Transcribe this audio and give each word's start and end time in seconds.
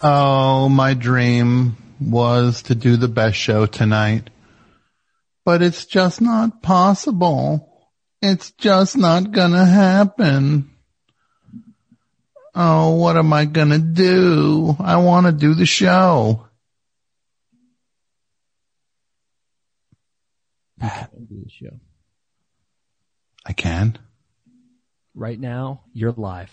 Oh, 0.00 0.68
my 0.68 0.94
dream 0.94 1.76
was 2.00 2.62
to 2.64 2.74
do 2.74 2.96
the 2.96 3.08
best 3.08 3.36
show 3.36 3.64
tonight, 3.64 4.28
but 5.44 5.62
it's 5.62 5.86
just 5.86 6.20
not 6.20 6.62
possible. 6.62 7.90
It's 8.20 8.50
just 8.52 8.96
not 8.96 9.32
gonna 9.32 9.64
happen. 9.64 10.70
Oh, 12.54 12.96
what 12.96 13.16
am 13.16 13.32
I 13.32 13.46
gonna 13.46 13.78
do? 13.78 14.76
I 14.78 14.96
want 14.96 15.26
to 15.26 15.32
do 15.32 15.54
the 15.54 15.66
show. 15.66 16.46
do 20.80 21.42
the 21.42 21.50
show. 21.50 21.80
I 23.46 23.52
can. 23.52 23.98
Right 25.14 25.38
now, 25.38 25.84
you're 25.92 26.12
live. 26.12 26.52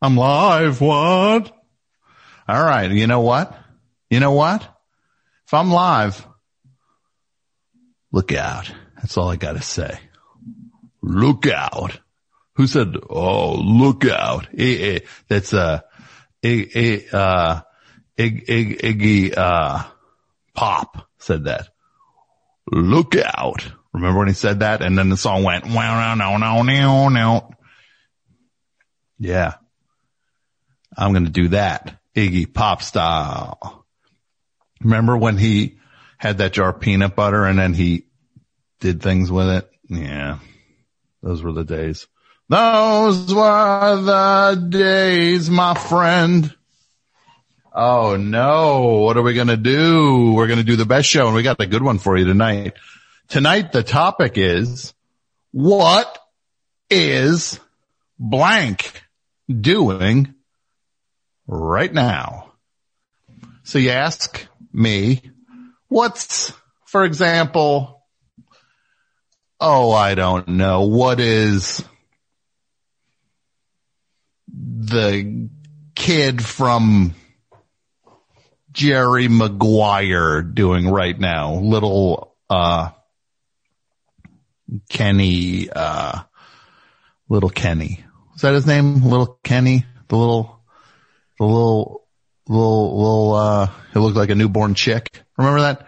I'm 0.00 0.16
live. 0.16 0.80
What? 0.80 1.57
All 2.48 2.64
right. 2.64 2.90
You 2.90 3.06
know 3.06 3.20
what? 3.20 3.54
You 4.10 4.20
know 4.20 4.32
what? 4.32 4.62
If 5.46 5.54
I'm 5.54 5.70
live, 5.70 6.26
look 8.10 8.32
out. 8.32 8.72
That's 8.96 9.16
all 9.16 9.28
I 9.28 9.36
got 9.36 9.52
to 9.52 9.62
say. 9.62 9.98
Look 11.02 11.46
out. 11.46 12.00
Who 12.54 12.66
said, 12.66 12.94
oh, 13.08 13.54
look 13.54 14.04
out? 14.06 14.48
Eh, 14.56 14.96
eh, 14.96 14.98
that's, 15.28 15.52
uh, 15.52 15.80
eh, 16.42 16.64
eh, 16.74 17.00
uh, 17.12 17.60
Ig, 18.16 18.44
Ig, 18.48 18.78
Iggy, 18.80 19.34
uh, 19.36 19.84
Pop 20.54 21.08
said 21.18 21.44
that. 21.44 21.68
Look 22.70 23.14
out. 23.14 23.64
Remember 23.92 24.18
when 24.18 24.28
he 24.28 24.34
said 24.34 24.60
that? 24.60 24.82
And 24.82 24.98
then 24.98 25.08
the 25.08 25.16
song 25.16 25.44
went, 25.44 25.66
wow, 25.66 26.14
no, 26.14 26.36
no, 26.36 26.62
no, 26.62 27.08
no. 27.08 27.50
Yeah. 29.18 29.54
I'm 30.96 31.12
going 31.12 31.26
to 31.26 31.30
do 31.30 31.48
that. 31.48 31.97
Iggy 32.14 32.52
Pop 32.52 32.82
style. 32.82 33.86
Remember 34.80 35.16
when 35.16 35.36
he 35.38 35.78
had 36.18 36.38
that 36.38 36.52
jar 36.52 36.70
of 36.70 36.80
peanut 36.80 37.16
butter 37.16 37.44
and 37.44 37.58
then 37.58 37.74
he 37.74 38.06
did 38.80 39.02
things 39.02 39.30
with 39.30 39.48
it? 39.48 39.70
Yeah. 39.88 40.38
Those 41.22 41.42
were 41.42 41.52
the 41.52 41.64
days. 41.64 42.06
Those 42.48 43.34
were 43.34 44.02
the 44.02 44.66
days, 44.68 45.50
my 45.50 45.74
friend. 45.74 46.54
Oh 47.72 48.16
no. 48.16 49.00
What 49.04 49.16
are 49.16 49.22
we 49.22 49.34
going 49.34 49.48
to 49.48 49.56
do? 49.56 50.32
We're 50.32 50.46
going 50.46 50.58
to 50.58 50.64
do 50.64 50.76
the 50.76 50.86
best 50.86 51.08
show 51.08 51.26
and 51.26 51.34
we 51.34 51.42
got 51.42 51.60
a 51.60 51.66
good 51.66 51.82
one 51.82 51.98
for 51.98 52.16
you 52.16 52.24
tonight. 52.24 52.74
Tonight, 53.28 53.72
the 53.72 53.82
topic 53.82 54.38
is 54.38 54.94
what 55.52 56.18
is 56.90 57.60
blank 58.18 59.02
doing 59.48 60.34
right 61.48 61.92
now? 61.92 62.52
So 63.64 63.78
you 63.78 63.90
ask 63.90 64.46
me, 64.72 65.22
what's, 65.88 66.52
for 66.84 67.04
example, 67.04 68.04
oh, 69.58 69.90
I 69.90 70.14
don't 70.14 70.48
know. 70.48 70.82
What 70.82 71.18
is 71.20 71.82
the 74.46 75.48
kid 75.94 76.44
from 76.44 77.14
Jerry 78.72 79.28
Maguire 79.28 80.42
doing 80.42 80.88
right 80.88 81.18
now? 81.18 81.54
Little, 81.54 82.36
uh, 82.48 82.90
Kenny, 84.90 85.68
uh, 85.70 86.20
little 87.28 87.50
Kenny. 87.50 88.04
Is 88.36 88.42
that 88.42 88.54
his 88.54 88.66
name? 88.66 89.02
Little 89.02 89.38
Kenny? 89.42 89.86
The 90.08 90.16
little, 90.16 90.57
the 91.38 91.44
little, 91.44 92.06
little, 92.48 92.96
little, 92.98 93.34
uh, 93.34 93.70
he 93.92 93.98
looked 93.98 94.16
like 94.16 94.30
a 94.30 94.34
newborn 94.34 94.74
chick. 94.74 95.22
Remember 95.36 95.60
that? 95.60 95.86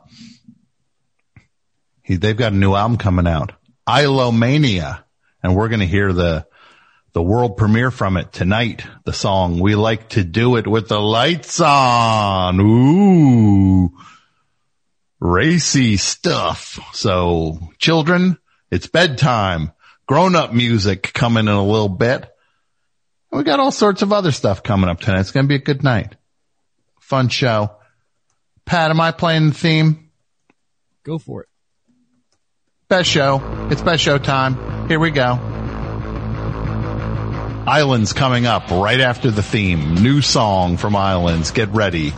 he, 2.01 2.17
they've 2.17 2.37
got 2.37 2.53
a 2.53 2.55
new 2.55 2.75
album 2.75 2.97
coming 2.97 3.27
out, 3.27 3.53
Islomania, 3.87 5.03
and 5.45 5.55
we're 5.55 5.67
going 5.67 5.79
to 5.79 5.85
hear 5.85 6.11
the, 6.11 6.47
the 7.13 7.21
world 7.21 7.55
premiere 7.55 7.91
from 7.91 8.17
it 8.17 8.33
tonight. 8.33 8.83
The 9.03 9.13
song, 9.13 9.59
we 9.59 9.75
like 9.75 10.09
to 10.09 10.23
do 10.23 10.55
it 10.55 10.65
with 10.65 10.87
the 10.87 10.99
lights 10.99 11.61
on. 11.61 12.59
Ooh, 12.59 13.91
racy 15.19 15.97
stuff. 15.97 16.79
So 16.93 17.59
children, 17.77 18.39
it's 18.71 18.87
bedtime. 18.87 19.71
Grown 20.07 20.35
up 20.35 20.51
music 20.51 21.13
coming 21.13 21.47
in 21.47 21.53
a 21.53 21.63
little 21.63 21.89
bit. 21.89 22.27
We 23.31 23.43
got 23.43 23.59
all 23.59 23.71
sorts 23.71 24.01
of 24.01 24.11
other 24.11 24.31
stuff 24.31 24.63
coming 24.63 24.89
up 24.89 24.99
tonight. 24.99 25.19
It's 25.19 25.31
going 25.31 25.45
to 25.45 25.47
be 25.47 25.55
a 25.55 25.59
good 25.59 25.83
night. 25.83 26.15
Fun 27.01 27.29
show. 27.29 27.69
Pat, 28.65 28.89
am 28.89 28.99
I 28.99 29.11
playing 29.11 29.49
the 29.49 29.55
theme? 29.55 30.09
Go 31.03 31.19
for 31.19 31.43
it. 31.43 31.49
Best 32.87 33.09
show. 33.09 33.67
It's 33.69 33.83
best 33.83 34.01
show 34.01 34.17
time. 34.17 34.74
Here 34.87 34.99
we 34.99 35.09
go. 35.09 35.39
Islands 37.67 38.13
coming 38.13 38.45
up 38.45 38.69
right 38.69 38.99
after 38.99 39.31
the 39.31 39.41
theme. 39.41 39.95
New 39.95 40.21
song 40.21 40.77
from 40.77 40.95
Islands. 40.95 41.49
Get 41.49 41.69
ready. 41.69 42.13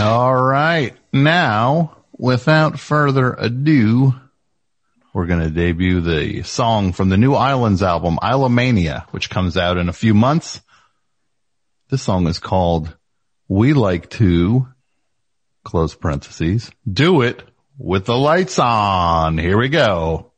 All 0.00 0.34
right. 0.34 0.94
Now, 1.12 1.96
without 2.16 2.78
further 2.78 3.32
ado, 3.32 4.14
we're 5.12 5.26
going 5.26 5.40
to 5.42 5.50
debut 5.50 6.00
the 6.00 6.42
song 6.42 6.92
from 6.92 7.08
the 7.08 7.16
New 7.16 7.34
Islands 7.34 7.82
album, 7.82 8.18
Islomania, 8.22 9.06
which 9.10 9.30
comes 9.30 9.56
out 9.56 9.76
in 9.76 9.88
a 9.88 9.92
few 9.92 10.14
months. 10.14 10.60
This 11.88 12.02
song 12.02 12.26
is 12.26 12.38
called 12.38 12.96
We 13.48 13.72
Like 13.72 14.10
to, 14.10 14.68
close 15.64 15.94
parentheses, 15.94 16.70
do 16.90 17.22
it 17.22 17.42
with 17.78 18.04
the 18.04 18.16
lights 18.16 18.58
on. 18.58 19.38
Here 19.38 19.58
we 19.58 19.68
go. 19.68 20.32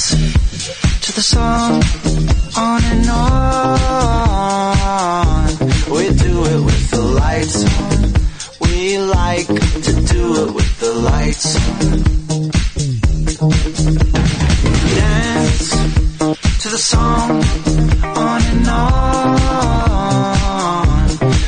Dance 0.00 0.16
to 1.02 1.12
the 1.12 1.20
song 1.20 1.82
on 2.56 2.82
and 2.84 3.10
on. 3.10 3.18
We 5.92 6.08
do 6.14 6.44
it 6.46 6.60
with 6.64 6.90
the 6.90 7.02
lights 7.02 7.64
on. 7.64 8.14
We 8.60 8.98
like 8.98 9.46
to 9.46 9.92
do 10.14 10.44
it 10.44 10.54
with 10.54 10.80
the 10.80 10.92
lights 10.94 11.56
on. 11.56 12.00
Dance 14.96 15.70
to 16.62 16.68
the 16.70 16.78
song 16.78 17.44
on 18.16 18.42
and 18.52 18.68
on. 18.68 18.88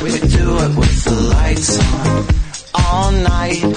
We 0.03 0.11
do 0.19 0.57
it 0.65 0.75
with 0.77 1.03
the 1.05 1.15
lights 1.35 1.79
on. 1.79 2.27
All 2.75 3.11
night 3.11 3.72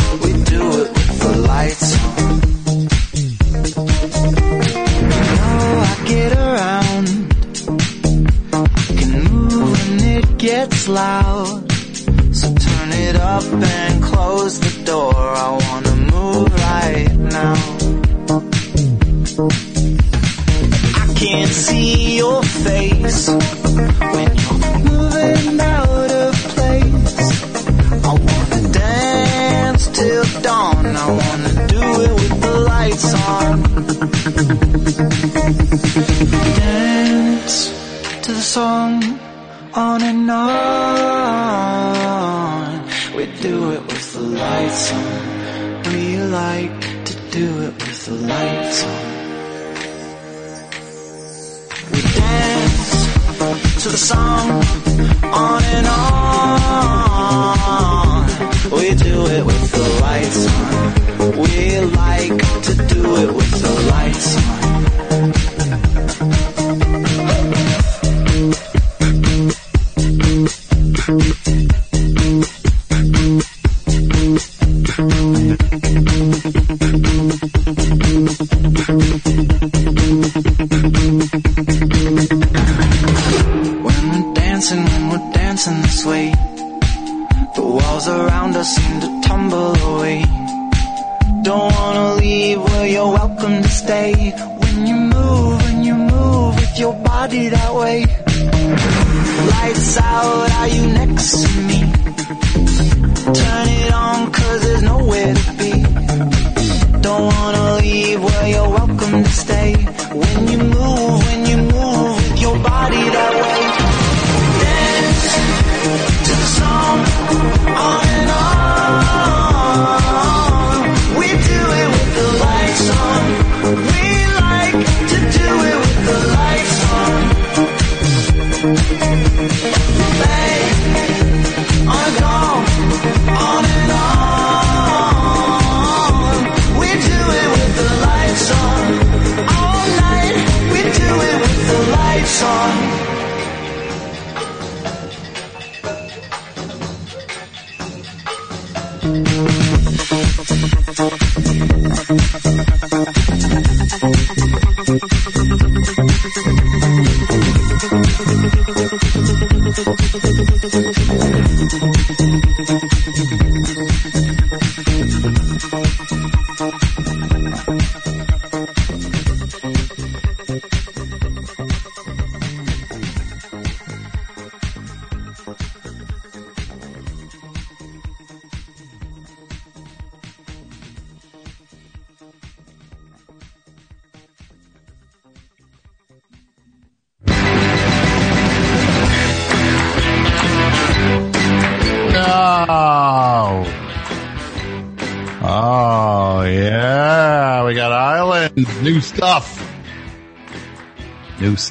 gets 10.57 10.89
loud. 10.89 11.71
So 12.33 12.47
turn 12.55 12.91
it 13.07 13.17
up 13.17 13.45
and 13.45 14.03
close 14.03 14.59
the 14.59 14.75
door. 14.91 15.15
I 15.47 15.49
wanna 15.65 15.97
move 16.15 16.49
right 16.69 17.15
now. 17.39 17.57
I 21.03 21.07
can't 21.23 21.55
see 21.67 22.17
your 22.23 22.43
face 22.43 23.29
when 24.15 24.31
you're 24.41 24.61
moving 24.91 25.61
out 25.61 26.11
of 26.25 26.33
place. 26.55 27.19
I 28.11 28.13
wanna 28.29 28.63
dance 28.85 29.83
till 29.99 30.27
dawn. 30.41 30.87
I 31.05 31.09
wanna 31.21 31.53
do 31.77 31.85
it 32.07 32.13
with 32.21 32.37
the 32.47 32.55
lights 32.73 33.11
on. 33.35 33.55
Dance 36.63 37.57
to 38.25 38.31
the 38.33 38.47
song 38.57 39.26
on 39.77 40.03
and 40.03 40.31
on. 40.31 40.47
We 43.15 43.27
do 43.43 43.73
it 43.73 43.83
with 43.83 44.13
the 44.15 44.21
lights 44.21 44.93
on. 44.93 45.83
We 45.93 46.17
like 46.17 47.05
to 47.05 47.15
do 47.31 47.61
it 47.61 47.75
with 47.75 48.07
the 48.07 48.15
lights 48.15 48.85
on. 48.85 49.05
We 51.93 52.01
dance 52.01 52.91
to 53.83 53.89
the 53.91 53.99
song 53.99 54.65
on 55.23 55.63
and 55.63 55.87
on. 55.87 56.17
We 58.73 58.95
do 58.95 59.27
it 59.27 59.45
with 59.45 59.73
the 59.73 59.89
lights 60.01 60.47
on. 60.55 60.93
We 61.37 61.81
like 61.81 62.39
to 62.63 62.75
do 62.95 63.17
it 63.17 63.31
with 63.35 63.51
the 63.61 63.73
lights 63.91 64.37
on. 64.37 64.66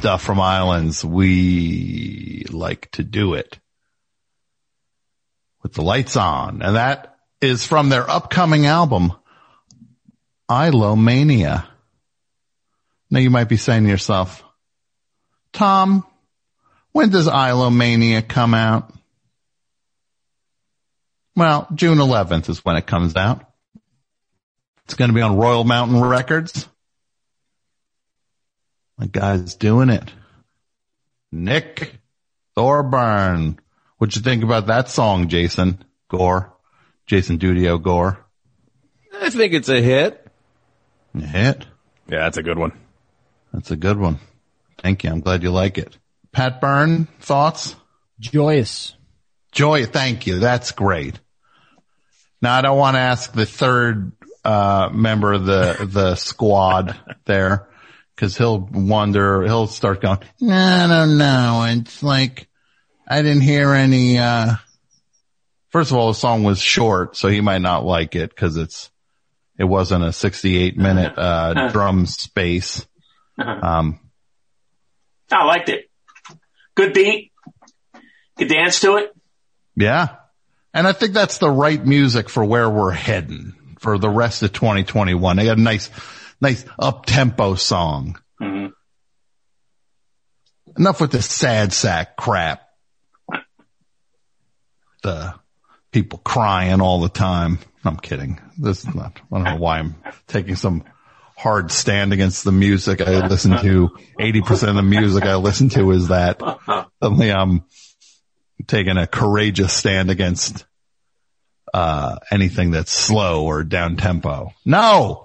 Stuff 0.06 0.22
from 0.22 0.40
Islands. 0.40 1.04
We 1.04 2.46
like 2.52 2.92
to 2.92 3.04
do 3.04 3.34
it 3.34 3.58
with 5.64 5.74
the 5.74 5.82
lights 5.82 6.16
on. 6.16 6.62
And 6.62 6.76
that 6.76 7.18
is 7.42 7.66
from 7.66 7.90
their 7.90 8.08
upcoming 8.08 8.68
album, 8.68 9.14
Islomania. 10.48 11.66
Now 13.10 13.18
you 13.18 13.32
might 13.32 13.50
be 13.50 13.58
saying 13.58 13.86
to 13.86 13.90
yourself, 13.90 14.44
Tom, 15.54 16.06
when 16.92 17.10
does 17.10 17.28
Islomania 17.28 18.28
come 18.28 18.54
out? 18.54 18.94
Well, 21.36 21.68
June 21.74 21.98
11th 21.98 22.48
is 22.50 22.64
when 22.64 22.76
it 22.76 22.86
comes 22.86 23.16
out. 23.16 23.44
It's 24.84 24.94
going 24.94 25.10
to 25.10 25.16
be 25.16 25.24
on 25.24 25.38
Royal 25.38 25.64
Mountain 25.64 26.00
Records. 26.00 26.70
My 28.98 29.08
guy's 29.08 29.56
doing 29.56 29.90
it. 29.90 30.12
Nick 31.32 31.96
Thorburn. 32.56 33.60
What'd 33.98 34.16
you 34.16 34.22
think 34.22 34.44
about 34.44 34.68
that 34.68 34.90
song, 34.90 35.28
Jason 35.28 35.84
Gore? 36.10 36.54
Jason 37.06 37.38
Dudio 37.38 37.82
Gore. 37.82 38.26
I 39.22 39.30
think 39.30 39.54
it's 39.54 39.70
a 39.70 39.82
hit. 39.82 40.26
A 41.16 41.22
hit. 41.22 41.66
Yeah, 42.08 42.20
that's 42.20 42.38
a 42.38 42.44
good 42.44 42.58
one. 42.58 42.72
That's 43.54 43.72
a 43.72 43.76
good 43.76 43.98
one. 43.98 44.20
Thank 44.80 45.04
you. 45.04 45.12
I'm 45.12 45.22
glad 45.22 45.44
you 45.44 45.52
like 45.52 45.78
it. 45.78 45.98
Pat 46.32 46.60
Byrne, 46.60 47.06
thoughts? 47.20 47.76
Joyous. 48.20 48.96
Joy, 49.52 49.86
thank 49.86 50.28
you. 50.28 50.40
That's 50.40 50.72
great. 50.72 51.20
Now 52.42 52.58
I 52.58 52.62
don't 52.62 52.78
want 52.78 52.96
to 52.96 53.00
ask 53.00 53.32
the 53.32 53.46
third 53.46 54.12
uh, 54.44 54.90
member 54.94 55.34
of 55.34 55.46
the 55.46 55.88
the 55.90 56.16
squad 56.16 56.96
there 57.26 57.68
because 58.16 58.38
he'll 58.38 58.60
wonder. 58.60 59.44
He'll 59.44 59.68
start 59.68 60.02
going. 60.02 60.20
No, 60.40 60.88
no, 60.88 61.06
no. 61.06 61.66
It's 61.70 62.02
like 62.02 62.48
I 63.08 63.22
didn't 63.22 63.42
hear 63.42 63.72
any. 63.74 64.18
uh 64.18 64.56
First 65.70 65.92
of 65.92 65.98
all, 65.98 66.08
the 66.08 66.14
song 66.14 66.44
was 66.44 66.60
short, 66.60 67.18
so 67.18 67.28
he 67.28 67.42
might 67.42 67.62
not 67.62 67.84
like 67.86 68.16
it 68.16 68.30
because 68.30 68.56
it's 68.56 68.90
it 69.58 69.66
wasn't 69.66 70.06
a 70.06 70.14
68 70.14 70.78
minute 70.78 71.14
uh 71.18 71.70
drum 71.72 72.06
space. 72.06 72.86
Um, 73.38 74.00
I 75.32 75.44
liked 75.44 75.70
it. 75.70 75.90
Good 76.76 76.94
beat. 76.94 77.32
Could 78.38 78.48
dance 78.50 78.80
to 78.82 78.98
it. 78.98 79.14
Yeah. 79.76 80.16
And 80.74 80.88
I 80.88 80.92
think 80.92 81.14
that's 81.14 81.38
the 81.38 81.50
right 81.50 81.84
music 81.84 82.30
for 82.30 82.44
where 82.44 82.70
we're 82.70 82.92
heading 82.92 83.54
for 83.80 83.98
the 83.98 84.10
rest 84.10 84.44
of 84.44 84.52
2021. 84.52 85.38
They 85.38 85.46
got 85.46 85.58
a 85.58 85.62
nice, 85.62 85.90
nice 86.46 86.64
up 86.78 87.08
tempo 87.08 87.56
song. 87.56 88.20
Mhm. 88.40 88.72
Enough 90.78 91.02
with 91.02 91.12
the 91.12 91.22
sad 91.22 91.74
sack 91.74 92.16
crap. 92.16 92.62
The 95.02 95.34
people 95.92 96.20
crying 96.20 96.82
all 96.82 97.02
the 97.02 97.10
time. 97.10 97.60
I'm 97.84 97.98
kidding. 97.98 98.40
This 98.58 98.86
is 98.86 98.94
not, 98.94 99.20
I 99.32 99.36
don't 99.36 99.44
know 99.44 99.56
why 99.56 99.80
I'm 99.80 99.96
taking 100.28 100.56
some 100.56 100.84
hard 101.36 101.72
stand 101.72 102.14
against 102.14 102.44
the 102.44 102.52
music 102.52 103.02
I 103.02 103.26
listen 103.28 103.58
to. 103.62 103.90
80% 104.20 104.70
of 104.70 104.76
the 104.76 104.84
music 104.84 105.24
I 105.24 105.36
listen 105.36 105.70
to 105.70 105.92
is 105.92 106.10
that. 106.10 106.40
Suddenly 107.02 107.32
I'm 107.32 107.64
taking 108.68 108.98
a 108.98 109.08
courageous 109.08 109.74
stand 109.74 110.12
against 110.12 110.66
uh, 111.74 112.18
anything 112.32 112.72
that's 112.72 112.92
slow 112.92 113.46
or 113.46 113.64
down 113.64 113.98
tempo. 113.98 114.54
No. 114.64 115.25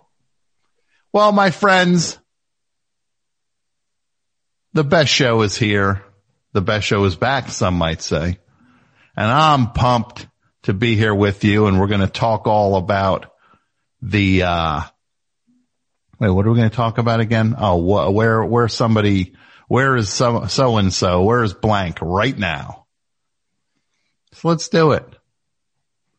Well, 1.12 1.32
my 1.32 1.50
friends, 1.50 2.20
the 4.72 4.84
best 4.84 5.12
show 5.12 5.42
is 5.42 5.56
here. 5.56 6.04
The 6.52 6.60
best 6.60 6.86
show 6.86 7.04
is 7.04 7.16
back, 7.16 7.48
some 7.48 7.74
might 7.74 8.00
say. 8.00 8.38
And 9.16 9.26
I'm 9.26 9.72
pumped 9.72 10.28
to 10.64 10.72
be 10.72 10.94
here 10.94 11.14
with 11.14 11.42
you 11.42 11.66
and 11.66 11.80
we're 11.80 11.88
going 11.88 12.00
to 12.00 12.06
talk 12.06 12.46
all 12.46 12.76
about 12.76 13.32
the, 14.02 14.44
uh, 14.44 14.82
wait, 16.20 16.30
what 16.30 16.46
are 16.46 16.50
we 16.50 16.58
going 16.58 16.70
to 16.70 16.76
talk 16.76 16.98
about 16.98 17.18
again? 17.18 17.56
Oh, 17.58 17.80
wh- 17.80 18.14
where, 18.14 18.44
where 18.44 18.68
somebody, 18.68 19.34
where 19.66 19.96
is 19.96 20.10
so, 20.10 20.46
so 20.46 20.76
and 20.76 20.94
so? 20.94 21.22
Where 21.22 21.42
is 21.42 21.54
blank 21.54 21.98
right 22.00 22.38
now? 22.38 22.86
So 24.32 24.48
let's 24.48 24.68
do 24.68 24.92
it. 24.92 25.04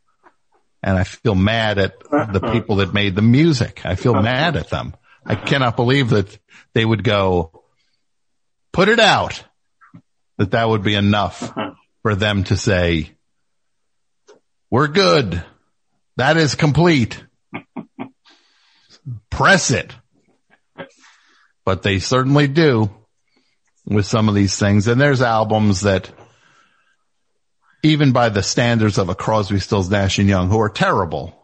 and 0.84 0.98
I 0.98 1.04
feel 1.04 1.36
mad 1.36 1.78
at 1.78 2.00
the 2.00 2.16
uh-huh. 2.16 2.51
people 2.51 2.78
that 2.78 2.94
made 2.94 3.16
the 3.16 3.22
music. 3.22 3.82
I 3.86 3.96
feel 3.96 4.20
mad 4.20 4.56
at 4.56 4.70
them. 4.70 4.96
I 5.25 5.36
cannot 5.36 5.75
believe 5.75 6.10
that 6.10 6.38
they 6.74 6.84
would 6.84 7.04
go, 7.04 7.63
put 8.72 8.90
it 8.90 9.00
out. 9.00 9.44
That 10.38 10.51
that 10.51 10.68
would 10.68 10.82
be 10.82 10.96
enough 10.96 11.44
uh-huh. 11.44 11.74
for 12.01 12.16
them 12.16 12.44
to 12.46 12.58
say, 12.58 13.12
we're 14.72 14.88
good. 14.88 15.44
That 16.22 16.38
is 16.38 16.54
complete. 16.54 17.20
Press 19.32 19.72
it. 19.72 19.92
But 21.66 21.82
they 21.82 21.98
certainly 21.98 22.48
do 22.48 22.92
with 23.88 24.06
some 24.06 24.30
of 24.30 24.36
these 24.36 24.56
things. 24.56 24.88
And 24.88 25.01
there's 25.01 25.24
albums 25.24 25.82
that 25.82 26.12
even 27.82 28.12
by 28.12 28.30
the 28.30 28.44
standards 28.44 29.00
of 29.00 29.10
a 29.10 29.16
Crosby, 29.16 29.60
Stills, 29.60 29.90
Nash 29.90 30.20
and 30.20 30.30
Young 30.30 30.50
who 30.50 30.62
are 30.62 30.70
terrible. 30.70 31.36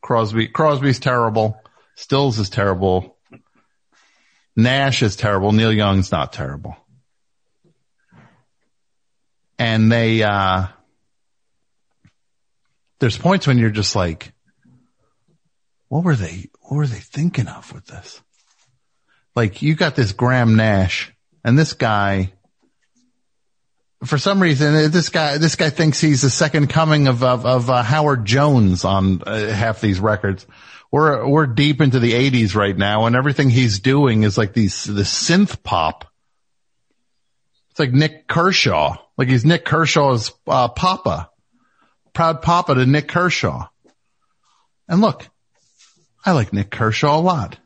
Crosby, 0.00 0.48
Crosby's 0.48 0.98
terrible. 0.98 1.60
Stills 1.96 2.38
is 2.38 2.48
terrible. 2.48 3.18
Nash 4.56 5.02
is 5.02 5.16
terrible. 5.16 5.52
Neil 5.52 5.70
Young's 5.70 6.10
not 6.10 6.32
terrible. 6.32 6.78
And 9.58 9.92
they, 9.92 10.22
uh, 10.22 10.68
there's 12.98 13.18
points 13.18 13.46
when 13.46 13.58
you're 13.58 13.70
just 13.70 13.94
like, 13.94 14.32
what 15.88 16.04
were 16.04 16.16
they, 16.16 16.48
what 16.62 16.76
were 16.76 16.86
they 16.86 16.98
thinking 16.98 17.46
of 17.46 17.72
with 17.72 17.86
this? 17.86 18.20
Like 19.34 19.62
you 19.62 19.74
got 19.74 19.94
this 19.94 20.12
Graham 20.12 20.56
Nash 20.56 21.12
and 21.44 21.58
this 21.58 21.74
guy, 21.74 22.32
for 24.04 24.18
some 24.18 24.40
reason, 24.40 24.90
this 24.90 25.10
guy, 25.10 25.38
this 25.38 25.56
guy 25.56 25.70
thinks 25.70 26.00
he's 26.00 26.22
the 26.22 26.30
second 26.30 26.68
coming 26.68 27.06
of, 27.06 27.22
of, 27.22 27.46
of 27.46 27.70
uh, 27.70 27.82
Howard 27.82 28.24
Jones 28.24 28.84
on 28.84 29.22
uh, 29.22 29.48
half 29.48 29.80
these 29.80 30.00
records. 30.00 30.46
We're, 30.90 31.26
we're 31.28 31.46
deep 31.46 31.80
into 31.80 31.98
the 31.98 32.14
eighties 32.14 32.56
right 32.56 32.76
now 32.76 33.06
and 33.06 33.16
everything 33.16 33.50
he's 33.50 33.80
doing 33.80 34.22
is 34.22 34.38
like 34.38 34.54
these, 34.54 34.84
the 34.84 35.02
synth 35.02 35.62
pop. 35.62 36.06
It's 37.70 37.80
like 37.80 37.92
Nik 37.92 38.26
Kershaw. 38.26 38.96
Like 39.18 39.28
he's 39.28 39.44
Nik 39.44 39.64
Kershaw's, 39.64 40.32
uh, 40.46 40.68
papa. 40.68 41.30
Proud 42.16 42.40
papa 42.40 42.74
to 42.74 42.86
Nik 42.86 43.08
Kershaw. 43.08 43.66
And 44.88 45.02
look, 45.02 45.28
I 46.24 46.32
like 46.32 46.50
Nik 46.50 46.70
Kershaw 46.70 47.18
a 47.18 47.20
lot. 47.20 47.58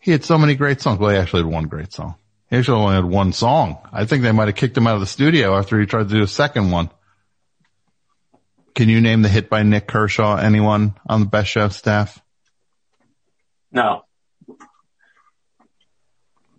He 0.00 0.10
had 0.10 0.24
so 0.24 0.38
many 0.38 0.56
great 0.56 0.80
songs. 0.80 0.98
Well, 0.98 1.10
he 1.10 1.16
actually 1.16 1.44
had 1.44 1.52
one 1.52 1.68
great 1.68 1.92
song. 1.92 2.16
He 2.50 2.56
actually 2.56 2.80
only 2.80 2.96
had 2.96 3.04
one 3.04 3.32
song. 3.32 3.78
I 3.92 4.06
think 4.06 4.24
they 4.24 4.32
might 4.32 4.48
have 4.48 4.56
kicked 4.56 4.76
him 4.76 4.88
out 4.88 4.96
of 4.96 5.00
the 5.02 5.06
studio 5.06 5.56
after 5.56 5.78
he 5.78 5.86
tried 5.86 6.08
to 6.08 6.14
do 6.16 6.24
a 6.24 6.26
second 6.26 6.72
one. 6.72 6.90
Can 8.74 8.88
you 8.88 9.00
name 9.00 9.22
the 9.22 9.28
hit 9.28 9.48
by 9.48 9.62
Nik 9.62 9.86
Kershaw? 9.86 10.34
Anyone 10.34 10.94
on 11.06 11.20
the 11.20 11.26
Best 11.26 11.48
Show 11.48 11.68
staff? 11.68 12.20
No. 13.70 14.02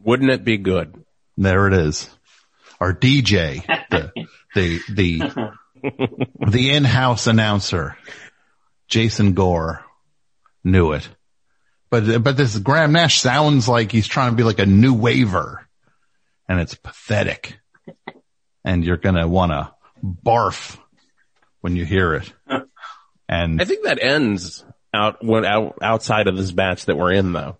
Wouldn't 0.01 0.31
it 0.31 0.45
be 0.45 0.55
good? 0.55 1.03
There 1.35 1.67
it 1.67 1.73
is. 1.73 2.09
Our 2.79 2.93
DJ, 2.93 3.65
the, 3.89 4.13
the, 4.55 4.79
the, 4.87 5.51
the 6.47 6.71
in-house 6.71 7.27
announcer, 7.27 7.97
Jason 8.87 9.33
Gore 9.33 9.83
knew 10.63 10.93
it. 10.93 11.07
But, 11.89 12.23
but 12.23 12.35
this 12.35 12.57
Graham 12.57 12.91
Nash 12.91 13.19
sounds 13.19 13.69
like 13.69 13.91
he's 13.91 14.07
trying 14.07 14.31
to 14.31 14.35
be 14.35 14.43
like 14.43 14.59
a 14.59 14.65
new 14.65 14.93
waver 14.93 15.67
and 16.49 16.59
it's 16.59 16.75
pathetic 16.75 17.59
and 18.63 18.83
you're 18.83 18.97
going 18.97 19.15
to 19.15 19.27
want 19.27 19.51
to 19.51 19.71
barf 20.03 20.77
when 21.61 21.75
you 21.75 21.85
hear 21.85 22.15
it. 22.15 22.33
And 23.27 23.61
I 23.61 23.65
think 23.65 23.85
that 23.85 24.01
ends 24.01 24.65
out 24.93 25.23
when 25.23 25.45
out 25.45 25.79
outside 25.81 26.27
of 26.27 26.37
this 26.37 26.51
batch 26.51 26.85
that 26.85 26.95
we're 26.95 27.13
in 27.13 27.33
though. 27.33 27.57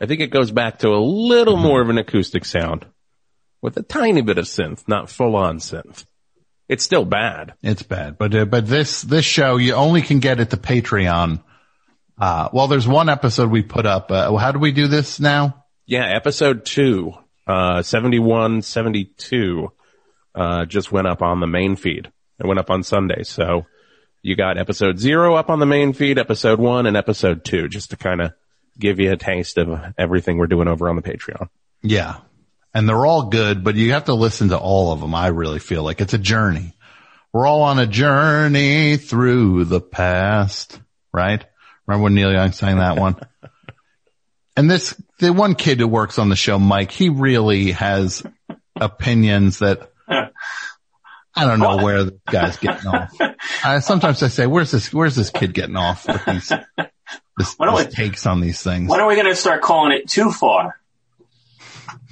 I 0.00 0.06
think 0.06 0.20
it 0.20 0.30
goes 0.30 0.50
back 0.50 0.80
to 0.80 0.88
a 0.88 0.98
little 0.98 1.54
mm-hmm. 1.54 1.62
more 1.62 1.80
of 1.80 1.88
an 1.88 1.98
acoustic 1.98 2.44
sound 2.44 2.84
with 3.62 3.76
a 3.76 3.82
tiny 3.82 4.22
bit 4.22 4.38
of 4.38 4.44
synth, 4.44 4.86
not 4.88 5.08
full 5.08 5.36
on 5.36 5.58
synth. 5.58 6.04
It's 6.68 6.84
still 6.84 7.04
bad. 7.04 7.54
It's 7.62 7.82
bad, 7.82 8.18
but 8.18 8.34
uh, 8.34 8.44
but 8.44 8.66
this 8.66 9.02
this 9.02 9.24
show 9.24 9.56
you 9.56 9.74
only 9.74 10.02
can 10.02 10.18
get 10.18 10.40
at 10.40 10.50
the 10.50 10.56
Patreon. 10.56 11.42
Uh, 12.18 12.48
well, 12.52 12.66
there's 12.66 12.88
one 12.88 13.08
episode 13.08 13.50
we 13.50 13.62
put 13.62 13.86
up. 13.86 14.10
Uh, 14.10 14.34
how 14.36 14.52
do 14.52 14.58
we 14.58 14.72
do 14.72 14.88
this 14.88 15.20
now? 15.20 15.64
Yeah, 15.84 16.04
episode 16.06 16.64
two, 16.64 17.12
uh, 17.46 17.82
71, 17.82 18.62
72, 18.62 19.70
uh, 20.34 20.64
just 20.64 20.90
went 20.90 21.06
up 21.06 21.22
on 21.22 21.40
the 21.40 21.46
main 21.46 21.76
feed. 21.76 22.10
It 22.40 22.46
went 22.46 22.58
up 22.58 22.70
on 22.70 22.82
Sunday. 22.82 23.22
So 23.22 23.66
you 24.22 24.34
got 24.34 24.58
episode 24.58 24.98
zero 24.98 25.34
up 25.34 25.50
on 25.50 25.60
the 25.60 25.66
main 25.66 25.92
feed, 25.92 26.18
episode 26.18 26.58
one 26.58 26.86
and 26.86 26.96
episode 26.96 27.44
two, 27.44 27.68
just 27.68 27.90
to 27.90 27.96
kind 27.96 28.20
of 28.20 28.32
give 28.78 28.98
you 28.98 29.12
a 29.12 29.16
taste 29.16 29.58
of 29.58 29.94
everything 29.96 30.38
we're 30.38 30.48
doing 30.48 30.68
over 30.68 30.88
on 30.88 30.96
the 30.96 31.02
Patreon. 31.02 31.48
Yeah, 31.82 32.16
and 32.76 32.86
they're 32.86 33.06
all 33.06 33.30
good, 33.30 33.64
but 33.64 33.74
you 33.74 33.92
have 33.92 34.04
to 34.04 34.12
listen 34.12 34.50
to 34.50 34.58
all 34.58 34.92
of 34.92 35.00
them. 35.00 35.14
I 35.14 35.28
really 35.28 35.60
feel 35.60 35.82
like 35.82 36.02
it's 36.02 36.12
a 36.12 36.18
journey. 36.18 36.74
We're 37.32 37.46
all 37.46 37.62
on 37.62 37.78
a 37.78 37.86
journey 37.86 38.98
through 38.98 39.64
the 39.64 39.80
past, 39.80 40.78
right? 41.10 41.42
Remember 41.86 42.04
when 42.04 42.14
Neil 42.14 42.30
Young 42.30 42.52
sang 42.52 42.76
that 42.76 42.98
one? 42.98 43.16
and 44.58 44.70
this, 44.70 44.94
the 45.20 45.32
one 45.32 45.54
kid 45.54 45.80
who 45.80 45.88
works 45.88 46.18
on 46.18 46.28
the 46.28 46.36
show, 46.36 46.58
Mike, 46.58 46.90
he 46.90 47.08
really 47.08 47.70
has 47.70 48.22
opinions 48.78 49.60
that 49.60 49.90
I 50.06 51.46
don't 51.46 51.60
know 51.60 51.78
where 51.82 52.04
the 52.04 52.20
guy's 52.30 52.58
getting 52.58 52.88
off. 52.88 53.10
I, 53.64 53.78
sometimes 53.78 54.22
I 54.22 54.28
say, 54.28 54.46
where's 54.46 54.70
this, 54.70 54.92
where's 54.92 55.16
this 55.16 55.30
kid 55.30 55.54
getting 55.54 55.76
off 55.76 56.06
with 56.06 56.22
these, 56.26 56.48
this, 57.38 57.54
Why 57.56 57.74
these 57.74 57.86
we- 57.86 57.92
takes 57.92 58.26
on 58.26 58.42
these 58.42 58.62
things? 58.62 58.90
When 58.90 59.00
are 59.00 59.06
we 59.08 59.14
going 59.14 59.28
to 59.28 59.34
start 59.34 59.62
calling 59.62 59.92
it 59.92 60.10
too 60.10 60.30
far? 60.30 60.78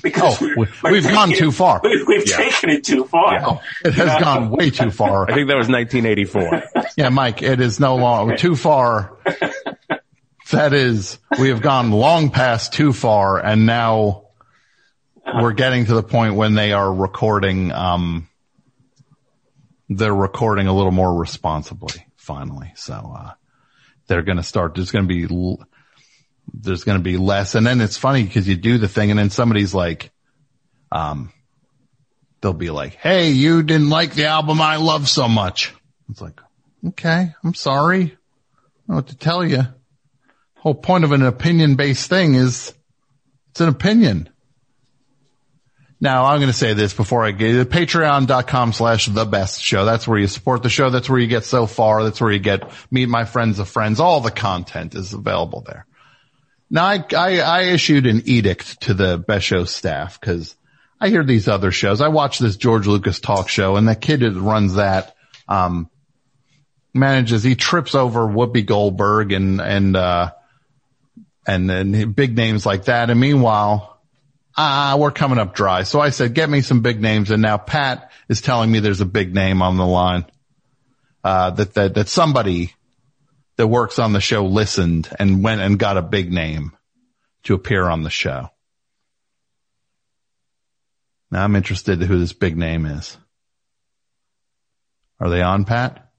Because 0.05 0.41
Oh, 0.41 0.45
we're- 0.47 0.55
we- 0.57 0.67
we're 0.85 0.91
we've 0.93 1.03
gone 1.11 1.31
taking 1.31 1.45
too 1.47 1.51
far. 1.51 1.81
we- 1.83 2.05
We've 2.05 2.25
taken 2.25 2.71
it 2.71 2.85
too 2.85 3.05
far. 3.07 3.41
Oh, 3.45 3.61
it 3.85 3.95
has 3.95 4.23
gone 4.23 4.51
way 4.51 4.71
too 4.71 4.91
far. 4.93 5.29
I 5.29 5.35
think 5.35 5.49
that 5.49 5.57
was 5.57 5.69
1984. 5.69 6.63
Yeah, 6.97 7.09
Mike, 7.09 7.43
it 7.43 7.61
is 7.61 7.81
no 7.81 7.97
longer 7.97 8.37
too 8.37 8.55
far. 8.55 9.17
That 10.53 10.73
is, 10.73 11.19
we 11.41 11.49
have 11.49 11.61
gone 11.61 11.91
long 11.91 12.31
past 12.31 12.73
too 12.73 12.93
far 12.93 13.41
and 13.45 13.67
now 13.67 14.27
we're 15.41 15.55
getting 15.55 15.87
to 15.87 15.95
the 15.95 16.03
point 16.05 16.37
when 16.37 16.55
they 16.55 16.73
are 16.73 16.93
recording, 16.95 17.73
um, 17.73 18.29
they're 19.89 20.15
recording 20.15 20.67
a 20.69 20.73
little 20.73 20.93
more 20.93 21.19
responsibly 21.19 22.07
finally. 22.17 22.73
So, 22.77 23.15
uh, 23.19 23.31
they're 24.07 24.23
going 24.23 24.37
to 24.37 24.43
start, 24.45 24.75
there's 24.77 24.91
going 24.93 25.09
to 25.09 25.13
be, 25.13 25.25
l- 25.35 25.67
there's 26.53 26.85
going 26.85 26.99
to 26.99 27.03
be 27.03 27.17
less. 27.17 27.55
And 27.55 27.67
then 27.67 27.81
it's 27.81 27.97
funny 27.97 28.23
because 28.23 28.49
you 28.49 28.57
do 28.57 28.79
the 28.79 28.89
thing 28.89 29.11
and 29.11 29.19
then 29.19 29.31
somebody's 29.31 29.75
like, 29.75 30.11
um, 30.93 31.33
they'll 32.41 32.53
be 32.53 32.71
like, 32.71 32.95
Hey, 32.95 33.31
you 33.31 33.63
didn't 33.63 33.91
like 33.91 34.15
the 34.15 34.27
album 34.27 34.61
I 34.61 34.77
love 34.77 35.09
so 35.09 35.29
much. 35.29 35.73
It's 36.11 36.21
like, 36.21 36.41
okay, 36.89 37.33
I'm 37.43 37.55
sorry. 37.55 38.03
I 38.03 38.93
know 38.93 38.97
what 38.97 39.09
to 39.09 39.17
tell 39.17 39.45
you. 39.45 39.57
The 39.59 40.61
whole 40.61 40.75
point 40.75 41.05
of 41.05 41.13
an 41.13 41.23
opinion 41.23 41.77
based 41.77 42.09
thing 42.09 42.35
is 42.35 42.75
it's 43.51 43.61
an 43.61 43.69
opinion. 43.69 44.29
Now 46.01 46.27
I'm 46.27 46.39
going 46.39 46.53
to 46.53 46.57
say 46.57 46.75
this 46.75 46.93
before 46.93 47.25
I 47.25 47.31
get 47.31 47.55
it. 47.55 47.71
Patreon.com 47.71 48.75
slash 48.75 49.07
the 49.07 49.25
best 49.25 49.63
show. 49.63 49.87
That's 49.87 50.07
where 50.07 50.19
you 50.19 50.27
support 50.27 50.63
the 50.63 50.69
show. 50.69 50.91
That's 50.91 51.09
where 51.09 51.19
you 51.19 51.29
get 51.29 51.45
so 51.45 51.67
far. 51.67 52.05
That's 52.05 52.21
where 52.21 52.31
you 52.31 52.41
get 52.41 52.71
meet 52.91 53.09
my 53.09 53.25
friends 53.25 53.59
of 53.59 53.69
friends. 53.69 54.01
All 54.01 54.21
the 54.21 54.31
content 54.31 54.95
is 54.95 55.15
available 55.15 55.63
there. 55.63 55.87
Now 56.75 56.87
I, 56.87 57.05
I, 57.17 57.39
I 57.39 57.61
issued 57.67 58.05
an 58.05 58.23
edict 58.25 58.81
to 58.83 58.95
the 58.95 59.17
best 59.17 59.47
show 59.47 59.63
staff 59.63 60.19
because 60.19 60.57
I 61.01 61.09
hear 61.09 61.23
these 61.23 61.47
other 61.47 61.71
shows. 61.71 62.01
I 62.01 62.09
watch 62.09 62.41
this 62.41 62.57
George 62.57 62.89
Lucas 62.89 63.21
talk 63.21 63.49
show 63.49 63.77
and 63.77 63.87
the 63.87 63.95
kid 63.95 64.21
that 64.21 64.33
runs 64.33 64.75
that, 64.75 65.15
um, 65.49 65.89
manages, 66.93 67.45
he 67.45 67.55
trips 67.55 67.95
over 67.95 68.27
Whoopi 68.27 68.67
Goldberg 68.67 69.31
and, 69.31 69.61
and, 69.61 69.95
uh, 69.95 70.33
and 71.47 71.71
then 71.71 72.11
big 72.11 72.37
names 72.37 72.67
like 72.67 72.87
that. 72.87 73.09
And 73.09 73.21
meanwhile, 73.21 74.01
ah, 74.57 74.97
we're 74.99 75.13
coming 75.13 75.39
up 75.39 75.55
dry. 75.55 75.85
So 75.85 76.01
I 76.01 76.11
said, 76.11 76.35
get 76.35 76.51
me 76.51 76.61
some 76.61 76.81
big 76.81 77.01
names. 77.01 77.31
And 77.31 77.41
now 77.41 77.57
Pat 77.57 78.11
is 78.29 78.41
telling 78.41 78.73
me 78.73 78.81
there's 78.81 79.01
a 79.01 79.07
big 79.07 79.33
name 79.33 79.63
on 79.63 79.77
the 79.77 79.87
line, 79.87 80.27
uh, 81.23 81.51
that, 81.51 81.75
that, 81.75 81.95
that 81.95 82.09
somebody 82.09 82.75
that 83.57 83.67
works 83.69 83.99
on 83.99 84.13
the 84.13 84.21
show 84.21 84.45
listened 84.47 85.09
and 85.19 85.43
went 85.45 85.61
and 85.61 85.79
got 85.79 85.97
a 85.97 86.03
big 86.03 86.33
name 86.33 86.73
to 87.45 87.55
appear 87.55 87.85
on 87.89 88.03
the 88.03 88.11
show. 88.11 88.49
Now 91.31 91.45
I'm 91.45 91.57
interested 91.57 92.01
in 92.01 92.09
who 92.09 92.19
this 92.19 92.33
big 92.33 92.57
name 92.57 92.87
is. 92.87 93.17
Are 95.21 95.31
they 95.31 95.43
on, 95.43 95.65
Pat? 95.65 96.11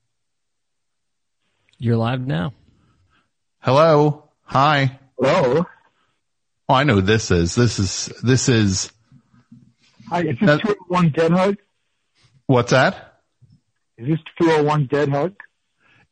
You're 1.77 1.97
live 1.97 2.25
now. 2.25 2.53
Hello. 3.59 4.29
Hi. 4.43 4.99
Hello. 5.17 5.65
Oh, 6.67 6.73
I 6.73 6.83
know 6.83 6.95
who 6.95 7.01
this 7.01 7.31
is. 7.31 7.53
This 7.55 7.79
is, 7.79 8.05
this 8.23 8.49
is, 8.49 8.91
Hi, 10.09 10.21
is 10.21 10.37
That- 10.39 10.61
this 10.63 10.75
201 10.89 11.09
Dead 11.09 11.31
Hug? 11.31 11.57
what's 12.47 12.71
that? 12.71 13.21
Is 13.97 14.07
this 14.07 14.19
201 14.39 14.87
Dead 14.87 15.09
Hug? 15.09 15.33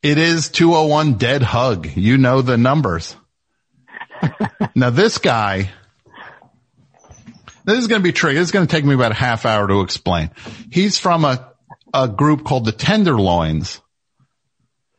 It 0.04 0.18
is 0.18 0.50
201 0.50 1.14
Dead 1.14 1.42
Hug. 1.42 1.88
You 1.96 2.18
know 2.18 2.42
the 2.42 2.58
numbers. 2.58 3.16
now 4.74 4.90
this 4.90 5.16
guy, 5.16 5.70
this 7.64 7.78
is 7.78 7.86
going 7.86 8.02
to 8.02 8.04
be 8.04 8.12
tricky. 8.12 8.36
This 8.36 8.48
is 8.48 8.52
going 8.52 8.66
to 8.66 8.70
take 8.70 8.84
me 8.84 8.92
about 8.92 9.12
a 9.12 9.14
half 9.14 9.46
hour 9.46 9.66
to 9.66 9.80
explain. 9.80 10.30
He's 10.70 10.98
from 10.98 11.24
a, 11.24 11.50
a 11.94 12.06
group 12.06 12.44
called 12.44 12.66
the 12.66 12.72
Tenderloins. 12.72 13.80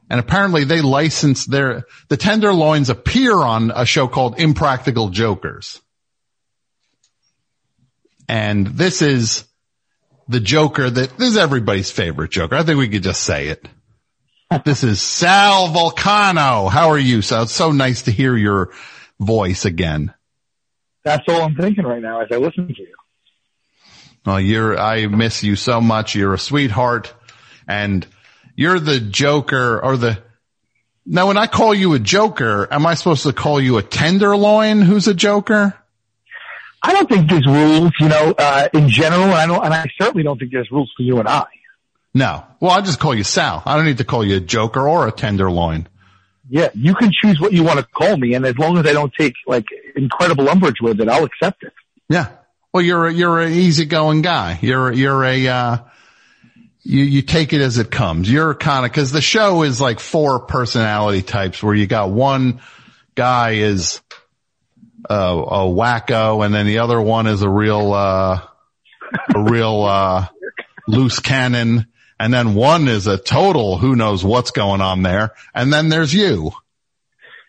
And 0.09 0.19
apparently 0.19 0.63
they 0.63 0.81
license 0.81 1.45
their, 1.45 1.83
the 2.07 2.17
Tenderloins 2.17 2.89
appear 2.89 3.35
on 3.35 3.71
a 3.75 3.85
show 3.85 4.07
called 4.07 4.39
Impractical 4.39 5.09
Jokers. 5.09 5.83
And 8.27 8.65
this 8.65 9.03
is 9.03 9.43
the 10.27 10.39
Joker 10.39 10.89
that, 10.89 11.15
this 11.15 11.29
is 11.29 11.37
everybody's 11.37 11.91
favorite 11.91 12.31
Joker. 12.31 12.55
I 12.55 12.63
think 12.63 12.79
we 12.79 12.89
could 12.89 13.03
just 13.03 13.21
say 13.21 13.49
it. 13.49 13.67
This 14.63 14.83
is 14.83 15.01
Sal 15.01 15.69
Vulcano. 15.69 16.69
How 16.69 16.89
are 16.89 16.99
you, 16.99 17.23
Sal? 17.23 17.43
It's 17.43 17.51
so 17.51 17.71
nice 17.71 18.03
to 18.03 18.11
hear 18.11 18.37
your 18.37 18.71
voice 19.19 19.65
again. 19.65 20.13
That's 21.03 21.23
all 21.27 21.41
I'm 21.41 21.55
thinking 21.55 21.83
right 21.83 22.01
now 22.01 22.21
as 22.21 22.27
I 22.31 22.37
listen 22.37 22.67
to 22.67 22.79
you. 22.79 22.95
Well, 24.25 24.39
you're, 24.39 24.77
I 24.77 25.07
miss 25.07 25.43
you 25.43 25.55
so 25.55 25.81
much. 25.81 26.15
You're 26.15 26.35
a 26.35 26.39
sweetheart 26.39 27.13
and 27.67 28.05
you're 28.55 28.79
the 28.79 28.99
joker 28.99 29.83
or 29.83 29.97
the, 29.97 30.23
now 31.07 31.27
when 31.27 31.37
I 31.37 31.47
call 31.47 31.73
you 31.73 31.93
a 31.93 31.99
joker, 31.99 32.67
am 32.71 32.85
I 32.85 32.93
supposed 32.93 33.23
to 33.23 33.33
call 33.33 33.59
you 33.59 33.77
a 33.77 33.83
tenderloin 33.83 34.81
who's 34.81 35.07
a 35.07 35.13
joker? 35.13 35.73
I 36.83 36.93
don't 36.93 37.09
think 37.09 37.29
there's 37.29 37.47
rules, 37.47 37.91
you 37.99 38.09
know, 38.09 38.35
uh, 38.37 38.69
in 38.73 38.89
general, 38.89 39.23
and 39.23 39.33
I 39.33 39.47
don't, 39.47 39.65
and 39.65 39.73
I 39.73 39.85
certainly 39.99 40.23
don't 40.23 40.37
think 40.37 40.51
there's 40.51 40.69
rules 40.71 40.91
for 40.95 41.01
you 41.01 41.17
and 41.17 41.27
I. 41.27 41.45
No. 42.15 42.45
Well, 42.61 42.71
I 42.71 42.79
just 42.79 42.99
call 42.99 43.13
you 43.13 43.25
Sal. 43.25 43.61
I 43.65 43.75
don't 43.75 43.85
need 43.85 43.97
to 43.97 44.05
call 44.05 44.25
you 44.25 44.37
a 44.37 44.39
joker 44.39 44.87
or 44.87 45.05
a 45.05 45.11
tenderloin. 45.11 45.87
Yeah, 46.49 46.69
you 46.73 46.95
can 46.95 47.11
choose 47.11 47.39
what 47.41 47.51
you 47.51 47.63
want 47.63 47.79
to 47.79 47.85
call 47.85 48.15
me, 48.15 48.35
and 48.35 48.45
as 48.45 48.57
long 48.57 48.77
as 48.77 48.87
I 48.87 48.93
don't 48.93 49.13
take 49.13 49.33
like 49.45 49.65
incredible 49.95 50.47
umbrage 50.47 50.79
with 50.81 51.01
it, 51.01 51.09
I'll 51.09 51.25
accept 51.25 51.63
it. 51.63 51.73
Yeah. 52.07 52.29
Well, 52.71 52.83
you're 52.83 53.07
a, 53.07 53.13
you're 53.13 53.41
an 53.41 53.51
easygoing 53.51 54.21
guy. 54.21 54.59
You're, 54.61 54.93
you're 54.93 55.23
a, 55.25 55.47
uh, 55.47 55.77
you, 56.83 57.03
you 57.03 57.21
take 57.21 57.51
it 57.51 57.61
as 57.61 57.79
it 57.79 57.89
comes. 57.89 58.31
You're 58.31 58.53
kind 58.53 58.85
of, 58.85 58.91
cause 58.93 59.11
the 59.11 59.21
show 59.21 59.63
is 59.63 59.81
like 59.81 59.99
four 59.99 60.41
personality 60.41 61.21
types 61.21 61.63
where 61.63 61.73
you 61.73 61.87
got 61.87 62.11
one 62.11 62.61
guy 63.15 63.51
is 63.51 64.01
a, 65.09 65.15
a 65.15 65.59
wacko 65.67 66.45
and 66.45 66.53
then 66.53 66.65
the 66.65 66.79
other 66.79 67.01
one 67.01 67.27
is 67.27 67.41
a 67.41 67.49
real, 67.49 67.91
uh, 67.93 68.41
a 69.33 69.39
real, 69.39 69.83
uh, 69.83 70.27
loose 70.87 71.19
cannon. 71.19 71.87
And 72.19 72.33
then 72.33 72.55
one 72.55 72.87
is 72.87 73.07
a 73.07 73.17
total 73.17 73.77
who 73.77 73.95
knows 73.95 74.23
what's 74.23 74.51
going 74.51 74.81
on 74.81 75.03
there. 75.03 75.31
And 75.53 75.71
then 75.71 75.89
there's 75.89 76.13
you. 76.13 76.51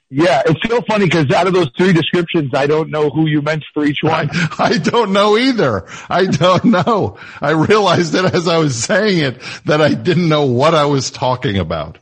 Yeah, 0.09 0.43
it's 0.47 0.61
so 0.69 0.81
funny 0.83 1.07
because 1.07 1.33
out 1.33 1.49
of 1.49 1.53
those 1.53 1.71
three 1.77 1.93
descriptions, 1.93 2.53
I 2.55 2.69
don't 2.69 2.91
know 2.91 3.11
who 3.11 3.27
you 3.27 3.43
meant 3.43 3.65
for 3.75 3.85
each 3.85 4.03
one. 4.03 4.31
I, 4.33 4.49
I 4.59 4.79
don't 4.79 5.13
know 5.13 5.37
either. 5.37 5.87
I 6.09 6.27
don't 6.27 6.67
know. 6.67 7.19
I 7.41 7.51
realized 7.51 8.15
it 8.15 8.25
as 8.33 8.47
I 8.47 8.59
was 8.59 8.77
saying 8.83 9.19
it 9.19 9.41
that 9.65 9.81
I 9.81 9.95
didn't 9.95 10.29
know 10.29 10.47
what 10.47 10.75
I 10.75 10.85
was 10.85 11.11
talking 11.11 11.59
about. 11.59 11.99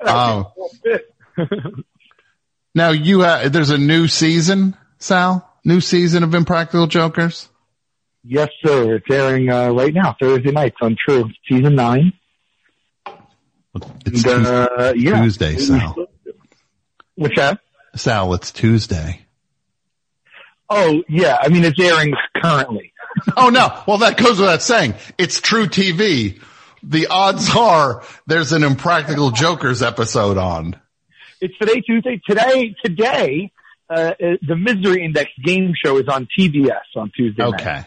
Um, 0.00 0.46
now 2.74 2.90
you 2.90 3.22
ha 3.22 3.48
there's 3.48 3.70
a 3.70 3.78
new 3.78 4.08
season, 4.08 4.76
Sal? 4.98 5.48
New 5.64 5.80
season 5.80 6.24
of 6.24 6.34
Impractical 6.34 6.86
Jokers? 6.86 7.48
Yes, 8.24 8.48
sir. 8.64 8.96
It's 8.96 9.06
airing 9.10 9.50
uh, 9.50 9.70
right 9.70 9.92
now, 9.92 10.14
Thursday 10.20 10.52
nights 10.52 10.76
on 10.80 10.96
True, 11.06 11.28
season 11.48 11.74
nine. 11.74 12.12
It's 14.06 14.24
And, 14.24 14.46
uh, 14.46 14.92
yeah. 14.96 15.22
Tuesday, 15.22 15.56
Sal. 15.56 16.06
What's 17.16 17.36
that? 17.36 17.60
Sal, 17.96 18.32
it's 18.34 18.52
Tuesday. 18.52 19.20
Oh 20.70 21.02
yeah, 21.08 21.36
I 21.40 21.48
mean 21.48 21.64
it's 21.64 21.78
airing 21.80 22.14
currently. 22.36 22.88
Oh 23.36 23.50
no. 23.50 23.78
Well, 23.86 23.98
that 23.98 24.16
goes 24.16 24.40
without 24.40 24.62
saying. 24.62 24.94
It's 25.18 25.38
truTV. 25.38 26.40
The 26.82 27.06
odds 27.08 27.54
are 27.54 28.02
there's 28.26 28.52
an 28.52 28.62
Impractical 28.62 29.30
Jokers 29.32 29.82
episode 29.82 30.38
on. 30.38 30.80
It's 31.38 31.56
today 31.58 31.82
Tuesday. 31.82 32.22
Today, 32.26 32.74
today, 32.82 33.52
uh, 33.90 33.94
uh, 33.94 34.14
the 34.40 34.56
Misery 34.56 35.04
Index 35.04 35.30
game 35.44 35.74
show 35.76 35.98
is 35.98 36.08
on 36.08 36.26
TBS 36.38 36.70
on 36.96 37.12
Tuesday. 37.14 37.42
night. 37.42 37.86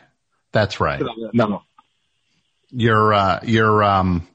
That's 0.56 0.80
right. 0.80 1.02
No, 1.34 1.48
no. 1.48 1.62
You're, 2.72 3.14
uh, 3.14 3.40
you're, 3.44 3.84
um, 3.84 4.26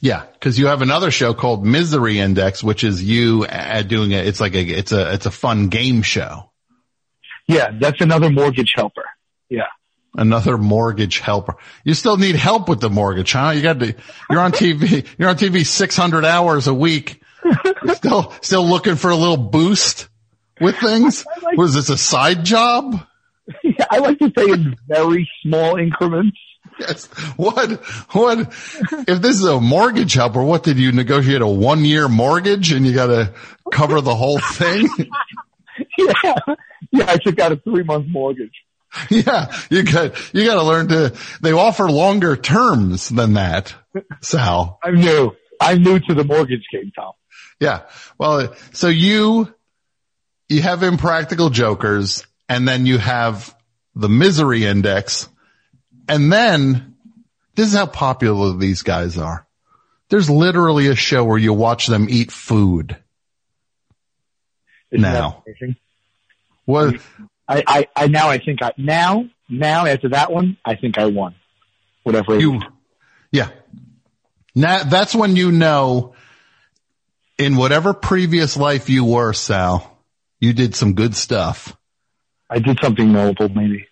yeah, 0.00 0.22
cause 0.40 0.56
you 0.56 0.68
have 0.68 0.82
another 0.82 1.10
show 1.10 1.34
called 1.34 1.66
Misery 1.66 2.20
Index, 2.20 2.62
which 2.62 2.84
is 2.84 3.02
you 3.02 3.44
uh, 3.48 3.82
doing 3.82 4.12
it. 4.12 4.24
It's 4.28 4.38
like 4.40 4.54
a, 4.54 4.62
it's 4.64 4.92
a, 4.92 5.12
it's 5.14 5.26
a 5.26 5.32
fun 5.32 5.66
game 5.68 6.02
show. 6.02 6.52
Yeah, 7.48 7.72
that's 7.76 8.00
another 8.00 8.30
mortgage 8.30 8.72
helper. 8.76 9.02
Yeah. 9.48 9.66
Another 10.14 10.56
mortgage 10.56 11.18
helper. 11.18 11.56
You 11.82 11.94
still 11.94 12.16
need 12.18 12.36
help 12.36 12.68
with 12.68 12.80
the 12.80 12.88
mortgage, 12.88 13.32
huh? 13.32 13.50
You 13.50 13.62
got 13.62 13.80
to, 13.80 13.96
you're 14.30 14.40
on 14.40 14.52
TV, 14.52 15.04
you're 15.18 15.28
on 15.28 15.36
TV 15.36 15.66
600 15.66 16.24
hours 16.24 16.68
a 16.68 16.74
week. 16.74 17.20
You're 17.44 17.94
still, 17.96 18.32
still 18.42 18.64
looking 18.64 18.94
for 18.94 19.10
a 19.10 19.16
little 19.16 19.36
boost 19.36 20.08
with 20.60 20.76
things. 20.76 21.24
like- 21.42 21.58
Was 21.58 21.74
this 21.74 21.88
a 21.90 21.98
side 21.98 22.44
job? 22.44 23.04
Yeah. 23.62 23.86
I 23.90 23.98
like 23.98 24.18
to 24.18 24.32
say 24.36 24.50
in 24.50 24.76
very 24.86 25.28
small 25.42 25.76
increments. 25.76 26.38
Yes. 26.78 27.06
What, 27.36 27.70
what, 28.12 28.38
if 28.38 29.20
this 29.20 29.36
is 29.36 29.44
a 29.44 29.60
mortgage 29.60 30.14
helper, 30.14 30.42
what 30.42 30.62
did 30.62 30.78
you 30.78 30.92
negotiate 30.92 31.42
a 31.42 31.46
one 31.46 31.84
year 31.84 32.08
mortgage 32.08 32.72
and 32.72 32.86
you 32.86 32.94
got 32.94 33.06
to 33.06 33.34
cover 33.70 34.00
the 34.00 34.14
whole 34.14 34.38
thing? 34.38 34.88
yeah. 35.98 36.34
Yeah, 36.90 37.06
I 37.08 37.16
took 37.18 37.38
out 37.38 37.52
a 37.52 37.56
three 37.56 37.82
month 37.82 38.06
mortgage. 38.08 38.52
yeah. 39.10 39.54
You 39.70 39.82
got, 39.82 40.34
you 40.34 40.44
got 40.44 40.54
to 40.54 40.62
learn 40.62 40.88
to, 40.88 41.14
they 41.40 41.52
offer 41.52 41.90
longer 41.90 42.36
terms 42.36 43.08
than 43.08 43.34
that, 43.34 43.74
Sal. 44.20 44.78
I'm 44.82 44.96
new. 44.96 45.32
I'm 45.60 45.82
new 45.82 45.98
to 46.00 46.14
the 46.14 46.24
mortgage 46.24 46.64
game, 46.72 46.92
Tom. 46.94 47.12
Yeah. 47.60 47.82
Well, 48.18 48.54
so 48.72 48.88
you, 48.88 49.52
you 50.48 50.62
have 50.62 50.82
impractical 50.82 51.50
jokers 51.50 52.26
and 52.52 52.68
then 52.68 52.84
you 52.84 52.98
have 52.98 53.56
the 53.94 54.10
misery 54.10 54.66
index. 54.66 55.26
And 56.06 56.30
then 56.30 56.96
this 57.54 57.68
is 57.68 57.74
how 57.74 57.86
popular 57.86 58.54
these 58.58 58.82
guys 58.82 59.16
are. 59.16 59.46
There's 60.10 60.28
literally 60.28 60.88
a 60.88 60.94
show 60.94 61.24
where 61.24 61.38
you 61.38 61.54
watch 61.54 61.86
them 61.86 62.08
eat 62.10 62.30
food. 62.30 62.94
Isn't 64.90 65.00
Now. 65.00 65.42
What, 66.66 66.96
I, 67.48 67.64
I, 67.66 67.88
I 67.96 68.06
now 68.08 68.28
I 68.28 68.38
think 68.38 68.62
I 68.62 68.72
now 68.76 69.30
now 69.48 69.86
after 69.86 70.10
that 70.10 70.30
one 70.30 70.58
I 70.62 70.76
think 70.76 70.98
I 70.98 71.06
won. 71.06 71.34
Whatever. 72.02 72.38
you, 72.38 72.60
yeah. 73.30 73.48
Now 74.54 74.82
that's 74.82 75.14
when 75.14 75.36
you 75.36 75.52
know 75.52 76.14
in 77.38 77.56
whatever 77.56 77.94
previous 77.94 78.58
life 78.58 78.90
you 78.90 79.06
were, 79.06 79.32
Sal, 79.32 79.98
you 80.38 80.52
did 80.52 80.74
some 80.74 80.92
good 80.92 81.16
stuff. 81.16 81.74
I 82.52 82.58
did 82.58 82.78
something 82.82 83.10
noble, 83.10 83.48
maybe. 83.48 83.86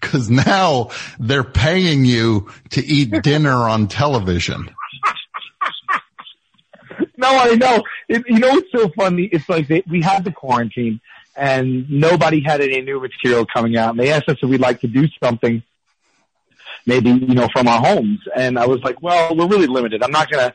Cause 0.00 0.30
now 0.30 0.90
they're 1.18 1.44
paying 1.44 2.04
you 2.04 2.48
to 2.70 2.84
eat 2.84 3.10
dinner 3.22 3.68
on 3.68 3.88
television. 3.88 4.70
No, 7.16 7.28
I 7.28 7.54
know. 7.54 7.82
It, 8.08 8.24
you 8.28 8.38
know 8.38 8.50
what's 8.50 8.70
so 8.70 8.88
funny? 8.90 9.24
It's 9.24 9.48
like 9.48 9.66
they, 9.68 9.82
we 9.88 10.02
had 10.02 10.24
the 10.24 10.32
quarantine 10.32 11.00
and 11.34 11.90
nobody 11.90 12.42
had 12.44 12.60
any 12.60 12.80
new 12.80 13.00
material 13.00 13.44
coming 13.46 13.76
out. 13.76 13.90
And 13.90 13.98
they 13.98 14.12
asked 14.12 14.28
us 14.28 14.36
if 14.40 14.48
we'd 14.48 14.60
like 14.60 14.80
to 14.80 14.86
do 14.86 15.08
something, 15.22 15.62
maybe, 16.86 17.10
you 17.10 17.34
know, 17.34 17.48
from 17.52 17.66
our 17.68 17.80
homes. 17.80 18.20
And 18.36 18.58
I 18.58 18.66
was 18.66 18.80
like, 18.82 19.02
well, 19.02 19.34
we're 19.34 19.48
really 19.48 19.66
limited. 19.66 20.02
I'm 20.02 20.12
not 20.12 20.30
going 20.30 20.48
to, 20.48 20.54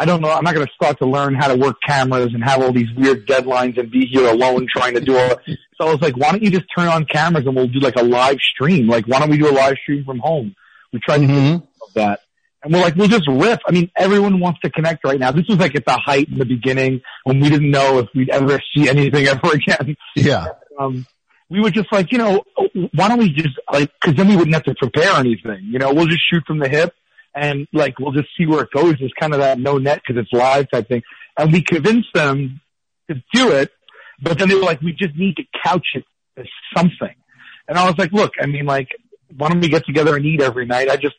I 0.00 0.04
don't 0.04 0.20
know, 0.20 0.30
I'm 0.30 0.44
not 0.44 0.54
going 0.54 0.66
to 0.66 0.72
start 0.72 0.98
to 1.00 1.06
learn 1.06 1.34
how 1.34 1.48
to 1.48 1.56
work 1.56 1.76
cameras 1.84 2.32
and 2.32 2.42
have 2.44 2.62
all 2.62 2.72
these 2.72 2.86
weird 2.96 3.26
deadlines 3.26 3.78
and 3.78 3.90
be 3.90 4.06
here 4.06 4.28
alone 4.28 4.66
trying 4.72 4.94
to 4.94 5.00
do 5.00 5.16
all. 5.18 5.40
So 5.76 5.88
I 5.88 5.92
was 5.92 6.00
like, 6.00 6.16
why 6.16 6.30
don't 6.30 6.42
you 6.42 6.50
just 6.50 6.66
turn 6.76 6.86
on 6.88 7.04
cameras 7.04 7.44
and 7.46 7.56
we'll 7.56 7.66
do 7.66 7.80
like 7.80 7.96
a 7.96 8.02
live 8.04 8.38
stream? 8.38 8.86
Like, 8.86 9.06
why 9.06 9.18
don't 9.18 9.28
we 9.28 9.38
do 9.38 9.48
a 9.48 9.52
live 9.52 9.74
stream 9.82 10.04
from 10.04 10.20
home? 10.20 10.54
We 10.92 11.00
tried 11.00 11.18
to 11.18 11.26
do 11.26 11.32
Mhm. 11.32 11.66
that. 11.94 12.20
And 12.62 12.72
we're 12.72 12.80
like, 12.80 12.94
we'll 12.96 13.08
just 13.08 13.26
riff. 13.28 13.58
I 13.66 13.72
mean, 13.72 13.90
everyone 13.96 14.40
wants 14.40 14.60
to 14.60 14.70
connect 14.70 15.04
right 15.04 15.18
now. 15.18 15.30
This 15.32 15.46
was 15.48 15.58
like 15.58 15.74
at 15.76 15.84
the 15.84 15.92
height 15.96 16.28
in 16.28 16.38
the 16.38 16.44
beginning 16.44 17.00
when 17.24 17.40
we 17.40 17.48
didn't 17.50 17.70
know 17.70 17.98
if 17.98 18.08
we'd 18.14 18.30
ever 18.30 18.60
see 18.74 18.88
anything 18.88 19.26
ever 19.28 19.52
again. 19.52 19.96
Yeah. 20.16 20.46
Um, 20.78 21.06
we 21.50 21.60
were 21.60 21.70
just 21.70 21.90
like, 21.92 22.12
you 22.12 22.18
know, 22.18 22.44
why 22.94 23.08
don't 23.08 23.18
we 23.18 23.30
just 23.30 23.58
like, 23.72 23.90
cause 24.00 24.14
then 24.14 24.28
we 24.28 24.36
wouldn't 24.36 24.54
have 24.54 24.64
to 24.64 24.74
prepare 24.74 25.14
anything. 25.16 25.60
You 25.64 25.78
know, 25.78 25.92
we'll 25.92 26.06
just 26.06 26.22
shoot 26.28 26.44
from 26.46 26.58
the 26.58 26.68
hip 26.68 26.94
and 27.38 27.68
like, 27.72 27.98
we'll 27.98 28.12
just 28.12 28.28
see 28.36 28.46
where 28.46 28.62
it 28.62 28.70
goes. 28.72 28.96
It's 29.00 29.14
kind 29.18 29.32
of 29.32 29.40
that 29.40 29.58
no 29.58 29.78
net 29.78 30.02
cause 30.06 30.16
it's 30.16 30.32
live 30.32 30.70
type 30.70 30.88
thing. 30.88 31.02
And 31.38 31.52
we 31.52 31.62
convinced 31.62 32.08
them 32.14 32.60
to 33.08 33.22
do 33.32 33.52
it, 33.52 33.70
but 34.20 34.38
then 34.38 34.48
they 34.48 34.54
were 34.54 34.62
like, 34.62 34.80
we 34.80 34.92
just 34.92 35.16
need 35.16 35.36
to 35.36 35.44
couch 35.64 35.86
it 35.94 36.04
as 36.36 36.46
something. 36.76 37.14
And 37.68 37.78
I 37.78 37.86
was 37.86 37.96
like, 37.98 38.12
look, 38.12 38.32
I 38.40 38.46
mean, 38.46 38.66
like, 38.66 38.88
why 39.36 39.48
don't 39.48 39.60
we 39.60 39.68
get 39.68 39.84
together 39.86 40.16
and 40.16 40.24
eat 40.24 40.42
every 40.42 40.66
night? 40.66 40.88
I 40.88 40.96
just, 40.96 41.14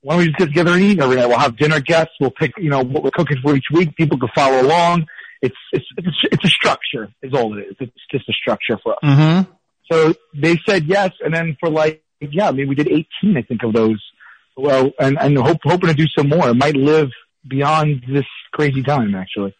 why 0.00 0.14
don't 0.14 0.22
we 0.22 0.26
just 0.28 0.38
get 0.38 0.46
together 0.46 0.72
and 0.72 0.82
eat 0.82 1.00
every 1.00 1.16
night? 1.16 1.26
We'll 1.26 1.38
have 1.38 1.56
dinner 1.56 1.80
guests. 1.80 2.14
We'll 2.18 2.30
pick, 2.30 2.52
you 2.58 2.70
know, 2.70 2.82
what 2.82 3.04
we're 3.04 3.10
cooking 3.10 3.38
for 3.42 3.54
each 3.54 3.66
week. 3.72 3.94
People 3.96 4.18
can 4.18 4.30
follow 4.34 4.62
along. 4.62 5.06
It's, 5.42 5.56
it's, 5.72 5.86
it's, 5.96 6.16
it's 6.32 6.44
a 6.44 6.48
structure 6.48 7.12
is 7.22 7.34
all 7.34 7.56
it 7.56 7.62
is. 7.62 7.76
It's 7.80 7.92
just 8.10 8.28
a 8.28 8.32
structure 8.32 8.78
for 8.82 8.94
us. 8.94 8.98
Mm-hmm. 9.04 9.50
So 9.90 10.14
they 10.34 10.58
said 10.66 10.86
yes. 10.86 11.10
And 11.24 11.34
then 11.34 11.56
for 11.60 11.68
like, 11.68 12.02
yeah, 12.20 12.48
I 12.48 12.52
mean, 12.52 12.68
we 12.68 12.74
did 12.74 12.88
18, 12.88 13.36
I 13.36 13.42
think 13.42 13.62
of 13.62 13.72
those. 13.72 14.02
Well, 14.56 14.90
and, 14.98 15.18
and 15.18 15.38
hope, 15.38 15.58
hoping 15.64 15.88
to 15.88 15.94
do 15.94 16.06
some 16.16 16.28
more. 16.28 16.48
It 16.48 16.54
might 16.54 16.76
live 16.76 17.08
beyond 17.46 18.04
this 18.08 18.26
crazy 18.52 18.82
time, 18.82 19.14
actually. 19.14 19.54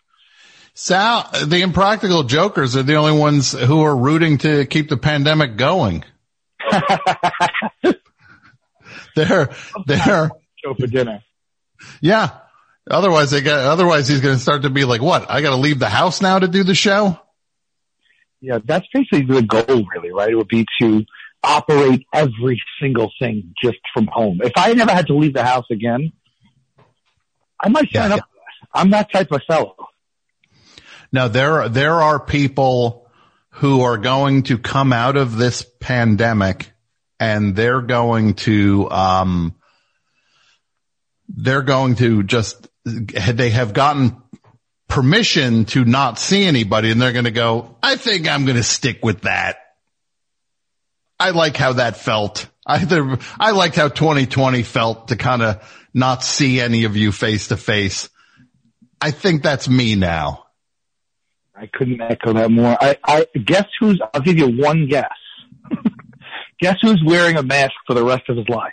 Sal, 0.74 1.28
the 1.46 1.60
impractical 1.62 2.22
jokers 2.24 2.76
are 2.76 2.82
the 2.82 2.94
only 2.94 3.18
ones 3.18 3.52
who 3.52 3.82
are 3.82 3.94
rooting 3.96 4.38
to 4.38 4.64
keep 4.66 4.88
the 4.88 4.96
pandemic 4.96 5.56
going. 5.56 6.04
They're, 9.14 9.50
they're, 9.86 10.30
Show 10.64 10.74
for 10.78 10.86
dinner. 10.86 11.22
yeah. 12.00 12.30
Otherwise 12.90 13.30
they 13.30 13.42
got, 13.42 13.58
otherwise 13.58 14.08
he's 14.08 14.20
going 14.20 14.36
to 14.36 14.40
start 14.40 14.62
to 14.62 14.70
be 14.70 14.84
like, 14.84 15.02
what? 15.02 15.30
I 15.30 15.40
got 15.42 15.50
to 15.50 15.56
leave 15.56 15.78
the 15.78 15.88
house 15.88 16.20
now 16.22 16.38
to 16.38 16.48
do 16.48 16.64
the 16.64 16.74
show? 16.74 17.18
Yeah, 18.40 18.58
that's 18.64 18.86
basically 18.92 19.22
the 19.22 19.42
goal, 19.42 19.86
really, 19.94 20.12
right? 20.12 20.30
It 20.30 20.34
would 20.34 20.48
be 20.48 20.66
to 20.80 21.04
operate 21.44 22.06
every 22.12 22.60
single 22.80 23.10
thing 23.18 23.52
just 23.62 23.78
from 23.92 24.06
home. 24.06 24.40
If 24.42 24.52
I 24.56 24.72
never 24.74 24.92
had 24.92 25.08
to 25.08 25.14
leave 25.16 25.34
the 25.34 25.44
house 25.44 25.66
again, 25.70 26.12
I 27.60 27.68
might 27.68 27.90
sign 27.92 28.10
Yeah, 28.10 28.16
up. 28.16 28.20
that. 28.20 28.26
I'm 28.74 28.90
that 28.90 29.12
type 29.12 29.30
of 29.32 29.42
fellow. 29.46 29.74
Now 31.12 31.28
there, 31.28 31.68
there 31.68 32.00
are 32.00 32.18
people 32.24 33.08
who 33.50 33.82
are 33.82 33.98
going 33.98 34.44
to 34.44 34.56
come 34.58 34.92
out 34.92 35.16
of 35.16 35.36
this 35.36 35.66
pandemic 35.80 36.72
and 37.20 37.54
they're 37.54 37.82
going 37.82 38.34
to, 38.34 38.90
um, 38.90 39.54
they're 41.28 41.62
going 41.62 41.96
to 41.96 42.22
just, 42.22 42.66
they 42.84 43.50
have 43.50 43.72
gotten 43.74 44.16
permission 44.88 45.64
to 45.66 45.84
not 45.84 46.18
see 46.18 46.44
anybody 46.44 46.90
and 46.90 47.00
they're 47.00 47.12
going 47.12 47.26
to 47.26 47.30
go, 47.30 47.76
I 47.82 47.96
think 47.96 48.28
I'm 48.28 48.44
going 48.44 48.56
to 48.56 48.62
stick 48.62 49.04
with 49.04 49.22
that. 49.22 49.58
I 51.22 51.30
like 51.30 51.56
how 51.56 51.74
that 51.74 51.96
felt. 51.96 52.48
I, 52.66 53.18
I 53.38 53.52
liked 53.52 53.76
how 53.76 53.88
2020 53.88 54.64
felt 54.64 55.08
to 55.08 55.16
kind 55.16 55.42
of 55.42 55.88
not 55.94 56.24
see 56.24 56.60
any 56.60 56.84
of 56.84 56.96
you 56.96 57.12
face 57.12 57.48
to 57.48 57.56
face. 57.56 58.08
I 59.00 59.12
think 59.12 59.42
that's 59.42 59.68
me 59.68 59.94
now. 59.94 60.46
I 61.54 61.68
couldn't 61.72 62.00
echo 62.00 62.32
that 62.32 62.50
more. 62.50 62.76
I, 62.80 62.96
I 63.04 63.26
guess 63.44 63.66
who's, 63.78 64.00
I'll 64.12 64.20
give 64.20 64.36
you 64.36 64.48
one 64.60 64.88
guess. 64.88 65.12
guess 66.60 66.76
who's 66.82 67.00
wearing 67.06 67.36
a 67.36 67.42
mask 67.42 67.74
for 67.86 67.94
the 67.94 68.04
rest 68.04 68.28
of 68.28 68.36
his 68.36 68.48
life? 68.48 68.72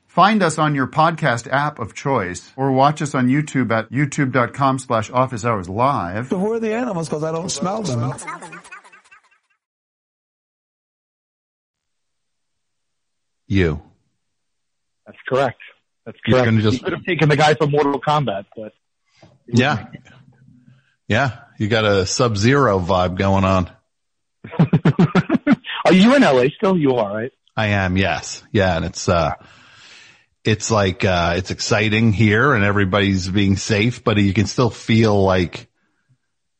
Find 0.11 0.43
us 0.43 0.59
on 0.59 0.75
your 0.75 0.87
podcast 0.87 1.47
app 1.49 1.79
of 1.79 1.93
choice 1.93 2.51
or 2.57 2.73
watch 2.73 3.01
us 3.01 3.15
on 3.15 3.29
YouTube 3.29 3.71
at 3.71 3.89
youtube.com 3.91 4.77
slash 4.79 5.09
office 5.09 5.45
hours 5.45 5.69
live. 5.69 6.27
Who 6.27 6.51
are 6.51 6.59
the 6.59 6.73
animals? 6.73 7.07
Because 7.07 7.23
I 7.23 7.31
don't 7.31 7.47
smell 7.49 7.81
them. 7.81 8.11
You. 13.47 13.81
That's 15.05 15.17
correct. 15.27 15.59
That's 16.05 16.17
He's 16.25 16.33
correct. 16.33 16.45
gonna 16.45 16.61
just- 16.61 16.77
He 16.77 16.83
could 16.83 16.93
have 16.93 17.05
taken 17.05 17.29
the 17.29 17.35
guy 17.37 17.53
from 17.53 17.71
Mortal 17.71 17.99
Kombat, 18.01 18.45
but 18.55 18.73
Yeah. 19.47 19.87
Yeah. 21.07 21.39
You 21.57 21.67
got 21.67 21.85
a 21.85 22.05
sub 22.05 22.37
zero 22.37 22.79
vibe 22.79 23.17
going 23.17 23.43
on. 23.43 23.69
are 25.85 25.93
you 25.93 26.15
in 26.15 26.21
LA 26.21 26.45
still? 26.57 26.77
You 26.77 26.95
are, 26.95 27.13
right? 27.15 27.31
I 27.55 27.67
am, 27.67 27.97
yes. 27.97 28.43
Yeah, 28.51 28.75
and 28.77 28.85
it's 28.85 29.07
uh 29.07 29.33
it's 30.43 30.71
like 30.71 31.05
uh 31.05 31.35
it's 31.37 31.51
exciting 31.51 32.13
here 32.13 32.53
and 32.53 32.63
everybody's 32.63 33.29
being 33.29 33.57
safe, 33.57 34.03
but 34.03 34.17
you 34.17 34.33
can 34.33 34.47
still 34.47 34.69
feel 34.69 35.23
like 35.23 35.69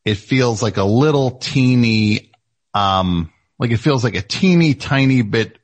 it 0.06 0.16
feels 0.16 0.62
like 0.62 0.78
a 0.78 0.84
little 0.84 1.32
teeny 1.32 2.32
um 2.74 3.32
like 3.58 3.72
it 3.72 3.78
feels 3.78 4.04
like 4.04 4.16
a 4.16 4.22
teeny 4.22 4.74
tiny 4.74 5.22
bit 5.22 5.58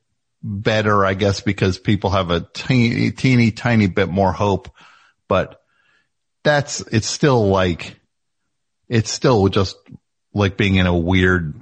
better, 0.44 1.06
I 1.06 1.14
guess, 1.14 1.42
because 1.42 1.80
people 1.80 2.12
have 2.12 2.32
a 2.32 2.42
teeny 2.54 3.12
teeny 3.12 3.52
tiny 3.52 3.88
bit 3.88 4.10
more 4.10 4.32
hope. 4.32 4.70
But 5.28 5.62
that's 6.44 6.82
it's 6.82 7.08
still 7.08 7.48
like 7.48 8.00
it's 8.88 9.12
still 9.12 9.48
just 9.50 9.78
like 10.34 10.58
being 10.58 10.76
in 10.76 10.86
a 10.88 10.98
weird 10.98 11.62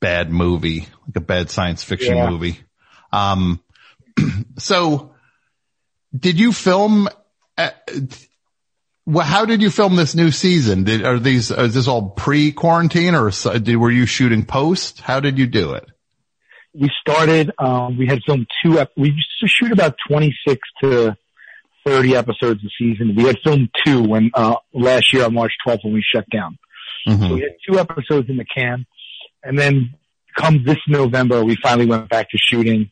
bad 0.00 0.30
movie, 0.30 0.86
like 1.06 1.16
a 1.16 1.20
bad 1.20 1.50
science 1.50 1.82
fiction 1.82 2.16
Yeah. 2.16 2.30
movie. 2.30 2.60
Um, 3.12 3.60
so 4.58 5.13
did 6.16 6.38
you 6.38 6.52
film, 6.52 7.08
uh, 7.58 7.70
well, 9.06 9.26
how 9.26 9.44
did 9.44 9.62
you 9.62 9.70
film 9.70 9.96
this 9.96 10.14
new 10.14 10.30
season? 10.30 10.84
Did, 10.84 11.04
are 11.04 11.18
these, 11.18 11.50
is 11.50 11.74
this 11.74 11.88
all 11.88 12.10
pre-quarantine 12.10 13.14
or 13.14 13.30
did, 13.30 13.76
were 13.76 13.90
you 13.90 14.06
shooting 14.06 14.44
post? 14.44 15.00
How 15.00 15.20
did 15.20 15.38
you 15.38 15.46
do 15.46 15.72
it? 15.72 15.88
we 16.74 16.90
started, 17.00 17.52
um, 17.58 17.96
we 17.96 18.06
had 18.06 18.20
filmed 18.26 18.46
two, 18.62 18.80
ep- 18.80 18.92
we 18.96 19.10
used 19.10 19.28
to 19.40 19.48
shoot 19.48 19.72
about 19.72 19.94
26 20.08 20.60
to 20.82 21.16
30 21.86 22.16
episodes 22.16 22.60
a 22.64 22.68
season. 22.78 23.14
We 23.16 23.24
had 23.24 23.36
filmed 23.44 23.68
two 23.84 24.02
when, 24.02 24.30
uh, 24.34 24.56
last 24.72 25.12
year 25.12 25.24
on 25.24 25.34
March 25.34 25.52
12th 25.66 25.84
when 25.84 25.94
we 25.94 26.02
shut 26.02 26.28
down. 26.30 26.58
Mm-hmm. 27.06 27.22
So 27.22 27.34
we 27.34 27.40
had 27.42 27.52
two 27.68 27.78
episodes 27.78 28.28
in 28.28 28.38
the 28.38 28.44
can. 28.44 28.86
And 29.44 29.58
then 29.58 29.94
come 30.36 30.64
this 30.64 30.78
November, 30.88 31.44
we 31.44 31.56
finally 31.62 31.86
went 31.86 32.08
back 32.08 32.30
to 32.30 32.38
shooting 32.38 32.90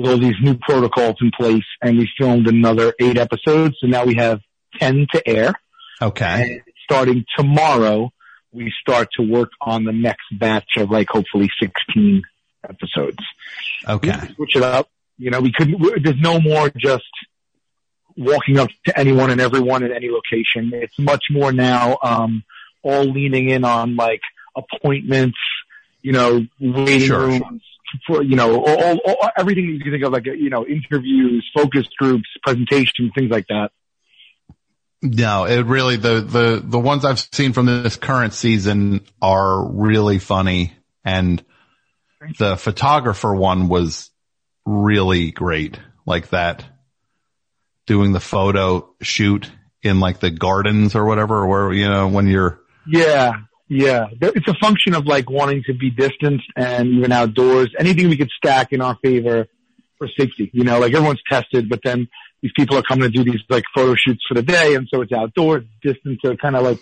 with 0.00 0.10
all 0.10 0.18
these 0.18 0.36
new 0.40 0.56
protocols 0.56 1.16
in 1.20 1.30
place 1.30 1.64
and 1.82 1.98
we 1.98 2.08
filmed 2.18 2.46
another 2.48 2.94
eight 2.98 3.18
episodes. 3.18 3.76
So 3.80 3.86
now 3.86 4.04
we 4.04 4.14
have 4.14 4.40
10 4.78 5.06
to 5.12 5.28
air. 5.28 5.52
Okay. 6.00 6.42
And 6.42 6.60
starting 6.84 7.24
tomorrow, 7.36 8.10
we 8.52 8.72
start 8.80 9.08
to 9.18 9.22
work 9.22 9.50
on 9.60 9.84
the 9.84 9.92
next 9.92 10.24
batch 10.32 10.76
of 10.78 10.90
like 10.90 11.08
hopefully 11.10 11.50
16 11.60 12.22
episodes. 12.68 13.18
Okay. 13.86 14.12
Switch 14.36 14.56
it 14.56 14.62
up. 14.62 14.88
You 15.18 15.30
know, 15.30 15.40
we 15.40 15.52
couldn't, 15.52 16.02
there's 16.02 16.20
no 16.20 16.40
more 16.40 16.70
just 16.70 17.04
walking 18.16 18.58
up 18.58 18.70
to 18.86 18.98
anyone 18.98 19.30
and 19.30 19.40
everyone 19.40 19.84
at 19.84 19.92
any 19.92 20.08
location. 20.08 20.70
It's 20.72 20.98
much 20.98 21.24
more 21.30 21.52
now, 21.52 21.98
um, 22.02 22.42
all 22.82 23.04
leaning 23.04 23.50
in 23.50 23.64
on 23.64 23.96
like 23.96 24.22
appointments, 24.56 25.38
you 26.00 26.12
know, 26.12 26.46
waiting 26.58 27.08
Sure. 27.08 27.26
rooms 27.26 27.62
for, 28.06 28.22
you 28.22 28.36
know, 28.36 28.64
all, 28.64 28.82
all, 28.82 28.98
all, 29.06 29.30
everything 29.36 29.64
you 29.64 29.80
can 29.80 29.92
think 29.92 30.04
of 30.04 30.12
like, 30.12 30.26
you 30.26 30.50
know, 30.50 30.66
interviews, 30.66 31.48
focus 31.54 31.86
groups, 31.98 32.28
presentations, 32.42 33.12
things 33.14 33.30
like 33.30 33.46
that. 33.48 33.70
No, 35.02 35.44
it 35.44 35.62
really, 35.62 35.96
the, 35.96 36.20
the, 36.20 36.62
the 36.62 36.78
ones 36.78 37.04
I've 37.04 37.18
seen 37.18 37.52
from 37.52 37.66
this 37.66 37.96
current 37.96 38.34
season 38.34 39.00
are 39.22 39.66
really 39.66 40.18
funny 40.18 40.74
and 41.04 41.42
the 42.38 42.56
photographer 42.56 43.34
one 43.34 43.68
was 43.68 44.10
really 44.66 45.30
great. 45.30 45.78
Like 46.04 46.28
that 46.30 46.64
doing 47.86 48.12
the 48.12 48.20
photo 48.20 48.94
shoot 49.00 49.50
in 49.82 50.00
like 50.00 50.20
the 50.20 50.30
gardens 50.30 50.94
or 50.94 51.06
whatever, 51.06 51.46
where, 51.46 51.72
you 51.72 51.88
know, 51.88 52.08
when 52.08 52.26
you're, 52.26 52.60
Yeah, 52.86 53.32
yeah. 53.70 54.06
It's 54.20 54.48
a 54.48 54.54
function 54.60 54.94
of 54.94 55.06
like 55.06 55.30
wanting 55.30 55.62
to 55.66 55.72
be 55.74 55.90
distanced 55.90 56.46
and 56.56 56.88
even 56.88 57.12
outdoors. 57.12 57.68
Anything 57.78 58.08
we 58.08 58.16
could 58.16 58.30
stack 58.36 58.72
in 58.72 58.82
our 58.82 58.98
favor 59.02 59.46
for 59.96 60.08
safety. 60.18 60.50
You 60.52 60.64
know, 60.64 60.78
like 60.80 60.92
everyone's 60.92 61.22
tested, 61.30 61.68
but 61.68 61.80
then 61.84 62.08
these 62.42 62.52
people 62.56 62.76
are 62.76 62.82
coming 62.82 63.10
to 63.10 63.16
do 63.16 63.22
these 63.24 63.40
like 63.48 63.64
photo 63.74 63.94
shoots 63.94 64.22
for 64.28 64.34
the 64.34 64.42
day, 64.42 64.74
and 64.74 64.88
so 64.92 65.02
it's 65.02 65.12
outdoors, 65.12 65.64
distance, 65.82 66.18
to 66.24 66.36
kind 66.36 66.56
of 66.56 66.64
like 66.64 66.78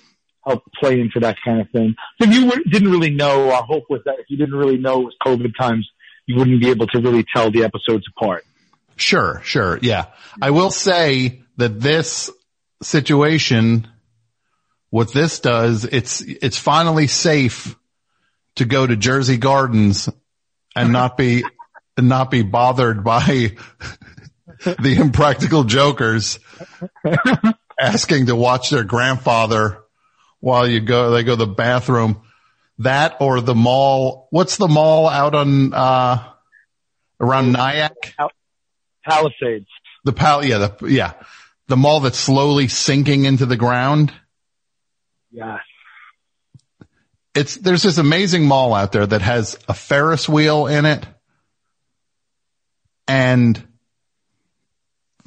help 0.46 0.62
play 0.80 0.98
into 1.00 1.20
that 1.20 1.36
kind 1.44 1.60
of 1.60 1.68
thing. 1.70 1.94
So 2.20 2.28
if 2.28 2.34
you 2.34 2.46
were- 2.46 2.62
didn't 2.70 2.90
really 2.90 3.10
know, 3.10 3.50
our 3.50 3.64
hope 3.64 3.84
was 3.90 4.00
that 4.06 4.14
if 4.18 4.26
you 4.30 4.38
didn't 4.38 4.54
really 4.54 4.78
know 4.78 5.02
it 5.02 5.04
was 5.04 5.16
COVID 5.26 5.52
times, 5.60 5.86
you 6.26 6.36
wouldn't 6.36 6.60
be 6.60 6.70
able 6.70 6.86
to 6.86 7.00
really 7.00 7.24
tell 7.34 7.50
the 7.50 7.64
episodes 7.64 8.04
apart. 8.16 8.44
Sure, 8.96 9.40
sure. 9.44 9.78
Yeah. 9.82 10.06
I 10.40 10.50
will 10.50 10.70
say 10.70 11.42
that 11.56 11.80
this 11.80 12.30
situation, 12.82 13.88
what 14.90 15.12
this 15.12 15.40
does, 15.40 15.84
it's, 15.84 16.20
it's 16.20 16.58
finally 16.58 17.06
safe 17.06 17.76
to 18.56 18.64
go 18.64 18.86
to 18.86 18.96
Jersey 18.96 19.36
Gardens 19.36 20.08
and 20.74 20.92
not 20.92 21.16
be, 21.16 21.44
and 21.96 22.08
not 22.08 22.30
be 22.30 22.42
bothered 22.42 23.04
by 23.04 23.22
the 24.64 24.96
impractical 24.98 25.64
jokers 25.64 26.38
asking 27.78 28.26
to 28.26 28.36
watch 28.36 28.70
their 28.70 28.84
grandfather 28.84 29.78
while 30.40 30.66
you 30.66 30.80
go, 30.80 31.10
they 31.10 31.24
go 31.24 31.32
to 31.32 31.44
the 31.44 31.46
bathroom. 31.46 32.22
That 32.78 33.16
or 33.20 33.40
the 33.40 33.56
mall. 33.56 34.28
What's 34.30 34.56
the 34.56 34.68
mall 34.68 35.08
out 35.08 35.34
on, 35.34 35.74
uh, 35.74 36.24
around 37.20 37.52
Nyack? 37.52 38.14
Palisades. 39.04 39.66
The 40.04 40.12
pal, 40.12 40.44
yeah, 40.44 40.58
the, 40.58 40.86
yeah, 40.86 41.14
the 41.66 41.76
mall 41.76 42.00
that's 42.00 42.18
slowly 42.18 42.68
sinking 42.68 43.24
into 43.24 43.46
the 43.46 43.56
ground. 43.56 44.12
Yeah. 45.30 45.58
It's, 47.34 47.56
there's 47.56 47.82
this 47.82 47.98
amazing 47.98 48.46
mall 48.46 48.74
out 48.74 48.92
there 48.92 49.06
that 49.06 49.22
has 49.22 49.58
a 49.68 49.74
Ferris 49.74 50.28
wheel 50.28 50.66
in 50.66 50.86
it 50.86 51.06
and 53.06 53.62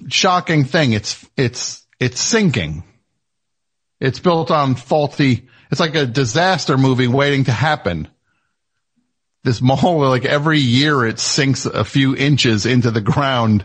shocking 0.10 0.66
thing. 0.66 0.94
It's, 0.94 1.26
it's, 1.38 1.86
it's 2.00 2.20
sinking. 2.20 2.84
It's 4.00 4.20
built 4.20 4.50
on 4.52 4.76
faulty, 4.76 5.48
it's 5.70 5.80
like 5.80 5.96
a 5.96 6.06
disaster 6.06 6.78
movie 6.78 7.08
waiting 7.08 7.46
to 7.46 7.52
happen. 7.52 8.10
This 9.44 9.62
mall, 9.62 10.00
like 10.00 10.26
every 10.26 10.60
year 10.60 11.06
it 11.06 11.20
sinks 11.20 11.66
a 11.66 11.86
few 11.86 12.16
inches 12.16 12.66
into 12.66 12.92
the 12.92 13.02
ground 13.02 13.64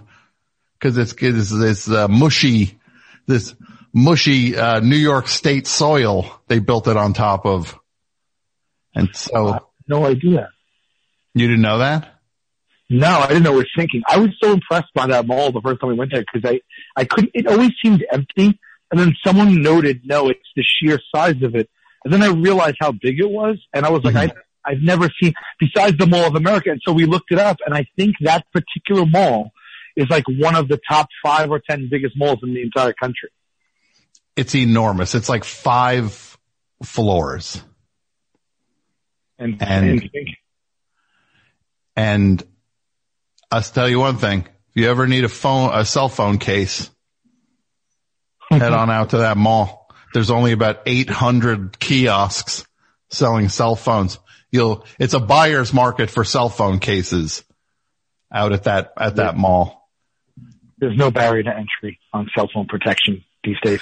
because 0.79 0.99
it's, 0.99 1.15
it's 1.19 1.51
this 1.51 1.91
uh, 1.91 2.07
mushy, 2.07 2.79
this 3.27 3.55
mushy 3.97 4.55
uh, 4.57 4.79
New 4.81 4.97
York 4.97 5.27
State 5.27 5.67
soil 5.67 6.41
they 6.49 6.59
built 6.61 6.87
it 6.87 6.97
on 6.99 7.15
top 7.15 7.47
of. 7.47 7.77
And 8.95 9.09
so 9.17 9.67
No 9.89 10.05
idea. 10.07 10.51
you 11.35 11.49
didn't 11.49 11.63
know 11.63 11.79
that? 11.79 12.13
No, 12.89 13.09
I 13.09 13.29
didn't 13.29 13.43
know 13.43 13.55
it 13.55 13.57
was 13.57 13.71
sinking. 13.77 14.03
I 14.07 14.19
was 14.19 14.31
so 14.41 14.53
impressed 14.53 14.93
by 14.95 15.09
that 15.09 15.27
mall 15.27 15.51
the 15.51 15.61
first 15.61 15.81
time 15.81 15.89
we 15.89 15.97
went 15.97 16.13
there 16.13 16.23
because 16.33 16.49
I, 16.49 16.61
I 16.95 17.05
couldn't, 17.05 17.31
it 17.35 17.47
always 17.49 17.71
seemed 17.85 18.05
empty. 18.13 18.61
And 18.91 19.01
then 19.01 19.15
someone 19.27 19.61
noted, 19.61 20.03
no, 20.05 20.29
it's 20.29 20.49
the 20.55 20.63
sheer 20.63 21.01
size 21.13 21.43
of 21.43 21.57
it. 21.57 21.69
And 22.05 22.13
then 22.13 22.23
I 22.23 22.29
realized 22.29 22.77
how 22.79 22.93
big 22.93 23.19
it 23.19 23.29
was. 23.29 23.57
And 23.75 23.85
I 23.85 23.91
was 23.91 24.05
like, 24.05 24.15
I, 24.15 24.31
I've 24.65 24.81
never 24.83 25.11
seen, 25.21 25.33
besides 25.59 25.97
the 25.99 26.07
Mall 26.07 26.27
of 26.27 26.37
America. 26.37 26.71
And 26.71 26.81
so 26.87 26.93
we 26.93 27.07
looked 27.07 27.33
it 27.33 27.39
up 27.39 27.57
and 27.67 27.75
I 27.75 27.87
think 27.97 28.15
that 28.21 28.47
particular 28.53 29.05
mall 29.05 29.51
is 29.97 30.07
like 30.09 30.25
one 30.29 30.55
of 30.55 30.69
the 30.69 30.79
top 30.89 31.09
five 31.25 31.51
or 31.51 31.61
10 31.69 31.89
biggest 31.91 32.15
malls 32.17 32.39
in 32.45 32.55
the 32.55 32.63
entire 32.63 32.93
country. 32.93 33.31
It's 34.37 34.55
enormous. 34.55 35.15
It's 35.15 35.29
like 35.29 35.45
five 35.45 36.37
floors 36.83 37.63
And, 39.39 39.61
And- 39.63 40.11
and 41.97 42.45
I'll 43.51 43.63
tell 43.63 43.89
you 43.89 44.01
one 44.01 44.19
thing. 44.19 44.41
If 44.75 44.83
you 44.83 44.91
ever 44.91 45.07
need 45.07 45.25
a 45.25 45.29
phone, 45.29 45.71
a 45.73 45.85
cell 45.85 46.09
phone 46.09 46.39
case, 46.39 46.91
head 48.51 48.73
on 48.73 48.91
out 48.91 49.11
to 49.11 49.19
that 49.19 49.37
mall. 49.37 49.89
There's 50.13 50.31
only 50.31 50.53
about 50.53 50.81
800 50.87 51.79
kiosks 51.79 52.65
selling 53.11 53.49
cell 53.49 53.77
phones. 53.77 54.19
You'll, 54.51 54.85
it's 54.99 55.15
a 55.15 55.21
buyer's 55.21 55.73
market 55.73 56.11
for 56.11 56.25
cell 56.25 56.49
phone 56.49 56.79
cases 56.79 57.43
out 58.33 58.53
at 58.53 58.65
that, 58.65 58.93
at 58.99 59.17
that 59.17 59.37
mall. 59.37 59.89
there's 60.79 60.97
no 60.97 61.11
barrier 61.11 61.43
to 61.45 61.51
entry 61.51 61.99
on 62.13 62.29
cell 62.35 62.49
phone 62.53 62.67
protection 62.67 63.25
these 63.45 63.57
days. 63.63 63.81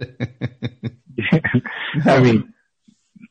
I 2.04 2.20
mean, 2.20 2.52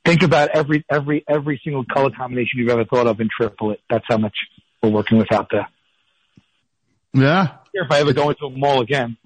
think 0.03 0.23
about 0.23 0.49
every 0.49 0.83
every 0.89 1.23
every 1.27 1.61
single 1.63 1.85
color 1.85 2.11
combination 2.11 2.59
you've 2.59 2.69
ever 2.69 2.85
thought 2.85 3.07
of 3.07 3.19
and 3.19 3.29
triple 3.29 3.71
it. 3.71 3.81
That's 3.89 4.05
how 4.07 4.17
much 4.17 4.35
we're 4.81 4.89
working 4.89 5.17
with 5.17 5.31
out 5.31 5.49
there. 5.51 5.67
Yeah. 7.13 7.57
If 7.73 7.91
I 7.91 7.99
ever 7.99 8.13
go 8.13 8.29
into 8.29 8.45
a 8.45 8.49
mall 8.49 8.81
again, 8.81 9.17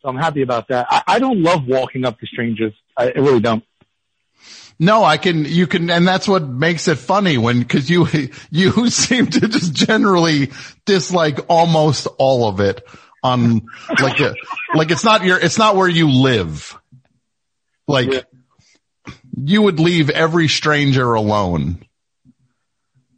so 0.00 0.08
I'm 0.08 0.16
happy 0.16 0.42
about 0.42 0.68
that. 0.68 0.86
I, 0.90 1.02
I 1.06 1.18
don't 1.18 1.42
love 1.42 1.66
walking 1.66 2.04
up 2.04 2.18
to 2.20 2.26
strangers. 2.26 2.72
I, 2.96 3.08
I 3.08 3.18
really 3.18 3.40
don't. 3.40 3.64
No, 4.78 5.04
I 5.04 5.16
can, 5.16 5.44
you 5.44 5.68
can, 5.68 5.90
and 5.90 6.08
that's 6.08 6.26
what 6.26 6.42
makes 6.42 6.88
it 6.88 6.96
funny 6.96 7.38
when, 7.38 7.62
cause 7.64 7.88
you, 7.88 8.08
you 8.50 8.90
seem 8.90 9.26
to 9.26 9.46
just 9.46 9.74
generally 9.74 10.50
dislike 10.86 11.38
almost 11.48 12.08
all 12.18 12.48
of 12.48 12.58
it. 12.60 12.84
on 13.22 13.62
like 14.00 14.18
a, 14.18 14.34
like 14.74 14.90
it's 14.90 15.04
not 15.04 15.24
your, 15.24 15.38
it's 15.38 15.58
not 15.58 15.76
where 15.76 15.88
you 15.88 16.10
live. 16.10 16.76
Like 17.88 18.12
Yeah. 18.12 18.20
you 19.36 19.62
would 19.62 19.80
leave 19.80 20.10
every 20.10 20.48
stranger 20.48 21.14
alone 21.14 21.84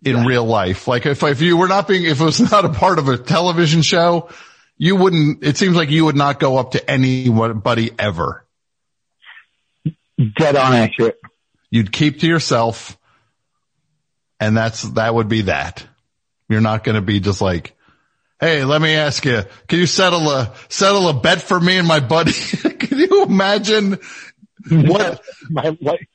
in 0.04 0.24
real 0.24 0.44
life. 0.44 0.86
Like 0.86 1.06
if, 1.06 1.22
if 1.22 1.40
you 1.40 1.56
were 1.56 1.68
not 1.68 1.88
being, 1.88 2.04
if 2.04 2.20
it 2.20 2.24
was 2.24 2.40
not 2.52 2.64
a 2.64 2.70
part 2.70 2.98
of 2.98 3.08
a 3.08 3.16
television 3.16 3.82
show, 3.82 4.28
you 4.76 4.96
wouldn't, 4.96 5.44
it 5.44 5.56
seems 5.56 5.76
like 5.76 5.90
you 5.90 6.04
would 6.06 6.16
not 6.16 6.38
go 6.40 6.56
up 6.58 6.72
to 6.72 6.90
anybody 6.90 7.90
ever. 7.98 8.44
Dead 10.36 10.56
on 10.56 10.72
accurate. 10.74 11.18
You'd 11.70 11.90
keep 11.92 12.20
to 12.20 12.26
yourself 12.26 12.96
and 14.38 14.56
that's, 14.56 14.82
that 14.82 15.14
would 15.14 15.28
be 15.28 15.42
that. 15.42 15.86
You're 16.48 16.60
not 16.60 16.84
going 16.84 16.96
to 16.96 17.02
be 17.02 17.20
just 17.20 17.40
like, 17.40 17.72
Hey, 18.40 18.64
let 18.64 18.82
me 18.82 18.94
ask 18.94 19.24
you, 19.24 19.42
can 19.68 19.78
you 19.78 19.86
settle 19.86 20.28
a, 20.28 20.52
settle 20.68 21.08
a 21.08 21.14
bet 21.14 21.40
for 21.40 21.58
me 21.58 21.78
and 21.78 21.88
my 21.88 22.00
buddy? 22.00 22.32
can 22.78 22.98
you 22.98 23.22
imagine 23.24 23.98
what, 24.88 25.22
My 25.50 25.76
wife. 25.80 26.06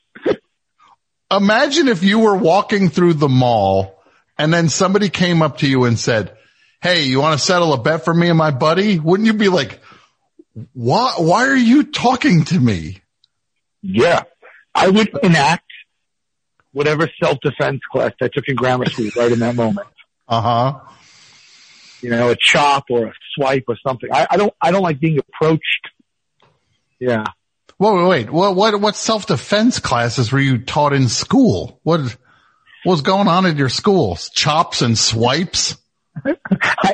imagine 1.30 1.88
if 1.88 2.02
you 2.02 2.18
were 2.18 2.36
walking 2.36 2.88
through 2.88 3.14
the 3.14 3.28
mall 3.28 4.02
and 4.38 4.52
then 4.52 4.68
somebody 4.68 5.08
came 5.08 5.42
up 5.42 5.58
to 5.58 5.68
you 5.68 5.84
and 5.84 5.98
said, 5.98 6.36
Hey, 6.82 7.04
you 7.04 7.20
want 7.20 7.38
to 7.38 7.44
settle 7.44 7.74
a 7.74 7.82
bet 7.82 8.04
for 8.04 8.14
me 8.14 8.28
and 8.28 8.38
my 8.38 8.50
buddy? 8.50 8.98
Wouldn't 8.98 9.26
you 9.26 9.34
be 9.34 9.48
like, 9.48 9.80
why, 10.72 11.14
why 11.18 11.46
are 11.48 11.56
you 11.56 11.84
talking 11.84 12.44
to 12.44 12.58
me? 12.58 13.00
Yeah. 13.82 14.22
I 14.74 14.88
would 14.88 15.10
enact 15.22 15.66
whatever 16.72 17.08
self-defense 17.22 17.80
class 17.90 18.12
I 18.22 18.28
took 18.28 18.44
in 18.48 18.56
grammar 18.56 18.86
school 18.86 19.10
right 19.16 19.30
in 19.30 19.40
that 19.40 19.56
moment. 19.56 19.88
Uh 20.28 20.40
huh. 20.40 20.80
You 22.00 22.10
know, 22.10 22.30
a 22.30 22.36
chop 22.38 22.84
or 22.88 23.06
a 23.08 23.12
swipe 23.34 23.64
or 23.68 23.76
something. 23.86 24.08
I, 24.12 24.26
I 24.30 24.36
don't, 24.36 24.54
I 24.60 24.70
don't 24.70 24.82
like 24.82 25.00
being 25.00 25.18
approached. 25.18 25.88
Yeah. 26.98 27.24
Wait, 27.80 27.94
wait, 27.94 28.08
wait. 28.08 28.30
What, 28.30 28.54
what, 28.54 28.78
what 28.78 28.94
self-defense 28.94 29.80
classes 29.80 30.30
were 30.30 30.38
you 30.38 30.58
taught 30.58 30.92
in 30.92 31.08
school? 31.08 31.80
What, 31.82 32.00
what 32.02 32.92
was 32.92 33.00
going 33.00 33.26
on 33.26 33.46
at 33.46 33.56
your 33.56 33.70
schools? 33.70 34.28
Chops 34.34 34.82
and 34.82 34.98
swipes? 34.98 35.78
I, 36.26 36.34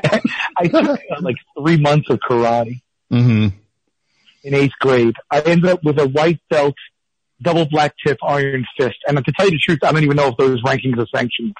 I, 0.05 0.20
I 0.59 0.68
took 0.68 1.01
uh, 1.11 1.20
like 1.20 1.35
three 1.59 1.77
months 1.77 2.09
of 2.09 2.20
karate 2.20 2.83
hmm 3.11 3.49
in 4.44 4.55
eighth 4.55 4.75
grade. 4.79 5.16
I 5.29 5.40
ended 5.40 5.68
up 5.70 5.83
with 5.83 5.99
a 5.99 6.07
white 6.07 6.38
belt, 6.49 6.77
double 7.42 7.66
black 7.66 7.94
tip 8.07 8.18
iron 8.22 8.64
fist. 8.79 8.96
And 9.09 9.16
to 9.16 9.33
tell 9.33 9.46
you 9.46 9.53
the 9.53 9.59
truth, 9.59 9.81
I 9.83 9.90
don't 9.90 10.05
even 10.05 10.16
know 10.16 10.29
if 10.29 10.37
those 10.37 10.62
rankings 10.62 10.99
are 10.99 11.07
sanctioned. 11.12 11.57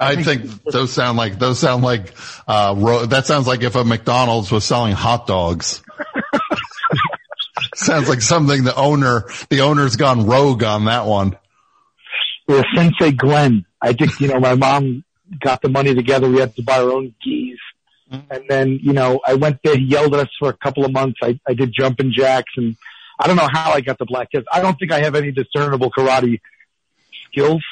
I 0.00 0.22
think 0.22 0.64
those 0.64 0.92
sound 0.92 1.18
like, 1.18 1.38
those 1.38 1.58
sound 1.58 1.84
like, 1.84 2.14
uh, 2.48 2.74
ro- 2.76 3.04
that 3.04 3.26
sounds 3.26 3.46
like 3.46 3.62
if 3.62 3.76
a 3.76 3.84
McDonald's 3.84 4.50
was 4.50 4.64
selling 4.64 4.94
hot 4.94 5.26
dogs. 5.26 5.82
Sounds 7.82 8.08
like 8.08 8.22
something 8.22 8.64
the 8.64 8.74
owner, 8.74 9.24
the 9.50 9.60
owner's 9.60 9.96
gone 9.96 10.26
rogue 10.26 10.62
on 10.64 10.84
that 10.86 11.06
one. 11.06 11.36
With 12.48 12.64
Sensei 12.74 13.12
Glenn, 13.12 13.64
I 13.80 13.92
think, 13.92 14.20
you 14.20 14.28
know, 14.28 14.40
my 14.40 14.54
mom 14.54 15.04
got 15.40 15.62
the 15.62 15.68
money 15.68 15.94
together. 15.94 16.28
We 16.28 16.40
had 16.40 16.54
to 16.56 16.62
buy 16.62 16.80
our 16.82 16.90
own 16.90 17.14
gis. 17.24 17.58
And 18.30 18.44
then, 18.48 18.78
you 18.82 18.92
know, 18.92 19.20
I 19.26 19.34
went 19.34 19.60
there. 19.64 19.76
He 19.76 19.84
yelled 19.84 20.14
at 20.14 20.20
us 20.20 20.28
for 20.38 20.50
a 20.50 20.52
couple 20.56 20.84
of 20.84 20.92
months. 20.92 21.18
I, 21.22 21.38
I 21.48 21.54
did 21.54 21.72
jumping 21.72 22.12
jacks 22.14 22.52
and 22.56 22.76
I 23.18 23.26
don't 23.26 23.36
know 23.36 23.48
how 23.50 23.72
I 23.72 23.80
got 23.80 23.98
the 23.98 24.04
black 24.04 24.30
tips. 24.30 24.46
I 24.52 24.60
don't 24.60 24.78
think 24.78 24.92
I 24.92 25.00
have 25.00 25.14
any 25.14 25.32
discernible 25.32 25.90
karate 25.90 26.40
skills, 27.30 27.62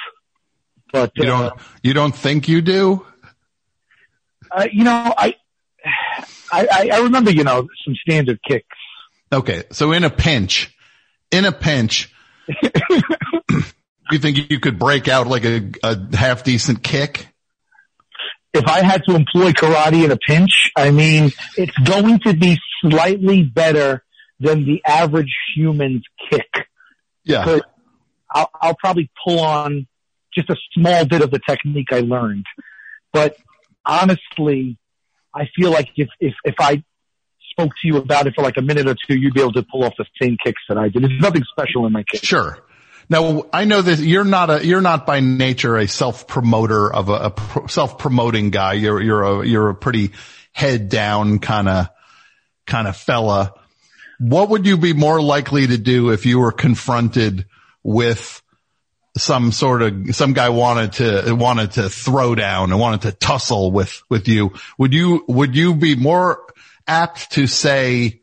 but, 0.93 1.13
You 1.17 1.25
uh, 1.25 1.27
don't, 1.51 1.61
you 1.83 1.93
don't 1.93 2.15
think 2.15 2.49
you 2.49 2.63
do? 2.63 3.05
uh, 4.51 4.67
you 4.73 4.85
know, 4.85 5.15
I, 5.17 5.35
I- 6.53 6.91
I 6.93 6.99
remember, 7.01 7.31
you 7.31 7.45
know, 7.45 7.69
some 7.85 7.95
standard 7.97 8.41
kicks. 8.49 8.67
Okay. 9.33 9.65
So 9.73 9.93
in 9.93 10.05
a 10.05 10.11
pinch, 10.11 10.75
in 11.31 11.45
a 11.45 11.53
pinch, 11.53 12.13
you 14.11 14.19
think 14.19 14.51
you 14.51 14.61
could 14.61 14.79
break 14.79 15.09
out 15.09 15.27
like 15.27 15.45
a, 15.45 15.71
a 15.83 16.17
half 16.17 16.45
decent 16.45 16.83
kick? 16.83 17.31
if 18.53 18.67
I 18.67 18.83
had 18.83 19.03
to 19.09 19.15
employ 19.15 19.53
karate 19.53 20.05
in 20.05 20.11
a 20.11 20.17
pinch, 20.17 20.71
I 20.77 20.91
mean, 20.91 21.31
it's 21.57 21.77
going 21.79 22.19
to 22.21 22.35
be 22.35 22.59
slightly 22.83 23.45
better 23.45 24.03
than 24.41 24.65
the 24.65 24.83
average 24.85 25.35
human's 25.55 26.03
kick. 26.31 26.49
Yeah. 27.25 27.59
I'll, 28.31 28.51
I'll 28.61 28.77
probably 28.77 29.11
pull 29.25 29.41
on 29.41 29.87
just 30.35 30.51
a 30.51 30.57
small 30.73 31.05
bit 31.07 31.23
of 31.23 31.31
the 31.31 31.41
technique 31.49 31.93
I 31.93 32.01
learned. 32.01 32.47
But 33.13 33.37
honestly, 33.85 34.79
I 35.35 35.49
feel 35.57 35.71
like 35.71 35.89
if, 35.97 36.09
if, 36.19 36.35
if 36.45 36.55
I 36.59 36.83
spoke 37.61 37.73
to 37.83 37.89
you 37.89 37.97
about 37.97 38.27
it 38.27 38.35
for 38.35 38.43
like 38.43 38.57
a 38.57 38.63
minute 38.63 38.87
or 38.87 38.95
two, 38.95 39.17
you'd 39.17 39.35
be 39.35 39.41
able 39.41 39.53
to 39.53 39.63
pull 39.63 39.85
off 39.85 39.95
the 39.99 40.07
same 40.21 40.37
kicks 40.43 40.63
that 40.69 40.79
I 40.79 40.89
did. 40.89 41.03
There's 41.03 41.21
nothing 41.21 41.43
special 41.51 41.87
in 41.87 41.93
my 41.93 42.03
kick. 42.03 42.25
Sure. 42.25 42.59
Now 43.09 43.47
I 43.53 43.65
know 43.65 43.83
that 43.83 43.99
you're 43.99 44.25
not 44.25 44.51
a 44.51 44.67
you're 44.67 44.81
not 44.81 45.05
by 45.05 45.21
nature 45.21 45.77
a 45.77 45.89
self 45.89 46.29
promoter 46.29 46.93
of 46.93 47.09
a, 47.09 47.33
a 47.37 47.69
self 47.69 47.99
promoting 47.99 48.51
guy. 48.51 48.75
You're 48.75 49.03
you're 49.03 49.23
a 49.23 49.47
you're 49.47 49.69
a 49.69 49.75
pretty 49.75 50.13
head 50.53 50.89
down 50.89 51.41
kind 51.41 51.69
of 51.69 51.89
kind 52.67 52.87
of 52.87 52.97
fella. 52.97 53.55
What 54.21 54.51
would 54.51 54.67
you 54.67 54.77
be 54.77 54.93
more 54.93 55.21
likely 55.21 55.67
to 55.67 55.77
do 55.79 56.11
if 56.11 56.25
you 56.25 56.39
were 56.39 56.53
confronted 56.53 57.47
with 57.83 58.43
some 59.17 59.51
sort 59.51 59.83
of 59.83 60.15
some 60.15 60.33
guy 60.33 60.51
wanted 60.51 60.93
to 60.93 61.35
wanted 61.35 61.73
to 61.73 61.89
throw 61.89 62.37
down 62.37 62.71
and 62.71 62.79
wanted 62.79 63.03
to 63.03 63.13
tussle 63.13 63.73
with 63.73 64.03
with 64.09 64.29
you? 64.29 64.53
Would 64.79 64.95
you 64.95 65.25
would 65.27 65.57
you 65.57 65.75
be 65.75 65.97
more 65.97 66.45
apt 66.91 67.33
to 67.33 67.47
say? 67.47 68.17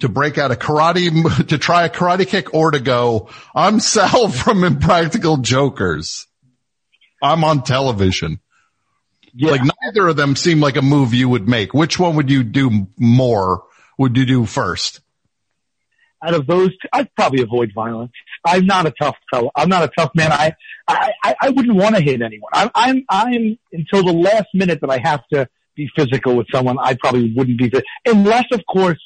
to 0.00 0.08
break 0.08 0.38
out 0.38 0.50
a 0.50 0.56
karate, 0.56 1.46
to 1.48 1.56
try 1.56 1.84
a 1.84 1.88
karate 1.88 2.26
kick 2.26 2.52
or 2.52 2.72
to 2.72 2.80
go, 2.80 3.30
I'm 3.54 3.78
Sal 3.78 4.28
from 4.42 4.64
Impractical 4.64 5.36
Jokers. 5.36 6.26
I'm 7.22 7.44
on 7.44 7.62
television. 7.62 8.40
Yeah. 9.32 9.52
Like 9.52 9.62
neither 9.82 10.08
of 10.08 10.16
them 10.16 10.34
seem 10.34 10.60
like 10.60 10.76
a 10.76 10.82
move 10.82 11.14
you 11.14 11.28
would 11.28 11.48
make. 11.48 11.72
Which 11.72 11.96
one 11.96 12.16
would 12.16 12.28
you 12.28 12.42
do 12.42 12.88
more? 12.98 13.62
Would 13.96 14.16
you 14.16 14.26
do 14.26 14.46
first? 14.46 15.00
out 16.24 16.34
of 16.34 16.46
those, 16.46 16.70
two, 16.70 16.88
I'd 16.92 17.14
probably 17.14 17.42
avoid 17.42 17.72
violence. 17.74 18.12
I'm 18.44 18.66
not 18.66 18.86
a 18.86 18.90
tough 18.90 19.16
fellow. 19.30 19.50
I'm 19.54 19.68
not 19.68 19.84
a 19.84 19.88
tough 19.96 20.12
man. 20.14 20.32
I, 20.32 20.54
I, 20.88 21.12
I, 21.22 21.36
I 21.42 21.50
wouldn't 21.50 21.76
want 21.76 21.96
to 21.96 22.00
hit 22.00 22.22
anyone. 22.22 22.50
I'm, 22.52 22.70
I'm, 22.74 23.04
I'm 23.08 23.58
until 23.72 24.04
the 24.04 24.12
last 24.12 24.48
minute 24.54 24.80
that 24.80 24.90
I 24.90 24.98
have 24.98 25.26
to 25.32 25.48
be 25.76 25.88
physical 25.96 26.36
with 26.36 26.46
someone. 26.52 26.76
I 26.80 26.94
probably 26.94 27.32
wouldn't 27.34 27.58
be, 27.58 27.70
unless 28.06 28.44
of 28.52 28.62
course 28.66 29.00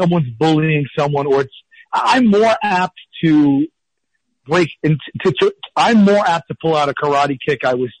someone's 0.00 0.30
bullying 0.38 0.86
someone 0.98 1.26
or 1.26 1.42
it's, 1.42 1.54
I'm 1.92 2.26
more 2.26 2.54
apt 2.62 2.98
to 3.24 3.66
break 4.46 4.68
into, 4.82 4.98
to, 5.24 5.32
to, 5.40 5.54
I'm 5.76 6.04
more 6.04 6.26
apt 6.26 6.48
to 6.48 6.56
pull 6.60 6.74
out 6.74 6.88
a 6.88 6.94
karate 6.94 7.38
kick. 7.46 7.64
I 7.64 7.74
was 7.74 7.92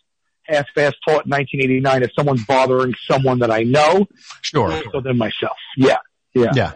half-fast 0.44 0.96
taught 1.06 1.24
in 1.26 1.30
1989 1.30 2.02
if 2.02 2.10
someone's 2.16 2.44
bothering 2.44 2.94
someone 3.08 3.38
that 3.38 3.50
I 3.50 3.62
know, 3.62 4.06
Sure. 4.42 4.82
so 4.92 5.00
than 5.00 5.16
myself. 5.16 5.56
Yeah. 5.76 5.98
Yeah. 6.34 6.50
Yeah. 6.54 6.72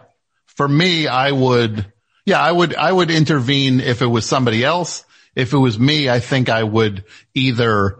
For 0.47 0.67
me, 0.67 1.07
I 1.07 1.31
would, 1.31 1.91
yeah, 2.25 2.41
I 2.41 2.51
would, 2.51 2.75
I 2.75 2.91
would 2.91 3.11
intervene 3.11 3.79
if 3.79 4.01
it 4.01 4.07
was 4.07 4.25
somebody 4.25 4.63
else. 4.63 5.03
If 5.35 5.53
it 5.53 5.57
was 5.57 5.77
me, 5.79 6.09
I 6.09 6.19
think 6.19 6.49
I 6.49 6.63
would 6.63 7.03
either, 7.33 7.99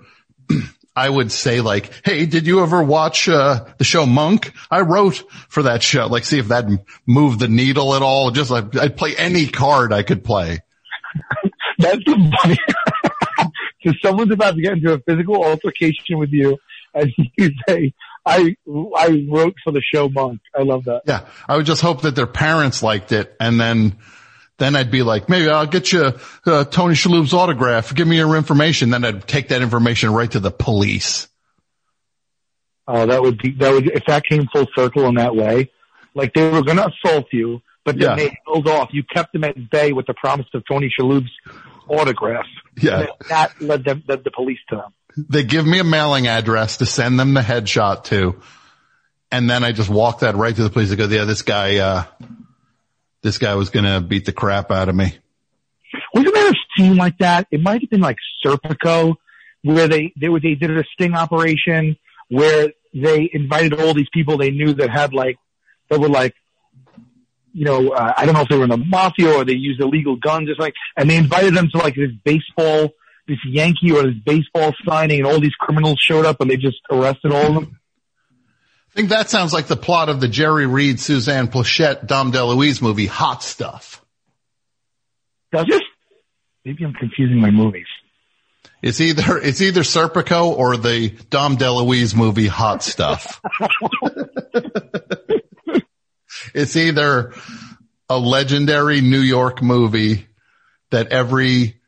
I 0.95 1.09
would 1.09 1.31
say 1.31 1.61
like, 1.61 1.91
Hey, 2.03 2.25
did 2.25 2.47
you 2.47 2.61
ever 2.61 2.83
watch, 2.83 3.29
uh, 3.29 3.65
the 3.77 3.83
show 3.83 4.05
Monk? 4.05 4.53
I 4.69 4.81
wrote 4.81 5.23
for 5.47 5.63
that 5.63 5.83
show. 5.83 6.07
Like, 6.07 6.25
see 6.25 6.39
if 6.39 6.49
that 6.49 6.65
moved 7.05 7.39
the 7.39 7.47
needle 7.47 7.95
at 7.95 8.01
all. 8.01 8.31
Just 8.31 8.51
like, 8.51 8.75
I'd 8.75 8.97
play 8.97 9.15
any 9.15 9.47
card 9.47 9.93
I 9.93 10.03
could 10.03 10.23
play. 10.23 10.59
That's 11.79 12.03
the 12.03 12.37
funny. 12.41 12.59
so 13.83 13.93
someone's 14.03 14.31
about 14.31 14.55
to 14.55 14.61
get 14.61 14.73
into 14.73 14.93
a 14.93 14.99
physical 14.99 15.43
altercation 15.43 16.17
with 16.17 16.31
you, 16.31 16.57
and 16.93 17.11
you 17.37 17.51
say, 17.67 17.93
"I 18.25 18.55
I 18.67 19.25
wrote 19.29 19.55
for 19.63 19.71
the 19.71 19.81
show 19.81 20.09
Monk." 20.09 20.41
I 20.55 20.63
love 20.63 20.85
that. 20.85 21.03
Yeah. 21.05 21.25
I 21.47 21.55
would 21.55 21.65
just 21.65 21.81
hope 21.81 22.01
that 22.01 22.15
their 22.15 22.27
parents 22.27 22.83
liked 22.83 23.11
it. 23.11 23.35
And 23.39 23.59
then, 23.59 23.97
then 24.59 24.75
I'd 24.75 24.91
be 24.91 25.01
like, 25.03 25.27
maybe 25.29 25.49
I'll 25.49 25.65
get 25.65 25.91
you, 25.91 26.13
uh, 26.45 26.63
Tony 26.65 26.93
Shalhoub's 26.93 27.33
autograph. 27.33 27.93
Give 27.95 28.07
me 28.07 28.17
your 28.17 28.35
information. 28.35 28.89
Then 28.91 29.03
I'd 29.03 29.27
take 29.27 29.47
that 29.49 29.61
information 29.61 30.11
right 30.13 30.29
to 30.31 30.39
the 30.39 30.51
police. 30.51 31.27
Oh, 32.87 33.05
that 33.05 33.21
would 33.21 33.37
be 33.37 33.51
that 33.59 33.71
would 33.71 33.87
if 33.87 34.03
that 34.07 34.23
came 34.25 34.47
full 34.53 34.67
circle 34.75 35.05
in 35.07 35.15
that 35.15 35.35
way. 35.35 35.71
Like 36.15 36.33
they 36.33 36.49
were 36.49 36.63
going 36.63 36.77
to 36.77 36.89
assault 36.89 37.27
you, 37.31 37.61
but 37.85 37.97
then 37.99 38.09
Yeah. 38.09 38.15
they 38.15 38.37
held 38.47 38.67
off. 38.67 38.89
You 38.91 39.03
kept 39.03 39.31
them 39.33 39.43
at 39.43 39.69
bay 39.69 39.91
with 39.93 40.07
the 40.07 40.15
promise 40.15 40.47
of 40.53 40.63
Tony 40.67 40.91
Shalhoub's 40.99 41.29
autograph. 41.87 42.45
Yeah. 42.81 42.99
And 43.01 43.09
that 43.29 43.61
led 43.61 43.83
them 43.83 44.03
led 44.07 44.23
the 44.23 44.31
police 44.31 44.57
to 44.69 44.77
them. 44.77 44.93
They 45.29 45.43
give 45.43 45.65
me 45.67 45.79
a 45.79 45.83
mailing 45.83 46.27
address 46.27 46.77
to 46.77 46.85
send 46.85 47.19
them 47.19 47.33
the 47.35 47.41
headshot 47.41 48.05
to. 48.05 48.41
And 49.31 49.47
then 49.47 49.63
I 49.63 49.71
just 49.71 49.89
walk 49.89 50.19
that 50.21 50.35
right 50.35 50.55
to 50.55 50.63
the 50.63 50.69
police. 50.71 50.91
I 50.91 50.95
go, 50.95 51.05
yeah, 51.05 51.25
this 51.25 51.43
guy, 51.43 51.77
uh, 51.77 52.03
this 53.21 53.37
guy 53.37 53.55
was 53.55 53.69
going 53.69 53.85
to 53.85 54.01
beat 54.01 54.25
the 54.25 54.31
crap 54.31 54.71
out 54.71 54.89
of 54.89 54.95
me. 54.95 55.17
Wasn't 56.13 56.33
there 56.33 56.51
a 56.51 56.55
scene 56.77 56.95
like 56.95 57.17
that? 57.19 57.47
It 57.51 57.61
might 57.61 57.81
have 57.81 57.89
been 57.89 58.01
like 58.01 58.17
Serpico, 58.43 59.15
where 59.63 59.87
they 59.87 60.13
they 60.19 60.27
they 60.27 60.55
did 60.55 60.77
a 60.77 60.83
sting 60.93 61.15
operation 61.15 61.97
where 62.29 62.71
they 62.93 63.29
invited 63.33 63.73
all 63.73 63.93
these 63.93 64.09
people 64.13 64.37
they 64.37 64.51
knew 64.51 64.73
that 64.73 64.89
had 64.89 65.13
like 65.13 65.37
that 65.89 65.99
were 65.99 66.09
like, 66.09 66.33
you 67.53 67.65
know, 67.65 67.89
uh, 67.89 68.13
I 68.15 68.25
don't 68.25 68.35
know 68.35 68.41
if 68.41 68.49
they 68.49 68.57
were 68.57 68.63
in 68.63 68.69
the 68.69 68.77
mafia 68.77 69.33
or 69.33 69.43
they 69.43 69.53
used 69.53 69.81
illegal 69.81 70.15
guns 70.15 70.49
or 70.49 70.55
something, 70.55 70.73
and 70.95 71.09
they 71.09 71.17
invited 71.17 71.55
them 71.55 71.69
to 71.71 71.77
like 71.77 71.95
this 71.95 72.11
baseball, 72.23 72.89
this 73.27 73.39
Yankee 73.45 73.91
or 73.91 74.03
this 74.03 74.15
baseball 74.23 74.73
signing, 74.87 75.19
and 75.19 75.27
all 75.27 75.39
these 75.39 75.55
criminals 75.55 75.99
showed 75.99 76.25
up 76.25 76.39
and 76.41 76.49
they 76.49 76.57
just 76.57 76.77
arrested 76.91 77.31
all 77.31 77.47
of 77.47 77.53
them. 77.55 77.78
I 78.99 79.01
think 79.01 79.11
that 79.11 79.29
sounds 79.29 79.53
like 79.53 79.67
the 79.67 79.77
plot 79.77 80.09
of 80.09 80.19
the 80.19 80.27
Jerry 80.27 80.65
Reed, 80.65 80.99
Suzanne 80.99 81.47
Pleshette, 81.47 82.05
Dom 82.05 82.33
DeLuise 82.33 82.81
movie, 82.81 83.05
Hot 83.05 83.41
Stuff. 83.41 84.03
Does 85.53 85.67
it? 85.69 85.81
Maybe 86.65 86.83
I'm 86.83 86.91
confusing 86.91 87.39
my 87.39 87.49
movies. 87.49 87.85
It's 88.81 88.99
either, 88.99 89.37
it's 89.37 89.61
either 89.61 89.83
Serpico 89.83 90.49
or 90.49 90.75
the 90.75 91.11
Dom 91.29 91.55
DeLuise 91.55 92.13
movie, 92.13 92.47
Hot 92.47 92.83
Stuff. 92.83 93.39
it's 96.53 96.75
either 96.75 97.33
a 98.09 98.19
legendary 98.19 98.99
New 98.99 99.21
York 99.21 99.61
movie 99.61 100.27
that 100.91 101.07
every 101.07 101.79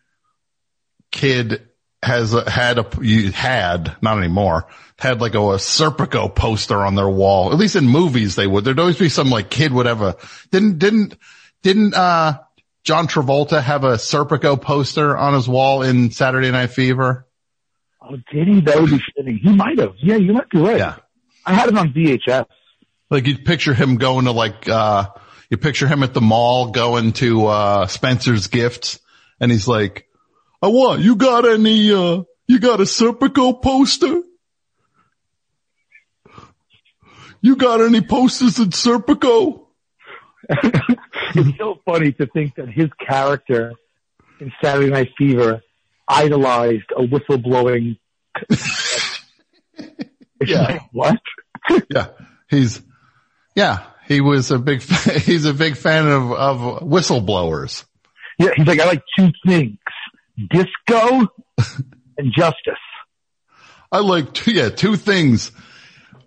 kid 1.11 1.67
has 2.03 2.33
a, 2.33 2.49
had 2.49 2.79
a, 2.79 2.87
you 3.01 3.31
had, 3.31 3.95
not 4.01 4.17
anymore, 4.17 4.67
had 4.97 5.21
like 5.21 5.35
a, 5.35 5.39
a 5.39 5.57
Serpico 5.57 6.33
poster 6.33 6.83
on 6.83 6.95
their 6.95 7.09
wall. 7.09 7.51
At 7.51 7.59
least 7.59 7.75
in 7.75 7.87
movies 7.87 8.35
they 8.35 8.47
would. 8.47 8.63
There'd 8.63 8.79
always 8.79 8.97
be 8.97 9.09
some 9.09 9.29
like 9.29 9.49
kid 9.49 9.71
would 9.71 9.85
have 9.85 10.01
a, 10.01 10.17
didn't, 10.51 10.79
didn't, 10.79 11.17
didn't, 11.61 11.93
uh, 11.93 12.39
John 12.83 13.07
Travolta 13.07 13.61
have 13.61 13.83
a 13.83 13.93
Serpico 13.93 14.59
poster 14.59 15.15
on 15.15 15.35
his 15.35 15.47
wall 15.47 15.83
in 15.83 16.09
Saturday 16.09 16.49
Night 16.49 16.71
Fever? 16.71 17.27
Oh, 18.01 18.17
did 18.31 18.47
he? 18.47 18.61
That 18.61 18.81
would 18.81 18.89
be 18.89 19.01
fitting. 19.15 19.37
He 19.37 19.53
might 19.53 19.77
have. 19.77 19.93
Yeah, 20.01 20.15
you 20.15 20.33
might 20.33 20.49
be 20.49 20.59
right. 20.59 20.79
Yeah. 20.79 20.95
I 21.45 21.53
had 21.53 21.69
it 21.69 21.77
on 21.77 21.93
VHS. 21.93 22.47
Like 23.11 23.27
you 23.27 23.37
picture 23.37 23.75
him 23.75 23.97
going 23.97 24.25
to 24.25 24.31
like, 24.31 24.67
uh, 24.67 25.09
you 25.51 25.57
picture 25.57 25.87
him 25.87 26.01
at 26.01 26.15
the 26.15 26.21
mall 26.21 26.71
going 26.71 27.13
to, 27.13 27.45
uh, 27.45 27.85
Spencer's 27.85 28.47
gifts 28.47 28.99
and 29.39 29.51
he's 29.51 29.67
like, 29.67 30.07
I 30.61 30.67
want, 30.67 31.01
you 31.01 31.15
got 31.15 31.47
any, 31.47 31.91
uh, 31.91 32.23
you 32.47 32.59
got 32.59 32.79
a 32.79 32.83
Serpico 32.83 33.61
poster? 33.61 34.21
You 37.41 37.55
got 37.55 37.81
any 37.81 38.01
posters 38.01 38.59
in 38.59 38.69
Serpico? 38.69 39.65
it's 40.49 41.57
so 41.57 41.79
funny 41.85 42.11
to 42.13 42.27
think 42.27 42.55
that 42.55 42.69
his 42.69 42.89
character 43.05 43.73
in 44.39 44.51
Saturday 44.63 44.91
Night 44.91 45.09
Fever 45.17 45.61
idolized 46.07 46.91
a 46.95 47.01
whistleblowing. 47.01 47.97
Yeah. 50.45 50.79
what? 50.91 51.19
Yeah. 51.93 52.07
He's, 52.49 52.81
yeah, 53.55 53.83
he 54.07 54.19
was 54.21 54.49
a 54.51 54.57
big, 54.57 54.81
fa- 54.81 55.19
he's 55.19 55.45
a 55.45 55.53
big 55.53 55.77
fan 55.77 56.07
of, 56.07 56.31
of 56.31 56.57
whistleblowers. 56.81 57.85
Yeah, 58.39 58.49
he's 58.55 58.65
like, 58.65 58.79
I 58.79 58.85
like 58.85 59.03
two 59.17 59.29
things: 59.45 59.77
disco 60.49 61.27
and 62.17 62.33
justice. 62.35 62.73
I 63.91 63.99
like 63.99 64.33
two, 64.33 64.51
yeah, 64.51 64.69
two 64.69 64.95
things. 64.95 65.51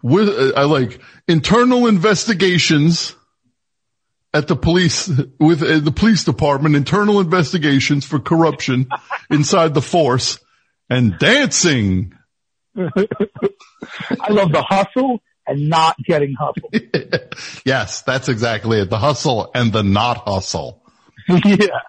With, 0.02 0.28
uh, 0.28 0.52
I 0.56 0.64
like 0.64 1.00
internal 1.26 1.86
investigations 1.86 3.16
at 4.34 4.48
the 4.48 4.56
police 4.56 5.08
with 5.38 5.62
uh, 5.62 5.78
the 5.78 5.92
police 5.92 6.24
department, 6.24 6.76
internal 6.76 7.20
investigations 7.20 8.04
for 8.04 8.18
corruption 8.18 8.88
inside 9.30 9.72
the 9.72 9.80
force 9.80 10.38
and 10.90 11.18
dancing. 11.18 12.12
I 12.76 12.82
love 14.30 14.52
the 14.52 14.64
hustle 14.68 15.22
and 15.46 15.68
not 15.68 15.96
getting 16.04 16.34
hustled. 16.38 16.74
Yes, 17.64 18.02
that's 18.02 18.28
exactly 18.28 18.78
it. 18.80 18.90
The 18.90 18.98
hustle 18.98 19.50
and 19.54 19.72
the 19.72 19.82
not 19.82 20.18
hustle. 20.18 20.82
yeah. 21.28 21.80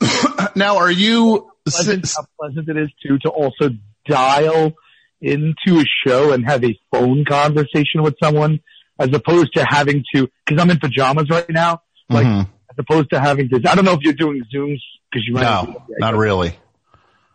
Now, 0.56 0.78
are 0.78 0.90
you, 0.90 1.50
Pleasant, 1.66 2.10
how 2.16 2.24
pleasant 2.40 2.68
it 2.68 2.76
is 2.76 2.88
too 3.06 3.18
to 3.20 3.28
also 3.28 3.70
dial 4.06 4.72
into 5.20 5.80
a 5.80 5.84
show 6.06 6.32
and 6.32 6.44
have 6.46 6.64
a 6.64 6.78
phone 6.90 7.24
conversation 7.24 8.02
with 8.02 8.16
someone 8.22 8.60
as 8.98 9.08
opposed 9.12 9.52
to 9.54 9.64
having 9.68 10.02
to, 10.14 10.28
cause 10.48 10.58
I'm 10.58 10.70
in 10.70 10.78
pajamas 10.78 11.28
right 11.30 11.48
now, 11.50 11.82
like 12.08 12.26
Mhm. 12.26 12.40
as 12.70 12.76
opposed 12.78 13.10
to 13.10 13.20
having 13.20 13.48
to, 13.50 13.56
I 13.68 13.74
don't 13.74 13.84
know 13.84 13.92
if 13.92 14.00
you're 14.02 14.14
doing 14.14 14.42
Zooms 14.54 14.80
cause 15.12 15.22
you 15.26 15.34
might 15.34 15.42
no, 15.42 15.84
not 15.98 16.16
really. 16.16 16.54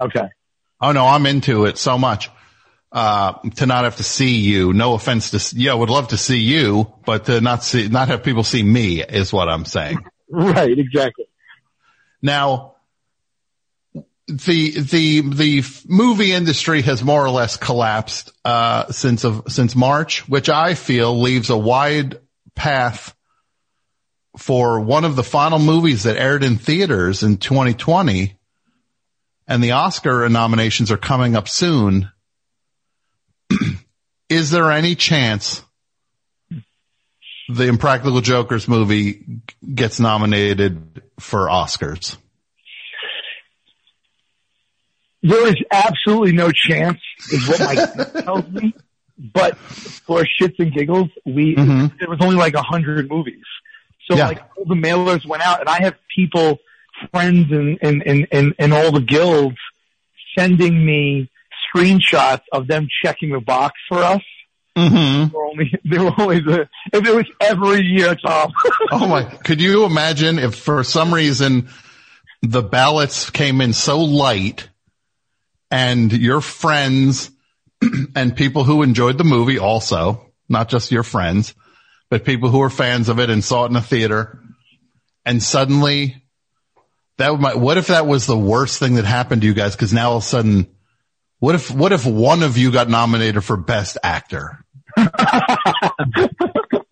Okay. 0.02 0.28
Oh 0.82 0.92
no, 0.92 1.06
I'm 1.06 1.26
into 1.26 1.66
it 1.66 1.78
so 1.78 1.98
much. 1.98 2.30
Uh, 2.92 3.34
to 3.56 3.66
not 3.66 3.84
have 3.84 3.98
to 3.98 4.04
see 4.04 4.38
you, 4.38 4.72
no 4.74 4.94
offense 4.94 5.32
to, 5.32 5.60
yeah, 5.60 5.74
would 5.74 5.90
love 5.90 6.10
to 6.10 6.18
see 6.18 6.40
you, 6.40 6.92
but 7.06 7.26
to 7.26 7.42
not 7.42 7.64
see, 7.64 7.88
not 7.90 8.08
have 8.08 8.24
people 8.24 8.44
see 8.44 8.64
me 8.64 9.02
is 9.02 9.32
what 9.32 9.48
I'm 9.50 9.66
saying. 9.66 9.98
Right, 10.28 10.78
exactly. 10.78 11.26
Now, 12.26 12.74
the, 14.28 14.72
the, 14.72 15.22
the 15.22 15.64
movie 15.88 16.32
industry 16.32 16.82
has 16.82 17.04
more 17.04 17.24
or 17.24 17.30
less 17.30 17.56
collapsed, 17.56 18.32
uh, 18.44 18.92
since 18.92 19.24
of, 19.24 19.44
since 19.48 19.76
March, 19.76 20.28
which 20.28 20.50
I 20.50 20.74
feel 20.74 21.22
leaves 21.22 21.52
a 21.52 21.58
wide 21.58 22.20
path 22.56 23.16
for 24.38 24.80
one 24.80 25.06
of 25.06 25.16
the 25.16 25.24
final 25.24 25.60
movies 25.60 26.02
that 26.04 26.18
aired 26.18 26.44
in 26.44 26.58
theaters 26.58 27.22
in 27.22 27.38
2020 27.38 28.36
and 29.48 29.64
the 29.64 29.74
Oscar 29.74 30.28
nominations 30.28 30.90
are 30.90 30.98
coming 30.98 31.36
up 31.36 31.48
soon. 31.48 32.10
Is 34.30 34.50
there 34.50 34.72
any 34.72 34.96
chance 34.96 35.62
the 37.50 37.68
Impractical 37.68 38.22
Jokers 38.22 38.68
movie 38.68 39.42
gets 39.74 40.00
nominated 40.00 41.02
for 41.20 41.48
Oscars? 41.48 42.18
There 45.24 45.48
is 45.48 45.56
absolutely 45.72 46.34
no 46.34 46.52
chance 46.52 47.00
is 47.32 47.48
what 47.48 47.60
my 47.60 47.76
tells 48.22 48.48
me. 48.50 48.74
But 49.18 49.58
for 49.58 50.26
shits 50.40 50.56
and 50.60 50.74
giggles, 50.74 51.10
we, 51.26 51.56
Mhm. 51.56 51.98
there 52.00 52.10
was 52.10 52.20
only 52.22 52.36
like 52.36 52.54
a 52.54 52.62
hundred 52.62 53.10
movies. 53.10 53.44
So 54.10 54.18
Yeah. 54.18 54.28
like 54.28 54.42
all 54.58 54.66
the 54.66 54.76
mailers 54.76 55.26
went 55.26 55.42
out 55.46 55.62
and 55.62 55.70
I 55.70 55.82
have 55.84 55.96
people, 56.16 56.60
friends 57.12 57.52
and, 57.52 57.78
and, 57.82 58.04
and, 58.06 58.28
and, 58.32 58.54
and 58.60 58.74
all 58.74 58.92
the 58.92 59.02
guilds 59.02 59.58
sending 60.38 60.86
me 60.86 61.30
screenshots 61.74 62.42
of 62.52 62.68
them 62.68 62.88
checking 63.04 63.32
the 63.32 63.40
box 63.40 63.74
for 63.90 64.04
us. 64.04 64.22
Mm-hmm. 64.78 65.30
They 65.30 65.38
were 65.38 65.46
only, 65.46 65.80
they 65.86 65.98
were 65.98 66.14
only 66.18 66.40
the, 66.42 66.70
if 66.92 67.08
it 67.08 67.16
was 67.16 67.26
every 67.40 67.82
year, 67.82 68.16
Tom. 68.16 68.52
Oh 68.92 69.08
my, 69.08 69.24
could 69.24 69.62
you 69.62 69.86
imagine 69.86 70.38
if 70.38 70.56
for 70.56 70.84
some 70.84 71.14
reason 71.14 71.70
the 72.42 72.62
ballots 72.62 73.30
came 73.30 73.60
in 73.62 73.74
so 73.74 74.00
light 74.00 74.70
and 75.72 76.12
your 76.14 76.40
friends 76.40 77.32
and 78.16 78.36
people 78.36 78.64
who 78.64 78.84
enjoyed 78.84 79.18
the 79.18 79.24
movie 79.24 79.58
also, 79.58 80.32
not 80.48 80.70
just 80.70 80.92
your 80.92 81.04
friends, 81.04 81.56
but 82.10 82.26
people 82.26 82.50
who 82.50 82.60
were 82.60 82.70
fans 82.70 83.10
of 83.10 83.20
it 83.20 83.30
and 83.30 83.44
saw 83.44 83.66
it 83.66 83.72
in 83.72 83.76
a 83.76 83.82
theater 83.82 84.40
and 85.26 85.42
suddenly 85.42 86.24
that 87.18 87.40
might, 87.40 87.58
what 87.58 87.78
if 87.78 87.88
that 87.88 88.06
was 88.06 88.28
the 88.28 88.38
worst 88.38 88.78
thing 88.78 88.96
that 88.96 89.06
happened 89.06 89.42
to 89.42 89.48
you 89.48 89.54
guys? 89.54 89.76
Cause 89.76 89.94
now 89.94 90.12
all 90.12 90.18
of 90.18 90.24
a 90.24 90.26
sudden, 90.26 90.68
what 91.40 91.56
if, 91.56 91.72
what 91.72 91.92
if 91.92 92.06
one 92.06 92.44
of 92.44 92.58
you 92.58 92.72
got 92.72 92.90
nominated 92.90 93.44
for 93.44 93.58
best 93.58 93.98
actor? 94.04 94.65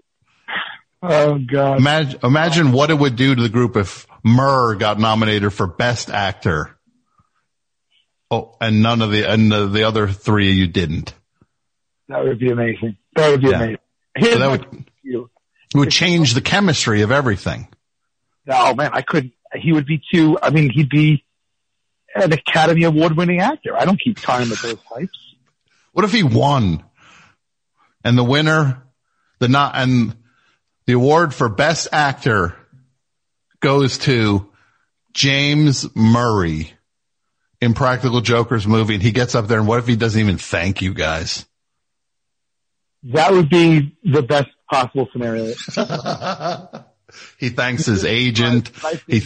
oh 1.01 1.37
God. 1.51 1.77
Imagine, 1.79 2.19
imagine 2.23 2.71
what 2.71 2.89
it 2.89 2.95
would 2.95 3.15
do 3.15 3.35
to 3.35 3.41
the 3.41 3.49
group 3.49 3.75
if 3.75 4.07
Murr 4.23 4.75
got 4.75 4.99
nominated 4.99 5.53
for 5.53 5.67
best 5.67 6.09
actor. 6.09 6.77
Oh, 8.31 8.55
and 8.59 8.81
none 8.81 9.01
of 9.01 9.11
the, 9.11 9.29
and 9.31 9.51
the, 9.51 9.67
the 9.67 9.83
other 9.83 10.07
three 10.07 10.49
of 10.51 10.55
you 10.57 10.67
didn't. 10.67 11.13
That 12.07 12.23
would 12.23 12.39
be 12.39 12.49
amazing. 12.49 12.97
That 13.15 13.29
would 13.31 13.41
be 13.41 13.49
Yeah. 13.49 13.55
amazing. 13.57 13.77
So 14.21 14.37
that 14.39 14.51
would- 14.51 14.85
you. 15.03 15.29
It 15.73 15.77
would 15.77 15.91
change 15.91 16.33
the 16.35 16.41
chemistry 16.41 17.01
of 17.01 17.11
everything. 17.11 17.67
Oh 18.47 18.75
man, 18.75 18.91
I 18.93 19.01
could. 19.01 19.31
He 19.55 19.73
would 19.73 19.87
be 19.87 20.01
too. 20.13 20.37
I 20.41 20.51
mean, 20.51 20.69
he'd 20.69 20.89
be 20.89 21.23
an 22.13 22.31
Academy 22.31 22.83
Award 22.83 23.17
winning 23.17 23.39
actor. 23.39 23.75
I 23.75 23.85
don't 23.85 23.99
keep 23.99 24.19
time 24.19 24.49
with 24.51 24.61
those 24.61 24.77
types. 24.93 25.17
What 25.93 26.05
if 26.05 26.11
he 26.11 26.21
won? 26.21 26.83
And 28.03 28.17
the 28.17 28.23
winner, 28.23 28.83
the 29.39 29.47
not, 29.47 29.73
and 29.75 30.15
the 30.85 30.93
award 30.93 31.33
for 31.33 31.49
best 31.49 31.87
actor 31.91 32.55
goes 33.59 33.97
to 33.99 34.51
James 35.13 35.95
Murray 35.95 36.73
Impractical 37.61 38.21
Jokers 38.21 38.67
movie. 38.67 38.95
And 38.95 39.03
he 39.03 39.11
gets 39.11 39.35
up 39.35 39.47
there 39.47 39.59
and 39.59 39.67
what 39.67 39.79
if 39.79 39.87
he 39.87 39.95
doesn't 39.95 40.19
even 40.19 40.37
thank 40.37 40.81
you 40.81 40.93
guys? 40.93 41.45
That 43.03 43.31
would 43.31 43.49
be 43.49 43.97
the 44.03 44.21
best 44.21 44.49
possible 44.69 45.07
scenario. 45.11 45.53
he 47.37 47.49
thanks 47.49 47.85
his 47.85 48.05
agent. 48.05 48.71
He, 49.07 49.21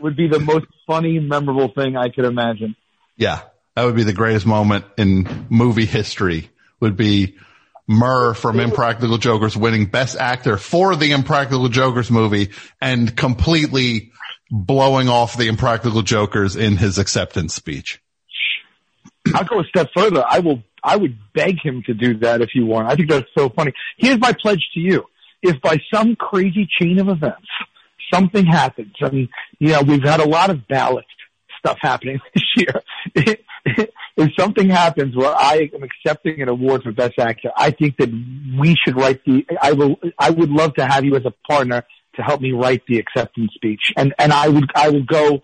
would 0.00 0.16
be 0.16 0.26
the 0.26 0.40
most 0.40 0.66
funny, 0.84 1.20
memorable 1.20 1.68
thing 1.68 1.96
I 1.96 2.08
could 2.08 2.24
imagine. 2.24 2.74
yeah, 3.16 3.42
that 3.76 3.84
would 3.84 3.94
be 3.94 4.02
the 4.02 4.12
greatest 4.12 4.46
moment 4.46 4.84
in 4.98 5.46
movie 5.48 5.86
history 5.86 6.50
would 6.80 6.96
be 6.96 7.36
Murr 7.88 8.34
from 8.34 8.60
Impractical 8.60 9.18
Jokers 9.18 9.56
winning 9.56 9.86
Best 9.86 10.16
Actor 10.16 10.56
for 10.56 10.96
the 10.96 11.12
Impractical 11.12 11.68
Jokers 11.68 12.10
movie 12.10 12.50
and 12.80 13.14
completely 13.16 14.12
blowing 14.50 15.08
off 15.08 15.36
the 15.36 15.48
Impractical 15.48 16.02
Jokers 16.02 16.56
in 16.56 16.76
his 16.76 16.98
acceptance 16.98 17.54
speech. 17.54 18.00
I'll 19.34 19.44
go 19.44 19.60
a 19.60 19.64
step 19.64 19.90
further. 19.94 20.24
I 20.28 20.40
will, 20.40 20.62
I 20.82 20.96
would 20.96 21.16
beg 21.32 21.56
him 21.62 21.82
to 21.86 21.94
do 21.94 22.18
that 22.18 22.40
if 22.40 22.50
you 22.54 22.66
want. 22.66 22.88
I 22.88 22.96
think 22.96 23.08
that's 23.08 23.28
so 23.36 23.48
funny. 23.48 23.72
Here's 23.96 24.18
my 24.18 24.32
pledge 24.32 24.68
to 24.74 24.80
you. 24.80 25.04
If 25.42 25.60
by 25.60 25.78
some 25.92 26.16
crazy 26.16 26.68
chain 26.78 26.98
of 26.98 27.08
events, 27.08 27.48
something 28.12 28.46
happens, 28.46 28.94
and, 29.00 29.28
you 29.58 29.68
know, 29.68 29.82
we've 29.82 30.02
had 30.02 30.20
a 30.20 30.28
lot 30.28 30.50
of 30.50 30.68
ballot 30.68 31.04
stuff 31.58 31.78
happening 31.80 32.20
this 32.34 32.44
year. 32.56 33.88
If 34.16 34.30
something 34.38 34.68
happens 34.68 35.16
where 35.16 35.34
I 35.34 35.70
am 35.74 35.82
accepting 35.82 36.42
an 36.42 36.48
award 36.48 36.82
for 36.82 36.92
best 36.92 37.18
actor, 37.18 37.50
I 37.56 37.70
think 37.70 37.96
that 37.98 38.10
we 38.10 38.76
should 38.84 38.96
write 38.96 39.24
the, 39.24 39.46
I 39.60 39.72
will, 39.72 39.96
I 40.18 40.30
would 40.30 40.50
love 40.50 40.74
to 40.74 40.86
have 40.86 41.04
you 41.04 41.16
as 41.16 41.24
a 41.24 41.32
partner 41.48 41.84
to 42.16 42.22
help 42.22 42.40
me 42.40 42.52
write 42.52 42.82
the 42.86 42.98
acceptance 42.98 43.52
speech. 43.54 43.80
And, 43.96 44.14
and 44.18 44.32
I 44.32 44.48
would, 44.48 44.70
I 44.74 44.90
would 44.90 45.06
go 45.06 45.42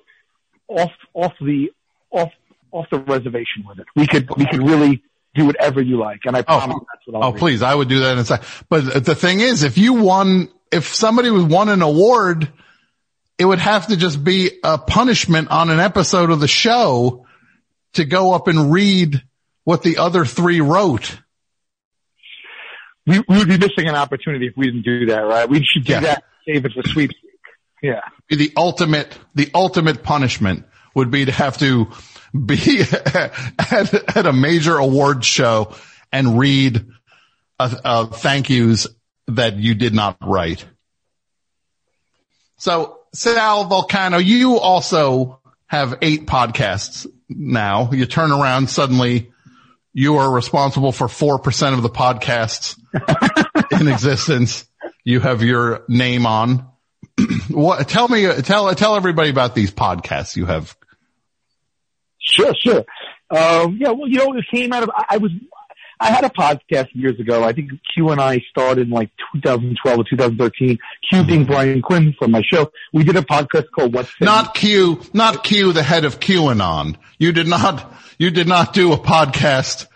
off, 0.69 0.93
off 1.15 1.33
the, 1.41 1.71
off, 2.11 2.31
off 2.71 2.87
the 2.91 2.99
reservation 2.99 3.65
with 3.67 3.79
it. 3.79 3.87
We 3.97 4.07
could, 4.07 4.29
we 4.37 4.45
could 4.45 4.63
really 4.63 5.03
do 5.35 5.47
whatever 5.47 5.81
you 5.81 5.99
like. 5.99 6.21
And 6.27 6.37
I 6.37 6.41
oh. 6.41 6.45
promise 6.45 6.77
that's 6.93 7.07
what 7.07 7.23
I'll 7.23 7.31
Oh, 7.31 7.33
do. 7.33 7.39
please. 7.39 7.63
I 7.63 7.75
would 7.75 7.89
do 7.89 8.01
that 8.01 8.19
inside. 8.19 8.41
But 8.69 9.05
the 9.05 9.15
thing 9.15 9.41
is, 9.41 9.63
if 9.63 9.79
you 9.79 9.95
won, 9.95 10.51
if 10.71 10.95
somebody 10.95 11.31
would 11.31 11.49
won 11.51 11.71
an 11.71 11.81
award, 11.81 12.53
it 13.39 13.47
would 13.47 13.61
have 13.61 13.87
to 13.87 13.97
just 13.97 14.23
be 14.23 14.51
a 14.63 14.77
punishment 14.77 15.49
on 15.51 15.71
an 15.71 15.81
episode 15.81 16.31
of 16.31 16.41
the 16.41 16.49
show 16.49 17.25
to 17.99 18.05
go 18.05 18.33
up 18.33 18.49
and 18.49 18.73
read 18.73 19.23
what 19.65 19.83
the 19.83 19.99
other 19.99 20.25
three 20.25 20.61
wrote. 20.61 21.19
We, 23.07 23.21
we 23.21 23.39
would 23.39 23.49
be 23.49 23.59
missing 23.59 23.87
an 23.89 23.95
opportunity 23.95 24.47
if 24.49 24.57
we 24.57 24.67
didn't 24.67 24.83
do 24.83 25.07
that, 25.07 25.21
right? 25.21 25.49
We 25.49 25.65
should 25.65 25.85
do 25.85 25.93
Yeah. 25.93 26.01
that, 26.01 26.25
save 26.47 26.65
it 26.65 26.73
for 26.73 26.83
sweepstakes. 26.89 27.23
Yeah. 27.83 28.01
The 28.29 28.53
ultimate, 28.57 29.17
the 29.35 29.51
ultimate 29.55 30.03
punishment 30.03 30.67
would 30.95 31.11
be 31.11 31.25
to 31.27 31.33
have 31.33 31.59
to 31.59 31.89
be 32.35 32.81
at, 33.15 34.17
at 34.17 34.27
a 34.27 34.33
major 34.33 34.77
awards 34.77 35.27
show 35.27 35.75
and 36.13 36.39
read 36.39 36.87
uh, 37.59 37.75
uh, 37.85 38.07
thank 38.07 38.51
yous 38.51 38.87
that 39.29 39.57
you 39.57 39.75
did 39.75 39.95
not 39.95 40.17
write. 40.23 40.65
So 42.57 42.99
Sal 43.15 43.67
Vulcano, 43.67 44.23
you 44.25 44.59
also 44.59 45.41
have 45.67 45.99
eight 46.03 46.27
podcasts 46.27 47.07
now. 47.29 47.91
You 47.93 48.07
turn 48.07 48.33
around 48.33 48.71
suddenly 48.71 49.33
you 49.99 50.19
are 50.19 50.31
responsible 50.31 50.93
for 50.93 51.09
4% 51.09 51.75
of 51.75 51.83
the 51.83 51.89
podcasts 51.89 52.79
in 53.81 53.89
existence. 53.89 54.65
You 55.03 55.21
have 55.21 55.43
your 55.43 55.85
name 55.89 56.25
on. 56.25 56.69
what, 57.49 57.89
tell 57.89 58.07
me, 58.07 58.27
tell, 58.43 58.73
tell 58.75 58.95
everybody 58.95 59.31
about 59.31 59.55
these 59.55 59.73
podcasts 59.73 60.37
you 60.37 60.47
have. 60.47 60.77
Sure, 62.21 62.55
sure. 62.55 62.85
Um, 63.31 63.79
yeah, 63.81 63.91
well, 63.91 64.09
you 64.09 64.19
know, 64.19 64.35
it 64.35 64.45
came 64.53 64.73
out 64.73 64.85
of, 64.85 64.91
I, 64.95 65.05
I 65.11 65.17
was, 65.17 65.33
I 66.01 66.13
had 66.13 66.25
a 66.25 66.31
podcast 66.31 66.89
years 66.93 67.19
ago. 67.19 67.43
I 67.43 67.53
think 67.53 67.73
Q 67.93 68.11
and 68.11 68.21
I 68.21 68.41
started 68.51 68.87
in 68.87 68.91
like 68.91 69.11
2012 69.35 69.99
or 69.99 70.05
2013. 70.05 70.79
Q 71.11 71.25
being 71.25 71.45
Brian 71.45 71.83
Quinn 71.83 72.15
from 72.17 72.31
my 72.31 72.43
show. 72.43 72.71
We 72.93 73.03
did 73.03 73.17
a 73.17 73.23
podcast 73.23 73.65
called 73.75 73.95
What's 73.95 74.13
Not 74.21 74.55
Q, 74.55 75.01
not 75.13 75.43
Q, 75.43 75.73
the 75.73 75.83
head 75.83 76.05
of 76.05 76.21
QAnon. 76.21 76.97
You 77.19 77.33
did 77.33 77.49
not, 77.49 77.93
you 78.19 78.31
did 78.31 78.47
not 78.47 78.73
do 78.73 78.93
a 78.93 78.99
podcast. 78.99 79.87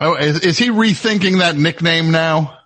Oh, 0.00 0.14
is, 0.14 0.40
is 0.40 0.58
he 0.58 0.68
rethinking 0.68 1.38
that 1.38 1.56
nickname 1.56 2.10
now? 2.10 2.58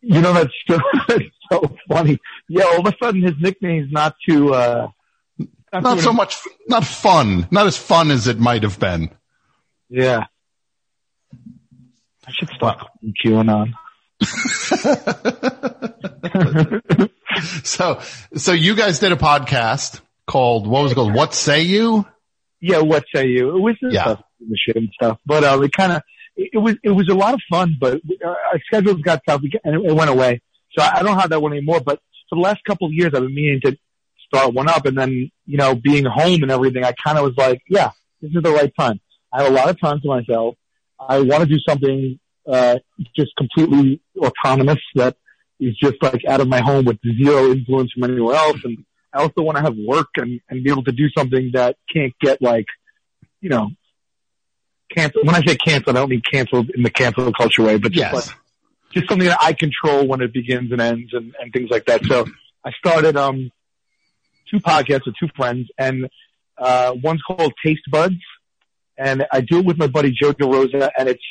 You 0.00 0.20
know, 0.20 0.32
that's 0.32 0.52
so, 0.68 0.78
that's 1.08 1.24
so 1.50 1.76
funny. 1.88 2.18
Yeah, 2.48 2.64
all 2.64 2.86
of 2.86 2.92
a 2.92 2.96
sudden 3.02 3.22
his 3.22 3.34
nickname's 3.40 3.92
not 3.92 4.16
too, 4.28 4.52
uh, 4.52 4.88
Not 5.72 5.96
too- 5.96 6.00
so 6.02 6.12
much, 6.12 6.36
not 6.68 6.84
fun, 6.84 7.46
not 7.50 7.66
as 7.66 7.76
fun 7.76 8.10
as 8.10 8.26
it 8.26 8.38
might 8.38 8.64
have 8.64 8.78
been. 8.80 9.10
Yeah. 9.88 10.24
I 12.26 12.32
should 12.32 12.50
stop 12.50 12.90
QAnon. 13.24 13.72
So, 17.64 18.00
so 18.36 18.52
you 18.52 18.76
guys 18.76 18.98
did 18.98 19.10
a 19.10 19.16
podcast 19.16 20.00
called, 20.26 20.66
what 20.66 20.82
was 20.82 20.92
it 20.92 20.94
called? 20.96 21.14
What 21.14 21.34
say 21.34 21.62
you? 21.62 22.06
yeah, 22.60 22.78
what 22.78 23.04
say 23.14 23.26
you? 23.26 23.56
It 23.56 23.60
was 23.60 23.76
Yeah. 23.82 24.16
the 24.40 24.56
shit 24.56 24.76
and 24.76 24.88
stuff, 24.94 25.18
but 25.26 25.42
uh, 25.44 25.60
it 25.62 25.72
kind 25.72 25.92
of 25.92 26.02
it, 26.36 26.56
was 26.58 26.76
it 26.82 26.90
was 26.90 27.08
a 27.08 27.14
lot 27.14 27.34
of 27.34 27.40
fun, 27.50 27.76
but 27.80 27.94
uh, 28.24 28.28
our 28.28 28.60
schedules 28.66 29.00
got 29.02 29.20
tough 29.26 29.42
and 29.64 29.84
it, 29.84 29.94
went 29.94 30.10
away. 30.10 30.40
So 30.76 30.82
I, 30.84 30.98
I 31.00 31.02
don't 31.02 31.18
have 31.18 31.30
that 31.30 31.42
one 31.42 31.52
anymore. 31.52 31.80
But 31.80 31.98
for 32.30 32.36
the 32.36 32.40
last 32.40 32.60
couple 32.64 32.86
of 32.86 32.92
years, 32.94 33.12
I've 33.14 33.22
been 33.22 33.34
meaning 33.34 33.60
to 33.64 33.76
start 34.26 34.54
one 34.54 34.68
up, 34.68 34.86
and 34.86 34.96
then 34.96 35.30
you 35.46 35.58
know, 35.58 35.74
being 35.74 36.04
home 36.04 36.42
and 36.42 36.50
everything, 36.50 36.84
I 36.84 36.92
kind 36.92 37.18
of 37.18 37.24
was 37.24 37.34
like, 37.36 37.60
yeah, 37.68 37.90
this 38.20 38.30
is 38.34 38.42
the 38.42 38.50
right 38.52 38.72
time. 38.78 39.00
I 39.32 39.42
have 39.42 39.52
a 39.52 39.54
lot 39.54 39.68
of 39.68 39.80
time 39.80 40.00
to 40.00 40.08
myself. 40.08 40.54
I 41.00 41.20
want 41.20 41.42
to 41.42 41.46
do 41.46 41.58
something 41.68 42.18
uh, 42.46 42.78
just 43.16 43.32
completely 43.36 44.00
autonomous 44.16 44.78
that 44.94 45.16
is 45.60 45.76
just 45.76 45.96
like 46.02 46.22
out 46.28 46.40
of 46.40 46.48
my 46.48 46.60
home 46.60 46.84
with 46.84 46.98
zero 47.22 47.50
influence 47.50 47.90
from 47.92 48.10
anywhere 48.10 48.36
else, 48.36 48.58
and 48.64 48.84
I 49.12 49.22
also 49.22 49.42
want 49.42 49.56
to 49.56 49.62
have 49.62 49.76
work 49.76 50.08
and, 50.16 50.40
and 50.48 50.64
be 50.64 50.70
able 50.70 50.84
to 50.84 50.92
do 50.92 51.08
something 51.16 51.50
that 51.54 51.76
can't 51.92 52.14
get 52.20 52.40
like, 52.40 52.66
you 53.40 53.50
know, 53.50 53.70
canceled. 54.90 55.26
When 55.26 55.34
I 55.34 55.42
say 55.44 55.56
canceled, 55.56 55.96
I 55.96 56.00
don't 56.00 56.08
mean 56.10 56.22
canceled 56.30 56.70
in 56.70 56.82
the 56.82 56.90
cancel 56.90 57.32
culture 57.32 57.62
way, 57.62 57.76
but 57.78 57.92
just 57.92 58.12
Yes. 58.12 58.28
like, 58.28 58.36
just 58.92 59.08
something 59.08 59.28
that 59.28 59.38
I 59.42 59.52
control 59.52 60.06
when 60.06 60.20
it 60.20 60.32
begins 60.32 60.70
and 60.72 60.80
ends 60.80 61.12
and, 61.12 61.34
and 61.40 61.52
things 61.52 61.70
like 61.70 61.86
that. 61.86 62.04
So 62.04 62.26
I 62.64 62.72
started, 62.72 63.16
um, 63.16 63.50
two 64.50 64.60
podcasts 64.60 65.06
with 65.06 65.14
two 65.18 65.28
friends 65.34 65.68
and, 65.78 66.08
uh, 66.58 66.94
one's 67.02 67.22
called 67.22 67.52
Taste 67.64 67.82
Buds 67.90 68.14
and 68.98 69.26
I 69.32 69.40
do 69.40 69.58
it 69.58 69.64
with 69.64 69.78
my 69.78 69.86
buddy 69.86 70.10
Joe 70.10 70.32
DeRosa 70.32 70.90
and 70.98 71.08
it's, 71.08 71.22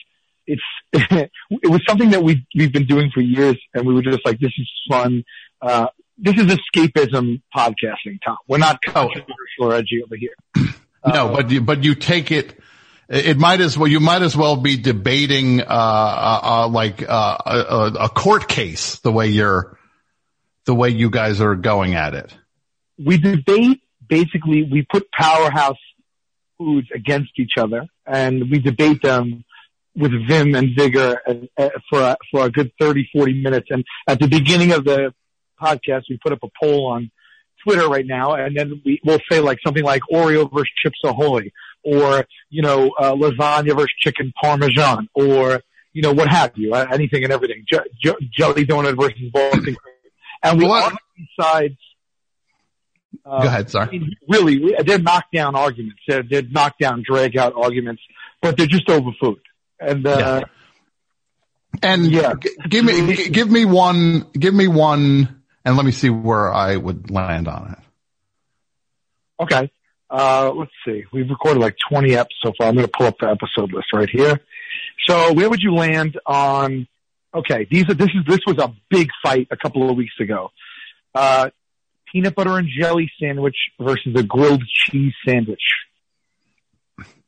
it's, 0.48 0.62
it 0.94 1.70
was 1.70 1.82
something 1.88 2.10
that 2.12 2.24
we, 2.24 2.46
we've 2.56 2.74
been 2.74 2.86
doing 2.88 3.12
for 3.12 3.22
years 3.22 3.58
and 3.74 3.86
we 3.86 3.94
were 3.94 4.02
just 4.02 4.26
like, 4.26 4.40
this 4.40 4.54
is 4.58 4.70
fun. 4.90 5.24
Uh, 5.62 5.88
this 6.22 6.36
is 6.36 6.46
escapism 6.46 7.42
podcasting, 7.56 8.20
Tom. 8.24 8.38
We're 8.48 8.60
not 8.60 8.80
controversial 8.82 9.26
or 9.60 9.74
edgy 9.74 10.04
over 10.04 10.16
here. 10.16 10.36
No, 11.04 11.34
but 11.34 11.50
you, 11.50 11.62
but 11.62 11.84
you 11.84 11.96
take 11.96 12.32
it, 12.32 12.60
it 13.10 13.36
might 13.36 13.60
as 13.60 13.76
well, 13.76 13.88
you 13.88 14.00
might 14.00 14.22
as 14.22 14.38
well 14.38 14.56
be 14.56 14.78
debating, 14.78 15.60
uh, 15.60 15.64
uh, 15.66 16.40
uh 16.44 16.68
like, 16.68 17.02
uh, 17.02 17.38
a, 17.44 17.92
a 18.02 18.10
court 18.10 18.48
case 18.48 19.00
the 19.00 19.12
way 19.12 19.30
you're, 19.30 19.80
the 20.68 20.76
way 20.76 20.90
you 20.90 21.10
guys 21.10 21.42
are 21.42 21.56
going 21.56 21.96
at 21.96 22.14
it. 22.14 22.38
we 23.04 23.18
debate 23.18 23.82
basically 24.08 24.62
we 24.72 24.86
put 24.92 25.12
powerhouse 25.12 25.80
foods 26.60 26.88
against 26.94 27.32
each 27.40 27.54
other 27.58 27.88
and 28.06 28.52
we 28.52 28.60
debate 28.60 29.02
them 29.02 29.44
with 29.96 30.12
vim 30.28 30.54
and 30.54 30.76
vigor 30.78 31.20
and, 31.26 31.50
uh, 31.58 31.70
for 31.90 32.00
a, 32.00 32.18
for 32.30 32.46
a 32.46 32.52
good 32.52 32.72
30 32.80 33.10
40 33.12 33.42
minutes 33.42 33.68
and 33.72 33.84
at 34.08 34.20
the 34.20 34.28
beginning 34.28 34.72
of 34.72 34.84
the 34.84 35.12
podcast 35.62 36.04
we 36.10 36.18
put 36.24 36.32
up 36.34 36.40
a 36.44 36.48
poll 36.62 36.88
on 36.92 37.12
twitter 37.64 37.88
right 37.88 38.06
now 38.08 38.34
and 38.34 38.56
then 38.58 38.82
we 38.86 39.00
will 39.06 39.20
say 39.30 39.40
like 39.40 39.60
something 39.66 39.84
like 39.84 40.02
oreo 40.12 40.52
versus 40.52 40.70
chips 40.84 41.00
ahoy 41.06 41.44
or 41.84 42.26
you 42.50 42.62
know 42.62 42.90
uh, 43.00 43.14
lasagna 43.14 43.74
versus 43.76 43.94
chicken 44.00 44.32
parmesan 44.42 45.08
or 45.14 45.62
you 45.94 46.02
know 46.02 46.14
what 46.14 46.28
have 46.28 46.52
you 46.56 46.74
uh, 46.74 46.86
anything 46.92 47.24
and 47.24 47.32
everything 47.32 47.64
J- 47.72 47.80
J- 48.04 48.30
jelly 48.38 48.66
donut 48.66 49.00
versus 49.00 49.30
boston 49.32 49.76
and 50.44 50.58
we 50.60 50.66
What? 50.68 50.84
argue 50.86 51.26
sides 51.40 51.78
uh, 53.26 53.42
Go 53.42 53.48
ahead, 53.48 53.70
sorry. 53.70 54.18
Really, 54.28 54.74
they're 54.86 54.98
knockdown 54.98 55.54
arguments. 55.56 56.00
They're, 56.08 56.24
they're 56.24 56.44
knockdown, 56.44 57.04
drag 57.06 57.38
out 57.38 57.54
arguments, 57.58 58.02
but 58.42 58.56
they're 58.58 58.68
just 58.68 58.90
over 58.90 59.10
food. 59.22 59.40
And, 59.82 60.08
uh, 60.08 60.44
And 61.84 62.06
Yeah. 62.12 62.34
g- 62.40 62.50
give 62.70 62.86
me, 62.86 63.14
g- 63.16 63.30
give 63.30 63.52
me 63.52 63.66
one, 63.66 64.28
give 64.32 64.54
me 64.54 64.68
one, 64.68 65.41
and 65.66 65.78
let 65.78 65.86
me 65.86 65.92
see 65.92 66.10
where 66.10 66.52
I 66.52 66.76
would 66.76 67.12
land 67.12 67.48
on 67.48 67.72
it. 67.72 69.44
okay. 69.44 69.72
Uh, 70.10 70.52
let's 70.54 70.72
see. 70.86 71.06
We've 71.14 71.30
recorded 71.30 71.62
like 71.62 71.78
20 71.90 72.10
eps 72.10 72.28
so 72.44 72.52
far. 72.58 72.68
I'm 72.68 72.76
going 72.76 72.86
to 72.86 72.92
pull 72.92 73.08
up 73.08 73.18
the 73.20 73.30
episode 73.30 73.72
list 73.72 73.88
right 73.94 74.10
here. 74.10 74.42
So 75.08 75.32
where 75.32 75.50
would 75.50 75.62
you 75.62 75.74
land 75.74 76.20
on, 76.26 76.88
okay, 77.34 77.66
these 77.72 77.90
are, 77.90 77.94
this 77.94 78.10
is, 78.10 78.26
this 78.28 78.40
was 78.46 78.58
a 78.58 78.74
big 78.90 79.08
fight 79.24 79.48
a 79.52 79.56
couple 79.56 79.90
of 79.90 79.96
weeks 79.96 80.14
ago. 80.20 80.50
Uh, 81.16 81.50
peanut 82.12 82.36
butter 82.36 82.58
and 82.58 82.68
jelly 82.68 83.10
sandwich 83.22 83.56
versus 83.80 84.14
a 84.16 84.24
grilled 84.24 84.64
cheese 84.68 85.14
sandwich. 85.26 85.62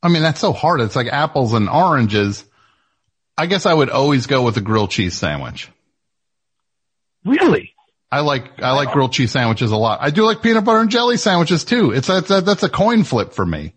I 0.02 0.10
mean, 0.10 0.22
that's 0.22 0.42
so 0.42 0.52
hard. 0.52 0.82
It's 0.82 0.96
like 0.98 1.08
apples 1.08 1.54
and 1.54 1.70
oranges. 1.70 2.44
I 3.38 3.46
guess 3.46 3.66
I 3.66 3.74
would 3.74 3.90
always 3.90 4.28
go 4.28 4.44
with 4.44 4.58
a 4.58 4.62
grilled 4.62 4.92
cheese 4.92 5.18
sandwich. 5.18 5.70
Really? 7.26 7.73
I 8.18 8.20
like, 8.22 8.62
I 8.62 8.72
like 8.74 8.92
grilled 8.92 9.14
cheese 9.14 9.32
sandwiches 9.32 9.72
a 9.72 9.78
lot. 9.78 10.00
I 10.02 10.10
do 10.10 10.24
like 10.24 10.42
peanut 10.42 10.64
butter 10.66 10.80
and 10.80 10.90
jelly 10.90 11.18
sandwiches 11.18 11.64
too. 11.64 11.92
It's, 11.92 12.08
that's, 12.08 12.28
that's 12.28 12.64
a 12.64 12.70
coin 12.70 13.04
flip 13.04 13.34
for 13.34 13.46
me. 13.46 13.74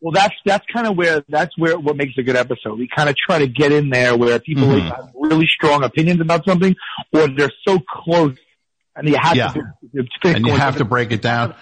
Well, 0.00 0.12
that's 0.12 0.34
that's 0.46 0.64
kind 0.72 0.86
of 0.86 0.96
where 0.96 1.24
that's 1.28 1.58
where 1.58 1.76
what 1.76 1.96
makes 1.96 2.12
a 2.18 2.22
good 2.22 2.36
episode. 2.36 2.78
We 2.78 2.86
kind 2.94 3.08
of 3.08 3.16
try 3.16 3.40
to 3.40 3.48
get 3.48 3.72
in 3.72 3.90
there 3.90 4.16
where 4.16 4.38
people 4.38 4.68
Mhm. 4.68 4.82
have 4.94 5.10
really 5.16 5.46
strong 5.48 5.82
opinions 5.82 6.20
about 6.20 6.44
something, 6.44 6.76
or 7.12 7.26
they're 7.26 7.50
so 7.66 7.80
close, 7.80 8.36
and 8.94 9.08
you 9.08 9.16
have 9.20 9.36
Yeah. 9.36 9.48
to 9.48 10.06
and 10.22 10.46
you 10.46 10.54
have 10.54 10.76
to 10.76 10.84
break 10.84 11.10
it 11.10 11.20
down. 11.20 11.56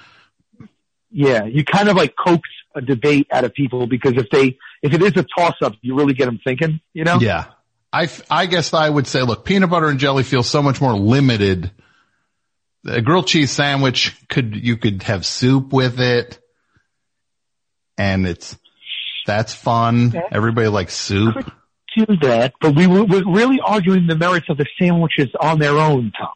Yeah, 1.10 1.44
you 1.46 1.64
kind 1.64 1.88
of 1.88 1.96
like 1.96 2.14
coax 2.14 2.42
a 2.74 2.82
debate 2.82 3.26
out 3.32 3.44
of 3.44 3.54
people 3.54 3.86
because 3.86 4.12
if 4.16 4.28
they 4.28 4.58
if 4.82 4.92
it 4.92 5.00
is 5.02 5.12
a 5.16 5.24
toss 5.36 5.54
up, 5.62 5.72
you 5.80 5.94
really 5.96 6.12
get 6.12 6.26
them 6.26 6.38
thinking. 6.44 6.80
You 6.92 7.04
know? 7.04 7.18
Yeah. 7.18 7.46
I, 7.90 8.10
I 8.30 8.44
guess 8.44 8.74
I 8.74 8.90
would 8.90 9.06
say, 9.06 9.22
look, 9.22 9.46
peanut 9.46 9.70
butter 9.70 9.88
and 9.88 9.98
jelly 9.98 10.24
feels 10.24 10.50
so 10.50 10.62
much 10.62 10.78
more 10.82 10.92
limited. 10.92 11.70
A 12.86 13.00
grilled 13.00 13.26
cheese 13.26 13.50
sandwich 13.50 14.16
could, 14.28 14.54
you 14.56 14.76
could 14.76 15.02
have 15.04 15.26
soup 15.26 15.72
with 15.72 16.00
it 16.00 16.38
and 17.98 18.26
it's, 18.26 18.56
that's 19.26 19.54
fun. 19.54 20.14
Everybody 20.30 20.68
likes 20.68 20.94
soup. 20.94 21.34
Do 21.96 22.06
that, 22.22 22.52
but 22.60 22.76
we 22.76 22.86
were 22.86 23.04
we're 23.04 23.24
really 23.24 23.58
arguing 23.58 24.06
the 24.06 24.16
merits 24.16 24.46
of 24.50 24.58
the 24.58 24.66
sandwiches 24.78 25.30
on 25.40 25.58
their 25.58 25.78
own, 25.78 26.12
Tom. 26.16 26.28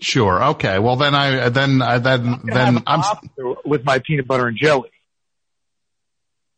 Sure. 0.00 0.44
Okay. 0.50 0.78
Well, 0.78 0.94
then 0.94 1.12
I, 1.14 1.48
then 1.48 1.82
I, 1.82 1.98
then, 1.98 2.24
Have 2.24 2.44
then 2.44 2.82
I'm, 2.86 3.02
with 3.64 3.84
my 3.84 3.98
peanut 3.98 4.28
butter 4.28 4.46
and 4.46 4.56
jelly. 4.56 4.90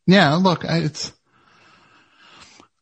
yeah, 0.07 0.35
look, 0.35 0.67
I, 0.67 0.81
it's, 0.81 1.13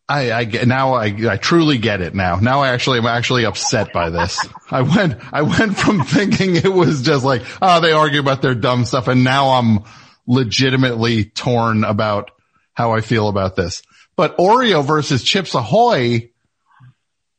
I, 0.09 0.33
I 0.33 0.45
get, 0.45 0.67
now 0.67 0.95
I, 0.95 1.15
I 1.29 1.37
truly 1.37 1.77
get 1.77 2.01
it 2.01 2.15
now. 2.15 2.37
Now 2.37 2.63
I 2.63 2.69
actually, 2.69 2.99
I'm 2.99 3.07
actually 3.07 3.45
upset 3.45 3.93
by 3.93 4.09
this. 4.09 4.45
I 4.71 4.83
went, 4.83 5.21
I 5.33 5.43
went 5.43 5.77
from 5.77 6.03
thinking 6.05 6.57
it 6.57 6.73
was 6.73 7.03
just 7.03 7.25
like, 7.25 7.43
oh, 7.61 7.81
they 7.81 7.93
argue 7.93 8.21
about 8.21 8.41
their 8.41 8.55
dumb 8.55 8.87
stuff 8.87 9.09
and 9.09 9.23
now 9.23 9.51
I'm 9.51 9.81
legitimately 10.27 11.27
torn 11.27 11.85
about 11.85 12.31
how 12.73 12.93
I 12.93 13.03
feel 13.03 13.29
about 13.29 13.55
this. 13.55 13.83
But 14.17 14.39
Oreo 14.39 14.85
versus 14.85 15.23
Chips 15.23 15.55
Ahoy, 15.55 16.31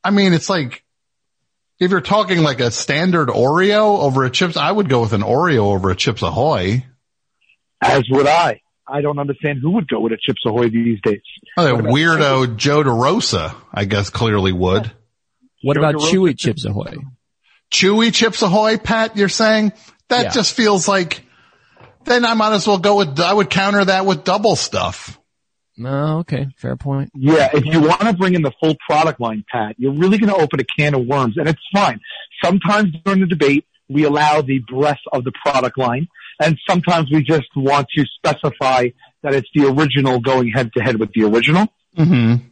I 0.04 0.12
mean, 0.12 0.34
it's 0.34 0.50
like, 0.50 0.84
if 1.80 1.92
you're 1.92 2.02
talking 2.02 2.44
like 2.44 2.60
a 2.60 2.72
standard 2.72 3.30
Oreo 3.30 4.00
over 4.00 4.26
a 4.26 4.30
Chips, 4.30 4.58
I 4.58 4.72
would 4.72 4.90
go 4.90 5.02
with 5.02 5.14
an 5.14 5.22
Oreo 5.22 5.74
over 5.74 5.90
a 5.90 5.96
Chips 5.96 6.22
Ahoy. 6.22 6.86
As 7.82 8.04
would 8.10 8.28
I. 8.28 8.62
I 8.92 9.02
don't 9.02 9.20
understand 9.20 9.60
who 9.62 9.72
would 9.72 9.88
go 9.88 10.00
with 10.00 10.14
a 10.14 10.18
Chips 10.20 10.42
Ahoy 10.46 10.70
these 10.70 11.00
days. 11.02 11.22
Oh, 11.58 11.64
that 11.64 11.84
weirdo 11.86 12.56
Joe 12.58 12.84
DeRosa, 12.84 13.56
I 13.74 13.86
guess 13.86 14.10
clearly 14.10 14.52
would. 14.52 14.92
What 15.62 15.76
Joe 15.76 15.82
about 15.82 15.96
DeRosa 15.96 16.12
Chewy 16.12 16.38
Chips 16.38 16.66
Ahoy? 16.66 16.96
Chewy 17.72 18.14
Chips 18.14 18.42
Ahoy, 18.42 18.78
Pat, 18.78 19.16
you're 19.18 19.30
saying? 19.30 19.74
That 20.10 20.24
Yeah. 20.26 20.30
just 20.32 20.56
feels 20.56 20.88
like, 20.88 21.24
then 22.06 22.26
I 22.26 22.34
might 22.34 22.54
as 22.54 22.68
well 22.68 22.80
go 22.80 22.98
with, 22.98 23.20
I 23.20 23.32
would 23.34 23.50
counter 23.50 23.86
that 23.86 24.06
with 24.06 24.24
double 24.24 24.56
stuff. 24.56 25.20
No, 25.78 26.18
okay, 26.20 26.48
fair 26.58 26.76
point. 26.76 27.10
Yeah, 27.16 27.50
if 27.54 27.66
you 27.66 27.80
want 27.80 28.02
to 28.02 28.14
bring 28.14 28.34
in 28.34 28.42
the 28.42 28.52
full 28.60 28.76
product 28.86 29.22
line, 29.22 29.46
Pat, 29.50 29.76
you're 29.78 29.94
really 29.94 30.18
going 30.18 30.30
to 30.34 30.36
open 30.36 30.60
a 30.60 30.66
can 30.66 30.94
of 30.94 31.06
worms, 31.06 31.38
and 31.38 31.48
it's 31.48 31.62
fine. 31.74 32.02
Sometimes 32.44 32.94
during 33.06 33.22
the 33.22 33.28
debate, 33.28 33.66
we 33.88 34.04
allow 34.04 34.42
the 34.42 34.60
breadth 34.60 35.00
of 35.14 35.24
the 35.24 35.32
product 35.32 35.78
line, 35.78 36.08
and 36.40 36.58
sometimes 36.70 37.10
we 37.12 37.24
just 37.24 37.48
want 37.56 37.88
to 37.96 38.06
specify 38.18 38.90
that 39.24 39.34
it's 39.34 39.50
the 39.54 39.68
original 39.68 40.20
going 40.20 40.50
head 40.52 40.72
to 40.74 40.82
head 40.84 41.00
with 41.00 41.12
the 41.14 41.24
original. 41.24 41.68
Mm-hmm. 41.98 42.46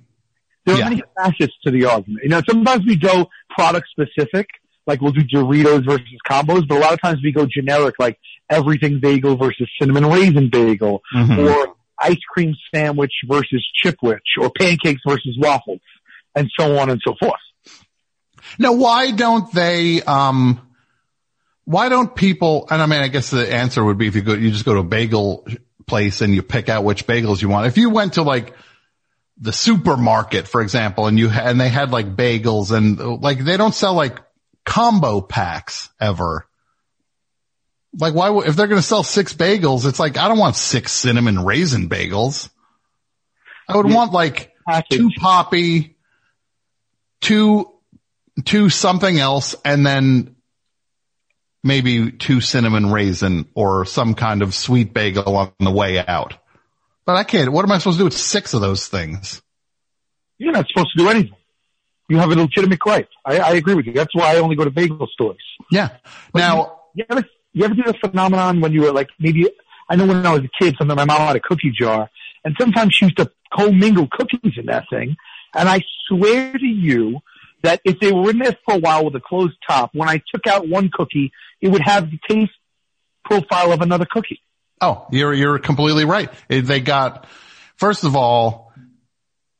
There 0.65 0.75
are 0.75 0.79
Yeah. 0.79 0.89
many 0.89 1.03
facets 1.15 1.53
to 1.63 1.71
the 1.71 1.85
argument. 1.85 2.23
You 2.23 2.29
know, 2.29 2.41
sometimes 2.49 2.85
we 2.85 2.97
go 2.97 3.29
product 3.49 3.87
specific, 3.89 4.47
like 4.85 5.01
we'll 5.01 5.13
do 5.13 5.23
Doritos 5.23 5.85
versus 5.85 6.05
combos, 6.29 6.67
but 6.67 6.77
a 6.77 6.81
lot 6.81 6.93
of 6.93 7.01
times 7.01 7.19
we 7.23 7.31
go 7.31 7.45
generic, 7.49 7.95
like 7.99 8.17
everything 8.49 8.99
bagel 9.01 9.37
versus 9.37 9.69
cinnamon 9.79 10.05
raisin 10.05 10.49
bagel, 10.49 11.01
Mhm. 11.15 11.37
or 11.49 11.75
ice 11.99 12.19
cream 12.33 12.53
sandwich 12.73 13.13
versus 13.25 13.65
chipwich, 13.83 14.19
or 14.39 14.49
pancakes 14.51 15.01
versus 15.07 15.35
waffles, 15.39 15.79
and 16.35 16.49
so 16.59 16.77
on 16.77 16.89
and 16.89 17.01
so 17.05 17.15
forth. 17.19 17.39
Now, 18.59 18.73
why 18.73 19.11
don't 19.11 19.51
they, 19.53 20.01
um, 20.03 20.61
why 21.67 21.89
don't 21.89 22.15
people, 22.15 22.65
and 22.71 22.81
I 22.81 22.85
mean, 22.85 23.01
I 23.01 23.09
guess 23.09 23.29
the 23.29 23.53
answer 23.53 23.83
would 23.83 23.97
be 23.97 24.07
if 24.07 24.15
you 24.15 24.21
go, 24.21 24.33
you 24.33 24.51
just 24.51 24.63
go 24.63 24.75
to 24.75 24.79
a 24.79 24.85
bagel 24.85 25.45
place 25.85 26.21
and 26.21 26.33
you 26.33 26.41
pick 26.41 26.69
out 26.69 26.85
which 26.85 27.05
bagels 27.05 27.41
you 27.41 27.49
want. 27.49 27.67
If 27.67 27.77
you 27.77 27.89
went 27.89 28.13
to 28.13 28.21
like 28.21 28.53
the 29.37 29.51
supermarket, 29.51 30.47
for 30.47 30.61
example, 30.61 31.07
and 31.07 31.19
you, 31.19 31.29
and 31.29 31.59
they 31.59 31.67
had 31.67 31.91
like 31.91 32.15
bagels 32.15 32.71
and 32.71 33.21
like 33.21 33.39
they 33.39 33.57
don't 33.57 33.75
sell 33.75 33.95
like 33.95 34.17
combo 34.63 35.19
packs 35.19 35.89
ever. 35.99 36.47
Like 37.99 38.13
why, 38.13 38.33
if 38.45 38.55
they're 38.55 38.67
going 38.67 38.79
to 38.79 38.87
sell 38.87 39.03
six 39.03 39.33
bagels, 39.33 39.85
it's 39.85 39.99
like, 39.99 40.17
I 40.17 40.29
don't 40.29 40.37
want 40.37 40.55
six 40.55 40.93
cinnamon 40.93 41.43
raisin 41.43 41.89
bagels. 41.89 42.49
I 43.67 43.75
would 43.75 43.91
want 43.91 44.13
like 44.13 44.53
Package. 44.65 44.99
two 44.99 45.09
poppy, 45.17 45.97
two, 47.19 47.69
two 48.45 48.69
something 48.69 49.19
else, 49.19 49.53
and 49.65 49.85
then 49.85 50.36
maybe 51.67 52.11
two 52.11 52.41
cinnamon 52.41 52.91
raisin 52.91 53.47
or 53.53 53.85
some 53.85 54.15
kind 54.15 54.41
of 54.41 54.55
sweet 54.55 54.93
bagel 54.93 55.35
on 55.37 55.53
the 55.59 55.71
way 55.71 56.03
out. 56.03 56.35
But 57.05 57.15
I 57.15 57.23
can't, 57.23 57.51
what 57.51 57.63
am 57.63 57.71
I 57.71 57.77
supposed 57.77 57.97
to 57.97 58.01
do 58.01 58.05
with 58.05 58.17
six 58.17 58.53
of 58.53 58.61
those 58.61 58.87
things? 58.87 59.41
You're 60.37 60.51
not 60.51 60.67
supposed 60.67 60.89
to 60.95 61.03
do 61.03 61.09
anything. 61.09 61.35
You 62.09 62.17
have 62.17 62.31
a 62.31 62.35
legitimate 62.35 62.79
gripe. 62.79 63.09
I, 63.25 63.39
I 63.39 63.51
agree 63.51 63.75
with 63.75 63.85
you. 63.85 63.93
That's 63.93 64.15
why 64.15 64.35
I 64.35 64.39
only 64.39 64.55
go 64.55 64.63
to 64.63 64.71
bagel 64.71 65.07
stores. 65.11 65.43
Yeah. 65.71 65.89
Now, 66.33 66.79
You 66.95 67.05
ever, 67.09 67.25
you 67.53 67.65
ever 67.65 67.75
do 67.75 67.83
the 67.83 67.93
phenomenon 67.93 68.61
when 68.61 68.71
you 68.71 68.81
were 68.81 68.91
like 68.91 69.09
maybe 69.19 69.47
I 69.89 69.95
know 69.95 70.05
when 70.05 70.25
I 70.25 70.33
was 70.33 70.43
a 70.43 70.63
kid, 70.63 70.75
sometimes 70.77 70.97
my 70.97 71.05
mom 71.05 71.27
had 71.27 71.35
a 71.35 71.39
cookie 71.39 71.71
jar, 71.71 72.09
and 72.43 72.55
sometimes 72.59 72.93
she 72.93 73.05
used 73.05 73.17
to 73.17 73.31
commingle 73.53 74.07
cookies 74.11 74.53
in 74.57 74.65
that 74.65 74.85
thing. 74.89 75.15
And 75.53 75.69
I 75.69 75.81
swear 76.07 76.53
to 76.53 76.65
you 76.65 77.19
that 77.63 77.81
if 77.85 77.99
they 77.99 78.11
were 78.11 78.29
in 78.29 78.39
there 78.39 78.55
for 78.65 78.75
a 78.75 78.79
while 78.79 79.05
with 79.05 79.15
a 79.15 79.21
closed 79.21 79.55
top, 79.67 79.91
when 79.93 80.09
I 80.09 80.21
took 80.33 80.45
out 80.45 80.67
one 80.67 80.89
cookie, 80.91 81.31
it 81.61 81.69
would 81.69 81.81
have 81.81 82.09
the 82.09 82.19
taste 82.29 82.51
profile 83.25 83.71
of 83.71 83.81
another 83.81 84.07
cookie. 84.09 84.41
oh, 84.81 85.07
you're, 85.11 85.33
you're 85.33 85.59
completely 85.59 86.05
right. 86.05 86.31
They 86.47 86.79
got, 86.79 87.27
first 87.75 88.03
of 88.03 88.15
all, 88.15 88.71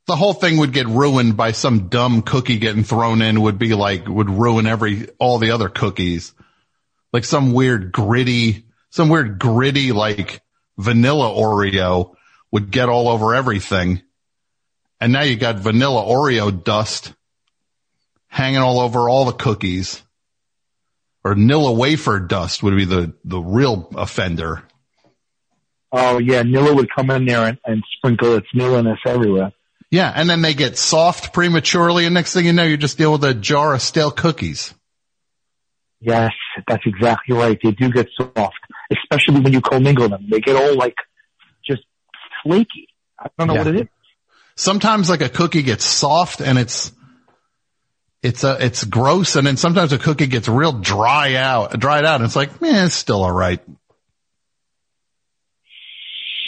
the 0.05 0.15
whole 0.15 0.33
thing 0.33 0.57
would 0.57 0.71
get 0.71 0.87
ruined 0.87 1.35
by 1.35 1.51
some 1.51 1.89
dumb 1.89 2.21
cookie 2.21 2.59
getting 2.59 2.83
thrown 2.83 3.21
in 3.21 3.41
would 3.41 3.59
be 3.59 3.73
like, 3.73 4.07
would 4.07 4.29
ruin 4.29 4.65
every, 4.65 5.09
all 5.19 5.37
the 5.37 5.51
other 5.51 5.67
cookies. 5.69 6.33
Like 7.11 7.25
some 7.25 7.51
weird 7.51 7.91
gritty, 7.91 8.65
some 8.89 9.09
weird 9.09 9.37
gritty 9.37 9.91
like 9.91 10.41
vanilla 10.77 11.29
Oreo 11.29 12.15
would 12.51 12.71
get 12.71 12.87
all 12.87 13.09
over 13.09 13.35
everything. 13.35 14.01
And 15.01 15.11
now 15.11 15.23
you 15.23 15.35
got 15.35 15.59
vanilla 15.59 16.03
Oreo 16.03 16.63
dust 16.63 17.13
hanging 18.27 18.59
all 18.59 18.79
over 18.79 19.09
all 19.09 19.25
the 19.25 19.33
cookies. 19.33 20.01
Or 21.27 21.35
Nilla 21.35 21.75
wafer 21.75 22.19
dust 22.21 22.63
would 22.63 22.77
be 22.77 22.85
the, 22.85 23.13
the 23.25 23.39
real 23.39 23.89
offender. 23.97 24.63
Oh 25.91 26.19
yeah, 26.19 26.41
Nilla 26.43 26.73
would 26.73 26.87
come 26.95 27.09
in 27.09 27.25
there 27.25 27.43
and, 27.43 27.57
and 27.65 27.83
sprinkle 27.97 28.35
its 28.35 28.47
Nillaness 28.55 28.99
everywhere. 29.05 29.51
Yeah. 29.91 30.09
And 30.15 30.29
then 30.29 30.41
they 30.41 30.53
get 30.53 30.77
soft 30.77 31.33
prematurely. 31.33 32.05
And 32.05 32.13
next 32.13 32.33
thing 32.33 32.45
you 32.45 32.53
know, 32.53 32.63
you 32.63 32.77
just 32.77 32.97
deal 32.97 33.11
with 33.11 33.25
a 33.25 33.33
jar 33.33 33.73
of 33.73 33.81
stale 33.81 34.09
cookies. 34.11 34.73
Yes, 35.99 36.31
that's 36.65 36.83
exactly 36.85 37.35
right. 37.35 37.59
They 37.61 37.71
do 37.71 37.91
get 37.91 38.07
soft, 38.15 38.55
especially 38.89 39.41
when 39.41 39.51
you 39.51 39.59
commingle 39.59 40.07
them. 40.07 40.27
They 40.31 40.39
get 40.39 40.55
all 40.55 40.75
like 40.77 40.95
just 41.65 41.83
flaky. 42.41 42.87
I 43.19 43.27
don't 43.37 43.47
know 43.47 43.55
Yeah. 43.55 43.63
what 43.65 43.75
it 43.75 43.81
is. 43.81 43.87
Sometimes 44.55 45.09
like 45.09 45.21
a 45.21 45.29
cookie 45.29 45.63
gets 45.63 45.83
soft 45.83 46.39
and 46.39 46.57
it's, 46.57 46.93
it's 48.23 48.43
a, 48.43 48.57
it's 48.65 48.83
gross. 48.83 49.35
And 49.35 49.45
then 49.47 49.57
sometimes 49.57 49.93
a 49.93 49.97
cookie 49.97 50.27
gets 50.27 50.47
real 50.47 50.73
dry 50.73 51.35
out, 51.35 51.79
dried 51.79 52.05
out. 52.05 52.15
And 52.15 52.25
it's 52.25 52.35
like, 52.35 52.61
man, 52.61 52.85
it's 52.87 52.95
still 52.95 53.23
all 53.23 53.31
right. 53.31 53.59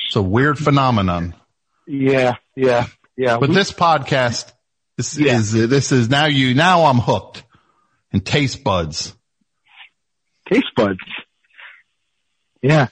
It's 0.08 0.16
a 0.16 0.22
weird 0.22 0.58
phenomenon. 0.58 1.36
Yeah, 1.86 2.36
yeah, 2.56 2.88
yeah. 3.16 3.38
But 3.38 3.50
We- 3.50 3.56
this 3.56 3.72
podcast, 3.72 4.52
this 4.98 5.18
Yeah. 5.18 5.38
is, 5.38 5.52
this 5.52 5.92
is 5.92 6.10
now 6.10 6.26
you, 6.26 6.54
now 6.56 6.86
I'm 6.86 6.98
hooked 6.98 7.44
and 8.12 8.26
taste 8.26 8.64
buds. 8.64 9.16
taste 10.52 10.66
buds. 10.76 10.98
Yeah. 12.64 12.88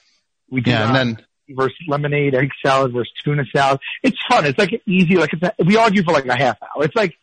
We 0.50 0.60
do 0.60 0.70
Yeah. 0.70 0.86
And 0.86 0.94
then, 0.96 1.26
versus 1.50 1.76
lemonade, 1.88 2.34
egg 2.34 2.50
salad 2.64 2.92
versus 2.92 3.12
tuna 3.24 3.44
salad. 3.54 3.80
It's 4.02 4.16
fun. 4.28 4.46
It's 4.46 4.58
like 4.58 4.80
easy. 4.86 5.16
Like 5.16 5.32
it's 5.32 5.42
a, 5.42 5.52
we 5.64 5.76
argue 5.76 6.02
for 6.04 6.12
like 6.12 6.26
a 6.26 6.36
half 6.36 6.56
hour. 6.62 6.84
It's 6.84 6.94
like 6.94 7.14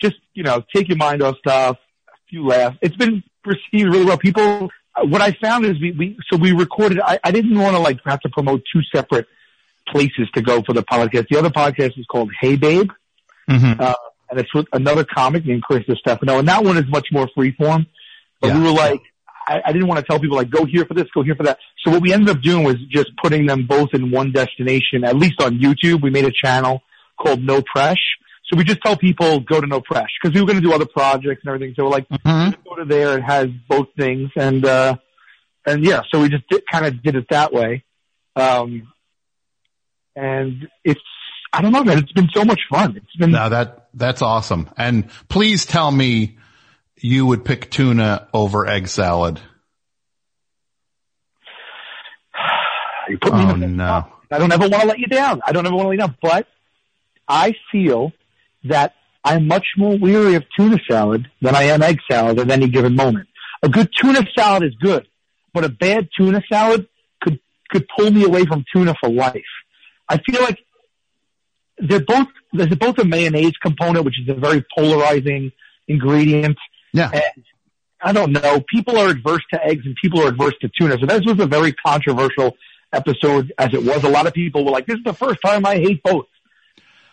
just 0.00 0.16
you 0.34 0.42
know 0.42 0.62
take 0.74 0.88
your 0.88 0.96
mind 0.98 1.22
off 1.22 1.36
stuff. 1.38 1.76
A 2.08 2.12
few 2.28 2.46
laughs. 2.46 2.76
It's 2.82 2.96
been 2.96 3.22
received 3.44 3.90
really 3.92 4.04
well. 4.04 4.18
People. 4.18 4.70
uh, 4.96 5.04
What 5.06 5.20
I 5.20 5.32
found 5.32 5.64
is 5.66 5.72
we, 5.80 5.92
we 5.92 6.18
so 6.30 6.36
we 6.38 6.52
recorded. 6.52 7.00
I, 7.00 7.18
I 7.24 7.30
didn't 7.30 7.58
want 7.58 7.76
to 7.76 7.82
like 7.82 7.98
have 8.04 8.20
to 8.20 8.28
promote 8.30 8.62
two 8.72 8.80
separate 8.94 9.26
places 9.88 10.28
to 10.34 10.42
go 10.42 10.62
for 10.62 10.72
the 10.72 10.82
podcast. 10.82 11.28
The 11.28 11.38
other 11.38 11.50
podcast 11.50 11.98
is 11.98 12.06
called 12.10 12.30
Hey 12.40 12.56
Babe, 12.56 12.90
Mhm. 13.50 13.78
uh, 13.80 13.94
and 14.30 14.40
it's 14.40 14.52
with 14.54 14.66
another 14.72 15.04
comic 15.04 15.44
named 15.44 15.62
Chris 15.62 15.84
Distefano, 15.86 16.38
and 16.38 16.48
that 16.48 16.64
one 16.64 16.78
is 16.78 16.86
much 16.88 17.08
more 17.12 17.28
freeform. 17.36 17.86
But 18.40 18.48
Yeah. 18.48 18.58
we 18.58 18.64
were 18.64 18.72
like, 18.72 19.00
I, 19.46 19.60
I 19.66 19.72
didn't 19.72 19.88
want 19.88 20.00
to 20.00 20.06
tell 20.06 20.18
people 20.18 20.36
like 20.38 20.48
go 20.48 20.64
here 20.64 20.86
for 20.86 20.94
this, 20.94 21.04
go 21.14 21.22
here 21.22 21.34
for 21.34 21.42
that. 21.42 21.58
So 21.84 21.90
what 21.90 22.00
we 22.00 22.12
ended 22.14 22.30
up 22.34 22.40
doing 22.42 22.64
was 22.64 22.76
just 22.88 23.10
putting 23.22 23.44
them 23.46 23.66
both 23.66 23.90
in 23.92 24.10
one 24.10 24.32
destination. 24.32 25.04
At 25.04 25.16
least 25.16 25.42
on 25.42 25.58
YouTube, 25.58 26.00
we 26.02 26.08
made 26.10 26.24
a 26.24 26.32
channel 26.32 26.82
called 27.20 27.42
No 27.42 27.60
Press. 27.62 27.98
So 28.54 28.58
we 28.58 28.62
just 28.64 28.82
tell 28.82 28.96
people 28.96 29.40
go 29.40 29.60
to 29.60 29.66
No 29.66 29.82
Fresh 29.84 30.10
because 30.22 30.32
we 30.32 30.40
were 30.40 30.46
going 30.46 30.62
to 30.62 30.64
do 30.66 30.72
other 30.72 30.86
projects 30.86 31.42
and 31.44 31.52
everything. 31.52 31.74
So 31.76 31.82
we're 31.82 31.90
like, 31.90 32.08
Mhm. 32.08 32.56
go 32.64 32.76
to 32.76 32.84
there. 32.84 33.18
It 33.18 33.22
has 33.22 33.48
both 33.68 33.88
things, 33.98 34.30
and 34.36 34.64
uh, 34.64 34.94
and 35.66 35.84
yeah, 35.84 36.02
so 36.12 36.20
we 36.20 36.28
just 36.28 36.48
did, 36.48 36.62
kind 36.70 36.86
of 36.86 37.02
did 37.02 37.16
it 37.16 37.26
that 37.30 37.52
way. 37.52 37.82
Um, 38.36 38.92
and 40.14 40.68
it's 40.84 41.00
I 41.52 41.62
don't 41.62 41.72
know, 41.72 41.82
man. 41.82 41.98
It's 41.98 42.12
been 42.12 42.28
so 42.32 42.44
much 42.44 42.60
fun. 42.70 42.96
It's 42.96 43.16
been 43.16 43.32
no, 43.32 43.48
that 43.48 43.88
that's 43.92 44.22
awesome. 44.22 44.70
And 44.76 45.08
please 45.28 45.66
tell 45.66 45.90
me 45.90 46.38
you 47.00 47.26
would 47.26 47.44
pick 47.44 47.72
tuna 47.72 48.28
over 48.32 48.68
egg 48.68 48.86
salad. 48.86 49.40
you 53.08 53.18
put 53.18 53.34
me 53.34 53.46
Oh 53.46 53.50
in 53.50 53.58
the 53.60 53.66
no. 53.66 54.06
I 54.30 54.38
don't 54.38 54.52
ever 54.52 54.68
want 54.68 54.82
to 54.82 54.86
let 54.86 54.98
you 55.00 55.08
down. 55.08 55.42
I 55.44 55.50
don't 55.50 55.66
ever 55.66 55.74
want 55.74 55.86
to 55.86 55.88
let 55.88 55.94
you 55.94 56.00
down. 56.00 56.16
But 56.22 56.46
I 57.26 57.54
feel 57.72 58.12
that 58.64 58.94
I'm 59.24 59.46
much 59.46 59.66
more 59.76 59.96
weary 59.96 60.34
of 60.34 60.44
tuna 60.56 60.78
salad 60.88 61.30
than 61.40 61.54
I 61.54 61.64
am 61.64 61.82
egg 61.82 62.00
salad 62.10 62.38
at 62.38 62.50
any 62.50 62.68
given 62.68 62.94
moment. 62.94 63.28
A 63.62 63.68
good 63.68 63.90
tuna 63.98 64.26
salad 64.36 64.64
is 64.64 64.74
good, 64.80 65.06
but 65.52 65.64
a 65.64 65.68
bad 65.68 66.08
tuna 66.16 66.42
salad 66.50 66.86
could 67.22 67.40
could 67.70 67.86
pull 67.96 68.10
me 68.10 68.24
away 68.24 68.44
from 68.44 68.64
tuna 68.74 68.94
for 69.00 69.08
life. 69.08 69.42
I 70.08 70.18
feel 70.18 70.42
like 70.42 70.58
they're 71.78 72.04
both 72.04 72.28
there's 72.52 72.74
both 72.76 72.98
a 72.98 73.04
mayonnaise 73.04 73.56
component, 73.62 74.04
which 74.04 74.20
is 74.20 74.28
a 74.28 74.34
very 74.34 74.64
polarizing 74.76 75.52
ingredient. 75.88 76.58
Yeah. 76.92 77.10
And 77.12 77.44
I 78.00 78.12
don't 78.12 78.32
know. 78.32 78.62
People 78.68 78.98
are 78.98 79.08
adverse 79.08 79.42
to 79.52 79.64
eggs 79.64 79.86
and 79.86 79.96
people 80.00 80.22
are 80.22 80.28
adverse 80.28 80.54
to 80.60 80.70
tuna. 80.78 80.98
So 81.00 81.06
this 81.06 81.22
was 81.24 81.40
a 81.40 81.46
very 81.46 81.72
controversial 81.72 82.56
episode 82.92 83.52
as 83.58 83.72
it 83.72 83.82
was. 83.82 84.04
A 84.04 84.08
lot 84.08 84.26
of 84.26 84.34
people 84.34 84.64
were 84.64 84.70
like, 84.70 84.86
this 84.86 84.98
is 84.98 85.04
the 85.04 85.14
first 85.14 85.40
time 85.44 85.64
I 85.64 85.76
hate 85.76 86.02
both. 86.02 86.26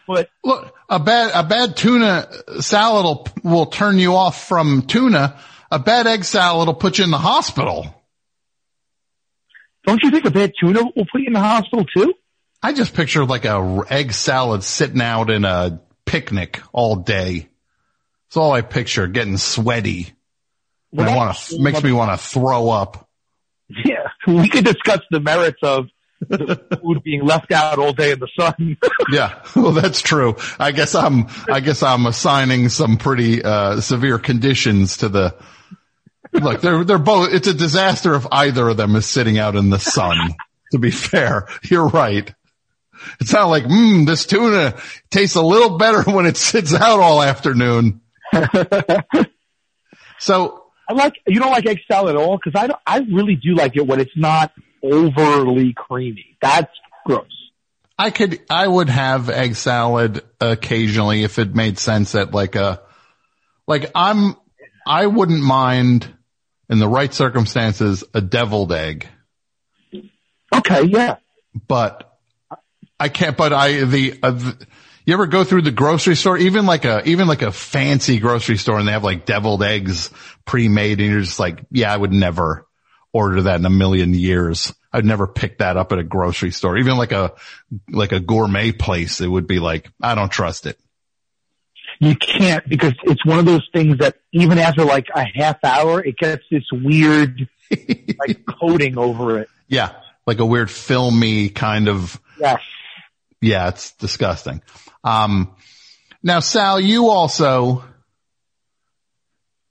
But 0.07 0.29
Look, 0.43 0.75
a 0.89 0.99
bad 0.99 1.31
a 1.33 1.47
bad 1.47 1.77
tuna 1.77 2.27
salad 2.61 3.05
will 3.05 3.27
will 3.43 3.65
turn 3.67 3.97
you 3.97 4.15
off 4.15 4.47
from 4.47 4.83
tuna. 4.83 5.39
A 5.71 5.79
bad 5.79 6.07
egg 6.07 6.23
salad 6.23 6.67
will 6.67 6.73
put 6.73 6.97
you 6.97 7.03
in 7.05 7.11
the 7.11 7.17
hospital. 7.17 7.95
don't 9.85 10.01
you 10.03 10.11
think 10.11 10.25
a 10.25 10.31
bad 10.31 10.51
tuna 10.59 10.83
will 10.83 11.05
put 11.11 11.21
you 11.21 11.27
in 11.27 11.33
the 11.33 11.39
hospital 11.39 11.85
too? 11.85 12.13
I 12.61 12.73
just 12.73 12.93
picture 12.93 13.25
like 13.25 13.45
a 13.45 13.83
egg 13.89 14.13
salad 14.13 14.63
sitting 14.63 15.01
out 15.01 15.29
in 15.29 15.45
a 15.45 15.81
picnic 16.05 16.61
all 16.71 16.97
day. 16.97 17.49
That's 18.27 18.37
all 18.37 18.51
I 18.51 18.61
picture, 18.61 19.07
getting 19.07 19.37
sweaty. 19.37 20.13
And 20.91 21.01
I 21.01 21.15
want 21.15 21.35
to 21.37 21.59
makes 21.59 21.81
me 21.83 21.91
want 21.91 22.11
to 22.11 22.17
throw 22.17 22.69
up. 22.69 23.07
Yeah, 23.85 24.09
we 24.27 24.49
could 24.49 24.65
discuss 24.65 24.99
the 25.11 25.21
merits 25.21 25.59
of 25.63 25.85
food 26.81 27.03
being 27.03 27.25
left 27.25 27.51
out 27.51 27.79
all 27.79 27.93
day 27.93 28.11
in 28.11 28.19
the 28.19 28.27
sun. 28.39 28.77
Yeah, 29.11 29.43
well, 29.55 29.71
that's 29.73 30.01
true. 30.01 30.37
I 30.57 30.71
guess 30.71 30.95
I'm, 30.95 31.27
I 31.49 31.59
guess 31.59 31.83
I'm 31.83 32.05
assigning 32.05 32.69
some 32.69 32.97
pretty, 32.97 33.43
uh, 33.43 33.81
severe 33.81 34.19
conditions 34.19 34.97
to 34.97 35.09
the, 35.09 35.35
look, 36.31 36.61
they're, 36.61 36.85
they're 36.85 36.97
both, 36.97 37.33
it's 37.33 37.47
a 37.47 37.53
disaster 37.53 38.15
if 38.15 38.25
either 38.31 38.69
of 38.69 38.77
them 38.77 38.95
is 38.95 39.05
sitting 39.05 39.37
out 39.37 39.55
in 39.55 39.69
the 39.69 39.79
sun. 39.79 40.15
to 40.71 40.79
be 40.79 40.91
fair, 40.91 41.47
you're 41.63 41.87
right. 41.87 42.33
It's 43.19 43.33
not 43.33 43.45
like, 43.45 43.63
mmm, 43.63 44.05
this 44.05 44.25
tuna 44.25 44.79
tastes 45.09 45.35
a 45.35 45.41
little 45.41 45.77
better 45.77 46.03
when 46.03 46.25
it 46.25 46.37
sits 46.37 46.73
out 46.73 46.99
all 46.99 47.21
afternoon. 47.21 48.01
So 50.21 50.65
I 50.87 50.93
like 50.93 51.13
you 51.25 51.39
don't 51.39 51.51
like 51.51 51.65
egg 51.65 51.79
salad 51.91 52.15
at 52.15 52.21
all 52.21 52.37
because 52.37 52.59
I 52.59 52.67
don't, 52.67 52.79
I 52.85 52.99
really 52.99 53.35
do 53.35 53.55
like 53.55 53.75
it 53.75 53.87
when 53.87 53.99
it's 53.99 54.15
not 54.15 54.51
overly 54.83 55.73
creamy. 55.73 56.37
That's 56.41 56.71
gross. 57.05 57.27
I 57.97 58.09
could, 58.09 58.39
I 58.49 58.67
would 58.67 58.89
have 58.89 59.29
egg 59.29 59.55
salad 59.55 60.23
occasionally 60.39 61.23
if 61.23 61.37
it 61.37 61.53
made 61.53 61.77
sense 61.77 62.15
at 62.15 62.33
like 62.33 62.55
a, 62.55 62.81
like 63.67 63.91
I'm, 63.93 64.35
I 64.87 65.05
wouldn't 65.05 65.43
mind 65.43 66.11
in 66.69 66.79
the 66.79 66.87
right 66.87 67.13
circumstances 67.13 68.03
a 68.13 68.21
deviled 68.21 68.71
egg, 68.71 69.07
Okay, 70.53 70.83
yeah. 70.85 71.17
but 71.67 72.17
I 72.99 73.09
can't, 73.09 73.37
but 73.37 73.53
I, 73.53 73.83
the, 73.83 74.19
uh, 74.21 74.31
the 74.31 74.67
you 75.05 75.13
ever 75.13 75.27
go 75.27 75.43
through 75.43 75.63
the 75.63 75.71
grocery 75.71 76.15
store, 76.15 76.37
even 76.37 76.65
like 76.65 76.85
a, 76.85 77.07
even 77.07 77.27
like 77.27 77.41
a 77.41 77.51
fancy 77.51 78.19
grocery 78.19 78.57
store 78.57 78.77
and 78.79 78.87
they 78.87 78.91
have 78.91 79.03
like 79.03 79.25
deviled 79.25 79.63
eggs 79.63 80.09
pre-made 80.45 80.99
and 80.99 81.09
you're 81.11 81.21
just 81.21 81.39
like, 81.39 81.63
yeah, 81.71 81.93
I 81.93 81.97
would 81.97 82.11
never 82.11 82.67
order 83.13 83.43
that 83.43 83.59
in 83.59 83.65
a 83.65 83.69
million 83.69 84.13
years. 84.13 84.73
I'd 84.93 85.05
never 85.05 85.27
pick 85.27 85.59
that 85.59 85.77
up 85.77 85.91
at 85.91 85.99
a 85.99 86.03
grocery 86.03 86.51
store, 86.51 86.77
even 86.77 86.97
like 86.97 87.11
a, 87.11 87.33
like 87.89 88.11
a 88.11 88.19
gourmet 88.19 88.71
place. 88.71 89.21
It 89.21 89.27
would 89.27 89.47
be 89.47 89.59
like, 89.59 89.89
I 90.01 90.15
don't 90.15 90.31
trust 90.31 90.65
it. 90.65 90.77
You 91.99 92.15
can't 92.15 92.67
because 92.67 92.93
it's 93.03 93.23
one 93.25 93.37
of 93.39 93.45
those 93.45 93.67
things 93.73 93.99
that 93.99 94.15
even 94.31 94.57
after 94.57 94.83
like 94.83 95.07
a 95.13 95.23
half 95.35 95.63
hour, 95.63 96.03
it 96.03 96.17
gets 96.17 96.43
this 96.49 96.63
weird 96.71 97.47
like 98.19 98.45
coating 98.59 98.97
over 98.97 99.39
it. 99.39 99.49
Yeah. 99.67 99.91
Like 100.25 100.39
a 100.39 100.45
weird 100.45 100.71
filmy 100.71 101.49
kind 101.49 101.87
of, 101.87 102.19
Yes. 102.39 102.59
yeah, 103.39 103.69
it's 103.69 103.91
disgusting. 103.93 104.61
Um, 105.03 105.55
now 106.23 106.39
Sal, 106.39 106.79
you 106.79 107.07
also, 107.09 107.83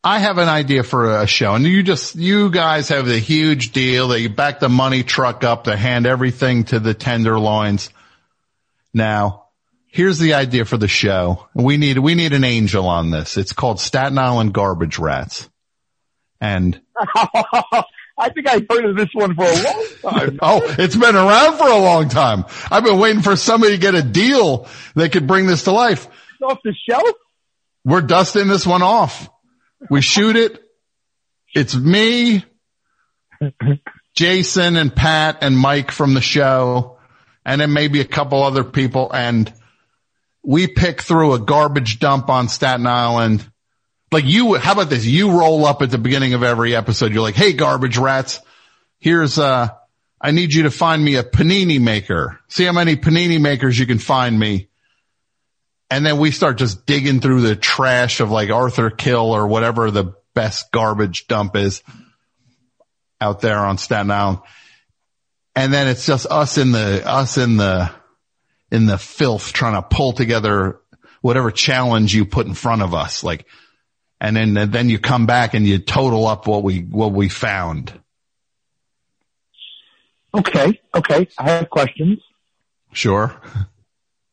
I 0.03 0.18
have 0.18 0.38
an 0.38 0.48
idea 0.48 0.82
for 0.82 1.20
a 1.20 1.26
show 1.26 1.55
and 1.55 1.64
you 1.66 1.82
just, 1.82 2.14
you 2.16 2.51
guys 2.51 2.88
have 2.88 3.07
the 3.07 3.18
huge 3.18 3.72
deal 3.72 4.09
that 4.09 4.20
you 4.20 4.30
back 4.30 4.59
the 4.59 4.70
money 4.70 5.03
truck 5.03 5.44
up 5.44 5.64
to 5.64 5.76
hand 5.76 6.07
everything 6.07 6.64
to 6.64 6.80
the 6.80 6.94
tenderloins. 6.94 7.90
Now, 8.94 9.48
here's 9.88 10.18
the 10.18 10.34
idea 10.34 10.64
for 10.64 10.78
the 10.78 10.88
show. 10.88 11.46
We 11.55 11.76
need, 11.76 11.98
we 11.98 12.14
need 12.14 12.32
an 12.32 12.44
angel 12.44 12.88
on 12.88 13.11
this. 13.11 13.36
It's 13.36 13.53
called 13.53 13.78
Staten 13.78 14.16
Island 14.16 14.55
Garbage 14.55 14.98
Rats. 14.98 15.51
And 16.40 16.80
I 18.20 18.28
think 18.34 18.48
I 18.48 18.64
heard 18.70 18.86
of 18.86 18.96
this 18.96 19.11
one 19.12 19.34
for 19.34 19.44
a 19.44 19.55
long 19.55 19.86
time. 20.03 20.38
Oh, 20.42 20.62
it's 20.78 20.96
been 20.96 21.14
around 21.14 21.59
for 21.59 21.68
a 21.68 21.76
long 21.76 22.09
time. 22.09 22.46
I've 22.70 22.84
been 22.84 22.98
waiting 22.98 23.20
for 23.22 23.36
somebody 23.36 23.74
to 23.74 23.80
get 23.80 23.94
a 23.94 24.03
deal 24.03 24.66
that 24.94 25.12
could 25.12 25.26
bring 25.26 25.46
this 25.46 25.64
to 25.64 25.72
life. 25.72 26.07
Off 26.42 26.59
the 26.64 26.74
shelf? 26.88 27.11
We're 27.84 28.01
dusting 28.01 28.48
this 28.48 28.66
one 28.66 28.82
off. 28.82 29.28
We 29.89 30.03
shoot 30.03 30.37
it. 30.37 30.62
It's 31.55 31.74
me, 31.74 32.45
Jason 34.14 34.76
and 34.76 34.95
Pat 34.95 35.39
and 35.41 35.57
Mike 35.57 35.91
from 35.91 36.14
the 36.14 36.20
show, 36.20 36.99
and 37.45 37.61
then 37.61 37.72
maybe 37.72 38.01
a 38.01 38.05
couple 38.05 38.43
other 38.43 38.62
people. 38.62 39.11
And 39.12 39.53
we 40.45 40.66
pick 40.66 41.03
through 41.03 41.35
a 41.35 41.39
garbage 41.39 41.99
dump 41.99 42.28
on 42.28 42.49
Staten 42.49 42.87
Island. 42.87 43.49
Like 44.12 44.24
you, 44.24 44.55
how 44.55 44.72
about 44.72 44.91
this? 44.91 45.07
You 45.07 45.39
roll 45.39 45.64
up 45.66 45.83
at 45.83 45.91
the 45.91 45.99
beginning 45.99 46.35
of 46.35 46.43
every 46.43 46.74
episode. 46.74 47.12
You're 47.12 47.22
like, 47.22 47.35
Hey, 47.37 47.53
garbage 47.53 47.99
rats, 47.99 48.41
here's, 48.99 49.39
uh, 49.39 49.68
I 50.20 50.31
need 50.33 50.53
you 50.53 50.64
to 50.64 50.70
find 50.70 51.03
me 51.03 51.16
a 51.16 51.22
panini 51.22 51.81
maker. 51.81 52.41
See 52.49 52.64
how 52.64 52.72
many 52.72 52.97
panini 52.97 53.41
makers 53.41 53.78
you 53.78 53.87
can 53.87 53.99
find 53.99 54.39
me. 54.39 54.69
And 55.91 56.07
then 56.07 56.18
we 56.18 56.30
start 56.30 56.59
just 56.59 56.86
digging 56.86 57.20
through 57.20 57.41
the 57.41 57.57
trash 57.57 58.20
of 58.20 58.30
like 58.30 58.51
Arthur 58.51 58.91
Kill 58.91 59.34
or 59.34 59.49
whatever 59.49 59.91
the 59.91 60.14
best 60.34 60.70
garbage 60.70 61.26
dump 61.26 61.57
is 61.57 61.82
out 63.20 63.41
there 63.41 63.59
on 63.59 63.76
Staten 63.76 64.11
Island. 64.11 64.38
And 65.57 65.72
then 65.72 65.88
it's 65.88 66.07
just 66.07 66.26
us 66.26 66.59
in 66.59 66.70
the, 66.70 67.03
us 67.05 67.36
in 67.36 67.57
the, 67.57 67.91
in 68.70 68.86
the 68.86 68.99
filth 68.99 69.53
trying 69.53 69.74
to 69.74 69.82
pull 69.82 70.12
together 70.12 70.80
whatever 71.22 71.51
challenge 71.51 72.14
you 72.14 72.24
put 72.24 72.47
in 72.47 72.55
front 72.55 72.82
of 72.82 72.95
us. 72.95 73.24
Like, 73.24 73.47
and 74.20 74.36
then, 74.36 74.70
then 74.70 74.88
you 74.88 75.01
come 75.01 75.26
back 75.26 75.55
and 75.55 75.66
you 75.66 75.78
total 75.78 76.26
up 76.28 76.47
what 76.47 76.62
we, 76.62 76.80
what 76.80 77.12
we 77.12 77.28
found. 77.28 77.93
Okay, 80.32 80.80
okay. 80.95 81.26
I 81.36 81.51
have 81.51 81.68
questions. 81.68 82.20
Sure. 82.93 83.34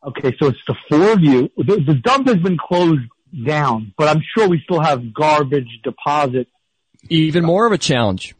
Okay, 0.07 0.35
so 0.39 0.47
it's 0.47 0.59
the 0.67 0.75
four 0.89 1.11
of 1.13 1.21
you. 1.21 1.49
The, 1.57 1.83
the 1.85 1.95
dump 1.95 2.27
has 2.27 2.37
been 2.37 2.57
closed 2.57 3.01
down, 3.45 3.93
but 3.97 4.07
I'm 4.07 4.23
sure 4.35 4.47
we 4.47 4.61
still 4.63 4.79
have 4.81 5.13
garbage 5.13 5.67
deposit. 5.83 6.47
Even 7.09 7.43
more 7.45 7.65
of 7.67 7.73
a 7.73 7.77
challenge. 7.77 8.33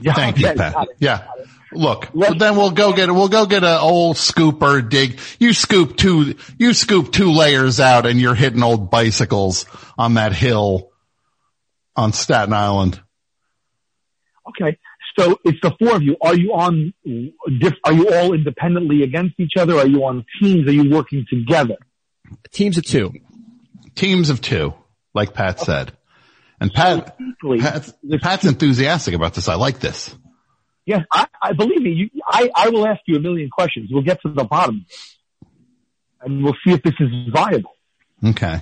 Yeah, 0.00 0.14
Thank 0.14 0.38
you, 0.38 0.46
Pat. 0.54 0.74
it. 0.82 0.88
Yeah. 0.98 1.26
Look, 1.72 2.08
Let's- 2.14 2.38
then 2.38 2.56
we'll 2.56 2.70
go 2.70 2.92
get 2.94 3.10
we'll 3.10 3.28
go 3.28 3.46
get 3.46 3.64
an 3.64 3.78
old 3.80 4.16
scooper 4.16 4.86
dig. 4.86 5.20
You 5.38 5.52
scoop 5.52 5.96
two, 5.96 6.34
you 6.58 6.72
scoop 6.74 7.12
two 7.12 7.30
layers 7.32 7.78
out 7.80 8.06
and 8.06 8.18
you're 8.20 8.34
hitting 8.34 8.62
old 8.62 8.90
bicycles 8.90 9.66
on 9.98 10.14
that 10.14 10.32
hill 10.32 10.90
on 11.96 12.12
Staten 12.12 12.52
Island. 12.54 13.00
Okay, 14.48 14.78
so 15.18 15.38
it's 15.44 15.58
the 15.62 15.74
four 15.78 15.96
of 15.96 16.02
you. 16.02 16.16
Are 16.20 16.34
you 16.34 16.52
on? 16.52 16.92
Are 17.84 17.92
you 17.92 18.08
all 18.10 18.32
independently 18.32 19.02
against 19.02 19.38
each 19.38 19.52
other? 19.58 19.76
Are 19.76 19.86
you 19.86 20.04
on 20.04 20.24
teams? 20.40 20.68
Are 20.68 20.72
you 20.72 20.90
working 20.90 21.26
together? 21.28 21.76
Teams 22.50 22.78
of 22.78 22.84
two. 22.84 23.12
Teams 23.94 24.30
of 24.30 24.40
two, 24.40 24.74
like 25.14 25.34
Pat 25.34 25.60
said. 25.60 25.92
And 26.60 26.72
Pat, 26.72 27.16
weekly. 27.18 27.58
Pat's, 27.60 27.92
Pat's 28.22 28.44
enthusiastic 28.44 29.14
about 29.14 29.34
this. 29.34 29.48
I 29.48 29.56
like 29.56 29.80
this. 29.80 30.14
Yeah, 30.86 31.00
I, 31.12 31.26
I 31.42 31.52
believe 31.52 31.82
me. 31.82 31.90
You, 31.90 32.10
I, 32.26 32.50
I 32.54 32.68
will 32.70 32.86
ask 32.86 33.00
you 33.06 33.16
a 33.16 33.20
million 33.20 33.50
questions. 33.50 33.90
We'll 33.92 34.02
get 34.02 34.22
to 34.22 34.32
the 34.32 34.44
bottom, 34.44 34.86
and 36.20 36.42
we'll 36.42 36.56
see 36.64 36.72
if 36.72 36.82
this 36.82 36.94
is 37.00 37.08
viable. 37.32 37.72
Okay. 38.24 38.60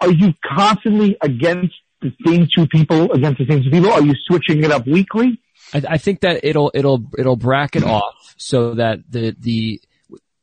Are 0.00 0.10
you 0.10 0.34
constantly 0.44 1.16
against 1.20 1.74
the 2.02 2.12
same 2.26 2.48
two 2.54 2.66
people 2.66 3.10
against 3.12 3.38
the 3.38 3.46
same 3.46 3.62
two 3.62 3.70
people? 3.70 3.92
Are 3.92 4.02
you 4.02 4.14
switching 4.26 4.62
it 4.62 4.70
up 4.70 4.86
weekly? 4.86 5.40
I, 5.72 5.82
I 5.90 5.98
think 5.98 6.20
that 6.20 6.44
it'll 6.44 6.70
it'll 6.74 7.04
it'll 7.16 7.36
bracket 7.36 7.82
mm-hmm. 7.82 7.92
off 7.92 8.34
so 8.36 8.74
that 8.74 8.98
the 9.08 9.34
the 9.38 9.80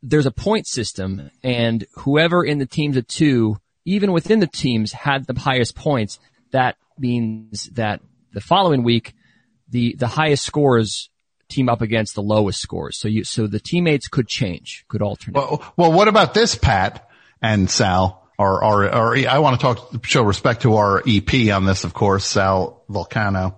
there's 0.01 0.25
a 0.25 0.31
point 0.31 0.67
system, 0.67 1.29
and 1.43 1.85
whoever 1.95 2.43
in 2.43 2.57
the 2.57 2.65
teams 2.65 2.97
of 2.97 3.07
two, 3.07 3.57
even 3.85 4.11
within 4.11 4.39
the 4.39 4.47
teams, 4.47 4.93
had 4.93 5.25
the 5.25 5.37
highest 5.39 5.75
points. 5.75 6.19
That 6.51 6.77
means 6.97 7.69
that 7.73 8.01
the 8.33 8.41
following 8.41 8.83
week, 8.83 9.13
the 9.69 9.95
the 9.97 10.07
highest 10.07 10.45
scores 10.45 11.09
team 11.49 11.67
up 11.67 11.81
against 11.81 12.15
the 12.15 12.21
lowest 12.21 12.61
scores. 12.61 12.97
So 12.97 13.07
you 13.07 13.23
so 13.23 13.47
the 13.47 13.59
teammates 13.59 14.07
could 14.07 14.27
change, 14.27 14.85
could 14.87 15.01
alternate. 15.01 15.35
Well, 15.35 15.73
well, 15.75 15.91
what 15.91 16.07
about 16.07 16.33
this, 16.33 16.55
Pat 16.55 17.09
and 17.41 17.69
Sal? 17.69 18.18
Or, 18.39 18.63
or, 18.63 18.95
or 18.95 19.17
I 19.17 19.39
want 19.39 19.59
to 19.59 19.61
talk, 19.61 20.05
show 20.05 20.23
respect 20.23 20.61
to 20.61 20.77
our 20.77 21.03
EP 21.05 21.51
on 21.53 21.65
this, 21.65 21.83
of 21.83 21.93
course, 21.93 22.25
Sal 22.25 22.85
Vulcano. 22.89 23.57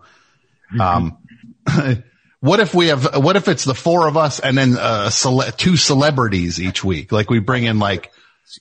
Um, 0.79 1.19
what 2.39 2.59
if 2.59 2.73
we 2.73 2.87
have, 2.87 3.23
what 3.23 3.35
if 3.35 3.47
it's 3.47 3.63
the 3.63 3.75
four 3.75 4.07
of 4.07 4.17
us 4.17 4.39
and 4.39 4.57
then, 4.57 4.77
uh, 4.79 5.11
cele- 5.11 5.51
two 5.51 5.77
celebrities 5.77 6.59
each 6.59 6.83
week? 6.83 7.11
Like 7.11 7.29
we 7.29 7.37
bring 7.37 7.65
in 7.65 7.77
like, 7.77 8.11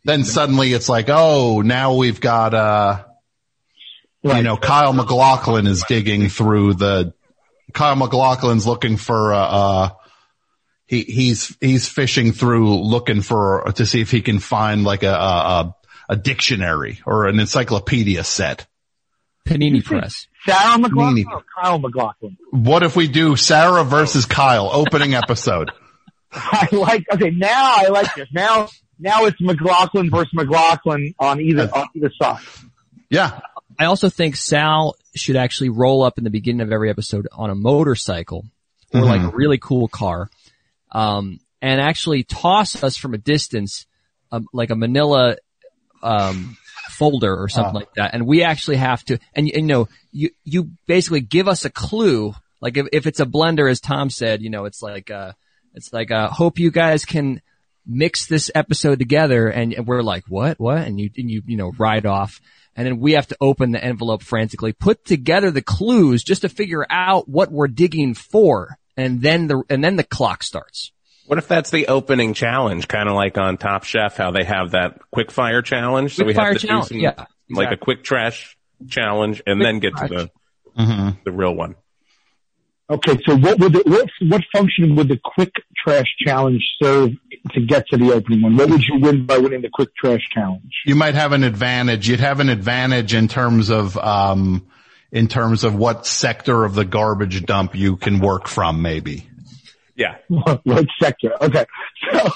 then 0.04 0.24
suddenly 0.24 0.74
it's 0.74 0.90
like, 0.90 1.06
oh, 1.08 1.62
now 1.62 1.94
we've 1.94 2.20
got, 2.20 2.52
uh, 2.52 3.04
you 4.22 4.42
know, 4.42 4.58
Kyle 4.58 4.92
MacLachlan 4.92 5.66
is 5.66 5.84
digging 5.88 6.28
through 6.28 6.74
the, 6.74 7.14
Kyle 7.72 7.96
MacLachlan's 7.96 8.66
looking 8.66 8.98
for, 8.98 9.32
uh, 9.32 9.38
uh, 9.38 9.88
he, 10.86 11.00
he's, 11.00 11.56
he's 11.62 11.88
fishing 11.88 12.32
through 12.32 12.78
looking 12.82 13.22
for, 13.22 13.72
to 13.76 13.86
see 13.86 14.02
if 14.02 14.10
he 14.10 14.20
can 14.20 14.38
find 14.38 14.84
like 14.84 15.02
a, 15.02 15.14
a, 15.14 15.14
a, 15.14 15.76
a 16.10 16.16
dictionary 16.16 17.00
or 17.06 17.28
an 17.28 17.38
encyclopedia 17.38 18.24
set. 18.24 18.66
Panini 19.46 19.82
Press. 19.82 20.26
Sarah 20.44 20.76
McLachlan 20.76 21.24
Panini. 21.24 21.32
or 21.32 21.44
Kyle 21.62 21.78
MacLachlan? 21.78 22.36
What 22.50 22.82
if 22.82 22.96
we 22.96 23.06
do 23.06 23.36
Sarah 23.36 23.84
versus 23.84 24.26
Kyle 24.26 24.68
opening 24.72 25.14
episode? 25.14 25.70
I 26.32 26.68
like. 26.72 27.04
Okay, 27.14 27.30
now 27.30 27.74
I 27.76 27.88
like 27.88 28.12
this. 28.16 28.28
Now, 28.32 28.68
now 28.98 29.24
it's 29.26 29.40
McLaughlin 29.40 30.10
versus 30.10 30.32
McLaughlin 30.34 31.14
on 31.18 31.40
either 31.40 31.70
on 31.72 31.86
either 31.94 32.10
side. 32.20 32.42
Yeah. 33.08 33.40
I 33.78 33.84
also 33.86 34.08
think 34.10 34.36
Sal 34.36 34.96
should 35.14 35.36
actually 35.36 35.70
roll 35.70 36.02
up 36.02 36.18
in 36.18 36.24
the 36.24 36.30
beginning 36.30 36.60
of 36.60 36.72
every 36.72 36.90
episode 36.90 37.28
on 37.32 37.50
a 37.50 37.54
motorcycle 37.54 38.44
or 38.92 39.00
like 39.02 39.22
a 39.22 39.28
really 39.28 39.58
cool 39.58 39.86
car, 39.88 40.28
um, 40.90 41.38
and 41.62 41.80
actually 41.80 42.24
toss 42.24 42.82
us 42.82 42.96
from 42.96 43.14
a 43.14 43.18
distance, 43.18 43.86
um, 44.32 44.46
like 44.52 44.70
a 44.70 44.76
Manila, 44.76 45.36
um, 46.02 46.56
folder 46.90 47.34
or 47.34 47.48
something 47.48 47.74
like 47.74 47.94
that. 47.96 48.14
And 48.14 48.26
we 48.26 48.42
actually 48.42 48.76
have 48.76 49.04
to, 49.06 49.18
and, 49.34 49.46
you- 49.46 49.52
and, 49.54 49.62
you 49.62 49.68
know, 49.74 49.88
you, 50.12 50.30
you 50.44 50.70
basically 50.86 51.20
give 51.20 51.48
us 51.48 51.64
a 51.64 51.70
clue. 51.70 52.34
Like 52.60 52.76
if, 52.76 52.86
if 52.92 53.06
it's 53.06 53.20
a 53.20 53.26
blender, 53.26 53.70
as 53.70 53.80
Tom 53.80 54.10
said, 54.10 54.42
you 54.42 54.50
know, 54.50 54.64
it's 54.64 54.82
like, 54.82 55.10
uh, 55.10 55.32
it's 55.74 55.92
like, 55.92 56.10
uh, 56.10 56.28
hope 56.28 56.58
you 56.58 56.70
guys 56.70 57.04
can 57.04 57.40
mix 57.86 58.26
this 58.26 58.50
episode 58.54 58.98
together 58.98 59.48
and 59.48 59.72
and 59.72 59.86
we're 59.86 60.02
like, 60.02 60.24
what, 60.28 60.60
what? 60.60 60.78
And 60.78 61.00
you, 61.00 61.10
and 61.16 61.30
you, 61.30 61.42
you 61.46 61.56
know, 61.56 61.72
ride 61.78 62.06
off. 62.06 62.40
And 62.76 62.86
then 62.86 63.00
we 63.00 63.12
have 63.12 63.26
to 63.28 63.36
open 63.40 63.72
the 63.72 63.82
envelope 63.82 64.22
frantically, 64.22 64.72
put 64.72 65.04
together 65.04 65.50
the 65.50 65.62
clues 65.62 66.22
just 66.22 66.42
to 66.42 66.48
figure 66.48 66.86
out 66.90 67.28
what 67.28 67.50
we're 67.50 67.68
digging 67.68 68.14
for. 68.14 68.76
And 68.96 69.22
then 69.22 69.46
the, 69.48 69.62
and 69.70 69.82
then 69.82 69.96
the 69.96 70.04
clock 70.04 70.42
starts. 70.42 70.92
What 71.30 71.38
if 71.38 71.46
that's 71.46 71.70
the 71.70 71.86
opening 71.86 72.34
challenge, 72.34 72.88
kind 72.88 73.08
of 73.08 73.14
like 73.14 73.38
on 73.38 73.56
Top 73.56 73.84
Chef, 73.84 74.16
how 74.16 74.32
they 74.32 74.42
have 74.42 74.72
that 74.72 74.98
quick 75.12 75.30
fire 75.30 75.62
challenge? 75.62 76.16
so 76.16 76.24
we 76.24 76.34
fire 76.34 76.54
have 76.54 76.60
to 76.60 76.66
challenge, 76.66 76.88
do 76.88 76.94
some, 76.96 76.98
yeah, 76.98 77.26
like 77.48 77.70
a 77.70 77.76
quick 77.76 78.02
trash 78.02 78.58
challenge, 78.88 79.40
and 79.46 79.62
then 79.62 79.78
get 79.78 79.96
to 79.96 80.08
the 80.74 81.16
the 81.22 81.30
real 81.30 81.54
one. 81.54 81.76
Okay, 82.90 83.16
so 83.24 83.36
what 83.36 83.60
would 83.60 83.74
the, 83.74 83.82
what 83.86 84.08
what 84.28 84.42
function 84.52 84.96
would 84.96 85.06
the 85.06 85.20
quick 85.22 85.52
trash 85.76 86.08
challenge 86.18 86.64
serve 86.82 87.10
to 87.52 87.60
get 87.60 87.86
to 87.90 87.96
the 87.96 88.12
opening 88.12 88.42
one? 88.42 88.56
What 88.56 88.68
would 88.68 88.82
you 88.82 88.98
win 88.98 89.24
by 89.24 89.38
winning 89.38 89.62
the 89.62 89.70
quick 89.72 89.94
trash 89.94 90.28
challenge? 90.34 90.72
You 90.84 90.96
might 90.96 91.14
have 91.14 91.30
an 91.30 91.44
advantage. 91.44 92.08
You'd 92.08 92.18
have 92.18 92.40
an 92.40 92.48
advantage 92.48 93.14
in 93.14 93.28
terms 93.28 93.70
of, 93.70 93.96
um, 93.96 94.66
in 95.12 95.28
terms 95.28 95.62
of 95.62 95.76
what 95.76 96.06
sector 96.06 96.64
of 96.64 96.74
the 96.74 96.84
garbage 96.84 97.46
dump 97.46 97.76
you 97.76 97.96
can 97.96 98.18
work 98.18 98.48
from, 98.48 98.82
maybe. 98.82 99.29
Yeah, 100.00 100.16
what 100.64 100.86
sector? 101.00 101.32
Okay, 101.42 101.66
so 102.10 102.30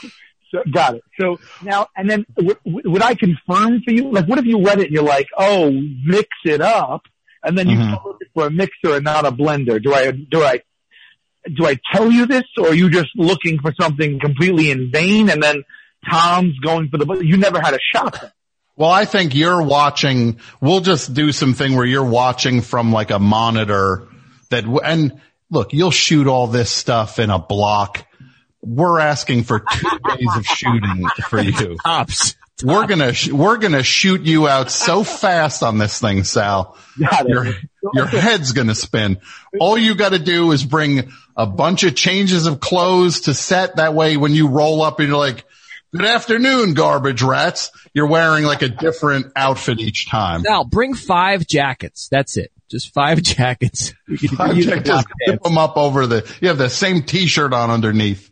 so 0.51 0.63
got 0.71 0.97
it. 0.97 1.03
So 1.19 1.41
now 1.63 1.89
and 1.97 2.09
then 2.09 2.27
w- 2.37 2.57
w- 2.67 2.91
would 2.91 3.03
I 3.03 3.15
confirm 3.15 3.81
for 3.83 3.91
you? 3.91 4.11
Like, 4.13 4.27
what 4.27 4.39
if 4.39 4.45
you 4.45 4.63
read 4.63 4.81
it 4.81 4.87
and 4.87 4.93
you're 4.93 5.03
like, 5.03 5.29
oh, 5.39 5.71
mix 6.05 6.29
it 6.45 6.61
up, 6.61 7.03
and 7.43 7.57
then 7.57 7.69
you 7.69 7.79
mm-hmm. 7.79 7.95
call 7.95 8.17
it 8.21 8.29
for 8.35 8.47
a 8.49 8.51
mixer 8.51 8.97
and 8.97 9.05
not 9.05 9.25
a 9.25 9.33
blender? 9.33 9.83
Do 9.83 9.95
I 9.95 10.11
do 10.11 10.43
I 10.43 10.61
do 11.57 11.67
I 11.67 11.79
tell 11.93 12.11
you 12.11 12.27
this, 12.27 12.45
or 12.59 12.69
are 12.69 12.75
you 12.75 12.91
just 12.91 13.09
looking 13.17 13.59
for 13.59 13.73
something 13.81 14.21
completely 14.21 14.71
in 14.71 14.91
vain? 14.93 15.31
And 15.31 15.43
then 15.43 15.63
Tom's 16.11 16.59
going 16.59 16.91
for 16.91 16.99
the 16.99 17.21
you 17.25 17.39
never 17.39 17.61
had 17.61 17.73
a 17.73 17.81
shot. 17.95 18.21
Then. 18.21 18.31
Well, 18.77 18.91
I 18.91 19.05
think 19.05 19.35
you're 19.35 19.63
watching, 19.63 20.41
we'll 20.61 20.81
just 20.81 21.15
do 21.15 21.31
something 21.31 21.77
where 21.77 21.87
you're 21.87 22.05
watching 22.05 22.61
from 22.61 22.93
like 22.93 23.13
a 23.13 23.21
monitor 23.21 24.09
that, 24.51 24.65
and 24.85 25.21
look, 25.51 25.73
you'll 25.73 25.91
shoot 25.91 26.27
all 26.27 26.47
this 26.47 26.71
stuff 26.71 27.19
in 27.19 27.31
a 27.31 27.39
block. 27.39 28.07
We're 28.63 28.99
asking 28.99 29.45
for 29.45 29.61
two 29.61 29.89
days 30.17 30.29
of 30.37 30.47
shooting 30.47 31.07
for 31.29 31.41
you. 31.41 31.77
Tops. 31.85 32.37
We're 32.63 32.87
gonna, 32.87 33.13
sh- 33.13 33.31
we're 33.31 33.57
gonna 33.57 33.83
shoot 33.83 34.23
you 34.23 34.47
out 34.49 34.71
so 34.71 35.03
fast 35.03 35.63
on 35.63 35.79
this 35.79 36.01
thing, 36.01 36.23
Sal. 36.23 36.77
Got 36.99 37.27
it. 37.27 37.29
Your, 37.31 37.47
your 37.93 38.07
head's 38.07 38.53
gonna 38.53 38.77
spin. 38.77 39.19
All 39.59 39.77
you 39.77 39.97
gotta 39.97 40.21
do 40.21 40.53
is 40.53 40.65
bring 40.65 41.11
a 41.37 41.47
bunch 41.47 41.83
of 41.83 41.97
changes 41.97 42.47
of 42.47 42.61
clothes 42.61 43.23
to 43.23 43.35
set. 43.35 43.77
That 43.77 43.93
way 43.95 44.17
when 44.17 44.33
you 44.35 44.49
roll 44.49 44.83
up 44.83 45.01
and 45.01 45.09
you're 45.09 45.19
like, 45.19 45.45
good 45.93 46.05
afternoon, 46.05 46.75
garbage 46.75 47.23
rats. 47.23 47.73
You're 47.93 48.07
wearing 48.07 48.45
like 48.45 48.63
a 48.63 48.69
different 48.69 49.33
outfit 49.37 49.81
each 49.81 50.09
time. 50.09 50.43
Now 50.43 50.63
bring 50.65 50.95
five 50.95 51.47
jackets. 51.47 52.09
That's 52.09 52.37
it. 52.37 52.53
Just 52.71 52.93
five 52.93 53.23
jackets. 53.23 53.95
You 54.09 54.29
can 54.29 54.41
I 54.41 54.53
use 54.53 54.67
just 54.67 54.85
the 54.87 55.33
zip 55.33 55.43
them 55.43 55.59
up 55.59 55.77
over 55.77 56.07
the, 56.07 56.37
you 56.41 56.49
have 56.49 56.59
the 56.59 56.71
same 56.71 57.03
t-shirt 57.03 57.53
on 57.53 57.71
underneath. 57.71 58.31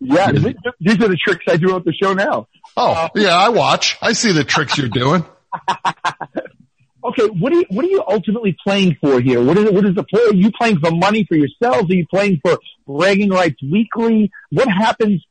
Yeah, 0.00 0.32
these 0.32 0.98
are 1.02 1.08
the 1.08 1.18
tricks 1.22 1.44
I 1.46 1.58
do 1.58 1.76
at 1.76 1.84
the 1.84 1.92
show 1.92 2.14
now. 2.14 2.48
Oh, 2.76 2.92
uh, 2.92 3.08
yeah, 3.14 3.36
I 3.36 3.50
watch. 3.50 3.98
I 4.00 4.14
see 4.14 4.32
the 4.32 4.44
tricks 4.44 4.78
you're 4.78 4.88
doing. 4.88 5.24
Okay, 7.02 7.26
what 7.28 7.52
are 7.52 7.56
you, 7.56 7.64
what 7.70 7.84
are 7.84 7.88
you 7.88 8.02
ultimately 8.06 8.54
playing 8.62 8.96
for 9.00 9.20
here? 9.20 9.42
What 9.42 9.56
is 9.56 9.70
what 9.70 9.86
is 9.86 9.94
the 9.94 10.04
play? 10.04 10.22
Are 10.22 10.34
you 10.34 10.50
playing 10.52 10.80
for 10.80 10.90
money 10.90 11.24
for 11.26 11.34
yourselves? 11.34 11.90
Are 11.90 11.94
you 11.94 12.06
playing 12.06 12.40
for 12.44 12.58
bragging 12.86 13.30
rights 13.30 13.56
weekly? 13.62 14.30
What 14.50 14.68
happens? 14.68 15.24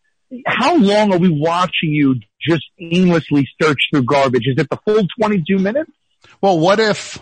How 0.47 0.75
long 0.77 1.13
are 1.13 1.19
we 1.19 1.29
watching 1.29 1.91
you 1.91 2.15
just 2.41 2.63
aimlessly 2.79 3.47
search 3.61 3.77
through 3.91 4.03
garbage? 4.03 4.47
Is 4.47 4.55
it 4.57 4.67
the 4.69 4.79
full 4.83 5.05
22 5.19 5.59
minutes? 5.59 5.91
Well, 6.41 6.59
what 6.59 6.79
if, 6.79 7.19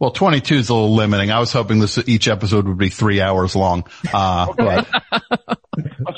well, 0.00 0.10
22 0.10 0.54
is 0.56 0.68
a 0.68 0.74
little 0.74 0.94
limiting. 0.94 1.30
I 1.30 1.38
was 1.38 1.52
hoping 1.52 1.78
this, 1.78 1.98
each 2.08 2.28
episode 2.28 2.66
would 2.66 2.78
be 2.78 2.88
three 2.88 3.20
hours 3.20 3.54
long. 3.54 3.84
Uh, 4.12 4.52
but 4.54 4.88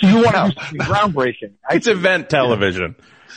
So 0.01 0.09
you 0.09 0.23
want 0.23 0.35
to 0.35 0.53
do 0.55 0.61
something 0.61 0.81
groundbreaking? 0.81 1.53
I, 1.69 1.75
it's 1.77 1.87
event 1.87 2.29
television. 2.31 2.97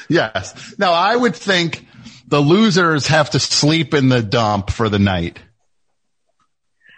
yes. 0.09 0.75
Now 0.77 0.91
I 0.93 1.15
would 1.15 1.35
think 1.35 1.85
the 2.27 2.39
losers 2.39 3.07
have 3.07 3.31
to 3.31 3.39
sleep 3.39 3.93
in 3.93 4.09
the 4.09 4.21
dump 4.23 4.69
for 4.71 4.89
the 4.89 4.99
night. 4.99 5.39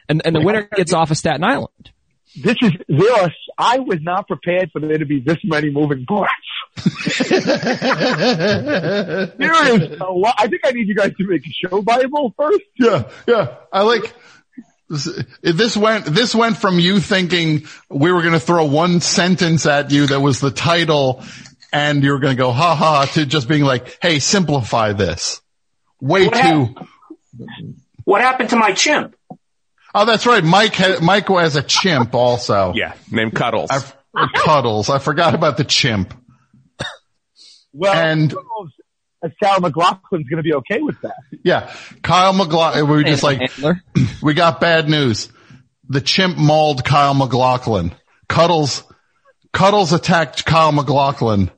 And, 0.07 0.21
and 0.25 0.35
the 0.35 0.41
winner 0.41 0.63
gets 0.75 0.93
off 0.93 1.11
of 1.11 1.17
Staten 1.17 1.43
Island. 1.43 1.91
this 2.41 2.55
is 2.61 2.71
there 2.87 3.13
are. 3.23 3.29
I 3.57 3.79
was 3.79 3.99
not 4.01 4.27
prepared 4.27 4.71
for 4.71 4.79
there 4.79 4.97
to 4.97 5.05
be 5.05 5.19
this 5.19 5.37
many 5.43 5.69
moving 5.69 6.05
parts. 6.05 6.31
There 6.75 6.83
is 9.73 9.99
a 9.99 10.05
lot. 10.05 10.35
I 10.37 10.47
think 10.47 10.61
I 10.65 10.71
need 10.71 10.87
you 10.87 10.95
guys 10.95 11.13
to 11.17 11.27
make 11.27 11.45
a 11.45 11.49
show 11.49 11.81
bible 11.81 12.33
first. 12.37 12.61
Yeah, 12.77 13.09
yeah. 13.27 13.55
I 13.71 13.81
like 13.81 14.13
this, 14.89 15.23
this 15.41 15.77
went 15.77 16.05
this 16.05 16.33
went 16.33 16.57
from 16.57 16.79
you 16.79 16.99
thinking 16.99 17.65
we 17.89 18.11
were 18.11 18.21
going 18.21 18.33
to 18.33 18.39
throw 18.39 18.65
one 18.65 19.01
sentence 19.01 19.65
at 19.65 19.91
you 19.91 20.07
that 20.07 20.19
was 20.19 20.39
the 20.39 20.51
title, 20.51 21.23
and 21.71 22.03
you 22.03 22.11
were 22.11 22.19
going 22.19 22.35
to 22.35 22.41
go 22.41 22.51
ha 22.51 22.75
ha 22.75 23.05
to 23.13 23.25
just 23.25 23.47
being 23.47 23.63
like, 23.63 23.97
hey, 24.01 24.19
simplify 24.19 24.93
this. 24.93 25.41
Way 26.01 26.27
What 26.27 26.41
too. 26.41 26.75
What 28.05 28.21
happened 28.21 28.49
to 28.51 28.55
my 28.55 28.73
chimp? 28.73 29.15
Oh, 29.93 30.05
that's 30.05 30.25
right. 30.25 30.43
Mike 30.43 30.75
ha- 30.75 30.99
Mike 31.01 31.27
has 31.27 31.55
a 31.55 31.63
chimp 31.63 32.15
also. 32.15 32.73
Yeah, 32.75 32.93
named 33.11 33.35
Cuddles. 33.35 33.69
I, 33.71 34.27
Cuddles. 34.35 34.89
I 34.89 34.99
forgot 34.99 35.35
about 35.35 35.57
the 35.57 35.63
chimp. 35.63 36.13
Well, 37.73 37.93
And- 37.93 38.29
Cuddles, 38.29 38.71
that 39.21 39.31
Sarah 39.43 39.59
McLachlan's 39.59 40.27
going 40.29 40.37
to 40.37 40.43
be 40.43 40.53
okay 40.53 40.81
with 40.81 40.99
that. 41.01 41.15
Yeah. 41.43 41.73
Kyle 42.01 42.31
MacLachlan, 42.33 42.87
we 42.87 42.95
were 42.95 43.03
just 43.03 43.23
like, 43.23 43.51
we 44.21 44.33
got 44.33 44.61
bad 44.61 44.89
news. 44.89 45.29
The 45.89 45.99
chimp 46.01 46.37
mauled 46.37 46.85
Kyle 46.85 47.13
MacLachlan. 47.13 47.93
Cuddles, 48.29 48.83
Cuddles 49.51 49.91
attacked 49.91 50.45
Kyle 50.45 50.71
MacLachlan. 50.71 51.51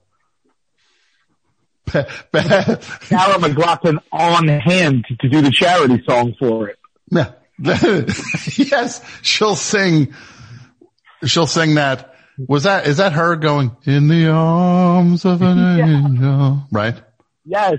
Ba- 1.91 2.07
ba- 2.31 2.79
Sarah 3.01 3.37
McLachlan 3.37 3.97
on 4.11 4.47
hand 4.47 5.05
to, 5.07 5.15
to 5.17 5.29
do 5.29 5.41
the 5.41 5.51
charity 5.51 6.01
song 6.07 6.33
for 6.39 6.69
it. 6.69 6.79
Yeah. 7.11 7.31
yes, 7.59 9.01
she'll 9.21 9.55
sing. 9.55 10.13
She'll 11.25 11.47
sing 11.47 11.75
that. 11.75 12.10
Was 12.47 12.63
that 12.63 12.87
is 12.87 12.97
that 12.97 13.13
her 13.13 13.35
going 13.35 13.75
in 13.83 14.07
the 14.07 14.29
arms 14.29 15.25
of 15.25 15.41
an 15.41 15.79
angel? 15.79 16.63
Right. 16.71 16.95
Yes, 17.45 17.77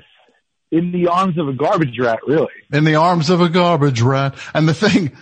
in 0.71 0.91
the 0.91 1.09
arms 1.09 1.39
of 1.39 1.49
a 1.49 1.53
garbage 1.53 1.99
rat, 1.99 2.21
really. 2.27 2.49
In 2.73 2.85
the 2.85 2.97
arms 2.97 3.31
of 3.31 3.41
a 3.41 3.49
garbage 3.49 4.01
rat. 4.01 4.35
And 4.55 4.69
the 4.69 4.75
thing, 4.75 5.13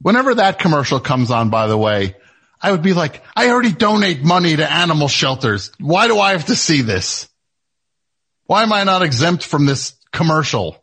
whenever 0.00 0.34
that 0.34 0.58
commercial 0.58 1.00
comes 1.00 1.30
on, 1.30 1.50
by 1.50 1.66
the 1.66 1.76
way, 1.78 2.14
I 2.60 2.70
would 2.70 2.82
be 2.82 2.92
like, 2.92 3.22
I 3.34 3.48
already 3.48 3.72
donate 3.72 4.22
money 4.22 4.54
to 4.54 4.70
animal 4.70 5.08
shelters. 5.08 5.72
Why 5.78 6.08
do 6.08 6.18
I 6.18 6.32
have 6.32 6.46
to 6.46 6.56
see 6.56 6.82
this? 6.82 7.28
Why 8.44 8.62
am 8.62 8.72
I 8.72 8.84
not 8.84 9.02
exempt 9.02 9.44
from 9.44 9.66
this 9.66 9.94
commercial? 10.12 10.80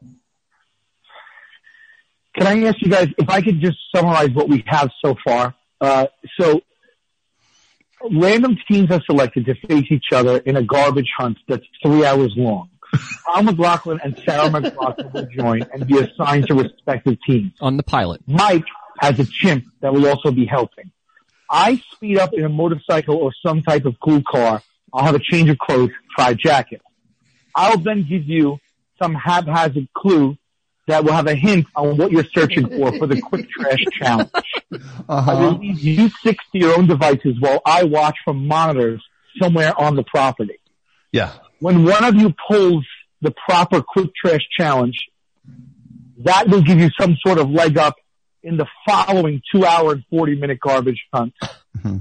Can 2.35 2.47
I 2.47 2.67
ask 2.67 2.81
you 2.81 2.89
guys 2.89 3.07
if 3.17 3.29
I 3.29 3.41
could 3.41 3.61
just 3.61 3.77
summarize 3.95 4.29
what 4.31 4.49
we 4.49 4.63
have 4.67 4.89
so 5.03 5.15
far? 5.23 5.55
Uh, 5.79 6.07
so, 6.39 6.61
random 8.11 8.57
teams 8.69 8.91
are 8.91 9.01
selected 9.05 9.45
to 9.45 9.55
face 9.67 9.85
each 9.89 10.11
other 10.13 10.37
in 10.37 10.57
a 10.57 10.63
garbage 10.63 11.09
hunt 11.17 11.37
that's 11.47 11.65
three 11.83 12.05
hours 12.05 12.33
long. 12.35 12.69
Al 13.35 13.43
MacLachlan 13.43 13.99
and 14.03 14.17
Sarah 14.25 14.49
McLachlan 14.49 15.13
will 15.13 15.25
join 15.27 15.63
and 15.73 15.87
be 15.87 15.99
assigned 15.99 16.47
to 16.47 16.53
respective 16.53 17.17
teams. 17.27 17.53
on 17.61 17.77
the 17.77 17.83
pilot. 17.83 18.21
Mike 18.27 18.65
has 18.99 19.19
a 19.19 19.25
chimp 19.25 19.65
that 19.81 19.93
will 19.93 20.07
also 20.07 20.31
be 20.31 20.45
helping. 20.45 20.91
I 21.49 21.81
speed 21.93 22.17
up 22.17 22.33
in 22.33 22.43
a 22.43 22.49
motorcycle 22.49 23.17
or 23.17 23.33
some 23.45 23.61
type 23.61 23.85
of 23.85 23.95
cool 24.03 24.21
car. 24.29 24.61
I'll 24.93 25.05
have 25.05 25.15
a 25.15 25.19
change 25.19 25.49
of 25.49 25.57
clothes, 25.57 25.91
try 26.15 26.31
a 26.31 26.35
jacket. 26.35 26.81
I'll 27.55 27.77
then 27.77 28.05
give 28.07 28.23
you 28.25 28.57
some 29.01 29.13
haphazard 29.13 29.87
clue 29.95 30.37
that 30.87 31.03
will 31.03 31.13
have 31.13 31.27
a 31.27 31.35
hint 31.35 31.65
on 31.75 31.97
what 31.97 32.11
you're 32.11 32.25
searching 32.33 32.67
for 32.67 32.97
for 32.97 33.07
the 33.07 33.19
quick 33.21 33.49
trash 33.49 33.83
challenge. 33.99 34.29
I 34.33 34.77
uh-huh. 35.09 35.37
will 35.39 35.57
leave 35.57 35.79
you 35.79 36.09
six 36.23 36.43
to 36.51 36.59
your 36.59 36.77
own 36.77 36.87
devices 36.87 37.35
while 37.39 37.61
I 37.65 37.83
watch 37.83 38.17
from 38.23 38.47
monitors 38.47 39.03
somewhere 39.41 39.79
on 39.79 39.95
the 39.95 40.03
property. 40.03 40.59
Yeah. 41.11 41.33
When 41.59 41.85
one 41.85 42.03
of 42.03 42.15
you 42.15 42.33
pulls 42.47 42.85
the 43.21 43.33
proper 43.47 43.81
quick 43.81 44.11
trash 44.15 44.41
challenge, 44.57 44.97
that 46.19 46.47
will 46.47 46.61
give 46.61 46.79
you 46.79 46.89
some 46.99 47.15
sort 47.25 47.39
of 47.39 47.49
leg 47.49 47.77
up 47.77 47.95
in 48.43 48.57
the 48.57 48.67
following 48.87 49.41
two 49.51 49.65
hour 49.65 49.93
and 49.93 50.03
40 50.09 50.35
minute 50.35 50.59
garbage 50.59 51.03
hunt. 51.13 51.33
Mm-hmm. 51.77 51.97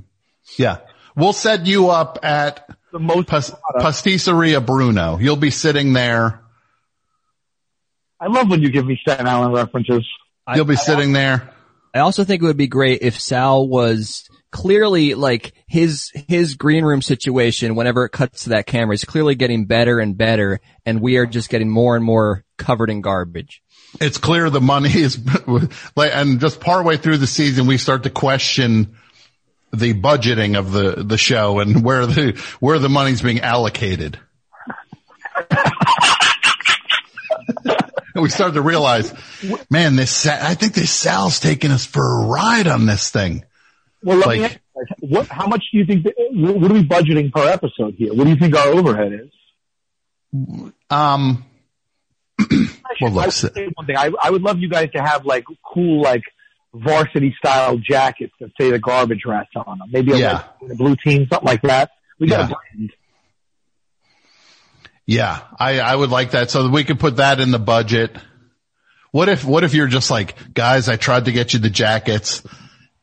Yeah. 0.59 0.79
We'll 1.17 1.33
set 1.33 1.67
you 1.67 1.91
up 1.91 2.19
at 2.23 2.69
The 2.93 2.99
most 2.99 3.29
Pas-. 3.29 3.53
Bruno. 4.61 5.19
You'll 5.19 5.37
be 5.37 5.51
sitting 5.51 5.93
there. 5.93 6.44
I 8.25 8.29
love 8.29 8.49
when 8.49 8.63
you 8.63 8.71
give 8.71 8.87
me 8.87 8.99
Staten 9.03 9.27
Island 9.27 9.53
references. 9.53 10.09
You'll 10.55 10.65
be 10.65 10.77
sitting 10.77 11.13
there. 11.13 11.51
I 11.93 11.99
also 11.99 12.25
think 12.25 12.43
it 12.43 12.47
would 12.47 12.57
be 12.57 12.69
great 12.69 13.03
if 13.03 13.21
Sal 13.21 13.69
was 13.69 14.27
clearly 14.51 15.13
like 15.13 15.53
his 15.67 16.11
his 16.27 16.55
green 16.55 16.85
room 16.85 17.03
situation 17.03 17.75
whenever 17.75 18.07
it 18.07 18.11
cuts 18.11 18.45
to 18.45 18.51
that 18.51 18.67
camera 18.67 18.95
is 18.95 19.05
clearly 19.05 19.35
getting 19.35 19.67
better 19.67 19.99
and 19.99 20.17
better 20.17 20.61
and 20.87 21.03
we 21.03 21.19
are 21.19 21.27
just 21.27 21.51
getting 21.51 21.69
more 21.69 21.97
and 21.97 22.05
more 22.05 22.45
covered 22.57 22.89
in 22.89 23.03
garbage. 23.03 23.63
It's 24.01 24.17
clear 24.17 24.49
the 24.49 24.61
money 24.61 24.91
is 24.91 25.19
like, 25.95 26.13
and 26.15 26.41
just 26.41 26.61
partway 26.61 26.97
through 26.97 27.19
the 27.19 27.27
season, 27.27 27.67
we 27.67 27.77
start 27.77 28.05
to 28.05 28.11
question 28.11 28.97
the 29.71 29.93
budgeting 29.93 30.59
of 30.59 30.73
the, 30.73 31.05
the 31.05 31.19
show 31.19 31.59
and 31.59 31.85
where 31.85 32.07
the, 32.07 32.43
where 32.61 32.79
the 32.79 32.89
money's 32.89 33.21
being 33.21 33.41
allocated. 33.41 34.19
We 38.23 38.29
started 38.31 38.55
to 38.55 38.63
realize, 38.63 39.13
man, 39.71 39.97
this, 39.97 40.11
Sa- 40.13 40.39
I 40.41 40.55
think 40.55 40.75
this 40.75 40.93
Sal's 40.93 41.41
taking 41.41 41.71
us 41.73 41.85
for 41.85 42.03
a 42.03 42.27
ride 42.27 42.67
on 42.69 42.87
this 42.87 43.11
thing. 43.11 43.45
Well, 44.03 44.19
let 44.19 44.29
me 44.29 44.41
Like- 44.43 44.53
ask 44.53 44.61
you, 45.01 45.09
what, 45.09 45.27
how 45.29 45.47
much 45.47 45.65
do 45.73 45.79
you 45.79 45.85
think, 45.87 46.05
that, 46.05 46.15
what 46.33 46.71
are 46.71 46.75
we 46.75 46.85
budgeting 46.85 47.33
per 47.33 47.49
episode 47.49 47.95
here? 47.97 48.13
What 48.15 48.25
do 48.25 48.31
you 48.31 48.37
think 48.37 48.57
our 48.57 48.69
overhead 48.69 49.13
is? 49.13 49.31
Um, 50.91 51.45
well, 52.51 52.69
I 53.01 53.05
look, 53.09 53.25
would 53.27 53.33
say 53.33 53.69
one 53.75 53.87
thing. 53.87 53.97
I, 53.97 54.11
I 54.23 54.31
would 54.31 54.43
love 54.43 54.59
you 54.59 54.69
guys 54.69 54.91
to 54.95 55.03
have 55.03 55.25
like 55.25 55.45
cool, 55.65 56.03
like 56.03 56.23
varsity 56.75 57.35
style 57.39 57.77
jackets 57.79 58.33
that 58.41 58.51
say 58.61 58.71
the 58.71 58.79
garbage 58.81 59.23
rats 59.27 59.51
on 59.55 59.79
them. 59.79 59.89
Maybe 59.93 60.13
a, 60.13 60.17
Yeah. 60.17 60.45
like, 60.61 60.73
a 60.73 60.75
blue 60.75 60.97
team, 60.97 61.27
something 61.31 61.47
like 61.47 61.63
that. 61.63 61.91
We 62.19 62.27
got 62.29 62.41
Yeah. 62.41 62.45
a 62.47 62.49
brand. 62.77 62.93
Yeah, 65.07 65.41
I, 65.59 65.81
I 65.81 65.95
would 65.95 66.11
like 66.11 66.31
that 66.31 66.51
so 66.51 66.63
that 66.63 66.73
we 66.73 66.85
could 66.85 66.99
put 66.99 67.17
that 67.17 67.41
in 67.41 67.51
the 67.51 67.59
budget. 67.59 68.17
What 69.11 69.29
if, 69.29 69.45
what 69.45 69.63
if 69.65 69.75
you're 69.75 69.87
just 69.87 70.11
like, 70.11 70.55
guys, 70.55 70.89
I 70.89 70.97
tried 70.97 71.27
to 71.27 71.33
get 71.33 71.53
you 71.53 71.61
the 71.61 71.71
jackets. 71.71 72.43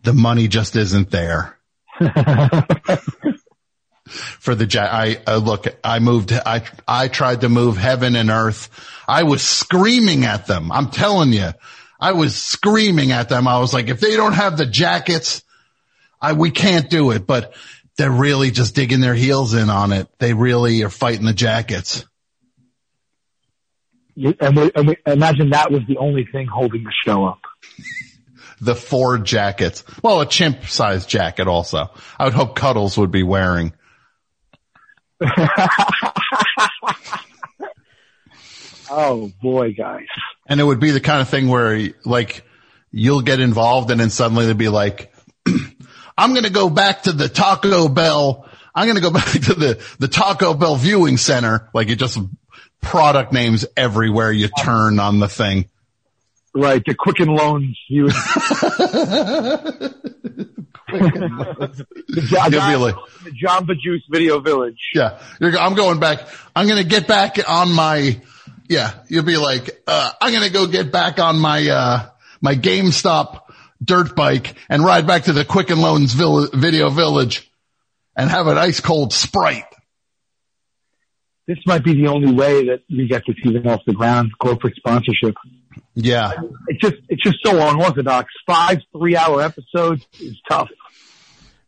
The 0.02 0.14
money 0.14 0.47
just 0.47 0.76
isn't 0.76 1.12
there. 1.12 1.58
For 4.10 4.56
the 4.56 4.66
ja- 4.66 4.89
I, 4.91 5.22
uh, 5.26 5.38
look, 5.38 5.68
I 5.84 5.99
moved, 5.99 6.34
I, 6.34 6.64
I 6.88 7.08
tried 7.08 7.41
to 7.41 7.49
move 7.49 7.78
heaven 7.78 8.16
and 8.16 8.30
earth. 8.30 8.70
I 9.08 9.24
was 9.24 9.41
screaming 9.41 10.26
at 10.26 10.47
them. 10.47 10.72
I'm 10.72 10.89
telling 10.89 11.32
you, 11.32 11.52
I 11.99 12.14
was 12.14 12.36
screaming 12.36 13.12
at 13.12 13.30
them. 13.30 13.47
I 13.47 13.60
was 13.60 13.74
like, 13.74 13.88
if 13.89 13.99
they 13.99 14.16
don't 14.18 14.34
have 14.34 14.58
the 14.58 14.66
jackets, 14.66 15.43
I, 16.20 16.34
we 16.34 16.52
can't 16.52 16.89
do 16.89 17.12
it, 17.12 17.26
but 17.26 17.54
they're 17.97 18.11
really 18.11 18.51
just 18.51 18.75
digging 18.75 18.99
their 18.99 19.15
heels 19.15 19.53
in 19.53 19.69
on 19.69 19.91
it. 19.91 20.07
They 20.19 20.33
really 20.33 20.83
are 20.83 20.89
fighting 20.89 21.25
the 21.25 21.33
jackets. 21.33 22.05
And 24.15 24.55
we, 24.55 24.71
and 24.75 24.87
we 24.87 24.97
imagine 25.05 25.51
that 25.51 25.71
was 25.71 25.81
the 25.87 25.97
only 25.97 26.25
thing 26.25 26.47
holding 26.47 26.83
the 26.83 26.93
show 27.05 27.25
up. 27.25 27.39
The 28.63 28.75
four 28.75 29.17
jackets. 29.17 29.83
Well, 30.03 30.21
a 30.21 30.27
chimp 30.27 30.65
sized 30.65 31.09
jacket 31.09 31.47
also. 31.47 31.89
I 32.19 32.25
would 32.25 32.35
hope 32.35 32.55
Cuddles 32.55 32.95
would 32.95 33.09
be 33.09 33.23
wearing. 33.23 33.73
Oh 38.91 39.31
boy, 39.41 39.73
guys. 39.73 40.05
And 40.47 40.59
it 40.59 40.65
would 40.65 40.81
be 40.81 40.91
the 40.91 40.99
kind 40.99 41.21
of 41.21 41.29
thing 41.29 41.47
where 41.47 41.89
like 42.03 42.43
you'll 42.91 43.21
get 43.21 43.39
involved 43.39 43.89
and 43.89 43.99
then 43.99 44.09
suddenly 44.09 44.45
they'd 44.45 44.57
be 44.57 44.67
like, 44.67 45.13
I'm 46.18 46.32
going 46.32 46.43
to 46.43 46.51
go 46.51 46.70
back 46.70 47.03
to 47.03 47.12
the 47.12 47.30
Taco 47.30 47.88
Bell. 47.88 48.47
I'm 48.74 48.86
going 48.86 48.95
to 48.95 49.01
go 49.01 49.12
back 49.12 49.32
to 49.32 49.53
the, 49.53 49.84
the 49.99 50.07
Taco 50.07 50.53
Bell 50.53 50.76
viewing 50.76 51.18
center. 51.18 51.70
Like 51.74 51.89
it 51.89 51.97
just 51.97 52.20
product 52.82 53.32
names 53.34 53.66
everywhere 53.78 54.32
you 54.32 54.47
turn 54.47 54.99
on 54.99 55.20
the 55.20 55.28
thing. 55.28 55.70
Right, 56.53 56.84
the 56.86 56.93
Quicken 56.93 57.30
Loans. 57.30 57.80
You, 57.88 58.09
the, 58.09 59.95
Jo- 62.26 62.43
You'll 62.49 62.70
be 62.70 62.76
like, 62.76 62.95
the 63.24 63.32
Jamba 63.32 63.80
Juice 63.80 64.03
Video 64.09 64.39
Village. 64.39 64.89
Yeah, 64.93 65.20
You're, 65.39 65.57
I'm 65.57 65.76
going 65.76 65.99
back. 65.99 66.28
I'm 66.53 66.68
going 66.68 66.82
to 66.82 66.88
get 66.88 67.07
back 67.07 67.38
on 67.47 67.72
my, 67.72 68.20
yeah, 68.68 68.91
you'll 69.07 69.24
be 69.24 69.38
like, 69.38 69.82
uh, 69.88 70.12
I'm 70.20 70.32
going 70.32 70.43
to 70.43 70.51
go 70.51 70.68
get 70.68 70.91
back 70.91 71.20
on 71.20 71.39
my, 71.39 71.70
uh, 71.70 72.09
my 72.41 72.55
GameStop 72.55 73.43
dirt 73.84 74.15
bike 74.15 74.55
and 74.69 74.84
ride 74.84 75.07
back 75.07 75.23
to 75.23 75.34
the 75.34 75.45
Quicken 75.45 75.79
Loans 75.79 76.13
Vill- 76.13 76.49
video 76.53 76.89
village 76.89 77.51
and 78.15 78.29
have 78.29 78.47
an 78.47 78.57
ice 78.57 78.79
cold 78.79 79.13
Sprite. 79.13 79.65
This 81.47 81.57
might 81.65 81.84
be 81.84 81.93
the 81.93 82.07
only 82.07 82.32
way 82.32 82.65
that 82.67 82.84
we 82.89 83.07
get 83.07 83.23
this 83.27 83.36
even 83.43 83.67
off 83.67 83.82
the 83.86 83.93
ground. 83.93 84.32
Corporate 84.39 84.75
sponsorship. 84.75 85.36
Yeah. 85.95 86.32
It's 86.67 86.79
just, 86.79 86.95
it's 87.09 87.23
just 87.23 87.38
so 87.43 87.59
unorthodox. 87.67 88.32
Five 88.45 88.79
three-hour 88.95 89.41
episodes 89.41 90.05
is 90.19 90.39
tough. 90.47 90.69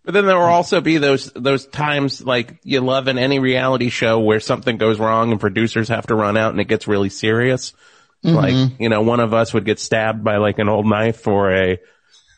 But 0.06 0.14
then 0.14 0.26
there 0.26 0.38
will 0.38 0.44
also 0.44 0.82
be 0.82 0.98
those 0.98 1.32
those 1.32 1.66
times 1.66 2.22
like 2.22 2.60
you 2.64 2.82
love 2.82 3.08
in 3.08 3.18
any 3.18 3.40
reality 3.40 3.90
show 3.90 4.20
where 4.20 4.42
something 4.42 4.78
goes 4.78 5.00
wrong 5.00 5.32
and 5.32 5.40
producers 5.40 5.88
have 5.88 6.08
to 6.08 6.16
run 6.16 6.36
out 6.36 6.52
and 6.52 6.60
it 6.60 6.68
gets 6.68 6.90
really 6.90 7.10
serious. 7.10 7.74
Like 8.22 8.54
mm-hmm. 8.54 8.82
you 8.82 8.90
know, 8.90 9.02
one 9.02 9.22
of 9.22 9.34
us 9.34 9.54
would 9.54 9.66
get 9.66 9.80
stabbed 9.80 10.24
by 10.24 10.38
like 10.38 10.60
an 10.60 10.70
old 10.70 10.86
knife 10.86 11.26
or 11.28 11.54
a 11.54 11.80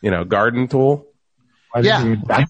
you 0.06 0.12
know 0.12 0.24
garden 0.24 0.68
tool. 0.68 1.04
I 1.74 1.80
Yeah. 1.80 2.14
I 2.30 2.46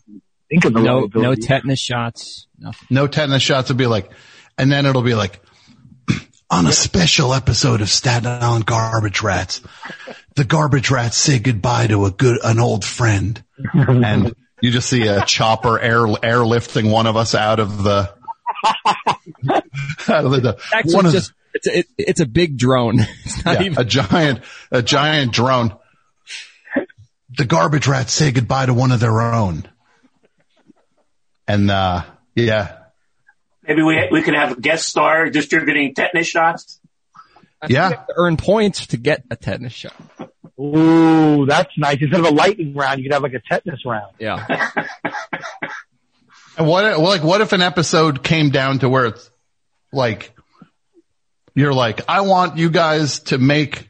think 0.51 0.67
of 0.67 0.75
the 0.75 0.81
No, 0.83 1.09
no 1.15 1.35
tetanus 1.35 1.81
shots. 1.81 2.49
Nothing. 2.59 2.87
No 2.91 3.07
tetanus 3.07 3.41
shots 3.41 3.71
will 3.71 3.77
be 3.77 3.87
like, 3.87 4.11
and 4.59 4.71
then 4.71 4.85
it'll 4.85 5.01
be 5.01 5.15
like, 5.15 5.41
on 6.51 6.67
a 6.67 6.73
special 6.73 7.33
episode 7.33 7.81
of 7.81 7.89
Staten 7.89 8.27
Island 8.27 8.67
Garbage 8.67 9.23
Rats, 9.23 9.63
the 10.35 10.45
Garbage 10.45 10.91
Rats 10.91 11.17
say 11.17 11.39
goodbye 11.39 11.87
to 11.87 12.05
a 12.05 12.11
good, 12.11 12.39
an 12.45 12.61
old 12.61 12.85
friend. 12.85 13.43
and 13.73 14.35
you 14.61 14.71
just 14.71 14.91
see 14.91 15.07
a 15.07 15.25
chopper 15.25 15.81
air, 15.81 16.01
airlifting 16.01 16.93
one 16.93 17.07
of 17.07 17.17
us 17.17 17.35
out 17.35 17.59
of 17.59 17.83
the, 17.85 18.13
out 19.55 20.27
of 20.27 20.31
the, 20.31 20.59
Actually, 20.75 20.95
one 20.95 21.07
of 21.07 21.13
the, 21.13 21.31
it's 21.55 21.67
it, 21.67 21.87
it's 21.97 22.21
a 22.21 22.27
big 22.27 22.59
drone. 22.59 22.99
It's 23.25 23.43
not 23.47 23.61
Yeah, 23.61 23.67
even 23.67 23.79
a 23.79 23.85
giant, 23.87 24.41
a 24.71 24.83
giant 24.83 25.33
drone. 25.33 25.75
The 27.37 27.45
garbage 27.45 27.87
rats 27.87 28.12
say 28.12 28.30
goodbye 28.32 28.66
to 28.66 28.74
one 28.74 28.93
of 28.93 29.01
their 29.01 29.20
own. 29.20 29.68
And, 31.47 31.70
uh, 31.70 32.05
yeah, 32.34 32.78
Maybe 33.66 33.82
we 33.82 34.09
we 34.12 34.22
could 34.22 34.34
have 34.34 34.53
a 34.53 34.61
guest 34.61 34.89
star 34.89 35.28
distributing 35.28 35.93
tetanus 35.95 36.28
shots. 36.28 36.80
yeah. 37.68 37.89
to 37.91 38.05
earn 38.16 38.37
points 38.37 38.87
to 38.89 38.97
get 38.97 39.24
a 39.30 39.34
tetanus 39.37 39.72
shot. 39.72 39.95
Ooh, 40.61 41.45
that's 41.47 41.76
nice. 41.76 41.99
Instead 42.01 42.20
of 42.20 42.26
a 42.26 42.30
lightning 42.30 42.74
round, 42.74 42.99
you 42.99 43.05
could 43.05 43.12
have 43.12 43.22
like 43.22 43.34
a 43.34 43.41
tetanus 43.41 43.84
round. 43.84 44.12
Yeah. 44.18 44.70
And 46.59 46.66
what, 46.66 46.99
like, 46.99 47.22
what 47.22 47.43
if 47.43 47.53
an 47.53 47.61
episode 47.61 48.22
came 48.24 48.49
down 48.49 48.78
to 48.78 48.89
where 48.89 49.05
it's 49.05 49.30
like, 49.93 50.34
you're 51.55 51.74
like, 51.74 52.01
I 52.09 52.22
want 52.22 52.57
you 52.57 52.70
guys 52.70 53.20
to 53.24 53.37
make 53.37 53.86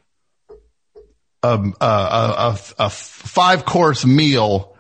a, 1.55 1.85
a, 1.85 1.87
a, 1.87 2.59
a 2.79 2.91
five 2.91 3.65
course 3.65 4.05
meal 4.05 4.77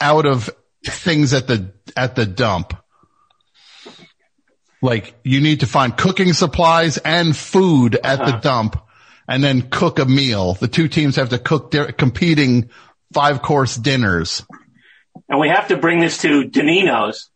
out 0.00 0.26
of 0.26 0.50
things 0.84 1.32
at 1.32 1.46
the, 1.46 1.72
at 1.96 2.14
the 2.14 2.26
dump. 2.26 2.76
Like 4.80 5.14
you 5.24 5.40
need 5.40 5.60
to 5.60 5.66
find 5.66 5.96
cooking 5.96 6.32
supplies 6.32 6.98
and 6.98 7.36
food 7.36 7.96
at 7.96 8.24
the 8.24 8.38
dump 8.38 8.80
and 9.26 9.42
then 9.42 9.62
cook 9.62 9.98
a 9.98 10.04
meal. 10.04 10.54
The 10.54 10.68
two 10.68 10.88
teams 10.88 11.16
have 11.16 11.30
to 11.30 11.38
cook 11.38 11.70
their 11.72 11.90
competing 11.92 12.70
five 13.12 13.42
course 13.42 13.76
dinners. 13.76 14.42
And 15.28 15.40
we 15.40 15.48
have 15.48 15.68
to 15.68 15.76
bring 15.76 16.00
this 16.00 16.18
to 16.18 16.44
Denino's. 16.44 17.28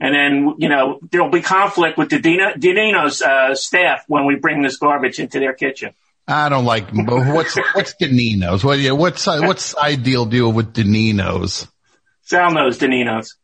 And 0.00 0.14
then, 0.14 0.54
you 0.58 0.68
know, 0.68 0.98
there'll 1.10 1.30
be 1.30 1.40
conflict 1.40 1.96
with 1.96 2.10
the 2.10 2.18
Dino, 2.18 2.52
Denino's 2.54 3.22
uh, 3.22 3.54
staff 3.54 4.04
when 4.08 4.26
we 4.26 4.34
bring 4.34 4.60
this 4.60 4.76
garbage 4.76 5.18
into 5.18 5.38
their 5.38 5.54
kitchen. 5.54 5.94
I 6.26 6.48
don't 6.48 6.64
like 6.64 6.88
what's 6.92 7.56
what's 7.74 7.94
Denino's. 8.00 8.64
What 8.64 8.78
yeah, 8.78 8.92
what's 8.92 9.26
what's 9.26 9.76
ideal 9.76 10.24
deal 10.24 10.50
with 10.50 10.72
Denino's? 10.72 11.68
Sal 12.22 12.52
knows 12.52 12.78
Denino's. 12.78 13.36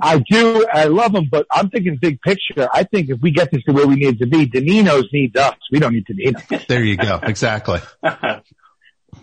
I 0.00 0.18
do. 0.30 0.64
I 0.72 0.84
love 0.84 1.12
them, 1.12 1.28
but 1.28 1.46
I'm 1.50 1.70
thinking 1.70 1.98
big 2.00 2.20
picture. 2.20 2.68
I 2.72 2.84
think 2.84 3.10
if 3.10 3.20
we 3.20 3.32
get 3.32 3.50
this 3.50 3.64
to 3.64 3.72
where 3.72 3.86
we 3.86 3.96
need 3.96 4.14
it 4.14 4.18
to 4.20 4.26
be, 4.26 4.46
Denino's 4.46 5.08
needs 5.12 5.34
us. 5.36 5.56
We 5.72 5.80
don't 5.80 5.92
need 5.92 6.06
Danino. 6.06 6.66
There 6.68 6.84
you 6.84 6.96
go. 6.96 7.18
Exactly. 7.22 7.80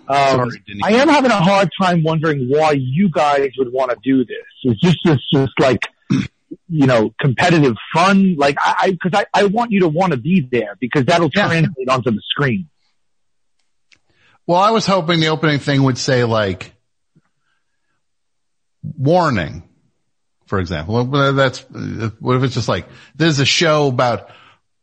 Um, 0.07 0.51
Sorry, 0.51 0.61
I 0.83 0.91
am 0.93 1.07
having 1.07 1.31
a 1.31 1.41
hard 1.41 1.69
time 1.79 2.03
wondering 2.03 2.47
why 2.47 2.73
you 2.77 3.09
guys 3.09 3.51
would 3.57 3.71
want 3.71 3.91
to 3.91 3.97
do 4.03 4.23
this. 4.25 4.37
Is 4.63 4.79
this 4.81 4.95
just, 5.05 5.23
just 5.31 5.59
like, 5.59 5.79
you 6.67 6.85
know, 6.87 7.13
competitive 7.19 7.75
fun? 7.93 8.35
Like, 8.37 8.57
I, 8.59 8.75
I 8.79 8.97
cause 9.01 9.11
I, 9.13 9.25
I 9.33 9.45
want 9.45 9.71
you 9.71 9.81
to 9.81 9.87
want 9.87 10.11
to 10.13 10.17
be 10.17 10.41
there 10.51 10.75
because 10.79 11.05
that'll 11.05 11.29
Yeah. 11.33 11.47
translate 11.47 11.89
onto 11.89 12.11
the 12.11 12.21
screen. 12.29 12.69
Well, 14.47 14.59
I 14.59 14.71
was 14.71 14.85
hoping 14.85 15.19
the 15.19 15.27
opening 15.29 15.59
thing 15.59 15.83
would 15.83 15.97
say 15.97 16.23
like 16.23 16.73
warning, 18.83 19.63
for 20.45 20.59
example. 20.59 21.03
That's 21.33 21.59
what 22.19 22.37
if 22.37 22.43
it's 22.43 22.53
just 22.53 22.67
like 22.69 22.87
there's 23.15 23.39
a 23.39 23.45
show 23.45 23.87
about 23.87 24.29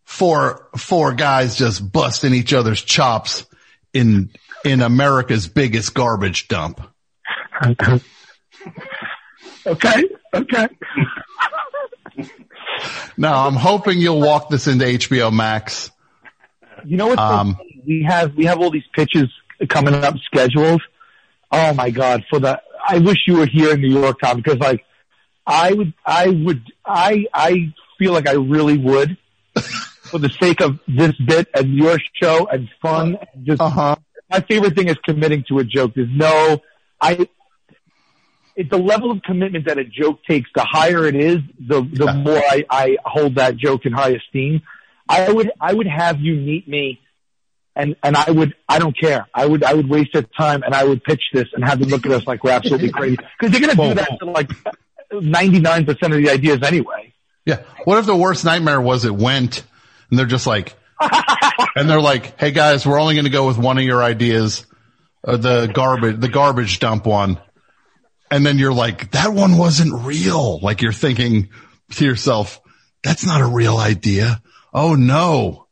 four 0.04 0.68
four 0.76 1.12
guys 1.12 1.56
just 1.56 1.92
busting 1.92 2.34
each 2.34 2.52
other's 2.52 2.82
chops 2.82 3.46
in 3.94 4.30
in 4.64 4.82
America's 4.82 5.46
biggest 5.48 5.94
garbage 5.94 6.48
dump. 6.48 6.80
Okay. 9.64 10.04
Okay. 10.34 10.68
now 13.16 13.46
I'm 13.46 13.54
hoping 13.54 13.98
you'll 14.00 14.20
walk 14.20 14.48
this 14.48 14.66
into 14.66 14.84
HBO 14.84 15.32
Max. 15.32 15.90
You 16.84 16.96
know 16.96 17.06
what's 17.08 17.20
so 17.20 17.26
Um, 17.26 17.54
funny? 17.56 17.82
we 17.86 18.02
have 18.08 18.34
we 18.34 18.44
have 18.46 18.60
all 18.60 18.70
these 18.70 18.86
pitches 18.94 19.28
coming 19.68 19.94
up 19.94 20.16
scheduled. 20.26 20.82
Oh 21.50 21.74
my 21.74 21.90
god! 21.90 22.24
For 22.30 22.38
the 22.40 22.60
I 22.86 22.98
wish 22.98 23.18
you 23.26 23.36
were 23.36 23.46
here 23.46 23.74
in 23.74 23.80
New 23.80 23.90
York, 24.00 24.18
Tom, 24.20 24.38
because 24.38 24.58
like 24.58 24.84
I 25.46 25.72
would 25.72 25.92
I 26.04 26.28
would 26.28 26.62
I 26.84 27.26
I 27.32 27.72
feel 27.98 28.12
like 28.12 28.26
I 28.28 28.32
really 28.32 28.78
would 28.78 29.16
for 30.02 30.18
the 30.18 30.30
sake 30.40 30.60
of 30.60 30.80
this 30.88 31.12
bit 31.26 31.48
and 31.54 31.74
your 31.74 31.98
show 32.20 32.46
and 32.50 32.68
fun. 32.80 33.18
And 33.34 33.46
just 33.46 33.60
Uh 33.60 33.68
huh. 33.70 33.96
my 34.30 34.40
favorite 34.40 34.74
thing 34.74 34.88
is 34.88 34.96
committing 35.04 35.44
to 35.48 35.58
a 35.58 35.64
joke. 35.64 35.92
There's 35.94 36.08
no 36.10 36.62
I. 37.00 37.28
It's 38.56 38.68
the 38.70 38.78
level 38.78 39.10
of 39.10 39.22
commitment 39.22 39.66
that 39.66 39.78
a 39.78 39.84
joke 39.84 40.20
takes. 40.28 40.50
The 40.54 40.64
higher 40.64 41.06
it 41.06 41.14
is, 41.14 41.38
the 41.58 41.82
the 41.82 42.04
Yeah. 42.06 42.14
more 42.14 42.36
I, 42.38 42.64
I 42.70 42.96
hold 43.04 43.36
that 43.36 43.56
joke 43.56 43.86
in 43.86 43.92
high 43.92 44.10
esteem. 44.10 44.62
I 45.08 45.30
would 45.32 45.50
I 45.60 45.72
would 45.72 45.86
have 45.86 46.20
you 46.20 46.34
meet 46.36 46.68
me, 46.68 47.00
and 47.74 47.96
and 48.02 48.16
I 48.16 48.30
would 48.30 48.54
I 48.68 48.78
don't 48.78 48.98
care. 48.98 49.26
I 49.34 49.46
would 49.46 49.64
I 49.64 49.74
would 49.74 49.88
waste 49.88 50.10
their 50.12 50.22
time 50.22 50.62
and 50.62 50.74
I 50.74 50.84
would 50.84 51.02
pitch 51.02 51.22
this 51.32 51.46
and 51.54 51.64
have 51.64 51.80
them 51.80 51.88
look 51.88 52.04
at 52.06 52.12
us 52.12 52.26
like 52.26 52.44
we're 52.44 52.50
absolutely 52.52 52.90
crazy 52.92 53.16
because 53.16 53.52
they're 53.52 53.60
gonna 53.74 53.88
do 53.88 53.94
that 53.94 54.18
to 54.20 54.26
like 54.26 54.50
ninety 55.12 55.58
nine 55.60 55.84
percent 55.86 56.12
of 56.12 56.22
the 56.22 56.30
ideas 56.30 56.60
anyway. 56.62 57.12
Yeah. 57.44 57.62
What 57.84 57.98
if 57.98 58.06
the 58.06 58.16
worst 58.16 58.44
nightmare 58.44 58.80
was 58.80 59.04
it 59.04 59.14
went 59.14 59.64
and 60.10 60.18
they're 60.18 60.26
just 60.26 60.46
like, 60.46 60.74
and 61.74 61.90
they're 61.90 62.00
like, 62.00 62.38
Hey 62.38 62.50
guys, 62.52 62.86
we're 62.86 63.00
only 63.00 63.14
going 63.14 63.24
to 63.24 63.30
go 63.30 63.46
with 63.48 63.58
one 63.58 63.78
of 63.78 63.84
your 63.84 64.02
ideas, 64.02 64.64
uh, 65.26 65.36
the 65.36 65.66
garbage, 65.66 66.20
the 66.20 66.28
garbage 66.28 66.78
dump 66.78 67.04
one. 67.06 67.40
And 68.32 68.44
then 68.46 68.58
you're 68.58 68.72
like, 68.72 69.10
that 69.12 69.32
one 69.32 69.56
wasn't 69.58 70.04
real. 70.04 70.58
Like 70.60 70.80
you're 70.82 70.92
thinking 70.92 71.50
to 71.92 72.04
yourself, 72.04 72.60
that's 73.02 73.26
not 73.26 73.42
a 73.42 73.46
real 73.46 73.76
idea. 73.76 74.40
Oh 74.72 74.94
no. 74.94 75.66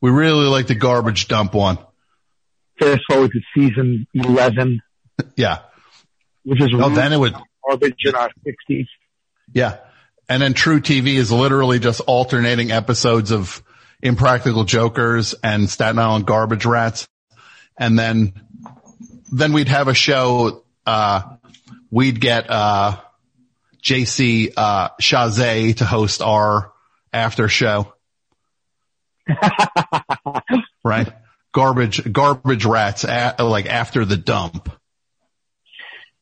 We 0.00 0.10
really 0.10 0.46
like 0.46 0.68
the 0.68 0.74
garbage 0.76 1.26
dump 1.28 1.54
one. 1.54 1.78
Fast 2.78 3.00
forward 3.10 3.32
to 3.32 3.40
season 3.54 4.06
eleven, 4.14 4.80
Yeah. 5.36 5.60
which 6.44 6.60
is 6.62 6.68
Oh, 6.74 6.90
then 6.90 7.12
it 7.12 7.18
would, 7.18 7.34
garbage 7.68 7.96
in 8.04 8.14
our 8.14 8.30
sixties. 8.44 8.86
Yeah. 9.52 9.78
And 10.28 10.42
then 10.42 10.54
truTV 10.54 11.14
is 11.14 11.32
literally 11.32 11.78
just 11.80 12.00
alternating 12.00 12.70
episodes 12.70 13.32
of 13.32 13.62
Impractical 14.02 14.64
Jokers 14.64 15.34
and 15.42 15.68
Staten 15.70 15.98
Island 15.98 16.26
Garbage 16.26 16.66
Rats. 16.66 17.08
And 17.78 17.98
then, 17.98 18.34
then 19.32 19.52
we'd 19.52 19.68
have 19.68 19.88
a 19.88 19.94
show, 19.94 20.64
uh, 20.84 21.22
we'd 21.90 22.20
get, 22.20 22.50
uh, 22.50 22.98
JC, 23.82 24.52
uh, 24.56 24.88
to 25.74 25.84
host 25.84 26.22
our 26.22 26.72
after 27.12 27.48
show. 27.48 27.92
right? 30.84 31.12
Garbage, 31.52 32.12
garbage 32.12 32.64
rats, 32.64 33.04
a 33.04 33.34
like 33.40 33.66
after 33.66 34.04
the 34.04 34.16
dump. 34.16 34.70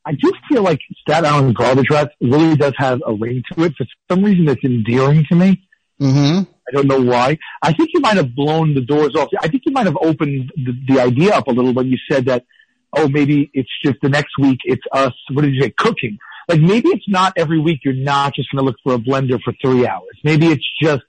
I 0.05 0.13
do 0.13 0.31
feel 0.47 0.61
like 0.61 0.79
Staten 1.01 1.25
Island 1.25 1.55
Garbage 1.55 1.89
Rats 1.89 2.11
really 2.21 2.55
does 2.55 2.73
have 2.77 3.01
a 3.05 3.13
ring 3.13 3.41
to 3.51 3.63
it. 3.63 3.73
For 3.75 3.85
some 4.09 4.23
reason, 4.23 4.47
it's 4.47 4.63
endearing 4.63 5.25
to 5.29 5.35
me. 5.35 5.67
Mm-hmm. 5.99 6.43
I 6.67 6.71
don't 6.71 6.87
know 6.87 7.01
why. 7.01 7.37
I 7.61 7.73
think 7.73 7.89
you 7.93 8.01
might 8.01 8.17
have 8.17 8.35
blown 8.35 8.75
the 8.75 8.81
doors 8.81 9.15
off. 9.15 9.29
I 9.41 9.47
think 9.47 9.63
you 9.65 9.71
might 9.71 9.87
have 9.87 9.97
opened 9.99 10.51
the, 10.55 10.73
the 10.93 11.01
idea 11.01 11.33
up 11.33 11.47
a 11.47 11.51
little 11.51 11.73
when 11.73 11.87
you 11.87 11.97
said 12.09 12.25
that, 12.25 12.45
oh, 12.95 13.07
maybe 13.07 13.49
it's 13.53 13.69
just 13.83 13.97
the 14.01 14.09
next 14.09 14.37
week 14.39 14.59
it's 14.63 14.83
us, 14.91 15.13
what 15.31 15.43
did 15.43 15.53
you 15.53 15.61
say, 15.61 15.73
cooking. 15.77 16.17
Like 16.47 16.61
maybe 16.61 16.89
it's 16.89 17.07
not 17.07 17.33
every 17.37 17.59
week 17.59 17.79
you're 17.83 17.93
not 17.93 18.35
just 18.35 18.51
going 18.51 18.59
to 18.59 18.65
look 18.65 18.77
for 18.83 18.93
a 18.93 18.97
blender 18.97 19.39
for 19.41 19.53
three 19.61 19.87
hours. 19.87 20.19
Maybe 20.23 20.47
it's 20.47 20.65
just, 20.81 21.03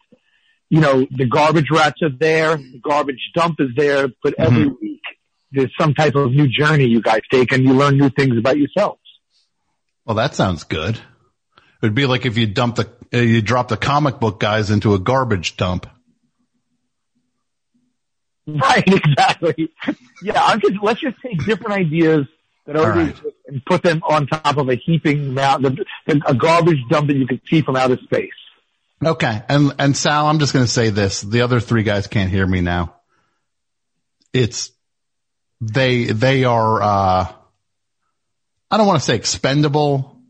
you 0.71 0.81
know, 0.81 1.07
the 1.11 1.27
garbage 1.27 1.71
rats 1.71 2.01
are 2.03 2.11
there, 2.11 2.57
the 2.57 2.81
garbage 2.83 3.31
dump 3.35 3.57
is 3.61 3.69
there, 3.77 4.09
but 4.23 4.35
every 4.39 4.67
week 4.67 5.03
there's 5.53 5.73
some 5.79 5.95
type 5.95 6.15
of 6.15 6.33
new 6.33 6.49
journey 6.49 6.87
you 6.87 7.01
guys 7.01 7.21
take 7.31 7.53
and 7.53 7.65
you 7.65 7.73
learn 7.75 7.99
new 7.99 8.11
things 8.11 8.37
about 8.37 8.57
yourselves. 8.57 9.01
Well, 10.05 10.17
that 10.17 10.35
sounds 10.35 10.65
good. 10.65 10.99
It'd 11.83 11.95
be 11.95 12.07
like 12.07 12.27
if 12.27 12.39
you 12.39 12.47
dump 12.47 12.77
the, 12.77 12.91
uh, 13.13 13.19
you 13.19 13.43
drop 13.43 13.69
the 13.69 13.77
comic 13.77 14.19
book 14.19 14.41
guys 14.41 14.71
into 14.71 14.95
a 14.95 14.99
garbage 14.99 15.57
dump. 15.57 15.87
Right, 18.63 18.87
exactly. 18.87 19.73
Yeah, 20.23 20.41
I'm 20.41 20.61
just, 20.61 20.75
let's 20.81 21.01
just 21.01 21.17
take 21.21 21.45
different 21.45 21.73
ideas 21.73 22.27
that 22.67 22.77
already 22.77 23.01
All 23.01 23.07
right. 23.07 23.17
exist 23.17 23.37
and 23.49 23.65
put 23.65 23.83
them 23.83 24.03
on 24.09 24.27
top 24.29 24.57
of 24.57 24.69
a 24.69 24.77
heaping 24.77 25.35
mountain, 25.35 25.79
a 26.07 26.35
garbage 26.35 26.79
dump 26.89 27.09
that 27.09 27.17
you 27.17 27.27
can 27.27 27.41
see 27.49 27.63
from 27.63 27.75
outer 27.77 27.97
space. 28.05 28.31
Okay. 29.05 29.43
And, 29.49 29.75
and 29.79 29.97
Sal, 29.97 30.27
I'm 30.27 30.39
just 30.39 30.53
going 30.53 30.65
to 30.65 30.71
say 30.71 30.91
this. 30.91 31.21
The 31.21 31.43
other 31.43 31.61
three 31.61 31.83
guys 31.83 32.07
can't 32.07 32.31
hear 32.31 32.47
me 32.47 32.61
now. 32.61 32.95
It's, 34.33 34.71
they, 35.61 36.05
they 36.05 36.45
are, 36.45 36.83
uh, 36.83 37.33
I 38.71 38.77
don't 38.77 38.87
want 38.87 39.01
to 39.01 39.05
say 39.05 39.17
expendable. 39.17 40.21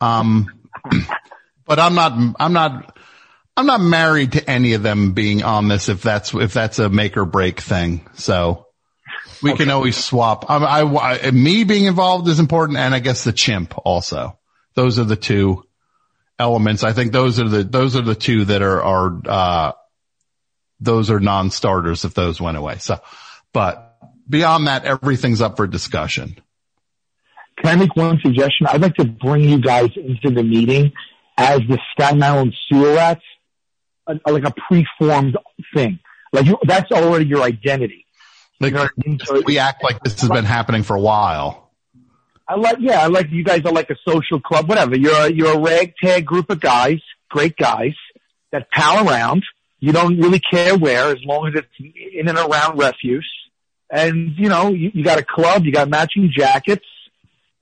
Um, 0.00 0.48
but 1.66 1.78
I'm 1.78 1.94
not, 1.94 2.34
I'm 2.38 2.52
not, 2.52 2.97
I'm 3.58 3.66
not 3.66 3.80
married 3.80 4.32
to 4.32 4.48
any 4.48 4.74
of 4.74 4.84
them 4.84 5.14
being 5.14 5.42
on 5.42 5.66
this 5.66 5.88
if 5.88 6.00
that's, 6.00 6.32
if 6.32 6.52
that's 6.52 6.78
a 6.78 6.88
make 6.88 7.16
or 7.16 7.24
break 7.24 7.60
thing. 7.60 8.08
So 8.14 8.68
we 9.42 9.56
can 9.56 9.68
always 9.68 9.96
swap. 9.96 10.48
I, 10.48 10.58
I, 10.58 11.26
I, 11.26 11.30
me 11.32 11.64
being 11.64 11.86
involved 11.86 12.28
is 12.28 12.38
important. 12.38 12.78
And 12.78 12.94
I 12.94 13.00
guess 13.00 13.24
the 13.24 13.32
chimp 13.32 13.74
also. 13.84 14.38
Those 14.74 15.00
are 15.00 15.04
the 15.04 15.16
two 15.16 15.64
elements. 16.38 16.84
I 16.84 16.92
think 16.92 17.10
those 17.10 17.40
are 17.40 17.48
the, 17.48 17.64
those 17.64 17.96
are 17.96 18.02
the 18.02 18.14
two 18.14 18.44
that 18.44 18.62
are, 18.62 18.80
are, 18.80 19.22
uh, 19.26 19.72
those 20.78 21.10
are 21.10 21.18
non-starters 21.18 22.04
if 22.04 22.14
those 22.14 22.40
went 22.40 22.56
away. 22.56 22.78
So, 22.78 23.00
but 23.52 23.98
beyond 24.28 24.68
that, 24.68 24.84
everything's 24.84 25.42
up 25.42 25.56
for 25.56 25.66
discussion. 25.66 26.38
Can 27.56 27.66
I 27.66 27.74
make 27.74 27.96
one 27.96 28.20
suggestion? 28.22 28.68
I'd 28.68 28.82
like 28.82 28.94
to 28.94 29.04
bring 29.04 29.42
you 29.42 29.60
guys 29.60 29.90
into 29.96 30.30
the 30.30 30.44
meeting 30.44 30.92
as 31.36 31.58
the 31.68 31.80
Staten 31.92 32.22
Island 32.22 32.54
sewer 32.68 32.94
rats, 32.94 33.24
a, 34.08 34.32
like 34.32 34.44
a 34.44 34.54
preformed 34.68 35.36
thing. 35.74 35.98
Like 36.32 36.46
you, 36.46 36.58
that's 36.66 36.90
already 36.92 37.26
your 37.26 37.42
identity. 37.42 38.06
Like, 38.60 38.72
You 38.72 38.78
know 38.78 38.84
I 38.84 38.88
mean? 39.06 39.18
So 39.24 39.42
we 39.44 39.58
act 39.58 39.82
like 39.82 40.02
this 40.02 40.20
has 40.20 40.30
been 40.30 40.44
happening 40.44 40.82
for 40.82 40.96
a 40.96 41.00
while. 41.00 41.70
I 42.46 42.56
like, 42.56 42.78
yeah, 42.80 43.02
I 43.02 43.06
like 43.08 43.30
you 43.30 43.44
guys 43.44 43.64
are 43.66 43.72
like 43.72 43.90
a 43.90 43.96
social 44.06 44.40
club, 44.40 44.68
whatever. 44.68 44.96
You're 44.96 45.26
a, 45.26 45.30
you're 45.30 45.52
a 45.52 45.58
ragtag 45.58 46.24
group 46.24 46.48
of 46.50 46.60
guys, 46.60 46.98
great 47.28 47.56
guys 47.56 47.94
that 48.52 48.70
pal 48.70 49.06
around. 49.06 49.44
You 49.80 49.92
don't 49.92 50.18
really 50.18 50.40
care 50.40 50.76
where, 50.76 51.10
as 51.10 51.18
long 51.24 51.48
as 51.48 51.54
it's 51.54 51.94
in 52.14 52.26
and 52.26 52.38
around 52.38 52.78
refuse. 52.78 53.28
And 53.90 54.32
you 54.36 54.48
know, 54.48 54.70
you, 54.70 54.90
you 54.92 55.04
got 55.04 55.18
a 55.18 55.22
club, 55.22 55.64
you 55.64 55.72
got 55.72 55.88
matching 55.88 56.32
jackets, 56.34 56.86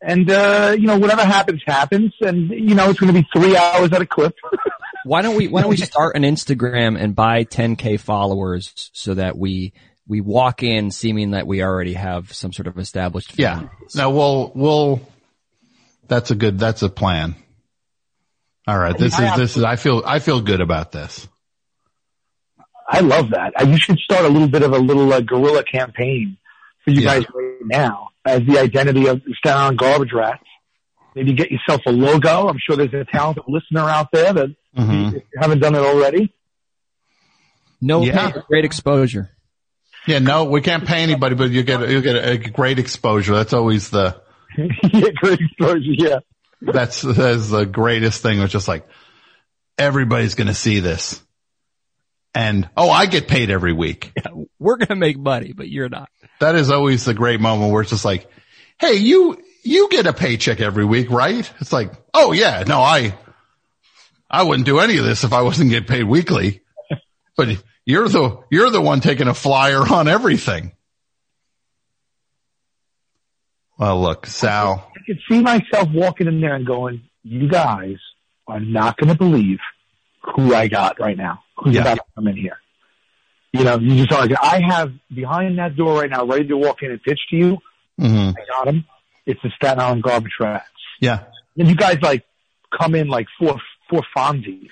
and 0.00 0.30
uh, 0.30 0.74
you 0.78 0.86
know, 0.86 0.98
whatever 0.98 1.24
happens, 1.24 1.62
happens. 1.66 2.12
And 2.20 2.50
you 2.50 2.74
know, 2.74 2.88
it's 2.88 2.98
going 2.98 3.12
to 3.12 3.20
be 3.20 3.26
three 3.34 3.56
hours 3.56 3.92
at 3.92 4.00
a 4.00 4.06
clip. 4.06 4.34
Why 5.06 5.22
don't 5.22 5.36
we, 5.36 5.48
why 5.48 5.62
don't 5.62 5.70
we 5.70 5.76
start 5.94 6.16
an 6.16 6.22
Instagram 6.22 7.00
and 7.00 7.14
buy 7.14 7.44
10k 7.44 7.98
followers 8.00 8.90
so 8.92 9.14
that 9.14 9.38
we, 9.38 9.72
we 10.08 10.20
walk 10.20 10.62
in 10.62 10.90
seeming 10.90 11.32
that 11.32 11.46
we 11.46 11.62
already 11.62 11.94
have 11.94 12.32
some 12.32 12.52
sort 12.52 12.66
of 12.66 12.78
established. 12.78 13.32
fan 13.32 13.42
Yeah. 13.42 13.68
base. 13.80 13.94
No, 13.96 14.10
we'll, 14.10 14.52
we'll, 14.54 15.00
that's 16.08 16.30
a 16.30 16.34
good, 16.34 16.58
that's 16.58 16.82
a 16.82 16.88
plan. 16.88 17.34
All 18.68 18.78
right. 18.78 18.96
This 18.98 19.18
is, 19.18 19.36
this 19.36 19.56
is, 19.56 19.62
I 19.64 19.76
feel, 19.76 20.02
I 20.04 20.18
feel 20.18 20.40
good 20.40 20.60
about 20.60 20.90
this. 20.92 21.26
I 22.88 23.00
love 23.00 23.30
that. 23.30 23.52
Uh, 23.60 23.66
You 23.66 23.78
should 23.78 23.98
start 23.98 24.24
a 24.24 24.28
little 24.28 24.48
bit 24.48 24.62
of 24.62 24.72
a 24.72 24.78
little 24.78 25.12
uh, 25.12 25.20
guerrilla 25.20 25.64
campaign 25.64 26.36
for 26.84 26.90
you 26.90 27.00
Yeah. 27.02 27.14
guys 27.20 27.24
right 27.34 27.56
now 27.64 28.08
as 28.24 28.42
the 28.46 28.58
identity 28.58 29.06
of 29.06 29.22
Staten 29.38 29.58
Island 29.60 29.78
Garbage 29.78 30.12
Rats. 30.12 30.42
Maybe 31.16 31.32
get 31.32 31.50
yourself 31.50 31.80
a 31.86 31.90
logo. 31.90 32.46
I'm 32.46 32.58
sure 32.58 32.76
there's 32.76 32.92
a 32.92 33.04
talented 33.10 33.44
listener 33.48 33.80
out 33.88 34.08
there 34.12 34.32
that 34.34 34.54
Mhm. 34.78 35.14
you 35.14 35.22
haven't 35.40 35.60
done 35.60 35.74
it 35.74 35.78
already. 35.80 36.32
No, 37.80 38.04
Yeah. 38.04 38.30
pay, 38.32 38.40
great 38.48 38.64
exposure. 38.66 39.30
Yeah. 40.06 40.18
No, 40.20 40.44
we 40.44 40.60
can't 40.60 40.86
pay 40.86 41.02
anybody, 41.02 41.34
but 41.34 41.50
you 41.50 41.62
get, 41.62 41.88
you 41.88 42.00
get 42.02 42.16
a 42.16 42.36
great 42.36 42.78
exposure. 42.78 43.34
That's 43.34 43.52
always 43.54 43.88
the, 43.90 44.20
yeah, 44.58 45.10
great 45.16 45.40
exposure. 45.40 45.78
Yeah. 45.80 46.18
that's, 46.60 47.00
that's 47.00 47.48
the 47.48 47.64
greatest 47.64 48.22
thing. 48.22 48.38
It's 48.40 48.52
just 48.52 48.68
like, 48.68 48.86
everybody's 49.78 50.34
going 50.34 50.46
to 50.48 50.54
see 50.54 50.80
this. 50.80 51.20
And, 52.34 52.68
oh, 52.76 52.90
I 52.90 53.06
get 53.06 53.26
paid 53.26 53.48
every 53.50 53.72
week. 53.72 54.12
Yeah, 54.22 54.42
We're 54.58 54.76
going 54.76 54.88
to 54.88 54.96
make 54.96 55.18
money, 55.18 55.54
but 55.54 55.68
you're 55.70 55.88
not. 55.88 56.10
That 56.40 56.54
is 56.56 56.70
always 56.70 57.06
the 57.06 57.14
great 57.14 57.40
moment 57.40 57.72
where 57.72 57.80
it's 57.80 57.90
just 57.90 58.04
like, 58.04 58.30
Hey, 58.78 58.96
you, 58.96 59.42
you 59.66 59.88
get 59.90 60.06
a 60.06 60.12
paycheck 60.12 60.60
every 60.60 60.84
week, 60.84 61.10
right? 61.10 61.50
It's 61.60 61.72
like, 61.72 61.92
oh 62.14 62.32
yeah, 62.32 62.64
no, 62.66 62.80
I, 62.80 63.14
I 64.30 64.42
wouldn't 64.42 64.66
do 64.66 64.78
any 64.78 64.98
of 64.98 65.04
this 65.04 65.24
if 65.24 65.32
I 65.32 65.42
wasn't 65.42 65.70
getting 65.70 65.88
paid 65.88 66.04
weekly, 66.04 66.62
but 67.36 67.48
you're 67.84 68.08
the, 68.08 68.42
you're 68.50 68.70
the 68.70 68.80
one 68.80 69.00
taking 69.00 69.28
a 69.28 69.34
flyer 69.34 69.80
on 69.80 70.08
everything. 70.08 70.72
Well, 73.78 74.00
look, 74.00 74.26
Sal, 74.26 74.90
I 74.96 75.00
could 75.06 75.18
see 75.30 75.40
myself 75.42 75.88
walking 75.92 76.26
in 76.28 76.40
there 76.40 76.54
and 76.54 76.66
going, 76.66 77.02
you 77.22 77.48
guys 77.48 77.96
are 78.48 78.60
not 78.60 78.96
going 78.96 79.10
to 79.10 79.18
believe 79.18 79.58
who 80.34 80.54
I 80.54 80.68
got 80.68 80.98
right 80.98 81.16
now. 81.16 81.40
Who's 81.58 81.74
Yeah. 81.74 81.82
about 81.82 81.94
to 81.96 82.02
come 82.14 82.28
in 82.28 82.36
here. 82.36 82.58
You 83.52 83.64
know, 83.64 83.78
you 83.78 83.96
just 83.96 84.12
are 84.12 84.26
like, 84.26 84.36
I 84.42 84.60
have 84.68 84.92
behind 85.14 85.58
that 85.58 85.76
door 85.76 86.00
right 86.00 86.10
now, 86.10 86.24
ready 86.24 86.46
to 86.48 86.56
walk 86.56 86.82
in 86.82 86.90
and 86.90 87.02
pitch 87.02 87.20
to 87.30 87.36
you. 87.36 87.58
hmm 87.98 88.30
I 88.30 88.44
got 88.48 88.68
him. 88.68 88.84
It's 89.26 89.40
the 89.42 89.50
Staten 89.56 89.80
Island 89.80 90.02
Garbage 90.02 90.32
Rats. 90.40 90.68
yeah, 91.00 91.24
And 91.58 91.68
you 91.68 91.74
guys 91.74 91.98
like 92.00 92.24
come 92.78 92.94
in 92.94 93.08
like 93.08 93.26
four, 93.38 93.58
four 93.90 94.02
Fonzies. 94.16 94.68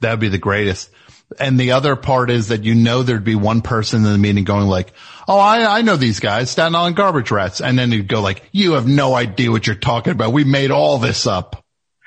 that'd 0.00 0.20
be 0.20 0.28
the 0.28 0.38
greatest. 0.38 0.90
And 1.38 1.60
the 1.60 1.72
other 1.72 1.94
part 1.94 2.28
is 2.28 2.48
that 2.48 2.64
you 2.64 2.74
know 2.74 3.04
there'd 3.04 3.22
be 3.22 3.36
one 3.36 3.60
person 3.62 4.04
in 4.04 4.10
the 4.12 4.18
meeting 4.18 4.42
going 4.42 4.66
like, 4.66 4.92
Oh, 5.28 5.38
I, 5.38 5.78
I 5.78 5.82
know 5.82 5.94
these 5.96 6.18
guys, 6.18 6.50
Staten 6.50 6.74
Island 6.74 6.96
garbage 6.96 7.30
rats. 7.30 7.60
And 7.60 7.78
then 7.78 7.92
you'd 7.92 8.08
go 8.08 8.20
like, 8.20 8.42
you 8.50 8.72
have 8.72 8.88
no 8.88 9.14
idea 9.14 9.52
what 9.52 9.64
you're 9.64 9.76
talking 9.76 10.10
about. 10.12 10.32
We 10.32 10.42
made 10.42 10.72
all 10.72 10.98
this 10.98 11.28
up. 11.28 11.64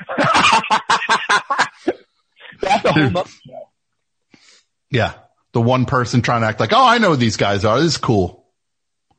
That's 2.60 2.86
a 2.86 2.91
whole 2.91 3.10
nother 3.10 3.30
Yeah. 4.90 5.14
The 5.54 5.62
one 5.62 5.86
person 5.86 6.22
trying 6.22 6.41
to 6.41 6.48
act 6.48 6.60
like, 6.60 6.74
oh, 6.74 6.86
I 6.86 6.98
know 6.98 7.12
who 7.12 7.16
these 7.16 7.38
guys 7.38 7.64
are. 7.64 7.78
This 7.80 7.94
is 7.94 7.98
cool. 7.98 8.45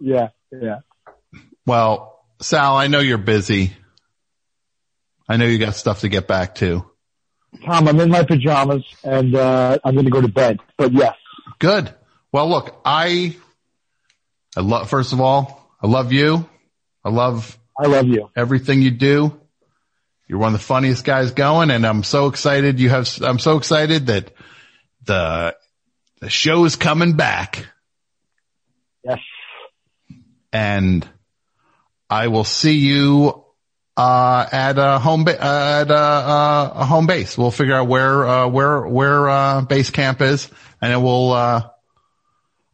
Yeah, 0.00 0.28
yeah. 0.50 0.80
Well, 1.66 2.24
Sal, 2.40 2.76
I 2.76 2.88
know 2.88 3.00
you're 3.00 3.18
busy. 3.18 3.72
I 5.28 5.36
know 5.36 5.46
you 5.46 5.58
got 5.58 5.74
stuff 5.74 6.00
to 6.00 6.08
get 6.08 6.26
back 6.28 6.56
to. 6.56 6.84
Tom, 7.64 7.88
I'm 7.88 7.98
in 8.00 8.10
my 8.10 8.24
pajamas 8.24 8.84
and, 9.02 9.34
uh, 9.34 9.78
I'm 9.84 9.94
going 9.94 10.04
to 10.04 10.10
go 10.10 10.20
to 10.20 10.28
bed, 10.28 10.58
but 10.76 10.92
yes. 10.92 11.14
Good. 11.58 11.94
Well, 12.32 12.48
look, 12.48 12.80
I, 12.84 13.36
I 14.56 14.60
love, 14.60 14.90
first 14.90 15.12
of 15.12 15.20
all, 15.20 15.70
I 15.80 15.86
love 15.86 16.12
you. 16.12 16.48
I 17.04 17.10
love 17.10 17.56
I 17.78 17.86
love 17.86 18.06
you. 18.06 18.28
everything 18.36 18.82
you 18.82 18.90
do. 18.90 19.40
You're 20.26 20.38
one 20.38 20.54
of 20.54 20.60
the 20.60 20.64
funniest 20.66 21.04
guys 21.04 21.30
going 21.32 21.70
and 21.70 21.86
I'm 21.86 22.02
so 22.02 22.26
excited 22.26 22.80
you 22.80 22.88
have, 22.90 23.08
I'm 23.22 23.38
so 23.38 23.56
excited 23.56 24.06
that 24.06 24.32
the, 25.04 25.56
the 26.20 26.28
show 26.30 26.64
is 26.64 26.76
coming 26.76 27.14
back. 27.14 27.66
Yes. 29.04 29.18
and 30.52 31.06
I 32.08 32.28
will 32.28 32.44
see 32.44 32.78
you 32.78 33.44
uh, 33.96 34.46
at 34.50 34.78
a 34.78 34.98
home 34.98 35.24
ba- 35.24 35.42
at 35.42 35.90
a, 35.90 35.94
uh, 35.94 36.72
a 36.76 36.84
home 36.84 37.06
base. 37.06 37.38
We'll 37.38 37.50
figure 37.50 37.74
out 37.74 37.88
where 37.88 38.26
uh, 38.26 38.48
where 38.48 38.86
where 38.86 39.28
uh, 39.28 39.62
base 39.62 39.90
camp 39.90 40.20
is, 40.20 40.48
and 40.80 40.92
then 40.92 41.02
we'll 41.02 41.32
uh, 41.32 41.68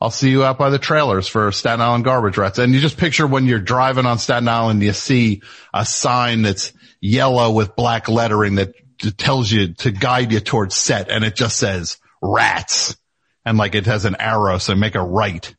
I'll 0.01 0.11
see 0.11 0.31
you 0.31 0.45
out 0.45 0.59
by 0.59 0.71
the 0.71 0.79
trailers 0.79 1.29
for 1.29 1.53
Staten 1.53 1.81
Island 1.81 2.05
garbage 2.05 2.39
rats. 2.39 2.59
And 2.59 2.75
you 2.75 2.81
just 2.81 2.97
picture 2.97 3.27
when 3.27 3.47
you're 3.47 3.59
driving 3.59 4.07
on 4.07 4.19
Staten 4.19 4.49
Island, 4.49 4.83
you 4.83 4.93
see 4.93 5.43
a 5.75 5.85
sign 5.85 6.43
that's 6.43 6.73
yellow 7.01 7.51
with 7.51 7.77
black 7.77 8.09
lettering 8.09 8.57
that 8.57 8.75
tells 9.17 9.51
you 9.51 9.75
to 9.75 9.91
guide 9.91 10.33
you 10.33 10.41
towards 10.41 10.75
set, 10.75 11.11
and 11.11 11.25
it 11.25 11.37
just 11.37 11.59
says 11.59 11.99
rats, 12.23 12.97
and 13.45 13.59
like 13.59 13.75
it 13.75 13.87
has 13.87 14.05
an 14.05 14.17
arrow, 14.19 14.59
so 14.59 14.75
make 14.75 14.95
a 14.95 15.03
right 15.03 15.55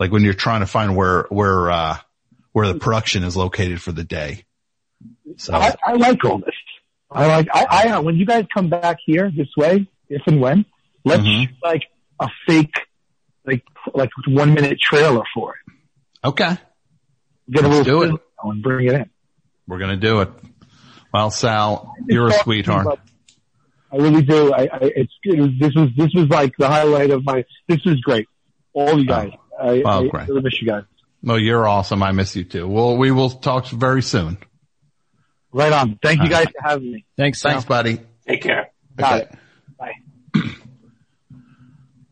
like 0.00 0.10
when 0.10 0.22
you're 0.22 0.34
trying 0.34 0.60
to 0.60 0.66
find 0.66 0.96
where 0.96 1.26
where 1.30 1.70
uh 1.70 1.98
where 2.54 2.66
the 2.72 2.78
production 2.78 3.24
is 3.24 3.36
located 3.36 3.82
for 3.82 3.90
the 3.92 4.04
day. 4.04 4.44
So 5.38 5.52
I, 5.54 5.74
I 5.84 5.92
like 5.94 6.24
all 6.24 6.38
this. 6.38 6.54
I 7.10 7.26
like, 7.26 7.48
I, 7.52 7.88
I, 7.88 7.98
when 7.98 8.14
you 8.16 8.24
guys 8.24 8.44
come 8.54 8.70
back 8.70 8.98
here 9.04 9.30
this 9.36 9.48
way, 9.56 9.88
if 10.08 10.22
and 10.26 10.40
when, 10.40 10.64
let's 11.04 11.22
Mhm. 11.22 11.42
shoot 11.48 11.50
like 11.62 11.82
a 12.20 12.28
fake, 12.46 12.74
like, 13.44 13.64
like 13.92 14.10
one 14.28 14.54
minute 14.54 14.78
trailer 14.80 15.24
for 15.34 15.54
it. 15.56 16.28
okay, 16.28 16.56
Get 17.50 17.64
a 17.64 17.68
Let's 17.68 17.86
little 17.86 18.08
do 18.08 18.14
it. 18.14 18.20
and 18.44 18.62
bring 18.62 18.86
it 18.86 18.94
in. 18.94 19.10
we're 19.66 19.78
gonna 19.80 19.96
do 19.96 20.20
it. 20.20 20.30
Well, 21.12 21.30
Sal, 21.30 21.92
you're 22.08 22.28
a 22.28 22.32
sweetheart. 22.32 22.98
I 23.92 23.96
really 23.96 24.22
do. 24.22 24.52
I, 24.52 24.62
I 24.62 24.78
it's 24.80 25.12
it 25.24 25.38
was, 25.40 25.50
this 25.60 25.74
was 25.74 25.90
this 25.96 26.10
was 26.14 26.28
like 26.28 26.54
the 26.58 26.66
highlight 26.68 27.10
of 27.10 27.24
my. 27.24 27.44
This 27.68 27.80
is 27.84 27.96
great. 28.00 28.26
All 28.72 28.98
you 28.98 29.06
guys. 29.06 29.32
I, 29.60 29.82
Oh, 29.84 30.06
I, 30.06 30.08
great. 30.08 30.22
I 30.22 30.26
really 30.26 30.42
miss 30.42 30.60
you 30.62 30.66
guys. 30.68 30.84
No, 31.26 31.36
you're 31.36 31.66
awesome. 31.66 32.02
I 32.02 32.12
miss 32.12 32.36
you 32.36 32.44
too. 32.44 32.68
Well, 32.68 32.98
we 32.98 33.10
will 33.10 33.30
talk 33.30 33.66
very 33.68 34.02
soon. 34.02 34.36
Right 35.52 35.72
on. 35.72 35.98
Thank 36.02 36.22
you 36.22 36.28
guys 36.28 36.48
for 36.54 36.62
having 36.68 36.92
me. 36.92 37.06
Thanks, 37.16 37.40
Sal. 37.40 37.52
Thanks, 37.52 37.64
buddy. 37.64 38.00
Take 38.28 38.42
care. 38.42 38.68
Got 38.94 39.12
Okay. 39.22 39.22
it. 39.32 39.38
Bye. 39.78 39.92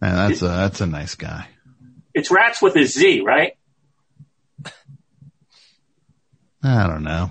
Man, 0.01 0.17
that's 0.29 0.41
a 0.41 0.47
that's 0.49 0.81
a 0.81 0.87
nice 0.87 1.15
guy. 1.15 1.47
It's 2.15 2.31
rats 2.31 2.63
with 2.63 2.75
a 2.77 2.85
Z, 2.87 3.21
right? 3.21 3.53
I 6.65 6.87
don't 6.87 7.03
know. 7.05 7.31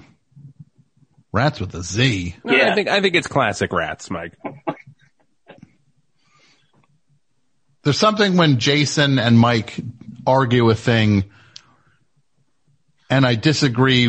Rats 1.31 1.59
with 1.59 1.73
a 1.73 1.81
Z. 1.81 2.35
No, 2.43 2.53
Yeah. 2.53 2.71
I 2.71 2.75
think 2.75 2.89
I 2.89 3.01
think 3.01 3.15
it's 3.15 3.27
classic 3.27 3.73
rats, 3.73 4.11
Mike. 4.11 4.37
There's 7.83 7.97
something 7.97 8.37
when 8.37 8.59
Jason 8.59 9.17
and 9.17 9.39
Mike 9.39 9.79
argue 10.27 10.69
a 10.69 10.75
thing 10.75 11.25
and 13.11 13.25
I 13.25 13.35
disagree 13.35 14.07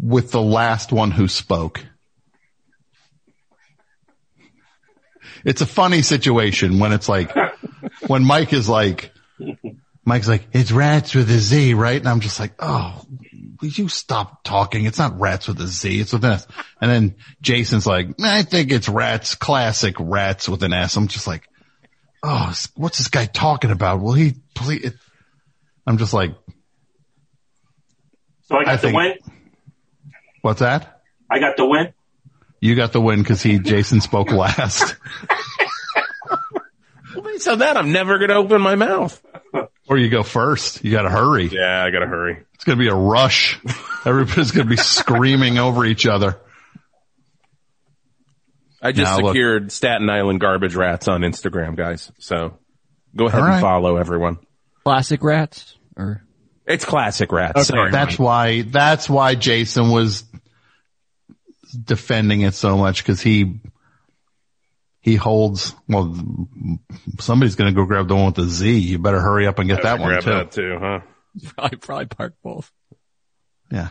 with 0.00 0.30
the 0.30 0.40
last 0.40 0.92
one 0.92 1.10
who 1.10 1.26
spoke. 1.26 1.84
It's 5.44 5.60
a 5.60 5.66
funny 5.66 6.02
situation 6.02 6.78
when 6.78 6.92
it's 6.92 7.08
like, 7.08 7.32
when 8.06 8.24
Mike 8.24 8.52
is 8.52 8.68
like, 8.68 9.12
Mike's 10.04 10.28
like, 10.28 10.46
it's 10.52 10.70
rats 10.70 11.14
with 11.14 11.28
a 11.28 11.38
Z, 11.38 11.74
right? 11.74 11.98
And 11.98 12.08
I'm 12.08 12.20
just 12.20 12.38
like, 12.38 12.52
oh, 12.60 13.04
will 13.60 13.68
you 13.68 13.88
stop 13.88 14.44
talking? 14.44 14.84
It's 14.84 14.98
not 14.98 15.18
rats 15.18 15.48
with 15.48 15.60
a 15.60 15.66
Z, 15.66 16.00
it's 16.00 16.12
with 16.12 16.24
an 16.24 16.32
S. 16.32 16.46
And 16.80 16.90
then 16.90 17.14
Jason's 17.42 17.86
like, 17.86 18.08
I 18.22 18.42
think 18.42 18.70
it's 18.70 18.88
rats, 18.88 19.34
classic 19.34 19.96
rats 19.98 20.48
with 20.48 20.62
an 20.62 20.72
S. 20.72 20.96
I'm 20.96 21.08
just 21.08 21.26
like, 21.26 21.48
oh, 22.22 22.54
what's 22.76 22.98
this 22.98 23.08
guy 23.08 23.26
talking 23.26 23.72
about? 23.72 24.00
Will 24.00 24.12
he 24.12 24.34
please? 24.54 24.92
I'm 25.84 25.98
just 25.98 26.14
like, 26.14 26.34
So 28.46 28.56
I 28.56 28.64
got 28.64 28.68
I 28.68 28.76
the 28.76 28.82
think- 28.82 28.96
win. 28.96 29.18
what's 30.42 30.60
that? 30.60 31.02
I 31.30 31.38
got 31.40 31.56
the 31.56 31.66
win. 31.66 31.92
You 32.60 32.74
got 32.74 32.92
the 32.92 33.00
win 33.00 33.20
because 33.22 33.42
he, 33.42 33.58
Jason 33.58 34.00
spoke 34.00 34.30
last. 34.30 34.96
Well, 37.14 37.24
based 37.24 37.48
on 37.48 37.60
that, 37.60 37.76
I'm 37.76 37.92
never 37.92 38.18
going 38.18 38.28
to 38.30 38.36
open 38.36 38.60
my 38.60 38.74
mouth. 38.74 39.20
or 39.88 39.96
you 39.98 40.10
go 40.10 40.22
first. 40.22 40.84
You 40.84 40.90
gotta 40.90 41.08
hurry. 41.10 41.46
Yeah, 41.46 41.82
I 41.82 41.90
got 41.90 42.00
to 42.00 42.06
hurry. 42.06 42.44
It's 42.54 42.64
gonna 42.64 42.78
be 42.78 42.88
a 42.88 42.94
rush. 42.94 43.58
Everybody's 44.04 44.50
gonna 44.50 44.68
be 44.68 44.76
screaming 44.76 45.58
over 45.58 45.84
each 45.84 46.06
other. 46.06 46.38
I 48.82 48.92
just 48.92 49.10
Now, 49.10 49.18
look- 49.18 49.32
secured 49.34 49.72
Staten 49.72 50.08
Island 50.10 50.40
garbage 50.40 50.74
rats 50.74 51.08
on 51.08 51.22
Instagram, 51.22 51.76
guys. 51.76 52.10
So 52.18 52.58
go 53.14 53.26
ahead 53.26 53.40
All 53.40 53.46
and 53.48 53.60
follow 53.60 53.96
everyone. 53.96 54.38
Classic 54.84 55.22
rats 55.22 55.76
or 55.96 56.22
It's 56.66 56.84
classic 56.84 57.30
rats. 57.32 57.68
Sorry. 57.68 57.90
That's 57.90 58.18
why, 58.18 58.62
that's 58.62 59.08
why 59.08 59.34
Jason 59.36 59.90
was 59.90 60.24
defending 61.84 62.40
it 62.40 62.54
so 62.54 62.76
much 62.76 63.02
because 63.02 63.20
he, 63.20 63.60
he 65.00 65.14
holds, 65.14 65.74
well, 65.88 66.12
somebody's 67.20 67.54
going 67.54 67.72
to 67.72 67.80
go 67.80 67.86
grab 67.86 68.08
the 68.08 68.16
one 68.16 68.26
with 68.26 68.34
the 68.34 68.48
Z. 68.48 68.78
You 68.78 68.98
better 68.98 69.20
hurry 69.20 69.46
up 69.46 69.58
and 69.60 69.68
get 69.68 69.84
that 69.84 70.00
one 70.00 70.08
Grab 70.08 70.24
too. 70.24 70.30
that 70.30 70.50
too, 70.50 70.78
huh? 70.80 71.00
probably 71.56 71.78
probably 71.78 72.06
park 72.06 72.34
both. 72.42 72.72
Yeah. 73.70 73.88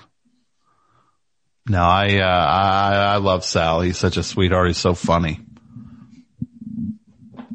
No, 1.68 1.82
I, 1.82 2.18
uh, 2.18 2.26
I, 2.26 2.96
I 3.14 3.16
love 3.18 3.46
Sal. 3.46 3.82
He's 3.82 3.98
such 3.98 4.18
a 4.18 4.24
sweetheart. 4.24 4.68
He's 4.68 4.78
so 4.78 4.94
funny. 4.94 5.40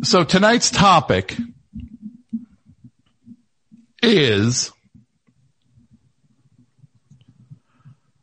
So 0.03 0.25
tonight's 0.25 0.71
topic 0.71 1.37
is, 4.03 4.73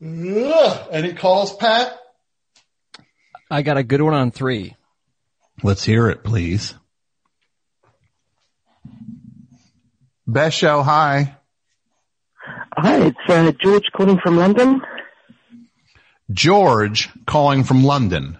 Any 0.00 1.12
calls, 1.14 1.54
Pat? 1.56 1.96
I 3.50 3.62
got 3.62 3.76
a 3.76 3.82
good 3.82 4.00
one 4.02 4.14
on 4.14 4.30
three. 4.30 4.76
Let's 5.62 5.84
hear 5.84 6.08
it, 6.10 6.24
please. 6.24 6.74
Best 10.26 10.58
show, 10.58 10.82
hi. 10.82 11.36
Hi, 12.76 13.06
it's 13.06 13.16
uh, 13.28 13.52
George 13.60 13.84
calling 13.92 14.18
from 14.18 14.36
London. 14.36 14.82
George 16.32 17.08
calling 17.26 17.62
from 17.62 17.84
London. 17.84 18.38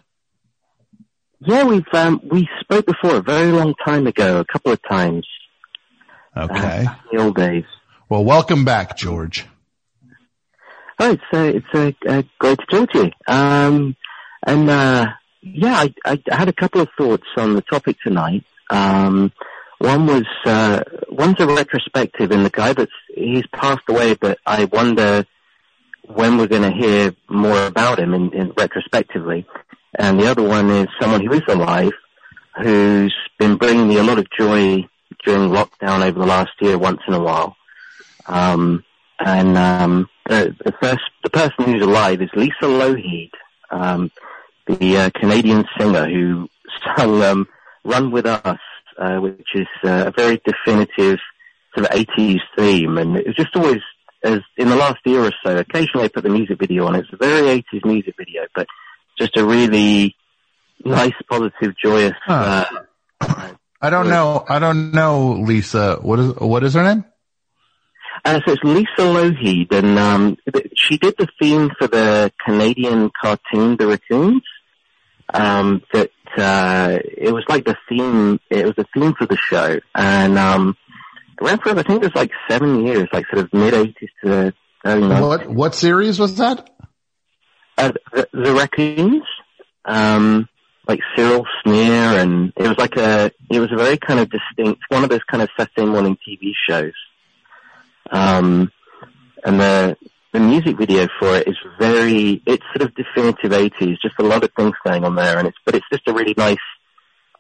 Yeah, 1.39 1.63
we've 1.63 1.87
um, 1.93 2.21
we 2.29 2.49
spoke 2.61 2.87
before 2.87 3.17
a 3.17 3.23
very 3.23 3.53
long 3.53 3.75
time 3.85 4.09
ago, 4.09 4.41
a 4.41 4.45
couple 4.45 4.73
of 4.73 4.81
times. 4.89 5.29
Okay. 6.37 6.87
Uh, 6.87 6.95
in 7.13 7.19
the 7.19 7.23
old 7.23 7.37
days. 7.37 7.65
Well, 8.09 8.25
welcome 8.25 8.65
back, 8.65 8.97
George. 8.97 9.47
Oh, 10.99 11.13
it's 11.13 11.23
uh, 11.33 11.39
it's 11.39 11.67
uh, 11.73 11.93
uh, 12.09 12.23
great 12.41 12.59
to 12.59 12.67
talk 12.67 12.91
to 12.91 13.05
you. 13.05 13.11
Um, 13.33 13.95
and 14.45 14.69
uh, 14.69 15.07
yeah, 15.41 15.87
I, 16.05 16.19
I 16.33 16.37
had 16.37 16.49
a 16.49 16.53
couple 16.53 16.81
of 16.81 16.89
thoughts 16.99 17.27
on 17.37 17.55
the 17.55 17.63
topic 17.63 17.97
tonight. 18.03 18.45
Um, 18.71 19.31
one 19.79 20.07
was 20.07 20.27
uh, 20.45 20.83
one's 21.11 21.41
a 21.41 21.47
retrospective, 21.47 22.31
and 22.31 22.45
the 22.45 22.51
guy 22.51 22.73
that's 22.73 22.93
he's 23.15 23.47
passed 23.49 23.83
away, 23.89 24.15
but 24.15 24.39
I 24.47 24.65
wonder 24.65 25.27
when 26.03 26.39
we're 26.39 26.47
going 26.47 26.63
to 26.63 26.71
hear 26.71 27.15
more 27.29 27.67
about 27.67 27.99
him 27.99 28.15
in, 28.15 28.33
in 28.33 28.53
retrospectively. 28.57 29.47
And 29.99 30.21
the 30.21 30.29
other 30.29 30.43
one 30.43 30.71
is 30.71 30.89
someone 31.01 31.25
who 31.25 31.33
is 31.33 31.43
alive, 31.49 31.93
who's 32.63 33.15
been 33.39 33.57
bringing 33.57 33.89
me 33.89 33.99
a 33.99 34.05
lot 34.05 34.19
of 34.19 34.31
joy 34.31 34.87
during 35.25 35.51
lockdown 35.51 36.07
over 36.07 36.19
the 36.19 36.27
last 36.27 36.53
year, 36.61 36.79
once 36.79 37.01
in 37.09 37.15
a 37.15 37.21
while. 37.21 37.57
Um, 38.27 38.85
and 39.19 39.57
um, 39.57 40.09
the, 40.29 40.55
the 40.65 40.73
first, 40.81 41.05
the 41.23 41.31
person 41.31 41.65
who's 41.65 41.83
alive 41.83 42.21
is 42.21 42.31
Lisa 42.35 42.65
Lougheed, 42.65 43.31
um, 43.71 44.11
the 44.67 44.97
uh, 44.97 45.11
Canadian 45.15 45.65
singer 45.79 46.09
who 46.09 46.49
sang 46.97 47.23
um, 47.23 47.49
"Run 47.85 48.11
with 48.11 48.27
Us," 48.27 48.59
uh, 48.99 49.19
which 49.19 49.49
is 49.55 49.67
uh, 49.85 50.07
a 50.07 50.13
very 50.17 50.41
definitive 50.45 51.19
sort 51.75 51.87
of 51.87 51.97
80s 51.97 52.41
theme, 52.57 52.99
and 52.99 53.17
it 53.17 53.27
was 53.27 53.37
just 53.37 53.55
always. 53.57 53.81
As 54.25 54.41
in 54.57 54.71
the 54.71 54.77
last 54.77 54.99
year 55.05 55.21
or 55.21 55.31
so, 55.45 55.57
occasionally 55.59 56.07
I 56.07 56.09
put 56.09 56.25
the 56.25 56.31
music 56.31 56.59
video 56.59 56.87
on. 56.87 56.97
It's 56.97 57.09
a 57.13 57.17
very 57.17 57.63
80s 57.63 57.85
music 57.85 58.15
video, 58.19 58.47
but 58.57 58.67
just 59.19 59.37
a 59.37 59.45
really 59.45 60.17
nice, 60.85 61.13
positive, 61.29 61.75
joyous. 61.77 62.15
Huh. 62.25 62.65
Uh, 63.21 63.53
I 63.81 63.91
don't 63.91 64.09
know. 64.09 64.45
I 64.49 64.59
don't 64.59 64.93
know, 64.93 65.33
Lisa. 65.33 65.99
What 66.01 66.19
is, 66.19 66.35
what 66.37 66.65
is 66.65 66.75
her 66.75 66.83
name? 66.83 67.05
Uh, 68.25 68.41
so 68.47 68.55
it's 68.55 68.65
Lisa 68.65 68.89
Lougheed, 68.99 69.73
and 69.73 69.99
um, 69.99 70.37
she 70.75 70.97
did 70.99 71.15
the 71.19 71.29
theme 71.41 71.71
for 71.79 71.87
the 71.87 72.33
Canadian 72.45 73.11
cartoon 73.21 73.77
The 73.77 73.87
Raccoons. 73.87 74.43
Um, 75.33 75.83
that 75.93 76.11
uh, 76.39 76.99
it 77.03 77.33
was 77.33 77.45
like 77.49 77.65
the 77.65 77.77
theme. 77.89 78.41
It 78.51 78.65
was 78.65 78.75
the 78.77 78.87
theme 78.95 79.15
for 79.15 79.27
the 79.27 79.37
show, 79.37 79.79
and 79.95 80.39
um, 80.39 80.77
it 81.41 81.45
ran 81.45 81.59
for 81.59 81.71
I 81.71 81.83
think 81.83 82.03
it 82.03 82.07
was 82.07 82.15
like 82.15 82.31
seven 82.49 82.87
years, 82.87 83.09
like 83.13 83.27
sort 83.33 83.45
of 83.45 83.53
mid 83.53 83.75
eighties 83.75 84.11
to 84.25 84.53
early 84.85 85.09
nineties. 85.09 85.21
What, 85.21 85.51
what 85.51 85.75
series 85.75 86.19
was 86.19 86.37
that? 86.39 86.71
Uh, 87.79 87.93
the, 88.13 88.29
the 88.33 88.55
Raccoons, 88.55 89.25
um, 89.85 90.49
like 90.89 91.01
Cyril 91.15 91.47
Sneer, 91.63 92.21
and 92.21 92.53
it 92.57 92.69
was 92.69 92.79
like 92.79 92.97
a. 92.97 93.31
It 93.51 93.61
was 93.61 93.73
a 93.73 93.77
very 93.77 93.99
kind 93.99 94.21
of 94.21 94.31
distinct, 94.31 94.83
one 94.89 95.05
of 95.05 95.11
those 95.11 95.25
kind 95.31 95.43
of 95.43 95.51
Saturday 95.57 95.87
morning 95.87 96.17
TV 96.27 96.53
shows. 96.69 96.95
Um, 98.11 98.71
and 99.45 99.61
the 99.61 99.97
the 100.33 100.41
music 100.41 100.77
video 100.79 101.09
for 101.19 101.37
it 101.37 101.49
is 101.49 101.57
very, 101.79 102.43
it's 102.47 102.65
sort 102.75 102.89
of 102.89 102.95
definitive 102.95 103.53
80s, 103.53 103.97
just 104.01 104.15
a 104.19 104.23
lot 104.23 104.45
of 104.45 104.51
things 104.57 104.75
going 104.85 105.05
on 105.05 105.15
there, 105.15 105.39
and 105.39 105.49
it's, 105.49 105.57
but 105.65 105.75
it's 105.75 105.87
just 105.91 106.07
a 106.09 106.13
really 106.13 106.35
nice, 106.37 106.59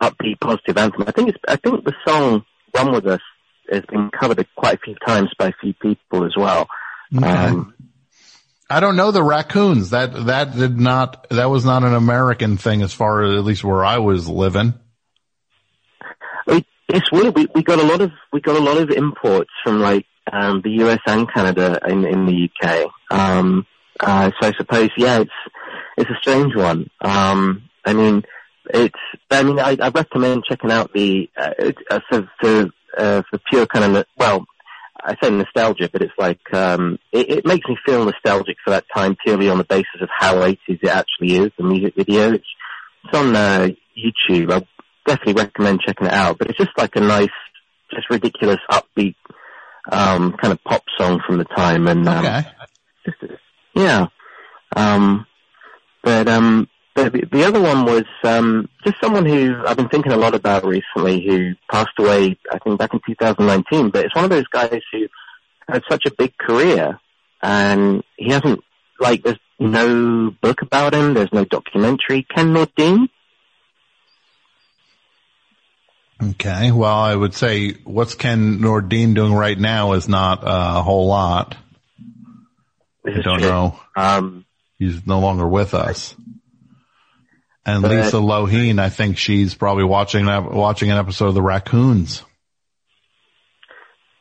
upbeat, 0.01 0.41
positive 0.41 0.77
anthem. 0.77 1.05
I 1.07 1.11
think 1.11 1.31
it's, 1.31 1.39
I 1.47 1.57
think 1.57 1.85
the 1.85 1.95
song 2.07 2.45
"Run 2.75 2.93
with 2.93 3.07
Us" 3.07 3.21
has 3.71 3.83
been 3.87 4.11
covered 4.11 4.47
quite 4.55 4.77
a 4.77 4.81
few 4.81 4.95
times 5.07 5.31
by 5.39 5.49
a 5.49 5.53
few 5.61 5.75
people 5.75 6.25
as 6.25 6.35
well. 6.37 6.69
Okay. 7.17 7.27
Um, 7.27 7.75
I 8.69 8.81
don't 8.81 8.97
know 8.97 9.13
the 9.13 9.23
raccoons. 9.23 9.91
That, 9.91 10.27
that 10.27 10.57
did 10.57 10.79
not, 10.79 11.29
that 11.31 11.49
was 11.51 11.65
not 11.65 11.85
an 11.85 11.95
American 11.95 12.57
thing 12.57 12.83
as 12.83 12.93
far 12.93 13.23
as 13.23 13.39
at 13.39 13.45
least 13.45 13.63
where 13.63 13.85
I 13.85 13.99
was 13.99 14.29
living. 14.29 14.75
it, 16.49 16.67
it's 16.89 17.11
weird. 17.13 17.37
We, 17.37 17.47
we 17.55 17.63
got 17.63 17.79
a 17.79 17.85
lot 17.85 18.01
of 18.01 18.11
we 18.33 18.41
got 18.41 18.57
a 18.57 18.61
lot 18.61 18.79
of 18.79 18.91
imports 18.91 19.51
from 19.65 19.81
like 19.81 20.07
um, 20.33 20.61
the 20.63 20.71
US 20.85 21.01
and 21.07 21.33
Canada 21.33 21.79
in, 21.87 22.05
in 22.05 22.27
the 22.27 22.51
UK. 22.51 22.91
Um, 23.11 23.67
uh, 24.01 24.31
so 24.41 24.49
I 24.49 24.53
suppose 24.57 24.91
yeah, 24.97 25.21
it's 25.21 25.31
it's 25.97 26.11
a 26.11 26.19
strange 26.21 26.55
one. 26.55 26.91
Um, 27.01 27.63
I 27.85 27.95
mean, 27.95 28.23
it's 28.73 28.99
I 29.31 29.43
mean 29.43 29.59
I, 29.59 29.77
I 29.81 29.89
recommend 29.89 30.45
checking 30.45 30.71
out 30.71 30.93
the 30.93 31.31
uh, 31.37 31.51
it, 31.59 31.77
uh, 31.91 32.01
for 32.11 32.31
for 32.41 32.67
uh, 32.97 33.23
for 33.31 33.39
pure 33.51 33.67
kind 33.67 33.97
of 33.97 34.07
well. 34.19 34.47
I 34.99 35.15
say 35.23 35.31
nostalgia, 35.31 35.89
but 35.93 36.03
it's 36.03 36.19
like 36.19 36.41
um, 36.53 36.99
it, 37.13 37.31
it 37.31 37.47
makes 37.47 37.69
me 37.69 37.77
feel 37.87 38.05
nostalgic 38.05 38.57
for 38.65 38.71
that 38.71 38.87
time 38.95 39.17
purely 39.23 39.49
on 39.49 39.59
the 39.59 39.65
basis 39.65 40.01
of 40.01 40.09
how 40.11 40.37
80s 40.37 40.59
it 40.67 40.89
actually 40.89 41.37
is. 41.37 41.53
The 41.57 41.65
music 41.65 41.95
video, 41.95 42.33
it's, 42.33 42.47
it's 43.05 43.17
on 43.17 43.37
uh, 43.37 43.69
YouTube. 43.97 44.51
I 44.51 44.67
definitely 45.07 45.35
recommend 45.35 45.83
checking 45.83 46.09
it 46.09 46.13
out. 46.13 46.39
But 46.39 46.49
it's 46.49 46.59
just 46.59 46.77
like 46.77 46.97
a 46.97 47.01
nice, 47.01 47.29
just 47.93 48.11
ridiculous, 48.11 48.59
upbeat 48.69 49.15
um, 49.91 50.33
kind 50.33 50.53
of 50.53 50.63
pop 50.65 50.83
song 50.99 51.21
from 51.27 51.39
the 51.39 51.45
time. 51.45 51.87
And 51.89 52.09
um, 52.09 52.25
Okay. 52.25 52.47
just, 53.05 53.19
yeah. 53.75 54.07
Um, 54.75 55.27
but 56.03 56.29
um, 56.29 56.69
the, 56.95 57.29
the 57.31 57.45
other 57.45 57.61
one 57.61 57.85
was 57.85 58.05
um, 58.25 58.69
just 58.85 59.01
someone 59.01 59.27
who 59.27 59.63
I've 59.67 59.77
been 59.77 59.89
thinking 59.89 60.13
a 60.13 60.17
lot 60.17 60.35
about 60.35 60.65
recently, 60.65 61.25
who 61.27 61.55
passed 61.71 61.91
away, 61.99 62.39
I 62.51 62.59
think, 62.59 62.79
back 62.79 62.95
in 62.95 63.01
2019. 63.07 63.91
But 63.91 64.05
it's 64.07 64.15
one 64.15 64.25
of 64.25 64.31
those 64.31 64.47
guys 64.49 64.81
who 64.93 65.07
had 65.69 65.83
such 65.91 66.07
a 66.07 66.11
big 66.11 66.37
career, 66.39 66.99
and 67.43 68.03
he 68.17 68.31
hasn't 68.31 68.61
like 69.01 69.23
there's 69.23 69.39
no 69.59 70.31
book 70.41 70.63
about 70.63 70.95
him, 70.95 71.15
there's 71.15 71.33
no 71.33 71.45
documentary. 71.45 72.27
Ken 72.35 72.53
Nordine. 72.55 73.09
Okay. 76.23 76.73
Well, 76.73 76.95
I 76.95 77.15
would 77.15 77.35
say 77.35 77.73
what's 77.85 78.15
Ken 78.15 78.59
Nordine 78.59 79.15
doing 79.15 79.35
right 79.35 79.59
now 79.59 79.93
is 79.93 80.09
not 80.09 80.41
a 80.43 80.83
whole 80.83 81.07
lot. 81.09 81.57
I 83.07 83.21
don't 83.21 83.41
true. 83.41 83.49
know. 83.49 83.81
Um, 83.97 84.45
He's 84.79 85.07
no 85.07 85.21
longer 85.21 85.47
with 85.47 85.75
us. 85.75 86.15
And 87.65 87.83
But- 87.83 87.91
Lisa 87.91 88.17
Lougheed, 88.17 88.79
I 88.79 88.89
think 88.89 89.19
she's 89.19 89.55
probably 89.55 89.85
watching 89.85 90.27
watching 90.27 90.91
an 90.91 90.99
episode 90.99 91.29
of 91.29 91.35
The 91.35 91.43
Raccoons. 91.43 92.23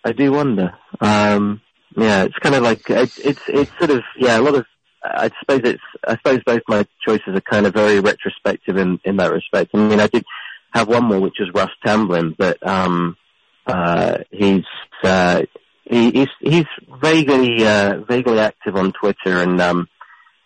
I 0.04 0.12
do 0.12 0.32
wonder. 0.32 0.74
Um, 1.02 1.62
yeah, 1.96 2.24
it's 2.24 2.38
kind 2.38 2.56
of 2.56 2.64
like 2.64 2.90
it's 2.90 3.18
it's 3.18 3.42
it's 3.48 3.72
sort 3.78 3.92
of 3.92 4.04
yeah 4.18 4.38
a 4.40 4.42
lot 4.42 4.56
of. 4.56 4.66
I 5.04 5.30
suppose 5.40 5.62
it's 5.64 5.84
I 6.08 6.16
suppose 6.18 6.42
both 6.46 6.62
my 6.68 6.86
choices 7.06 7.36
are 7.36 7.42
kind 7.42 7.66
of 7.66 7.74
very 7.74 8.00
retrospective 8.00 8.78
in 8.78 9.00
in 9.04 9.18
that 9.18 9.32
respect. 9.32 9.72
I 9.74 9.78
mean, 9.78 10.00
I 10.00 10.08
did 10.08 10.24
have 10.76 10.88
one 10.88 11.06
more 11.06 11.20
which 11.20 11.40
is 11.40 11.50
Russ 11.54 11.72
Tamblyn, 11.86 12.36
but 12.38 12.58
um, 12.68 13.18
uh, 13.66 14.20
he's 14.32 14.66
uh, 15.04 15.44
he, 15.84 16.12
he's 16.12 16.28
he's 16.40 16.66
vaguely 17.02 17.66
uh, 17.66 18.02
vaguely 18.08 18.40
active 18.40 18.76
on 18.76 18.92
Twitter 18.92 19.42
and 19.42 19.60
um, 19.62 19.88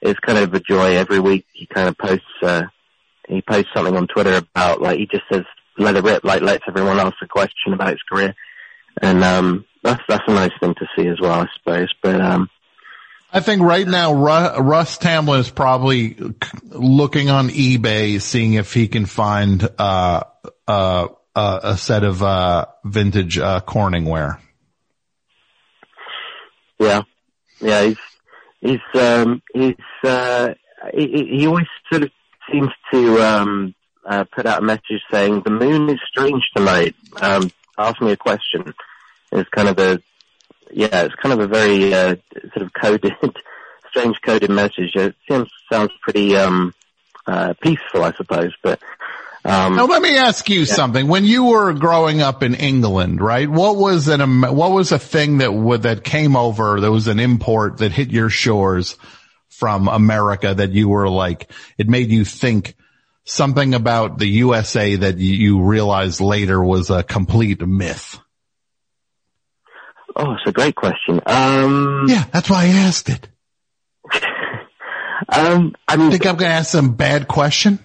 it's 0.02 0.20
kind 0.20 0.38
of 0.38 0.54
a 0.54 0.60
joy 0.60 0.96
every 0.96 1.20
week. 1.20 1.46
He 1.54 1.66
kind 1.66 1.90
of 1.90 1.98
posts 1.98 2.26
uh, 2.42 2.64
he 3.28 3.42
posts 3.42 3.70
something 3.76 3.98
on 3.98 4.08
Twitter 4.08 4.38
about 4.38 4.82
like 4.82 5.00
he 5.00 5.08
just 5.08 5.26
says 5.32 5.44
let 5.78 5.96
it 5.96 6.04
rip, 6.04 6.24
like 6.24 6.42
lets 6.42 6.64
everyone 6.68 7.00
ask 7.00 7.16
a 7.22 7.28
question 7.28 7.74
about 7.74 7.90
his 7.90 8.02
career 8.10 8.36
and 9.02 9.24
um, 9.24 9.66
that's 9.84 10.02
that's 10.08 10.24
a 10.28 10.34
nice 10.34 10.52
thing 10.60 10.76
to 10.76 10.88
see 10.96 11.08
as 11.08 11.20
well, 11.22 11.42
I 11.42 11.48
suppose. 11.58 11.94
But 12.02 12.22
um, 12.22 12.50
I 13.32 13.42
think 13.42 13.62
right 13.62 13.88
now 13.88 14.14
Russ 14.14 14.98
Tamblyn 14.98 15.40
is 15.40 15.52
probably 15.52 16.18
looking 16.64 17.30
on 17.30 17.50
eBay, 17.50 18.20
seeing 18.20 18.54
if 18.54 18.74
he 18.74 18.88
can 18.88 19.06
find 19.06 19.68
uh, 19.78 20.24
uh, 20.68 21.08
uh, 21.36 21.60
a 21.64 21.78
set 21.78 22.04
of 22.04 22.24
uh, 22.24 22.66
vintage 22.84 23.38
uh, 23.38 23.62
Corningware. 23.62 24.40
yeah, 26.80 27.04
yeah, 27.60 27.84
he's 27.84 27.98
he's 28.62 29.02
um, 29.02 29.44
he's 29.54 29.76
uh, 30.04 30.56
he, 30.92 31.28
he 31.38 31.48
always 31.48 31.68
sort 31.92 32.04
of 32.04 32.12
seems 32.52 32.70
to 32.92 33.22
um, 33.22 33.76
put 34.32 34.48
out 34.48 34.64
a 34.64 34.66
message 34.66 35.04
saying 35.12 35.42
the 35.42 35.52
moon 35.52 35.88
is 35.90 36.00
strange 36.08 36.44
tonight. 36.56 36.96
Um, 37.22 37.52
ask 37.78 38.02
me 38.02 38.12
a 38.12 38.18
question. 38.18 38.74
It's 39.32 39.50
kind 39.50 39.70
of 39.70 39.78
a 39.78 40.02
yeah, 40.72 41.04
it's 41.04 41.16
kind 41.16 41.34
of 41.34 41.40
a 41.40 41.48
very 41.48 41.94
uh, 41.94 42.16
sort 42.54 42.62
of 42.62 42.74
coded, 42.74 43.14
strange 43.90 44.18
coded 44.24 44.50
message. 44.50 44.96
It 44.96 45.16
seems 45.30 45.50
sounds 45.72 45.92
pretty 46.02 46.36
um, 46.36 46.74
uh, 47.26 47.54
peaceful, 47.62 48.04
I 48.04 48.14
suppose, 48.14 48.56
but. 48.62 48.80
Um, 49.46 49.78
Now 49.78 49.86
let 49.86 50.02
me 50.02 50.18
ask 50.18 50.50
you 50.50 50.66
something. 50.66 51.08
When 51.08 51.24
you 51.24 51.46
were 51.46 51.72
growing 51.72 52.22
up 52.22 52.44
in 52.44 52.56
England, 52.56 53.22
right? 53.22 53.50
What 53.50 53.78
was 53.78 54.10
an 54.10 54.42
what 54.42 54.72
was 54.72 54.92
a 54.92 55.00
thing 55.00 55.38
that 55.38 55.54
would 55.54 55.84
that 55.84 56.04
came 56.04 56.36
over? 56.36 56.82
That 56.82 56.92
was 56.92 57.08
an 57.08 57.22
import 57.22 57.78
that 57.78 57.94
hit 57.94 58.12
your 58.12 58.30
shores 58.30 58.98
from 59.48 59.88
America 59.88 60.54
that 60.54 60.72
you 60.72 60.90
were 60.90 61.08
like 61.10 61.50
it 61.78 61.88
made 61.88 62.12
you 62.12 62.26
think 62.26 62.76
something 63.24 63.74
about 63.74 64.18
the 64.18 64.28
USA 64.28 64.96
that 64.96 65.18
you 65.18 65.62
realized 65.62 66.20
later 66.20 66.62
was 66.62 66.90
a 66.90 67.04
complete 67.04 67.62
myth. 67.62 68.20
Oh, 70.16 70.34
it's 70.34 70.48
a 70.48 70.52
great 70.52 70.76
question. 70.76 71.22
Um, 71.26 72.06
Yeah, 72.08 72.24
that's 72.32 72.50
why 72.50 72.66
I 72.66 72.68
asked 72.70 73.10
it. 73.10 73.28
um, 75.30 75.76
I 75.88 75.98
mean, 75.98 76.12
Think 76.12 76.26
I'm 76.26 76.36
going 76.36 76.50
to 76.50 76.56
ask 76.56 76.72
some 76.72 76.96
bad 76.96 77.28
question? 77.28 77.80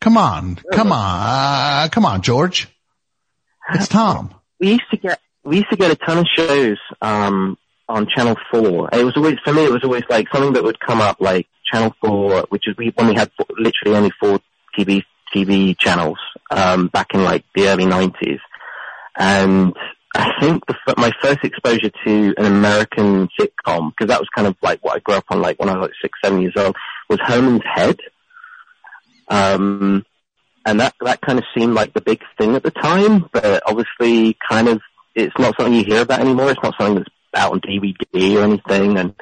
Come 0.00 0.16
on, 0.16 0.58
come 0.72 0.90
on, 0.90 1.20
uh, 1.22 1.88
come 1.92 2.04
on, 2.04 2.22
George. 2.22 2.66
It's 3.72 3.86
Tom. 3.86 4.34
we 4.58 4.72
used 4.72 4.90
to 4.90 4.96
get 4.96 5.20
we 5.44 5.58
used 5.58 5.70
to 5.70 5.76
get 5.76 5.92
a 5.92 5.94
ton 5.94 6.18
of 6.18 6.26
shows 6.36 6.78
um, 7.00 7.56
on 7.88 8.08
Channel 8.08 8.34
Four. 8.50 8.88
It 8.92 9.04
was 9.04 9.16
always 9.16 9.36
for 9.44 9.52
me. 9.52 9.64
It 9.64 9.70
was 9.70 9.84
always 9.84 10.02
like 10.10 10.26
something 10.32 10.54
that 10.54 10.64
would 10.64 10.80
come 10.80 11.00
up, 11.00 11.20
like 11.20 11.46
Channel 11.72 11.94
Four, 12.00 12.46
which 12.48 12.66
is 12.66 12.74
when 12.76 13.06
we 13.06 13.14
had 13.14 13.30
four, 13.36 13.46
literally 13.56 13.96
only 13.96 14.10
four 14.20 14.40
TV 14.76 15.04
TV 15.32 15.78
channels 15.78 16.18
um, 16.50 16.88
back 16.88 17.14
in 17.14 17.22
like 17.22 17.44
the 17.54 17.68
early 17.68 17.86
nineties, 17.86 18.40
and 19.16 19.72
I 20.14 20.32
think 20.40 20.66
the, 20.66 20.74
my 20.98 21.10
first 21.22 21.38
exposure 21.42 21.90
to 22.04 22.34
an 22.36 22.44
American 22.44 23.28
sitcom 23.38 23.90
because 23.90 24.08
that 24.08 24.20
was 24.20 24.28
kind 24.34 24.46
of 24.46 24.56
like 24.62 24.84
what 24.84 24.96
I 24.96 24.98
grew 25.00 25.14
up 25.14 25.24
on, 25.30 25.40
like 25.40 25.58
when 25.58 25.68
I 25.68 25.74
was 25.74 25.82
like 25.82 25.92
six, 26.02 26.18
seven 26.22 26.42
years 26.42 26.54
old, 26.56 26.76
was 27.08 27.18
Herman's 27.22 27.62
Head. 27.64 27.98
Um, 29.28 30.04
and 30.64 30.80
that 30.80 30.94
that 31.00 31.20
kind 31.22 31.38
of 31.38 31.44
seemed 31.56 31.74
like 31.74 31.94
the 31.94 32.00
big 32.00 32.20
thing 32.38 32.54
at 32.54 32.62
the 32.62 32.70
time, 32.70 33.28
but 33.32 33.62
obviously, 33.66 34.36
kind 34.48 34.68
of, 34.68 34.80
it's 35.14 35.36
not 35.38 35.54
something 35.56 35.74
you 35.74 35.84
hear 35.84 36.02
about 36.02 36.20
anymore. 36.20 36.50
It's 36.50 36.62
not 36.62 36.74
something 36.78 36.96
that's 36.96 37.08
out 37.34 37.52
on 37.52 37.60
DVD 37.60 38.36
or 38.36 38.44
anything, 38.44 38.98
and 38.98 39.14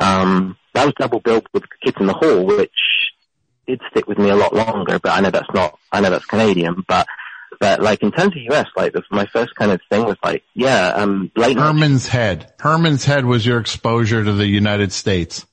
um, 0.00 0.56
that 0.74 0.86
was 0.86 0.94
double 0.98 1.20
billed 1.20 1.46
with 1.52 1.64
Kids 1.84 1.96
in 2.00 2.06
the 2.06 2.14
Hall, 2.14 2.44
which 2.44 2.70
did 3.66 3.80
stick 3.90 4.06
with 4.06 4.18
me 4.18 4.30
a 4.30 4.36
lot 4.36 4.54
longer. 4.54 4.98
But 4.98 5.12
I 5.12 5.20
know 5.20 5.30
that's 5.30 5.52
not, 5.52 5.78
I 5.92 6.00
know 6.00 6.10
that's 6.10 6.24
Canadian, 6.24 6.84
but 6.86 7.06
but 7.60 7.80
like 7.80 8.02
in 8.02 8.12
terms 8.12 8.34
of 8.36 8.42
US, 8.54 8.66
like 8.76 8.92
the, 8.92 9.02
my 9.10 9.26
first 9.26 9.54
kind 9.54 9.72
of 9.72 9.80
thing 9.90 10.04
was 10.04 10.16
like, 10.22 10.42
yeah, 10.54 10.88
um, 10.88 11.30
late 11.36 11.56
night 11.56 11.66
Herman's 11.66 12.06
Head. 12.06 12.52
Herman's 12.58 13.04
Head 13.04 13.24
was 13.24 13.44
your 13.44 13.58
exposure 13.58 14.22
to 14.22 14.32
the 14.32 14.46
United 14.46 14.92
States. 14.92 15.46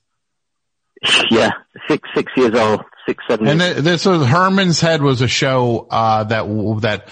yeah, 1.30 1.50
six 1.88 2.08
six 2.14 2.32
years 2.36 2.54
old, 2.54 2.82
six 3.06 3.22
seven. 3.28 3.46
And 3.48 3.60
th- 3.60 3.76
this 3.78 4.04
was 4.06 4.26
Herman's 4.26 4.80
Head 4.80 5.02
was 5.02 5.20
a 5.20 5.28
show 5.28 5.86
uh, 5.90 6.24
that 6.24 6.42
w- 6.42 6.80
that 6.80 7.08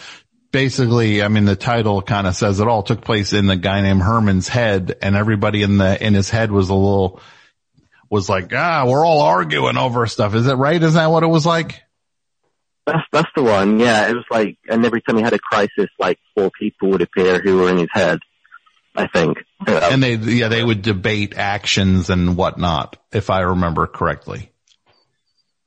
basically, 0.52 1.22
I 1.22 1.28
mean, 1.28 1.44
the 1.44 1.56
title 1.56 2.00
kind 2.00 2.26
of 2.26 2.34
says 2.36 2.60
it 2.60 2.68
all. 2.68 2.82
Took 2.82 3.02
place 3.02 3.32
in 3.32 3.46
the 3.46 3.56
guy 3.56 3.80
named 3.82 4.02
Herman's 4.02 4.48
head, 4.48 4.96
and 5.02 5.16
everybody 5.16 5.62
in 5.62 5.78
the 5.78 6.04
in 6.04 6.14
his 6.14 6.30
head 6.30 6.50
was 6.50 6.70
a 6.70 6.74
little 6.74 7.20
was 8.10 8.28
like, 8.28 8.52
ah, 8.54 8.84
we're 8.86 9.04
all 9.04 9.22
arguing 9.22 9.76
over 9.76 10.06
stuff. 10.06 10.34
Is 10.34 10.46
it 10.46 10.54
right? 10.54 10.80
Is 10.80 10.94
that 10.94 11.10
what 11.10 11.22
it 11.24 11.28
was 11.28 11.44
like? 11.44 11.82
That's 12.86 13.02
that's 13.12 13.30
the 13.34 13.42
one. 13.42 13.80
Yeah, 13.80 14.08
it 14.08 14.14
was 14.14 14.24
like, 14.30 14.58
and 14.68 14.84
every 14.84 15.00
time 15.00 15.16
he 15.16 15.22
had 15.22 15.32
a 15.32 15.38
crisis, 15.38 15.88
like 15.98 16.18
four 16.34 16.50
people 16.58 16.90
would 16.90 17.02
appear 17.02 17.40
who 17.40 17.56
were 17.58 17.70
in 17.70 17.78
his 17.78 17.88
head. 17.92 18.18
I 18.96 19.08
think. 19.08 19.38
Uh, 19.66 19.88
And 19.90 20.02
they 20.02 20.14
yeah 20.14 20.48
they 20.48 20.62
would 20.62 20.82
debate 20.82 21.34
actions 21.36 22.10
and 22.10 22.36
whatnot, 22.36 22.96
if 23.12 23.30
I 23.30 23.40
remember 23.40 23.86
correctly. 23.86 24.50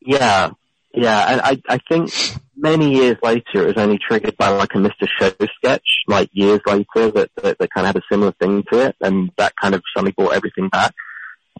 yeah, 0.02 0.52
yeah, 0.94 1.26
and 1.32 1.42
I 1.42 1.62
I 1.68 1.80
think 1.90 2.12
many 2.56 2.96
years 2.96 3.18
later 3.22 3.64
it 3.64 3.76
was 3.76 3.78
only 3.84 3.98
triggered 4.00 4.38
by 4.38 4.50
like 4.50 4.74
a 4.76 4.78
Mr. 4.78 5.08
Show 5.20 5.32
sketch, 5.58 5.88
like 6.08 6.30
years 6.32 6.62
later 6.66 7.12
that 7.12 7.32
that, 7.42 7.58
that 7.58 7.70
kind 7.74 7.86
of 7.88 7.96
had 7.96 7.98
a 7.98 8.02
similar 8.12 8.32
thing 8.34 8.64
to 8.72 8.80
it, 8.88 8.96
and 9.02 9.32
that 9.38 9.54
kind 9.62 9.76
of 9.76 9.82
suddenly 9.94 10.14
brought 10.14 10.34
everything 10.36 10.70
back. 10.70 10.94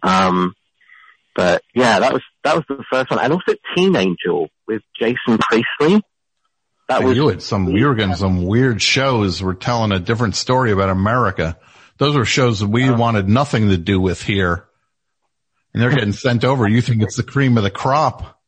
Um, 0.02 0.54
but 1.38 1.62
yeah, 1.72 2.00
that 2.00 2.12
was 2.12 2.22
that 2.42 2.56
was 2.56 2.64
the 2.68 2.82
first 2.90 3.10
one, 3.12 3.20
and 3.20 3.32
also 3.32 3.54
Teen 3.76 3.94
Angel 3.94 4.48
with 4.66 4.82
Jason 4.98 5.38
Priestley. 5.38 6.02
That 6.88 6.98
And 6.98 7.04
was 7.10 7.16
you 7.16 7.28
had 7.28 7.42
some 7.42 7.66
we 7.66 7.84
were 7.84 7.94
getting 7.94 8.16
some 8.16 8.44
weird 8.44 8.82
shows. 8.82 9.40
We're 9.40 9.54
telling 9.54 9.92
a 9.92 10.00
different 10.00 10.34
story 10.34 10.72
about 10.72 10.88
America. 10.90 11.56
Those 11.98 12.16
were 12.16 12.24
shows 12.24 12.58
that 12.58 12.66
we 12.66 12.90
wanted 12.90 13.28
nothing 13.28 13.68
to 13.68 13.76
do 13.76 14.00
with 14.00 14.20
here. 14.20 14.64
And 15.72 15.80
they're 15.80 15.90
getting 15.90 16.12
sent 16.12 16.44
over. 16.44 16.66
You 16.68 16.80
think 16.80 17.02
it's 17.02 17.16
the 17.16 17.22
cream 17.22 17.56
of 17.56 17.62
the 17.62 17.70
crop. 17.70 18.40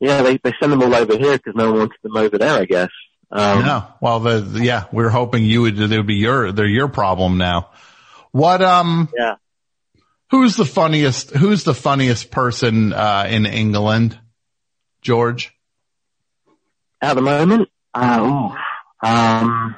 yeah, 0.00 0.22
they 0.22 0.38
they 0.42 0.52
send 0.60 0.72
them 0.72 0.82
all 0.82 0.92
over 0.92 1.16
here 1.16 1.36
because 1.36 1.54
no 1.54 1.70
one 1.70 1.78
wants 1.78 1.96
them 2.02 2.16
over 2.16 2.38
there, 2.38 2.58
I 2.60 2.64
guess. 2.64 2.90
Um, 3.30 3.64
no. 3.64 3.86
Well, 4.00 4.18
the, 4.18 4.40
the- 4.40 4.64
yeah, 4.64 4.86
we 4.92 5.04
are 5.04 5.10
hoping 5.10 5.44
you 5.44 5.62
would, 5.62 5.76
they 5.76 5.96
would 5.96 6.08
be 6.08 6.16
your, 6.16 6.50
they're 6.50 6.66
your 6.66 6.88
problem 6.88 7.38
now. 7.38 7.70
What, 8.32 8.62
um, 8.62 9.08
Yeah. 9.16 9.36
Who's 10.32 10.56
the 10.56 10.64
funniest, 10.64 11.30
who's 11.30 11.62
the 11.62 11.74
funniest 11.74 12.30
person, 12.30 12.92
uh, 12.94 13.26
in 13.28 13.44
England? 13.44 14.18
George? 15.02 15.52
At 17.02 17.14
the 17.14 17.20
moment, 17.20 17.68
uh, 17.92 18.48
um, 19.02 19.76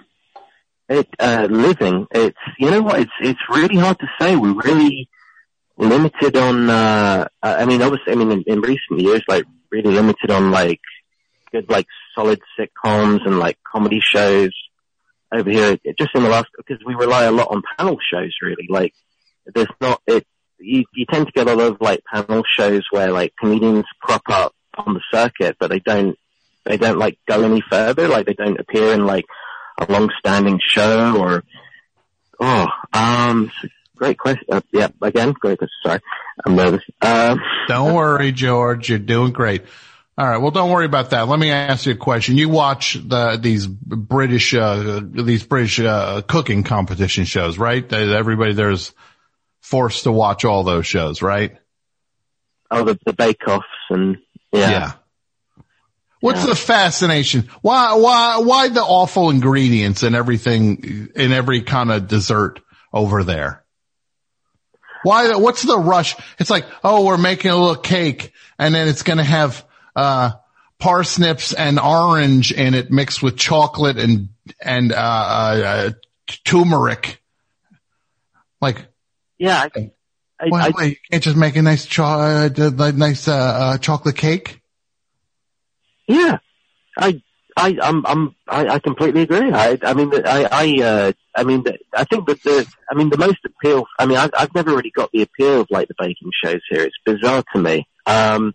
it, 0.89 1.09
uh, 1.19 1.49
living, 1.51 2.07
it's, 2.13 2.39
you 2.59 2.71
know 2.71 2.83
what, 2.83 3.01
it's, 3.01 3.11
it's 3.21 3.41
really 3.51 3.77
hard 3.77 3.99
to 3.99 4.07
say. 4.21 4.37
We're 4.37 4.55
really 4.55 5.09
limited 5.77 6.37
on, 6.37 6.71
uh, 6.71 7.27
I 7.43 7.65
mean, 7.65 7.83
obviously, 7.83 8.13
I 8.13 8.17
mean, 8.17 8.31
in, 8.31 8.45
in 8.47 8.61
recent 8.61 9.01
years, 9.01 9.23
like, 9.27 9.45
really 9.73 9.93
limited 9.93 10.31
on, 10.31 10.53
like, 10.53 10.81
good, 11.51 11.69
like, 11.69 11.87
solid 12.15 12.41
sitcoms 12.57 13.27
and, 13.27 13.41
like, 13.41 13.59
comedy 13.67 14.01
shows 14.01 14.53
over 15.33 15.51
here. 15.51 15.77
Just 15.99 16.11
in 16.15 16.23
the 16.23 16.29
last, 16.29 16.47
because 16.57 16.79
we 16.87 16.95
rely 16.95 17.25
a 17.25 17.33
lot 17.33 17.49
on 17.51 17.63
panel 17.77 17.97
shows, 18.13 18.35
really. 18.41 18.69
Like, 18.69 18.95
there's 19.53 19.67
not, 19.81 20.01
it, 20.07 20.25
you, 20.65 20.85
you 20.95 21.07
tend 21.07 21.27
to 21.27 21.33
get 21.33 21.49
a 21.49 21.55
lot 21.55 21.73
of 21.73 21.81
like 21.81 22.03
panel 22.13 22.43
shows 22.57 22.83
where 22.91 23.13
like 23.13 23.35
comedians 23.39 23.85
crop 24.01 24.23
up 24.29 24.55
on 24.77 24.95
the 24.95 25.01
circuit, 25.13 25.57
but 25.59 25.71
they 25.71 25.81
don't 25.81 26.19
they 26.65 26.77
don't 26.77 26.99
like 26.99 27.19
go 27.27 27.43
any 27.43 27.63
further. 27.69 28.09
Like 28.09 28.27
they 28.27 28.35
don't 28.35 28.59
appear 28.59 28.93
in 28.93 29.07
like 29.07 29.27
a 29.79 29.91
long-standing 29.91 30.61
show 30.63 31.17
or 31.19 31.45
oh 32.41 32.67
um 32.93 33.51
great 33.97 34.19
question. 34.19 34.45
Uh, 34.51 34.61
yeah, 34.73 34.89
again, 35.03 35.33
great 35.33 35.59
question. 35.59 35.75
Sorry, 35.85 36.01
I'm 36.45 36.57
nervous. 36.57 36.83
Um, 37.01 37.41
Don't 37.69 37.95
worry, 37.95 38.33
George. 38.33 38.89
You're 38.89 38.99
doing 38.99 39.33
great. 39.33 39.63
All 40.17 40.29
right. 40.29 40.39
Well, 40.39 40.53
don't 40.53 40.71
worry 40.71 40.87
about 40.87 41.11
that. 41.11 41.27
Let 41.27 41.41
me 41.41 41.51
ask 41.51 41.87
you 41.87 41.93
a 41.93 41.97
question. 41.97 42.37
You 42.37 42.49
watch 42.49 42.95
the 42.95 43.37
these 43.37 43.67
British 43.67 44.55
uh, 44.55 45.01
these 45.03 45.43
British 45.43 45.81
uh, 45.81 46.23
cooking 46.23 46.63
competition 46.63 47.25
shows, 47.25 47.59
right? 47.59 47.93
Everybody 47.93 48.53
there's 48.53 48.93
forced 49.65 50.05
to 50.05 50.13
watch 50.13 50.45
all 50.45 50.63
those 50.63 50.87
shows, 50.87 51.23
right? 51.23 51.57
oh, 52.71 52.85
the, 52.85 52.99
the 53.07 53.13
bake-offs 53.13 53.67
and 53.91 54.19
yeah. 54.53 54.93
What's 56.21 56.41
Yeah. 56.41 56.47
the 56.47 56.55
fascination? 56.57 57.49
Why 57.63 57.95
why 57.95 58.39
why 58.39 58.69
the 58.69 58.83
awful 58.83 59.31
ingredients 59.31 60.03
and 60.03 60.15
everything 60.17 61.11
in 61.15 61.33
every 61.33 61.61
kind 61.63 61.91
of 61.93 62.09
dessert 62.09 62.61
over 62.93 63.23
there? 63.25 63.63
Why? 65.03 65.37
What's 65.37 65.63
the 65.63 65.79
rush? 65.79 66.17
It's 66.39 66.51
like, 66.51 66.67
oh, 66.83 67.05
we're 67.05 67.19
making 67.19 67.51
a 67.51 67.57
little 67.57 67.77
cake, 67.77 68.33
and 68.59 68.75
then 68.75 68.89
it's 68.89 69.03
going 69.03 69.19
to 69.19 69.25
have 69.25 69.65
uh, 69.95 70.31
parsnips 70.79 71.53
and 71.53 71.79
orange 71.79 72.53
in 72.53 72.75
it 72.75 72.91
mixed 72.91 73.23
with 73.23 73.37
chocolate 73.37 73.99
and 73.99 74.31
and 74.63 74.93
uh, 74.93 74.97
uh, 74.97 75.63
uh, 75.65 75.91
turmeric. 76.45 77.21
Like, 78.63 78.87
Yeah, 79.39 79.69
I, 79.75 79.91
I, 80.41 80.49
why, 80.49 80.61
I, 80.63 80.71
why, 80.71 80.85
you 80.85 80.97
can't 81.11 81.23
just 81.23 81.37
make 81.37 81.57
a 81.57 81.63
nice 81.63 81.87
cho- 81.87 82.05
uh, 82.05 82.49
nice 82.95 83.29
uh, 83.29 83.35
uh, 83.35 83.79
chocolate 83.79 84.17
cake? 84.17 84.61
Yeah, 86.07 86.39
I, 86.97 87.23
I, 87.57 87.79
I'm, 87.83 88.05
I'm, 88.07 88.35
I, 88.49 88.67
I 88.67 88.79
completely 88.79 89.23
agree. 89.23 89.53
I, 89.53 89.79
I 89.83 89.95
mean, 89.95 90.13
I, 90.27 90.49
I, 90.51 90.83
uh, 90.83 91.13
I 91.37 91.45
mean, 91.45 91.65
I 91.95 92.05
think 92.05 92.27
that 92.27 92.43
the, 92.43 92.67
I 92.91 92.95
mean, 92.95 93.11
the 93.11 93.19
most 93.19 93.39
appeal. 93.45 93.87
I 93.99 94.07
mean, 94.07 94.19
I've, 94.19 94.31
I've 94.37 94.55
never 94.55 94.75
really 94.75 94.93
got 94.95 95.11
the 95.13 95.23
appeal 95.23 95.61
of 95.61 95.69
like 95.71 95.89
the 95.89 95.95
baking 95.99 96.31
shows 96.43 96.61
here. 96.69 96.83
It's 96.83 96.97
bizarre 97.05 97.45
to 97.55 97.61
me. 97.61 97.87
Um, 98.07 98.55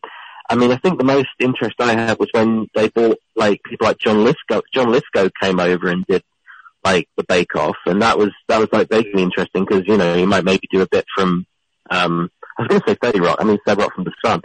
I 0.50 0.56
mean, 0.56 0.72
I 0.72 0.78
think 0.78 0.98
the 0.98 1.04
most 1.04 1.30
interest 1.40 1.76
I 1.80 1.94
had 1.94 2.20
was 2.20 2.30
when 2.32 2.68
they 2.74 2.90
bought 2.90 3.20
like 3.36 3.62
people 3.64 3.88
like 3.88 4.00
John 4.00 4.24
Lithgow. 4.24 4.62
John 4.74 4.92
Lithgow 4.92 5.30
came 5.42 5.60
over 5.60 5.88
and 5.88 6.06
did 6.08 6.24
like 6.84 7.08
the 7.18 7.24
Bake 7.24 7.56
Off, 7.56 7.78
and 7.86 8.02
that 8.02 8.18
was 8.18 8.32
that 8.48 8.60
was 8.60 8.70
like 8.72 8.90
vaguely 8.90 9.24
interesting 9.24 9.66
because 9.66 9.88
you 9.88 9.98
know 9.98 10.16
he 10.16 10.26
might 10.26 10.44
maybe 10.46 10.68
do 10.72 10.82
a 10.82 10.88
bit 10.88 11.06
from. 11.16 11.46
Um, 11.90 12.30
I 12.58 12.64
was 12.64 12.68
going 12.70 12.82
to 12.82 12.90
say 12.90 12.98
Thirty 13.02 13.20
Rock. 13.20 13.38
I 13.40 13.46
mean, 13.46 13.58
Third 13.66 13.80
Rock 13.80 13.96
from 13.96 14.04
the 14.04 14.14
Sun. 14.24 14.42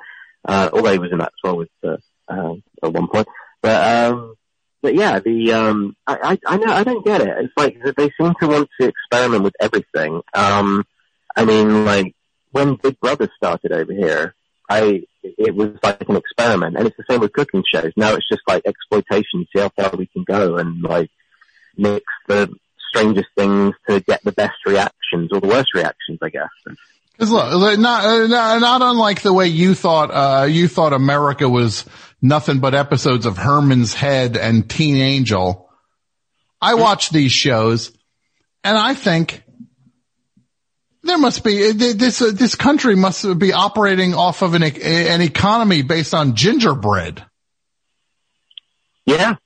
Uh, 0.47 0.69
although 0.73 0.93
he 0.93 0.98
was 0.98 1.11
in 1.11 1.19
that 1.19 1.28
as 1.28 1.43
well 1.43 1.56
with 1.56 1.70
uh, 1.82 1.97
uh, 2.28 2.55
at 2.82 2.93
one 2.93 3.09
point. 3.09 3.27
But 3.62 4.12
um, 4.12 4.35
but 4.82 4.94
yeah, 4.94 5.19
the 5.19 5.52
um, 5.52 5.97
I, 6.06 6.39
I 6.47 6.55
I 6.55 6.56
know 6.59 6.73
I 6.73 6.85
don't 6.85 7.05
get 7.05 7.23
it. 7.23 7.28
It's 7.28 7.52
like 7.56 7.78
they 7.97 8.11
seem 8.20 8.35
to 8.40 8.47
want 8.47 8.69
to 8.81 8.89
experiment 8.89 9.43
with 9.43 9.55
everything. 9.61 10.20
Um, 10.35 10.85
I 11.35 11.44
mean, 11.44 11.85
like 11.85 12.15
when 12.52 12.77
Big 12.77 13.01
Brother 13.01 13.28
started 13.36 13.73
over 13.73 13.93
here, 13.93 14.35
I 14.69 15.05
it 15.23 15.55
was 15.55 15.70
like 15.82 16.06
an 16.09 16.16
experiment, 16.16 16.77
and 16.77 16.86
it's 16.86 16.97
the 16.97 17.05
same 17.09 17.20
with 17.20 17.32
cooking 17.32 17.65
shows. 17.73 17.93
Now 17.97 18.15
it's 18.15 18.28
just 18.28 18.43
like 18.47 18.66
exploitation. 18.66 19.47
See 19.55 19.61
how 19.61 19.70
far 19.70 19.90
we 19.97 20.06
can 20.06 20.24
go, 20.24 20.56
and 20.56 20.82
like 20.82 21.11
mix 21.77 22.05
the 22.29 22.53
strangest 22.89 23.29
things 23.37 23.75
to 23.89 24.01
get 24.01 24.23
the 24.25 24.33
best 24.33 24.57
reactions 24.67 25.31
or 25.33 25.41
the 25.41 25.49
worst 25.49 25.75
reactions, 25.75 26.19
I 26.23 26.29
guess. 26.29 26.49
Cause 27.19 27.31
look, 27.31 27.79
not, 27.79 28.05
uh, 28.05 28.27
not, 28.27 28.61
not 28.61 28.83
unlike 28.83 29.23
the 29.23 29.33
way 29.33 29.47
you 29.47 29.75
thought, 29.75 30.11
uh, 30.11 30.45
you 30.47 30.67
thought 30.67 30.93
America 30.93 31.49
was 31.49 31.85
nothing 32.21 32.59
but 32.59 32.75
episodes 32.75 33.27
of 33.27 33.37
Herman's 33.37 33.95
Head 33.95 34.37
and 34.37 34.69
Teen 34.69 34.97
Angel. 34.97 35.71
I 36.61 36.75
watch 36.75 37.11
these 37.11 37.33
shows 37.33 37.93
and 38.65 38.77
I 38.77 38.95
think 38.95 39.43
there 41.03 41.19
must 41.19 41.45
be, 41.45 41.73
this, 41.73 42.23
uh, 42.23 42.31
this 42.33 42.55
country 42.55 42.97
must 42.97 43.39
be 43.39 43.53
operating 43.53 44.15
off 44.15 44.43
of 44.43 44.55
an, 44.55 44.63
an 44.63 45.21
economy 45.21 45.83
based 45.83 46.15
on 46.15 46.35
gingerbread. 46.35 47.25
Yeah, 49.07 49.37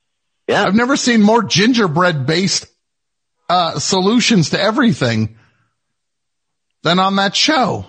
yeah. 0.49 0.65
I've 0.65 0.75
never 0.75 0.97
seen 0.97 1.23
more 1.23 1.43
gingerbread 1.43 2.27
based, 2.27 2.67
uh, 3.49 3.79
solutions 3.79 4.51
to 4.51 4.61
everything 4.61 5.37
than 6.83 6.99
on 6.99 7.17
that 7.17 7.37
show. 7.37 7.87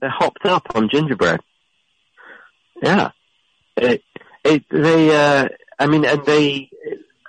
they're 0.00 0.10
hopped 0.10 0.44
up 0.44 0.66
on 0.74 0.88
gingerbread. 0.88 1.40
Yeah. 2.82 3.10
It, 3.76 4.02
it, 4.44 4.64
they, 4.70 5.14
uh, 5.16 5.48
I 5.78 5.86
mean, 5.86 6.04
and 6.04 6.24
they, 6.24 6.70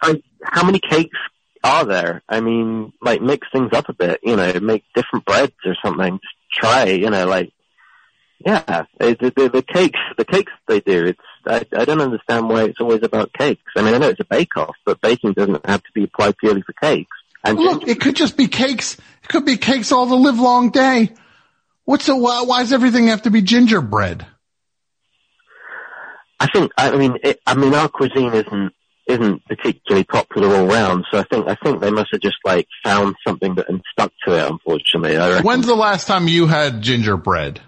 I, 0.01 0.21
how 0.43 0.65
many 0.65 0.79
cakes 0.79 1.17
are 1.63 1.85
there? 1.85 2.21
I 2.29 2.41
mean, 2.41 2.93
like 3.01 3.21
mix 3.21 3.47
things 3.51 3.71
up 3.73 3.89
a 3.89 3.93
bit, 3.93 4.19
you 4.23 4.35
know, 4.35 4.53
make 4.59 4.83
different 4.95 5.25
breads 5.25 5.53
or 5.65 5.75
something. 5.83 6.19
Just 6.19 6.35
try, 6.51 6.85
you 6.85 7.09
know, 7.09 7.27
like, 7.27 7.51
yeah, 8.45 8.85
the, 8.99 9.33
the, 9.35 9.49
the 9.49 9.61
cakes, 9.61 9.99
the 10.17 10.25
cakes 10.25 10.51
they 10.67 10.79
do, 10.79 11.05
it's, 11.07 11.19
I, 11.49 11.65
I 11.75 11.85
don't 11.85 12.01
understand 12.01 12.49
why 12.49 12.63
it's 12.63 12.79
always 12.79 13.03
about 13.03 13.33
cakes. 13.33 13.61
I 13.75 13.81
mean, 13.81 13.93
I 13.93 13.97
know 13.97 14.09
it's 14.09 14.19
a 14.19 14.25
bake-off, 14.25 14.75
but 14.85 15.01
baking 15.01 15.33
doesn't 15.33 15.65
have 15.65 15.83
to 15.83 15.91
be 15.93 16.03
applied 16.03 16.37
purely 16.37 16.61
for 16.61 16.73
cakes. 16.73 17.15
And 17.43 17.57
Look, 17.57 17.87
it 17.87 17.99
could 17.99 18.15
just 18.15 18.37
be 18.37 18.47
cakes. 18.47 18.95
It 19.23 19.29
could 19.29 19.45
be 19.45 19.57
cakes 19.57 19.91
all 19.91 20.05
the 20.05 20.15
live 20.15 20.39
long 20.39 20.69
day. 20.69 21.13
What's 21.85 22.05
the, 22.05 22.15
why, 22.15 22.43
why 22.43 22.59
does 22.59 22.73
everything 22.73 23.07
have 23.07 23.23
to 23.23 23.31
be 23.31 23.41
gingerbread? 23.41 24.25
I 26.39 26.47
think, 26.47 26.71
I 26.77 26.95
mean, 26.95 27.17
it, 27.23 27.39
I 27.45 27.55
mean, 27.55 27.73
our 27.73 27.89
cuisine 27.89 28.33
isn't 28.33 28.73
isn't 29.09 29.43
particularly 29.45 30.03
popular 30.03 30.55
all 30.55 30.67
round. 30.67 31.03
So 31.11 31.17
I 31.17 31.23
think 31.23 31.47
I 31.47 31.55
think 31.55 31.81
they 31.81 31.89
must 31.89 32.09
have 32.11 32.21
just 32.21 32.37
like 32.45 32.67
found 32.83 33.15
something 33.27 33.55
that 33.55 33.67
and 33.67 33.81
stuck 33.91 34.13
to 34.25 34.33
it. 34.33 34.49
Unfortunately. 34.49 35.17
When's 35.41 35.65
the 35.65 35.75
last 35.75 36.07
time 36.07 36.27
you 36.27 36.45
had 36.45 36.81
gingerbread? 36.81 37.59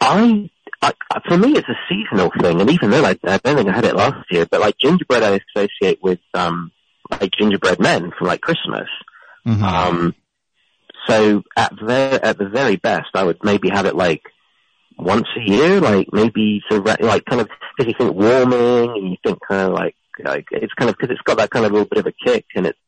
I, 0.00 0.50
I 0.82 0.92
for 1.28 1.36
me 1.36 1.52
it's 1.52 1.68
a 1.68 1.78
seasonal 1.88 2.30
thing, 2.40 2.60
and 2.60 2.70
even 2.70 2.90
then 2.90 3.04
I, 3.04 3.18
I 3.24 3.38
don't 3.38 3.56
think 3.56 3.68
I 3.68 3.74
had 3.74 3.84
it 3.84 3.96
last 3.96 4.30
year. 4.30 4.46
But 4.50 4.60
like 4.60 4.78
gingerbread, 4.78 5.22
I 5.22 5.40
associate 5.54 6.02
with 6.02 6.20
um 6.34 6.72
like 7.10 7.32
gingerbread 7.32 7.80
men 7.80 8.12
from 8.16 8.28
like 8.28 8.40
Christmas. 8.40 8.88
Mm-hmm. 9.46 9.64
Um, 9.64 10.14
so 11.06 11.42
at 11.56 11.72
the 11.76 12.20
at 12.22 12.38
the 12.38 12.48
very 12.48 12.76
best, 12.76 13.08
I 13.14 13.24
would 13.24 13.42
maybe 13.42 13.68
have 13.70 13.86
it 13.86 13.96
like 13.96 14.22
once 14.98 15.26
a 15.36 15.50
year, 15.50 15.80
like 15.80 16.08
maybe 16.12 16.62
to 16.70 16.80
re- 16.80 16.96
like 17.00 17.24
kind 17.24 17.40
of 17.40 17.48
because 17.76 17.92
you 17.92 17.94
think 17.98 18.16
warming 18.16 18.90
and 18.96 19.10
you 19.10 19.16
think 19.24 19.38
kind 19.46 19.68
of 19.68 19.74
like 19.74 19.96
like 20.22 20.46
it's 20.50 20.74
kind 20.74 20.90
of 20.90 20.96
because 20.96 21.12
it's 21.12 21.22
got 21.22 21.38
that 21.38 21.50
kind 21.50 21.64
of 21.64 21.72
little 21.72 21.88
bit 21.88 21.98
of 21.98 22.06
a 22.06 22.12
kick 22.24 22.46
and 22.54 22.66
it's 22.66 22.78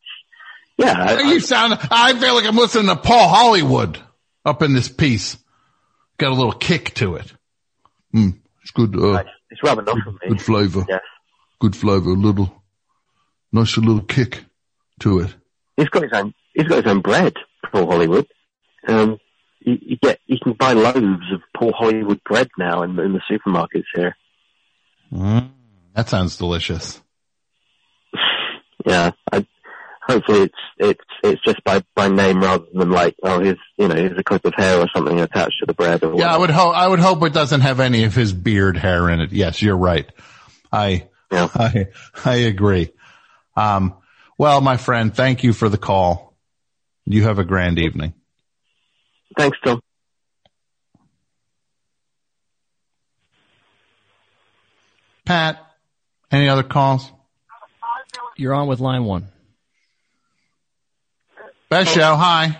yeah. 0.78 0.94
I, 0.98 1.20
you 1.22 1.40
sound, 1.40 1.78
I 1.90 2.18
feel 2.18 2.34
like 2.34 2.46
I'm 2.46 2.56
listening 2.56 2.86
to 2.86 2.96
Paul 2.96 3.28
Hollywood 3.28 3.98
up 4.44 4.62
in 4.62 4.74
this 4.74 4.88
piece. 4.88 5.36
Got 6.18 6.32
a 6.32 6.34
little 6.34 6.52
kick 6.52 6.94
to 6.94 7.16
it. 7.16 7.32
Mm, 8.14 8.38
it's 8.60 8.70
good, 8.70 8.96
uh, 8.96 9.24
it's 9.50 9.62
rubbing 9.62 9.88
off 9.88 9.98
on 10.06 10.14
me. 10.14 10.28
good 10.28 10.42
flavor. 10.42 10.84
Yes. 10.88 11.00
Good 11.60 11.76
flavor. 11.76 12.10
A 12.10 12.14
little, 12.14 12.62
nice 13.52 13.76
little 13.76 14.02
kick 14.02 14.44
to 15.00 15.20
it. 15.20 15.34
He's 15.76 15.88
got 15.88 16.02
his 16.02 16.12
own. 16.12 16.34
He's 16.54 16.66
got 16.66 16.84
his 16.84 16.90
own 16.90 17.00
bread. 17.00 17.34
Paul 17.72 17.86
Hollywood. 17.86 18.26
Um, 18.86 19.18
you, 19.60 19.78
you 19.80 19.96
get 19.96 20.20
you 20.26 20.38
can 20.42 20.52
buy 20.54 20.72
loaves 20.72 21.32
of 21.32 21.40
Paul 21.56 21.72
Hollywood 21.72 22.22
bread 22.24 22.50
now 22.58 22.82
in, 22.82 22.98
in 22.98 23.12
the 23.12 23.20
supermarkets 23.30 23.84
here. 23.94 24.16
Mm, 25.12 25.50
that 25.94 26.08
sounds 26.08 26.36
delicious. 26.36 27.00
Yeah, 28.84 29.12
I, 29.30 29.46
hopefully 30.06 30.42
it's 30.42 30.54
it's 30.78 31.04
it's 31.22 31.42
just 31.42 31.62
by 31.64 31.82
by 31.94 32.08
name 32.08 32.40
rather 32.40 32.64
than 32.74 32.90
like 32.90 33.14
oh 33.22 33.40
here's 33.40 33.58
you 33.76 33.88
know 33.88 33.94
here's 33.94 34.18
a 34.18 34.24
clip 34.24 34.44
of 34.44 34.54
hair 34.54 34.80
or 34.80 34.88
something 34.94 35.20
attached 35.20 35.58
to 35.60 35.66
the 35.66 35.74
bread. 35.74 36.02
Or 36.02 36.14
Yeah, 36.14 36.34
I 36.34 36.38
would 36.38 36.50
hope, 36.50 36.74
I 36.74 36.88
would 36.88 36.98
hope 36.98 37.22
it 37.24 37.32
doesn't 37.32 37.60
have 37.60 37.80
any 37.80 38.04
of 38.04 38.14
his 38.14 38.32
beard 38.32 38.76
hair 38.76 39.08
in 39.08 39.20
it. 39.20 39.32
Yes, 39.32 39.62
you're 39.62 39.76
right. 39.76 40.10
I, 40.72 41.08
Yeah. 41.30 41.48
I, 41.54 41.88
I 42.24 42.34
agree. 42.36 42.90
Um, 43.56 43.94
well, 44.38 44.60
my 44.60 44.76
friend, 44.76 45.14
thank 45.14 45.44
you 45.44 45.52
for 45.52 45.68
the 45.68 45.78
call. 45.78 46.34
You 47.04 47.24
have 47.24 47.38
a 47.38 47.44
grand 47.44 47.78
evening. 47.78 48.14
Thanks, 49.36 49.58
Tom. 49.64 49.80
Pat, 55.24 55.64
any 56.30 56.48
other 56.48 56.62
calls? 56.62 57.10
You're 58.36 58.54
on 58.54 58.66
with 58.66 58.80
line 58.80 59.04
one. 59.04 59.28
Best 61.72 61.94
show. 61.94 62.16
Hi. 62.16 62.58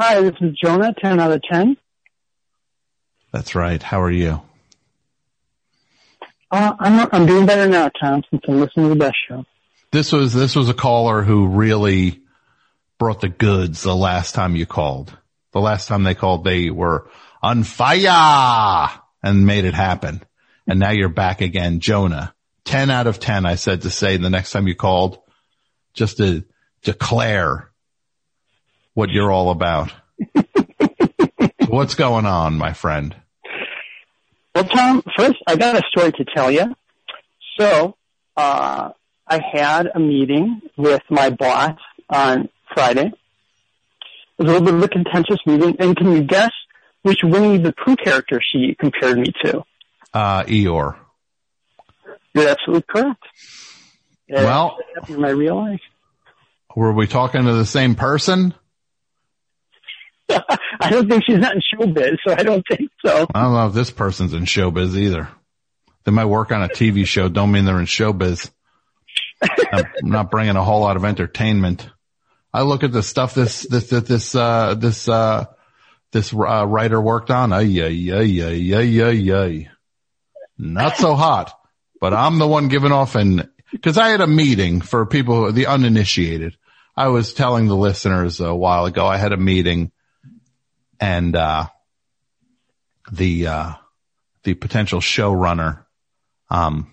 Hi, 0.00 0.22
this 0.22 0.36
is 0.40 0.56
Jonah, 0.56 0.94
10 1.02 1.20
out 1.20 1.32
of 1.32 1.42
10. 1.42 1.76
That's 3.30 3.54
right. 3.54 3.82
How 3.82 4.00
are 4.00 4.10
you? 4.10 4.40
Uh, 6.50 6.72
I'm, 6.78 7.08
I'm 7.12 7.26
doing 7.26 7.44
better 7.44 7.68
now, 7.68 7.90
Tom, 8.00 8.22
since 8.30 8.40
I'm 8.48 8.58
listening 8.58 8.86
to 8.86 8.94
the 8.94 8.98
best 8.98 9.18
show. 9.28 9.44
This 9.90 10.12
was, 10.12 10.32
this 10.32 10.56
was 10.56 10.70
a 10.70 10.74
caller 10.74 11.22
who 11.22 11.48
really 11.48 12.22
brought 12.96 13.20
the 13.20 13.28
goods 13.28 13.82
the 13.82 13.94
last 13.94 14.34
time 14.34 14.56
you 14.56 14.64
called. 14.64 15.14
The 15.52 15.60
last 15.60 15.88
time 15.88 16.04
they 16.04 16.14
called, 16.14 16.44
they 16.44 16.70
were 16.70 17.10
on 17.42 17.64
fire 17.64 18.98
and 19.22 19.44
made 19.44 19.66
it 19.66 19.74
happen. 19.74 20.22
And 20.66 20.80
now 20.80 20.92
you're 20.92 21.10
back 21.10 21.42
again, 21.42 21.80
Jonah. 21.80 22.34
10 22.64 22.88
out 22.88 23.06
of 23.06 23.20
10, 23.20 23.44
I 23.44 23.56
said 23.56 23.82
to 23.82 23.90
say 23.90 24.16
the 24.16 24.30
next 24.30 24.52
time 24.52 24.68
you 24.68 24.74
called, 24.74 25.18
just 25.92 26.16
to 26.16 26.46
declare 26.82 27.70
what 28.94 29.10
you're 29.10 29.30
all 29.30 29.50
about. 29.50 29.92
What's 31.68 31.94
going 31.94 32.26
on, 32.26 32.56
my 32.56 32.72
friend? 32.72 33.14
Well, 34.54 34.64
Tom, 34.64 35.02
first, 35.16 35.36
I 35.46 35.56
got 35.56 35.76
a 35.76 35.82
story 35.88 36.12
to 36.12 36.24
tell 36.34 36.50
you. 36.50 36.74
So, 37.58 37.96
uh, 38.36 38.90
I 39.26 39.40
had 39.52 39.88
a 39.94 39.98
meeting 40.00 40.62
with 40.76 41.02
my 41.10 41.30
boss 41.30 41.78
on 42.08 42.48
Friday. 42.74 43.12
It 44.38 44.42
was 44.42 44.50
a 44.50 44.52
little 44.58 44.64
bit 44.64 44.74
of 44.74 44.82
a 44.82 44.88
contentious 44.88 45.38
meeting, 45.46 45.76
and 45.78 45.96
can 45.96 46.12
you 46.12 46.22
guess 46.22 46.52
which 47.02 47.18
Winnie 47.22 47.58
the 47.58 47.72
Pooh 47.72 47.96
character 47.96 48.40
she 48.42 48.74
compared 48.78 49.18
me 49.18 49.32
to? 49.44 49.62
Uh, 50.14 50.44
Eeyore. 50.44 50.96
You're 52.34 52.48
absolutely 52.48 52.84
correct. 52.88 53.22
Well- 54.28 54.78
in 55.08 55.20
my 55.20 55.30
real 55.30 55.56
life. 55.56 55.80
Were 56.76 56.92
we 56.92 57.06
talking 57.06 57.44
to 57.44 57.52
the 57.54 57.66
same 57.66 57.94
person? 57.94 58.54
I 60.28 60.90
don't 60.90 61.08
think 61.08 61.24
she's 61.24 61.38
not 61.38 61.54
in 61.54 61.62
showbiz, 61.74 62.18
so 62.26 62.34
I 62.34 62.42
don't 62.42 62.64
think 62.68 62.90
so. 63.04 63.26
I 63.34 63.42
don't 63.42 63.54
know 63.54 63.66
if 63.66 63.74
this 63.74 63.90
person's 63.90 64.34
in 64.34 64.44
showbiz 64.44 64.96
either. 64.96 65.28
They 66.04 66.12
might 66.12 66.26
work 66.26 66.52
on 66.52 66.62
a 66.62 66.68
TV 66.68 67.06
show. 67.06 67.28
Don't 67.28 67.50
mean 67.50 67.64
they're 67.64 67.80
in 67.80 67.86
showbiz. 67.86 68.50
I'm 69.72 69.84
not 70.02 70.30
bringing 70.30 70.56
a 70.56 70.64
whole 70.64 70.80
lot 70.80 70.96
of 70.96 71.04
entertainment. 71.04 71.88
I 72.52 72.62
look 72.62 72.82
at 72.82 72.92
the 72.92 73.02
stuff 73.02 73.34
this, 73.34 73.62
this, 73.62 73.88
this, 73.88 74.04
this, 74.04 74.34
uh, 74.34 74.74
this, 74.74 75.08
uh, 75.08 75.46
this, 76.12 76.32
uh, 76.32 76.66
writer 76.66 77.00
worked 77.00 77.30
on. 77.30 77.52
Ay, 77.52 77.80
ay, 77.82 78.10
ay, 78.12 78.40
ay, 78.42 78.74
ay, 78.74 79.02
ay, 79.02 79.32
ay. 79.32 79.70
Not 80.56 80.96
so 80.96 81.14
hot, 81.14 81.52
but 82.00 82.14
I'm 82.14 82.38
the 82.38 82.48
one 82.48 82.68
giving 82.68 82.92
off 82.92 83.14
and, 83.14 83.48
cause 83.82 83.98
I 83.98 84.08
had 84.08 84.20
a 84.20 84.26
meeting 84.26 84.80
for 84.80 85.06
people, 85.06 85.46
who, 85.46 85.52
the 85.52 85.66
uninitiated. 85.66 86.56
I 86.96 87.08
was 87.08 87.32
telling 87.32 87.66
the 87.66 87.76
listeners 87.76 88.40
a 88.40 88.54
while 88.54 88.86
ago, 88.86 89.06
I 89.06 89.18
had 89.18 89.32
a 89.32 89.36
meeting 89.36 89.92
and, 91.00 91.34
uh, 91.36 91.66
the, 93.12 93.46
uh, 93.46 93.72
the 94.42 94.54
potential 94.54 95.00
showrunner, 95.00 95.84
um, 96.50 96.92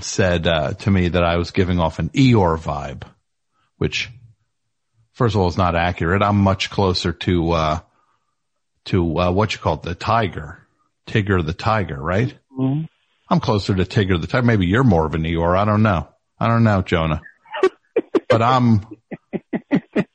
said, 0.00 0.46
uh, 0.46 0.74
to 0.74 0.90
me 0.90 1.08
that 1.08 1.24
I 1.24 1.36
was 1.36 1.52
giving 1.52 1.78
off 1.78 1.98
an 1.98 2.10
Eeyore 2.10 2.58
vibe, 2.58 3.04
which 3.78 4.10
first 5.12 5.34
of 5.34 5.40
all 5.40 5.48
is 5.48 5.56
not 5.56 5.76
accurate. 5.76 6.22
I'm 6.22 6.36
much 6.38 6.70
closer 6.70 7.12
to, 7.12 7.52
uh, 7.52 7.80
to, 8.86 9.20
uh, 9.20 9.30
what 9.30 9.54
you 9.54 9.60
call 9.60 9.74
it, 9.74 9.82
the 9.82 9.94
tiger, 9.94 10.58
Tigger 11.06 11.44
the 11.44 11.52
tiger, 11.52 12.00
right? 12.00 12.34
Mhm. 12.58 12.88
I'm 13.28 13.40
closer 13.40 13.74
to 13.74 13.84
Tigger 13.84 14.20
the 14.20 14.26
tiger. 14.26 14.46
Maybe 14.46 14.66
you're 14.66 14.84
more 14.84 15.06
of 15.06 15.14
an 15.14 15.22
Eeyore. 15.22 15.56
I 15.56 15.64
don't 15.64 15.82
know. 15.82 16.08
I 16.38 16.48
don't 16.48 16.64
know, 16.64 16.82
Jonah, 16.82 17.22
but 18.28 18.42
I'm, 18.42 18.84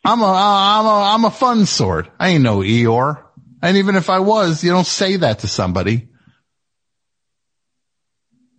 I'm 0.06 0.22
a, 0.22 0.26
I'm 0.26 0.86
a, 0.86 1.04
I'm 1.14 1.26
a 1.26 1.32
fun 1.32 1.66
sort. 1.66 2.10
I 2.20 2.30
ain't 2.30 2.44
no 2.44 2.60
Eeyore. 2.60 3.24
And 3.62 3.78
even 3.78 3.96
if 3.96 4.10
I 4.10 4.20
was, 4.20 4.64
you 4.64 4.72
don't 4.72 4.86
say 4.86 5.18
that 5.18 5.40
to 5.40 5.48
somebody. 5.48 6.10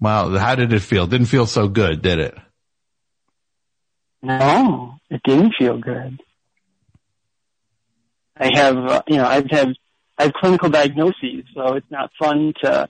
Wow. 0.01 0.37
How 0.37 0.55
did 0.55 0.73
it 0.73 0.81
feel? 0.81 1.07
Didn't 1.07 1.27
feel 1.27 1.47
so 1.47 1.69
good, 1.69 2.03
did 2.03 2.19
it? 2.19 2.35
No, 4.23 4.95
it 5.09 5.23
didn't 5.25 5.55
feel 5.59 5.79
good. 5.79 6.21
I 8.37 8.51
have, 8.55 8.77
uh, 8.77 9.03
you 9.07 9.17
know, 9.17 9.27
I've 9.27 9.51
had, 9.51 9.75
I 10.19 10.25
have 10.25 10.33
clinical 10.35 10.71
diagnoses, 10.71 11.45
so 11.55 11.75
it's 11.75 11.91
not 11.91 12.11
fun 12.19 12.53
to 12.63 12.89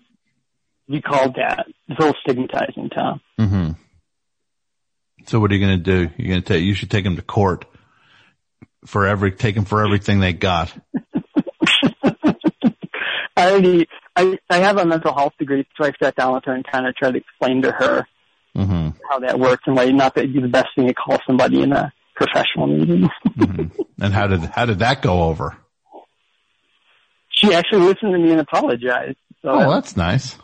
be 0.90 1.00
called 1.00 1.36
that. 1.36 1.66
It's 1.88 1.98
a 1.98 2.02
little 2.02 2.16
stigmatizing, 2.22 2.90
Tom. 2.90 3.20
Mm-hmm. 3.38 3.70
So 5.26 5.38
what 5.40 5.50
are 5.50 5.54
you 5.54 5.66
going 5.66 5.78
to 5.78 5.84
do? 5.84 6.10
You're 6.16 6.28
going 6.28 6.42
to 6.42 6.48
take, 6.48 6.64
you 6.64 6.74
should 6.74 6.90
take 6.90 7.04
them 7.04 7.16
to 7.16 7.22
court 7.22 7.64
for 8.86 9.06
every, 9.06 9.32
take 9.32 9.54
them 9.54 9.64
for 9.64 9.84
everything 9.84 10.20
they 10.20 10.32
got. 10.32 10.72
I 13.36 13.50
already, 13.50 13.86
I, 14.16 14.38
I 14.48 14.58
have 14.58 14.76
a 14.78 14.84
mental 14.84 15.14
health 15.14 15.34
degree, 15.38 15.66
so 15.80 15.86
I 15.86 15.92
sat 16.02 16.16
down 16.16 16.34
with 16.34 16.44
her 16.46 16.52
and 16.52 16.66
kind 16.66 16.86
of 16.86 16.94
tried 16.96 17.12
to 17.12 17.18
explain 17.18 17.62
to 17.62 17.72
her 17.72 18.06
Mm-hmm. 18.56 18.88
how 19.08 19.20
that 19.20 19.38
works 19.38 19.62
and 19.66 19.76
why 19.76 19.84
not 19.92 20.16
that 20.16 20.22
it'd 20.24 20.34
be 20.34 20.40
the 20.42 20.48
best 20.48 20.70
thing 20.74 20.88
to 20.88 20.92
call 20.92 21.18
somebody 21.24 21.62
in 21.62 21.70
a 21.72 21.92
professional 22.16 22.66
meeting. 22.66 23.08
Mm-hmm. 23.28 23.80
And 24.02 24.12
how 24.12 24.26
did, 24.26 24.40
how 24.40 24.66
did 24.66 24.80
that 24.80 25.02
go 25.02 25.22
over? 25.22 25.56
she 27.28 27.54
actually 27.54 27.82
listened 27.82 28.12
to 28.12 28.18
me 28.18 28.32
and 28.32 28.40
apologized. 28.40 29.16
So 29.42 29.50
Oh, 29.50 29.70
that's 29.70 29.96
nice. 29.96 30.36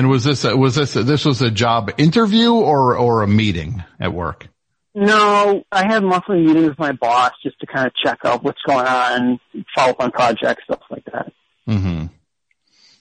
And 0.00 0.08
was 0.08 0.24
this, 0.24 0.44
a, 0.44 0.56
was 0.56 0.76
this, 0.76 0.96
a, 0.96 1.02
this 1.02 1.26
was 1.26 1.42
a 1.42 1.50
job 1.50 1.90
interview 1.98 2.54
or, 2.54 2.96
or 2.96 3.20
a 3.20 3.28
meeting 3.28 3.84
at 4.00 4.14
work? 4.14 4.48
No, 4.94 5.62
I 5.70 5.92
have 5.92 6.02
monthly 6.02 6.40
meetings 6.40 6.70
with 6.70 6.78
my 6.78 6.92
boss 6.92 7.32
just 7.42 7.60
to 7.60 7.66
kind 7.66 7.86
of 7.86 7.92
check 8.02 8.20
out 8.24 8.42
what's 8.42 8.62
going 8.66 8.86
on, 8.86 9.38
follow 9.74 9.90
up 9.90 10.00
on 10.00 10.10
projects, 10.10 10.64
stuff 10.64 10.80
like 10.88 11.04
that. 11.12 11.30
Mm-hmm. 11.68 12.06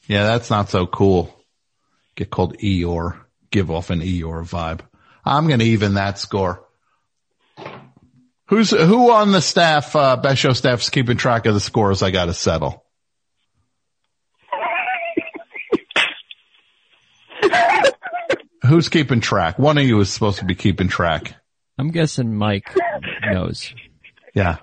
Yeah, 0.08 0.24
that's 0.24 0.50
not 0.50 0.72
so 0.72 0.88
cool. 0.88 1.34
Get 2.16 2.30
called 2.30 2.58
Eeyore. 2.58 3.18
Give 3.50 3.72
off 3.72 3.92
an 3.92 4.02
Eeyore 4.02 4.44
vibe. 4.44 4.82
I'm 5.24 5.48
going 5.48 5.62
to 5.62 5.68
even 5.68 5.94
that 5.94 6.20
score. 6.20 6.66
Who's, 8.48 8.72
who 8.72 9.10
on 9.10 9.32
the 9.32 9.42
staff, 9.42 9.96
uh, 9.96 10.18
Best 10.18 10.42
Show 10.42 10.52
staff's 10.52 10.90
keeping 10.90 11.16
track 11.16 11.46
of 11.46 11.54
the 11.54 11.62
scores 11.62 12.04
I 12.04 12.12
got 12.12 12.26
to 12.26 12.34
settle? 12.34 12.84
Who's 18.68 18.90
keeping 18.90 19.22
track? 19.22 19.58
One 19.58 19.78
of 19.78 19.86
you 19.86 20.00
is 20.00 20.12
supposed 20.12 20.40
to 20.40 20.46
be 20.46 20.56
keeping 20.56 20.90
track. 20.90 21.34
I'm 21.78 21.92
guessing 21.92 22.36
Mike 22.36 22.76
knows. 23.26 23.74
Yeah. 24.34 24.58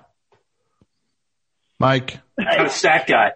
Mike, 1.79 2.19
I'm 2.39 2.67
a 2.67 2.69
stat 2.69 3.07
guy. 3.07 3.31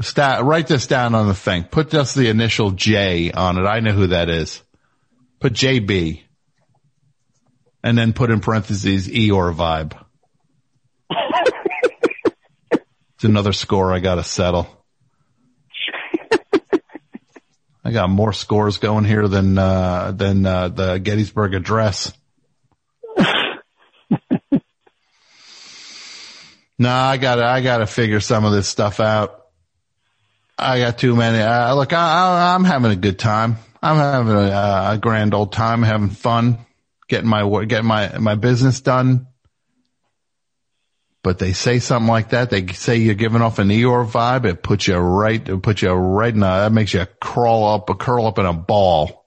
stat, 0.00 0.44
write 0.44 0.66
this 0.66 0.86
down 0.86 1.14
on 1.14 1.28
the 1.28 1.34
thing. 1.34 1.64
Put 1.64 1.90
just 1.90 2.14
the 2.14 2.28
initial 2.28 2.70
J 2.70 3.30
on 3.30 3.58
it. 3.58 3.66
I 3.66 3.80
know 3.80 3.92
who 3.92 4.08
that 4.08 4.28
is. 4.30 4.62
Put 5.40 5.52
JB. 5.52 6.22
And 7.82 7.98
then 7.98 8.14
put 8.14 8.30
in 8.30 8.40
parentheses 8.40 9.08
Eeyore 9.08 9.54
vibe. 9.54 10.02
it's 12.70 13.24
another 13.24 13.52
score 13.52 13.92
I 13.92 13.98
gotta 13.98 14.24
settle. 14.24 14.83
I 17.84 17.92
got 17.92 18.08
more 18.08 18.32
scores 18.32 18.78
going 18.78 19.04
here 19.04 19.28
than, 19.28 19.58
uh, 19.58 20.12
than, 20.12 20.46
uh, 20.46 20.68
the 20.68 20.98
Gettysburg 20.98 21.54
Address. 21.54 22.12
nah, 26.78 27.08
I 27.08 27.18
gotta, 27.18 27.44
I 27.44 27.60
gotta 27.60 27.86
figure 27.86 28.20
some 28.20 28.44
of 28.44 28.52
this 28.52 28.68
stuff 28.68 29.00
out. 29.00 29.42
I 30.58 30.78
got 30.78 30.98
too 30.98 31.14
many. 31.16 31.40
Uh, 31.40 31.74
look, 31.74 31.92
I, 31.92 32.54
I'm 32.54 32.64
having 32.64 32.92
a 32.92 32.96
good 32.96 33.18
time. 33.18 33.56
I'm 33.82 33.96
having 33.96 34.32
a, 34.32 34.92
a 34.92 34.98
grand 35.00 35.34
old 35.34 35.52
time, 35.52 35.82
having 35.82 36.08
fun, 36.08 36.58
getting 37.08 37.28
my 37.28 37.64
getting 37.66 37.86
my, 37.86 38.16
my 38.18 38.34
business 38.34 38.80
done. 38.80 39.26
But 41.24 41.38
they 41.38 41.54
say 41.54 41.78
something 41.78 42.06
like 42.06 42.28
that. 42.28 42.50
They 42.50 42.66
say 42.66 42.98
you're 42.98 43.14
giving 43.14 43.40
off 43.40 43.58
an 43.58 43.68
Eeyore 43.68 44.06
vibe. 44.06 44.44
It 44.44 44.62
puts 44.62 44.86
you 44.86 44.98
right, 44.98 45.48
it 45.48 45.62
puts 45.62 45.80
you 45.80 45.90
right 45.90 46.34
in 46.34 46.42
a, 46.42 46.46
that 46.46 46.72
makes 46.72 46.92
you 46.92 47.06
crawl 47.18 47.74
up, 47.74 47.98
curl 47.98 48.26
up 48.26 48.38
in 48.38 48.44
a 48.44 48.52
ball. 48.52 49.24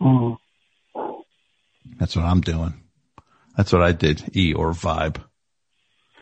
Mm. 0.00 0.38
That's 2.00 2.16
what 2.16 2.24
I'm 2.24 2.40
doing. 2.40 2.74
That's 3.56 3.72
what 3.72 3.82
I 3.82 3.92
did. 3.92 4.18
Eeyore 4.18 4.74
vibe. 4.74 5.22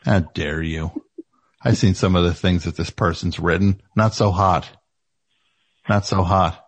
How 0.05 0.21
dare 0.21 0.63
you? 0.63 0.91
I've 1.63 1.79
seen 1.79 1.95
some 1.95 2.15
of 2.15 2.25
the 2.25 2.35
things 2.35 2.65
that 2.65 2.77
this 2.77 2.91
person's 2.91 3.41
written. 3.41 3.81
Not 3.97 4.13
so 4.13 4.31
hot. 4.31 4.69
Not 5.89 6.05
so 6.05 6.23
hot. 6.23 6.67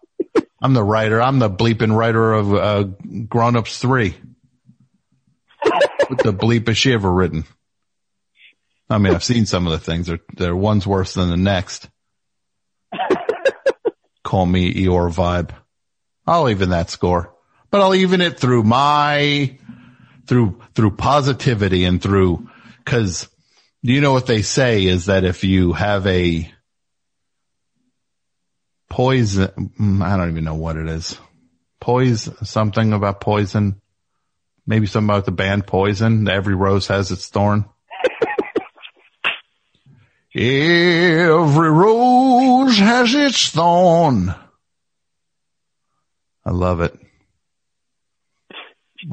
I'm 0.63 0.73
the 0.73 0.83
writer. 0.83 1.21
I'm 1.21 1.39
the 1.39 1.51
bleeping 1.51 1.95
writer 1.95 2.33
of 2.33 2.55
uh, 2.55 2.83
Grown 3.29 3.57
Ups 3.57 3.79
3. 3.79 4.15
What 6.11 6.25
the 6.25 6.33
bleep 6.33 6.67
has 6.67 6.77
she 6.77 6.93
ever 6.93 7.09
written? 7.09 7.45
I 8.89 8.99
mean, 8.99 9.15
I've 9.15 9.23
seen 9.23 9.47
some 9.47 9.69
of 9.69 9.73
the 9.73 9.79
things. 9.79 10.09
They're, 10.09 10.19
they're 10.37 10.57
one's 10.57 10.85
worse 10.85 11.15
than 11.15 11.31
the 11.31 11.37
next. 11.37 11.89
Call 14.25 14.45
me 14.45 14.75
Eeyore 14.75 15.15
vibe. 15.15 15.51
I'll 16.27 16.49
even 16.49 16.71
that 16.71 16.91
score, 16.91 17.33
but 17.71 17.81
I'll 17.81 17.95
even 17.95 18.23
it 18.23 18.41
through 18.41 18.65
my, 18.65 19.57
through, 20.27 20.61
through 20.75 20.97
positivity 20.97 21.85
and 21.85 22.03
through, 22.03 22.51
cause 22.85 23.29
you 23.81 24.01
know 24.01 24.11
what 24.13 24.27
they 24.27 24.43
say 24.43 24.87
is 24.87 25.07
that 25.07 25.23
if 25.23 25.45
you 25.45 25.75
have 25.75 26.09
a 26.09 26.53
poison, 28.89 29.71
mm, 29.79 30.03
I 30.03 30.17
don't 30.17 30.31
even 30.31 30.43
know 30.43 30.57
what 30.57 30.77
it 30.77 30.89
is. 30.89 31.17
Poison, 31.81 32.45
something 32.45 32.93
about 32.93 33.21
poison. 33.21 33.80
Maybe 34.71 34.87
something 34.87 35.11
about 35.11 35.25
the 35.25 35.33
band 35.33 35.67
Poison. 35.67 36.29
Every 36.29 36.55
rose 36.55 36.87
has 36.87 37.11
its 37.11 37.27
thorn. 37.27 37.65
Every 40.33 41.71
rose 41.73 42.79
has 42.79 43.13
its 43.13 43.51
thorn. 43.51 44.33
I 46.45 46.51
love 46.53 46.83
it. 46.83 46.97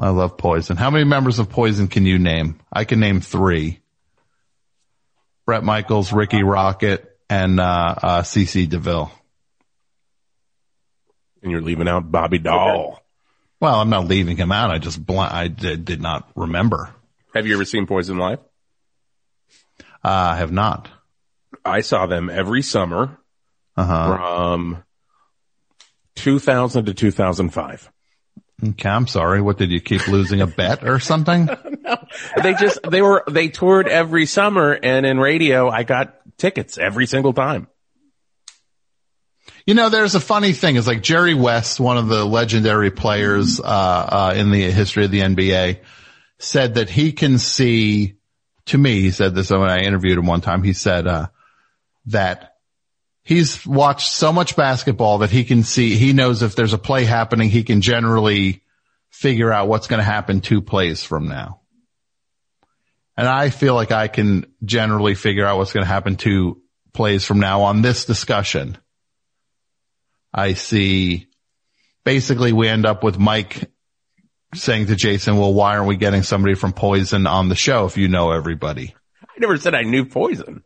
I 0.00 0.10
love 0.10 0.38
Poison. 0.38 0.76
How 0.76 0.90
many 0.90 1.02
members 1.02 1.40
of 1.40 1.50
Poison 1.50 1.88
can 1.88 2.06
you 2.06 2.20
name? 2.20 2.60
I 2.72 2.84
can 2.84 3.00
name 3.00 3.20
three. 3.20 3.80
Bret 5.44 5.64
Michaels, 5.64 6.12
Rikki 6.12 6.42
Rockett, 6.42 7.04
and 7.28 7.58
uh, 7.58 7.94
uh, 8.00 8.22
CC 8.22 8.68
DeVille. 8.68 9.10
And 11.42 11.50
you're 11.50 11.62
leaving 11.62 11.88
out 11.88 12.12
Bobby 12.12 12.38
Dall. 12.38 13.02
Well, 13.60 13.80
I'm 13.80 13.90
not 13.90 14.06
leaving 14.06 14.36
him 14.36 14.52
out. 14.52 14.70
I 14.70 14.78
just 14.78 15.04
bl- 15.04 15.18
I 15.20 15.48
did, 15.48 15.84
did 15.84 16.00
not 16.00 16.28
remember. 16.36 16.90
Have 17.34 17.46
you 17.46 17.54
ever 17.54 17.64
seen 17.64 17.86
Poison 17.86 18.18
live? 18.18 18.38
Uh, 20.04 20.32
I 20.32 20.36
have 20.36 20.52
not. 20.52 20.88
I 21.64 21.80
saw 21.80 22.06
them 22.06 22.30
every 22.30 22.62
summer 22.62 23.18
Uh 23.76 23.84
huh. 23.84 24.16
from 24.16 24.84
2000 26.16 26.86
to 26.86 26.94
2005. 26.94 27.90
Okay, 28.70 28.88
I'm 28.88 29.06
sorry. 29.06 29.40
What 29.40 29.56
did 29.58 29.70
you 29.70 29.80
keep 29.80 30.08
losing 30.08 30.40
a 30.40 30.46
bet 30.46 30.82
or 30.88 30.98
something? 30.98 31.46
no, 31.82 31.96
They 32.42 32.54
just, 32.54 32.80
they 32.88 33.02
were, 33.02 33.22
they 33.30 33.48
toured 33.48 33.86
every 33.88 34.26
summer 34.26 34.72
and 34.72 35.06
in 35.06 35.18
radio, 35.20 35.68
I 35.68 35.84
got 35.84 36.16
tickets 36.38 36.76
every 36.76 37.06
single 37.06 37.32
time. 37.32 37.68
You 39.68 39.74
know, 39.74 39.90
there's 39.90 40.14
a 40.14 40.20
funny 40.20 40.54
thing. 40.54 40.76
It's 40.76 40.86
like 40.86 41.02
Jerry 41.02 41.34
West, 41.34 41.78
one 41.78 41.98
of 41.98 42.08
the 42.08 42.24
legendary 42.24 42.90
players, 42.90 43.60
uh, 43.60 43.64
uh, 43.64 44.34
in 44.34 44.50
the 44.50 44.70
history 44.70 45.04
of 45.04 45.10
the 45.10 45.20
NBA 45.20 45.80
said 46.38 46.76
that 46.76 46.88
he 46.88 47.12
can 47.12 47.36
see, 47.38 48.16
to 48.64 48.78
me, 48.78 49.02
he 49.02 49.10
said 49.10 49.34
this 49.34 49.50
when 49.50 49.68
I 49.68 49.80
interviewed 49.80 50.16
him 50.16 50.24
one 50.24 50.40
time, 50.40 50.62
he 50.62 50.72
said, 50.72 51.06
uh, 51.06 51.26
that 52.06 52.54
he's 53.22 53.66
watched 53.66 54.10
so 54.10 54.32
much 54.32 54.56
basketball 54.56 55.18
that 55.18 55.28
he 55.28 55.44
can 55.44 55.62
see, 55.64 55.96
he 55.96 56.14
knows 56.14 56.42
if 56.42 56.56
there's 56.56 56.72
a 56.72 56.78
play 56.78 57.04
happening, 57.04 57.50
he 57.50 57.62
can 57.62 57.82
generally 57.82 58.62
figure 59.10 59.52
out 59.52 59.68
what's 59.68 59.86
going 59.86 60.00
to 60.00 60.02
happen 60.02 60.40
two 60.40 60.62
plays 60.62 61.04
from 61.04 61.28
now. 61.28 61.60
And 63.18 63.28
I 63.28 63.50
feel 63.50 63.74
like 63.74 63.92
I 63.92 64.08
can 64.08 64.46
generally 64.64 65.14
figure 65.14 65.44
out 65.44 65.58
what's 65.58 65.74
going 65.74 65.84
to 65.84 65.92
happen 65.92 66.16
two 66.16 66.62
plays 66.94 67.26
from 67.26 67.38
now 67.38 67.64
on 67.64 67.82
this 67.82 68.06
discussion. 68.06 68.78
I 70.32 70.54
see 70.54 71.26
basically 72.04 72.52
we 72.52 72.68
end 72.68 72.86
up 72.86 73.02
with 73.02 73.18
Mike 73.18 73.70
saying 74.54 74.86
to 74.86 74.96
Jason, 74.96 75.36
well, 75.36 75.52
why 75.52 75.76
aren't 75.76 75.88
we 75.88 75.96
getting 75.96 76.22
somebody 76.22 76.54
from 76.54 76.72
Poison 76.72 77.26
on 77.26 77.48
the 77.48 77.54
show 77.54 77.86
if 77.86 77.96
you 77.96 78.08
know 78.08 78.32
everybody? 78.32 78.94
I 79.22 79.40
never 79.40 79.56
said 79.56 79.74
I 79.74 79.82
knew 79.82 80.04
Poison. 80.04 80.62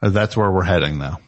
That's 0.00 0.36
where 0.36 0.50
we're 0.50 0.62
heading 0.62 0.98
now. 0.98 1.18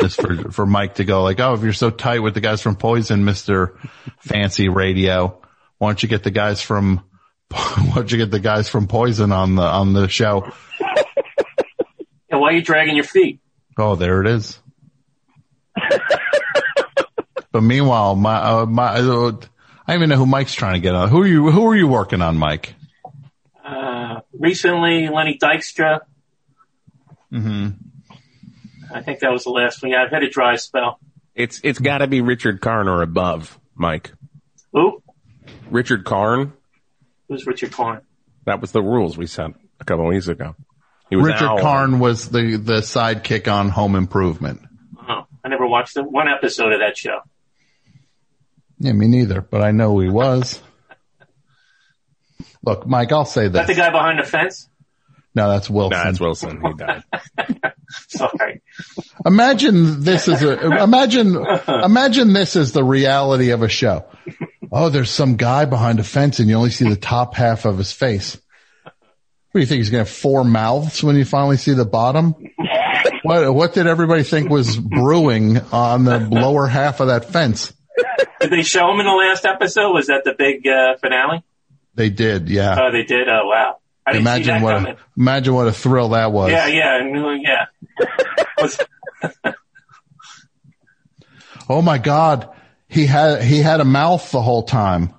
Just 0.00 0.20
for, 0.20 0.50
for 0.52 0.66
Mike 0.66 0.96
to 0.96 1.04
go 1.04 1.22
like, 1.22 1.40
oh, 1.40 1.54
if 1.54 1.62
you're 1.62 1.72
so 1.72 1.90
tight 1.90 2.18
with 2.18 2.34
the 2.34 2.40
guys 2.40 2.60
from 2.60 2.76
Poison, 2.76 3.24
Mr. 3.24 3.76
Fancy 4.18 4.68
Radio, 4.68 5.40
why 5.78 5.88
don't 5.88 6.02
you 6.02 6.08
get 6.08 6.24
the 6.24 6.30
guys 6.30 6.60
from, 6.60 7.02
why 7.50 7.94
don't 7.94 8.10
you 8.10 8.18
get 8.18 8.30
the 8.30 8.40
guys 8.40 8.68
from 8.68 8.86
Poison 8.86 9.32
on 9.32 9.54
the, 9.54 9.62
on 9.62 9.92
the 9.92 10.08
show? 10.08 10.50
And 12.30 12.40
why 12.40 12.48
are 12.48 12.56
you 12.56 12.62
dragging 12.62 12.96
your 12.96 13.04
feet? 13.04 13.38
Oh, 13.76 13.94
there 13.96 14.20
it 14.20 14.28
is. 14.28 14.58
but 17.52 17.62
meanwhile, 17.62 18.14
my, 18.14 18.36
uh, 18.36 18.66
my, 18.66 18.94
uh, 18.96 19.32
I 19.86 19.92
don't 19.92 19.96
even 20.02 20.08
know 20.08 20.16
who 20.16 20.26
Mike's 20.26 20.54
trying 20.54 20.74
to 20.74 20.80
get 20.80 20.94
on. 20.94 21.08
Who 21.08 21.22
are 21.22 21.26
you, 21.26 21.50
who 21.50 21.66
are 21.66 21.76
you 21.76 21.88
working 21.88 22.22
on, 22.22 22.36
Mike? 22.36 22.74
Uh, 23.64 24.20
recently, 24.32 25.08
Lenny 25.08 25.38
Dykstra. 25.38 26.00
hmm 27.30 27.68
I 28.94 29.02
think 29.02 29.20
that 29.20 29.32
was 29.32 29.42
the 29.44 29.50
last 29.50 29.82
one. 29.82 29.90
Yeah, 29.90 30.02
I've 30.04 30.10
had 30.12 30.22
a 30.22 30.30
dry 30.30 30.54
spell. 30.56 31.00
It's, 31.34 31.60
it's 31.64 31.80
gotta 31.80 32.06
be 32.06 32.20
Richard 32.20 32.60
Karn 32.60 32.86
or 32.88 33.02
above, 33.02 33.58
Mike. 33.74 34.12
Who? 34.72 35.02
Richard 35.68 36.04
Karn. 36.04 36.52
Who's 37.28 37.44
Richard 37.44 37.72
Karn? 37.72 38.02
That 38.44 38.60
was 38.60 38.70
the 38.70 38.82
rules 38.82 39.18
we 39.18 39.26
set 39.26 39.50
a 39.80 39.84
couple 39.84 40.04
of 40.06 40.10
weeks 40.10 40.28
ago. 40.28 40.54
He 41.10 41.16
was 41.16 41.26
Richard 41.26 41.46
Al. 41.46 41.60
Karn 41.60 41.98
was 41.98 42.28
the, 42.28 42.56
the 42.56 42.80
sidekick 42.80 43.52
on 43.52 43.68
Home 43.68 43.94
Improvement. 43.94 44.62
Oh, 44.98 45.26
I 45.44 45.48
never 45.48 45.66
watched 45.66 45.94
the, 45.94 46.02
one 46.02 46.28
episode 46.28 46.72
of 46.72 46.80
that 46.80 46.96
show. 46.96 47.20
Yeah, 48.78 48.92
me 48.92 49.06
neither, 49.06 49.40
but 49.40 49.62
I 49.62 49.70
know 49.70 49.98
he 49.98 50.08
was. 50.08 50.60
Look, 52.64 52.86
Mike, 52.86 53.12
I'll 53.12 53.24
say 53.24 53.46
Is 53.46 53.52
that 53.52 53.66
the 53.66 53.74
guy 53.74 53.90
behind 53.90 54.18
the 54.18 54.24
fence? 54.24 54.68
No, 55.34 55.48
that's 55.48 55.68
Wilson. 55.68 55.98
Nah, 55.98 56.10
it's 56.10 56.20
Wilson. 56.20 56.62
He 56.64 56.74
died. 56.74 57.02
Sorry. 58.08 58.62
Imagine 59.26 60.02
this 60.02 60.28
is 60.28 60.42
a, 60.42 60.82
imagine, 60.82 61.36
imagine 61.68 62.32
this 62.32 62.54
is 62.54 62.72
the 62.72 62.84
reality 62.84 63.50
of 63.50 63.62
a 63.62 63.68
show. 63.68 64.04
Oh, 64.70 64.90
there's 64.90 65.10
some 65.10 65.36
guy 65.36 65.64
behind 65.64 65.98
a 65.98 66.04
fence 66.04 66.38
and 66.38 66.48
you 66.48 66.54
only 66.54 66.70
see 66.70 66.88
the 66.88 66.96
top 66.96 67.34
half 67.34 67.64
of 67.64 67.78
his 67.78 67.92
face. 67.92 68.38
What 69.54 69.60
do 69.60 69.62
you 69.62 69.66
think? 69.68 69.78
He's 69.78 69.90
going 69.90 70.04
to 70.04 70.10
have 70.10 70.16
four 70.16 70.42
mouths 70.42 71.00
when 71.04 71.14
you 71.14 71.24
finally 71.24 71.58
see 71.58 71.74
the 71.74 71.84
bottom? 71.84 72.34
What, 73.22 73.54
what 73.54 73.72
did 73.72 73.86
everybody 73.86 74.24
think 74.24 74.50
was 74.50 74.76
brewing 74.76 75.58
on 75.70 76.02
the 76.02 76.18
lower 76.18 76.66
half 76.66 76.98
of 76.98 77.06
that 77.06 77.26
fence? 77.26 77.72
Did 78.40 78.50
they 78.50 78.64
show 78.64 78.90
him 78.90 78.98
in 78.98 79.06
the 79.06 79.12
last 79.12 79.44
episode? 79.44 79.92
Was 79.92 80.08
that 80.08 80.22
the 80.24 80.34
big 80.36 80.66
uh, 80.66 80.96
finale? 80.96 81.44
They 81.94 82.10
did, 82.10 82.48
yeah. 82.48 82.76
Oh, 82.80 82.90
they 82.90 83.04
did. 83.04 83.28
Oh, 83.28 83.46
wow. 83.46 83.78
I 84.04 84.14
didn't 84.14 84.24
see 84.24 84.30
imagine 84.32 84.54
that 84.54 84.62
what, 84.62 84.74
coming. 84.74 84.96
imagine 85.16 85.54
what 85.54 85.68
a 85.68 85.72
thrill 85.72 86.08
that 86.08 86.32
was. 86.32 86.50
Yeah, 86.50 86.66
yeah, 86.66 87.66
yeah. 89.38 89.52
Oh 91.68 91.80
my 91.80 91.98
God. 91.98 92.50
He 92.88 93.06
had, 93.06 93.40
he 93.40 93.60
had 93.60 93.80
a 93.80 93.84
mouth 93.84 94.32
the 94.32 94.42
whole 94.42 94.64
time 94.64 95.14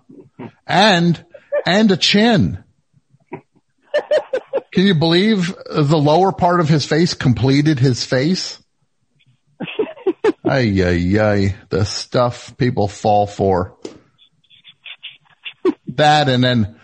and, 0.67 1.25
and 1.65 1.89
a 1.89 1.95
chin. 1.95 2.64
Can 4.71 4.87
you 4.87 4.95
believe 4.95 5.53
the 5.69 5.97
lower 5.97 6.31
part 6.31 6.59
of 6.59 6.67
his 6.67 6.85
face 6.85 7.13
completed 7.13 7.79
his 7.79 8.03
face? 8.03 8.61
Ay, 10.43 10.81
ay, 10.83 11.19
ay. 11.19 11.55
The 11.69 11.85
stuff 11.85 12.55
people 12.57 12.87
fall 12.87 13.25
for. 13.25 13.77
That 15.87 16.29
and 16.29 16.43
then 16.43 16.79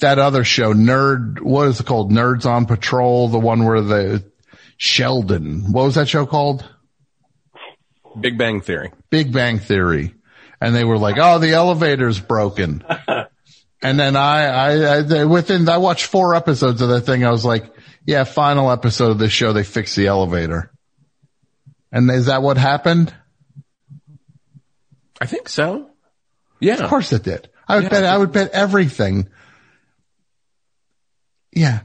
that 0.00 0.18
other 0.18 0.44
show, 0.44 0.74
Nerd, 0.74 1.40
what 1.40 1.68
is 1.68 1.80
it 1.80 1.86
called? 1.86 2.12
Nerds 2.12 2.46
on 2.46 2.66
Patrol, 2.66 3.28
the 3.28 3.38
one 3.38 3.64
where 3.64 3.80
the 3.80 4.24
Sheldon, 4.76 5.72
what 5.72 5.84
was 5.84 5.94
that 5.94 6.08
show 6.08 6.26
called? 6.26 6.68
Big 8.20 8.36
Bang 8.36 8.60
Theory. 8.60 8.92
Big 9.10 9.32
Bang 9.32 9.58
Theory. 9.58 10.14
And 10.60 10.74
they 10.74 10.84
were 10.84 10.98
like, 10.98 11.16
oh, 11.18 11.38
the 11.38 11.52
elevator's 11.52 12.18
broken. 12.18 12.84
and 13.82 13.98
then 13.98 14.16
I, 14.16 14.46
I, 14.46 14.96
I, 15.20 15.24
within, 15.24 15.68
I 15.68 15.78
watched 15.78 16.06
four 16.06 16.34
episodes 16.34 16.80
of 16.80 16.88
that 16.88 17.02
thing. 17.02 17.24
I 17.24 17.30
was 17.30 17.44
like, 17.44 17.72
yeah, 18.06 18.24
final 18.24 18.70
episode 18.70 19.10
of 19.10 19.18
this 19.18 19.32
show, 19.32 19.52
they 19.52 19.64
fixed 19.64 19.96
the 19.96 20.06
elevator. 20.06 20.70
And 21.92 22.10
is 22.10 22.26
that 22.26 22.42
what 22.42 22.56
happened? 22.56 23.14
I 25.20 25.26
think 25.26 25.48
so. 25.48 25.90
Yeah. 26.60 26.82
Of 26.82 26.90
course 26.90 27.12
it 27.12 27.22
did. 27.22 27.48
I 27.68 27.76
would 27.76 27.84
Yeah. 27.84 27.88
bet, 27.90 28.04
I 28.04 28.18
would 28.18 28.32
bet 28.32 28.50
everything. 28.52 29.28
Yeah. 31.52 31.80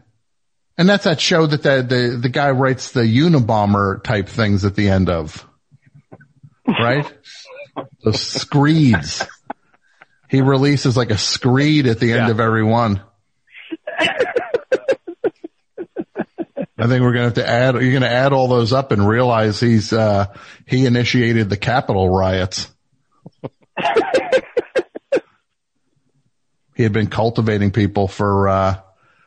And 0.77 0.89
that's 0.89 1.03
that 1.03 1.19
show 1.21 1.45
that 1.45 1.63
the, 1.63 1.81
the, 1.83 2.17
the 2.23 2.29
guy 2.29 2.51
writes 2.51 2.91
the 2.91 3.01
Unabomber 3.03 4.03
type 4.03 4.27
things 4.29 4.65
at 4.65 4.75
the 4.75 4.89
end 4.89 5.09
of. 5.09 5.47
Right? 6.67 7.11
Those 8.03 8.21
screeds. 8.21 9.25
He 10.31 10.39
releases 10.39 10.95
like 10.95 11.09
a 11.11 11.17
screed 11.17 11.87
at 11.87 11.99
the 11.99 12.13
end 12.13 12.27
Yeah. 12.27 12.31
of 12.31 12.39
every 12.39 12.63
one. 12.63 13.01
I 16.79 16.87
think 16.87 17.01
we're 17.03 17.11
going 17.11 17.15
to 17.15 17.23
have 17.23 17.33
to 17.33 17.47
add, 17.47 17.73
you're 17.75 17.91
going 17.91 18.01
to 18.01 18.09
add 18.09 18.31
all 18.31 18.47
those 18.47 18.71
up 18.71 18.93
and 18.93 19.05
realize 19.05 19.59
he's, 19.59 19.91
uh, 19.91 20.27
he 20.65 20.85
initiated 20.85 21.49
the 21.49 21.57
Capitol 21.57 22.09
riots. 22.09 22.71
he 26.75 26.83
had 26.83 26.93
been 26.93 27.07
cultivating 27.07 27.71
people 27.71 28.07
for, 28.07 28.47
uh, 28.47 28.79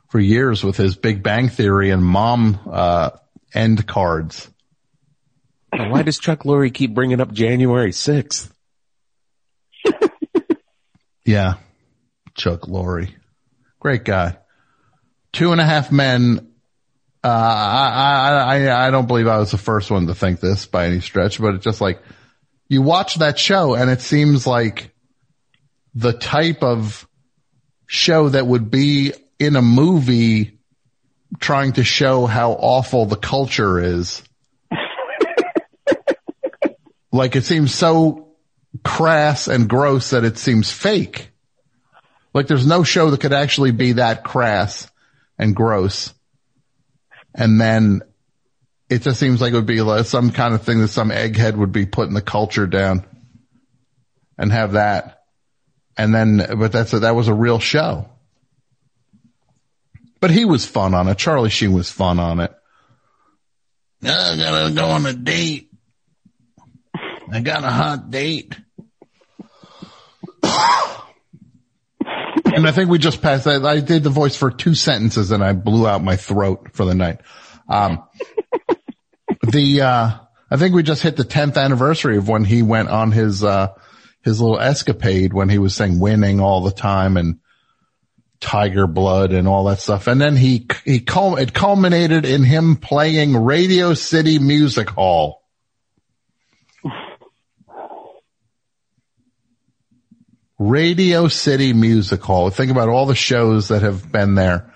for 0.09 0.19
years 0.19 0.65
with 0.65 0.79
his 0.79 0.97
Big 0.97 1.23
Bang 1.23 1.51
Theory 1.51 1.91
and 1.91 2.03
mom, 2.03 2.59
uh, 2.69 3.11
end 3.53 3.87
cards. 3.87 4.51
Now, 5.73 5.91
Why 5.91 6.01
does 6.03 6.19
Chuck 6.19 6.45
Lorre 6.45 6.73
keep 6.73 6.95
bringing 6.95 7.21
up 7.21 7.31
January 7.31 7.91
6th? 7.91 8.51
Yeah. 11.25 11.55
Chuck 12.35 12.63
Lorre. 12.63 13.09
Great 13.81 14.05
guy. 14.05 14.37
Two 15.33 15.53
and 15.53 15.61
a 15.61 15.65
half 15.65 15.91
men. 15.91 16.51
Uh, 17.23 17.29
I, 17.29 17.89
I, 17.89 18.67
I, 18.67 18.87
I 18.87 18.91
don't 18.91 19.07
believe 19.07 19.27
I 19.27 19.39
was 19.39 19.51
the 19.51 19.59
first 19.59 19.91
one 19.91 20.07
to 20.09 20.15
think 20.15 20.41
this 20.41 20.67
by 20.67 20.87
any 20.87 21.01
stretch, 21.01 21.41
but 21.41 21.55
it's 21.55 21.65
just 21.65 21.81
like 21.81 22.03
you 22.69 22.83
watch 22.83 23.17
that 23.17 23.39
show 23.39 23.75
and 23.75 23.91
it 23.91 24.01
seems 24.01 24.47
like 24.47 24.93
the 25.95 26.13
type 26.13 26.63
of 26.63 27.09
show 27.87 28.29
that 28.29 28.47
would 28.47 28.71
be 28.71 29.13
in 29.39 29.57
a 29.57 29.63
movie 29.63 30.59
trying 31.41 31.73
to 31.75 31.85
show 31.85 32.27
how 32.27 32.53
awful 32.53 33.07
the 33.07 33.17
culture 33.17 33.79
is. 33.79 34.23
like 37.13 37.37
it 37.37 37.45
seems 37.45 37.75
so 37.75 38.24
crass 38.83 39.49
and 39.49 39.69
gross 39.69 40.11
that 40.11 40.25
it 40.25 40.39
seems 40.39 40.71
fake. 40.71 41.31
Like 42.33 42.49
there's 42.49 42.67
no 42.67 42.83
show 42.83 43.11
that 43.11 43.21
could 43.21 43.33
actually 43.33 43.71
be 43.71 43.93
that 43.93 44.25
crass 44.25 44.91
and 45.39 45.55
gross. 45.55 46.13
And 47.35 47.61
then 47.61 48.03
it 48.91 49.03
just 49.03 49.21
seems 49.21 49.41
like 49.41 49.53
it 49.53 49.57
would 49.57 49.67
be 49.67 49.81
like 49.81 50.07
some 50.07 50.31
kind 50.31 50.55
of 50.55 50.63
thing 50.63 50.81
that 50.81 50.89
some 50.89 51.11
egghead 51.11 51.57
would 51.57 51.73
be 51.73 51.87
putting 51.87 52.15
the 52.15 52.23
culture 52.23 52.67
down 52.67 53.05
and 54.37 54.53
have 54.53 54.73
that. 54.73 55.23
And 55.97 56.15
then, 56.15 56.45
but 56.59 56.73
that's 56.73 56.93
a, 56.93 57.01
that 57.01 57.15
was 57.15 57.29
a 57.29 57.35
real 57.35 57.61
show. 57.61 58.09
But 60.21 60.31
he 60.31 60.45
was 60.45 60.67
fun 60.67 60.95
on 60.95 61.09
it. 61.09 61.19
Charlie 61.19 61.51
Sheen 61.51 61.73
was 61.73 61.91
fun 61.91 62.19
on 62.19 62.41
it. 62.41 62.53
I 64.03 64.37
gotta 64.37 64.75
go 64.75 64.87
on 64.87 65.07
a 65.07 65.13
date. 65.13 65.71
I 67.31 67.41
got 67.41 67.65
a 67.65 67.71
hot 67.71 68.11
date. 68.11 68.57
and 72.55 72.67
I 72.67 72.73
think 72.73 72.91
we 72.91 72.99
just 72.99 73.23
passed 73.23 73.45
that. 73.45 73.65
I 73.65 73.81
did 73.81 74.03
the 74.03 74.11
voice 74.11 74.37
for 74.37 74.51
two 74.51 74.75
sentences 74.75 75.31
and 75.31 75.43
I 75.43 75.53
blew 75.53 75.87
out 75.87 76.03
my 76.05 76.17
throat 76.17 76.71
for 76.73 76.85
the 76.85 76.95
night. 76.95 77.21
Um, 77.69 78.05
the, 79.43 79.81
uh, 79.81 80.11
I 80.51 80.57
think 80.57 80.75
we 80.75 80.83
just 80.83 81.03
hit 81.03 81.17
the 81.17 81.25
10th 81.25 81.57
anniversary 81.57 82.17
of 82.17 82.29
when 82.29 82.45
he 82.45 82.63
went 82.63 82.89
on 82.89 83.13
his, 83.13 83.43
uh, 83.43 83.69
his 84.23 84.41
little 84.41 84.61
escapade 84.61 85.33
when 85.33 85.49
he 85.49 85.59
was 85.59 85.75
saying 85.75 85.99
winning 86.01 86.41
all 86.41 86.61
the 86.63 86.73
time 86.73 87.17
and 87.17 87.41
tiger 88.41 88.87
blood 88.87 89.33
and 89.33 89.49
all 89.49 89.65
that 89.65 89.81
stuff. 89.81 90.07
And 90.07 90.21
then 90.21 90.37
he, 90.37 90.67
he, 90.85 91.03
it 91.07 91.55
culminated 91.55 92.25
in 92.27 92.45
him 92.45 92.77
playing 92.77 93.37
Radio 93.37 93.95
City 93.95 94.39
Music 94.39 94.91
Hall. 94.91 95.44
Radio 100.69 101.29
City 101.29 101.73
Music 101.73 102.23
Hall. 102.23 102.49
Think 102.51 102.71
about 102.71 102.89
all 102.89 103.07
the 103.07 103.15
shows 103.15 103.69
that 103.69 103.83
have 103.83 104.11
been 104.11 104.35
there. 104.35 104.73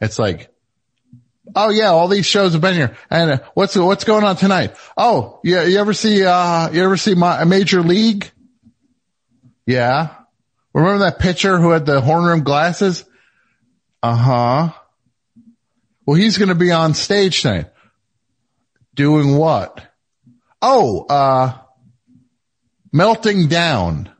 It's 0.00 0.18
like, 0.18 0.52
oh 1.56 1.70
yeah, 1.70 1.88
all 1.88 2.08
these 2.08 2.26
shows 2.26 2.52
have 2.52 2.60
been 2.60 2.74
here. 2.74 2.96
And 3.10 3.30
uh, 3.30 3.38
what's 3.54 3.74
what's 3.74 4.04
going 4.04 4.24
on 4.24 4.36
tonight? 4.36 4.74
Oh, 4.96 5.40
yeah, 5.42 5.64
you 5.64 5.78
ever 5.78 5.94
see 5.94 6.24
uh 6.24 6.70
you 6.70 6.84
ever 6.84 6.96
see 6.96 7.14
my 7.14 7.44
Major 7.44 7.82
League? 7.82 8.30
Yeah. 9.66 10.14
Remember 10.74 11.04
that 11.04 11.18
pitcher 11.18 11.58
who 11.58 11.70
had 11.70 11.86
the 11.86 12.00
horn 12.00 12.24
rim 12.24 12.42
glasses? 12.42 13.04
Uh 14.02 14.14
huh. 14.14 14.72
Well, 16.04 16.16
he's 16.16 16.38
going 16.38 16.48
to 16.48 16.54
be 16.54 16.70
on 16.70 16.94
stage 16.94 17.42
tonight. 17.42 17.66
Doing 18.94 19.36
what? 19.36 19.84
Oh, 20.60 21.04
uh, 21.06 21.58
melting 22.92 23.48
down. 23.48 24.10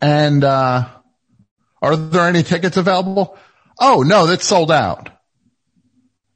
And, 0.00 0.44
uh, 0.44 0.88
are 1.82 1.96
there 1.96 2.28
any 2.28 2.42
tickets 2.42 2.76
available? 2.76 3.36
Oh, 3.78 4.02
no, 4.02 4.26
that's 4.26 4.46
sold 4.46 4.70
out. 4.70 5.10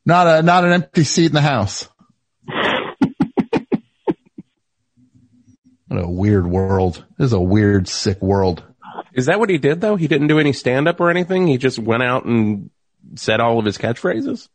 Not 0.05 0.27
a, 0.27 0.43
not 0.43 0.65
an 0.65 0.73
empty 0.73 1.05
seat 1.05 1.27
in 1.27 1.33
the 1.33 1.41
house. 1.41 1.89
What 5.91 6.05
a 6.05 6.09
weird 6.09 6.47
world. 6.47 7.05
This 7.19 7.27
is 7.27 7.33
a 7.33 7.41
weird, 7.41 7.89
sick 7.89 8.23
world. 8.23 8.63
Is 9.13 9.27
that 9.27 9.41
what 9.41 9.51
he 9.51 9.59
did 9.59 9.81
though? 9.81 9.97
He 9.97 10.07
didn't 10.07 10.29
do 10.29 10.39
any 10.39 10.53
stand 10.53 10.87
up 10.87 11.01
or 11.01 11.11
anything? 11.11 11.49
He 11.49 11.59
just 11.59 11.81
went 11.81 12.05
out 12.05 12.25
and 12.25 12.71
said 13.17 13.41
all 13.41 13.59
of 13.59 13.65
his 13.65 13.77
catchphrases? 13.77 14.49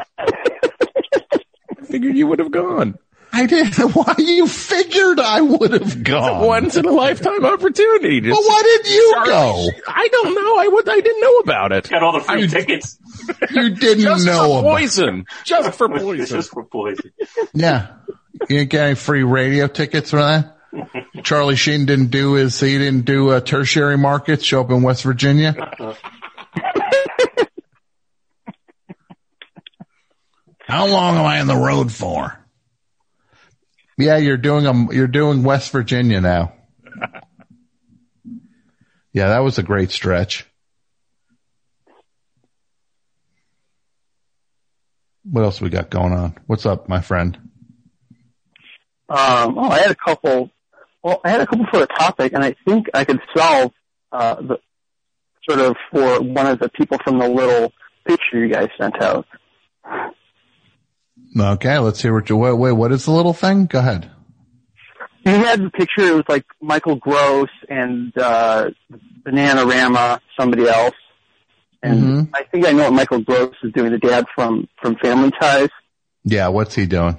figured 1.83 2.15
you 2.15 2.27
would 2.27 2.39
have 2.39 2.51
gone. 2.51 2.97
I 3.31 3.45
didn't. 3.45 3.75
Why 3.95 4.15
you 4.17 4.47
figured 4.47 5.19
I 5.19 5.41
would 5.41 5.71
have 5.73 6.03
gone? 6.03 6.45
Once 6.45 6.75
in 6.75 6.85
a 6.85 6.91
lifetime 6.91 7.45
opportunity. 7.45 8.21
Just 8.21 8.39
well, 8.39 8.47
why 8.49 8.61
didn't 8.63 8.93
you 8.93 9.13
go? 9.25 9.67
I 9.87 10.07
don't 10.11 10.35
know. 10.35 10.57
I 10.57 10.67
would. 10.67 10.89
I 10.89 10.99
didn't 10.99 11.21
know 11.21 11.37
about 11.39 11.71
it. 11.71 11.89
Got 11.89 12.03
all 12.03 12.13
the 12.13 12.21
free 12.21 12.47
tickets. 12.47 12.97
You 13.51 13.69
didn't 13.75 14.03
Just 14.03 14.25
know 14.25 14.39
for 14.53 14.59
about 14.61 14.71
poison. 14.71 15.25
Just 15.43 15.75
for 15.75 15.87
poison. 15.89 16.25
Just 16.25 16.49
for 16.51 16.63
poison. 16.63 17.11
Yeah. 17.53 17.91
You 18.49 18.57
didn't 18.57 18.69
get 18.71 18.85
any 18.85 18.95
free 18.95 19.23
radio 19.23 19.67
tickets 19.67 20.09
for 20.09 20.17
that? 20.17 20.57
Charlie 21.23 21.55
Sheen 21.55 21.85
didn't 21.85 22.07
do 22.07 22.33
his, 22.33 22.59
he 22.59 22.77
didn't 22.77 23.05
do 23.05 23.31
a 23.31 23.41
tertiary 23.41 23.97
market 23.97 24.43
show 24.43 24.61
up 24.61 24.71
in 24.71 24.81
West 24.81 25.03
Virginia. 25.03 25.53
How 30.61 30.87
long 30.87 31.17
am 31.17 31.25
I 31.25 31.39
on 31.39 31.47
the 31.47 31.55
road 31.55 31.91
for? 31.91 32.38
Yeah, 33.99 34.15
you're 34.15 34.37
doing 34.37 34.65
a, 34.65 34.93
you're 34.93 35.07
doing 35.07 35.43
West 35.43 35.71
Virginia 35.71 36.21
now. 36.21 36.53
Yeah, 39.11 39.29
that 39.29 39.39
was 39.39 39.57
a 39.57 39.63
great 39.63 39.89
stretch. 39.89 40.45
What 45.23 45.43
else 45.43 45.59
we 45.59 45.71
got 45.71 45.89
going 45.89 46.13
on? 46.13 46.37
What's 46.45 46.67
up, 46.67 46.87
my 46.87 47.01
friend? 47.01 47.35
Um, 49.09 49.57
oh, 49.57 49.69
I 49.69 49.79
had 49.79 49.89
a 49.89 49.95
couple. 49.95 50.51
Well, 51.03 51.21
I 51.25 51.29
had 51.31 51.41
a 51.41 51.47
couple 51.47 51.65
for 51.71 51.81
a 51.81 51.87
topic, 51.87 52.33
and 52.33 52.43
I 52.43 52.55
think 52.67 52.85
I 52.93 53.03
could 53.03 53.19
solve 53.35 53.71
uh, 54.11 54.35
the 54.35 54.59
sort 55.49 55.59
of 55.59 55.75
for 55.91 56.21
one 56.21 56.45
of 56.45 56.59
the 56.59 56.69
people 56.69 56.99
from 57.03 57.17
the 57.17 57.27
little 57.27 57.73
picture 58.05 58.37
you 58.37 58.53
guys 58.53 58.69
sent 58.79 59.01
out. 59.01 59.25
Okay, 61.37 61.77
let's 61.77 62.01
hear 62.01 62.13
what 62.13 62.29
you, 62.29 62.37
wait, 62.37 62.53
wait, 62.53 62.71
what 62.71 62.91
is 62.91 63.05
the 63.05 63.11
little 63.11 63.33
thing? 63.33 63.65
Go 63.65 63.79
ahead. 63.79 64.09
He 65.23 65.29
had 65.31 65.61
the 65.61 65.69
picture. 65.69 66.01
It 66.01 66.15
was 66.15 66.23
like 66.27 66.45
Michael 66.61 66.95
Gross 66.95 67.49
and 67.69 68.17
uh, 68.17 68.69
Bananarama, 69.23 70.19
somebody 70.39 70.67
else, 70.67 70.95
and 71.83 72.01
Mhm. 72.01 72.29
I 72.33 72.43
think 72.43 72.65
I 72.65 72.71
know 72.71 72.85
what 72.85 72.93
Michael 72.93 73.19
Gross 73.21 73.53
is 73.63 73.71
doing. 73.73 73.91
The 73.91 73.99
dad 73.99 74.25
from 74.33 74.67
from 74.81 74.95
Family 74.95 75.31
Ties. 75.39 75.69
Yeah, 76.23 76.47
what's 76.47 76.73
he 76.73 76.85
doing? 76.85 77.17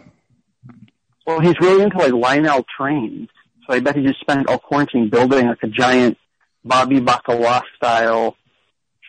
Well, 1.26 1.40
he's 1.40 1.54
really 1.60 1.82
into 1.84 1.98
like 1.98 2.12
Lionel 2.12 2.64
trains. 2.76 3.28
So 3.66 3.74
I 3.74 3.80
bet 3.80 3.96
he 3.96 4.02
just 4.04 4.20
spent 4.20 4.48
all 4.48 4.58
quarantine 4.58 5.08
building 5.10 5.46
like 5.46 5.62
a 5.62 5.68
giant 5.68 6.18
Bobby 6.64 7.00
Bacala 7.00 7.62
style 7.76 8.34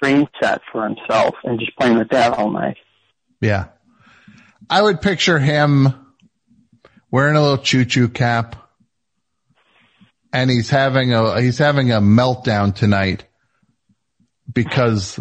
train 0.01 0.27
set 0.41 0.61
for 0.71 0.83
himself 0.87 1.35
and 1.43 1.59
just 1.59 1.75
playing 1.77 1.97
with 1.97 2.09
that 2.09 2.33
all 2.33 2.51
night. 2.51 2.77
Yeah. 3.39 3.65
I 4.71 4.81
would 4.81 5.01
picture 5.01 5.37
him 5.37 5.93
wearing 7.11 7.35
a 7.35 7.41
little 7.41 7.57
choo-choo 7.57 8.07
cap 8.07 8.55
and 10.31 10.49
he's 10.49 10.69
having 10.69 11.13
a, 11.13 11.41
he's 11.41 11.57
having 11.57 11.91
a 11.91 11.99
meltdown 11.99 12.73
tonight 12.73 13.25
because, 14.49 15.19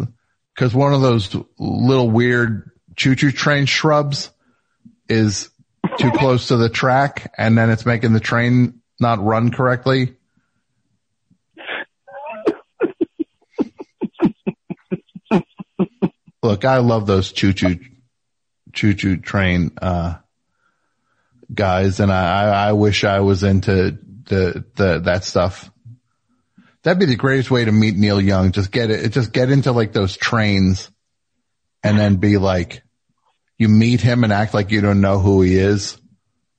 cause 0.57 0.73
one 0.73 0.93
of 0.93 1.01
those 1.01 1.35
little 1.59 2.09
weird 2.09 2.71
choo-choo 2.95 3.33
train 3.33 3.65
shrubs 3.65 4.29
is 5.09 5.49
too 5.97 6.11
close 6.11 6.47
to 6.47 6.55
the 6.55 6.69
track 6.69 7.33
and 7.37 7.57
then 7.57 7.69
it's 7.69 7.85
making 7.85 8.13
the 8.13 8.21
train 8.21 8.79
not 9.01 9.21
run 9.21 9.51
correctly. 9.51 10.15
Look, 16.41 16.63
I 16.63 16.77
love 16.77 17.05
those 17.05 17.33
choo-choo 17.33 17.75
choo 17.75 17.85
choo 18.73 18.93
choo 18.93 19.17
train, 19.17 19.71
uh, 19.81 20.15
guys. 21.53 21.99
And 21.99 22.11
I, 22.11 22.69
I, 22.69 22.71
wish 22.73 23.03
I 23.03 23.19
was 23.19 23.43
into 23.43 23.97
the, 24.25 24.65
the, 24.75 24.99
that 24.99 25.23
stuff. 25.23 25.69
That'd 26.83 26.99
be 26.99 27.05
the 27.05 27.15
greatest 27.15 27.51
way 27.51 27.65
to 27.65 27.71
meet 27.71 27.95
Neil 27.95 28.19
Young. 28.19 28.51
Just 28.51 28.71
get 28.71 28.89
it, 28.89 29.11
just 29.11 29.31
get 29.31 29.51
into 29.51 29.71
like 29.71 29.93
those 29.93 30.17
trains 30.17 30.89
and 31.83 31.97
then 31.97 32.15
be 32.15 32.37
like, 32.37 32.83
you 33.57 33.67
meet 33.67 34.01
him 34.01 34.23
and 34.23 34.33
act 34.33 34.53
like 34.53 34.71
you 34.71 34.81
don't 34.81 35.01
know 35.01 35.19
who 35.19 35.41
he 35.41 35.55
is. 35.55 35.97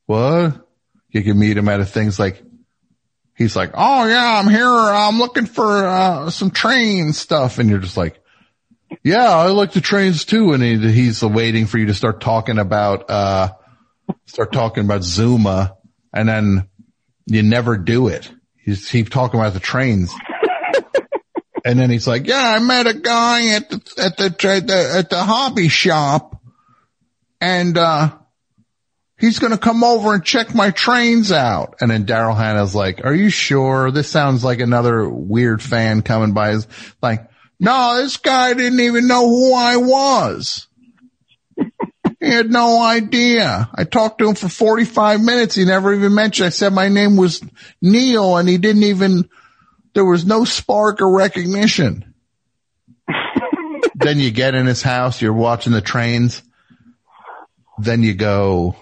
What? 0.06 0.66
You 1.10 1.22
can 1.22 1.38
meet 1.38 1.56
him 1.56 1.68
at 1.68 1.80
a 1.80 1.84
things 1.84 2.18
like, 2.18 2.42
he's 3.34 3.56
like, 3.56 3.72
Oh 3.74 4.06
yeah, 4.06 4.38
I'm 4.38 4.48
here. 4.48 4.66
I'm 4.66 5.18
looking 5.18 5.46
for, 5.46 5.84
uh, 5.84 6.30
some 6.30 6.50
train 6.50 7.12
stuff. 7.12 7.58
And 7.58 7.68
you're 7.68 7.80
just 7.80 7.96
like, 7.96 8.21
yeah, 9.02 9.30
I 9.30 9.46
like 9.48 9.72
the 9.72 9.80
trains 9.80 10.24
too. 10.24 10.52
And 10.52 10.62
he, 10.62 10.76
he's 10.92 11.22
waiting 11.22 11.66
for 11.66 11.78
you 11.78 11.86
to 11.86 11.94
start 11.94 12.20
talking 12.20 12.58
about, 12.58 13.10
uh, 13.10 13.52
start 14.26 14.52
talking 14.52 14.84
about 14.84 15.02
Zuma 15.02 15.76
and 16.12 16.28
then 16.28 16.68
you 17.26 17.42
never 17.42 17.76
do 17.76 18.08
it. 18.08 18.30
He's, 18.56 18.88
keep 18.88 19.10
talking 19.10 19.40
about 19.40 19.54
the 19.54 19.60
trains. 19.60 20.14
and 21.64 21.78
then 21.78 21.90
he's 21.90 22.06
like, 22.06 22.26
yeah, 22.26 22.54
I 22.54 22.58
met 22.60 22.86
a 22.86 22.94
guy 22.94 23.54
at 23.54 23.70
the, 23.70 23.94
at 23.98 24.16
the, 24.16 24.48
at 24.48 24.66
the, 24.66 24.92
at 24.98 25.10
the 25.10 25.22
hobby 25.22 25.68
shop 25.68 26.40
and, 27.40 27.76
uh, 27.76 28.12
he's 29.22 29.38
going 29.38 29.52
to 29.52 29.58
come 29.58 29.84
over 29.84 30.14
and 30.14 30.24
check 30.24 30.54
my 30.54 30.70
trains 30.70 31.32
out. 31.32 31.76
And 31.80 31.90
then 31.90 32.04
Daryl 32.04 32.36
Hannah's 32.36 32.74
like, 32.74 33.04
are 33.04 33.14
you 33.14 33.30
sure? 33.30 33.90
This 33.90 34.08
sounds 34.08 34.44
like 34.44 34.60
another 34.60 35.08
weird 35.08 35.62
fan 35.62 36.02
coming 36.02 36.34
by. 36.34 36.50
His, 36.50 36.66
like, 37.00 37.28
no, 37.62 38.02
this 38.02 38.16
guy 38.16 38.54
didn't 38.54 38.80
even 38.80 39.06
know 39.06 39.28
who 39.28 39.54
I 39.54 39.76
was. 39.76 40.66
he 41.56 42.28
had 42.28 42.50
no 42.50 42.82
idea. 42.82 43.70
I 43.72 43.84
talked 43.84 44.18
to 44.18 44.28
him 44.28 44.34
for 44.34 44.48
45 44.48 45.20
minutes. 45.20 45.54
He 45.54 45.64
never 45.64 45.94
even 45.94 46.12
mentioned, 46.12 46.48
I 46.48 46.50
said 46.50 46.72
my 46.72 46.88
name 46.88 47.16
was 47.16 47.40
Neil 47.80 48.36
and 48.36 48.48
he 48.48 48.58
didn't 48.58 48.82
even, 48.82 49.28
there 49.94 50.04
was 50.04 50.26
no 50.26 50.44
spark 50.44 51.00
or 51.00 51.16
recognition. 51.16 52.12
then 53.94 54.18
you 54.18 54.32
get 54.32 54.56
in 54.56 54.66
his 54.66 54.82
house, 54.82 55.22
you're 55.22 55.32
watching 55.32 55.72
the 55.72 55.80
trains. 55.80 56.42
Then 57.78 58.02
you 58.02 58.14
go, 58.14 58.74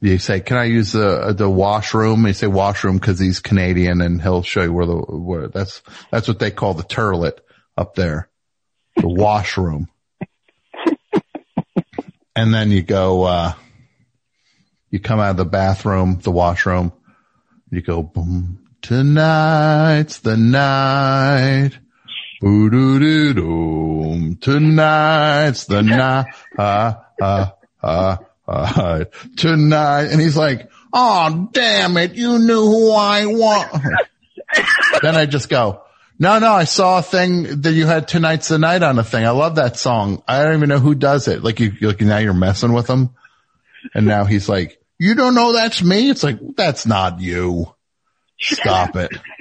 you 0.00 0.18
say, 0.18 0.40
can 0.40 0.56
I 0.56 0.64
use 0.64 0.92
the, 0.92 1.34
the 1.36 1.48
washroom? 1.48 2.20
And 2.20 2.28
you 2.28 2.32
say 2.34 2.46
washroom 2.46 2.98
because 2.98 3.18
he's 3.18 3.40
Canadian 3.40 4.00
and 4.00 4.20
he'll 4.20 4.42
show 4.42 4.62
you 4.62 4.72
where 4.72 4.86
the, 4.86 4.96
where 4.96 5.48
that's, 5.48 5.82
that's 6.10 6.28
what 6.28 6.38
they 6.38 6.50
call 6.50 6.74
the 6.74 6.82
turlet 6.82 7.38
up 7.76 7.94
there. 7.94 8.28
The 8.96 9.08
washroom. 9.08 9.88
and 12.34 12.54
then 12.54 12.70
you 12.70 12.82
go, 12.82 13.24
uh, 13.24 13.52
you 14.90 15.00
come 15.00 15.20
out 15.20 15.30
of 15.30 15.36
the 15.36 15.44
bathroom, 15.44 16.20
the 16.22 16.30
washroom, 16.30 16.92
you 17.70 17.82
go, 17.82 18.02
boom, 18.02 18.64
tonight's 18.82 20.18
the 20.18 20.36
night. 20.36 21.72
Boo 22.40 22.68
doo 22.70 22.98
doo 22.98 23.34
doom. 23.34 24.36
Tonight's 24.36 25.64
the 25.64 25.82
night. 25.82 26.26
Uh, 26.56 26.94
uh, 27.20 27.46
uh, 27.82 28.16
uh, 28.48 29.04
tonight. 29.36 30.06
And 30.06 30.20
he's 30.20 30.36
like, 30.36 30.70
Oh, 30.98 31.48
damn 31.52 31.96
it. 31.98 32.14
You 32.14 32.38
knew 32.38 32.64
who 32.64 32.92
I 32.92 33.26
want. 33.26 33.70
then 35.02 35.14
I 35.14 35.26
just 35.26 35.50
go, 35.50 35.82
no, 36.18 36.38
no, 36.38 36.50
I 36.52 36.64
saw 36.64 37.00
a 37.00 37.02
thing 37.02 37.60
that 37.60 37.72
you 37.72 37.86
had 37.86 38.08
tonight's 38.08 38.48
the 38.48 38.58
night 38.58 38.82
on 38.82 38.98
a 38.98 39.04
thing. 39.04 39.26
I 39.26 39.30
love 39.30 39.56
that 39.56 39.76
song. 39.76 40.22
I 40.26 40.42
don't 40.42 40.54
even 40.56 40.70
know 40.70 40.78
who 40.78 40.94
does 40.94 41.28
it. 41.28 41.44
Like 41.44 41.60
you, 41.60 41.72
like 41.82 42.00
now 42.00 42.16
you're 42.16 42.32
messing 42.32 42.72
with 42.72 42.88
him. 42.88 43.10
And 43.94 44.06
now 44.06 44.24
he's 44.24 44.48
like, 44.48 44.80
you 44.98 45.14
don't 45.14 45.34
know 45.34 45.52
that's 45.52 45.82
me? 45.82 46.08
It's 46.08 46.22
like, 46.22 46.38
that's 46.56 46.86
not 46.86 47.20
you. 47.20 47.74
Stop 48.40 48.96
it. 48.96 49.10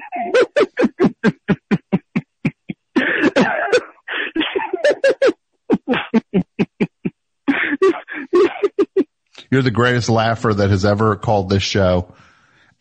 You're 9.51 9.61
the 9.61 9.71
greatest 9.71 10.09
laugher 10.09 10.53
that 10.53 10.69
has 10.69 10.85
ever 10.85 11.15
called 11.15 11.49
this 11.49 11.63
show. 11.63 12.13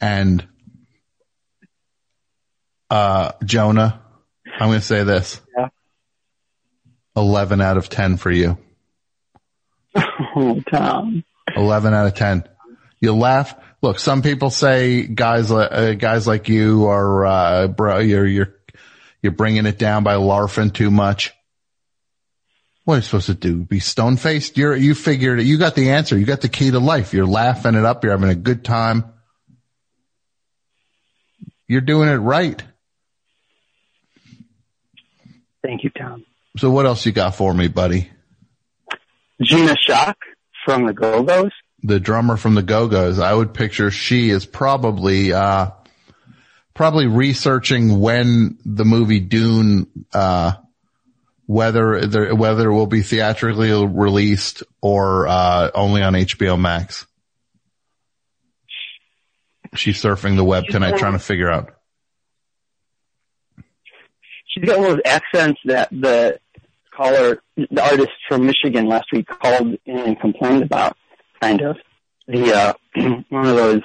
And, 0.01 0.47
uh, 2.91 3.33
Jonah, 3.45 4.03
I'm 4.59 4.69
going 4.69 4.81
to 4.81 4.85
say 4.85 5.03
this. 5.05 5.41
Yeah. 5.57 5.69
11 7.17 7.61
out 7.61 7.77
of 7.77 7.89
10 7.89 8.17
for 8.17 8.31
you. 8.31 8.59
Oh, 10.37 10.61
Tom. 10.69 11.23
11 11.55 11.95
out 11.95 12.07
of 12.07 12.15
10. 12.15 12.49
You 12.99 13.15
laugh. 13.15 13.55
Look, 13.83 14.01
some 14.01 14.21
people 14.21 14.51
say 14.51 15.07
guys, 15.07 15.53
uh, 15.53 15.95
guys 15.97 16.27
like 16.27 16.49
you 16.49 16.87
are, 16.87 17.25
uh, 17.25 17.69
bro, 17.69 17.99
you're, 17.99 18.27
you're, 18.27 18.55
you're 19.23 19.33
bringing 19.33 19.67
it 19.67 19.79
down 19.79 20.03
by 20.03 20.15
larfing 20.15 20.75
too 20.75 20.91
much. 20.91 21.33
What 22.85 22.95
are 22.95 22.97
you 22.99 23.03
supposed 23.03 23.27
to 23.27 23.35
do? 23.35 23.65
Be 23.65 23.81
stone 23.81 24.19
faced? 24.19 24.59
You're, 24.59 24.77
you 24.77 24.95
figured 24.95 25.41
it. 25.41 25.47
You 25.47 25.57
got 25.57 25.75
the 25.75 25.91
answer. 25.91 26.19
You 26.19 26.27
got 26.27 26.43
the 26.43 26.51
key 26.51 26.71
to 26.71 26.79
life. 26.79 27.15
You're 27.15 27.27
laughing 27.27 27.75
it 27.75 27.85
up. 27.85 28.05
You're 28.05 28.13
having 28.13 28.29
a 28.29 28.35
good 28.35 28.63
time. 28.63 29.05
You're 31.67 31.81
doing 31.81 32.11
it 32.11 32.17
right. 32.17 32.63
Thank 35.63 35.83
you, 35.83 35.91
Tom. 35.91 36.27
So 36.59 36.71
what 36.71 36.85
else 36.85 37.07
you 37.07 37.13
got 37.13 37.35
for 37.35 37.55
me, 37.55 37.69
buddy? 37.69 38.11
Gina 39.43 39.75
Schock 39.89 40.15
from 40.67 40.87
the 40.87 40.93
Go-Go's. 40.93 41.53
The 41.83 41.99
drummer 41.99 42.37
from 42.37 42.55
the 42.55 42.63
Go-Go's. 42.63 43.19
I 43.19 43.33
would 43.33 43.55
picture 43.55 43.91
she 43.91 44.29
is 44.29 44.45
probably, 44.45 45.33
uh, 45.33 45.71
probably 46.75 47.07
researching 47.07 47.99
when 47.99 48.59
the 48.65 48.85
movie 48.85 49.21
Dune, 49.21 49.87
uh, 50.13 50.53
whether 51.47 52.07
there, 52.07 52.35
whether 52.35 52.71
it 52.71 52.75
will 52.75 52.87
be 52.87 53.03
theatrically 53.03 53.71
released 53.87 54.63
or, 54.81 55.27
uh, 55.27 55.71
only 55.75 56.03
on 56.03 56.15
HBO 56.15 56.59
Max. 56.59 57.07
She's 59.75 60.01
surfing 60.01 60.37
the 60.37 60.45
web 60.45 60.65
tonight 60.69 60.97
trying 60.99 61.15
to 61.15 61.19
figure 61.19 61.51
out. 61.51 61.75
She's 64.47 64.65
got 64.65 64.79
one 64.79 64.91
of 64.91 64.97
those 64.97 65.03
accents 65.05 65.61
that 65.65 65.91
the 65.91 66.39
caller, 66.97 67.43
the 67.57 67.83
artist 67.83 68.13
from 68.29 68.47
Michigan 68.47 68.87
last 68.87 69.07
week 69.13 69.27
called 69.27 69.77
in 69.85 69.99
and 69.99 70.21
complained 70.21 70.63
about, 70.63 70.97
kind 71.41 71.61
of. 71.61 71.77
The, 72.29 72.55
uh, 72.55 72.75
one 73.29 73.47
of 73.47 73.57
those 73.57 73.83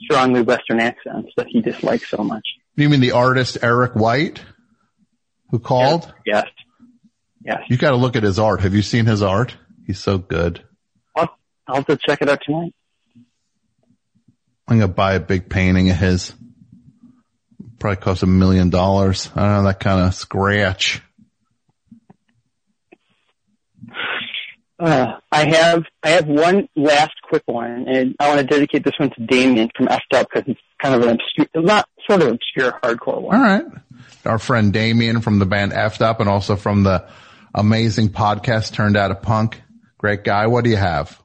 strongly 0.00 0.42
Western 0.42 0.80
accents 0.80 1.30
that 1.36 1.48
he 1.48 1.60
dislikes 1.60 2.08
so 2.08 2.22
much. 2.22 2.44
You 2.76 2.88
mean 2.88 3.00
the 3.00 3.12
artist 3.12 3.58
Eric 3.62 3.94
White 3.96 4.40
who 5.50 5.58
called? 5.58 6.12
Yes. 6.26 6.46
Yes. 7.44 7.62
You 7.68 7.76
got 7.76 7.90
to 7.90 7.96
look 7.96 8.16
at 8.16 8.22
his 8.22 8.38
art. 8.38 8.60
Have 8.60 8.74
you 8.74 8.82
seen 8.82 9.06
his 9.06 9.22
art? 9.22 9.56
He's 9.86 9.98
so 9.98 10.18
good. 10.18 10.62
I'll, 11.16 11.28
I'll 11.66 11.76
have 11.76 11.86
to 11.86 11.96
check 11.96 12.20
it 12.20 12.28
out 12.28 12.40
tonight. 12.44 12.74
I'm 14.66 14.78
going 14.78 14.90
to 14.90 14.94
buy 14.94 15.14
a 15.14 15.20
big 15.20 15.48
painting 15.48 15.90
of 15.90 15.96
his. 15.96 16.34
Probably 17.78 17.96
cost 17.96 18.22
a 18.22 18.26
million 18.26 18.70
dollars. 18.70 19.30
I 19.34 19.42
don't 19.42 19.52
know, 19.52 19.62
that 19.64 19.80
kind 19.80 20.06
of 20.06 20.14
scratch. 20.14 21.00
Uh, 24.80 25.14
I 25.32 25.48
have 25.48 25.84
I 26.04 26.10
have 26.10 26.26
one 26.26 26.68
last 26.76 27.14
quick 27.28 27.42
one, 27.46 27.86
and 27.88 28.14
I 28.20 28.28
want 28.28 28.40
to 28.40 28.46
dedicate 28.46 28.84
this 28.84 28.94
one 28.98 29.10
to 29.10 29.26
Damien 29.26 29.70
from 29.76 29.86
Effed 29.86 30.14
Up 30.14 30.28
because 30.32 30.48
it's 30.48 30.60
kind 30.80 30.94
of 30.94 31.02
an 31.02 31.16
obscure, 31.16 31.62
not 31.64 31.88
sort 32.08 32.22
of 32.22 32.28
obscure 32.28 32.78
hardcore 32.82 33.20
one. 33.20 33.36
All 33.36 33.42
right. 33.42 33.64
Our 34.28 34.38
friend 34.38 34.72
Damien 34.72 35.20
from 35.20 35.38
the 35.38 35.46
band 35.46 35.72
Effed 35.72 36.02
Up 36.02 36.20
and 36.20 36.28
also 36.28 36.56
from 36.56 36.82
the 36.82 37.08
amazing 37.54 38.10
podcast 38.10 38.72
Turned 38.72 38.96
Out 38.96 39.10
a 39.10 39.14
Punk. 39.14 39.60
Great 39.96 40.22
guy. 40.22 40.46
What 40.46 40.64
do 40.64 40.70
you 40.70 40.76
have? 40.76 41.20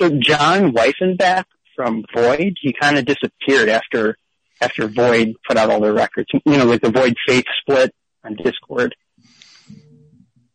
So 0.00 0.10
John 0.10 0.72
Weiffenbach 0.72 1.44
from 1.74 2.04
Void, 2.14 2.56
he 2.60 2.74
kind 2.80 2.98
of 2.98 3.04
disappeared 3.04 3.68
after 3.68 4.16
after 4.60 4.88
Void 4.88 5.34
put 5.46 5.56
out 5.56 5.70
all 5.70 5.80
their 5.80 5.92
records. 5.92 6.28
You 6.32 6.56
know, 6.56 6.66
with 6.66 6.80
the 6.80 6.90
Void 6.90 7.14
Faith 7.26 7.44
split 7.60 7.94
on 8.24 8.36
Dischord. 8.36 8.92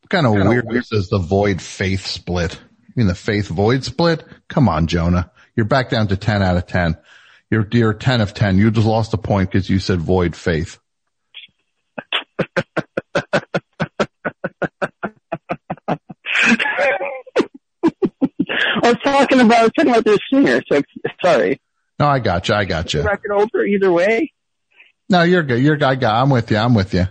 What 0.02 0.10
kind 0.10 0.26
of 0.26 0.34
weird 0.34 0.66
is 0.92 1.08
the 1.10 1.20
void 1.20 1.62
faith 1.62 2.06
split? 2.06 2.60
I 2.60 2.92
mean 2.96 3.08
the 3.08 3.16
faith 3.16 3.48
void 3.48 3.86
split? 3.86 4.26
Come 4.50 4.68
on, 4.68 4.88
Jonah. 4.88 5.32
You're 5.56 5.66
back 5.66 5.90
down 5.90 6.08
to 6.10 6.18
10 6.18 6.42
out 6.42 6.58
of 6.58 6.68
10. 6.68 6.98
You're, 7.50 7.68
you're 7.72 7.94
10 7.94 8.22
of 8.22 8.34
10. 8.34 8.58
You 8.58 8.72
just 8.72 8.88
lost 8.88 9.14
a 9.14 9.18
point 9.18 9.52
because 9.52 9.70
you 9.70 9.80
said 9.80 10.00
void 10.00 10.36
faith. 10.36 10.80
I 18.84 18.90
was 18.90 18.98
talking 19.04 19.40
about 19.40 19.58
I 19.58 19.64
was 19.64 19.72
talking 19.76 19.92
about 19.92 20.06
their 20.06 20.18
singer. 20.32 20.62
So 20.72 20.82
sorry. 21.24 21.62
No, 22.00 22.08
I 22.08 22.20
got 22.20 22.48
you. 22.48 22.56
I 22.56 22.66
got 22.66 22.94
you. 22.94 23.04
Record 23.04 23.32
over 23.32 23.66
either 23.66 23.92
way. 23.92 24.32
No, 25.10 25.24
you're 25.24 25.44
good. 25.44 25.62
You're 25.62 25.78
guy 25.78 25.96
guy. 25.96 26.22
I'm 26.22 26.30
with 26.30 26.50
you. 26.52 26.58
I'm 26.58 26.74
with 26.74 26.94
you. 26.94 27.08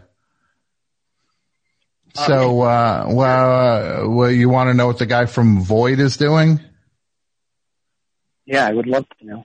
So, 2.15 2.63
uh, 2.63 3.07
well, 3.09 4.05
uh, 4.05 4.09
well, 4.09 4.31
you 4.31 4.49
want 4.49 4.69
to 4.69 4.75
know 4.75 4.89
what 4.89 4.99
the 4.99 5.07
guy 5.07 5.27
from 5.27 5.61
Void 5.63 6.01
is 6.01 6.17
doing? 6.17 6.61
Yeah, 8.47 8.67
I 8.67 8.73
would 8.73 8.89
love 8.89 9.07
to 9.21 9.27
know. 9.27 9.45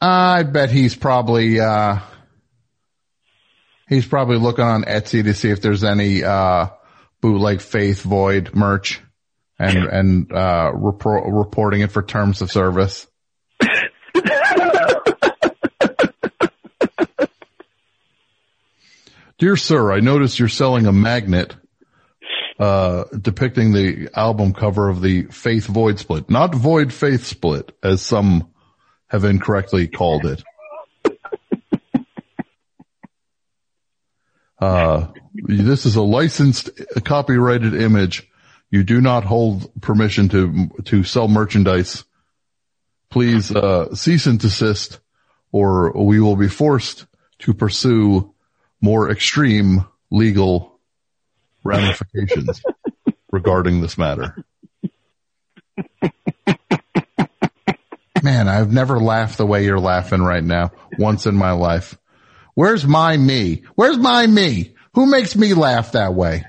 I 0.00 0.42
bet 0.42 0.70
he's 0.70 0.94
probably, 0.94 1.58
uh, 1.58 2.00
he's 3.88 4.06
probably 4.06 4.38
looking 4.38 4.64
on 4.64 4.84
Etsy 4.84 5.24
to 5.24 5.34
see 5.34 5.50
if 5.50 5.60
there's 5.60 5.84
any, 5.84 6.22
uh, 6.24 6.68
bootleg 7.20 7.60
Faith 7.60 8.02
Void 8.02 8.54
merch 8.54 9.00
and, 9.58 9.78
and, 9.78 10.32
uh, 10.32 10.70
reporting 10.74 11.80
it 11.80 11.90
for 11.90 12.02
terms 12.02 12.42
of 12.42 12.50
service. 12.52 13.06
Dear 19.38 19.56
sir, 19.56 19.92
I 19.92 20.00
noticed 20.00 20.40
you're 20.40 20.48
selling 20.48 20.86
a 20.86 20.92
magnet, 20.92 21.54
uh, 22.58 23.04
depicting 23.20 23.72
the 23.72 24.08
album 24.12 24.52
cover 24.52 24.88
of 24.88 25.00
the 25.00 25.26
Faith 25.26 25.66
Void 25.66 26.00
split, 26.00 26.28
not 26.28 26.52
Void 26.54 26.92
Faith 26.92 27.24
split, 27.24 27.70
as 27.82 28.02
some 28.02 28.50
have 29.06 29.24
incorrectly 29.24 29.86
called 29.86 30.26
it. 30.26 30.42
Uh, 34.60 35.08
this 35.34 35.86
is 35.86 35.96
a 35.96 36.02
licensed 36.02 36.70
copyrighted 37.04 37.74
image. 37.74 38.28
You 38.70 38.82
do 38.82 39.00
not 39.00 39.24
hold 39.24 39.70
permission 39.80 40.28
to, 40.30 40.68
to 40.84 41.04
sell 41.04 41.28
merchandise. 41.28 42.04
Please, 43.10 43.54
uh, 43.54 43.94
cease 43.94 44.26
and 44.26 44.38
desist 44.38 45.00
or 45.52 45.92
we 45.92 46.20
will 46.20 46.36
be 46.36 46.48
forced 46.48 47.06
to 47.40 47.54
pursue 47.54 48.34
more 48.80 49.10
extreme 49.10 49.86
legal 50.10 50.78
ramifications 51.64 52.62
regarding 53.32 53.80
this 53.80 53.96
matter. 53.98 54.36
Man, 58.22 58.48
I've 58.48 58.72
never 58.72 58.98
laughed 58.98 59.38
the 59.38 59.46
way 59.46 59.64
you're 59.64 59.78
laughing 59.78 60.20
right 60.20 60.42
now 60.42 60.72
once 60.98 61.26
in 61.26 61.36
my 61.36 61.52
life. 61.52 61.96
Where's 62.58 62.84
my 62.84 63.16
me? 63.16 63.62
Where's 63.76 63.98
my 63.98 64.26
me? 64.26 64.74
Who 64.94 65.06
makes 65.06 65.36
me 65.36 65.54
laugh 65.54 65.92
that 65.92 66.14
way? 66.14 66.44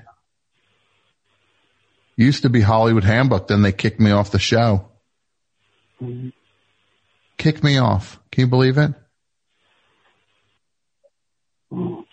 Used 2.16 2.42
to 2.42 2.48
be 2.48 2.60
Hollywood 2.60 3.04
Handbook, 3.04 3.46
then 3.46 3.62
they 3.62 3.70
kicked 3.70 4.00
me 4.00 4.10
off 4.10 4.32
the 4.32 4.40
show. 4.40 4.88
Kicked 7.38 7.62
me 7.62 7.78
off. 7.78 8.18
Can 8.32 8.40
you 8.40 8.46
believe 8.48 8.76
it? 8.76 8.92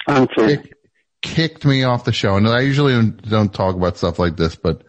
Unfair. 0.07 0.57
Kick, 0.57 0.73
kicked 1.23 1.65
me 1.65 1.81
off 1.81 2.03
the 2.03 2.13
show. 2.13 2.35
And 2.35 2.47
I 2.47 2.59
usually 2.59 3.11
don't 3.11 3.51
talk 3.51 3.75
about 3.75 3.97
stuff 3.97 4.19
like 4.19 4.37
this, 4.37 4.55
but 4.55 4.83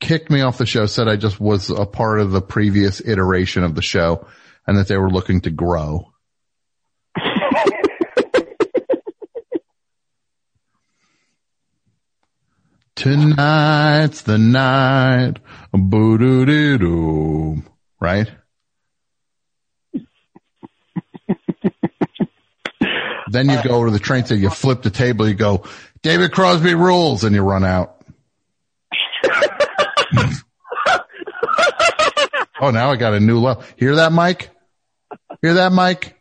kicked 0.00 0.30
me 0.30 0.40
off 0.40 0.58
the 0.58 0.66
show, 0.66 0.86
said 0.86 1.06
I 1.06 1.14
just 1.14 1.38
was 1.38 1.70
a 1.70 1.86
part 1.86 2.18
of 2.18 2.32
the 2.32 2.42
previous 2.42 3.00
iteration 3.00 3.62
of 3.62 3.76
the 3.76 3.82
show 3.82 4.26
and 4.66 4.76
that 4.78 4.88
they 4.88 4.96
were 4.96 5.10
looking 5.12 5.42
to 5.42 5.50
grow. 5.50 6.10
Tonight's 13.00 14.20
the 14.22 14.36
night. 14.36 15.38
Boo 15.72 16.18
doo 16.18 16.44
doo 16.44 16.76
doo. 16.76 17.62
Right? 17.98 18.30
then 23.30 23.48
you 23.48 23.56
go 23.62 23.86
to 23.86 23.90
the 23.90 23.98
train 23.98 24.26
station, 24.26 24.42
you 24.42 24.50
flip 24.50 24.82
the 24.82 24.90
table, 24.90 25.26
you 25.26 25.32
go, 25.32 25.64
David 26.02 26.32
Crosby 26.32 26.74
rules, 26.74 27.24
and 27.24 27.34
you 27.34 27.40
run 27.40 27.64
out. 27.64 28.04
oh, 32.60 32.70
now 32.70 32.90
I 32.90 32.96
got 32.96 33.14
a 33.14 33.20
new 33.20 33.40
level. 33.40 33.64
Hear 33.78 33.94
that, 33.94 34.12
Mike? 34.12 34.50
Hear 35.40 35.54
that, 35.54 35.72
Mike? 35.72 36.20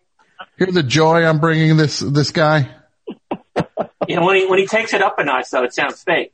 Hear 0.57 0.67
the 0.67 0.83
joy 0.83 1.25
I'm 1.25 1.41
bringing 1.41 1.75
this, 1.75 1.99
this 1.99 2.31
guy? 2.31 2.73
You 4.07 4.15
know, 4.15 4.25
when 4.25 4.37
he 4.37 4.45
when 4.45 4.59
he 4.59 4.65
takes 4.65 4.93
it 4.93 5.01
up 5.01 5.19
a 5.19 5.25
notch, 5.25 5.49
though, 5.51 5.65
it 5.65 5.73
sounds 5.73 6.01
fake. 6.03 6.31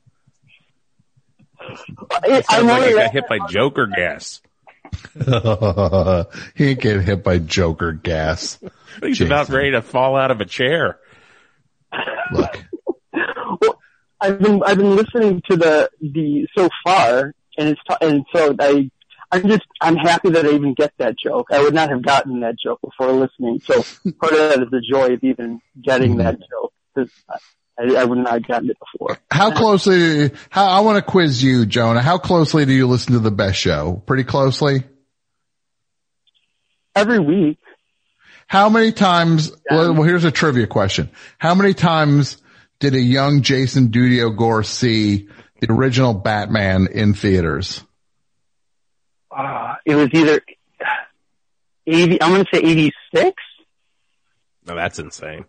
Sounds 2.44 2.66
like 2.66 2.88
he 2.88 2.94
got 2.94 3.12
hit 3.12 3.28
by 3.28 3.40
Joker 3.50 3.88
gas. 3.88 4.42
he 6.56 6.70
ain't 6.70 6.82
getting 6.82 7.02
hit 7.02 7.24
by 7.24 7.40
Joker 7.40 7.92
gas. 7.92 8.60
He's 9.02 9.18
Jason. 9.18 9.28
about 9.28 9.50
ready 9.50 9.72
to 9.72 9.82
fall 9.82 10.16
out 10.16 10.32
of 10.32 10.42
a 10.42 10.46
chair. 10.46 11.00
Look, 12.32 12.64
I've 14.22 14.40
been 14.40 14.62
I've 14.64 14.78
been 14.78 14.96
listening 14.96 15.42
to 15.50 15.58
the 15.58 15.90
the 16.02 16.48
so 16.58 16.70
far, 16.84 17.34
and 17.58 17.70
it's 17.70 17.82
t- 17.88 17.96
and 18.02 18.26
so 18.34 18.56
I 18.60 18.90
I'm 19.32 19.48
just 19.48 19.66
I'm 19.82 19.96
happy 19.98 20.30
that 20.30 20.46
I 20.46 20.52
even 20.52 20.74
get 20.74 20.94
that 20.98 21.16
joke. 21.18 21.48
I 21.52 21.62
would 21.62 21.74
not 21.74 21.90
have 21.90 22.02
gotten 22.02 22.42
that 22.42 22.56
joke 22.58 22.80
before 22.82 23.12
listening. 23.12 23.60
So 23.62 23.84
part 24.20 24.34
of 24.34 24.40
that 24.40 24.62
is 24.64 24.70
the 24.72 24.82
joy 24.90 25.14
of 25.14 25.24
even 25.24 25.62
getting 25.82 26.16
mm-hmm. 26.16 26.20
that 26.20 26.40
joke. 26.40 26.74
'Cause 27.78 27.94
I, 27.96 28.02
I 28.02 28.06
would 28.06 28.18
not 28.20 28.34
have 28.34 28.48
gotten 28.48 28.70
it 28.70 28.78
before. 28.80 29.18
how 29.30 29.52
closely, 29.52 30.32
how, 30.50 30.66
I 30.66 30.80
want 30.82 30.98
to 30.98 31.02
quiz 31.12 31.44
you, 31.44 31.66
Jonah. 31.66 32.02
How 32.02 32.18
closely 32.18 32.66
do 32.66 32.74
you 32.74 32.88
listen 32.88 33.14
to 33.14 33.20
the 33.20 33.32
best 33.32 33.60
show? 33.60 34.02
Pretty 34.06 34.24
closely? 34.24 34.84
Every 36.96 37.20
week, 37.20 37.58
How 38.48 38.70
many 38.70 38.92
times, 38.94 39.52
well, 39.70 39.94
well, 39.94 40.04
here's 40.04 40.24
a 40.24 40.32
trivia 40.32 40.68
question. 40.68 41.10
How 41.38 41.54
many 41.56 41.74
times 41.74 42.38
did 42.80 42.96
a 42.96 43.00
young 43.00 43.42
Jason 43.42 43.90
Dudio 43.90 44.36
Gore 44.38 44.64
see 44.64 45.28
the 45.60 45.72
original 45.72 46.14
Batman 46.14 46.88
in 46.92 47.14
theaters? 47.14 47.84
uh, 49.32 49.76
it 49.86 49.96
was 49.96 50.08
either 50.14 50.42
eighty. 51.86 52.22
I'm 52.22 52.32
going 52.32 52.46
to 52.46 52.50
say 52.54 52.62
eighty 52.62 52.94
six. 53.14 53.34
No, 54.66 54.76
that's 54.76 54.98
insane. 55.00 55.44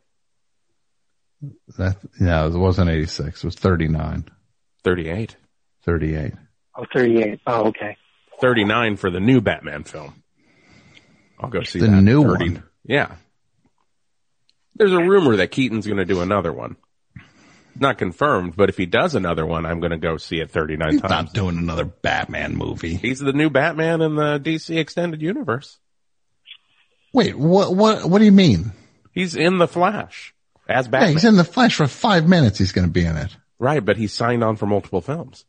That, 1.78 1.96
yeah, 2.20 2.46
it 2.46 2.52
wasn't 2.54 2.90
86. 2.90 3.42
It 3.42 3.46
was 3.46 3.54
39, 3.56 4.24
38. 4.84 5.36
38. 5.84 6.32
Oh, 6.76 6.84
38. 6.92 7.40
Oh, 7.46 7.66
okay. 7.68 7.96
39 8.40 8.96
for 8.96 9.10
the 9.10 9.20
new 9.20 9.40
Batman 9.40 9.84
film. 9.84 10.22
I'll 11.38 11.50
go 11.50 11.62
see 11.62 11.80
The 11.80 11.86
that. 11.88 12.02
new 12.02 12.22
30. 12.24 12.44
one. 12.54 12.62
Yeah. 12.84 13.16
There's 14.74 14.92
a 14.92 14.98
rumor 15.02 15.36
that 15.36 15.50
Keaton's 15.50 15.86
going 15.86 15.98
to 15.98 16.04
do 16.04 16.20
another 16.20 16.52
one. 16.52 16.76
Not 17.78 17.98
confirmed, 17.98 18.56
but 18.56 18.70
if 18.70 18.78
he 18.78 18.86
does 18.86 19.14
another 19.14 19.44
one, 19.44 19.66
I'm 19.66 19.80
going 19.80 19.90
to 19.90 19.98
go 19.98 20.16
see 20.16 20.36
it 20.40 20.50
39 20.50 20.92
He's 20.92 21.00
times. 21.02 21.10
not 21.10 21.32
doing 21.34 21.58
another 21.58 21.84
Batman 21.84 22.56
movie. 22.56 22.94
He's 22.96 23.18
the 23.20 23.34
new 23.34 23.50
Batman 23.50 24.00
in 24.00 24.14
the 24.16 24.38
DC 24.40 24.76
extended 24.78 25.20
universe. 25.20 25.78
Wait, 27.12 27.36
what, 27.36 27.74
what, 27.74 28.04
what 28.08 28.18
do 28.18 28.24
you 28.24 28.32
mean? 28.32 28.72
He's 29.12 29.34
in 29.36 29.58
the 29.58 29.68
Flash 29.68 30.34
as 30.68 30.86
Yeah, 30.86 30.90
Batman. 30.90 31.12
he's 31.12 31.24
in 31.24 31.36
the 31.36 31.44
flesh 31.44 31.74
for 31.76 31.86
five 31.86 32.28
minutes. 32.28 32.58
He's 32.58 32.72
going 32.72 32.86
to 32.86 32.92
be 32.92 33.04
in 33.04 33.16
it. 33.16 33.36
right, 33.58 33.84
but 33.84 33.96
he's 33.96 34.12
signed 34.12 34.42
on 34.44 34.56
for 34.56 34.66
multiple 34.66 35.00
films. 35.00 35.44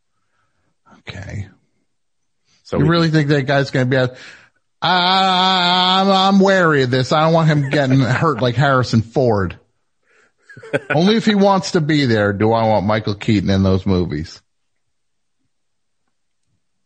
Okay. 1.00 1.48
So 2.64 2.78
you 2.78 2.84
we- 2.84 2.90
really 2.90 3.10
think 3.10 3.30
that 3.30 3.44
guy's 3.44 3.72
going 3.72 3.90
to 3.90 4.08
be 4.08 4.14
I'm 4.82 6.08
I'm 6.10 6.40
wary 6.40 6.84
of 6.84 6.92
this. 6.92 7.12
I 7.12 7.24
don't 7.24 7.34
want 7.34 7.48
him 7.50 7.70
getting 7.70 8.00
hurt 8.02 8.42
like 8.42 8.56
Harrison 8.56 9.02
Ford. 9.02 9.58
Only 10.94 11.16
if 11.16 11.26
he 11.26 11.34
wants 11.36 11.72
to 11.72 11.82
be 11.82 12.06
there 12.06 12.32
do 12.34 12.52
I 12.52 12.68
want 12.68 12.86
Michael 12.86 13.16
Keaton 13.16 13.50
in 13.50 13.64
those 13.64 13.86
movies. 13.86 14.42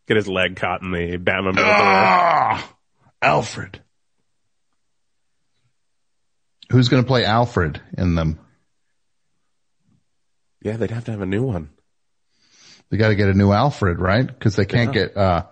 get 0.06 0.16
his 0.16 0.28
leg 0.28 0.56
caught 0.56 0.82
in 0.82 0.90
the 0.92 1.16
Batman. 1.16 1.54
Ah, 1.58 2.74
Alfred. 3.20 3.80
Who's 6.72 6.88
going 6.88 7.02
to 7.02 7.06
play 7.06 7.26
Alfred 7.26 7.82
in 7.98 8.14
them? 8.14 8.38
yeah, 10.62 10.76
they'd 10.78 10.90
have 10.90 11.04
to 11.04 11.10
have 11.10 11.20
a 11.20 11.26
new 11.26 11.42
one. 11.42 11.68
They 12.88 12.96
got 12.96 13.08
to 13.08 13.14
get 13.14 13.28
a 13.28 13.34
new 13.34 13.52
Alfred, 13.52 13.98
right? 14.00 14.26
Because 14.26 14.56
they 14.56 14.64
can't 14.64 14.92
get 14.92 15.14
uh 15.16 15.44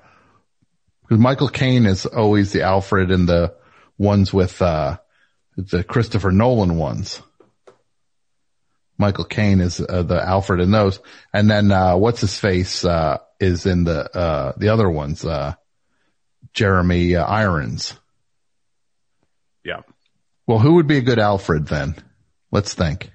because 1.02 1.18
Michael 1.18 1.48
Caine 1.48 1.84
is 1.84 2.06
always 2.06 2.52
the 2.52 2.62
Alfred 2.62 3.10
in 3.10 3.26
the 3.26 3.54
ones 3.98 4.32
with 4.32 4.62
uh 4.62 4.96
the 5.56 5.84
Christopher 5.84 6.30
Nolan 6.30 6.76
ones. 6.76 7.20
Michael 8.96 9.24
Caine 9.24 9.60
is 9.60 9.80
uh, 9.80 10.02
the 10.02 10.22
Alfred 10.22 10.60
in 10.60 10.70
those, 10.70 11.00
and 11.34 11.50
then 11.50 11.70
uh 11.70 11.96
what's 11.96 12.20
his 12.22 12.38
face 12.38 12.82
uh 12.84 13.18
is 13.38 13.66
in 13.66 13.84
the 13.84 14.16
uh 14.16 14.52
the 14.56 14.68
other 14.68 14.88
ones 14.88 15.24
uh 15.24 15.54
Jeremy 16.54 17.16
uh, 17.16 17.24
Irons. 17.26 17.94
Yeah. 19.64 19.82
Well, 20.46 20.58
who 20.58 20.74
would 20.74 20.86
be 20.86 20.98
a 20.98 21.02
good 21.02 21.18
Alfred 21.18 21.66
then? 21.66 21.94
Let's 22.50 22.74
think. 22.74 23.10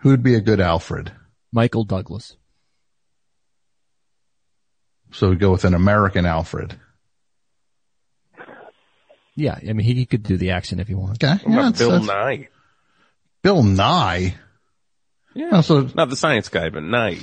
Who'd 0.00 0.22
be 0.22 0.34
a 0.34 0.40
good 0.40 0.60
Alfred? 0.60 1.12
Michael 1.52 1.84
Douglas. 1.84 2.36
So 5.12 5.30
we 5.30 5.36
go 5.36 5.50
with 5.52 5.64
an 5.64 5.74
American 5.74 6.26
Alfred. 6.26 6.78
Yeah, 9.34 9.54
I 9.56 9.72
mean 9.72 9.80
he, 9.86 9.94
he 9.94 10.06
could 10.06 10.24
do 10.24 10.36
the 10.36 10.50
accent 10.50 10.80
if 10.80 10.88
he 10.88 10.94
wants. 10.94 11.22
Okay. 11.22 11.32
What 11.32 11.42
Yeah, 11.44 11.52
about 11.60 11.62
that's- 11.74 11.78
Bill 11.78 11.90
that's- 12.00 12.06
Nye? 12.08 12.48
Bill 13.42 13.62
Nye. 13.62 14.34
Yeah. 15.34 15.48
Oh, 15.52 15.60
so, 15.60 15.88
Not 15.94 16.10
the 16.10 16.16
science 16.16 16.48
guy, 16.48 16.70
but 16.70 16.82
Nye. 16.82 17.18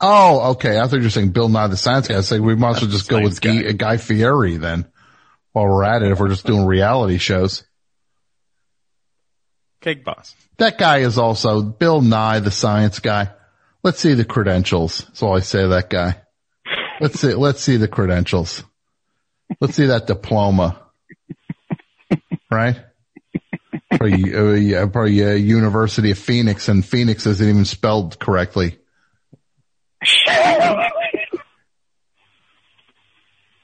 oh, 0.00 0.52
okay. 0.52 0.78
I 0.78 0.86
thought 0.86 0.96
you 0.96 1.02
were 1.02 1.10
saying 1.10 1.32
Bill 1.32 1.50
Nye 1.50 1.66
the 1.66 1.76
Science 1.76 2.08
Guy. 2.08 2.16
I 2.16 2.22
say 2.22 2.40
we 2.40 2.56
might 2.56 2.76
as 2.76 2.82
well 2.82 2.90
just 2.90 3.08
go 3.10 3.20
with 3.20 3.42
Science 3.42 3.62
Guy, 3.66 3.72
Guy 3.72 3.96
Fieri 3.98 4.56
then 4.56 4.89
while 5.52 5.66
we're 5.66 5.84
at 5.84 6.02
it 6.02 6.12
if 6.12 6.20
we're 6.20 6.28
just 6.28 6.46
doing 6.46 6.66
reality 6.66 7.18
shows. 7.18 7.64
Cake 9.80 10.04
boss. 10.04 10.34
That 10.58 10.78
guy 10.78 10.98
is 10.98 11.18
also 11.18 11.62
Bill 11.62 12.02
Nye 12.02 12.40
the 12.40 12.50
Science 12.50 12.98
Guy. 12.98 13.30
Let's 13.82 13.98
see 13.98 14.14
the 14.14 14.26
credentials. 14.26 14.98
That's 14.98 15.22
all 15.22 15.36
I 15.36 15.40
say 15.40 15.62
to 15.62 15.68
that 15.68 15.88
guy. 15.88 16.20
Let's 17.00 17.18
see, 17.18 17.34
let's 17.34 17.62
see 17.62 17.78
the 17.78 17.88
credentials. 17.88 18.62
Let's 19.58 19.74
see 19.74 19.86
that 19.86 20.06
diploma. 20.06 20.78
Right? 22.50 22.76
Probably, 23.90 24.34
uh, 24.34 24.52
yeah, 24.52 24.86
probably 24.86 25.24
uh, 25.24 25.30
University 25.30 26.10
of 26.10 26.18
Phoenix 26.18 26.68
and 26.68 26.84
Phoenix 26.84 27.26
isn't 27.26 27.48
even 27.48 27.64
spelled 27.64 28.18
correctly. 28.18 28.78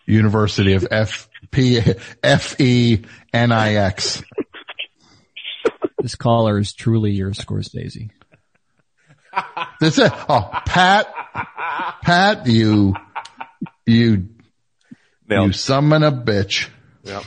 University 0.06 0.74
of 0.74 0.86
F 0.90 1.28
P 1.50 1.80
F 2.22 2.60
E 2.60 3.04
N 3.32 3.52
I 3.52 3.74
X. 3.74 4.22
This 5.98 6.14
caller 6.14 6.58
is 6.58 6.72
truly 6.72 7.10
your 7.10 7.32
Scorsese. 7.32 8.10
That's 9.80 9.98
it. 9.98 10.12
Oh, 10.28 10.48
Pat, 10.64 11.12
Pat, 12.02 12.46
you, 12.46 12.94
you, 13.84 14.28
you 15.28 15.52
summon 15.52 16.02
a 16.02 16.12
bitch. 16.12 16.68
Yep. 17.02 17.24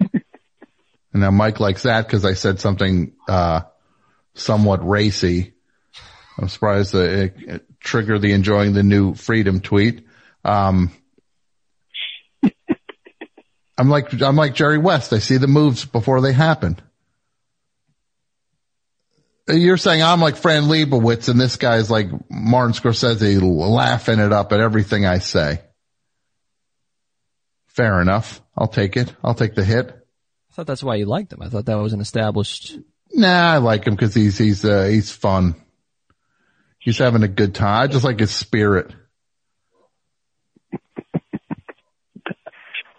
And 0.00 1.22
now 1.22 1.30
Mike 1.30 1.60
likes 1.60 1.82
that 1.82 2.06
because 2.06 2.24
I 2.24 2.32
said 2.34 2.60
something, 2.60 3.12
uh, 3.28 3.62
somewhat 4.34 4.86
racy. 4.86 5.52
I'm 6.38 6.48
surprised 6.48 6.92
that 6.92 7.10
it, 7.10 7.34
it 7.38 7.66
triggered 7.80 8.22
the 8.22 8.32
enjoying 8.32 8.72
the 8.72 8.82
new 8.82 9.14
freedom 9.14 9.60
tweet. 9.60 10.06
Um, 10.44 10.92
I'm 13.78 13.88
like, 13.88 14.20
I'm 14.20 14.36
like 14.36 14.54
Jerry 14.54 14.78
West. 14.78 15.12
I 15.12 15.20
see 15.20 15.36
the 15.36 15.46
moves 15.46 15.84
before 15.84 16.20
they 16.20 16.32
happen. 16.32 16.78
You're 19.48 19.78
saying 19.78 20.02
I'm 20.02 20.20
like 20.20 20.36
Fran 20.36 20.64
Lebowitz 20.64 21.28
and 21.28 21.40
this 21.40 21.56
guy's 21.56 21.90
like 21.90 22.08
Martin 22.28 22.74
Scorsese 22.74 23.40
laughing 23.40 24.18
it 24.18 24.32
up 24.32 24.52
at 24.52 24.60
everything 24.60 25.06
I 25.06 25.20
say. 25.20 25.60
Fair 27.68 28.02
enough. 28.02 28.42
I'll 28.56 28.68
take 28.68 28.96
it. 28.96 29.14
I'll 29.22 29.34
take 29.34 29.54
the 29.54 29.64
hit. 29.64 29.88
I 29.88 30.54
thought 30.54 30.66
that's 30.66 30.82
why 30.82 30.96
you 30.96 31.06
liked 31.06 31.32
him. 31.32 31.40
I 31.40 31.48
thought 31.48 31.66
that 31.66 31.76
was 31.76 31.92
an 31.92 32.00
established. 32.00 32.76
Nah, 33.14 33.54
I 33.54 33.58
like 33.58 33.86
him 33.86 33.94
because 33.94 34.12
he's, 34.12 34.36
he's, 34.36 34.64
uh, 34.64 34.84
he's 34.84 35.12
fun. 35.12 35.54
He's 36.78 36.98
having 36.98 37.22
a 37.22 37.28
good 37.28 37.54
time. 37.54 37.84
I 37.84 37.86
just 37.86 38.04
like 38.04 38.18
his 38.18 38.32
spirit. 38.32 38.92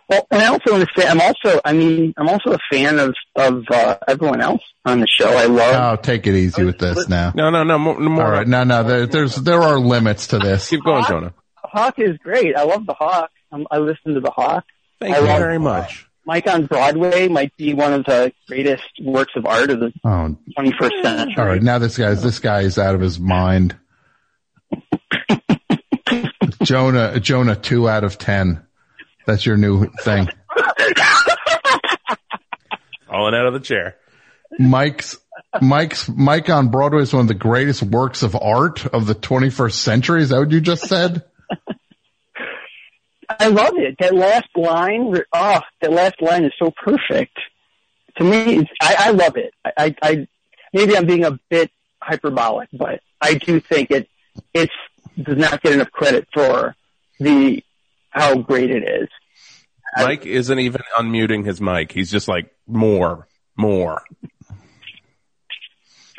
Well, 0.09 0.25
and 0.31 0.41
I 0.41 0.47
also 0.47 0.71
want 0.71 0.87
to 0.89 1.01
say, 1.01 1.07
I'm 1.07 1.21
also, 1.21 1.61
I 1.63 1.73
mean, 1.73 2.13
I'm 2.17 2.27
also 2.29 2.53
a 2.53 2.59
fan 2.71 2.97
of 2.99 3.15
of 3.35 3.63
uh, 3.71 3.97
everyone 4.07 4.41
else 4.41 4.61
on 4.83 5.01
the 5.01 5.07
show. 5.07 5.29
I 5.29 5.45
love. 5.45 5.99
Oh, 5.99 6.01
take 6.01 6.25
it 6.25 6.33
easy 6.35 6.63
with 6.63 6.79
this 6.79 7.07
now. 7.07 7.31
No, 7.35 7.49
no, 7.51 7.63
no, 7.63 7.77
more. 7.77 7.99
more 7.99 8.25
All 8.25 8.31
right. 8.31 8.47
No, 8.47 8.63
no, 8.63 8.83
there, 8.83 9.05
there's, 9.05 9.35
there 9.35 9.61
are 9.61 9.79
limits 9.79 10.27
to 10.27 10.39
this. 10.39 10.67
Keep 10.69 10.83
going, 10.83 11.05
Jonah. 11.05 11.33
Hawk 11.57 11.99
is 11.99 12.17
great. 12.17 12.55
I 12.55 12.63
love 12.63 12.87
the 12.87 12.93
Hawk. 12.95 13.29
Um, 13.51 13.67
I 13.69 13.77
listen 13.77 14.15
to 14.15 14.19
the 14.19 14.31
Hawk. 14.31 14.65
Thank 14.99 15.15
I 15.15 15.19
you 15.19 15.25
love- 15.27 15.39
very 15.39 15.59
much. 15.59 16.07
Mike 16.25 16.47
on 16.47 16.65
Broadway 16.67 17.27
might 17.27 17.55
be 17.57 17.73
one 17.73 17.91
of 17.93 18.05
the 18.05 18.31
greatest 18.47 18.83
works 19.01 19.33
of 19.35 19.45
art 19.47 19.71
of 19.71 19.79
the 19.79 19.91
Oh, 20.03 20.35
21st 20.57 21.01
century. 21.03 21.35
all 21.37 21.45
right. 21.45 21.61
Now 21.61 21.79
this 21.79 21.97
guy's, 21.97 22.21
this 22.21 22.37
guy 22.39 22.61
is 22.61 22.77
out 22.77 22.93
of 22.93 23.01
his 23.01 23.19
mind. 23.19 23.75
Jonah, 26.63 27.19
Jonah, 27.19 27.55
two 27.55 27.87
out 27.89 28.03
of 28.03 28.17
10. 28.17 28.63
That's 29.29 29.45
your 29.45 29.57
new 29.57 29.85
thing. 30.01 30.27
Falling 33.07 33.35
out 33.35 33.45
of 33.45 33.53
the 33.53 33.59
chair. 33.59 33.95
Mike's 34.57 35.19
Mike's 35.61 36.09
Mike 36.09 36.49
on 36.49 36.69
Broadway 36.69 37.03
is 37.03 37.13
one 37.13 37.21
of 37.21 37.27
the 37.27 37.35
greatest 37.35 37.83
works 37.83 38.23
of 38.23 38.35
art 38.35 38.87
of 38.87 39.05
the 39.05 39.13
21st 39.13 39.73
century. 39.73 40.23
Is 40.23 40.29
that 40.29 40.39
what 40.39 40.49
you 40.49 40.61
just 40.61 40.87
said? 40.87 41.23
I 43.29 43.49
love 43.49 43.73
it. 43.77 43.97
That 43.99 44.15
last 44.15 44.49
line, 44.55 45.15
oh, 45.31 45.61
that 45.81 45.91
last 45.91 46.19
line 46.23 46.43
is 46.43 46.53
so 46.57 46.71
perfect. 46.71 47.37
To 48.17 48.23
me, 48.23 48.67
I, 48.81 48.95
I 48.97 49.11
love 49.11 49.37
it. 49.37 49.53
I, 49.63 49.71
I, 49.77 49.95
I, 50.01 50.27
maybe 50.73 50.97
I'm 50.97 51.05
being 51.05 51.23
a 51.23 51.39
bit 51.49 51.69
hyperbolic, 52.01 52.69
but 52.73 53.01
I 53.21 53.35
do 53.35 53.59
think 53.59 53.91
it, 53.91 54.09
it's, 54.55 54.73
does 55.21 55.37
not 55.37 55.61
get 55.61 55.73
enough 55.73 55.91
credit 55.91 56.27
for 56.33 56.75
the, 57.19 57.63
how 58.09 58.35
great 58.37 58.71
it 58.71 58.83
is. 58.83 59.07
Mike 59.97 60.25
isn't 60.25 60.59
even 60.59 60.81
unmuting 60.97 61.45
his 61.45 61.59
mic. 61.59 61.91
He's 61.91 62.11
just 62.11 62.27
like, 62.27 62.53
more, 62.67 63.27
more. 63.57 64.01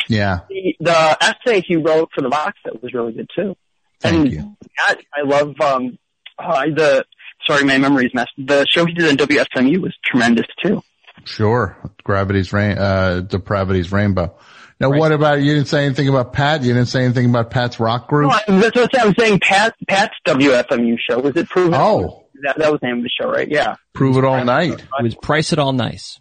Yeah. 0.09 0.40
The, 0.48 0.76
the 0.80 1.18
essay 1.20 1.62
he 1.66 1.76
wrote 1.76 2.10
for 2.14 2.20
the 2.20 2.28
box 2.28 2.59
set 2.64 2.82
was 2.82 2.92
really 2.92 3.12
good 3.12 3.28
too. 3.34 3.56
Thank 4.01 4.16
and 4.16 4.32
you. 4.32 4.56
I, 4.78 4.97
I 5.16 5.22
love, 5.22 5.55
um, 5.60 5.98
uh, 6.38 6.64
the, 6.74 7.05
sorry, 7.47 7.64
my 7.64 7.78
memory's 7.78 8.12
messed. 8.14 8.32
The 8.38 8.66
show 8.68 8.86
he 8.86 8.92
did 8.92 9.09
on 9.09 9.16
WFMU 9.16 9.80
was 9.80 9.94
tremendous 10.05 10.47
too. 10.62 10.82
Sure. 11.24 11.76
Gravity's 12.02 12.52
rain, 12.52 12.78
uh, 12.78 13.20
depravity's 13.26 13.92
rainbow. 13.92 14.34
Now 14.80 14.88
what 14.90 15.12
about, 15.12 15.42
you 15.42 15.55
didn't 15.55 15.68
say 15.68 15.84
anything 15.84 16.09
about 16.09 16.32
Pat? 16.32 16.62
You 16.62 16.72
didn't 16.72 16.88
say 16.88 17.05
anything 17.05 17.28
about 17.28 17.51
Pat's 17.51 17.78
rock 17.78 18.09
group? 18.09 18.30
No, 18.30 18.55
I- 18.55 18.60
that's 18.60 18.74
what 18.74 18.98
I'm 18.98 19.14
saying. 19.18 19.40
Pat, 19.40 19.74
Pat's 19.86 20.14
WFMU 20.26 20.97
show 20.98 21.20
was 21.20 21.36
it 21.36 21.48
proven? 21.51 21.74
Oh. 21.74 22.19
That, 22.43 22.59
that 22.59 22.71
was 22.71 22.81
the 22.81 22.89
name 22.89 22.99
of 22.99 23.03
the 23.03 23.11
show, 23.11 23.31
right? 23.31 23.49
Yeah. 23.49 23.77
Prove 23.93 24.17
it 24.17 24.25
all 24.25 24.45
night. 24.45 24.81
It 24.81 25.03
was 25.03 25.15
price 25.15 25.53
it 25.53 25.59
all 25.59 25.73
nice. 25.73 26.21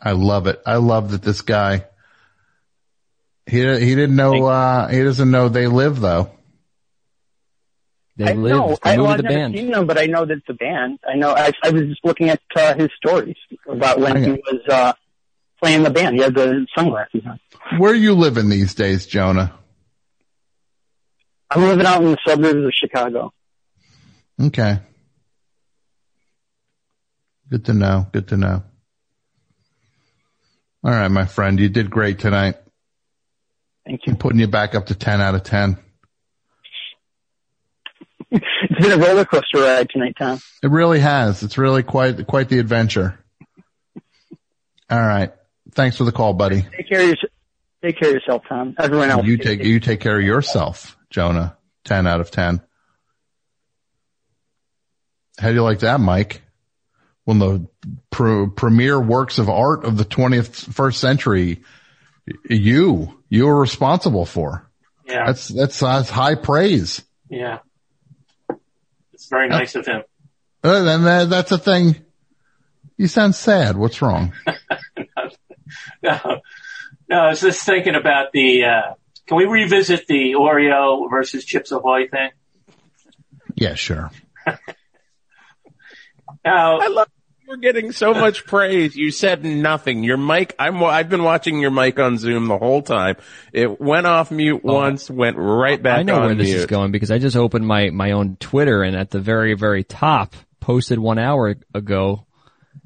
I 0.00 0.12
love 0.12 0.46
it. 0.46 0.60
I 0.66 0.76
love 0.76 1.10
that 1.10 1.22
this 1.22 1.42
guy, 1.42 1.86
he, 3.46 3.58
he 3.60 3.94
didn't 3.94 4.16
know, 4.16 4.46
uh, 4.46 4.88
he 4.88 5.02
doesn't 5.02 5.30
know 5.30 5.48
they 5.48 5.66
live 5.66 6.00
though. 6.00 6.30
They 8.16 8.28
I 8.28 8.32
live 8.32 8.56
know. 8.56 8.68
the 8.82 8.88
I, 8.88 8.96
movie, 8.96 9.02
well, 9.02 9.10
I've 9.12 9.16
the 9.18 9.22
never 9.24 9.34
band. 9.34 9.54
seen 9.54 9.70
them, 9.70 9.86
but 9.86 9.98
I 9.98 10.06
know 10.06 10.24
that 10.24 10.38
it's 10.38 10.48
a 10.48 10.54
band. 10.54 10.98
I 11.06 11.16
know. 11.16 11.32
I, 11.32 11.52
I 11.62 11.70
was 11.70 11.82
just 11.82 12.02
looking 12.02 12.30
at 12.30 12.40
uh, 12.54 12.74
his 12.74 12.88
stories 12.96 13.36
about 13.68 14.00
when 14.00 14.22
he 14.22 14.30
was 14.30 14.60
uh, 14.70 14.92
playing 15.62 15.82
the 15.82 15.90
band. 15.90 16.16
He 16.16 16.22
had 16.22 16.34
the 16.34 16.66
sunglasses 16.74 17.22
on. 17.26 17.38
Where 17.78 17.92
are 17.92 17.94
you 17.94 18.14
living 18.14 18.48
these 18.48 18.74
days, 18.74 19.06
Jonah? 19.06 19.52
I'm 21.50 21.62
living 21.62 21.84
out 21.84 22.02
in 22.02 22.12
the 22.12 22.18
suburbs 22.26 22.64
of 22.64 22.72
Chicago. 22.72 23.32
Okay. 24.40 24.78
Good 27.50 27.64
to 27.66 27.74
know. 27.74 28.06
Good 28.12 28.28
to 28.28 28.36
know. 28.36 28.62
All 30.84 30.90
right, 30.90 31.08
my 31.08 31.24
friend, 31.24 31.58
you 31.58 31.68
did 31.68 31.90
great 31.90 32.18
tonight. 32.18 32.56
Thank 33.84 34.06
you. 34.06 34.12
I'm 34.12 34.18
putting 34.18 34.40
you 34.40 34.46
back 34.46 34.74
up 34.74 34.86
to 34.86 34.94
10 34.94 35.20
out 35.20 35.34
of 35.34 35.42
10. 35.42 35.78
It's 38.30 38.80
been 38.80 38.92
a 38.92 39.04
roller 39.04 39.24
coaster 39.24 39.60
ride 39.60 39.88
tonight, 39.88 40.16
Tom. 40.18 40.40
It 40.62 40.70
really 40.70 41.00
has. 41.00 41.42
It's 41.42 41.56
really 41.56 41.82
quite, 41.82 42.26
quite 42.26 42.48
the 42.48 42.58
adventure. 42.58 43.18
All 44.90 45.00
right. 45.00 45.32
Thanks 45.72 45.96
for 45.96 46.04
the 46.04 46.12
call, 46.12 46.34
buddy. 46.34 46.62
Take 46.76 46.88
care 46.88 47.00
of 47.00 47.08
yourself. 47.08 47.32
Take 47.82 47.98
care 48.00 48.08
of 48.08 48.14
yourself, 48.14 48.42
Tom. 48.48 48.74
Everyone 48.78 49.10
else. 49.10 49.26
You 49.26 49.36
take, 49.38 49.62
you 49.62 49.78
take 49.80 50.00
care 50.00 50.18
of 50.18 50.24
yourself, 50.24 50.96
Jonah. 51.10 51.56
10 51.84 52.06
out 52.06 52.20
of 52.20 52.30
10. 52.30 52.60
How 55.38 55.48
do 55.48 55.54
you 55.54 55.62
like 55.62 55.80
that, 55.80 56.00
Mike? 56.00 56.42
One 57.24 57.42
of 57.42 57.52
the 57.52 57.68
pr- 58.10 58.46
premier 58.54 59.00
works 59.00 59.38
of 59.38 59.48
art 59.48 59.84
of 59.84 59.96
the 59.96 60.04
20th 60.04 60.72
first 60.72 61.00
century, 61.00 61.62
you, 62.48 63.22
you 63.28 63.46
were 63.46 63.60
responsible 63.60 64.24
for. 64.24 64.68
Yeah. 65.06 65.26
That's, 65.26 65.48
that's, 65.48 65.80
that's 65.80 66.10
high 66.10 66.36
praise. 66.36 67.02
Yeah. 67.28 67.58
It's 69.12 69.28
very 69.28 69.48
nice 69.48 69.74
of 69.74 69.86
him. 69.86 70.02
Uh, 70.62 70.84
and 70.86 71.06
that, 71.06 71.30
that's 71.30 71.52
a 71.52 71.58
thing. 71.58 71.96
You 72.96 73.08
sound 73.08 73.34
sad. 73.34 73.76
What's 73.76 74.00
wrong? 74.02 74.32
No, 76.02 76.40
no, 77.08 77.18
I 77.18 77.28
was 77.30 77.40
just 77.40 77.64
thinking 77.64 77.96
about 77.96 78.32
the, 78.32 78.64
uh, 78.64 78.94
can 79.26 79.36
we 79.36 79.44
revisit 79.46 80.06
the 80.06 80.34
Oreo 80.34 81.10
versus 81.10 81.44
Chips 81.44 81.72
Ahoy 81.72 82.06
thing? 82.08 82.30
Yeah, 83.56 83.74
sure. 83.74 84.10
Now, 86.46 86.78
I 86.78 86.88
love 86.88 87.08
we're 87.46 87.56
getting 87.56 87.92
so 87.92 88.12
much 88.12 88.44
praise. 88.44 88.96
You 88.96 89.10
said 89.10 89.44
nothing. 89.44 90.02
Your 90.02 90.16
mic, 90.16 90.54
I'm, 90.58 90.82
I've 90.82 91.08
been 91.08 91.22
watching 91.22 91.60
your 91.60 91.70
mic 91.70 91.98
on 91.98 92.18
Zoom 92.18 92.48
the 92.48 92.58
whole 92.58 92.82
time. 92.82 93.16
It 93.52 93.80
went 93.80 94.06
off 94.06 94.30
mute 94.30 94.64
once, 94.64 95.08
went 95.08 95.36
right 95.38 95.80
back 95.80 95.98
Oh. 95.98 96.00
I 96.00 96.02
know 96.02 96.16
on 96.16 96.26
where 96.26 96.34
this 96.34 96.50
is 96.50 96.66
going 96.66 96.90
because 96.92 97.10
I 97.10 97.18
just 97.18 97.36
opened 97.36 97.66
my, 97.66 97.90
my 97.90 98.12
own 98.12 98.36
Twitter 98.36 98.82
and 98.82 98.96
at 98.96 99.10
the 99.10 99.20
very, 99.20 99.54
very 99.54 99.84
top 99.84 100.34
posted 100.60 100.98
one 100.98 101.18
hour 101.18 101.54
ago, 101.72 102.26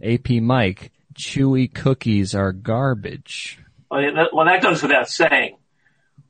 AP 0.03 0.29
Mike, 0.43 0.93
chewy 1.19 1.73
cookies 1.73 2.35
are 2.35 2.53
garbage. 2.53 3.59
well, 3.91 4.03
that, 4.15 4.35
well, 4.35 4.47
that 4.47 4.63
goes 4.63 4.83
without 4.83 5.09
saying. 5.09 5.57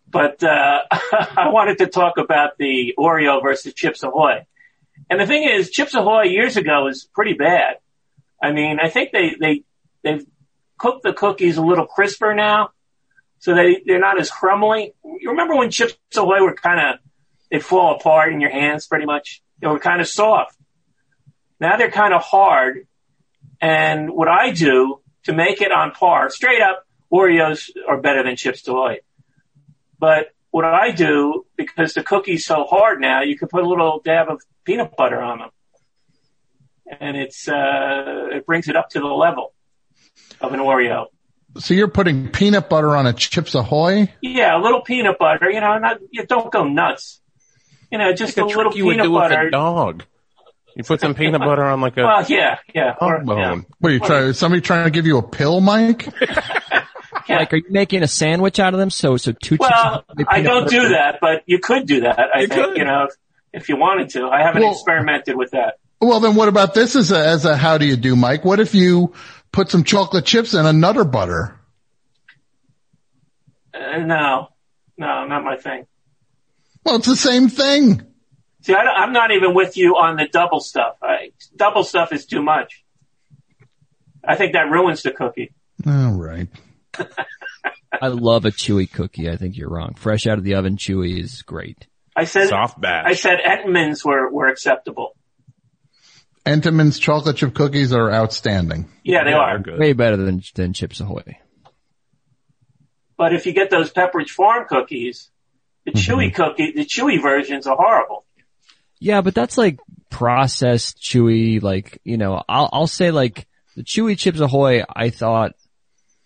But 0.09 0.43
uh, 0.43 0.81
I 0.91 1.49
wanted 1.49 1.79
to 1.79 1.87
talk 1.89 2.15
about 2.19 2.59
the 2.59 2.95
Oreo 2.99 3.43
versus 3.43 3.75
Chips 3.75 4.03
Ahoy. 4.03 4.47
And 5.09 5.21
the 5.21 5.27
thing 5.27 5.49
is, 5.49 5.71
Chips 5.71 5.95
Ahoy 5.95 6.25
years 6.25 6.57
ago 6.57 6.85
was 6.85 7.09
pretty 7.15 7.35
bad. 7.35 7.77
I 8.43 8.53
mean, 8.53 8.79
I 8.81 8.89
think 8.89 9.13
they 9.13 9.35
they 9.41 9.65
they've 10.03 10.27
cooked 10.79 11.03
the 11.03 11.13
cookies 11.13 11.57
a 11.57 11.63
little 11.63 11.87
crisper 11.87 12.35
now, 12.35 12.71
so 13.39 13.55
they 13.55 13.83
they're 13.85 14.01
not 14.01 14.21
as 14.21 14.31
crumbly. 14.31 14.95
You 15.05 15.31
remember 15.31 15.57
when 15.57 15.71
Chips 15.71 15.97
Ahoy 16.17 16.43
were 16.43 16.55
kind 16.55 16.81
of 16.81 17.01
they 17.51 17.59
fall 17.59 17.97
apart 17.97 18.33
in 18.33 18.41
your 18.41 18.51
hands 18.51 18.87
pretty 18.87 19.07
much. 19.07 19.43
They 19.61 19.67
were 19.67 19.79
kind 19.79 20.01
of 20.01 20.09
soft. 20.09 20.57
Now 21.59 21.77
they're 21.77 21.91
kind 21.91 22.15
of 22.15 22.23
hard. 22.23 22.87
And 23.61 24.11
what 24.11 24.29
I 24.29 24.53
do 24.53 25.01
to 25.25 25.35
make 25.35 25.61
it 25.61 25.71
on 25.71 25.91
par, 25.93 26.31
straight 26.31 26.63
up, 26.63 26.87
Oreos 27.13 27.69
are 27.87 28.01
better 28.01 28.23
than 28.23 28.37
Chips 28.37 28.67
Ahoy. 28.67 29.01
But 29.99 30.29
what 30.51 30.65
I 30.65 30.93
do, 30.93 31.45
because 31.57 31.93
the 31.93 32.03
cookie's 32.03 32.47
so 32.47 32.65
hard 32.65 33.01
now, 33.01 33.23
you 33.23 33.39
can 33.39 33.49
put 33.49 33.63
a 33.63 33.69
little 33.69 34.01
dab 34.03 34.29
of 34.31 34.41
peanut 34.65 34.97
butter 34.97 35.21
on 35.21 35.39
them. 35.39 35.49
And 37.01 37.17
it's, 37.17 37.49
uh, 37.49 38.27
it 38.33 38.47
brings 38.47 38.69
it 38.69 38.77
up 38.77 38.91
to 38.91 39.01
the 39.01 39.07
level 39.07 39.53
of 40.41 40.53
an 40.53 40.61
Oreo. 40.61 41.07
So 41.59 41.75
you're 41.75 41.89
putting 41.89 42.29
peanut 42.29 42.69
butter 42.69 42.95
on 42.97 43.07
a 43.07 43.13
Chips 43.13 43.55
Ahoy? 43.55 44.13
Yeah, 44.21 44.57
a 44.57 44.61
little 44.61 44.83
peanut 44.83 45.19
butter. 45.19 45.51
You 45.51 45.61
know, 45.61 45.79
not 45.79 45.99
you 46.11 46.25
don't 46.27 46.51
go 46.53 46.65
nuts. 46.65 47.21
You 47.91 47.99
know, 47.99 48.13
just 48.13 48.37
Like 48.37 48.45
a 48.45 48.47
a 48.47 48.47
little 48.47 48.63
trick 48.73 48.77
you 48.77 48.87
would 48.87 48.93
peanut 48.93 49.05
do 49.07 49.11
with 49.13 49.23
butter. 49.23 49.49
a 49.49 49.51
dog. 49.51 50.05
You 50.77 50.85
put 50.85 51.01
some 51.01 51.15
peanut 51.15 51.41
butter 51.41 51.65
on 51.65 51.81
like 51.81 51.97
a 51.97 52.03
Well, 52.03 52.25
yeah, 52.29 52.59
yeah. 52.73 52.95
Or, 53.01 53.19
dog 53.23 53.39
yeah. 53.39 53.61
What 53.81 53.91
are 53.91 53.93
you 53.95 54.01
trying? 54.01 54.25
Is 54.29 54.39
somebody 54.39 54.61
trying 54.63 54.85
to 54.85 54.91
give 54.91 55.07
you 55.07 55.19
a 55.19 55.23
pill, 55.23 55.61
Mike? 55.61 56.09
Like, 57.29 57.53
are 57.53 57.59
you 57.59 57.65
making 57.71 58.03
a 58.03 58.09
sandwich 58.09 58.59
out 58.59 58.75
of 58.75 58.81
them? 58.81 58.91
So, 58.91 59.17
so 59.17 59.31
two. 59.31 59.57
chips 59.57 59.61
Well, 59.61 60.05
I 60.29 60.43
don't 60.43 60.65
butter? 60.65 60.81
do 60.81 60.89
that, 60.91 61.19
but 61.21 61.43
you 61.47 61.61
could 61.61 61.87
do 61.87 62.01
that. 62.01 62.19
I 62.35 62.41
You 62.41 62.47
think 62.49 62.65
could. 62.71 62.77
you 62.79 62.85
know 62.85 63.07
if, 63.53 63.63
if 63.63 63.69
you 63.69 63.77
wanted 63.77 64.11
to. 64.11 64.27
I 64.27 64.43
haven't 64.43 64.63
Well- 64.63 64.73
experimented 64.73 65.37
with 65.37 65.53
that. 65.53 65.75
Well, 66.03 66.21
then 66.21 66.35
what 66.35 66.49
about 66.49 66.73
this 66.73 66.97
as 66.97 67.13
a, 67.13 67.27
as 67.27 67.45
a 67.45 67.57
how 67.57 67.77
do 67.77 67.85
you 67.85 67.95
do, 67.97 68.17
Mike? 68.17 68.43
What 68.43 68.59
if 68.59 68.75
you 68.75 69.13
put 69.53 69.71
some 69.71 69.85
chocolate 69.85 70.25
chips 70.25 70.55
and 70.55 70.67
a 70.67 70.73
Nutter 70.73 71.05
Butter? 71.05 71.61
Uh, 73.75 73.99
no, 73.99 74.49
no, 74.97 75.27
not 75.27 75.45
my 75.45 75.57
thing. 75.57 75.87
Well, 76.85 76.97
it's 76.97 77.07
the 77.07 77.17
same 77.17 77.49
thing. 77.51 78.03
See, 78.63 78.75
I 78.75 78.85
don't, 78.85 78.97
I'm 78.97 79.13
not 79.13 79.31
even 79.31 79.55
with 79.55 79.77
you 79.77 79.97
on 79.97 80.17
the 80.17 80.27
double 80.27 80.61
stuff. 80.61 80.97
I, 81.03 81.33
double 81.55 81.85
stuff 81.85 82.13
is 82.13 82.25
too 82.27 82.43
much. 82.43 82.83
I 84.25 84.37
think 84.37 84.53
that 84.55 84.71
ruins 84.71 85.03
the 85.03 85.11
cookie. 85.13 85.53
All 85.87 86.13
right. 86.13 86.49
I 88.03 88.09
love 88.09 88.45
a 88.45 88.51
chewy 88.51 88.91
cookie. 88.91 89.31
I 89.31 89.37
think 89.37 89.57
you're 89.57 89.71
wrong. 89.71 89.95
Fresh 89.95 90.27
out 90.27 90.39
of 90.39 90.45
the 90.45 90.55
oven, 90.55 90.77
chewy 90.77 91.23
is 91.23 91.43
great. 91.43 91.87
I 92.17 92.25
said 92.25 92.49
soft 92.49 92.81
batch. 92.81 93.07
I 93.07 93.15
said 93.15 93.39
Entenmann's 93.45 94.05
were 94.05 94.31
were 94.31 94.49
acceptable. 94.49 95.17
Entenmann's 96.47 96.99
chocolate 96.99 97.37
chip 97.37 97.55
cookies 97.55 97.93
are 97.93 98.11
outstanding. 98.11 98.91
Yeah, 99.05 99.25
they 99.25 99.31
Yeah, 99.31 99.37
are. 99.39 99.51
they're 99.55 99.73
good. 99.75 99.79
Way 99.81 99.93
better 99.93 100.17
than 100.17 100.43
than 100.55 100.73
Chips 100.73 101.01
Ahoy. 101.01 101.39
But 103.17 103.35
if 103.35 103.47
you 103.47 103.53
get 103.53 103.71
those 103.71 103.93
Pepperidge 103.93 104.31
Farm 104.31 104.67
cookies, 104.69 105.31
the 105.85 105.93
Mm-hmm. 105.93 106.13
chewy 106.13 106.35
cookie, 106.35 106.73
the 106.73 106.85
chewy 106.85 107.21
versions 107.21 107.67
are 107.67 107.77
horrible. 107.77 108.25
Yeah, 108.99 109.21
but 109.23 109.35
that's 109.35 109.57
like 109.59 109.79
processed 110.11 111.01
chewy. 111.01 111.63
Like 111.63 112.01
you 112.05 112.17
know, 112.17 112.43
I'll 112.49 112.69
I'll 112.73 112.87
say 112.87 113.11
like 113.11 113.47
the 113.77 113.83
chewy 113.85 114.19
Chips 114.19 114.41
Ahoy. 114.41 114.83
I 114.95 115.11
thought 115.11 115.53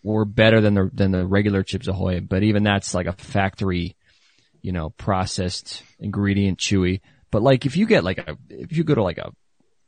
were 0.02 0.24
better 0.24 0.60
than 0.60 0.74
the 0.74 0.90
than 0.92 1.10
the 1.12 1.26
regular 1.26 1.62
Chips 1.62 1.88
Ahoy, 1.88 2.20
but 2.20 2.42
even 2.42 2.62
that's 2.62 2.94
like 2.94 3.06
a 3.06 3.12
factory, 3.12 3.96
you 4.64 4.72
know, 4.72 4.88
processed 4.90 5.82
ingredient 6.00 6.58
chewy. 6.58 7.02
But 7.30 7.42
like 7.42 7.66
if 7.66 7.76
you 7.76 7.86
get 7.86 8.02
like 8.02 8.18
a 8.18 8.36
if 8.48 8.74
you 8.76 8.82
go 8.82 8.94
to 8.94 9.02
like 9.02 9.18
a 9.18 9.30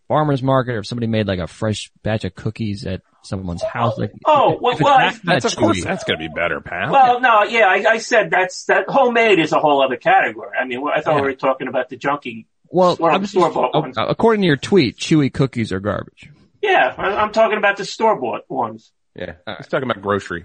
farmer's 0.07 0.43
market 0.43 0.73
or 0.75 0.79
if 0.81 0.87
somebody 0.87 1.07
made 1.07 1.27
like 1.27 1.39
a 1.39 1.47
fresh 1.47 1.91
batch 2.03 2.25
of 2.25 2.35
cookies 2.35 2.85
at 2.87 3.01
someone's 3.23 3.63
house, 3.63 3.97
like 3.97 4.13
Oh, 4.27 4.53
if 4.53 4.61
well, 4.61 4.73
it's 4.73 4.81
well, 4.83 4.99
that- 4.99 5.21
That's 5.25 5.43
that 5.45 5.53
of 5.55 5.59
course 5.59 5.83
that's 5.83 6.05
gonna 6.05 6.19
be 6.19 6.29
better, 6.29 6.61
pal. 6.61 6.93
Well, 6.93 7.21
no, 7.21 7.43
yeah, 7.45 7.67
I, 7.69 7.85
I 7.93 7.99
said 7.99 8.31
that's 8.31 8.65
that 8.67 8.85
homemade 8.89 9.39
is 9.39 9.53
a 9.53 9.59
whole 9.59 9.83
other 9.83 9.97
category. 9.97 10.51
I 10.61 10.67
mean, 10.67 10.85
I 10.95 11.01
thought 11.01 11.17
we 11.17 11.23
were 11.23 11.33
talking 11.35 11.69
about 11.69 11.89
the 11.89 11.97
junky. 11.97 12.45
Well, 12.69 12.97
store- 12.97 13.11
I'm 13.13 13.23
just- 13.23 13.33
store-bought 13.33 13.71
oh, 13.73 13.81
ones. 13.81 13.97
according 13.99 14.43
to 14.43 14.47
your 14.47 14.57
tweet, 14.57 14.99
chewy 14.99 15.33
cookies 15.33 15.73
are 15.73 15.81
garbage. 15.81 16.31
Yeah, 16.63 16.95
I, 16.99 17.15
I'm 17.17 17.33
talking 17.33 17.57
about 17.59 17.79
the 17.79 17.85
store 17.87 18.21
bought 18.21 18.43
ones. 18.51 18.93
yeah, 19.15 19.37
he's 19.57 19.69
talking 19.69 19.89
about 19.89 20.03
grocery. 20.03 20.45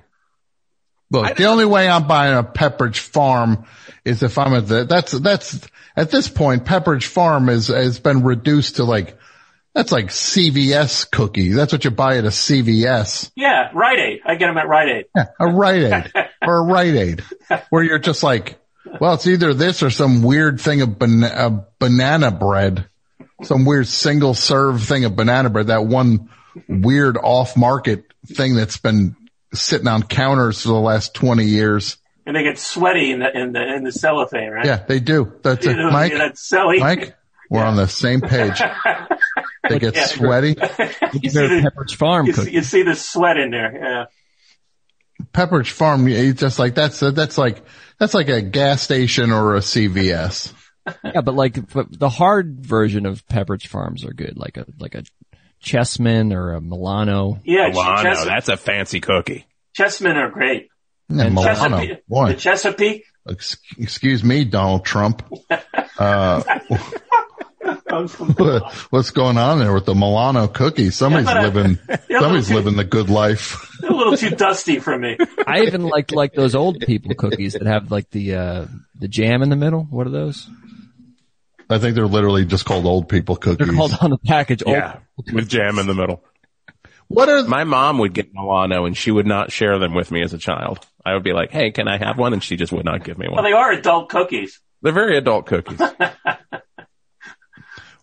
Look, 1.12 1.36
the 1.36 1.46
only 1.46 1.66
way 1.66 1.90
I'm 1.90 2.08
buying 2.08 2.38
a 2.38 2.44
Pepperidge 2.44 3.00
Farm 3.00 3.66
is 4.06 4.24
if 4.24 4.38
I'm 4.38 4.54
at 4.54 4.68
the, 4.68 4.86
that's, 4.86 5.12
that's, 5.12 5.60
at 5.96 6.10
this 6.10 6.30
point, 6.30 6.66
Pepperidge 6.66 7.06
Farm 7.06 7.50
is, 7.50 7.68
has 7.68 8.00
been 8.00 8.24
reduced 8.24 8.78
to 8.78 8.86
like, 8.86 9.18
that's 9.74 9.92
like 9.92 10.08
CVS 10.08 11.10
cookie. 11.12 11.50
That's 11.50 11.72
what 11.72 11.84
you 11.84 11.92
buy 11.92 12.18
at 12.18 12.26
a 12.26 12.30
CVS. 12.30 13.32
Yeah, 13.36 13.70
Rite 13.74 14.00
Aid. 14.00 14.20
I 14.26 14.36
get 14.36 14.48
them 14.48 14.58
at 14.58 14.68
Rite 14.68 14.90
Aid. 14.90 15.06
Yeah, 15.16 15.26
a 15.40 15.48
Rite 15.48 15.84
Aid 15.84 16.12
or 16.42 16.58
a 16.58 16.64
Rite 16.64 16.96
Aid 16.96 17.24
where 17.70 17.84
you're 17.84 18.00
just 18.00 18.24
like, 18.24 18.58
well, 19.00 19.14
it's 19.14 19.28
either 19.28 19.54
this 19.54 19.84
or 19.84 19.90
some 19.90 20.24
weird 20.24 20.60
thing 20.60 20.82
of 20.82 20.98
bana- 20.98 21.66
banana 21.80 22.32
bread, 22.32 22.86
some 23.44 23.66
weird 23.66 23.88
single 23.88 24.34
serve 24.34 24.84
thing 24.84 25.06
of 25.06 25.16
banana 25.16 25.50
bread, 25.50 25.68
that 25.68 25.86
one 25.86 26.30
weird 26.68 27.18
off 27.18 27.56
market 27.56 28.06
thing 28.28 28.56
that's 28.56 28.78
been 28.78 29.16
sitting 29.54 29.88
on 29.88 30.04
counters 30.04 30.62
for 30.62 30.70
the 30.70 30.74
last 30.76 31.14
20 31.14 31.46
years. 31.46 31.98
And 32.26 32.36
they 32.36 32.44
get 32.44 32.58
sweaty 32.60 33.12
in 33.12 33.20
the 33.20 33.36
in 33.38 33.52
the 33.52 33.76
in 33.76 33.84
the 33.84 33.92
cellophane, 33.92 34.52
right? 34.52 34.66
Yeah, 34.66 34.84
they 34.88 35.00
do. 35.00 35.34
That's 35.42 35.66
it. 35.66 35.76
Know, 35.78 35.90
Mike, 35.92 36.14
that's 36.14 36.42
silly. 36.48 36.80
Mike, 36.80 37.16
we're 37.50 37.64
on 37.64 37.76
the 37.76 37.88
same 37.88 38.22
page. 38.22 38.62
They 39.70 39.78
get 39.80 39.96
Yeah. 39.96 40.06
sweaty. 40.08 40.50
you, 41.22 41.30
see 41.30 41.40
the, 41.40 41.72
Pepperidge 41.72 41.96
Farm 41.96 42.26
you, 42.26 42.34
see, 42.34 42.52
you 42.52 42.64
see 42.64 42.82
the 42.82 42.96
sweat 42.96 43.38
in 43.38 43.52
there. 43.52 43.72
Yeah. 43.80 45.26
Pepperidge 45.34 45.70
Farm, 45.70 46.08
you 46.08 46.34
just 46.34 46.58
like, 46.58 46.74
that's, 46.74 47.00
that's 47.00 47.38
like, 47.38 47.64
that's 48.00 48.16
like 48.16 48.28
a 48.30 48.42
gas 48.42 48.82
station 48.82 49.32
or 49.32 49.56
a 49.56 49.60
CVS. 49.60 50.52
Yeah, 51.04 51.22
but 51.22 51.36
like 51.36 51.72
but 51.72 51.88
the 51.98 52.10
hard 52.10 52.66
version 52.66 53.06
of 53.06 53.26
Pepperidge 53.28 53.68
Farms 53.68 54.04
are 54.04 54.14
good, 54.14 54.34
like 54.36 54.58
a 54.58 54.66
like 54.80 54.96
a 54.96 55.04
Chessman 55.64 56.34
or 56.34 56.54
a 56.54 56.62
Milano. 56.62 57.40
Yeah, 57.44 57.70
Milano, 57.70 58.04
Chess- 58.04 58.26
that's 58.26 58.50
a 58.50 58.58
fancy 58.58 59.00
cookie. 59.00 59.46
Chessmen 59.78 60.16
are 60.16 60.30
great. 60.30 60.70
Yeah, 61.10 61.26
And 61.26 61.36
Milano, 61.36 61.78
Chesapeake, 61.78 62.08
boy. 62.08 62.28
the 62.30 62.34
Chesapeake. 62.36 63.04
Excuse 63.78 64.24
me, 64.24 64.46
Donald 64.46 64.86
Trump. 64.86 65.24
Uh, 65.98 66.42
what's 68.90 69.12
going 69.12 69.38
on 69.38 69.60
there 69.60 69.74
with 69.74 69.86
the 69.86 69.94
Milano 69.94 70.48
cookies? 70.48 70.96
Somebody's 70.96 71.28
Yeah, 71.30 71.42
living, 71.42 71.80
somebody's 72.10 72.48
but- 72.50 72.56
living 72.56 72.76
the 72.78 72.84
good 72.84 73.10
life. 73.10 73.70
A 73.84 73.94
little 73.94 74.18
too 74.18 74.32
dusty 74.32 74.80
for 74.80 74.98
me. 74.98 75.18
I 75.46 75.62
even 75.64 75.84
like 75.84 76.12
like 76.12 76.34
those 76.34 76.56
old 76.56 76.80
people 76.82 77.14
cookies 77.16 77.54
that 77.54 77.66
have 77.68 77.92
like 77.92 78.10
the 78.10 78.36
uh 78.36 78.66
the 78.98 79.08
jam 79.08 79.44
in 79.44 79.50
the 79.50 79.56
middle. 79.56 79.84
What 79.84 80.08
are 80.08 80.12
those? 80.12 80.50
I 81.74 81.80
think 81.80 81.96
they're 81.96 82.08
literally 82.08 82.46
just 82.46 82.66
called 82.66 82.86
old 82.86 83.10
people 83.10 83.36
cookies. 83.36 83.68
They're 83.68 83.76
called 83.76 83.96
on 84.02 84.12
the 84.12 84.18
package. 84.18 84.64
Old 84.66 84.76
Yeah, 84.76 85.00
with 85.34 85.48
jam 85.50 85.80
in 85.80 85.88
the 85.88 85.94
middle. 85.94 86.24
what 87.08 87.30
are, 87.30 87.44
My 87.44 87.64
mom 87.64 87.98
would 88.00 88.14
get 88.14 88.34
Milano 88.34 88.86
and 88.86 88.98
she 88.98 89.12
would 89.12 89.28
not 89.28 89.52
share 89.52 89.80
them 89.80 89.94
with 89.94 90.12
me 90.12 90.24
as 90.24 90.34
a 90.34 90.38
child. 90.38 90.80
I 91.06 91.14
would 91.14 91.24
be 91.24 91.34
like, 91.34 91.52
hey, 91.52 91.72
can 91.72 91.88
I 91.88 91.98
have 91.98 92.18
one? 92.18 92.34
And 92.34 92.44
she 92.44 92.56
just 92.58 92.72
would 92.72 92.86
not 92.86 93.04
give 93.04 93.18
me 93.18 93.28
one. 93.28 93.36
Well, 93.36 93.44
they 93.44 93.54
are 93.54 93.72
adult 93.72 94.10
cookies. 94.10 94.60
They're 94.82 94.94
very 94.94 95.18
adult 95.18 95.46
cookies. 95.46 95.80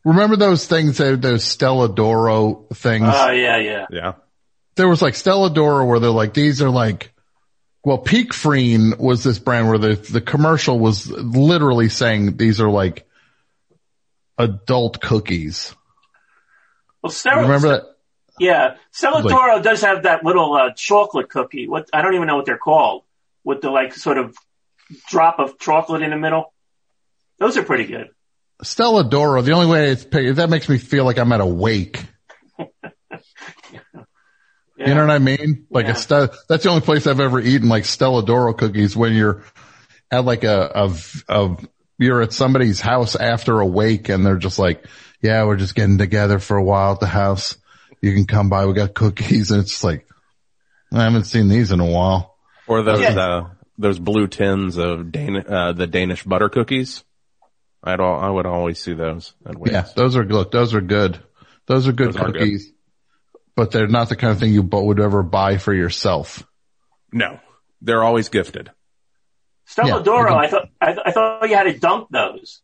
remember 0.04 0.36
those 0.36 0.66
things, 0.66 0.98
that- 0.98 1.22
those 1.22 1.44
Stella 1.44 1.88
D'oro 1.88 2.66
things? 2.74 3.06
Oh 3.08 3.30
yeah, 3.30 3.58
yeah. 3.58 3.86
yeah. 3.90 4.12
there 4.76 4.88
was 4.88 5.02
like 5.02 5.14
Stella 5.14 5.50
D'oro 5.52 5.84
where 5.86 6.00
they're 6.00 6.10
like, 6.10 6.34
these 6.34 6.62
are 6.62 6.70
like, 6.70 7.12
well, 7.84 7.98
Peek 7.98 8.34
Frean 8.34 8.94
was 8.98 9.24
this 9.24 9.38
brand 9.38 9.68
where 9.68 9.78
the, 9.78 9.94
the 9.94 10.20
commercial 10.20 10.78
was 10.78 11.10
literally 11.10 11.88
saying 11.88 12.36
these 12.36 12.60
are 12.60 12.70
like 12.70 13.06
adult 14.38 15.00
cookies. 15.00 15.74
Well, 17.02 17.10
Stella, 17.10 17.42
Remember 17.42 17.68
that? 17.68 17.82
Yeah, 18.38 18.76
Stella 18.92 19.20
Like- 19.20 19.28
Doro 19.34 19.60
does 19.60 19.82
have 19.82 20.04
that 20.04 20.24
little 20.24 20.54
uh, 20.54 20.70
chocolate 20.74 21.28
cookie. 21.28 21.68
What 21.68 21.88
I 21.92 22.02
don't 22.02 22.14
even 22.14 22.26
know 22.28 22.36
what 22.36 22.46
they're 22.46 22.56
called, 22.58 23.02
with 23.44 23.60
the 23.60 23.70
like 23.70 23.94
sort 23.94 24.18
of 24.18 24.36
drop 25.08 25.38
of 25.38 25.58
chocolate 25.58 26.02
in 26.02 26.10
the 26.10 26.16
middle. 26.16 26.52
Those 27.38 27.56
are 27.56 27.62
pretty 27.62 27.84
good. 27.86 28.10
Stella 28.62 29.08
D'oro, 29.08 29.42
the 29.42 29.52
only 29.52 29.66
way 29.66 29.90
it's 29.90 30.04
that 30.36 30.50
makes 30.50 30.68
me 30.68 30.78
feel 30.78 31.04
like 31.04 31.18
I'm 31.18 31.30
at 31.32 31.40
a 31.40 31.46
wake. 31.46 32.04
Yeah. 32.58 32.66
You 34.78 34.94
know 34.94 35.00
what 35.00 35.10
I 35.10 35.18
mean? 35.18 35.66
Like 35.70 35.86
Yeah. 35.86 35.90
a 36.08 36.30
that's 36.48 36.62
the 36.62 36.68
only 36.68 36.82
place 36.82 37.08
I've 37.08 37.18
ever 37.18 37.40
eaten 37.40 37.68
like 37.68 37.84
Stella 37.84 38.24
D'oro 38.24 38.54
cookies 38.54 38.96
when 38.96 39.12
you're 39.12 39.42
at 40.08 40.24
like 40.24 40.44
a, 40.44 40.70
a, 40.72 40.94
a, 41.28 41.56
you're 41.98 42.22
at 42.22 42.32
somebody's 42.32 42.80
house 42.80 43.16
after 43.16 43.60
a 43.60 43.66
wake 43.66 44.08
and 44.08 44.24
they're 44.24 44.36
just 44.36 44.58
like, 44.58 44.84
yeah, 45.20 45.44
we're 45.44 45.56
just 45.56 45.74
getting 45.74 45.98
together 45.98 46.38
for 46.38 46.56
a 46.56 46.62
while 46.62 46.92
at 46.92 47.00
the 47.00 47.06
house. 47.06 47.56
You 48.00 48.14
can 48.14 48.26
come 48.26 48.48
by. 48.48 48.66
We 48.66 48.74
got 48.74 48.94
cookies. 48.94 49.50
And 49.50 49.60
it's 49.62 49.70
just 49.72 49.84
like, 49.84 50.06
I 50.92 51.02
haven't 51.02 51.24
seen 51.24 51.48
these 51.48 51.72
in 51.72 51.80
a 51.80 51.86
while. 51.86 52.36
Or 52.66 52.82
those, 52.82 53.00
Yeah. 53.00 53.18
uh, 53.18 53.48
those 53.76 53.98
blue 53.98 54.26
tins 54.28 54.76
of 54.76 55.10
Dan- 55.10 55.44
uh, 55.48 55.72
the 55.72 55.86
Danish 55.86 56.22
butter 56.24 56.48
cookies. 56.48 57.02
I'd 57.82 58.00
all, 58.00 58.18
I 58.20 58.28
would 58.28 58.46
always 58.46 58.80
see 58.80 58.94
those. 58.94 59.34
At 59.46 59.56
Yeah. 59.66 59.86
Those 59.96 60.16
are 60.16 60.24
good. 60.24 60.50
Those 60.52 60.74
are 60.74 60.80
good. 60.80 61.18
Those 61.66 61.86
are 61.88 61.92
good 61.92 62.08
Those 62.08 62.16
are 62.16 62.24
good. 62.26 62.34
cookies, 62.34 62.72
but 63.54 63.70
they're 63.72 63.86
not 63.88 64.08
the 64.08 64.16
kind 64.16 64.32
of 64.32 64.38
thing 64.40 64.52
you 64.52 64.62
would 64.62 65.00
ever 65.00 65.22
buy 65.22 65.58
for 65.58 65.74
yourself. 65.74 66.42
No, 67.12 67.38
they're 67.82 68.02
always 68.02 68.28
gifted. 68.30 68.70
Stella 69.68 70.02
Yeah, 70.04 70.34
I 70.34 70.44
I 70.44 70.48
thought 70.48 70.68
I, 70.80 70.86
th- 70.86 70.98
I 71.06 71.12
thought 71.12 71.48
you 71.48 71.54
had 71.54 71.64
to 71.64 71.78
dunk 71.78 72.08
those. 72.10 72.62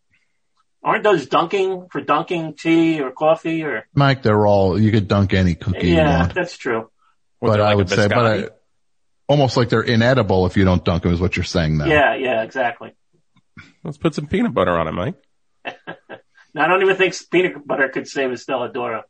Aren't 0.83 1.05
those 1.05 1.27
dunking 1.27 1.89
for 1.91 2.01
dunking 2.01 2.55
tea 2.55 3.01
or 3.01 3.11
coffee 3.11 3.63
or? 3.63 3.87
Mike, 3.95 4.23
they're 4.23 4.47
all, 4.47 4.79
you 4.81 4.91
could 4.91 5.07
dunk 5.09 5.33
any 5.33 5.55
cookie 5.55 5.89
you 5.89 5.95
Yeah, 5.97 6.19
want. 6.21 6.35
that's 6.35 6.57
true. 6.59 6.91
Or 7.41 7.49
but 7.49 7.57
they're 7.59 7.67
I 7.67 7.75
would 7.75 7.89
say, 7.89 8.09
but 8.09 8.19
I, 8.27 8.49
almost 9.29 9.57
like 9.57 9.69
they're 9.71 9.81
inedible 9.83 10.47
if 10.47 10.57
you 10.57 10.65
don't 10.65 10.85
dunk 10.85 11.03
them 11.05 11.13
is 11.13 11.21
what 11.21 11.37
you're 11.37 11.45
saying 11.45 11.79
now. 11.79 11.87
Yeah, 11.87 12.15
yeah, 12.17 12.43
exactly. 12.43 12.95
Let's 13.83 13.97
put 13.99 14.15
some 14.15 14.27
peanut 14.27 14.53
butter 14.55 14.73
on 14.79 14.89
it, 14.89 14.93
Mike. 14.93 15.15
Now, 16.57 16.67
I 16.67 16.69
don't 16.69 16.83
even 16.83 16.95
think 16.95 17.15
peanut 17.33 17.67
butter 17.67 17.89
could 17.89 18.07
save 18.07 18.31
a 18.31 18.37
Stella 18.37 18.73
D'oro. 18.73 19.03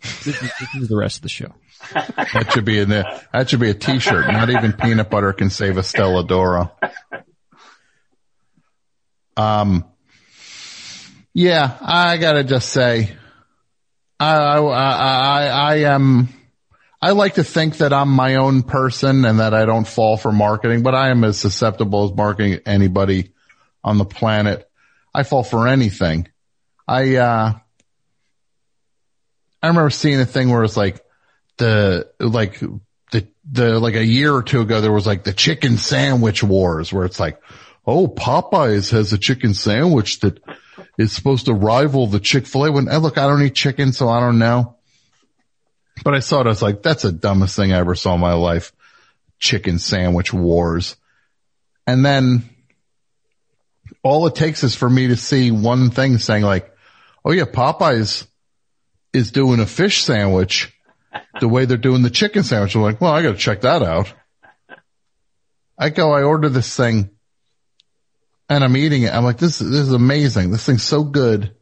This 0.00 0.28
is, 0.28 0.40
this 0.40 0.74
is 0.82 0.88
the 0.88 0.96
rest 0.96 1.16
of 1.16 1.22
the 1.22 1.28
show. 1.28 1.52
That 1.92 2.50
should 2.52 2.64
be 2.64 2.78
in 2.78 2.88
there. 2.88 3.04
That 3.32 3.48
should 3.48 3.60
be 3.60 3.70
a 3.70 3.74
t-shirt. 3.74 4.26
Not 4.28 4.50
even 4.50 4.72
peanut 4.72 5.10
butter 5.10 5.32
can 5.32 5.50
save 5.50 5.76
a 5.78 5.82
Stella 5.82 6.24
D'oro. 6.24 6.72
Um, 9.36 9.84
yeah, 11.32 11.76
I 11.80 12.16
gotta 12.16 12.42
just 12.42 12.70
say, 12.70 13.16
I, 14.18 14.34
I, 14.34 14.58
I, 14.58 15.46
I 15.46 15.74
am, 15.94 16.28
I 17.00 17.12
like 17.12 17.34
to 17.34 17.44
think 17.44 17.76
that 17.76 17.92
I'm 17.92 18.08
my 18.08 18.36
own 18.36 18.64
person 18.64 19.24
and 19.24 19.38
that 19.38 19.54
I 19.54 19.64
don't 19.64 19.86
fall 19.86 20.16
for 20.16 20.32
marketing, 20.32 20.82
but 20.82 20.96
I 20.96 21.10
am 21.10 21.22
as 21.22 21.38
susceptible 21.38 22.06
as 22.06 22.16
marketing 22.16 22.60
anybody 22.66 23.32
on 23.84 23.98
the 23.98 24.04
planet. 24.04 24.68
I 25.14 25.22
fall 25.22 25.44
for 25.44 25.68
anything. 25.68 26.28
I, 26.88 27.16
uh, 27.16 27.52
I 29.62 29.66
remember 29.66 29.90
seeing 29.90 30.20
a 30.20 30.26
thing 30.26 30.50
where 30.50 30.64
it's 30.64 30.76
like 30.76 31.00
the, 31.58 32.10
like 32.18 32.60
the, 33.12 33.28
the, 33.50 33.78
like 33.78 33.94
a 33.94 34.04
year 34.04 34.34
or 34.34 34.42
two 34.42 34.60
ago, 34.60 34.80
there 34.80 34.92
was 34.92 35.06
like 35.06 35.24
the 35.24 35.32
chicken 35.32 35.76
sandwich 35.76 36.42
wars 36.42 36.92
where 36.92 37.04
it's 37.04 37.20
like, 37.20 37.40
oh, 37.86 38.08
Popeyes 38.08 38.90
has 38.90 39.12
a 39.12 39.18
chicken 39.18 39.54
sandwich 39.54 40.20
that 40.20 40.40
is 40.98 41.12
supposed 41.12 41.46
to 41.46 41.54
rival 41.54 42.06
the 42.06 42.20
Chick-fil-A. 42.20 42.72
When, 42.72 42.88
I 42.88 42.96
look, 42.96 43.18
I 43.18 43.26
don't 43.26 43.42
eat 43.42 43.54
chicken, 43.54 43.92
so 43.92 44.08
I 44.08 44.20
don't 44.20 44.38
know. 44.38 44.76
But 46.04 46.14
I 46.14 46.20
saw 46.20 46.40
it, 46.40 46.46
I 46.46 46.50
was 46.50 46.62
like, 46.62 46.82
that's 46.82 47.02
the 47.02 47.12
dumbest 47.12 47.56
thing 47.56 47.72
I 47.72 47.78
ever 47.78 47.94
saw 47.94 48.14
in 48.14 48.20
my 48.20 48.34
life. 48.34 48.72
Chicken 49.38 49.78
sandwich 49.78 50.32
wars. 50.32 50.96
And 51.86 52.04
then 52.04 52.48
all 54.02 54.26
it 54.26 54.34
takes 54.34 54.62
is 54.62 54.74
for 54.74 54.88
me 54.88 55.08
to 55.08 55.16
see 55.16 55.50
one 55.50 55.90
thing 55.90 56.18
saying 56.18 56.42
like, 56.42 56.72
oh 57.24 57.32
yeah, 57.32 57.44
Popeyes 57.44 58.26
is 59.12 59.32
doing 59.32 59.60
a 59.60 59.66
fish 59.66 60.04
sandwich 60.04 60.72
the 61.40 61.48
way 61.48 61.64
they're 61.64 61.76
doing 61.76 62.02
the 62.02 62.10
chicken 62.10 62.42
sandwich. 62.42 62.74
I'm 62.74 62.82
like, 62.82 63.00
well, 63.00 63.12
I 63.12 63.22
got 63.22 63.32
to 63.32 63.38
check 63.38 63.62
that 63.62 63.82
out. 63.82 64.12
I 65.78 65.90
go, 65.90 66.12
I 66.12 66.22
order 66.22 66.48
this 66.48 66.76
thing 66.76 67.10
and 68.48 68.64
I'm 68.64 68.76
eating 68.76 69.02
it. 69.02 69.14
I'm 69.14 69.24
like, 69.24 69.38
this, 69.38 69.58
this 69.58 69.70
is 69.70 69.92
amazing. 69.92 70.50
This 70.50 70.64
thing's 70.66 70.82
so 70.82 71.04
good. 71.04 71.54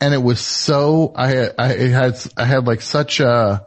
And 0.00 0.12
it 0.12 0.22
was 0.22 0.40
so, 0.40 1.12
I 1.14 1.28
had, 1.28 1.54
I 1.58 1.68
had, 1.68 2.18
I 2.36 2.44
had 2.44 2.66
like 2.66 2.82
such 2.82 3.20
a, 3.20 3.66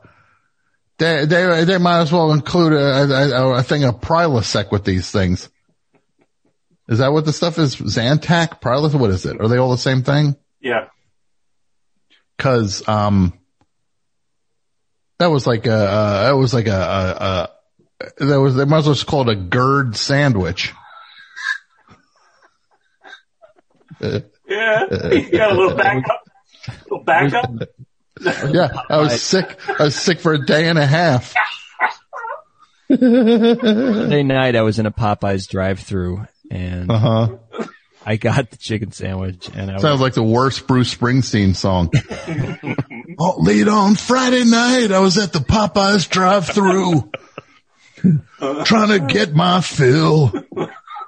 they, 0.98 1.26
they, 1.26 1.64
they 1.64 1.78
might 1.78 2.02
as 2.02 2.12
well 2.12 2.34
include 2.34 2.74
a, 2.74 3.38
a, 3.38 3.54
a 3.56 3.64
thing 3.64 3.84
of 3.86 4.02
Prilosec 4.02 4.72
with 4.72 4.84
these 4.84 5.10
things. 5.10 5.50
Is 6.88 7.00
that 7.00 7.12
what 7.12 7.26
the 7.26 7.34
stuff 7.34 7.58
is? 7.58 7.76
Zantac, 7.78 8.62
Prilosec? 8.62 9.00
What 9.00 9.10
is 9.10 9.26
it? 9.26 9.42
Are 9.42 9.48
they 9.48 9.58
all 9.58 9.72
the 9.72 9.78
same 9.78 10.04
thing? 10.04 10.36
Yeah. 10.60 10.88
Cause, 12.38 12.88
um, 12.88 13.34
that 15.20 15.28
was 15.28 15.48
like 15.48 15.66
a, 15.66 15.74
uh, 15.74 16.24
that 16.26 16.32
was 16.38 16.54
like 16.54 16.68
a, 16.68 16.72
a, 16.72 17.50
a, 18.06 18.26
that 18.26 18.40
was, 18.40 18.56
they 18.56 18.66
might 18.66 18.80
as 18.80 18.86
well 18.86 18.96
just 18.96 19.08
call 19.08 19.30
it 19.30 19.38
a 19.38 19.42
GERD 19.42 19.96
sandwich. 19.96 20.74
Yeah. 24.02 24.22
You 24.48 25.32
got 25.32 25.52
a 25.52 25.56
little 25.56 25.76
backup. 25.76 26.22
little 26.84 27.04
backup. 27.04 27.50
yeah, 28.22 28.70
I 28.90 28.98
was 28.98 29.22
sick. 29.22 29.58
I 29.80 29.84
was 29.84 29.96
sick 29.96 30.20
for 30.20 30.34
a 30.34 30.46
day 30.46 30.68
and 30.68 30.80
a 30.80 30.86
half. 30.86 31.34
Monday 32.90 34.24
night 34.24 34.56
I 34.56 34.62
was 34.62 34.80
in 34.80 34.86
a 34.86 34.92
Popeyes 34.92 35.50
drive-through 35.50 36.26
and 36.52 36.92
Uh 36.92 36.98
huh. 36.98 37.38
I 38.06 38.18
got 38.18 38.52
the 38.52 38.58
chicken 38.58 38.92
sandwich 38.92 39.50
and 39.54 39.72
I 39.72 39.78
Sounds 39.78 39.94
was, 39.94 40.02
like 40.02 40.14
the 40.14 40.24
worst 40.24 40.68
Bruce 40.68 40.94
Springsteen 40.94 41.56
song. 41.56 41.92
oh, 43.20 43.36
late 43.40 43.68
on 43.68 43.96
Friday 43.96 44.44
night, 44.44 44.92
I 44.92 45.00
was 45.00 45.18
at 45.18 45.34
the 45.34 45.40
Popeyes 45.40 46.10
drive-through 46.10 47.12
trying 48.66 48.90
to 48.90 49.06
get 49.08 49.34
my 49.34 49.62
fill. 49.62 50.32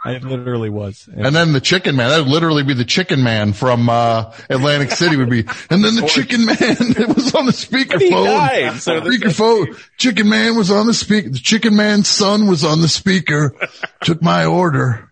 I 0.03 0.17
literally 0.19 0.69
was. 0.69 1.09
And 1.13 1.35
then 1.35 1.51
the 1.51 1.59
chicken 1.59 1.95
man, 1.97 2.09
that 2.09 2.19
would 2.19 2.27
literally 2.27 2.63
be 2.63 2.73
the 2.73 2.85
chicken 2.85 3.23
man 3.23 3.51
from, 3.53 3.89
uh, 3.89 4.33
Atlantic 4.49 4.91
City 4.91 5.17
would 5.17 5.29
be, 5.29 5.45
and 5.69 5.83
then 5.83 5.95
the 5.95 6.07
chicken 6.07 6.45
man, 6.45 6.57
it 6.59 7.13
was 7.13 7.35
on 7.35 7.45
the 7.45 7.51
speakerphone. 7.51 8.25
died, 8.25 8.79
so 8.79 9.01
speakerphone. 9.01 9.77
Chicken 9.97 10.29
man 10.29 10.55
was 10.55 10.71
on 10.71 10.87
the 10.87 10.93
speaker. 10.93 11.29
The 11.29 11.39
chicken 11.39 11.75
man's 11.75 12.07
son 12.07 12.47
was 12.47 12.63
on 12.63 12.81
the 12.81 12.87
speaker, 12.87 13.53
took 14.01 14.21
my 14.21 14.45
order. 14.45 15.11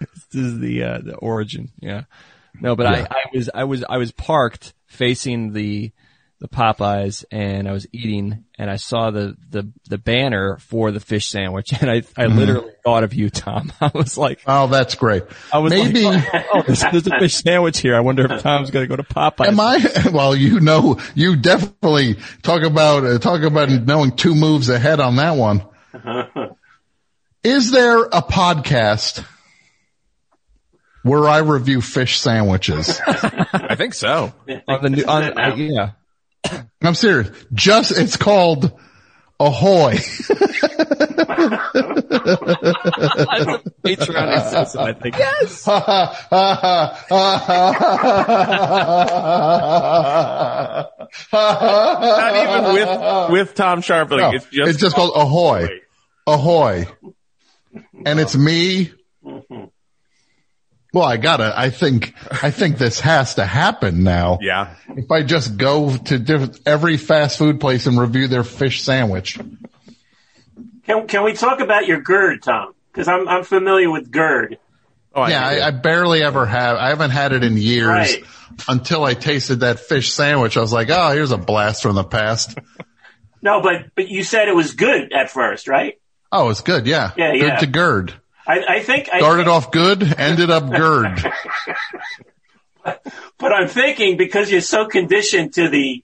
this 0.00 0.34
is 0.34 0.58
the 0.58 0.82
uh, 0.82 0.98
the 0.98 1.14
origin. 1.14 1.70
Yeah. 1.78 2.04
No, 2.60 2.74
but 2.74 2.86
I, 2.86 3.02
I 3.02 3.24
was 3.32 3.50
I 3.54 3.64
was 3.64 3.84
I 3.88 3.98
was 3.98 4.10
parked 4.10 4.74
facing 4.88 5.52
the 5.52 5.92
the 6.40 6.46
Popeyes 6.48 7.24
and 7.32 7.68
I 7.68 7.72
was 7.72 7.88
eating 7.92 8.44
and 8.56 8.70
I 8.70 8.76
saw 8.76 9.10
the 9.10 9.34
the 9.50 9.72
the 9.88 9.98
banner 9.98 10.56
for 10.58 10.92
the 10.92 11.00
fish 11.00 11.26
sandwich 11.26 11.72
and 11.80 11.90
I 11.90 12.02
I 12.16 12.26
literally 12.26 12.70
thought 12.84 13.02
of 13.02 13.12
you, 13.12 13.28
Tom. 13.28 13.72
I 13.80 13.90
was 13.92 14.16
like, 14.16 14.40
Oh, 14.46 14.68
that's 14.68 14.94
great. 14.94 15.24
I 15.52 15.58
was 15.58 15.72
Maybe. 15.72 16.02
like, 16.04 16.46
oh, 16.54 16.62
there's, 16.64 16.80
there's 16.80 17.06
a 17.08 17.18
fish 17.18 17.34
sandwich 17.34 17.80
here. 17.80 17.96
I 17.96 18.00
wonder 18.00 18.32
if 18.32 18.40
Tom's 18.42 18.70
going 18.70 18.84
to 18.84 18.88
go 18.88 18.94
to 18.94 19.02
Popeyes. 19.02 19.48
Am 19.48 19.58
I? 19.58 20.10
Well, 20.12 20.36
you 20.36 20.60
know, 20.60 20.98
you 21.16 21.34
definitely 21.34 22.18
talk 22.42 22.62
about 22.62 23.04
uh, 23.04 23.18
talk 23.18 23.42
about 23.42 23.68
knowing 23.68 24.12
two 24.14 24.36
moves 24.36 24.68
ahead 24.68 25.00
on 25.00 25.16
that 25.16 25.32
one. 25.36 25.66
Is 27.42 27.70
there 27.72 28.04
a 28.04 28.22
podcast 28.22 29.24
where 31.08 31.28
I 31.28 31.38
review 31.38 31.80
fish 31.80 32.18
sandwiches? 32.18 33.00
I 33.06 33.74
think 33.76 33.94
so. 33.94 34.32
on 34.68 34.82
the 34.82 34.90
new 34.90 35.04
on 35.04 35.38
uh, 35.38 35.54
yeah. 35.56 35.90
I'm 36.82 36.94
serious. 36.94 37.30
Just 37.52 37.92
it's 37.92 38.16
called 38.16 38.78
Ahoy. 39.40 39.94
Patreon 43.84 44.36
exclusive, 44.36 44.80
I 44.80 44.92
think. 44.92 45.16
Yes. 45.18 45.66
Not 51.32 52.36
even 52.36 52.74
with 52.74 53.30
with 53.30 53.54
Tom 53.54 53.80
Sharp. 53.80 54.10
Like 54.10 54.20
No, 54.20 54.30
it's 54.32 54.44
just 54.46 54.68
it's 54.70 54.78
just 54.78 54.96
called 54.96 55.12
Ahoy. 55.14 55.68
Ahoy. 56.26 56.86
And 58.04 58.20
it's 58.20 58.36
me. 58.36 58.92
Well, 60.92 61.04
I 61.04 61.18
gotta, 61.18 61.52
I 61.54 61.68
think, 61.70 62.14
I 62.42 62.50
think 62.50 62.78
this 62.78 63.00
has 63.00 63.34
to 63.34 63.44
happen 63.44 64.04
now. 64.04 64.38
Yeah. 64.40 64.74
If 64.88 65.10
I 65.10 65.22
just 65.22 65.56
go 65.58 65.94
to 65.96 66.18
diff- 66.18 66.66
every 66.66 66.96
fast 66.96 67.36
food 67.38 67.60
place 67.60 67.86
and 67.86 68.00
review 68.00 68.26
their 68.26 68.44
fish 68.44 68.82
sandwich. 68.82 69.38
Can 70.86 71.06
can 71.06 71.24
we 71.24 71.34
talk 71.34 71.60
about 71.60 71.86
your 71.86 72.00
GERD, 72.00 72.42
Tom? 72.42 72.74
Because 72.90 73.08
I'm 73.08 73.28
I'm 73.28 73.44
familiar 73.44 73.90
with 73.90 74.10
GERD. 74.10 74.58
Oh, 75.14 75.26
Yeah, 75.26 75.46
I, 75.46 75.66
I 75.66 75.70
barely 75.72 76.22
ever 76.22 76.46
have, 76.46 76.76
I 76.76 76.88
haven't 76.88 77.10
had 77.10 77.32
it 77.32 77.44
in 77.44 77.56
years 77.56 77.86
Right. 77.88 78.24
until 78.68 79.04
I 79.04 79.14
tasted 79.14 79.60
that 79.60 79.80
fish 79.80 80.12
sandwich. 80.12 80.56
I 80.56 80.60
was 80.60 80.72
like, 80.72 80.88
oh, 80.90 81.10
here's 81.12 81.32
a 81.32 81.38
blast 81.38 81.82
from 81.82 81.96
the 81.96 82.04
past. 82.04 82.56
No, 83.42 83.60
but 83.60 83.94
but 83.94 84.08
you 84.08 84.22
said 84.24 84.48
it 84.48 84.54
was 84.54 84.74
good 84.74 85.12
at 85.12 85.30
first, 85.30 85.68
right? 85.68 86.00
Oh, 86.32 86.48
it's 86.50 86.60
good. 86.62 86.86
Yeah. 86.86 87.12
Yeah, 87.16 87.32
good 87.32 87.40
yeah. 87.42 87.56
to 87.58 87.66
GERD. 87.66 88.14
I, 88.48 88.64
I 88.76 88.80
think 88.80 89.08
I 89.12 89.18
Started 89.18 89.46
off 89.46 89.70
good, 89.70 90.02
ended 90.18 90.50
up 90.50 90.70
GERD. 90.70 91.32
But 93.38 93.52
I'm 93.52 93.68
thinking 93.68 94.16
because 94.16 94.50
you're 94.50 94.60
so 94.62 94.86
conditioned 94.86 95.54
to 95.54 95.68
the 95.68 96.02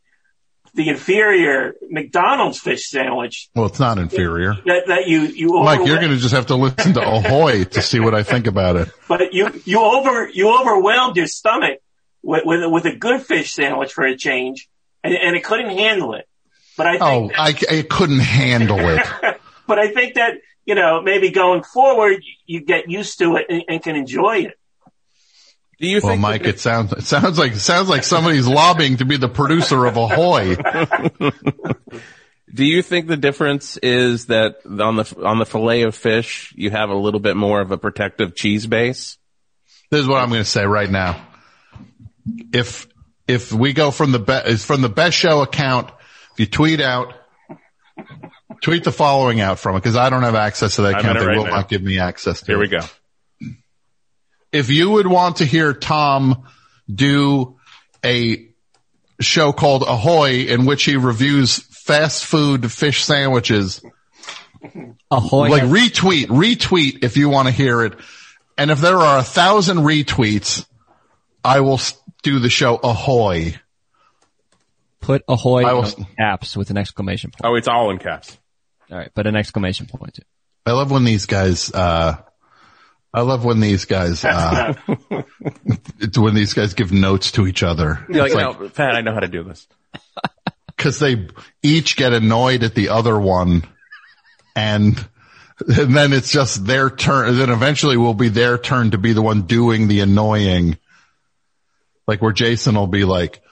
the 0.74 0.88
inferior 0.88 1.74
McDonald's 1.88 2.58
fish 2.58 2.88
sandwich 2.88 3.48
Well, 3.54 3.66
it's 3.66 3.78
not 3.78 3.96
inferior. 3.98 4.54
that, 4.66 4.88
that 4.88 5.06
you 5.06 5.20
you 5.22 5.48
Mike, 5.62 5.86
you're 5.86 5.98
going 5.98 6.10
to 6.10 6.16
just 6.18 6.34
have 6.34 6.46
to 6.46 6.56
listen 6.56 6.94
to 6.94 7.00
Ahoy 7.00 7.64
to 7.64 7.80
see 7.80 8.00
what 8.00 8.14
I 8.14 8.22
think 8.24 8.46
about 8.46 8.76
it. 8.76 8.88
but 9.08 9.32
you 9.32 9.50
you 9.64 9.80
over 9.80 10.28
you 10.28 10.54
overwhelmed 10.60 11.16
your 11.16 11.26
stomach 11.28 11.78
with 12.22 12.42
with, 12.44 12.70
with 12.70 12.84
a 12.86 12.96
good 12.96 13.22
fish 13.22 13.54
sandwich 13.54 13.92
for 13.92 14.04
a 14.04 14.16
change, 14.16 14.68
and, 15.02 15.14
and 15.14 15.36
it 15.36 15.44
couldn't 15.44 15.70
handle 15.70 16.14
it. 16.14 16.28
But 16.76 16.86
I 16.88 16.98
Oh, 17.00 17.30
I, 17.34 17.56
I 17.70 17.82
couldn't 17.88 18.18
handle 18.20 18.80
it. 18.80 19.06
but 19.66 19.78
I 19.78 19.88
think 19.92 20.14
that 20.14 20.34
you 20.66 20.74
know 20.74 21.01
maybe 21.03 21.31
going 21.31 21.62
forward 21.62 22.23
you 22.47 22.61
get 22.61 22.91
used 22.91 23.19
to 23.19 23.36
it 23.36 23.47
and, 23.49 23.62
and 23.69 23.82
can 23.82 23.97
enjoy 23.97 24.39
it. 24.39 24.59
Do 25.81 25.89
you 25.89 26.01
Well, 26.03 26.12
think? 26.12 26.23
Mike, 26.23 26.45
it 26.45 26.61
sounds 26.61 26.93
it 26.93 27.03
sounds 27.03 27.39
like 27.39 27.53
it 27.53 27.59
sounds 27.61 27.89
like 27.89 28.05
somebody's 28.05 28.47
lobbying 28.47 28.99
to 28.99 29.05
be 29.05 29.16
the 29.16 29.28
producer 29.28 29.86
of 29.86 29.97
Ahoy. 29.97 30.55
do 32.55 32.65
you 32.65 32.82
think 32.82 33.09
the 33.09 33.16
difference 33.16 33.77
is 33.78 34.27
that 34.27 34.57
on 34.65 34.97
the 34.97 35.16
on 35.24 35.39
the 35.39 35.47
fillet 35.47 35.82
of 35.82 35.95
fish 35.95 36.53
you 36.57 36.70
have 36.70 36.91
a 36.91 36.95
little 36.95 37.20
bit 37.20 37.36
more 37.36 37.61
of 37.61 37.73
a 37.73 37.78
protective 37.78 38.36
cheese 38.36 38.66
base? 38.66 39.19
This 39.91 40.01
is 40.01 40.07
what 40.07 40.23
I'm 40.23 40.28
going 40.28 40.43
to 40.43 40.49
say 40.49 40.65
right 40.65 40.91
now. 40.91 41.27
If 42.53 42.86
if 43.27 43.53
we 43.53 43.73
go 43.73 43.91
from 43.91 44.12
the 44.12 44.19
be- 44.20 44.51
is 44.51 44.65
from 44.65 44.81
the 44.81 44.89
best 44.89 45.16
show 45.16 45.43
account, 45.43 45.89
if 46.32 46.41
you 46.41 46.47
tweet 46.47 46.81
out, 46.81 47.15
tweet 48.65 48.82
the 48.82 48.93
following 48.93 49.41
out 49.41 49.59
from 49.59 49.77
it 49.77 49.81
because 49.81 49.95
I 49.95 50.09
don't 50.11 50.23
have 50.23 50.35
access 50.35 50.77
to 50.77 50.82
that 50.82 50.95
I'm 50.95 51.01
account. 51.01 51.19
They 51.20 51.27
right 51.27 51.36
will 51.36 51.45
now. 51.45 51.57
not 51.57 51.69
give 51.69 51.82
me 51.82 51.99
access 51.99 52.41
to. 52.41 52.47
Here 52.47 52.59
we 52.59 52.69
go. 52.69 52.81
if 54.53 54.70
you 54.70 54.91
would 54.91 55.07
want 55.07 55.36
to 55.36 55.45
hear 55.45 55.74
Tom 55.74 56.49
do 56.93 57.59
a 58.05 58.49
show 59.20 59.53
called 59.53 59.82
Ahoy 59.82 60.47
in 60.47 60.65
which 60.65 60.85
he 60.85 60.97
reviews 60.97 61.59
fast 61.59 62.24
food 62.24 62.73
fish 62.73 63.05
sandwiches, 63.05 63.82
Ahoy. 65.11 65.49
like 65.49 65.65
retweet, 65.65 66.27
retweet 66.27 67.05
if 67.05 67.19
you 67.19 67.28
want 67.28 67.49
to 67.49 67.53
hear 67.53 67.82
it. 67.82 67.95
And 68.57 68.70
if 68.70 68.81
there 68.81 68.97
are 68.97 69.19
a 69.19 69.23
thousand 69.23 69.78
retweets, 69.78 70.66
I 71.45 71.61
will 71.61 71.81
do 72.23 72.39
the 72.39 72.49
show 72.49 72.77
ahoy. 72.77 73.57
Put 75.01 75.23
ahoy 75.28 75.65
will- 75.65 75.85
in 75.85 76.07
caps 76.16 76.57
with 76.57 76.70
an 76.70 76.78
exclamation 76.78 77.31
point. 77.31 77.43
Oh, 77.45 77.57
it's 77.57 77.69
all 77.69 77.91
in 77.91 77.99
caps. 77.99 78.39
All 78.94 79.00
right, 79.00 79.10
but 79.12 79.26
an 79.26 79.34
exclamation 79.34 79.86
point. 79.86 80.20
I 80.64 80.70
love 80.70 80.92
when 80.92 81.02
these 81.02 81.26
guys, 81.26 81.68
uh, 81.74 82.14
I 83.12 83.20
love 83.22 83.44
when 83.44 83.58
these 83.58 83.86
guys, 83.86 84.24
uh, 84.24 84.74
it's 85.98 86.16
when 86.18 86.36
these 86.36 86.54
guys 86.54 86.74
give 86.74 86.92
notes 86.92 87.32
to 87.32 87.48
each 87.48 87.64
other. 87.64 88.06
You're 88.08 88.22
like, 88.22 88.34
like, 88.34 88.60
no, 88.60 88.68
Pat, 88.68 88.94
I 88.94 89.00
know 89.00 89.12
how 89.12 89.18
to 89.18 89.26
do 89.26 89.42
this. 89.42 89.66
cause 90.76 91.00
they 91.00 91.26
each 91.60 91.96
get 91.96 92.12
annoyed 92.12 92.62
at 92.62 92.76
the 92.76 92.90
other 92.90 93.18
one 93.18 93.64
and, 94.54 94.96
and 95.58 95.96
then 95.96 96.12
it's 96.12 96.30
just 96.30 96.64
their 96.64 96.88
turn. 96.88 97.36
Then 97.36 97.50
eventually 97.50 97.96
will 97.96 98.14
be 98.14 98.28
their 98.28 98.58
turn 98.58 98.92
to 98.92 98.98
be 98.98 99.12
the 99.12 99.22
one 99.22 99.42
doing 99.42 99.88
the 99.88 100.00
annoying. 100.00 100.78
Like 102.06 102.22
where 102.22 102.32
Jason 102.32 102.76
will 102.76 102.86
be 102.86 103.04
like, 103.04 103.42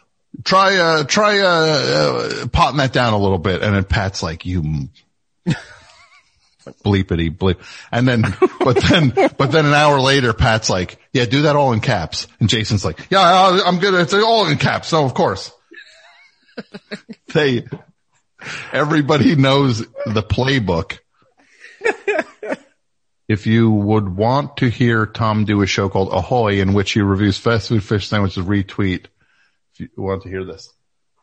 try, 0.44 0.76
uh, 0.76 1.02
try, 1.02 1.40
uh, 1.40 2.44
uh 2.44 2.46
potting 2.46 2.78
that 2.78 2.92
down 2.92 3.12
a 3.12 3.18
little 3.18 3.38
bit. 3.38 3.60
And 3.60 3.74
then 3.74 3.82
Pat's 3.82 4.22
like, 4.22 4.46
you 4.46 4.60
m- 4.60 4.90
bleepity 6.84 7.36
bleep. 7.36 7.58
And 7.90 8.06
then, 8.08 8.22
but 8.60 8.76
then, 8.82 9.10
but 9.38 9.52
then 9.52 9.66
an 9.66 9.74
hour 9.74 10.00
later, 10.00 10.32
Pat's 10.32 10.70
like, 10.70 10.98
yeah, 11.12 11.24
do 11.24 11.42
that 11.42 11.56
all 11.56 11.72
in 11.72 11.80
caps. 11.80 12.26
And 12.40 12.48
Jason's 12.48 12.84
like, 12.84 12.98
yeah, 13.10 13.20
I- 13.20 13.62
I'm 13.66 13.78
good. 13.78 13.94
It's 13.94 14.14
all 14.14 14.46
in 14.46 14.58
caps. 14.58 14.88
So 14.88 15.04
of 15.04 15.14
course 15.14 15.52
they, 17.34 17.64
everybody 18.72 19.34
knows 19.36 19.78
the 20.06 20.22
playbook. 20.22 20.98
If 23.28 23.46
you 23.46 23.70
would 23.70 24.08
want 24.14 24.58
to 24.58 24.68
hear 24.68 25.06
Tom 25.06 25.44
do 25.46 25.62
a 25.62 25.66
show 25.66 25.88
called 25.88 26.12
Ahoy 26.12 26.60
in 26.60 26.74
which 26.74 26.92
he 26.92 27.00
reviews 27.00 27.38
fast 27.38 27.68
food 27.68 27.82
fish 27.82 28.08
sandwiches, 28.08 28.44
retweet. 28.44 29.06
If 29.72 29.80
you 29.80 29.88
want 29.96 30.24
to 30.24 30.28
hear 30.28 30.44
this, 30.44 30.70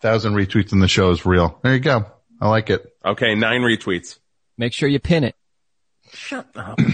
thousand 0.01 0.33
retweets 0.33 0.71
in 0.71 0.79
the 0.79 0.87
show 0.87 1.11
is 1.11 1.25
real. 1.25 1.59
There 1.61 1.73
you 1.73 1.79
go. 1.79 2.05
I 2.41 2.49
like 2.49 2.69
it. 2.69 2.95
Okay, 3.05 3.35
nine 3.35 3.61
retweets. 3.61 4.17
Make 4.59 4.73
sure 4.73 4.89
you 4.89 4.99
pin 4.99 5.23
it. 5.23 5.35
Shut 6.13 6.45
up. 6.53 6.77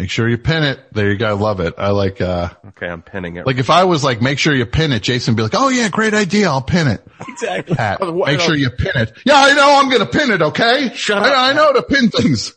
Make 0.00 0.10
sure 0.10 0.28
you 0.28 0.36
pin 0.36 0.64
it. 0.64 0.80
There 0.92 1.12
you 1.12 1.16
go. 1.16 1.28
I 1.28 1.32
love 1.32 1.60
it. 1.60 1.74
I 1.78 1.90
like, 1.90 2.20
uh, 2.20 2.48
Okay, 2.70 2.88
I'm 2.88 3.02
pinning 3.02 3.36
it. 3.36 3.46
like 3.46 3.58
if 3.58 3.70
I 3.70 3.84
was 3.84 4.02
like, 4.02 4.20
make 4.20 4.40
sure 4.40 4.52
you 4.52 4.66
pin 4.66 4.90
it, 4.90 5.00
Jason 5.04 5.34
would 5.34 5.36
be 5.36 5.42
like, 5.44 5.54
oh 5.54 5.68
yeah, 5.68 5.88
great 5.90 6.12
idea. 6.12 6.48
I'll 6.48 6.60
pin 6.60 6.88
it. 6.88 7.06
exactly. 7.28 7.76
Pat, 7.76 8.00
make 8.02 8.40
sure 8.40 8.56
you 8.56 8.70
pin 8.70 8.90
it. 8.96 9.16
Yeah, 9.24 9.34
I 9.36 9.54
know 9.54 9.78
I'm 9.78 9.88
going 9.90 10.00
to 10.00 10.06
pin 10.06 10.32
it. 10.32 10.42
Okay. 10.42 10.90
Shut 10.96 11.22
I, 11.22 11.28
up, 11.28 11.38
I 11.38 11.52
know 11.52 11.66
how 11.66 11.72
to 11.74 11.82
pin 11.84 12.10
things. 12.10 12.52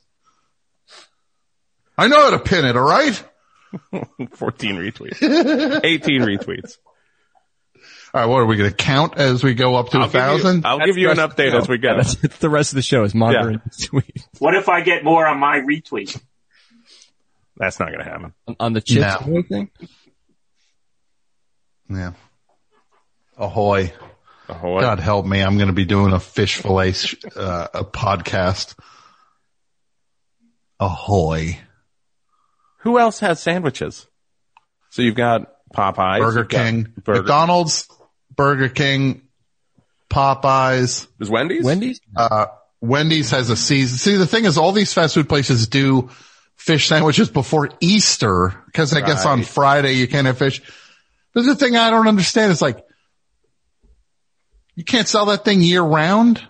I 1.99 2.07
know 2.07 2.20
how 2.20 2.32
to 2.32 2.40
pin 2.40 2.66
it. 2.66 2.76
All 2.76 2.82
right. 2.82 3.24
14 4.32 4.76
retweets. 4.78 5.22
18 5.84 6.22
retweets. 6.24 6.78
All 8.16 8.22
right. 8.22 8.26
What 8.28 8.38
are 8.40 8.46
we 8.46 8.56
going 8.56 8.70
to 8.70 8.76
count 8.76 9.18
as 9.18 9.44
we 9.44 9.54
go 9.56 9.76
up 9.76 9.90
to 9.90 9.98
a 9.98 10.02
I'll 10.02 10.06
give 10.08 10.12
thousand? 10.14 10.66
I'll 10.66 10.78
That's 10.78 10.88
give 10.92 10.98
you 10.98 11.10
an 11.10 11.18
the 11.18 11.22
rest 11.24 11.32
of 11.34 11.38
update 11.38 11.52
the 11.52 11.58
as 11.58 11.68
we 11.68 11.76
show. 11.76 11.82
go. 11.82 11.98
That's 11.98 12.24
it's 12.24 12.38
the 12.38 12.50
rest 12.50 12.72
of 12.72 12.76
the 12.78 12.82
show 12.82 13.04
is 13.04 13.14
monitoring 13.14 13.62
the 13.66 13.86
tweet 13.88 14.26
What 14.40 14.56
if 14.56 14.70
I 14.70 14.82
get 14.82 15.04
more 15.04 15.28
on 15.28 15.38
my 15.40 15.58
retweet? 15.60 16.18
That's 17.58 17.78
not 17.80 17.88
going 17.90 18.00
to 18.00 18.06
happen. 18.06 18.34
on, 18.48 18.56
on 18.60 18.74
the 18.74 18.80
chips 18.82 19.02
No. 19.02 19.16
ahoy 19.20 19.42
thing. 19.44 19.70
Yeah. 21.90 22.14
Ahoy. 23.38 23.94
Ahoy. 24.48 24.80
God 24.82 25.00
help 25.00 25.26
me. 25.26 25.42
I'm 25.42 25.58
going 25.58 25.68
to 25.68 25.74
be 25.74 25.86
doing 25.86 26.14
a 26.14 26.20
fish 26.20 26.56
fillet, 26.58 26.94
sh- 26.94 27.16
uh, 27.36 27.68
a 27.74 27.84
podcast. 27.84 28.76
Ahoy. 30.80 31.60
Who 32.80 33.00
else 33.00 33.20
has 33.20 33.42
sandwiches? 33.42 34.08
So 34.92 35.02
you've 35.02 35.16
got 35.16 35.52
Popeyes. 35.74 36.20
Burger 36.20 36.46
King, 36.46 36.94
Burger. 37.04 37.20
McDonald's, 37.22 37.88
Burger 38.36 38.70
King, 38.70 39.22
Popeyes, 40.10 41.07
Is 41.20 41.30
Wendy's? 41.30 41.64
Wendy's. 41.64 42.02
uh, 42.16 42.48
Wendy's 42.82 43.32
has 43.32 43.49
a 43.49 43.56
season. 43.56 43.98
See, 43.98 44.16
the 44.18 44.28
thing 44.28 44.45
is 44.45 44.57
all 44.57 44.72
these 44.72 44.94
fast 44.94 45.16
food 45.16 45.28
places 45.30 45.68
do 45.68 46.10
fish 46.56 46.88
sandwiches 46.88 47.30
before 47.30 47.70
Easter 47.80 48.53
because 48.66 48.94
I 48.94 49.02
guess 49.02 49.26
on 49.26 49.44
Friday 49.44 49.94
you 49.94 50.07
can't 50.07 50.28
have 50.28 50.38
fish. 50.38 50.62
But 51.34 51.45
the 51.45 51.56
thing 51.56 51.76
I 51.76 51.90
don't 51.90 52.07
understand 52.07 52.52
is 52.52 52.62
like, 52.62 52.84
you 54.76 54.84
can't 54.84 55.07
sell 55.07 55.26
that 55.28 55.45
thing 55.45 55.62
year 55.62 55.82
round. 55.82 56.41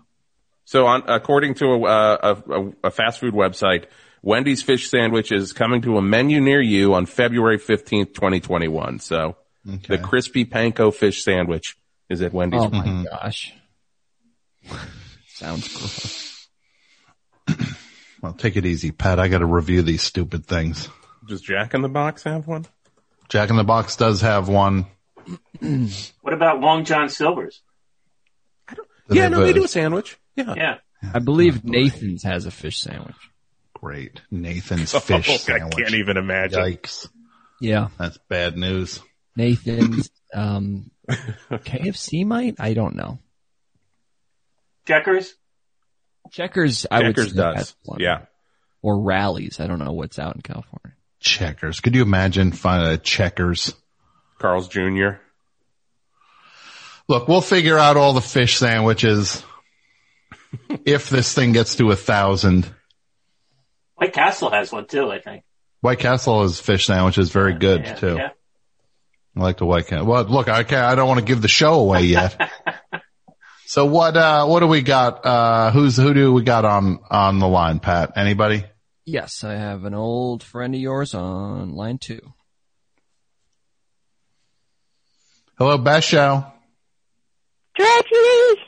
So 0.66 0.88
on, 0.88 1.03
according 1.07 1.56
to 1.56 1.66
a, 1.66 1.82
uh, 1.84 2.36
a, 2.48 2.52
a, 2.52 2.72
a 2.86 2.91
fast 2.91 3.20
food 3.20 3.34
website, 3.34 3.86
Wendy's 4.22 4.64
fish 4.64 4.90
sandwich 4.90 5.32
is 5.32 5.53
coming 5.53 5.84
to 5.84 5.98
a 5.98 6.02
menu 6.02 6.41
near 6.41 6.62
you 6.62 6.95
on 6.95 7.06
February 7.06 7.60
15th, 7.60 8.14
2021. 8.16 8.99
So 8.99 9.38
the 9.66 9.98
crispy 9.98 10.46
panko 10.46 10.94
fish 10.94 11.24
sandwich 11.24 11.76
is 12.10 12.22
at 12.22 12.34
Wendy's. 12.34 12.62
Oh 12.62 12.70
my 12.70 13.06
gosh. 13.10 13.54
Sounds 15.28 15.68
gross. 15.76 16.48
Well, 18.22 18.34
take 18.34 18.56
it 18.56 18.66
easy, 18.66 18.92
Pat. 18.92 19.20
I 19.20 19.28
got 19.28 19.40
to 19.40 19.46
review 19.46 19.84
these 19.84 20.02
stupid 20.02 20.48
things. 20.48 20.90
Does 21.28 21.42
Jack 21.42 21.76
in 21.76 21.84
the 21.84 21.90
Box 21.90 22.24
have 22.24 22.48
one? 22.48 22.66
Jack 23.30 23.52
in 23.52 23.56
the 23.56 23.64
Box 23.64 23.98
does 23.98 24.22
have 24.22 24.50
one. 24.50 24.88
What 26.22 26.34
about 26.34 26.60
Long 26.60 26.86
John 26.86 27.10
Silver's? 27.10 27.62
They 29.08 29.18
yeah, 29.18 29.24
have 29.24 29.32
no, 29.32 29.42
they 29.42 29.54
do 29.54 29.64
a 29.64 29.68
sandwich. 29.68 30.18
Yeah. 30.36 30.56
Yeah. 30.58 30.78
I 31.14 31.20
believe 31.20 31.64
Nathan's 31.64 32.24
has 32.24 32.48
a 32.48 32.52
fish 32.52 32.80
sandwich. 32.80 33.16
Great. 33.76 34.22
Nathan's 34.32 34.96
oh, 34.96 35.00
fish 35.00 35.30
I 35.30 35.38
sandwich. 35.38 35.78
can't 35.78 35.94
even 35.94 36.18
imagine. 36.18 36.60
Yikes. 36.60 37.08
Yeah, 37.62 37.90
That's 38.00 38.18
bad 38.28 38.58
news. 38.58 39.02
Nathan's. 39.36 40.10
Um, 40.34 40.91
KFC 41.10 42.26
might. 42.26 42.56
I 42.60 42.74
don't 42.74 42.95
know. 42.95 43.20
Checkers? 44.88 45.34
Checkers. 46.32 46.86
I 46.90 46.99
would 46.99 47.16
Checkers 47.16 47.32
say 47.32 47.38
does. 47.38 47.76
one. 47.84 47.99
Yeah. 47.99 48.26
Or 48.82 49.02
Rally's. 49.02 49.60
I 49.60 49.68
don't 49.68 49.80
know 49.80 49.94
what's 49.94 50.20
out 50.20 50.36
in 50.36 50.41
California. 50.41 50.95
Checkers. 51.20 51.80
Could 51.80 51.95
you 51.95 52.02
imagine 52.03 52.52
finding 52.52 52.91
a 52.91 52.98
checkers? 52.98 53.74
Carl's 54.40 54.68
Jr. 54.68 55.18
Look, 57.07 57.28
we'll 57.28 57.41
figure 57.41 57.78
out 57.78 57.98
all 57.98 58.14
the 58.14 58.22
fish 58.22 58.57
sandwiches 58.57 59.44
if 60.86 61.10
this 61.10 61.34
thing 61.34 61.52
gets 61.52 61.76
to 61.76 61.91
a 61.91 61.95
thousand. 61.95 62.68
White 63.95 64.14
Castle 64.14 64.49
has 64.52 64.72
one 64.72 64.88
too, 64.88 65.10
I 65.10 65.20
think. 65.20 65.44
White 65.82 65.99
Castle 65.99 66.44
is 66.44 66.60
fish 66.60 66.86
sandwiches 66.88 67.30
very 67.32 67.53
good 67.53 67.86
Yeah, 67.86 67.94
too. 67.95 68.16
yeah. 68.18 68.30
I 69.36 69.41
like 69.41 69.57
the 69.57 69.66
White 69.66 69.88
Castle. 69.88 70.06
Well, 70.06 70.24
look, 70.24 70.48
I 70.48 70.64
can't, 70.64 70.84
I 70.86 70.95
don't 70.95 71.07
want 71.07 71.20
to 71.20 71.26
give 71.26 71.41
the 71.41 71.48
show 71.48 71.74
away 71.74 72.03
yet. 72.03 72.40
so 73.66 73.86
what, 73.86 74.16
uh, 74.16 74.45
what 74.45 74.62
do 74.62 74.68
we 74.68 74.82
got? 74.82 75.26
Uh, 75.26 75.72
who's, 75.72 75.98
who 75.98 76.14
do 76.14 76.32
we 76.32 76.44
got 76.44 76.64
on, 76.64 76.99
on 77.10 77.40
the 77.40 77.48
line, 77.48 77.80
Pat? 77.80 78.14
Anybody? 78.16 78.64
Yes, 79.06 79.44
I 79.44 79.53
have 79.56 79.84
an 79.84 79.94
old 79.94 80.41
friend 80.41 80.74
of 80.74 80.80
yours 80.82 81.14
on 81.14 81.76
line 81.76 81.98
two. 81.98 82.34
Hello, 85.57 85.78
Best 85.78 86.07
Show. 86.07 86.45
Tragedy! 87.76 88.62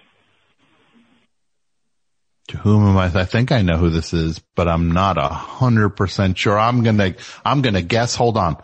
To 2.50 2.58
whom 2.58 2.88
am 2.88 2.98
I? 2.98 3.06
I 3.06 3.26
think 3.26 3.52
I 3.52 3.62
know 3.62 3.78
who 3.78 3.90
this 3.90 4.14
is, 4.14 4.40
but 4.56 4.68
I'm 4.68 4.92
not 4.92 5.18
a 5.18 5.28
hundred 5.28 5.90
percent 5.92 6.38
sure. 6.38 6.58
I'm 6.58 6.84
gonna, 6.84 7.16
I'm 7.44 7.62
gonna 7.62 7.82
guess. 7.82 8.16
Hold 8.16 8.38
on. 8.38 8.58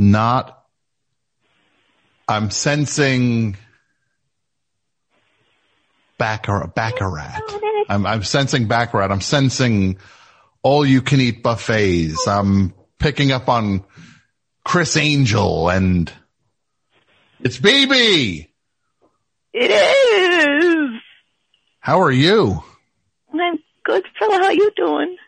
Not, 0.00 0.64
I'm 2.26 2.50
sensing 2.50 3.58
Baccarat, 6.16 6.64
oh, 6.64 6.72
Baccarat. 6.74 7.42
I'm, 7.86 8.06
I'm 8.06 8.22
sensing 8.22 8.66
Baccarat. 8.66 9.12
I'm 9.12 9.20
sensing 9.20 9.98
all 10.62 10.86
you 10.86 11.02
can 11.02 11.20
eat 11.20 11.42
buffets. 11.42 12.26
I'm 12.26 12.72
picking 12.98 13.30
up 13.30 13.50
on 13.50 13.84
Criss 14.64 14.96
Angel 14.96 15.68
and 15.68 16.10
it's 17.40 17.58
BB. 17.58 18.48
It 19.52 19.70
is! 19.70 21.00
How 21.80 22.00
are 22.00 22.10
you? 22.10 22.62
I'm 23.34 23.58
good, 23.84 24.06
fella. 24.18 24.38
How 24.38 24.50
you 24.50 24.70
doing? 24.76 25.18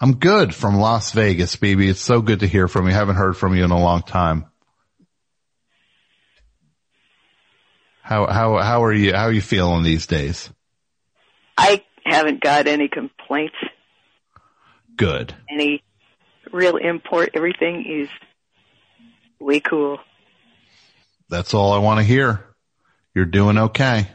I'm 0.00 0.14
good 0.14 0.54
from 0.54 0.76
Las 0.76 1.12
Vegas, 1.12 1.56
BB. 1.56 1.90
It's 1.90 2.00
so 2.00 2.22
good 2.22 2.40
to 2.40 2.46
hear 2.46 2.68
from 2.68 2.86
you. 2.86 2.92
I 2.92 2.94
Haven't 2.94 3.16
heard 3.16 3.36
from 3.36 3.54
you 3.54 3.64
in 3.64 3.70
a 3.70 3.78
long 3.78 4.02
time. 4.02 4.46
How 8.02 8.26
how 8.26 8.58
how 8.58 8.84
are 8.84 8.92
you? 8.92 9.12
How 9.12 9.24
are 9.24 9.32
you 9.32 9.42
feeling 9.42 9.84
these 9.84 10.06
days? 10.06 10.50
I 11.56 11.84
haven't 12.04 12.42
got 12.42 12.66
any 12.66 12.88
complaints, 12.88 13.54
Good. 14.96 15.34
any 15.50 15.84
real 16.50 16.76
import. 16.76 17.30
Everything 17.34 17.84
is 17.86 18.08
way 19.38 19.60
cool. 19.60 19.98
That's 21.28 21.52
all 21.54 21.72
I 21.72 21.78
want 21.78 21.98
to 21.98 22.04
hear. 22.04 22.46
You're 23.14 23.26
doing 23.26 23.58
okay. 23.58 24.08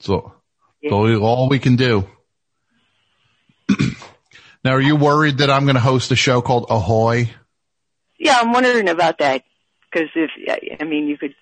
So, 0.00 0.34
all, 0.90 1.22
all 1.22 1.48
we 1.48 1.58
can 1.58 1.76
do. 1.76 2.08
Now, 4.64 4.72
are 4.72 4.80
you 4.80 4.96
worried 4.96 5.38
that 5.38 5.50
I'm 5.50 5.64
going 5.64 5.76
to 5.76 5.80
host 5.80 6.10
a 6.10 6.16
show 6.16 6.42
called 6.42 6.66
Ahoy? 6.68 7.30
Yeah, 8.18 8.38
I'm 8.40 8.52
wondering 8.52 8.88
about 8.88 9.18
that 9.18 9.44
because 9.90 10.08
if 10.14 10.30
I 10.80 10.84
mean 10.84 11.06
you 11.06 11.16
could 11.16 11.34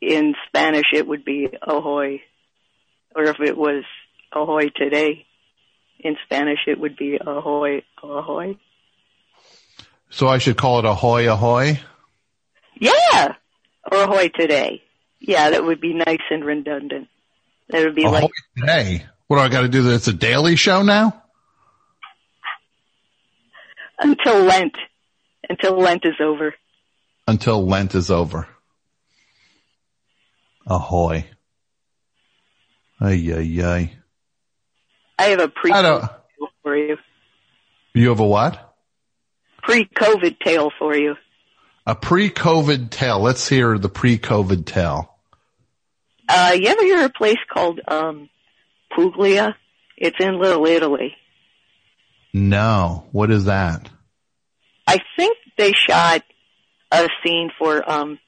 in 0.00 0.34
Spanish 0.46 0.86
it 0.94 1.06
would 1.06 1.24
be 1.24 1.48
ahoy, 1.62 2.22
or 3.14 3.24
if 3.24 3.40
it 3.40 3.56
was 3.56 3.84
ahoy 4.32 4.68
today, 4.74 5.26
in 5.98 6.16
Spanish 6.24 6.60
it 6.66 6.78
would 6.78 6.96
be 6.96 7.18
ahoy 7.20 7.82
ahoy. 8.02 8.56
So 10.10 10.28
I 10.28 10.38
should 10.38 10.56
call 10.56 10.80
it 10.80 10.84
Ahoy 10.84 11.30
Ahoy? 11.30 11.78
Yeah, 12.80 13.34
or 13.90 14.02
ahoy 14.02 14.28
today. 14.28 14.82
Yeah, 15.20 15.50
that 15.50 15.64
would 15.64 15.80
be 15.80 15.94
nice 15.94 16.18
and 16.30 16.44
redundant. 16.44 17.08
That 17.68 17.84
would 17.84 17.94
be 17.94 18.04
Ahoy 18.04 18.20
like 18.22 18.30
today. 18.58 19.06
What 19.28 19.36
do 19.36 19.42
I 19.42 19.48
got 19.48 19.60
to 19.60 19.68
do? 19.68 19.88
It's 19.92 20.08
a 20.08 20.12
daily 20.12 20.56
show 20.56 20.82
now? 20.82 21.19
Until 24.00 24.42
Lent, 24.42 24.74
until 25.48 25.78
Lent 25.78 26.04
is 26.04 26.14
over. 26.20 26.54
Until 27.28 27.66
Lent 27.66 27.94
is 27.94 28.10
over. 28.10 28.48
Ahoy. 30.66 31.26
Ay, 33.00 33.32
ay, 33.32 33.62
ay. 33.64 33.92
I 35.18 35.24
have 35.24 35.40
a 35.40 35.48
pre 35.48 35.70
for 36.62 36.76
you. 36.76 36.96
you 37.94 38.08
have 38.08 38.20
a 38.20 38.26
what? 38.26 38.74
Pre-COVID 39.62 40.38
tale 40.40 40.70
for 40.78 40.96
you. 40.96 41.16
A 41.86 41.94
pre-COVID 41.94 42.90
tale. 42.90 43.20
Let's 43.20 43.48
hear 43.48 43.78
the 43.78 43.88
pre-COVID 43.88 44.64
tale. 44.64 45.14
Uh, 46.28 46.56
you 46.58 46.68
ever 46.68 46.82
hear 46.82 47.04
a 47.04 47.10
place 47.10 47.38
called 47.52 47.80
um, 47.88 48.28
Puglia? 48.94 49.56
It's 49.96 50.16
in 50.20 50.38
Little 50.38 50.66
Italy. 50.66 51.14
No. 52.32 53.06
What 53.12 53.30
is 53.30 53.46
that? 53.46 53.88
I 54.86 54.98
think 55.16 55.36
they 55.56 55.72
shot 55.72 56.22
a 56.90 57.08
scene 57.24 57.50
for 57.58 57.88
um, 57.90 58.18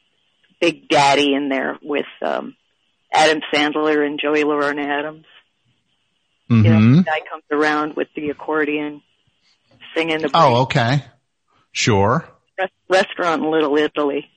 Big 0.61 0.89
Daddy 0.89 1.35
in 1.35 1.49
there 1.49 1.79
with 1.83 2.07
um, 2.25 2.57
Adam 3.13 3.41
Sandler 3.53 4.07
and 4.07 4.21
Joey 4.21 4.45
Lauren 4.45 4.79
Adams. 4.79 5.25
You 6.49 6.63
know, 6.65 6.79
hmm 6.79 6.97
the 6.97 7.03
guy 7.03 7.21
comes 7.31 7.45
around 7.51 7.97
with 7.97 8.09
the 8.15 8.29
accordion, 8.29 9.01
singing 9.97 10.21
the 10.21 10.31
Oh, 10.35 10.63
okay. 10.63 11.03
Sure. 11.73 12.29
restaurant 12.91 13.43
in 13.43 13.51
Little 13.51 13.77
Italy, 13.79 14.29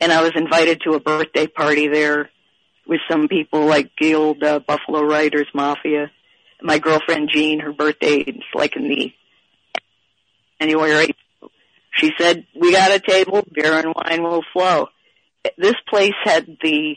and 0.00 0.12
I 0.12 0.22
was 0.22 0.32
invited 0.36 0.82
to 0.82 0.92
a 0.92 1.00
birthday 1.00 1.48
party 1.48 1.88
there 1.88 2.30
with 2.86 3.00
some 3.10 3.26
people 3.26 3.66
like 3.66 3.90
the 4.00 4.14
old 4.14 4.42
uh, 4.44 4.60
Buffalo 4.60 5.02
Riders 5.02 5.48
Mafia. 5.52 6.12
My 6.64 6.78
girlfriend 6.78 7.28
Jean, 7.30 7.60
her 7.60 7.74
birthday 7.74 8.16
is 8.16 8.42
like 8.54 8.74
in 8.74 8.88
the 8.88 9.12
January. 10.58 11.14
She 11.92 12.10
said, 12.18 12.46
"We 12.54 12.72
got 12.72 12.90
a 12.90 12.98
table, 12.98 13.46
beer 13.52 13.74
and 13.74 13.94
wine 13.94 14.22
will 14.22 14.42
flow." 14.52 14.88
This 15.58 15.74
place 15.88 16.14
had 16.24 16.46
the, 16.62 16.96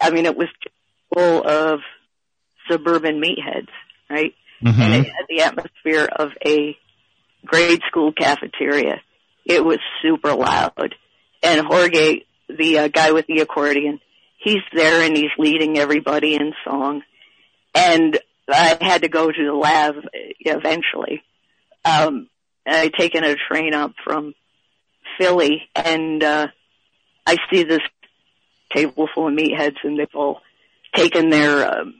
I 0.00 0.10
mean, 0.10 0.26
it 0.26 0.36
was 0.36 0.48
full 1.14 1.46
of 1.46 1.78
suburban 2.68 3.22
meatheads, 3.22 3.68
right? 4.10 4.34
Mm-hmm. 4.62 4.82
and 4.82 4.94
it 4.94 5.06
had 5.06 5.26
the 5.28 5.40
atmosphere 5.42 6.06
of 6.14 6.32
a 6.44 6.76
grade 7.46 7.80
school 7.88 8.12
cafeteria. 8.12 9.00
It 9.46 9.64
was 9.64 9.78
super 10.02 10.34
loud. 10.34 10.94
And 11.42 11.64
Jorge, 11.64 12.24
the 12.48 12.78
uh, 12.80 12.88
guy 12.88 13.12
with 13.12 13.26
the 13.26 13.40
accordion, 13.40 14.00
he's 14.36 14.62
there 14.74 15.02
and 15.02 15.16
he's 15.16 15.30
leading 15.38 15.78
everybody 15.78 16.34
in 16.34 16.52
song. 16.64 17.02
And 17.74 18.18
I 18.52 18.76
had 18.80 19.02
to 19.02 19.08
go 19.08 19.30
to 19.30 19.44
the 19.44 19.54
lab 19.54 19.94
eventually. 20.40 21.22
Um, 21.84 22.28
I'd 22.66 22.92
taken 22.94 23.24
a 23.24 23.36
train 23.36 23.74
up 23.74 23.92
from 24.04 24.34
Philly 25.18 25.68
and, 25.74 26.22
uh, 26.22 26.48
I 27.26 27.36
see 27.52 27.62
this 27.62 27.80
table 28.74 29.08
full 29.14 29.28
of 29.28 29.34
meatheads 29.34 29.76
and 29.82 29.98
they've 29.98 30.14
all 30.14 30.40
taken 30.94 31.30
their, 31.30 31.80
um, 31.80 31.94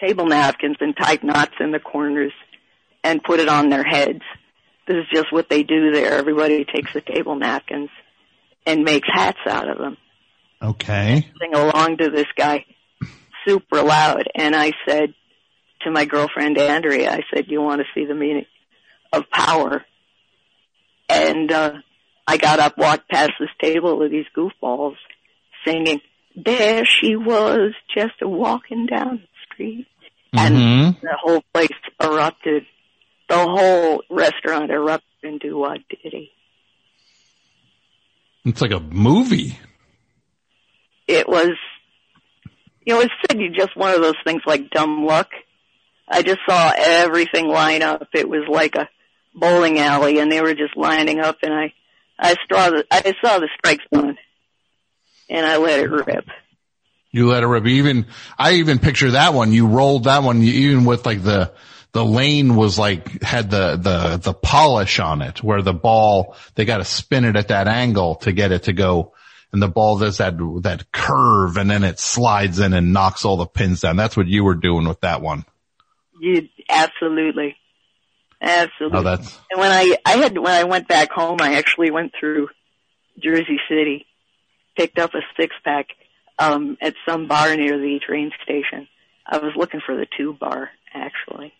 table 0.00 0.26
napkins 0.26 0.76
and 0.80 0.96
tied 0.96 1.24
knots 1.24 1.54
in 1.60 1.72
the 1.72 1.80
corners 1.80 2.32
and 3.02 3.22
put 3.22 3.40
it 3.40 3.48
on 3.48 3.68
their 3.68 3.84
heads. 3.84 4.22
This 4.86 4.98
is 4.98 5.06
just 5.12 5.32
what 5.32 5.48
they 5.48 5.62
do 5.62 5.92
there. 5.92 6.12
Everybody 6.14 6.64
takes 6.64 6.92
the 6.92 7.00
table 7.00 7.36
napkins 7.36 7.90
and 8.64 8.84
makes 8.84 9.08
hats 9.10 9.38
out 9.46 9.68
of 9.68 9.78
them. 9.78 9.96
Okay. 10.62 11.26
Sing 11.40 11.54
along 11.54 11.98
to 11.98 12.10
this 12.10 12.26
guy 12.36 12.64
super 13.48 13.82
loud. 13.82 14.24
And 14.34 14.54
I 14.54 14.72
said 14.86 15.14
to 15.82 15.90
my 15.90 16.04
girlfriend 16.04 16.58
Andrea, 16.58 17.10
I 17.12 17.22
said, 17.32 17.46
you 17.48 17.62
want 17.62 17.80
to 17.80 17.86
see 17.94 18.06
the 18.06 18.14
meaning 18.14 18.46
of 19.12 19.24
power? 19.30 19.84
And, 21.08 21.50
uh, 21.50 21.72
I 22.26 22.36
got 22.36 22.60
up, 22.60 22.76
walked 22.76 23.08
past 23.08 23.32
this 23.40 23.48
table 23.62 23.98
with 23.98 24.10
these 24.10 24.26
goofballs 24.36 24.96
singing, 25.66 26.00
there 26.36 26.84
she 26.84 27.16
was 27.16 27.72
just 27.96 28.20
a 28.22 28.28
walking 28.28 28.86
down 28.86 29.22
the 29.22 29.54
street. 29.54 29.86
And 30.36 30.54
Mm-hmm. 30.56 31.06
the 31.06 31.16
whole 31.22 31.42
place 31.54 31.70
erupted. 32.00 32.64
The 33.30 33.38
whole 33.38 34.02
restaurant 34.10 34.70
erupted 34.70 35.04
into 35.22 35.56
what 35.56 35.80
diddy. 35.88 36.32
It's 38.44 38.60
like 38.60 38.72
a 38.72 38.80
movie. 38.80 39.58
It 41.06 41.28
was, 41.28 41.52
you 42.88 42.94
know, 42.94 43.00
it's 43.02 43.12
you 43.36 43.50
just 43.50 43.76
one 43.76 43.94
of 43.94 44.00
those 44.00 44.16
things 44.24 44.40
like 44.46 44.70
dumb 44.70 45.04
luck. 45.04 45.28
I 46.08 46.22
just 46.22 46.40
saw 46.48 46.72
everything 46.74 47.46
line 47.46 47.82
up. 47.82 48.08
It 48.14 48.26
was 48.26 48.48
like 48.48 48.76
a 48.76 48.88
bowling 49.34 49.78
alley 49.78 50.18
and 50.20 50.32
they 50.32 50.40
were 50.40 50.54
just 50.54 50.74
lining 50.74 51.20
up 51.20 51.36
and 51.42 51.52
I, 51.52 51.74
I 52.18 52.34
saw 52.50 52.70
the, 52.70 52.86
I 52.90 53.12
saw 53.22 53.40
the 53.40 53.48
strike 53.58 53.80
zone 53.94 54.16
and 55.28 55.44
I 55.44 55.58
let 55.58 55.80
it 55.80 55.90
rip. 55.90 56.24
You 57.10 57.28
let 57.28 57.42
it 57.42 57.46
rip. 57.46 57.66
Even, 57.66 58.06
I 58.38 58.52
even 58.52 58.78
picture 58.78 59.10
that 59.10 59.34
one. 59.34 59.52
You 59.52 59.66
rolled 59.66 60.04
that 60.04 60.22
one, 60.22 60.40
you, 60.40 60.70
even 60.70 60.86
with 60.86 61.04
like 61.04 61.22
the, 61.22 61.52
the 61.92 62.02
lane 62.02 62.56
was 62.56 62.78
like, 62.78 63.22
had 63.22 63.50
the, 63.50 63.76
the, 63.76 64.16
the 64.16 64.32
polish 64.32 64.98
on 64.98 65.20
it 65.20 65.42
where 65.42 65.60
the 65.60 65.74
ball, 65.74 66.36
they 66.54 66.64
got 66.64 66.78
to 66.78 66.86
spin 66.86 67.26
it 67.26 67.36
at 67.36 67.48
that 67.48 67.68
angle 67.68 68.14
to 68.16 68.32
get 68.32 68.50
it 68.50 68.62
to 68.62 68.72
go. 68.72 69.12
And 69.52 69.62
the 69.62 69.68
ball 69.68 69.98
does 69.98 70.18
that, 70.18 70.34
that 70.62 70.92
curve 70.92 71.56
and 71.56 71.70
then 71.70 71.82
it 71.82 71.98
slides 71.98 72.58
in 72.58 72.74
and 72.74 72.92
knocks 72.92 73.24
all 73.24 73.38
the 73.38 73.46
pins 73.46 73.80
down. 73.80 73.96
That's 73.96 74.16
what 74.16 74.26
you 74.26 74.44
were 74.44 74.54
doing 74.54 74.86
with 74.86 75.00
that 75.00 75.22
one. 75.22 75.44
You, 76.20 76.48
absolutely. 76.68 77.56
Absolutely. 78.42 78.98
Oh, 78.98 79.02
that's, 79.02 79.38
And 79.50 79.58
when 79.58 79.70
I, 79.70 79.96
I 80.04 80.16
had, 80.18 80.36
when 80.36 80.52
I 80.52 80.64
went 80.64 80.86
back 80.86 81.10
home, 81.10 81.38
I 81.40 81.54
actually 81.54 81.90
went 81.90 82.12
through 82.18 82.48
Jersey 83.18 83.58
City, 83.70 84.06
picked 84.76 84.98
up 84.98 85.14
a 85.14 85.20
six 85.40 85.54
pack, 85.64 85.86
um, 86.38 86.76
at 86.80 86.94
some 87.08 87.26
bar 87.26 87.56
near 87.56 87.78
the 87.78 87.98
train 88.06 88.30
station. 88.44 88.86
I 89.26 89.38
was 89.38 89.52
looking 89.56 89.80
for 89.84 89.96
the 89.96 90.06
tube 90.16 90.38
bar, 90.38 90.70
actually. 90.94 91.52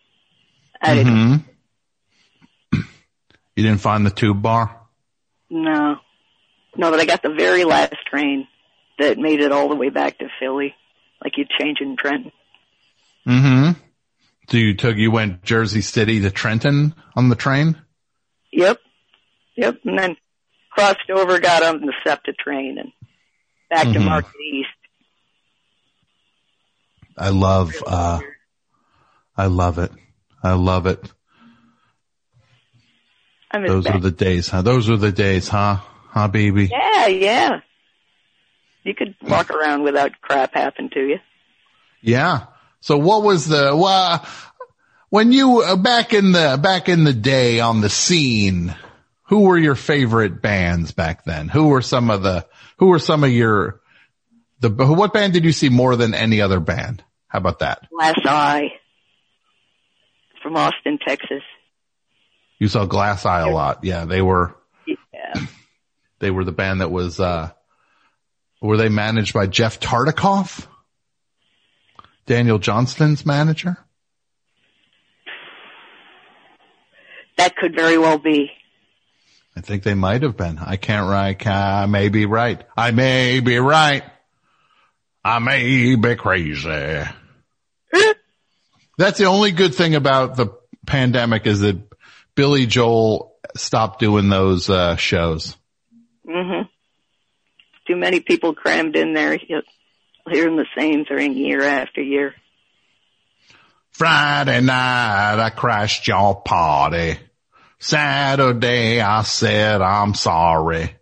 I 0.80 0.94
didn't, 0.94 1.12
Mhm. 1.14 1.44
You 3.56 3.64
didn't 3.64 3.80
find 3.80 4.04
the 4.06 4.10
tube 4.10 4.42
bar? 4.42 4.78
no. 5.50 5.96
No, 6.78 6.92
but 6.92 7.00
I 7.00 7.04
got 7.04 7.22
the 7.22 7.34
very 7.36 7.64
last 7.64 7.96
train 8.08 8.46
that 9.00 9.18
made 9.18 9.40
it 9.40 9.50
all 9.50 9.68
the 9.68 9.74
way 9.74 9.90
back 9.90 10.18
to 10.18 10.28
Philly, 10.40 10.74
like 11.22 11.36
you'd 11.36 11.50
change 11.50 11.78
in 11.80 11.96
Trenton. 11.96 12.30
Mm-hmm. 13.26 13.72
So 14.48 14.56
you 14.56 14.74
took, 14.74 14.96
you 14.96 15.10
went 15.10 15.42
Jersey 15.42 15.82
City 15.82 16.20
to 16.20 16.30
Trenton 16.30 16.94
on 17.16 17.28
the 17.28 17.34
train? 17.34 17.76
Yep. 18.52 18.78
Yep. 19.56 19.80
And 19.84 19.98
then 19.98 20.16
crossed 20.70 21.10
over, 21.10 21.40
got 21.40 21.64
on 21.64 21.80
the 21.80 21.92
SEPTA 22.06 22.32
train 22.38 22.78
and 22.78 22.92
back 23.68 23.84
to 23.92 23.98
Mhm. 23.98 24.04
Market 24.04 24.30
East. 24.40 24.68
I 27.16 27.30
love, 27.30 27.74
uh, 27.84 28.20
I 29.36 29.46
love 29.46 29.78
it. 29.78 29.90
I 30.44 30.52
love 30.52 30.86
it. 30.86 31.12
Those 33.52 33.84
back. 33.84 33.94
were 33.94 34.00
the 34.00 34.10
days, 34.12 34.48
huh? 34.48 34.62
Those 34.62 34.88
were 34.88 34.96
the 34.96 35.10
days, 35.10 35.48
huh? 35.48 35.78
Huh, 36.08 36.28
baby? 36.28 36.68
Yeah, 36.70 37.06
yeah. 37.06 37.60
You 38.82 38.94
could 38.94 39.14
walk 39.22 39.50
around 39.50 39.82
without 39.82 40.12
crap 40.20 40.54
happen 40.54 40.90
to 40.90 41.00
you. 41.00 41.18
Yeah. 42.00 42.46
So 42.80 42.96
what 42.96 43.22
was 43.22 43.46
the, 43.46 43.76
well, 43.76 44.24
when 45.10 45.32
you, 45.32 45.62
uh, 45.62 45.76
back 45.76 46.14
in 46.14 46.32
the, 46.32 46.58
back 46.62 46.88
in 46.88 47.04
the 47.04 47.12
day 47.12 47.60
on 47.60 47.80
the 47.80 47.90
scene, 47.90 48.74
who 49.24 49.40
were 49.40 49.58
your 49.58 49.74
favorite 49.74 50.40
bands 50.40 50.92
back 50.92 51.24
then? 51.24 51.48
Who 51.48 51.68
were 51.68 51.82
some 51.82 52.10
of 52.10 52.22
the, 52.22 52.46
who 52.78 52.86
were 52.86 52.98
some 52.98 53.24
of 53.24 53.30
your, 53.30 53.80
the, 54.60 54.70
what 54.70 55.12
band 55.12 55.34
did 55.34 55.44
you 55.44 55.52
see 55.52 55.68
more 55.68 55.96
than 55.96 56.14
any 56.14 56.40
other 56.40 56.60
band? 56.60 57.04
How 57.26 57.38
about 57.38 57.58
that? 57.58 57.88
Glass 57.90 58.14
Eye 58.24 58.68
from 60.42 60.56
Austin, 60.56 60.98
Texas. 61.06 61.42
You 62.58 62.68
saw 62.68 62.86
Glass 62.86 63.26
Eye 63.26 63.40
a 63.40 63.50
lot. 63.50 63.84
Yeah, 63.84 64.06
they 64.06 64.22
were. 64.22 64.54
They 66.20 66.30
were 66.30 66.44
the 66.44 66.52
band 66.52 66.80
that 66.80 66.90
was, 66.90 67.20
uh, 67.20 67.50
Were 68.60 68.76
they 68.76 68.88
managed 68.88 69.34
by 69.34 69.46
Jeff 69.46 69.80
Tartakov? 69.80 70.66
Daniel 72.26 72.58
Johnston's 72.58 73.24
manager? 73.24 73.78
That 77.38 77.56
could 77.56 77.74
very 77.74 77.96
well 77.96 78.18
be. 78.18 78.50
I 79.56 79.60
think 79.60 79.82
they 79.82 79.94
might 79.94 80.22
have 80.22 80.36
been. 80.36 80.58
I 80.58 80.76
can't 80.76 81.08
right. 81.08 81.46
I 81.46 81.86
may 81.86 82.08
be 82.10 82.26
right. 82.26 82.62
I 82.76 82.90
may 82.90 83.40
be 83.40 83.58
right. 83.58 84.04
I 85.24 85.38
may 85.40 85.96
be 85.96 86.14
crazy. 86.16 86.68
That's 88.98 89.18
the 89.18 89.24
only 89.24 89.52
good 89.52 89.74
thing 89.74 89.94
about 89.94 90.36
the 90.36 90.56
pandemic 90.86 91.46
is 91.46 91.60
that 91.60 91.76
Billy 92.34 92.66
Joel 92.66 93.34
stopped 93.56 94.00
doing 94.00 94.28
those 94.28 94.70
uh, 94.70 94.96
shows. 94.96 95.56
Hmm 96.28 96.62
Too 97.86 97.96
many 97.96 98.20
people 98.20 98.54
crammed 98.54 98.96
in 98.96 99.14
there. 99.14 99.34
You'll 99.34 99.62
the 100.26 100.66
same 100.76 101.04
thing 101.06 101.34
year 101.34 101.62
after 101.62 102.02
year. 102.02 102.34
Friday 103.92 104.60
night 104.60 105.40
I 105.40 105.50
crashed 105.50 106.06
your 106.06 106.40
party. 106.42 107.18
Saturday 107.78 109.00
I 109.00 109.22
said 109.22 109.80
I'm 109.80 110.14
sorry. 110.14 110.94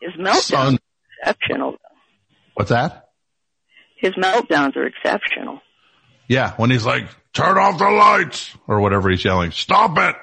His 0.00 0.12
meltdowns 0.14 0.42
Sun- 0.42 0.74
are 0.74 0.78
exceptional. 1.20 1.76
What's 2.54 2.70
that? 2.70 3.10
His 3.96 4.12
meltdowns 4.14 4.76
are 4.76 4.86
exceptional. 4.86 5.60
Yeah, 6.28 6.54
when 6.56 6.70
he's 6.70 6.86
like, 6.86 7.08
turn 7.32 7.58
off 7.58 7.78
the 7.78 7.90
lights 7.90 8.56
or 8.66 8.80
whatever 8.80 9.10
he's 9.10 9.24
yelling, 9.24 9.50
stop 9.50 9.98
it. 9.98 10.16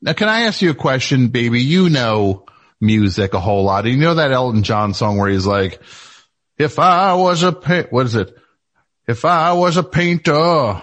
Now 0.00 0.12
can 0.12 0.28
I 0.28 0.42
ask 0.42 0.62
you 0.62 0.70
a 0.70 0.74
question, 0.74 1.28
baby? 1.28 1.60
You 1.60 1.90
know 1.90 2.46
music 2.80 3.34
a 3.34 3.40
whole 3.40 3.64
lot. 3.64 3.86
You 3.86 3.96
know 3.96 4.14
that 4.14 4.32
Elton 4.32 4.62
John 4.62 4.94
song 4.94 5.18
where 5.18 5.30
he's 5.30 5.46
like, 5.46 5.80
if 6.56 6.78
I 6.78 7.14
was 7.14 7.42
a 7.42 7.52
pa- 7.52 7.86
what 7.90 8.06
is 8.06 8.14
it? 8.14 8.36
If 9.06 9.24
I 9.24 9.52
was 9.54 9.76
a 9.76 9.82
painter, 9.82 10.82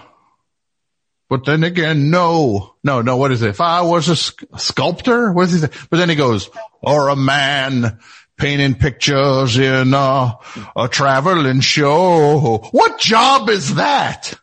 but 1.28 1.44
then 1.44 1.64
again, 1.64 2.10
no, 2.10 2.74
no, 2.84 3.02
no, 3.02 3.16
what 3.16 3.32
is 3.32 3.42
it? 3.42 3.50
If 3.50 3.60
I 3.60 3.82
was 3.82 4.08
a 4.08 4.16
sc- 4.16 4.44
sculptor, 4.58 5.32
what 5.32 5.48
he 5.48 5.58
say? 5.58 5.68
But 5.90 5.96
then 5.98 6.08
he 6.08 6.16
goes, 6.16 6.50
or 6.82 7.08
a 7.08 7.16
man 7.16 7.98
painting 8.36 8.74
pictures 8.74 9.58
in 9.58 9.94
a, 9.94 10.34
a 10.76 10.88
traveling 10.88 11.60
show. 11.60 12.68
What 12.70 12.98
job 12.98 13.48
is 13.48 13.76
that? 13.76 14.34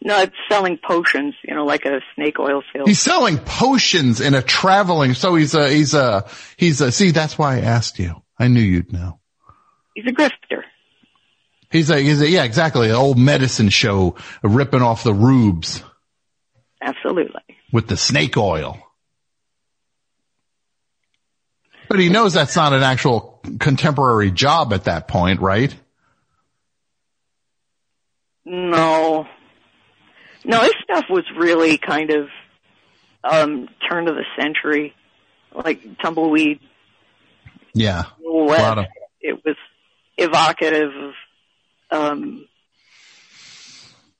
No, 0.00 0.20
it's 0.20 0.36
selling 0.48 0.78
potions, 0.78 1.34
you 1.42 1.54
know, 1.54 1.64
like 1.64 1.84
a 1.84 2.00
snake 2.14 2.38
oil 2.38 2.62
salesman. 2.72 2.86
He's 2.86 3.00
selling 3.00 3.38
potions 3.38 4.20
in 4.20 4.34
a 4.34 4.42
traveling, 4.42 5.14
so 5.14 5.34
he's 5.34 5.54
a, 5.54 5.68
he's 5.68 5.92
a, 5.92 6.28
he's 6.56 6.80
a, 6.80 6.92
see, 6.92 7.10
that's 7.10 7.36
why 7.36 7.56
I 7.56 7.60
asked 7.62 7.98
you. 7.98 8.22
I 8.38 8.46
knew 8.46 8.60
you'd 8.60 8.92
know. 8.92 9.18
He's 9.94 10.06
a 10.06 10.12
grifter. 10.12 10.62
He's 11.70 11.90
a, 11.90 11.98
he's 11.98 12.20
a, 12.20 12.28
yeah, 12.28 12.44
exactly, 12.44 12.90
an 12.90 12.94
old 12.94 13.18
medicine 13.18 13.70
show 13.70 14.14
ripping 14.42 14.82
off 14.82 15.02
the 15.02 15.12
rubes 15.12 15.82
Absolutely. 16.80 17.42
with 17.72 17.88
the 17.88 17.96
snake 17.96 18.36
oil. 18.36 18.78
But 21.88 21.98
he 21.98 22.08
knows 22.08 22.34
that's 22.34 22.54
not 22.54 22.72
an 22.72 22.82
actual 22.82 23.40
contemporary 23.58 24.30
job 24.30 24.72
at 24.72 24.84
that 24.84 25.08
point, 25.08 25.40
right? 25.40 25.74
No. 28.44 29.26
No, 30.44 30.60
his 30.60 30.74
stuff 30.82 31.04
was 31.10 31.24
really 31.36 31.78
kind 31.78 32.10
of 32.10 32.28
um 33.24 33.68
turn 33.90 34.08
of 34.08 34.14
the 34.14 34.24
century, 34.40 34.94
like 35.54 35.80
tumbleweed. 36.00 36.60
Yeah. 37.74 38.04
Of- 38.78 38.86
It 39.20 39.44
was 39.44 39.56
evocative 40.16 40.90
of 40.94 41.12
um 41.90 42.46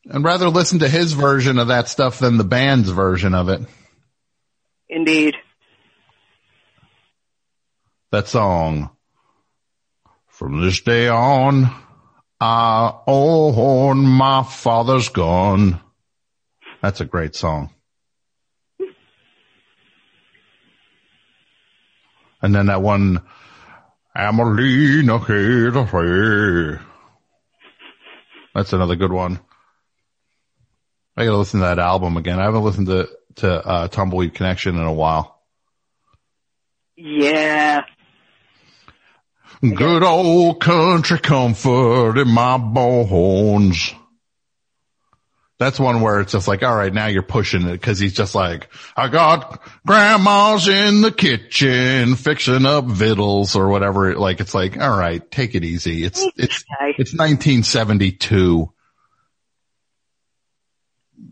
And 0.05 0.25
rather 0.25 0.49
listen 0.49 0.81
to 0.81 0.89
his 0.89 1.13
version 1.13 1.59
of 1.59 1.69
that 1.69 1.89
stuff 1.89 2.19
than 2.19 2.37
the 2.39 2.45
band's 2.45 2.89
version 2.91 3.35
of 3.35 3.49
it. 3.49 3.61
indeed. 4.89 5.35
That 8.11 8.27
song. 8.29 8.91
From 10.29 10.61
this 10.63 10.81
day 10.81 11.09
on, 11.09 11.71
I 12.41 12.95
own 13.07 13.99
my 14.07 14.45
father's 14.45 15.09
gun. 15.09 15.81
That's 16.81 17.01
a 17.01 17.05
great 17.05 17.35
song. 17.35 17.71
And 22.41 22.55
then 22.55 22.67
that 22.67 22.83
one, 22.83 23.23
Amelina 24.17 25.19
Hathaway. 25.19 26.81
That's 28.55 28.73
another 28.73 28.97
good 28.97 29.13
one. 29.13 29.41
I 31.17 31.25
gotta 31.25 31.37
listen 31.37 31.61
to 31.61 31.67
that 31.67 31.81
album 31.81 32.17
again. 32.17 32.39
I 32.39 32.45
haven't 32.45 32.63
listened 32.63 32.87
to, 32.87 33.09
to, 33.37 33.67
uh, 33.67 33.89
Tumbleweed 33.89 34.35
Connection 34.35 34.77
in 34.77 34.83
a 34.83 34.93
while. 34.93 35.43
Yeah. 36.97 37.83
Good 39.61 40.05
old 40.05 40.61
country 40.61 41.19
comfort 41.19 42.19
in 42.19 42.29
my 42.29 42.59
bones. 42.59 43.93
That's 45.59 45.81
one 45.81 46.01
where 46.03 46.20
it's 46.20 46.31
just 46.33 46.47
like, 46.47 46.62
all 46.62 46.75
right, 46.77 46.93
now 46.93 47.07
you're 47.07 47.23
pushing 47.23 47.62
it 47.67 47.73
because 47.73 47.99
he's 47.99 48.15
just 48.15 48.35
like, 48.37 48.69
I 48.97 49.09
got 49.09 49.61
grandma's 49.85 50.69
in 50.69 51.01
the 51.01 51.11
kitchen 51.11 52.15
fixing 52.15 52.65
up 52.65 52.85
vittles 52.85 53.57
or 53.57 53.67
whatever. 53.69 54.15
Like, 54.15 54.39
it's 54.39 54.55
like, 54.55 54.78
all 54.81 54.97
right, 54.97 55.28
take 55.33 55.57
it 55.57 55.65
easy. 55.65 56.05
It's, 56.05 56.25
it's, 56.37 56.65
it's 56.97 57.12
1972. 57.12 58.73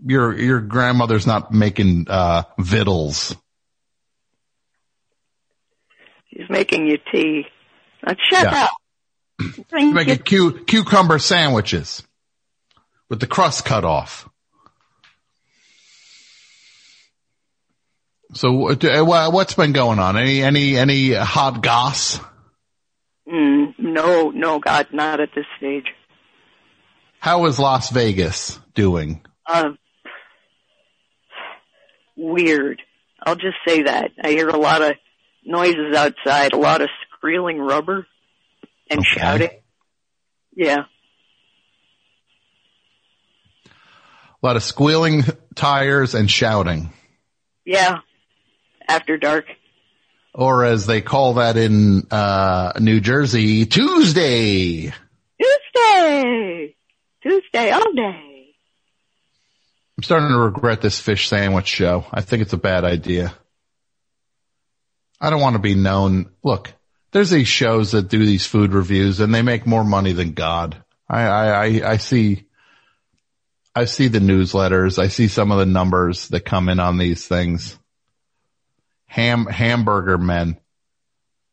Your, 0.06 0.36
your 0.38 0.60
grandmother's 0.60 1.26
not 1.26 1.52
making, 1.52 2.06
uh, 2.08 2.42
vittles. 2.58 3.36
He's 6.26 6.50
making 6.50 6.88
you 6.88 6.98
tea. 7.12 7.46
Now 8.04 8.14
shut 8.30 8.42
Yeah. 8.52 8.64
up. 8.64 8.70
Making 9.72 10.18
cu- 10.18 10.64
cucumber 10.64 11.18
sandwiches 11.18 12.02
with 13.08 13.20
the 13.20 13.26
crust 13.26 13.64
cut 13.64 13.84
off. 13.84 14.28
So 18.34 18.70
uh, 18.70 19.04
wha- 19.04 19.30
what's 19.30 19.54
been 19.54 19.72
going 19.72 19.98
on? 19.98 20.16
Any, 20.16 20.42
any, 20.42 20.76
any 20.76 21.12
hot 21.12 21.62
goss? 21.62 22.18
Mm, 23.28 23.74
no, 23.78 24.30
no, 24.30 24.58
God, 24.58 24.88
not 24.92 25.20
at 25.20 25.30
this 25.34 25.46
stage. 25.58 25.86
How 27.20 27.46
is 27.46 27.58
Las 27.58 27.90
Vegas 27.90 28.58
doing? 28.74 29.24
Uh, 29.46 29.70
weird. 32.16 32.82
I'll 33.24 33.36
just 33.36 33.56
say 33.66 33.84
that. 33.84 34.10
I 34.22 34.30
hear 34.30 34.48
a 34.48 34.58
lot 34.58 34.82
of 34.82 34.92
noises 35.44 35.96
outside, 35.96 36.52
a 36.52 36.58
lot 36.58 36.82
of 36.82 36.88
squealing 37.16 37.58
rubber 37.58 38.06
and 38.90 39.00
Okay. 39.00 39.08
shouting. 39.20 39.50
Yeah. 40.54 40.84
A 44.42 44.46
lot 44.46 44.56
of 44.56 44.62
squealing 44.62 45.24
tires 45.54 46.14
and 46.14 46.30
shouting. 46.30 46.92
Yeah. 47.64 47.98
After 48.88 49.16
dark. 49.16 49.46
Or 50.34 50.64
as 50.64 50.86
they 50.86 51.00
call 51.00 51.34
that 51.34 51.56
in, 51.56 52.06
uh, 52.10 52.72
New 52.78 53.00
Jersey, 53.00 53.66
Tuesday. 53.66 54.92
Tuesday! 55.40 56.76
Tuesday 57.22 57.70
all 57.70 57.92
day. 57.92 58.54
I'm 59.96 60.02
starting 60.02 60.28
to 60.28 60.38
regret 60.38 60.82
this 60.82 61.00
fish 61.00 61.28
sandwich 61.28 61.66
show. 61.66 62.04
I 62.12 62.20
think 62.20 62.42
it's 62.42 62.52
a 62.52 62.58
bad 62.58 62.84
idea. 62.84 63.34
I 65.18 65.30
don't 65.30 65.40
want 65.40 65.54
to 65.54 65.60
be 65.60 65.74
known. 65.74 66.30
Look, 66.44 66.72
there's 67.12 67.30
these 67.30 67.48
shows 67.48 67.92
that 67.92 68.08
do 68.08 68.24
these 68.24 68.44
food 68.46 68.74
reviews 68.74 69.20
and 69.20 69.34
they 69.34 69.40
make 69.40 69.66
more 69.66 69.84
money 69.84 70.12
than 70.12 70.32
God. 70.32 70.82
I, 71.08 71.22
I, 71.22 71.46
I, 71.46 71.90
I 71.92 71.96
see, 71.96 72.45
I 73.76 73.84
see 73.84 74.08
the 74.08 74.20
newsletters. 74.20 74.98
I 74.98 75.08
see 75.08 75.28
some 75.28 75.52
of 75.52 75.58
the 75.58 75.66
numbers 75.66 76.28
that 76.28 76.46
come 76.46 76.70
in 76.70 76.80
on 76.80 76.96
these 76.96 77.26
things. 77.26 77.78
Ham, 79.04 79.44
hamburger 79.44 80.16
men. 80.16 80.58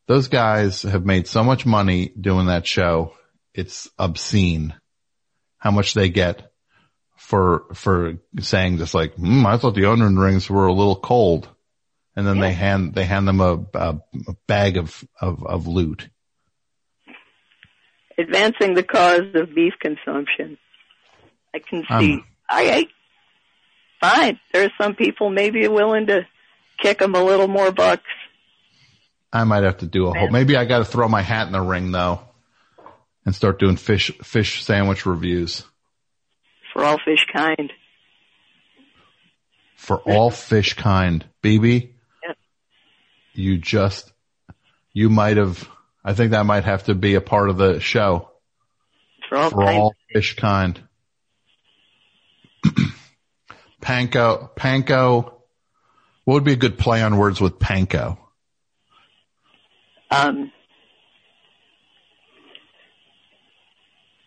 Those 0.08 0.30
guys 0.30 0.84
have 0.84 1.06
made 1.06 1.27
so 1.27 1.43
much 1.43 1.66
money 1.66 2.14
doing 2.19 2.45
that 2.45 2.66
show. 2.66 3.14
It's 3.53 3.90
obscene 4.00 4.74
how 5.58 5.72
much 5.72 5.93
they 5.93 6.08
get 6.08 6.50
for, 7.18 7.66
for 7.74 8.14
saying 8.40 8.77
just 8.77 8.93
like, 8.93 9.16
hmm, 9.16 9.45
I 9.45 9.58
thought 9.58 9.76
the 9.76 9.92
onion 9.92 10.18
rings 10.18 10.50
were 10.50 10.68
a 10.68 10.74
little 10.74 10.95
cold. 10.95 11.50
And 12.16 12.26
then 12.26 12.40
they 12.40 12.53
hand, 12.53 12.93
they 12.93 13.03
hand 13.03 13.27
them 13.27 13.42
a, 13.42 13.66
a, 13.74 14.00
a 14.30 14.34
bag 14.48 14.77
of, 14.77 15.03
of, 15.19 15.45
of 15.45 15.68
loot. 15.68 16.08
Advancing 18.18 18.76
the 18.76 18.84
cause 18.84 19.24
of 19.35 19.53
beef 19.53 19.74
consumption. 19.82 20.58
I 21.53 21.59
can 21.59 21.83
Um, 21.90 22.01
see. 22.01 22.23
I, 22.49 22.88
I, 24.01 24.15
fine. 24.15 24.40
There 24.51 24.65
are 24.65 24.72
some 24.82 24.95
people 24.95 25.30
maybe 25.30 25.67
willing 25.67 26.07
to 26.07 26.25
kick 26.80 26.99
them 26.99 27.15
a 27.15 27.23
little 27.23 27.48
more 27.48 27.72
bucks. 27.72 28.03
I 29.32 29.43
might 29.45 29.64
have 29.64 29.77
to 29.80 29.88
do 29.88 30.07
a 30.07 30.14
whole, 30.17 30.30
maybe 30.30 30.56
I 30.56 30.65
got 30.65 30.80
to 30.80 30.85
throw 30.85 31.07
my 31.07 31.22
hat 31.22 31.48
in 31.48 31.53
the 31.53 31.61
ring 31.61 31.91
though 31.91 32.22
and 33.25 33.33
start 33.33 33.59
doing 33.59 33.77
fish, 33.77 34.11
fish 34.23 34.64
sandwich 34.64 35.06
reviews 35.06 35.64
For 36.73 36.83
all 36.83 36.99
fish 37.03 37.25
kind. 37.33 37.72
for 39.75 39.98
all 40.01 40.30
fish 40.30 40.73
kind. 40.75 41.25
BB, 41.41 41.90
Yep. 42.27 42.38
you 43.33 43.57
just, 43.57 44.11
you 44.93 45.09
might 45.09 45.38
have, 45.38 45.67
I 46.06 46.14
think 46.14 46.32
that 46.32 46.45
might 46.45 46.64
have 46.65 46.83
to 46.85 46.95
be 46.95 47.15
a 47.15 47.22
part 47.22 47.49
of 47.49 47.57
the 47.57 47.80
show 47.80 48.30
For 49.30 49.38
all 49.38 49.49
for 49.49 49.64
all 49.64 49.95
fish 50.14 50.35
kind. 50.35 50.80
panko, 53.82 54.50
panko, 54.56 55.33
what 56.25 56.35
would 56.35 56.43
be 56.43 56.53
a 56.53 56.58
good 56.58 56.77
play 56.77 57.01
on 57.01 57.17
words 57.17 57.42
with 57.42 57.59
panko? 57.59 58.17
Um, 60.09 60.51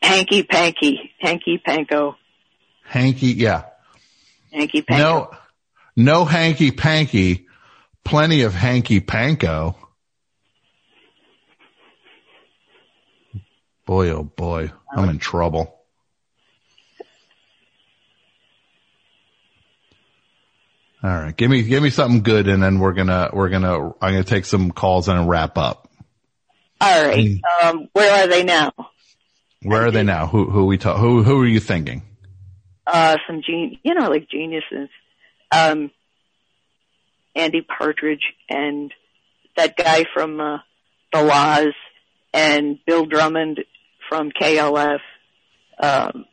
hanky 0.02 0.42
panky, 0.42 1.12
hanky 1.20 1.62
panko, 1.66 2.16
Hanky, 2.84 3.28
yeah. 3.28 3.64
hanky 4.52 4.82
panko. 4.82 4.98
No, 4.98 5.30
no 5.96 6.24
hanky 6.24 6.70
panky, 6.70 7.46
plenty 8.04 8.42
of 8.42 8.54
hanky 8.54 9.00
panko. 9.00 9.74
Boy, 13.86 14.10
oh 14.10 14.24
boy, 14.24 14.72
I'm 14.96 15.08
in 15.08 15.18
trouble. 15.18 15.75
All 21.06 21.12
right, 21.12 21.36
give 21.36 21.48
me 21.48 21.62
give 21.62 21.84
me 21.84 21.90
something 21.90 22.24
good, 22.24 22.48
and 22.48 22.60
then 22.60 22.80
we're 22.80 22.92
gonna 22.92 23.30
we're 23.32 23.48
gonna 23.48 23.90
I'm 24.02 24.12
gonna 24.12 24.24
take 24.24 24.44
some 24.44 24.72
calls 24.72 25.06
and 25.06 25.28
wrap 25.28 25.56
up. 25.56 25.88
All 26.80 27.06
right. 27.06 27.40
Um, 27.62 27.88
where 27.92 28.24
are 28.24 28.26
they 28.26 28.42
now? 28.42 28.72
Where 29.62 29.86
are 29.86 29.92
they 29.92 30.02
now? 30.02 30.26
Who 30.26 30.50
who 30.50 30.64
we 30.66 30.78
talk? 30.78 30.98
Who 30.98 31.22
who 31.22 31.40
are 31.42 31.46
you 31.46 31.60
thinking? 31.60 32.02
Uh, 32.88 33.18
some 33.28 33.40
gen, 33.46 33.78
you 33.84 33.94
know, 33.94 34.10
like 34.10 34.28
geniuses. 34.28 34.88
Um, 35.52 35.92
Andy 37.36 37.62
Partridge 37.62 38.24
and 38.50 38.92
that 39.56 39.76
guy 39.76 40.06
from 40.12 40.40
uh, 40.40 40.58
The 41.12 41.22
La's 41.22 41.74
and 42.34 42.80
Bill 42.84 43.06
Drummond 43.06 43.60
from 44.08 44.32
KLF. 44.32 44.98
Um, 45.78 46.24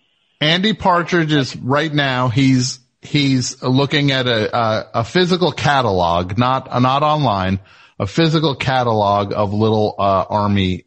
Andy 0.41 0.73
Partridge 0.73 1.31
is 1.31 1.55
right 1.55 1.93
now. 1.93 2.29
He's 2.29 2.79
he's 3.03 3.61
looking 3.61 4.11
at 4.11 4.27
a 4.27 4.55
a, 4.55 4.89
a 4.95 5.03
physical 5.03 5.51
catalog, 5.51 6.37
not 6.37 6.81
not 6.81 7.03
online, 7.03 7.59
a 7.99 8.07
physical 8.07 8.55
catalog 8.55 9.33
of 9.33 9.53
little 9.53 9.95
uh, 9.99 10.25
army 10.29 10.85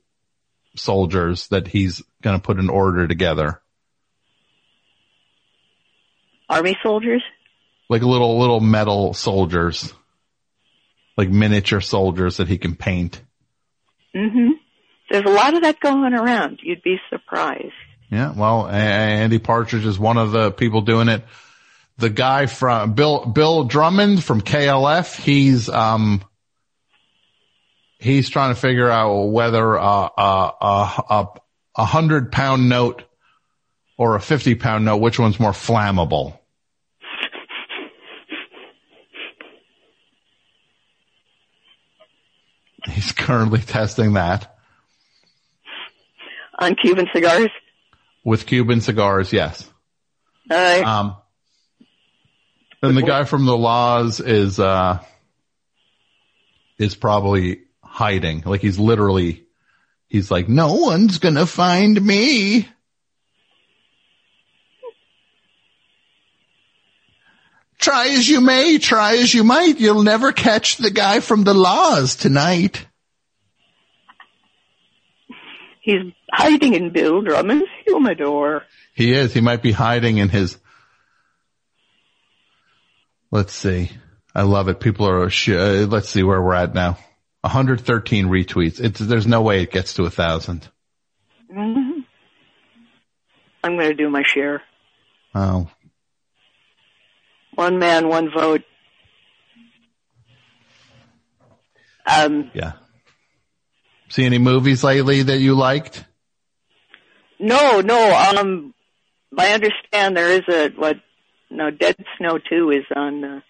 soldiers 0.76 1.48
that 1.48 1.66
he's 1.68 2.02
going 2.22 2.36
to 2.38 2.42
put 2.42 2.58
an 2.58 2.68
order 2.68 3.06
together, 3.06 3.60
Army 6.48 6.76
soldiers. 6.82 7.22
like 7.88 8.02
little 8.02 8.38
little 8.38 8.60
metal 8.60 9.14
soldiers, 9.14 9.92
like 11.16 11.28
miniature 11.28 11.80
soldiers 11.80 12.36
that 12.38 12.48
he 12.48 12.58
can 12.58 12.76
paint. 12.76 13.20
Mm-hmm. 14.14 14.50
There's 15.10 15.24
a 15.24 15.30
lot 15.30 15.54
of 15.54 15.62
that 15.62 15.78
going 15.80 16.14
around. 16.14 16.60
You'd 16.62 16.82
be 16.82 16.96
surprised. 17.10 17.72
Yeah, 18.10 18.32
well, 18.36 18.68
Andy 18.68 19.38
Partridge 19.38 19.84
is 19.84 19.98
one 19.98 20.16
of 20.16 20.30
the 20.32 20.50
people 20.52 20.80
doing 20.82 21.08
it. 21.08 21.24
The 21.98 22.10
guy 22.10 22.44
from 22.46 22.92
Bill 22.92 23.24
Bill 23.24 23.64
Drummond 23.64 24.22
from 24.22 24.42
KLF, 24.42 25.18
he's 25.18 25.68
um 25.70 26.22
he's 27.98 28.28
trying 28.28 28.54
to 28.54 28.60
figure 28.60 28.90
out 28.90 29.28
whether 29.28 29.78
uh, 29.78 30.08
uh, 30.18 30.50
uh, 30.60 31.02
a 31.10 31.26
a 31.76 31.84
hundred 31.86 32.32
pound 32.32 32.68
note 32.68 33.04
or 33.96 34.14
a 34.16 34.20
fifty 34.20 34.54
pound 34.54 34.84
note, 34.84 34.98
which 34.98 35.18
one's 35.18 35.40
more 35.40 35.52
flammable. 35.52 36.38
He's 42.90 43.12
currently 43.12 43.60
testing 43.60 44.12
that 44.14 44.56
On 46.58 46.74
Cuban 46.76 47.06
cigars. 47.12 47.50
with 48.24 48.46
Cuban 48.46 48.80
cigars. 48.80 49.32
Yes. 49.32 49.68
Uh, 50.50 50.82
Um, 50.84 51.16
and 52.82 52.96
the 52.96 53.02
guy 53.02 53.24
from 53.24 53.46
the 53.46 53.56
La's 53.56 54.20
is, 54.20 54.60
uh, 54.60 55.02
is 56.78 56.94
probably 56.94 57.62
hiding. 57.82 58.42
Like 58.44 58.60
he's 58.60 58.78
literally, 58.78 59.44
he's 60.08 60.30
like, 60.30 60.48
no 60.48 60.74
one's 60.74 61.18
gonna 61.18 61.46
find 61.46 62.00
me. 62.00 62.68
Try 67.78 68.08
as 68.08 68.28
you 68.28 68.40
may, 68.40 68.78
try 68.78 69.16
as 69.16 69.32
you 69.32 69.44
might, 69.44 69.78
you'll 69.78 70.02
never 70.02 70.32
catch 70.32 70.76
the 70.76 70.90
guy 70.90 71.20
from 71.20 71.44
the 71.44 71.54
La's 71.54 72.16
tonight. 72.16 72.86
he's 75.86 76.12
hiding 76.32 76.74
in 76.74 76.90
Bill 76.90 77.22
Drummond's 77.22 77.68
humidor. 77.86 78.64
He 78.92 79.12
is. 79.12 79.32
He 79.32 79.40
might 79.40 79.62
be 79.62 79.72
hiding 79.72 80.18
in 80.18 80.28
his. 80.28 80.58
Let's 83.36 83.52
see. 83.52 83.90
I 84.34 84.44
love 84.44 84.68
it. 84.68 84.80
People 84.80 85.06
are. 85.06 85.28
Sh- 85.28 85.50
uh, 85.50 85.86
let's 85.90 86.08
see 86.08 86.22
where 86.22 86.40
we're 86.40 86.54
at 86.54 86.72
now. 86.72 86.96
113 87.42 88.28
retweets. 88.28 88.80
It's. 88.80 88.98
There's 88.98 89.26
no 89.26 89.42
way 89.42 89.60
it 89.60 89.70
gets 89.70 89.92
to 89.94 90.04
a 90.04 90.10
thousand. 90.10 90.66
hmm 91.52 92.00
I'm 93.62 93.76
going 93.76 93.90
to 93.90 93.94
do 93.94 94.08
my 94.08 94.22
share. 94.24 94.62
Oh, 95.34 95.68
One 97.56 97.78
man, 97.78 98.08
one 98.08 98.30
vote. 98.34 98.62
Um, 102.06 102.50
yeah. 102.54 102.72
See 104.08 104.24
any 104.24 104.38
movies 104.38 104.82
lately 104.82 105.24
that 105.24 105.40
you 105.40 105.54
liked? 105.56 106.06
no, 107.38 107.82
no. 107.82 108.16
Um, 108.38 108.72
I 109.36 109.52
understand 109.52 110.16
there 110.16 110.32
is 110.32 110.48
a 110.48 110.70
what? 110.70 110.96
No, 111.50 111.70
Dead 111.70 111.96
Snow 112.18 112.38
Two 112.38 112.70
is 112.70 112.84
on 112.94 113.24
uh, 113.24 113.40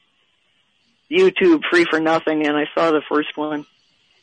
YouTube, 1.10 1.62
free 1.70 1.86
for 1.88 2.00
nothing, 2.00 2.46
and 2.46 2.56
I 2.56 2.64
saw 2.74 2.90
the 2.90 3.02
first 3.08 3.36
one. 3.36 3.64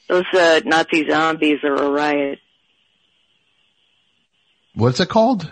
Those 0.07 0.25
uh, 0.33 0.61
Nazi 0.65 1.09
zombies 1.09 1.59
are 1.63 1.75
a 1.75 1.89
riot. 1.89 2.39
What's 4.75 4.99
it 4.99 5.09
called? 5.09 5.49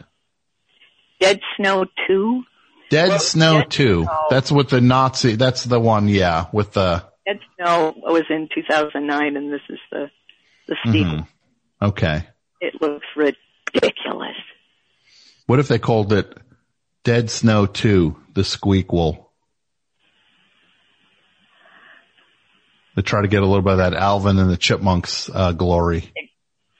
Dead 1.19 1.39
Snow 1.57 1.85
Two. 2.07 2.43
Dead 2.89 3.21
Snow 3.21 3.63
2. 3.63 4.05
That's 4.29 4.51
with 4.51 4.67
the 4.69 4.81
Nazi. 4.81 5.35
That's 5.35 5.63
the 5.63 5.79
one. 5.79 6.09
Yeah. 6.09 6.47
With 6.51 6.73
the. 6.73 7.05
Dead 7.25 7.39
Snow 7.55 7.93
was 7.95 8.23
in 8.29 8.49
2009, 8.53 9.37
and 9.37 9.53
this 9.53 9.61
is 9.69 9.79
the 9.91 10.11
the 10.67 10.75
sequel. 10.85 11.03
Mhm. 11.03 11.27
Okay. 11.81 12.23
It 12.59 12.81
looks 12.81 13.05
ridiculous. 13.15 14.35
What 15.47 15.59
if 15.59 15.67
they 15.69 15.79
called 15.79 16.11
it 16.11 16.37
Dead 17.03 17.29
Snow 17.29 17.65
2, 17.65 18.15
the 18.33 18.41
Squeakquel? 18.41 19.25
They 22.95 23.01
try 23.01 23.21
to 23.21 23.27
get 23.27 23.41
a 23.41 23.45
little 23.45 23.61
bit 23.61 23.73
of 23.73 23.77
that 23.79 23.93
Alvin 23.93 24.37
and 24.37 24.49
the 24.49 24.57
Chipmunks 24.57 25.29
uh, 25.33 25.53
glory. 25.53 26.11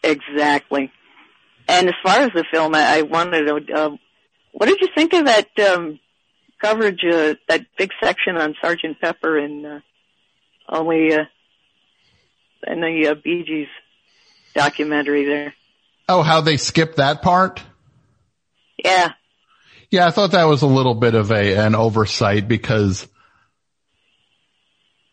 Exactly. 0.03 0.91
And 1.67 1.87
as 1.87 1.95
far 2.03 2.19
as 2.19 2.31
the 2.33 2.45
film, 2.51 2.75
I, 2.75 2.97
I 2.97 3.01
wanted 3.03 3.45
to. 3.45 3.73
Uh, 3.73 3.89
what 4.51 4.65
did 4.67 4.81
you 4.81 4.89
think 4.93 5.13
of 5.13 5.25
that 5.25 5.47
um, 5.59 5.99
coverage? 6.61 6.99
Uh, 7.09 7.35
that 7.47 7.65
big 7.77 7.91
section 8.03 8.37
on 8.37 8.55
Sergeant 8.61 8.99
Pepper 8.99 9.37
and 9.37 9.65
uh, 9.65 9.79
only 10.67 11.13
uh, 11.13 11.23
in 12.67 12.81
the 12.81 13.07
uh, 13.07 13.15
Bee 13.15 13.43
Gees 13.45 13.67
documentary 14.53 15.25
there. 15.25 15.53
Oh, 16.09 16.23
how 16.23 16.41
they 16.41 16.57
skipped 16.57 16.97
that 16.97 17.21
part? 17.21 17.61
Yeah, 18.83 19.13
Yeah, 19.91 20.07
I 20.07 20.11
thought 20.11 20.31
that 20.31 20.45
was 20.45 20.61
a 20.61 20.67
little 20.67 20.95
bit 20.95 21.15
of 21.15 21.31
a 21.31 21.57
an 21.57 21.75
oversight 21.75 22.47
because 22.47 23.07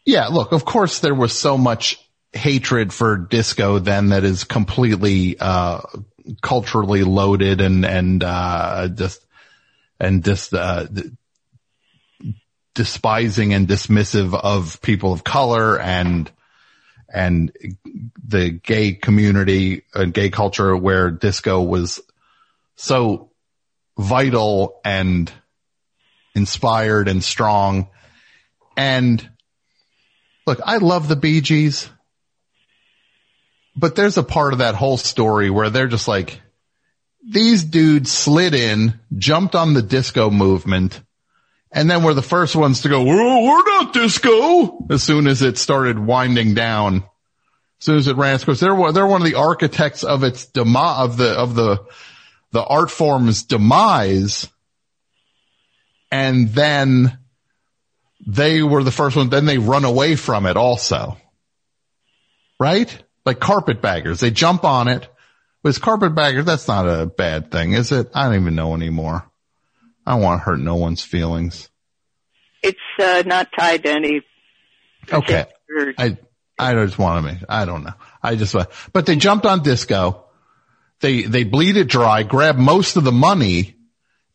yeah, 0.06 0.28
look, 0.28 0.52
of 0.52 0.64
course 0.64 1.00
there 1.00 1.14
was 1.14 1.32
so 1.32 1.58
much 1.58 1.98
hatred 2.32 2.92
for 2.92 3.16
disco 3.16 3.78
then 3.78 4.10
that 4.10 4.22
is 4.22 4.44
completely 4.44 5.36
uh 5.40 5.80
culturally 6.42 7.02
loaded 7.02 7.62
and 7.62 7.86
and 7.86 8.22
uh 8.22 8.86
just 8.88 9.24
and 9.98 10.22
just 10.22 10.52
uh 10.52 10.86
despising 12.74 13.54
and 13.54 13.66
dismissive 13.66 14.38
of 14.38 14.80
people 14.82 15.12
of 15.12 15.24
color 15.24 15.80
and 15.80 16.30
and 17.12 17.50
the 18.26 18.50
gay 18.50 18.92
community 18.92 19.84
and 19.94 20.12
gay 20.12 20.28
culture 20.28 20.76
where 20.76 21.10
disco 21.10 21.62
was 21.62 21.98
so 22.76 23.30
vital 23.98 24.80
and 24.84 25.30
inspired 26.34 27.08
and 27.08 27.22
strong. 27.22 27.88
And 28.76 29.28
look, 30.46 30.60
I 30.64 30.76
love 30.78 31.08
the 31.08 31.16
Bee 31.16 31.40
Gees. 31.40 31.90
but 33.76 33.94
there's 33.94 34.18
a 34.18 34.22
part 34.24 34.52
of 34.52 34.58
that 34.60 34.74
whole 34.74 34.96
story 34.96 35.50
where 35.50 35.70
they're 35.70 35.86
just 35.86 36.08
like, 36.08 36.40
these 37.24 37.62
dudes 37.62 38.10
slid 38.10 38.54
in, 38.54 38.98
jumped 39.16 39.54
on 39.54 39.74
the 39.74 39.82
disco 39.82 40.30
movement, 40.30 41.00
and 41.70 41.90
then 41.90 42.02
were 42.02 42.14
the 42.14 42.22
first 42.22 42.56
ones 42.56 42.80
to 42.82 42.88
go, 42.88 43.02
"Well, 43.02 43.42
we're 43.44 43.64
not 43.64 43.92
disco. 43.92 44.86
As 44.90 45.02
soon 45.02 45.26
as 45.26 45.42
it 45.42 45.58
started 45.58 45.98
winding 45.98 46.54
down, 46.54 47.04
as 47.78 47.84
soon 47.84 47.98
as 47.98 48.08
it 48.08 48.16
ran 48.16 48.36
its 48.36 48.44
course, 48.44 48.60
they're, 48.60 48.92
they're 48.92 49.06
one 49.06 49.20
of 49.20 49.26
the 49.26 49.34
architects 49.34 50.02
of 50.02 50.24
its 50.24 50.46
demi- 50.46 50.78
of 50.78 51.16
the, 51.18 51.30
of 51.30 51.54
the, 51.54 51.84
the 52.52 52.64
art 52.64 52.90
form's 52.90 53.44
demise. 53.44 54.48
And 56.10 56.48
then 56.50 57.18
they 58.26 58.62
were 58.62 58.82
the 58.82 58.90
first 58.90 59.16
one, 59.16 59.28
then 59.28 59.46
they 59.46 59.58
run 59.58 59.84
away 59.84 60.16
from 60.16 60.46
it 60.46 60.56
also. 60.56 61.16
Right? 62.58 62.96
Like 63.24 63.40
carpetbaggers. 63.40 64.20
They 64.20 64.30
jump 64.30 64.64
on 64.64 64.88
it. 64.88 65.08
With 65.62 65.80
carpetbaggers, 65.80 66.44
that's 66.44 66.68
not 66.68 66.88
a 66.88 67.06
bad 67.06 67.50
thing, 67.50 67.72
is 67.72 67.92
it? 67.92 68.10
I 68.14 68.24
don't 68.26 68.40
even 68.40 68.54
know 68.54 68.74
anymore. 68.74 69.28
I 70.06 70.12
don't 70.12 70.22
want 70.22 70.40
to 70.40 70.44
hurt 70.44 70.60
no 70.60 70.76
one's 70.76 71.02
feelings. 71.02 71.68
It's 72.62 72.78
uh, 72.98 73.22
not 73.26 73.48
tied 73.58 73.82
to 73.82 73.90
any. 73.90 74.22
Okay. 75.12 75.46
I, 75.98 76.16
I 76.58 76.74
just 76.74 76.98
want 76.98 77.24
to 77.24 77.32
make, 77.32 77.42
I 77.48 77.64
don't 77.64 77.84
know. 77.84 77.92
I 78.22 78.36
just, 78.36 78.54
uh, 78.54 78.66
but 78.92 79.04
they 79.06 79.16
jumped 79.16 79.46
on 79.46 79.62
disco. 79.62 80.27
They, 81.00 81.22
they 81.22 81.44
bleed 81.44 81.76
it 81.76 81.88
dry, 81.88 82.22
grab 82.22 82.56
most 82.56 82.96
of 82.96 83.04
the 83.04 83.12
money 83.12 83.76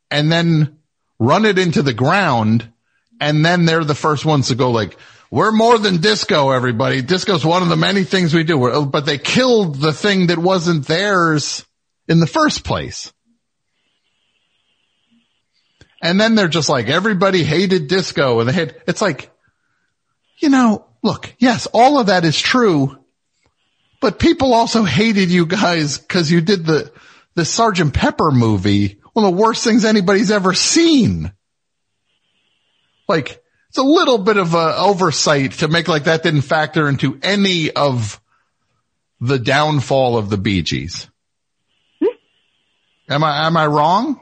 and 0.10 0.32
then 0.32 0.78
run 1.20 1.46
it 1.46 1.60
into 1.60 1.82
the 1.82 1.94
ground. 1.94 2.72
And 3.20 3.46
then 3.46 3.66
they're 3.66 3.84
the 3.84 3.96
first 3.96 4.26
ones 4.26 4.48
to 4.48 4.56
go 4.56 4.72
like, 4.72 4.98
we're 5.30 5.52
more 5.52 5.80
than 5.80 5.98
disco, 5.98 6.52
everybody. 6.52 7.02
Disco's 7.02 7.44
one 7.44 7.64
of 7.64 7.70
the 7.70 7.76
many 7.76 8.04
things 8.04 8.34
we 8.34 8.44
do. 8.44 8.86
But 8.86 9.06
they 9.06 9.18
killed 9.18 9.76
the 9.76 9.94
thing 9.94 10.28
that 10.28 10.38
wasn't 10.38 10.86
theirs 10.86 11.66
in 12.08 12.20
the 12.20 12.28
first 12.28 12.64
place. 12.64 13.12
And 16.04 16.20
then 16.20 16.36
they're 16.36 16.50
just 16.50 16.70
like, 16.70 16.88
everybody 16.88 17.44
hated 17.44 17.88
disco 17.88 18.42
and 18.42 18.50
they 18.50 18.54
had, 18.54 18.76
it's 18.88 19.02
like, 19.02 19.32
you 20.38 20.50
know, 20.50 20.86
look, 21.02 21.34
yes, 21.40 21.66
all 21.74 21.98
of 21.98 22.08
that 22.08 22.26
is 22.26 22.38
true, 22.38 23.03
but 24.04 24.20
people 24.20 24.54
also 24.54 24.84
hated 24.84 25.32
you 25.32 25.46
guys 25.46 25.98
because 25.98 26.30
you 26.30 26.42
did 26.42 26.66
the, 26.66 26.92
the 27.36 27.46
Sergeant 27.46 27.94
Pepper 27.94 28.32
movie, 28.32 29.00
one 29.14 29.26
of 29.26 29.34
the 29.34 29.42
worst 29.42 29.64
things 29.64 29.86
anybody's 29.86 30.30
ever 30.30 30.54
seen. 30.54 31.32
Like, 33.08 33.42
it's 33.70 33.78
a 33.78 33.82
little 33.82 34.18
bit 34.18 34.36
of 34.36 34.56
a 34.56 34.76
oversight 34.76 35.54
to 35.60 35.70
make 35.70 35.88
like 35.88 36.04
that 36.04 36.22
didn't 36.22 36.42
factor 36.42 36.90
into 36.90 37.18
any 37.24 37.72
of 37.72 38.20
the 39.22 39.40
downfall 39.40 40.18
of 40.18 40.30
the 40.30 40.38
Bee 40.38 40.64
Gees. 40.64 41.10
Hmm. 42.02 42.18
Am 43.08 43.24
I, 43.24 43.48
am 43.48 43.56
I 43.56 43.68
wrong? 43.68 44.20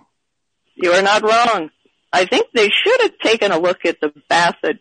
You 0.75 0.91
are 0.91 1.01
not 1.01 1.23
wrong. 1.23 1.71
I 2.13 2.25
think 2.25 2.49
they 2.53 2.69
should 2.69 3.01
have 3.01 3.17
taken 3.23 3.51
a 3.51 3.57
look 3.57 3.83
at 3.85 3.99
the 3.99 4.13
bath 4.29 4.57
that 4.61 4.75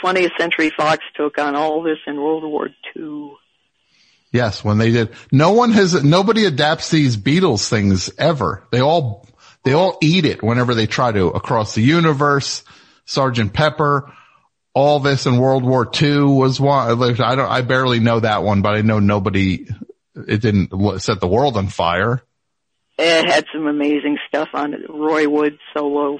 20th 0.00 0.38
Century 0.38 0.70
Fox 0.76 1.02
took 1.16 1.38
on 1.38 1.56
all 1.56 1.82
this 1.82 1.98
in 2.06 2.18
World 2.18 2.44
War 2.44 2.68
II. 2.96 3.32
Yes, 4.32 4.62
when 4.62 4.78
they 4.78 4.90
did. 4.90 5.10
No 5.32 5.52
one 5.52 5.72
has, 5.72 6.04
nobody 6.04 6.44
adapts 6.44 6.90
these 6.90 7.16
Beatles 7.16 7.68
things 7.68 8.10
ever. 8.18 8.62
They 8.70 8.80
all, 8.80 9.26
they 9.64 9.72
all 9.72 9.98
eat 10.02 10.24
it 10.26 10.42
whenever 10.42 10.74
they 10.74 10.86
try 10.86 11.12
to 11.12 11.28
across 11.28 11.74
the 11.74 11.82
universe. 11.82 12.62
Sergeant 13.06 13.54
Pepper, 13.54 14.12
all 14.74 15.00
this 15.00 15.24
in 15.24 15.38
World 15.38 15.64
War 15.64 15.90
II 16.00 16.24
was 16.24 16.60
one. 16.60 17.02
I 17.02 17.34
don't, 17.34 17.50
I 17.50 17.62
barely 17.62 18.00
know 18.00 18.20
that 18.20 18.42
one, 18.42 18.60
but 18.60 18.74
I 18.74 18.82
know 18.82 18.98
nobody, 18.98 19.66
it 20.14 20.42
didn't 20.42 21.00
set 21.00 21.20
the 21.20 21.28
world 21.28 21.56
on 21.56 21.68
fire. 21.68 22.22
It 22.98 23.30
had 23.30 23.46
some 23.52 23.66
amazing 23.66 24.18
stuff 24.28 24.48
on 24.52 24.74
it. 24.74 24.80
Roy 24.88 25.28
Wood 25.28 25.58
solo 25.72 26.18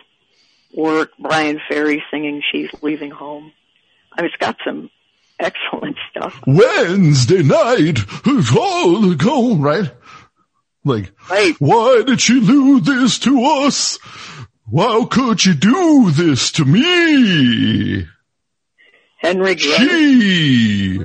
work, 0.75 1.11
Bryan 1.19 1.61
Ferry 1.69 2.03
singing 2.11 2.43
She's 2.51 2.71
Leaving 2.83 3.11
Home. 3.11 3.53
I 4.13 4.23
mean, 4.23 4.31
it's 4.31 4.41
got 4.41 4.57
some 4.65 4.91
excellent 5.39 5.97
stuff. 6.11 6.41
Wednesday 6.47 7.43
night, 7.43 7.99
it's 8.27 8.57
all 8.57 9.15
gone, 9.15 9.61
right? 9.61 9.91
Like, 10.85 11.13
why 11.59 12.03
did 12.07 12.21
she 12.21 12.41
do 12.45 12.81
this 12.81 13.19
to 13.21 13.45
us? 13.45 13.99
Why 14.71 15.05
could 15.11 15.41
she 15.41 15.55
do 15.55 16.11
this 16.11 16.53
to 16.53 16.65
me? 16.65 18.07
Henry 19.19 19.57
She 19.57 21.01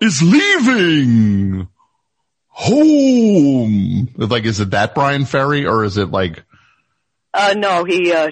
is 0.00 0.22
leaving 0.22 1.68
home. 2.48 4.08
Like, 4.16 4.44
is 4.44 4.60
it 4.60 4.70
that 4.70 4.94
Bryan 4.94 5.24
Ferry 5.24 5.66
or 5.66 5.84
is 5.84 5.96
it 5.96 6.10
like, 6.10 6.44
Uh, 7.34 7.54
no, 7.56 7.84
he, 7.84 8.12
uh, 8.12 8.30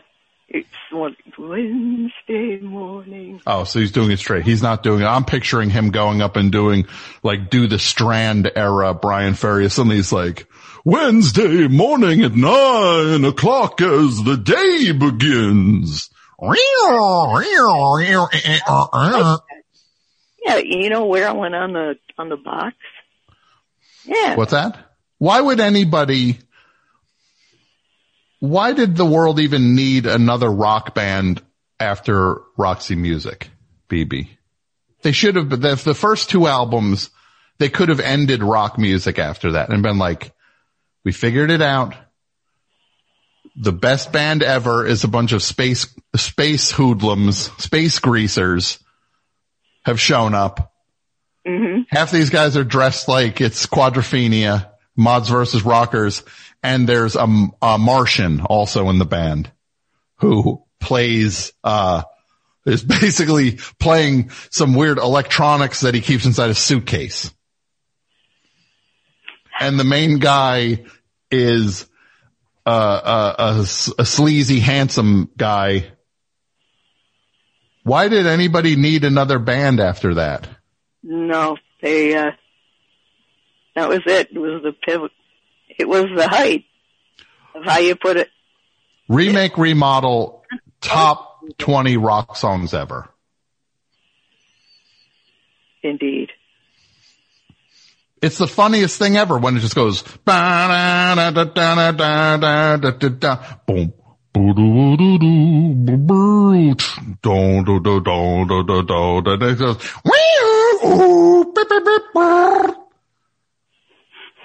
it's 0.49 0.69
one, 0.93 1.17
Wednesday 1.49 2.60
morning. 2.60 3.41
oh, 3.47 3.65
so 3.65 3.78
he's 3.81 3.93
doing 3.93 4.10
it 4.10 4.19
straight. 4.19 4.44
He's 4.44 4.62
not 4.62 4.83
doing 4.83 5.01
it. 5.01 5.07
I'm 5.07 5.25
picturing 5.25 5.70
him 5.70 5.91
going 5.91 6.20
up 6.20 6.36
and 6.36 6.52
doing 6.52 6.86
like 7.23 7.51
do 7.51 7.67
the 7.67 7.78
strand 7.78 8.51
era 8.55 8.94
Bryan 8.94 9.35
Ferry. 9.35 9.69
Suddenly 9.70 9.97
he's 9.97 10.12
like, 10.12 10.47
Wednesday 10.85 11.69
morning 11.69 12.23
at 12.23 12.35
nine 12.35 13.25
o'clock 13.25 13.81
as 13.81 14.23
the 14.23 14.36
day 14.36 14.93
begins. 14.93 16.10
Yeah, 20.44 20.57
you 20.57 20.89
know 20.89 21.07
where 21.07 21.28
I 21.28 21.33
went 21.33 21.55
on 21.55 21.73
the, 21.75 21.97
on 22.17 22.28
the 22.31 22.36
box? 22.36 22.77
Yeah. 24.05 24.36
What's 24.36 24.52
that? 24.52 24.77
Why 25.19 25.41
would 25.41 25.60
anybody, 25.60 26.39
why 28.41 28.73
did 28.73 28.97
the 28.97 29.07
world 29.07 29.39
even 29.39 29.75
need 29.75 30.07
another 30.07 30.51
rock 30.51 30.94
band 30.94 31.43
after 31.78 32.41
Roxy 32.57 32.97
Music, 32.97 33.49
BB? 33.89 34.28
They 35.02 35.12
should 35.12 35.36
have, 35.36 35.51
the, 35.51 35.57
the 35.57 35.94
first 35.94 36.31
two 36.31 36.47
albums, 36.47 37.10
they 37.59 37.69
could 37.69 37.91
have 37.91 38.01
ended 38.01 38.43
rock 38.43 38.78
music 38.78 39.19
after 39.19 39.52
that 39.52 39.69
and 39.69 39.83
been 39.83 39.99
like, 39.99 40.33
we 41.05 41.12
figured 41.12 41.51
it 41.51 41.62
out. 41.62 41.94
The 43.57 43.73
best 43.73 44.12
band 44.12 44.43
ever 44.43 44.86
is 44.86 45.05
a 45.05 45.09
bunch 45.09 45.33
of 45.33 45.43
space, 45.43 45.86
space 46.17 46.70
hoodlums, 46.70 47.51
space 47.62 47.99
greasers 47.99 48.78
have 49.85 50.01
shown 50.01 50.35
up. 50.35 50.73
Mm-hmm. 51.47 51.83
Half 51.89 52.10
these 52.10 52.31
guys 52.31 52.57
are 52.57 52.65
dressed 52.65 53.09
like 53.09 53.41
it's 53.41 53.67
quadrophenia, 53.67 54.70
mods 54.97 55.28
versus 55.28 55.62
rockers, 55.65 56.23
and 56.63 56.89
there's 56.89 57.17
a, 57.17 57.27
a 57.63 57.79
Martian 57.79 58.41
also 58.43 58.89
in 58.89 58.99
the 58.99 59.05
band 59.05 59.51
who 60.17 60.63
plays, 60.79 61.53
uh, 61.65 62.03
is 62.67 62.83
basically 63.01 63.59
playing 63.79 64.31
some 64.51 64.75
weird 64.75 64.99
electronics 64.99 65.81
that 65.81 65.95
he 65.95 66.01
keeps 66.01 66.27
inside 66.27 66.51
a 66.51 66.55
suitcase. 66.55 67.33
And 69.59 69.79
the 69.79 69.85
main 69.85 70.19
guy 70.19 70.85
is, 71.31 71.87
uh, 72.67 73.35
a, 73.39 73.43
a, 73.43 73.61
a 73.61 74.05
sleazy, 74.05 74.61
handsome 74.61 75.31
guy. 75.37 75.93
Why 77.83 78.09
did 78.09 78.27
anybody 78.27 78.77
need 78.77 79.05
another 79.05 79.39
band 79.39 79.81
after 79.81 80.15
that? 80.15 80.49
No, 81.03 81.57
they, 81.81 82.15
uh, 82.15 82.33
that 83.75 83.89
was 83.89 84.01
it. 84.07 84.29
It 84.33 84.39
was 84.39 84.63
the 84.63 84.73
pivot 84.73 85.13
it 85.78 85.89
was 85.89 86.07
the 86.15 86.28
height 86.28 86.65
of 87.55 87.65
how 87.65 87.78
you 87.78 87.97
put 87.97 88.16
it. 88.16 88.28
Remake, 89.08 89.57
yeah. 89.57 89.62
remodel, 89.62 90.44
top 90.81 91.40
20 91.58 91.97
rock 91.97 92.36
songs 92.36 92.74
ever. 92.74 93.08
Indeed. 95.82 96.31
It's 98.23 98.36
the 98.36 98.47
funniest 98.47 98.99
thing 98.99 99.16
ever 99.16 99.39
when 99.39 99.57
it 99.57 99.60
just 99.60 99.74
goes 99.74 100.02
boom. 100.02 100.20
It 104.32 104.47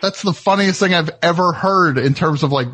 that's 0.02 0.22
the 0.22 0.34
funniest 0.34 0.80
thing 0.80 0.94
I've 0.94 1.10
ever 1.22 1.52
heard 1.54 1.98
in 1.98 2.14
terms 2.14 2.44
of 2.44 2.52
like 2.52 2.68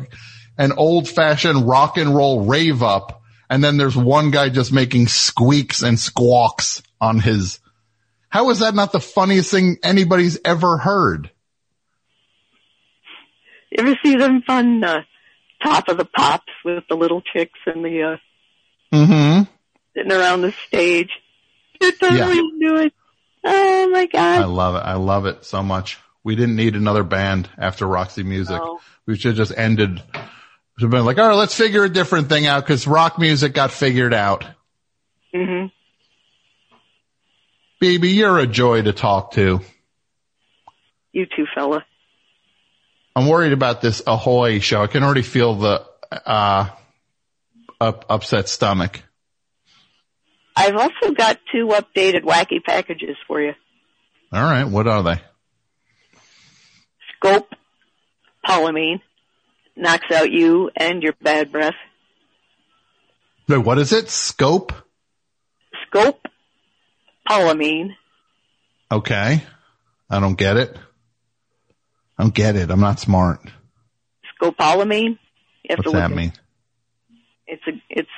an 0.58 0.72
old 0.72 1.08
fashioned 1.08 1.66
rock 1.66 1.96
and 1.96 2.14
roll 2.14 2.44
rave 2.46 2.82
up. 2.82 3.22
And 3.48 3.62
then 3.62 3.76
there's 3.76 3.96
one 3.96 4.30
guy 4.30 4.48
just 4.48 4.72
making 4.72 5.08
squeaks 5.08 5.82
and 5.82 5.98
squawks 5.98 6.82
on 7.00 7.20
his, 7.20 7.58
how 8.28 8.48
is 8.50 8.60
that 8.60 8.74
not 8.74 8.92
the 8.92 9.00
funniest 9.00 9.50
thing 9.50 9.76
anybody's 9.82 10.38
ever 10.44 10.78
heard? 10.78 11.30
You 13.70 13.84
ever 13.84 13.98
see 14.04 14.16
them 14.16 14.42
on 14.48 14.84
uh, 14.84 15.02
Top 15.62 15.88
of 15.88 15.96
the 15.96 16.04
Pops 16.04 16.52
with 16.64 16.84
the 16.88 16.96
little 16.96 17.22
chicks 17.22 17.58
and 17.66 17.84
the 17.84 18.02
uh, 18.02 18.16
Mm-hmm. 18.94 19.44
sitting 19.96 20.12
around 20.12 20.42
the 20.42 20.52
stage? 20.66 21.10
They're 21.80 21.92
totally 21.92 22.36
Yeah. 22.36 22.42
into 22.68 22.76
it. 22.84 22.92
Oh 23.44 23.88
my 23.90 24.06
god! 24.06 24.42
I 24.42 24.44
love 24.44 24.76
it. 24.76 24.80
I 24.80 24.94
love 24.94 25.26
it 25.26 25.44
so 25.44 25.62
much. 25.62 25.98
We 26.24 26.36
didn't 26.36 26.56
need 26.56 26.76
another 26.76 27.02
band 27.02 27.48
after 27.58 27.86
Roxy 27.86 28.22
Music. 28.22 28.56
No. 28.56 28.78
We 29.06 29.16
should 29.16 29.36
have 29.36 29.48
just 29.48 29.58
ended. 29.58 30.00
Should 30.78 30.82
have 30.82 30.90
been 30.90 31.04
like, 31.04 31.18
all 31.18 31.28
right, 31.28 31.34
let's 31.34 31.54
figure 31.54 31.84
a 31.84 31.88
different 31.88 32.28
thing 32.28 32.46
out 32.46 32.64
because 32.64 32.86
rock 32.86 33.18
music 33.18 33.54
got 33.54 33.70
figured 33.72 34.14
out. 34.14 34.46
hmm 35.34 35.66
Baby, 37.80 38.10
you're 38.10 38.38
a 38.38 38.46
joy 38.46 38.82
to 38.82 38.92
talk 38.92 39.32
to. 39.32 39.60
You 41.12 41.26
too, 41.26 41.46
fella. 41.54 41.84
I'm 43.16 43.26
worried 43.26 43.52
about 43.52 43.80
this 43.80 44.02
Ahoy 44.06 44.60
show. 44.60 44.82
I 44.82 44.86
can 44.86 45.02
already 45.02 45.22
feel 45.22 45.56
the 45.56 45.84
uh, 46.24 46.68
up, 47.80 48.06
upset 48.08 48.48
stomach. 48.48 49.02
I've 50.54 50.76
also 50.76 51.12
got 51.14 51.40
two 51.50 51.68
updated 51.68 52.22
wacky 52.22 52.62
packages 52.64 53.16
for 53.26 53.40
you. 53.40 53.52
All 54.32 54.42
right, 54.42 54.64
what 54.64 54.86
are 54.86 55.02
they? 55.02 55.20
Scope 57.16 57.52
polyamine 58.52 59.00
knocks 59.76 60.10
out 60.12 60.30
you 60.30 60.70
and 60.76 61.02
your 61.02 61.14
bad 61.22 61.50
breath. 61.52 61.74
Wait, 63.48 63.58
what 63.58 63.78
is 63.78 63.92
it? 63.92 64.08
Scope? 64.08 64.72
Scope 65.86 66.26
polyamine 67.28 67.90
Okay. 68.90 69.42
I 70.10 70.20
don't 70.20 70.36
get 70.36 70.56
it. 70.58 70.76
I 72.18 72.24
don't 72.24 72.34
get 72.34 72.56
it. 72.56 72.70
I'm 72.70 72.80
not 72.80 73.00
smart. 73.00 73.40
scopolamine. 74.40 75.18
You 75.68 75.76
What's 75.76 75.92
that 75.92 76.10
it- 76.10 76.16
mean? 76.16 76.32
It's 77.46 77.62
a 77.66 77.72
it's 77.88 78.10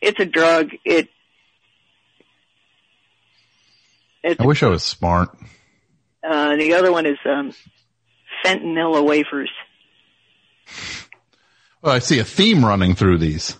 it's 0.00 0.20
a 0.20 0.24
drug. 0.24 0.70
It 0.84 1.08
I 4.38 4.46
wish 4.46 4.62
I 4.62 4.68
was 4.68 4.82
smart. 4.82 5.30
uh 6.28 6.56
the 6.56 6.74
other 6.74 6.90
one 6.92 7.06
is 7.06 7.18
um 7.24 7.52
fentanyl 8.44 9.04
wafers. 9.06 9.50
Well, 11.82 11.94
I 11.94 11.98
see 11.98 12.18
a 12.18 12.24
theme 12.24 12.64
running 12.64 12.94
through 12.94 13.18
these. 13.18 13.56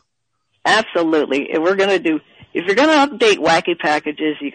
Absolutely. 0.65 1.51
If 1.51 1.63
we're 1.63 1.77
gonna 1.77 1.99
do 1.99 2.21
if 2.55 2.67
you're 2.67 2.77
gonna 2.77 3.07
update 3.07 3.37
wacky 3.37 3.79
packages, 3.79 4.37
you 4.41 4.51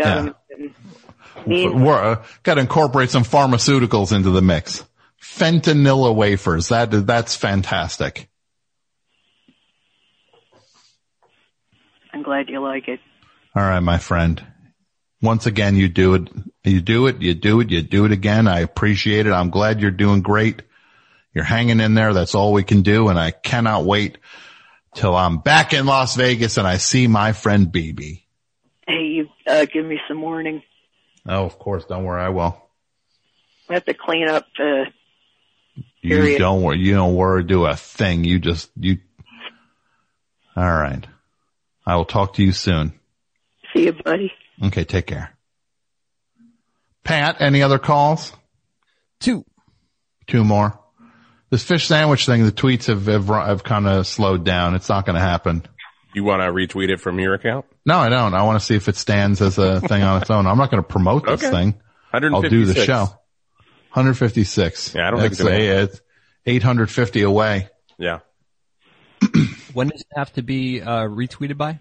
need 1.46 1.68
uh, 1.72 2.24
got 2.44 2.56
to 2.56 2.62
incorporate 2.62 3.10
some 3.10 3.24
pharmaceuticals 3.24 4.16
into 4.16 4.30
the 4.30 4.42
mix. 4.42 4.84
Fentanyl 5.22 6.16
wafers. 6.16 6.70
That 6.70 7.06
that's 7.06 7.36
fantastic. 7.36 8.30
I'm 12.14 12.24
glad 12.24 12.50
you 12.50 12.62
like 12.62 12.88
it. 12.88 13.00
All 13.56 13.64
right, 13.64 13.80
my 13.80 13.98
friend. 13.98 14.44
Once 15.22 15.46
again, 15.46 15.76
you 15.76 15.90
do 15.90 16.16
it. 16.16 16.30
You 16.64 16.82
do 16.82 17.08
it. 17.08 17.22
You 17.22 17.34
do 17.34 17.60
it. 17.60 17.70
You 17.70 17.82
do 17.82 18.06
it 18.06 18.12
again. 18.12 18.48
I 18.48 18.62
appreciate 18.62 19.28
it. 19.28 19.34
I'm 19.34 19.50
glad 19.50 19.82
you're 19.82 19.92
doing 19.92 20.22
great. 20.22 20.62
You're 21.34 21.44
hanging 21.44 21.80
in 21.80 21.94
there. 21.94 22.14
That's 22.14 22.36
all 22.36 22.54
we 22.54 22.64
can 22.64 22.82
do. 22.82 23.10
And 23.10 23.20
I 23.20 23.32
cannot 23.32 23.86
wait 23.86 24.18
till 24.96 25.16
I'm 25.16 25.38
back 25.38 25.74
in 25.74 25.86
Las 25.86 26.16
Vegas 26.16 26.58
and 26.58 26.68
I 26.68 26.78
see 26.78 27.08
my 27.08 27.34
friend 27.34 27.68
BB. 27.68 28.24
Hey, 28.88 29.04
you 29.04 29.30
uh 29.48 29.66
give 29.66 29.86
me 29.86 30.00
some 30.08 30.22
warning. 30.22 30.64
Oh, 31.28 31.46
of 31.46 31.60
course. 31.60 31.86
Don't 31.86 32.04
worry. 32.04 32.22
I 32.22 32.30
will. 32.30 32.60
I 33.70 33.76
have 33.76 33.86
to 33.86 33.94
clean 33.94 34.28
up 34.28 34.46
uh 34.60 34.86
You 36.02 36.16
Period. 36.18 36.40
don't 36.40 36.64
worry. 36.64 36.80
You 36.80 36.96
don't 36.96 37.16
worry. 37.16 37.44
Do 37.44 37.66
a 37.66 37.76
thing. 37.76 38.24
You 38.24 38.40
just, 38.40 38.72
you. 38.76 38.98
All 40.56 40.64
right. 40.66 41.06
I 41.86 41.96
will 41.96 42.06
talk 42.06 42.34
to 42.36 42.44
you 42.44 42.52
soon. 42.52 42.94
see 43.74 43.86
you 43.86 43.94
buddy. 43.94 44.32
Okay. 44.64 44.84
Take 44.84 45.06
care. 45.08 45.36
Pat, 47.04 47.38
any 47.40 47.62
other 47.64 47.80
calls? 47.80 48.34
Two. 49.20 49.46
Two 50.28 50.44
more. 50.44 50.79
This 51.50 51.64
fish 51.64 51.88
sandwich 51.88 52.26
thing, 52.26 52.46
the 52.46 52.52
tweets 52.52 52.86
have, 52.88 53.06
have, 53.08 53.28
have 53.28 53.64
kind 53.64 53.88
of 53.88 54.06
slowed 54.06 54.44
down. 54.44 54.76
It's 54.76 54.90
not 54.90 55.06
going 55.06 55.16
to 55.16 55.22
happen. 55.22 55.64
You 56.14 56.24
want 56.24 56.42
to 56.42 56.48
retweet 56.52 56.90
it 56.90 57.00
from 57.00 57.20
your 57.20 57.34
account? 57.34 57.66
No, 57.86 57.98
I 57.98 58.10
don't. 58.10 58.34
I 58.34 58.44
want 58.44 58.60
to 58.60 58.66
see 58.66 58.76
if 58.76 58.88
it 58.88 58.96
stands 58.96 59.42
as 59.42 59.58
a 59.58 59.80
thing 59.82 60.04
on 60.04 60.22
its 60.22 60.30
own. 60.30 60.46
I'm 60.48 60.58
not 60.58 60.70
going 60.72 60.84
to 60.84 60.88
promote 60.88 61.26
this 61.26 61.44
Okay. 61.44 61.50
thing. 61.52 61.82
I'll 62.14 62.42
do 62.42 62.66
the 62.66 62.74
show. 62.86 63.04
156. 63.94 64.94
Yeah, 64.96 65.08
I 65.08 65.12
don't 65.12 65.20
think 65.20 65.32
That's 65.38 65.40
it's 65.42 65.50
a- 65.50 65.84
it's 65.84 66.02
850 66.46 67.22
away. 67.24 67.70
Yeah. 67.98 68.20
When 69.74 69.90
does 69.90 70.02
it 70.02 70.08
have 70.16 70.34
to 70.34 70.42
be 70.42 70.82
uh, 70.82 71.04
retweeted 71.04 71.56
by? 71.58 71.80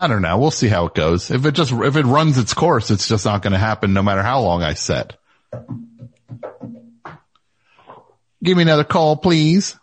I 0.00 0.06
don't 0.06 0.22
know. 0.22 0.38
We'll 0.38 0.52
see 0.52 0.68
how 0.68 0.86
it 0.86 0.94
goes. 0.94 1.30
If 1.32 1.44
it 1.44 1.52
just, 1.52 1.72
if 1.72 1.96
it 1.96 2.04
runs 2.06 2.38
its 2.38 2.54
course, 2.54 2.90
it's 2.92 3.08
just 3.08 3.24
not 3.24 3.42
going 3.42 3.52
to 3.52 3.58
happen 3.58 3.92
no 3.94 4.02
matter 4.02 4.22
how 4.22 4.40
long 4.42 4.62
I 4.62 4.74
set. 4.74 5.16
Give 8.44 8.58
me 8.58 8.62
another 8.62 8.84
call, 8.84 9.16
please. 9.16 9.74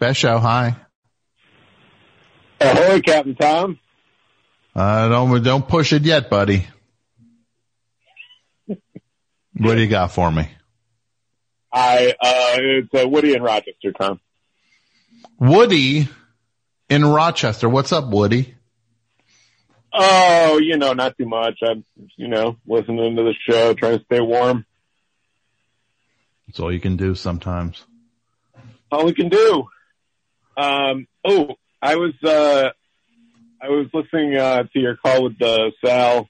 Best 0.00 0.18
show. 0.18 0.38
Hi. 0.38 0.74
Ahoy, 2.60 3.00
Captain 3.00 3.36
Tom. 3.36 3.78
Uh, 4.74 5.08
don't, 5.08 5.42
don't 5.44 5.68
push 5.68 5.92
it 5.92 6.02
yet, 6.02 6.28
buddy. 6.28 6.66
What 8.66 9.76
do 9.76 9.80
you 9.80 9.86
got 9.86 10.10
for 10.10 10.28
me? 10.28 10.48
I, 11.72 12.14
uh, 12.20 12.56
it's 12.58 12.92
uh, 12.92 13.08
Woody 13.08 13.34
in 13.34 13.42
Rochester, 13.42 13.92
Tom. 13.92 14.20
Woody 15.38 16.08
in 16.88 17.04
Rochester. 17.04 17.68
What's 17.68 17.92
up, 17.92 18.08
Woody? 18.08 18.56
Oh, 19.92 20.58
you 20.58 20.76
know, 20.76 20.92
not 20.92 21.16
too 21.18 21.26
much. 21.26 21.58
I'm, 21.62 21.84
you 22.16 22.28
know, 22.28 22.56
listening 22.66 23.16
to 23.16 23.22
the 23.24 23.34
show, 23.48 23.74
trying 23.74 23.98
to 23.98 24.04
stay 24.04 24.20
warm. 24.20 24.64
That's 26.46 26.60
all 26.60 26.72
you 26.72 26.80
can 26.80 26.96
do 26.96 27.14
sometimes. 27.14 27.84
All 28.92 29.04
we 29.06 29.14
can 29.14 29.28
do. 29.28 29.68
Um, 30.56 31.06
oh, 31.24 31.54
I 31.80 31.96
was, 31.96 32.12
uh, 32.24 32.70
I 33.62 33.68
was 33.68 33.86
listening, 33.92 34.36
uh, 34.36 34.64
to 34.64 34.78
your 34.78 34.96
call 34.96 35.24
with 35.24 35.38
the 35.38 35.72
Sal, 35.84 36.28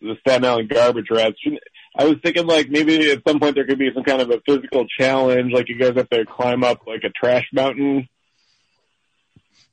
the 0.00 0.16
Staten 0.20 0.44
Island 0.44 0.68
garbage 0.68 1.06
rats. 1.10 1.36
Shouldn't- 1.42 1.62
I 1.98 2.04
was 2.04 2.16
thinking 2.22 2.46
like 2.46 2.68
maybe 2.68 3.10
at 3.10 3.22
some 3.26 3.40
point 3.40 3.54
there 3.54 3.66
could 3.66 3.78
be 3.78 3.90
some 3.94 4.04
kind 4.04 4.20
of 4.20 4.30
a 4.30 4.40
physical 4.46 4.86
challenge, 4.98 5.52
like 5.52 5.68
you 5.68 5.78
guys 5.78 5.96
have 5.96 6.10
to 6.10 6.26
climb 6.26 6.62
up 6.62 6.86
like 6.86 7.04
a 7.04 7.08
trash 7.10 7.46
mountain. 7.52 8.08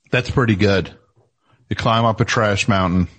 That's 0.09 0.31
pretty 0.31 0.55
good. 0.55 0.91
You 1.69 1.75
climb 1.75 2.05
up 2.05 2.21
a 2.21 2.25
trash 2.25 2.67
mountain. 2.67 3.09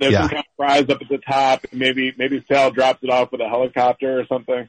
There's 0.00 0.12
Yeah. 0.14 0.20
some 0.22 0.28
kind 0.30 0.40
of 0.40 0.56
prize 0.56 0.82
up 0.88 1.00
at 1.02 1.08
the 1.08 1.18
top. 1.18 1.64
and 1.70 1.78
Maybe, 1.78 2.12
maybe 2.16 2.42
Sal 2.50 2.70
drops 2.72 3.02
it 3.04 3.10
off 3.10 3.30
with 3.30 3.40
a 3.40 3.48
helicopter 3.48 4.18
or 4.18 4.26
something. 4.26 4.68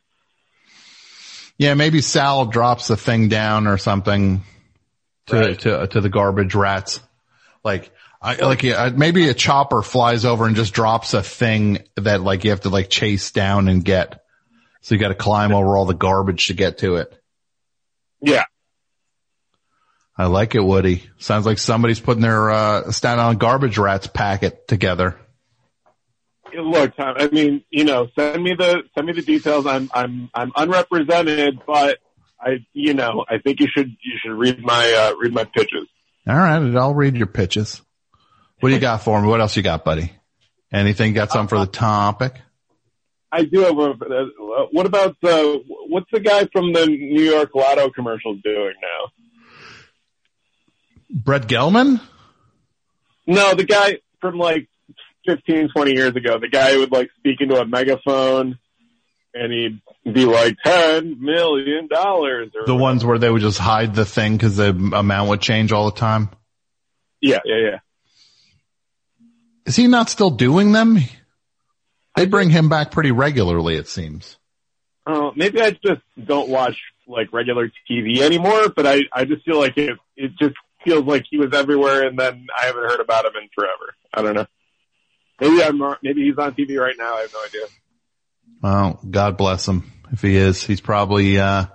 Yeah, 1.58 1.74
maybe 1.76 2.02
Sal 2.02 2.46
drops 2.46 2.88
the 2.88 2.98
thing 2.98 3.30
down 3.30 3.66
or 3.68 3.78
something 3.78 4.44
to 5.28 5.56
to 5.56 5.88
to 5.88 6.02
the 6.02 6.10
garbage 6.10 6.56
rats. 6.56 7.00
Like 7.64 7.92
I 8.22 8.36
like 8.36 8.64
yeah, 8.64 8.90
maybe 8.94 9.30
a 9.30 9.34
chopper 9.34 9.82
flies 9.82 10.26
over 10.26 10.46
and 10.48 10.56
just 10.56 10.74
drops 10.74 11.14
a 11.14 11.22
thing 11.24 11.84
that 11.98 12.22
like 12.22 12.44
you 12.44 12.50
have 12.50 12.62
to 12.62 12.70
like 12.70 12.90
chase 12.90 13.32
down 13.32 13.68
and 13.68 13.86
get. 13.86 14.24
So 14.82 14.96
you 14.96 15.00
got 15.02 15.10
to 15.10 15.16
climb 15.16 15.54
over 15.54 15.78
all 15.78 15.86
the 15.86 15.94
garbage 15.94 16.48
to 16.48 16.54
get 16.56 16.80
to 16.80 16.96
it. 16.96 17.14
Yeah. 18.22 18.46
I 20.22 20.28
like 20.28 20.54
it, 20.54 20.64
Woody. 20.64 21.04
Sounds 21.18 21.48
like 21.48 21.58
somebody's 21.58 22.00
putting 22.00 22.22
their 22.22 22.52
uh 22.52 22.92
Staten 22.92 23.20
Island 23.20 23.40
garbage 23.40 23.80
rats 23.80 24.06
packet 24.06 24.68
together. 24.68 25.20
Look, 26.54 26.96
Tom, 26.96 27.16
I 27.18 27.28
mean, 27.30 27.64
you 27.72 27.86
know, 27.86 28.08
send 28.16 28.44
me 28.44 28.54
the, 28.54 28.84
send 28.94 29.08
me 29.08 29.14
the 29.14 29.22
details. 29.22 29.66
I'm, 29.66 29.90
I'm, 29.94 30.30
I'm 30.36 30.52
unrepresented, 30.56 31.62
but 31.66 31.98
I, 32.40 32.58
you 32.74 32.94
know, 32.94 33.24
I 33.28 33.38
think 33.38 33.62
you 33.62 33.68
should, 33.76 33.88
you 33.88 34.20
should 34.22 34.34
read 34.34 34.62
my, 34.62 34.92
uh, 34.94 35.16
read 35.18 35.34
my 35.34 35.46
pitches. 35.46 35.88
All 36.28 36.36
right, 36.36 36.76
I'll 36.76 36.94
read 36.94 37.16
your 37.16 37.28
pitches. 37.28 37.82
What 38.60 38.70
do 38.70 38.76
you 38.76 38.82
got 38.82 39.02
for 39.02 39.22
me? 39.22 39.30
What 39.30 39.40
else 39.40 39.56
you 39.56 39.64
got, 39.64 39.86
buddy? 39.86 40.12
Anything 40.74 41.14
got 41.14 41.32
something 41.32 41.48
for 41.48 41.66
the 41.66 41.72
topic? 41.72 42.34
I 43.32 43.46
do 43.46 43.62
have 43.62 43.78
a, 43.78 43.92
uh, 43.92 44.66
what 44.72 44.86
about 44.86 45.16
the, 45.22 45.64
what's 45.88 46.12
the 46.12 46.20
guy 46.20 46.48
from 46.52 46.74
the 46.74 46.86
New 46.86 47.24
York 47.24 47.56
Lotto 47.56 47.90
commercial 47.92 48.36
doing 48.36 48.74
now? 48.82 49.12
Brett 51.12 51.48
Gelman? 51.48 52.02
No, 53.28 53.54
the 53.54 53.66
guy 53.66 54.00
from 54.20 54.38
like 54.38 54.68
15, 55.26 55.70
20 55.76 55.92
years 55.92 56.16
ago, 56.16 56.40
the 56.40 56.50
guy 56.50 56.74
who 56.74 56.80
would 56.80 56.92
like 56.92 57.10
speak 57.18 57.42
into 57.42 57.60
a 57.60 57.66
megaphone 57.66 58.58
and 59.34 59.54
he'd 59.54 60.14
be 60.14 60.26
like, 60.26 60.58
$10 60.66 61.20
million 61.20 61.88
or 61.94 62.48
The 62.66 62.76
ones 62.76 63.06
where 63.06 63.18
they 63.18 63.30
would 63.30 63.42
just 63.42 63.60
hide 63.60 63.96
the 63.96 64.06
thing 64.06 64.36
because 64.36 64.58
the 64.58 64.70
amount 64.70 65.30
would 65.30 65.42
change 65.42 65.72
all 65.72 65.90
the 65.90 65.98
time. 65.98 66.30
Yeah, 67.22 67.40
yeah, 67.46 67.58
yeah. 67.58 67.80
Is 69.66 69.76
he 69.76 69.88
not 69.88 70.10
still 70.10 70.32
doing 70.32 70.72
them? 70.72 70.98
They 72.16 72.26
bring 72.26 72.50
him 72.50 72.68
back 72.68 72.92
pretty 72.92 73.12
regularly, 73.12 73.76
it 73.76 73.88
seems. 73.88 74.38
Uh, 75.06 75.32
maybe 75.36 75.62
I 75.62 75.72
just 75.72 76.02
don't 76.24 76.50
watch 76.50 76.78
like 77.08 77.32
regular 77.32 77.72
TV 77.90 78.20
anymore, 78.20 78.70
but 78.70 78.86
I, 78.86 79.02
I 79.14 79.26
just 79.26 79.46
feel 79.46 79.60
like 79.60 79.78
it, 79.78 79.98
it 80.16 80.32
just 80.38 80.56
feels 80.84 81.06
like 81.06 81.26
he 81.30 81.38
was 81.38 81.54
everywhere, 81.54 82.08
and 82.08 82.18
then 82.18 82.48
I 82.62 82.66
haven't 82.68 82.84
heard 82.84 83.00
about 83.00 83.26
him 83.26 83.34
in 83.42 83.50
forever. 83.56 83.94
I 84.14 84.22
don't 84.22 84.36
know. 84.36 84.46
Maybe 85.40 85.64
I'm 85.64 85.78
maybe 86.04 86.24
he's 86.26 86.38
on 86.38 86.54
TV 86.54 86.78
right 86.80 86.96
now. 86.98 87.16
I 87.16 87.22
have 87.22 87.34
no 87.34 87.44
idea. 87.44 87.62
Well, 88.62 89.00
God 89.10 89.38
bless 89.38 89.68
him. 89.68 89.92
If 90.12 90.22
he 90.22 90.36
is, 90.36 90.62
he's 90.64 90.82
probably, 90.82 91.40
uh, 91.40 91.66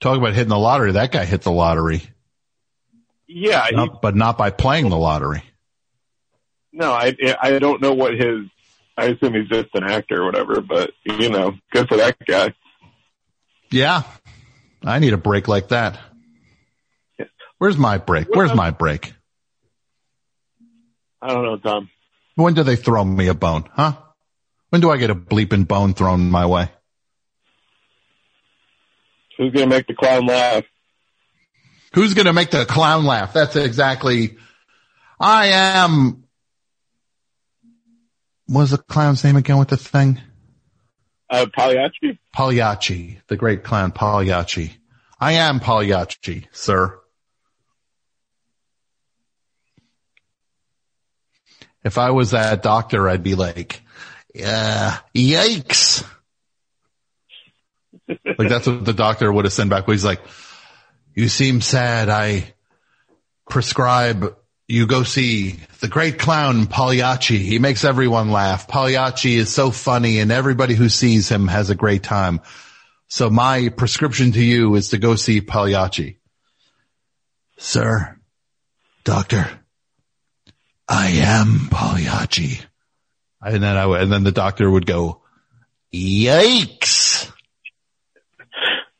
talk 0.00 0.18
about 0.18 0.34
hitting 0.34 0.48
the 0.50 0.58
lottery. 0.58 0.92
That 0.92 1.10
guy 1.12 1.24
hit 1.24 1.42
the 1.42 1.50
lottery, 1.50 2.02
Yeah, 3.26 3.66
he, 3.70 3.74
Not- 3.76 4.00
but 4.02 4.14
not 4.14 4.36
by 4.38 4.50
playing 4.50 4.90
the 4.90 4.98
lottery. 4.98 5.42
no, 6.72 6.92
I 6.92 7.16
I 7.40 7.58
don't 7.58 7.80
know 7.80 7.94
what 7.94 8.14
his. 8.14 8.46
I 8.96 9.06
assume 9.06 9.34
he's 9.34 9.48
just 9.48 9.70
an 9.74 9.82
actor 9.84 10.22
or 10.22 10.26
whatever, 10.26 10.60
but 10.60 10.92
you 11.04 11.30
know, 11.30 11.54
good 11.72 11.88
for 11.88 11.96
that 11.96 12.16
guy. 12.24 12.54
Yeah. 13.72 14.02
I 14.84 14.98
need 15.00 15.14
a 15.14 15.16
break 15.16 15.48
like 15.48 15.68
that. 15.68 15.98
Where's 17.58 17.76
my 17.76 17.98
break? 17.98 18.28
Where's 18.34 18.54
my 18.54 18.70
break? 18.70 19.14
I 21.22 21.28
don't 21.28 21.44
know, 21.44 21.56
Tom. 21.56 21.90
When 22.34 22.54
do 22.54 22.62
they 22.62 22.76
throw 22.76 23.04
me 23.04 23.28
a 23.28 23.34
bone? 23.34 23.64
Huh? 23.72 23.96
When 24.70 24.80
do 24.80 24.90
I 24.90 24.96
get 24.96 25.10
a 25.10 25.14
bleeping 25.14 25.66
bone 25.66 25.94
thrown 25.94 26.30
my 26.30 26.46
way? 26.46 26.68
Who's 29.38 29.52
gonna 29.52 29.68
make 29.68 29.86
the 29.86 29.94
clown 29.94 30.26
laugh? 30.26 30.64
Who's 31.94 32.14
going 32.14 32.26
to 32.26 32.32
make 32.32 32.50
the 32.50 32.66
clown 32.66 33.04
laugh? 33.04 33.32
That's 33.32 33.54
exactly. 33.54 34.36
I 35.20 35.46
am. 35.46 36.24
What 38.46 38.62
was 38.62 38.70
the 38.72 38.78
clown's 38.78 39.22
name 39.22 39.36
again 39.36 39.58
with 39.58 39.68
the 39.68 39.76
thing? 39.76 40.20
Uh, 41.30 41.46
Pagliacci. 41.56 42.18
Pagliacci, 42.34 43.20
the 43.28 43.36
great 43.36 43.62
clown 43.62 43.92
Pagliacci. 43.92 44.72
I 45.20 45.34
am 45.34 45.60
Pagliacci, 45.60 46.48
sir. 46.50 46.98
If 51.84 51.98
I 51.98 52.10
was 52.10 52.30
that 52.30 52.62
doctor, 52.62 53.08
I'd 53.08 53.22
be 53.22 53.34
like, 53.34 53.82
yeah, 54.34 54.98
yikes. 55.14 56.04
like 58.08 58.48
that's 58.48 58.66
what 58.66 58.84
the 58.84 58.92
doctor 58.92 59.32
would 59.32 59.44
have 59.44 59.52
sent 59.52 59.70
back. 59.70 59.86
He's 59.86 60.04
like, 60.04 60.22
you 61.14 61.28
seem 61.28 61.60
sad. 61.60 62.08
I 62.08 62.54
prescribe 63.48 64.34
you 64.66 64.86
go 64.86 65.02
see 65.02 65.60
the 65.80 65.88
great 65.88 66.18
clown 66.18 66.66
Pagliacci. 66.66 67.38
He 67.38 67.58
makes 67.58 67.84
everyone 67.84 68.30
laugh. 68.30 68.66
Pagliacci 68.66 69.34
is 69.34 69.52
so 69.52 69.70
funny 69.70 70.20
and 70.20 70.32
everybody 70.32 70.74
who 70.74 70.88
sees 70.88 71.28
him 71.28 71.48
has 71.48 71.70
a 71.70 71.74
great 71.74 72.02
time. 72.02 72.40
So 73.08 73.28
my 73.28 73.68
prescription 73.68 74.32
to 74.32 74.42
you 74.42 74.74
is 74.74 74.90
to 74.90 74.98
go 74.98 75.16
see 75.16 75.40
Pagliacci. 75.40 76.16
Sir, 77.58 78.18
doctor, 79.04 79.46
I 80.88 81.08
am 81.08 81.68
Pagliacci. 81.70 82.60
And 83.40 83.62
then 83.62 83.76
I 83.76 83.86
would, 83.86 84.00
and 84.00 84.12
then 84.12 84.24
the 84.24 84.32
doctor 84.32 84.70
would 84.70 84.86
go, 84.86 85.22
yikes. 85.92 87.30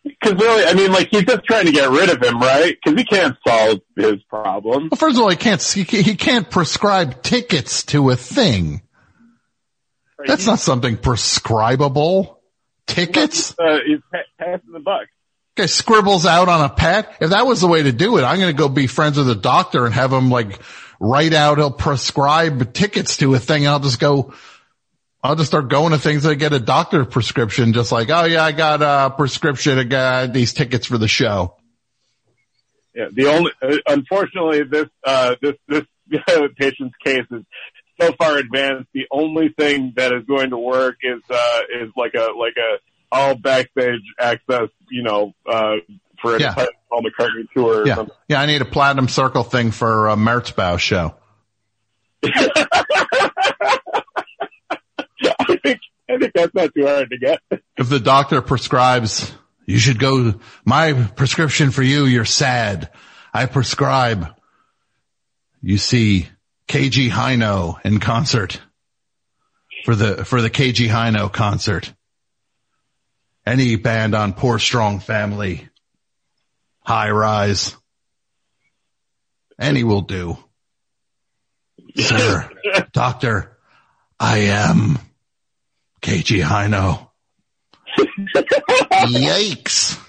Because 0.04 0.34
really, 0.40 0.64
I 0.64 0.74
mean, 0.74 0.92
like 0.92 1.08
he's 1.10 1.24
just 1.24 1.44
trying 1.44 1.66
to 1.66 1.72
get 1.72 1.88
rid 1.90 2.10
of 2.10 2.22
him, 2.22 2.38
right? 2.40 2.76
Because 2.82 2.98
he 2.98 3.04
can't 3.06 3.36
solve 3.46 3.80
his 3.96 4.22
problem. 4.24 4.88
Well, 4.90 4.98
first 4.98 5.16
of 5.16 5.22
all, 5.22 5.30
he 5.30 5.36
can't, 5.36 5.62
he 5.62 5.84
can't- 5.84 6.04
he 6.06 6.14
can't 6.16 6.50
prescribe 6.50 7.22
tickets 7.22 7.84
to 7.84 8.10
a 8.10 8.16
thing. 8.16 8.82
That's 10.26 10.46
not 10.46 10.58
something 10.58 10.96
prescribable. 10.96 12.40
Tickets? 12.86 13.54
Uh, 13.58 13.78
he's 13.86 13.98
passing 14.38 14.72
the 14.72 14.80
buck. 14.80 15.06
Guy 15.56 15.66
scribbles 15.66 16.26
out 16.26 16.48
on 16.48 16.64
a 16.64 16.68
pad. 16.68 17.08
If 17.20 17.30
that 17.30 17.46
was 17.46 17.60
the 17.60 17.66
way 17.68 17.82
to 17.82 17.92
do 17.92 18.18
it, 18.18 18.22
I'm 18.22 18.38
going 18.38 18.54
to 18.54 18.58
go 18.58 18.68
be 18.68 18.86
friends 18.86 19.16
with 19.18 19.28
a 19.30 19.34
doctor 19.34 19.84
and 19.86 19.94
have 19.94 20.12
him 20.12 20.30
like 20.30 20.60
write 21.04 21.34
out, 21.34 21.58
he'll 21.58 21.70
prescribe 21.70 22.72
tickets 22.72 23.18
to 23.18 23.34
a 23.34 23.38
thing. 23.38 23.64
And 23.64 23.70
I'll 23.70 23.80
just 23.80 24.00
go, 24.00 24.32
I'll 25.22 25.36
just 25.36 25.48
start 25.50 25.68
going 25.68 25.92
to 25.92 25.98
things 25.98 26.24
that 26.24 26.36
get 26.36 26.52
a 26.52 26.60
doctor 26.60 27.04
prescription, 27.04 27.72
just 27.72 27.92
like, 27.92 28.10
oh 28.10 28.24
yeah, 28.24 28.44
I 28.44 28.52
got 28.52 28.82
a 28.82 29.14
prescription, 29.14 29.78
I 29.78 29.84
got 29.84 30.32
these 30.32 30.52
tickets 30.52 30.86
for 30.86 30.98
the 30.98 31.08
show. 31.08 31.56
Yeah, 32.94 33.06
the 33.12 33.26
only, 33.26 33.50
uh, 33.60 33.76
unfortunately, 33.86 34.62
this, 34.64 34.88
uh, 35.04 35.34
this, 35.42 35.54
this 35.66 35.82
patient's 36.56 36.94
case 37.04 37.26
is 37.30 37.42
so 38.00 38.12
far 38.12 38.36
advanced. 38.36 38.88
The 38.92 39.06
only 39.10 39.48
thing 39.48 39.94
that 39.96 40.12
is 40.12 40.24
going 40.26 40.50
to 40.50 40.58
work 40.58 40.96
is, 41.02 41.22
uh, 41.28 41.60
is 41.82 41.90
like 41.96 42.14
a, 42.14 42.32
like 42.38 42.54
a 42.56 42.78
all 43.10 43.36
backstage 43.36 44.02
access, 44.18 44.68
you 44.90 45.02
know, 45.02 45.32
uh, 45.48 45.76
for 46.24 46.40
Yeah. 46.40 46.54
Paul 46.54 47.02
McCartney 47.02 47.46
tour 47.54 47.86
Yeah. 47.86 47.96
something. 47.96 48.14
Yeah. 48.28 48.40
I 48.40 48.46
need 48.46 48.62
a 48.62 48.64
platinum 48.64 49.08
circle 49.08 49.42
thing 49.44 49.70
for 49.70 50.08
uh, 50.08 50.14
a 50.14 50.16
Merzbow 50.16 50.78
show. 50.78 51.14
I 52.24 52.30
think, 55.62 55.80
I 56.08 56.18
think 56.18 56.32
that's 56.34 56.54
not 56.54 56.74
too 56.74 56.86
hard 56.86 57.10
to 57.10 57.18
get. 57.18 57.40
If 57.76 57.88
the 57.88 58.00
doctor 58.00 58.40
prescribes, 58.42 59.32
you 59.66 59.78
should 59.78 59.98
go, 59.98 60.34
my 60.64 60.92
prescription 60.92 61.70
for 61.70 61.82
you, 61.82 62.04
you're 62.04 62.24
sad. 62.24 62.90
I 63.32 63.46
prescribe, 63.46 64.28
you 65.62 65.78
see 65.78 66.28
Keiji 66.68 67.10
Haino 67.10 67.78
in 67.84 68.00
concert 68.00 68.60
for 69.84 69.94
the, 69.94 70.24
for 70.24 70.40
the 70.40 70.50
Keiji 70.50 70.88
Haino 70.88 71.32
concert. 71.32 71.92
Any 73.46 73.76
band 73.76 74.14
on 74.14 74.32
Poor 74.32 74.58
Strong 74.58 75.00
Family, 75.00 75.68
High 76.84 77.10
Rise, 77.10 77.76
any 79.58 79.84
will 79.84 80.02
do. 80.02 80.36
Sir, 81.96 82.50
doctor, 82.92 83.56
I 84.20 84.38
am 84.38 84.98
Keiji 86.02 86.42
Haino. 86.42 87.08
Yikes. 88.92 90.00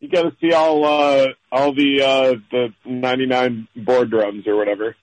You 0.00 0.08
got 0.08 0.22
to 0.22 0.36
see 0.40 0.52
all, 0.52 0.84
uh, 0.84 1.28
all 1.50 1.72
the, 1.74 2.02
uh, 2.02 2.34
the 2.50 2.74
99 2.84 3.68
board 3.76 4.10
drums 4.10 4.46
or 4.48 4.56
whatever. 4.56 4.96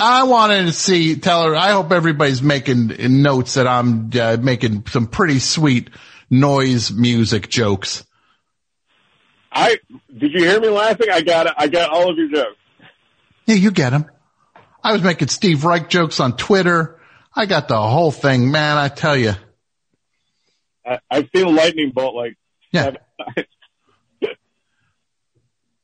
I 0.00 0.24
wanted 0.24 0.66
to 0.66 0.72
see, 0.72 1.16
tell 1.16 1.44
her, 1.44 1.54
I 1.54 1.70
hope 1.70 1.92
everybody's 1.92 2.42
making 2.42 3.22
notes 3.22 3.54
that 3.54 3.68
I'm 3.68 4.10
uh, 4.18 4.38
making 4.40 4.86
some 4.86 5.06
pretty 5.06 5.38
sweet 5.38 5.90
noise 6.30 6.90
music 6.90 7.48
jokes. 7.48 8.04
I, 9.52 9.78
did 10.16 10.32
you 10.32 10.40
hear 10.40 10.60
me 10.60 10.68
laughing? 10.68 11.08
I 11.12 11.22
got 11.22 11.46
it. 11.46 11.52
I 11.56 11.68
got 11.68 11.90
all 11.90 12.10
of 12.10 12.16
your 12.16 12.28
jokes. 12.28 12.56
Yeah, 13.46 13.56
you 13.56 13.70
get 13.70 13.90
them. 13.90 14.06
I 14.82 14.92
was 14.92 15.02
making 15.02 15.28
Steve 15.28 15.64
Reich 15.64 15.88
jokes 15.90 16.20
on 16.20 16.36
Twitter. 16.36 16.98
I 17.34 17.46
got 17.46 17.68
the 17.68 17.80
whole 17.80 18.12
thing, 18.12 18.50
man. 18.50 18.76
I 18.76 18.88
tell 18.88 19.16
you. 19.16 19.32
I, 20.86 20.98
I've 21.10 21.28
seen 21.34 21.46
a 21.46 21.50
lightning 21.50 21.90
bolt 21.94 22.14
like 22.14 22.36
Yeah. 22.72 22.92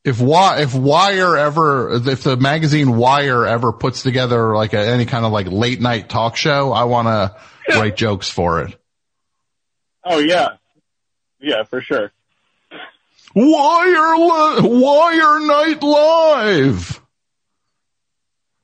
If 0.04 0.18
Wi- 0.18 0.60
if 0.60 0.72
Wire 0.72 1.36
ever, 1.36 1.94
if 1.94 2.22
the 2.22 2.36
magazine 2.36 2.96
Wire 2.96 3.44
ever 3.44 3.72
puts 3.72 4.04
together 4.04 4.54
like 4.54 4.72
a, 4.72 4.78
any 4.78 5.04
kind 5.04 5.24
of 5.24 5.32
like 5.32 5.48
late 5.50 5.80
night 5.80 6.08
talk 6.08 6.36
show, 6.36 6.72
I 6.72 6.84
want 6.84 7.08
to 7.08 7.36
write 7.76 7.96
jokes 7.96 8.30
for 8.30 8.62
it. 8.62 8.76
Oh 10.04 10.20
yeah. 10.20 10.50
Yeah, 11.40 11.64
for 11.64 11.80
sure. 11.80 12.12
Wire, 13.39 14.62
Wire 14.62 15.40
Night 15.47 15.82
Live 15.82 17.02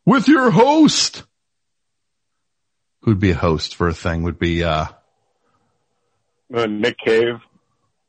with 0.06 0.28
your 0.28 0.50
host. 0.50 1.24
Who'd 3.02 3.20
be 3.20 3.32
a 3.32 3.36
host 3.36 3.74
for 3.76 3.88
a 3.88 3.92
thing 3.94 4.22
would 4.22 4.38
be, 4.38 4.64
uh, 4.64 4.86
Uh, 6.54 6.66
Nick 6.66 6.96
Cave. 7.04 7.40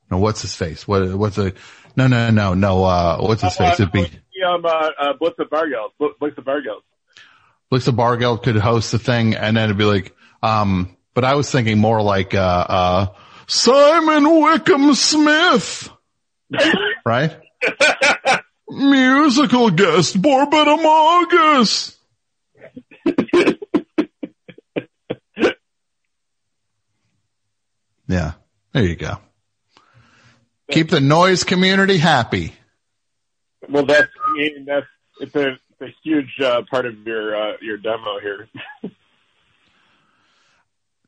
no, 0.09 0.17
what's 0.19 0.41
his 0.41 0.55
face? 0.55 0.87
What, 0.87 1.13
what's 1.15 1.37
a, 1.37 1.51
no, 1.97 2.07
no, 2.07 2.29
no, 2.29 2.53
no, 2.53 2.83
uh, 2.85 3.17
what's 3.19 3.41
his 3.41 3.55
face? 3.57 3.79
It'd 3.79 3.91
be, 3.91 4.05
um, 4.47 4.65
uh, 4.65 4.69
uh, 4.69 5.13
Blixa 5.21 5.47
Bargeld. 5.49 5.89
Bl- 5.99 6.15
Blixa 6.21 6.43
Bargeld. 6.43 6.81
Blixa 7.71 7.93
Bargeld 7.95 8.43
could 8.43 8.55
host 8.57 8.91
the 8.93 8.99
thing 8.99 9.35
and 9.35 9.57
then 9.57 9.65
it'd 9.65 9.77
be 9.77 9.83
like, 9.85 10.15
um, 10.41 10.95
but 11.13 11.25
I 11.25 11.35
was 11.35 11.51
thinking 11.51 11.77
more 11.79 12.01
like, 12.01 12.33
uh, 12.33 12.37
uh, 12.69 13.05
Simon 13.47 14.41
Wickham 14.41 14.93
Smith, 14.93 15.89
right? 17.05 17.35
Musical 18.69 19.69
guest, 19.69 20.21
Borbetomagus. 20.21 21.95
yeah, 28.07 28.33
there 28.71 28.83
you 28.83 28.95
go. 28.95 29.17
Keep 30.71 30.89
the 30.89 31.01
noise 31.01 31.43
community 31.43 31.97
happy. 31.97 32.53
Well, 33.69 33.85
that's, 33.85 34.09
I 34.27 34.33
mean, 34.33 34.65
that's, 34.65 34.87
it's 35.19 35.35
a, 35.35 35.51
it's 35.51 35.81
a 35.81 35.93
huge, 36.03 36.39
uh, 36.41 36.63
part 36.69 36.85
of 36.85 37.05
your, 37.05 37.35
uh, 37.35 37.57
your 37.61 37.77
demo 37.77 38.19
here. 38.21 38.47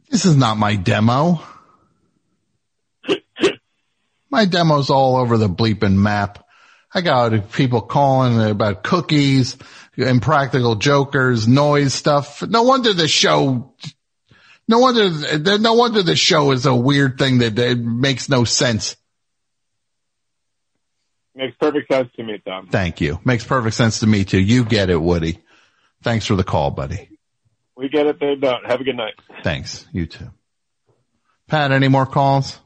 This 0.09 0.25
is 0.25 0.35
not 0.35 0.57
my 0.57 0.75
demo. 0.75 1.41
My 4.29 4.45
demo's 4.45 4.89
all 4.89 5.17
over 5.17 5.37
the 5.37 5.49
bleeping 5.49 5.95
map. 5.95 6.45
I 6.93 7.01
got 7.01 7.51
people 7.51 7.81
calling 7.81 8.41
about 8.41 8.83
cookies, 8.83 9.57
impractical 9.97 10.75
jokers, 10.75 11.47
noise 11.47 11.93
stuff. 11.93 12.41
No 12.41 12.63
wonder 12.63 12.93
the 12.93 13.07
show, 13.07 13.73
no 14.67 14.79
wonder, 14.79 15.57
no 15.59 15.73
wonder 15.73 16.03
the 16.03 16.15
show 16.15 16.51
is 16.51 16.65
a 16.65 16.75
weird 16.75 17.17
thing 17.17 17.39
that 17.39 17.59
it 17.59 17.77
makes 17.77 18.29
no 18.29 18.45
sense. 18.45 18.95
Makes 21.35 21.57
perfect 21.59 21.91
sense 21.91 22.09
to 22.15 22.23
me, 22.23 22.41
Tom. 22.45 22.67
Thank 22.67 23.01
you. 23.01 23.19
Makes 23.25 23.43
perfect 23.43 23.75
sense 23.75 23.99
to 23.99 24.07
me 24.07 24.23
too. 24.23 24.39
You 24.39 24.63
get 24.63 24.89
it, 24.89 25.01
Woody. 25.01 25.39
Thanks 26.01 26.25
for 26.25 26.35
the 26.35 26.45
call, 26.45 26.71
buddy. 26.71 27.09
We 27.75 27.89
get 27.89 28.05
it, 28.07 28.21
they 28.21 28.35
don't. 28.35 28.65
Have 28.65 28.79
a 28.79 28.83
good 28.85 28.95
night. 28.95 29.15
Thanks. 29.43 29.85
You 29.91 30.05
too. 30.05 30.29
Pat, 31.47 31.71
any 31.71 31.89
more 31.89 32.05
calls? 32.05 32.57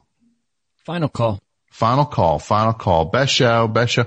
Final 0.84 1.08
call. 1.08 1.42
Final 1.70 2.04
call. 2.04 2.38
Final 2.38 2.72
call. 2.72 3.06
Best 3.06 3.32
show. 3.32 3.68
Best 3.68 3.92
show. 3.92 4.06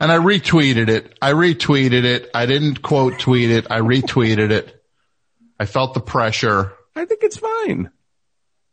And 0.00 0.10
I 0.10 0.16
retweeted 0.16 0.88
it. 0.88 1.16
I 1.20 1.32
retweeted 1.32 2.04
it. 2.04 2.30
I 2.34 2.46
didn't 2.46 2.82
quote 2.82 3.18
tweet 3.18 3.50
it. 3.50 3.66
I 3.70 3.80
retweeted 3.80 4.50
it. 4.50 4.82
I 5.58 5.66
felt 5.66 5.94
the 5.94 6.00
pressure. 6.00 6.72
I 6.96 7.04
think 7.04 7.22
it's 7.22 7.36
fine. 7.36 7.90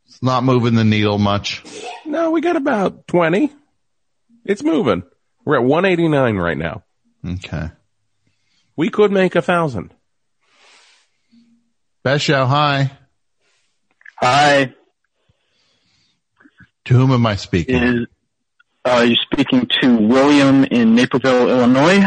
It's 0.06 0.22
not 0.22 0.42
moving 0.42 0.74
the 0.74 0.84
needle 0.84 1.18
much. 1.18 1.62
No, 2.06 2.30
we 2.30 2.40
got 2.40 2.56
about 2.56 3.06
20. 3.08 3.52
It's 4.46 4.62
moving. 4.62 5.02
We're 5.44 5.56
at 5.56 5.64
189 5.64 6.36
right 6.36 6.56
now. 6.56 6.82
Okay. 7.26 7.70
We 8.74 8.88
could 8.88 9.12
make 9.12 9.34
a 9.34 9.42
thousand. 9.42 9.92
Best 12.02 12.24
show. 12.24 12.46
Hi. 12.46 12.90
Hi. 14.16 14.74
To 16.88 16.94
whom 16.94 17.12
am 17.12 17.26
I 17.26 17.36
speaking? 17.36 17.82
Is 17.82 18.06
uh, 18.86 19.04
you 19.06 19.14
speaking 19.16 19.68
to 19.82 19.96
William 19.98 20.64
in 20.64 20.94
Naperville, 20.94 21.50
Illinois? 21.50 22.06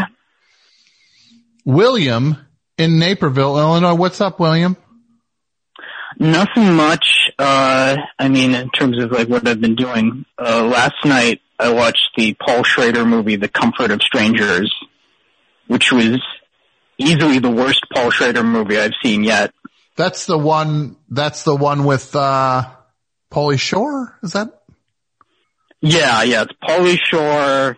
William 1.64 2.36
in 2.76 2.98
Naperville, 2.98 3.60
Illinois. 3.60 3.94
What's 3.94 4.20
up, 4.20 4.40
William? 4.40 4.76
Nothing 6.18 6.74
much. 6.74 7.30
Uh, 7.38 7.96
I 8.18 8.28
mean, 8.28 8.56
in 8.56 8.70
terms 8.70 9.00
of 9.00 9.12
like 9.12 9.28
what 9.28 9.46
I've 9.46 9.60
been 9.60 9.76
doing. 9.76 10.24
Uh, 10.36 10.64
last 10.64 10.96
night 11.04 11.40
I 11.60 11.72
watched 11.72 12.10
the 12.16 12.34
Paul 12.34 12.64
Schrader 12.64 13.04
movie, 13.04 13.36
The 13.36 13.46
Comfort 13.46 13.92
of 13.92 14.02
Strangers, 14.02 14.74
which 15.68 15.92
was 15.92 16.20
easily 16.98 17.38
the 17.38 17.50
worst 17.52 17.86
Paul 17.94 18.10
Schrader 18.10 18.42
movie 18.42 18.78
I've 18.78 18.94
seen 19.00 19.22
yet. 19.22 19.54
That's 19.94 20.26
the 20.26 20.38
one, 20.38 20.96
that's 21.08 21.44
the 21.44 21.54
one 21.54 21.84
with, 21.84 22.16
uh, 22.16 22.64
Pauly 23.30 23.60
Shore? 23.60 24.18
Is 24.24 24.32
that? 24.32 24.61
Yeah, 25.82 26.22
yeah, 26.22 26.42
it's 26.42 26.52
Pauly 26.62 26.96
Shore. 26.98 27.76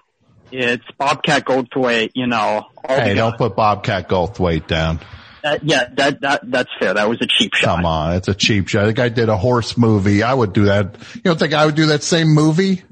It's 0.53 0.85
Bobcat 0.99 1.45
Goldthwait, 1.45 2.11
you 2.15 2.27
know. 2.27 2.67
Hey, 2.87 3.15
don't 3.15 3.37
put 3.37 3.57
Bobcat 3.57 4.09
Goldthwait 4.09 4.67
down. 4.69 5.01
that, 5.43 5.65
yeah, 5.65 5.89
that, 5.95 6.21
that, 6.21 6.51
that's 6.51 6.71
fair. 6.79 6.95
That 6.95 7.09
was 7.09 7.21
a 7.23 7.27
cheap 7.27 7.55
shot. 7.55 7.77
Come 7.77 7.87
on. 7.87 8.15
It's 8.15 8.29
a 8.29 8.35
cheap 8.35 8.69
shot. 8.69 8.85
The 8.85 8.93
guy 8.93 9.09
did 9.09 9.29
a 9.29 9.37
horse 9.37 9.77
movie. 9.77 10.23
I 10.23 10.33
would 10.33 10.53
do 10.53 10.67
that. 10.67 10.97
You 11.15 11.23
don't 11.23 11.39
think 11.39 11.55
I 11.55 11.67
would 11.67 11.75
do 11.75 11.87
that 11.87 12.03
same 12.03 12.29
movie? 12.29 12.83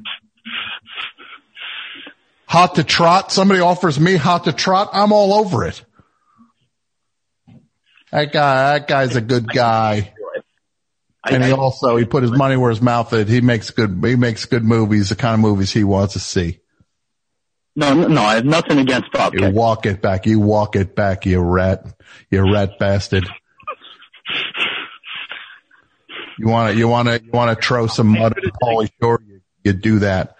Hot 2.46 2.74
to 2.74 2.84
trot. 2.84 3.30
Somebody 3.30 3.60
offers 3.60 4.00
me 4.00 4.16
hot 4.16 4.44
to 4.44 4.52
trot. 4.52 4.90
I'm 4.92 5.12
all 5.12 5.32
over 5.34 5.64
it. 5.66 5.84
That 8.10 8.32
guy, 8.32 8.78
that 8.78 8.88
guy's 8.88 9.14
a 9.14 9.20
good 9.20 9.46
guy. 9.46 10.12
And 11.24 11.44
he 11.44 11.52
also, 11.52 11.96
he 11.96 12.04
put 12.04 12.22
his 12.22 12.32
money 12.32 12.56
where 12.56 12.70
his 12.70 12.82
mouth 12.82 13.12
is. 13.12 13.28
He 13.28 13.40
makes 13.40 13.70
good, 13.70 14.02
he 14.04 14.16
makes 14.16 14.44
good 14.44 14.64
movies, 14.64 15.10
the 15.10 15.14
kind 15.14 15.34
of 15.34 15.40
movies 15.40 15.70
he 15.70 15.84
wants 15.84 16.14
to 16.14 16.18
see. 16.18 16.58
No, 17.74 17.94
no, 17.94 18.08
no, 18.08 18.22
I 18.22 18.34
have 18.34 18.44
nothing 18.44 18.78
against 18.78 19.08
You 19.32 19.50
walk 19.50 19.86
it 19.86 20.02
back. 20.02 20.26
You 20.26 20.40
walk 20.40 20.76
it 20.76 20.94
back, 20.94 21.24
you 21.24 21.40
rat. 21.40 21.86
You 22.30 22.52
rat 22.52 22.78
bastard. 22.78 23.26
You 26.38 26.48
want 26.48 26.72
to, 26.72 26.78
you 26.78 26.88
want 26.88 27.08
to, 27.08 27.22
you 27.22 27.30
want 27.30 27.56
to 27.56 27.66
throw 27.66 27.86
some 27.86 28.08
mud 28.08 28.34
on 28.36 28.50
Pauly 28.62 28.90
Shore, 29.00 29.22
you, 29.26 29.40
you 29.64 29.72
do 29.72 30.00
that. 30.00 30.34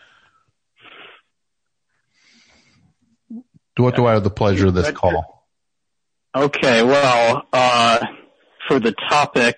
What 3.77 3.97
do 3.97 4.05
I 4.07 4.13
have 4.13 4.25
the 4.25 4.31
pleasure 4.31 4.67
of 4.67 4.75
this 4.75 4.91
call? 4.91 5.47
Okay, 6.35 6.83
well, 6.83 7.47
uh, 7.53 8.05
for 8.69 8.79
the 8.81 8.93
topic, 9.09 9.57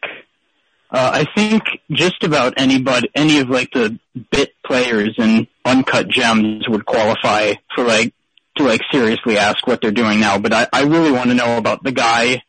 uh, 0.95 1.11
I 1.13 1.25
think 1.35 1.65
just 1.91 2.23
about 2.23 2.55
anybody, 2.57 3.11
any 3.17 3.41
of 3.41 3.49
like 3.51 3.73
the 3.73 3.99
bit 4.31 4.53
players 4.65 5.17
in 5.19 5.49
Uncut 5.65 6.07
Gems 6.07 6.69
would 6.69 6.87
qualify 6.87 7.55
for 7.75 7.83
like, 7.83 8.15
to 8.57 8.63
like 8.63 8.81
seriously 8.93 9.37
ask 9.37 9.67
what 9.67 9.81
they're 9.81 9.91
doing 9.91 10.21
now. 10.21 10.39
But 10.39 10.53
I, 10.53 10.69
I 10.73 10.83
really 10.83 11.11
want 11.11 11.31
to 11.31 11.35
know 11.35 11.57
about 11.57 11.83
the 11.83 11.91
guy 11.91 12.43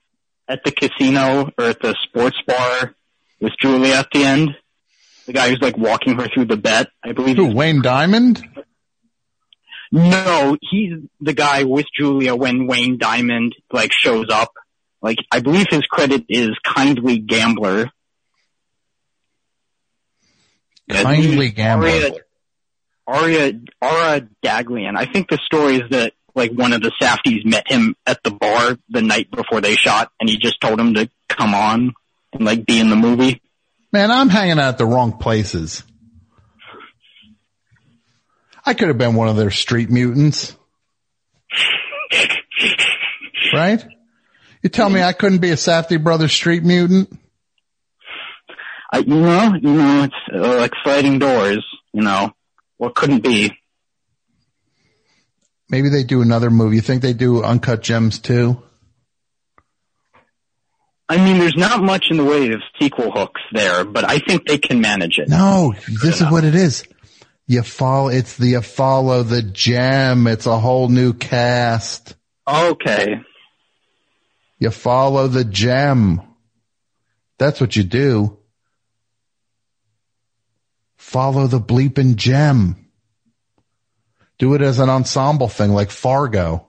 at 0.48 0.64
the 0.64 0.72
casino 0.72 1.50
or 1.58 1.66
at 1.66 1.82
the 1.82 1.96
sports 2.04 2.38
bar 2.46 2.94
with 3.42 3.54
Julie 3.60 3.94
at 3.94 4.10
the 4.14 4.24
end. 4.24 4.52
The 5.26 5.34
guy 5.34 5.50
who's 5.50 5.62
like 5.62 5.76
walking 5.76 6.20
her 6.20 6.28
through 6.32 6.46
the 6.46 6.58
bet, 6.58 6.90
I 7.04 7.14
believe. 7.14 7.38
Who, 7.38 7.56
Wayne 7.56 7.82
Diamond? 7.82 8.44
No, 9.92 10.56
he's 10.62 11.00
the 11.20 11.34
guy 11.34 11.64
with 11.64 11.88
Julia 11.98 12.36
when 12.36 12.68
Wayne 12.68 13.00
Diamond 13.00 13.56
like 13.72 13.92
shows 13.92 14.28
up. 14.32 14.54
Like 15.02 15.18
I 15.32 15.40
believe 15.40 15.66
his 15.72 15.82
credit 15.90 16.26
is 16.30 16.52
kindly 16.64 17.18
gambler. 17.18 17.90
Kindly 20.90 21.50
gambler. 21.50 21.90
Aria, 21.90 22.12
Aria, 23.08 23.60
Aura 23.82 24.28
Daglian. 24.44 24.98
I 24.98 25.06
think 25.06 25.30
the 25.30 25.40
story 25.46 25.76
is 25.76 25.90
that 25.92 26.14
like 26.36 26.52
one 26.52 26.74
of 26.74 26.82
the 26.82 26.92
Safdies 27.02 27.46
met 27.46 27.72
him 27.72 27.96
at 28.06 28.22
the 28.24 28.32
bar 28.32 28.78
the 28.90 29.02
night 29.02 29.32
before 29.32 29.62
they 29.62 29.76
shot, 29.76 30.12
and 30.20 30.30
he 30.30 30.38
just 30.38 30.60
told 30.62 30.80
him 30.80 30.94
to 30.96 31.10
come 31.30 31.54
on 31.54 31.94
and 32.34 32.46
like 32.46 32.66
be 32.66 32.80
in 32.80 32.90
the 32.90 32.96
movie. 32.96 33.42
Man, 33.92 34.12
I'm 34.12 34.30
hanging 34.30 34.60
out 34.60 34.70
at 34.70 34.78
the 34.78 34.86
wrong 34.86 35.18
places. 35.18 35.84
I 38.66 38.74
could 38.74 38.88
have 38.88 38.98
been 38.98 39.16
one 39.16 39.28
of 39.30 39.36
their 39.36 39.52
street 39.52 39.90
mutants. 39.90 40.56
Right? 43.54 43.86
You 44.64 44.70
tell 44.70 44.90
me 44.90 45.02
I 45.02 45.14
couldn't 45.14 45.38
be 45.38 45.52
a 45.52 45.56
Safdie 45.56 46.04
Brothers 46.04 46.34
street 46.34 46.64
mutant? 46.64 47.18
I, 48.96 49.00
you 49.00 49.16
know, 49.16 49.54
you 49.62 49.74
know, 49.74 50.04
it's 50.04 50.16
uh, 50.34 50.58
like 50.58 50.72
sliding 50.82 51.20
doors. 51.20 51.66
You 51.92 52.02
know, 52.02 52.32
what 52.78 52.96
couldn't 52.96 53.24
be. 53.24 53.52
Maybe 55.70 55.90
they 55.90 56.04
do 56.04 56.22
another 56.22 56.50
movie. 56.50 56.78
You 56.78 56.82
think 56.82 57.02
they 57.02 57.12
do 57.12 57.44
Uncut 57.44 57.82
Gems 57.82 58.20
too? 58.20 58.62
I 61.10 61.18
mean, 61.18 61.40
there's 61.40 61.58
not 61.58 61.84
much 61.84 62.06
in 62.10 62.18
the 62.18 62.24
way 62.24 62.52
of 62.52 62.62
sequel 62.82 63.12
hooks 63.12 63.42
there, 63.52 63.84
but 63.84 64.10
I 64.10 64.20
think 64.20 64.48
they 64.48 64.58
can 64.58 64.80
manage 64.80 65.18
it. 65.18 65.28
No, 65.28 65.74
this 66.02 66.22
is 66.22 66.32
what 66.32 66.46
it 66.46 66.56
is. 66.56 66.86
You 67.48 67.64
follow, 67.64 68.08
it's 68.08 68.38
the 68.38 68.48
you 68.48 68.62
follow 68.62 69.24
the 69.24 69.42
gem. 69.44 70.26
It's 70.26 70.46
a 70.46 70.58
whole 70.58 70.88
new 70.88 71.14
cast. 71.14 72.16
Okay. 72.48 73.20
You 74.58 74.72
follow 74.72 75.28
the 75.28 75.44
gem. 75.44 76.22
That's 77.38 77.60
what 77.60 77.76
you 77.76 77.84
do. 77.84 78.38
Follow 81.06 81.46
the 81.46 81.60
bleeping 81.62 82.16
gem. 82.16 82.88
Do 84.40 84.56
it 84.56 84.62
as 84.62 84.80
an 84.80 84.90
ensemble 84.90 85.48
thing 85.48 85.70
like 85.72 85.92
Fargo. 85.92 86.68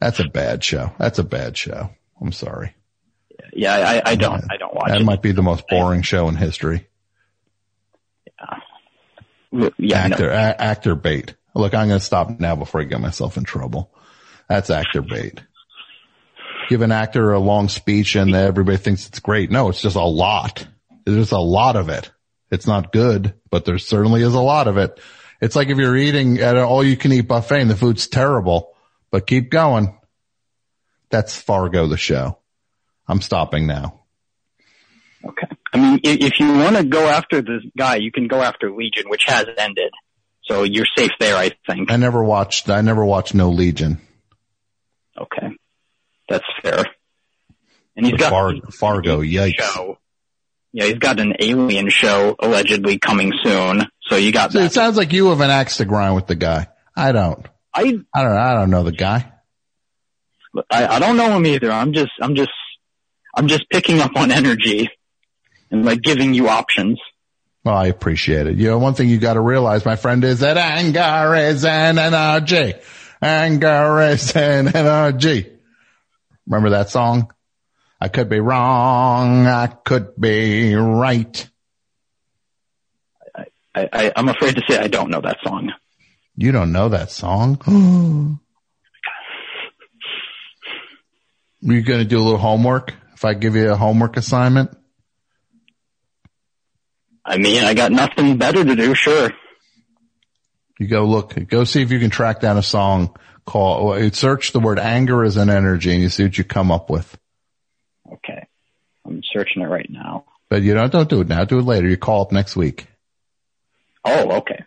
That's 0.00 0.20
a 0.20 0.28
bad 0.28 0.62
show. 0.62 0.92
That's 0.96 1.18
a 1.18 1.24
bad 1.24 1.56
show. 1.56 1.90
I'm 2.20 2.30
sorry. 2.30 2.74
Yeah, 3.52 3.74
I, 3.74 4.12
I 4.12 4.14
don't, 4.14 4.44
I 4.50 4.56
don't 4.58 4.72
watch 4.74 4.88
That 4.88 5.00
it. 5.00 5.04
might 5.04 5.22
be 5.22 5.32
the 5.32 5.42
most 5.42 5.66
boring 5.68 6.02
show 6.02 6.28
in 6.28 6.36
history. 6.36 6.86
Yeah, 9.52 9.98
actor, 9.98 10.30
a- 10.30 10.62
actor 10.62 10.94
bait. 10.94 11.34
Look, 11.54 11.74
I'm 11.74 11.88
going 11.88 11.98
to 11.98 12.04
stop 12.04 12.38
now 12.38 12.54
before 12.54 12.80
I 12.80 12.84
get 12.84 13.00
myself 13.00 13.36
in 13.36 13.42
trouble. 13.44 13.90
That's 14.48 14.70
actor 14.70 15.02
bait. 15.02 15.42
Give 16.68 16.80
an 16.80 16.92
actor 16.92 17.32
a 17.32 17.40
long 17.40 17.68
speech 17.68 18.14
and 18.14 18.34
everybody 18.34 18.76
thinks 18.78 19.08
it's 19.08 19.18
great. 19.18 19.50
No, 19.50 19.68
it's 19.68 19.82
just 19.82 19.96
a 19.96 20.04
lot. 20.04 20.66
There's 21.04 21.32
a 21.32 21.38
lot 21.38 21.74
of 21.76 21.88
it. 21.88 22.10
It's 22.50 22.66
not 22.66 22.92
good, 22.92 23.34
but 23.50 23.64
there 23.64 23.78
certainly 23.78 24.22
is 24.22 24.34
a 24.34 24.40
lot 24.40 24.68
of 24.68 24.76
it. 24.76 25.00
It's 25.40 25.56
like 25.56 25.68
if 25.68 25.78
you're 25.78 25.96
eating 25.96 26.38
at 26.38 26.56
an 26.56 26.62
all 26.62 26.84
you 26.84 26.96
can 26.96 27.12
eat 27.12 27.22
buffet 27.28 27.60
and 27.60 27.70
the 27.70 27.76
food's 27.76 28.06
terrible, 28.06 28.74
but 29.10 29.26
keep 29.26 29.50
going. 29.50 29.98
That's 31.10 31.40
Fargo, 31.40 31.86
the 31.86 31.96
show. 31.96 32.38
I'm 33.06 33.20
stopping 33.20 33.66
now. 33.66 34.00
Okay. 35.24 35.46
I 35.72 35.78
mean, 35.78 36.00
if 36.02 36.40
you 36.40 36.52
want 36.52 36.76
to 36.76 36.84
go 36.84 37.06
after 37.06 37.42
this 37.42 37.62
guy, 37.76 37.96
you 37.96 38.10
can 38.10 38.28
go 38.28 38.42
after 38.42 38.70
Legion, 38.70 39.08
which 39.08 39.24
has 39.26 39.46
ended. 39.58 39.92
So 40.44 40.62
you're 40.62 40.86
safe 40.96 41.10
there, 41.18 41.36
I 41.36 41.50
think. 41.68 41.90
I 41.90 41.96
never 41.96 42.22
watched, 42.22 42.68
I 42.70 42.80
never 42.80 43.04
watched 43.04 43.34
No 43.34 43.50
Legion. 43.50 44.00
Okay. 45.20 45.48
That's 46.28 46.44
fair. 46.62 46.84
And 47.96 48.06
he's 48.06 48.16
got 48.16 48.30
Far, 48.30 48.54
Fargo, 48.70 49.20
yikes. 49.22 49.54
show. 49.60 49.98
Yeah, 50.76 50.84
he's 50.84 50.98
got 50.98 51.20
an 51.20 51.32
alien 51.40 51.88
show 51.88 52.36
allegedly 52.38 52.98
coming 52.98 53.32
soon. 53.42 53.84
So 54.10 54.16
you 54.16 54.30
got 54.30 54.52
So 54.52 54.58
that. 54.58 54.66
it 54.66 54.72
sounds 54.74 54.98
like 54.98 55.10
you 55.14 55.28
have 55.30 55.40
an 55.40 55.48
axe 55.48 55.78
to 55.78 55.86
grind 55.86 56.14
with 56.14 56.26
the 56.26 56.34
guy. 56.34 56.66
I 56.94 57.12
don't. 57.12 57.46
I 57.74 57.80
I 58.12 58.22
don't 58.22 58.34
know. 58.34 58.40
I 58.40 58.52
don't 58.52 58.68
know 58.70 58.82
the 58.82 58.92
guy. 58.92 59.32
I, 60.70 60.86
I 60.86 60.98
don't 60.98 61.16
know 61.16 61.30
him 61.34 61.46
either. 61.46 61.72
I'm 61.72 61.94
just 61.94 62.12
I'm 62.20 62.34
just 62.34 62.50
I'm 63.34 63.48
just 63.48 63.70
picking 63.70 64.00
up 64.00 64.16
on 64.16 64.30
energy 64.30 64.90
and 65.70 65.82
like 65.82 66.02
giving 66.02 66.34
you 66.34 66.50
options. 66.50 67.00
Well, 67.64 67.74
I 67.74 67.86
appreciate 67.86 68.46
it. 68.46 68.56
You 68.58 68.68
know, 68.68 68.78
one 68.78 68.92
thing 68.92 69.08
you 69.08 69.16
got 69.16 69.34
to 69.34 69.40
realize, 69.40 69.86
my 69.86 69.96
friend, 69.96 70.22
is 70.24 70.40
that 70.40 70.58
anger 70.58 71.34
is 71.36 71.64
an 71.64 71.98
energy. 71.98 72.74
Anger 73.22 74.00
is 74.02 74.36
an 74.36 74.68
energy. 74.76 75.50
Remember 76.46 76.68
that 76.70 76.90
song? 76.90 77.32
I 78.06 78.08
could 78.08 78.28
be 78.28 78.38
wrong. 78.38 79.48
I 79.48 79.66
could 79.66 80.14
be 80.16 80.76
right. 80.76 81.50
I, 83.74 83.88
I 83.92 84.12
I'm 84.14 84.28
afraid 84.28 84.54
to 84.54 84.62
say 84.68 84.78
I 84.78 84.86
don't 84.86 85.10
know 85.10 85.20
that 85.22 85.38
song. 85.42 85.72
You 86.36 86.52
don't 86.52 86.70
know 86.70 86.88
that 86.88 87.10
song? 87.10 87.60
Oh 91.66 91.68
Are 91.68 91.74
you 91.74 91.82
going 91.82 91.98
to 91.98 92.04
do 92.04 92.18
a 92.18 92.22
little 92.22 92.38
homework? 92.38 92.94
If 93.14 93.24
I 93.24 93.34
give 93.34 93.56
you 93.56 93.72
a 93.72 93.76
homework 93.76 94.16
assignment? 94.16 94.70
I 97.24 97.38
mean, 97.38 97.64
I 97.64 97.74
got 97.74 97.90
nothing 97.90 98.38
better 98.38 98.64
to 98.64 98.76
do. 98.76 98.94
Sure. 98.94 99.32
You 100.78 100.86
go 100.86 101.06
look, 101.06 101.34
go 101.48 101.64
see 101.64 101.82
if 101.82 101.90
you 101.90 101.98
can 101.98 102.10
track 102.10 102.38
down 102.38 102.56
a 102.56 102.62
song 102.62 103.16
called, 103.46 104.14
search 104.14 104.52
the 104.52 104.60
word 104.60 104.78
anger 104.78 105.24
as 105.24 105.36
an 105.38 105.50
energy 105.50 105.92
and 105.92 106.02
you 106.02 106.08
see 106.08 106.22
what 106.22 106.38
you 106.38 106.44
come 106.44 106.70
up 106.70 106.88
with. 106.88 107.18
Okay. 108.12 108.46
I'm 109.04 109.22
searching 109.32 109.62
it 109.62 109.66
right 109.66 109.88
now. 109.88 110.24
But 110.48 110.62
you 110.62 110.74
don't, 110.74 110.92
don't 110.92 111.08
do 111.08 111.20
it 111.20 111.28
now. 111.28 111.44
Do 111.44 111.58
it 111.58 111.64
later. 111.64 111.88
You 111.88 111.96
call 111.96 112.22
up 112.22 112.32
next 112.32 112.56
week. 112.56 112.86
Oh, 114.04 114.36
okay. 114.38 114.64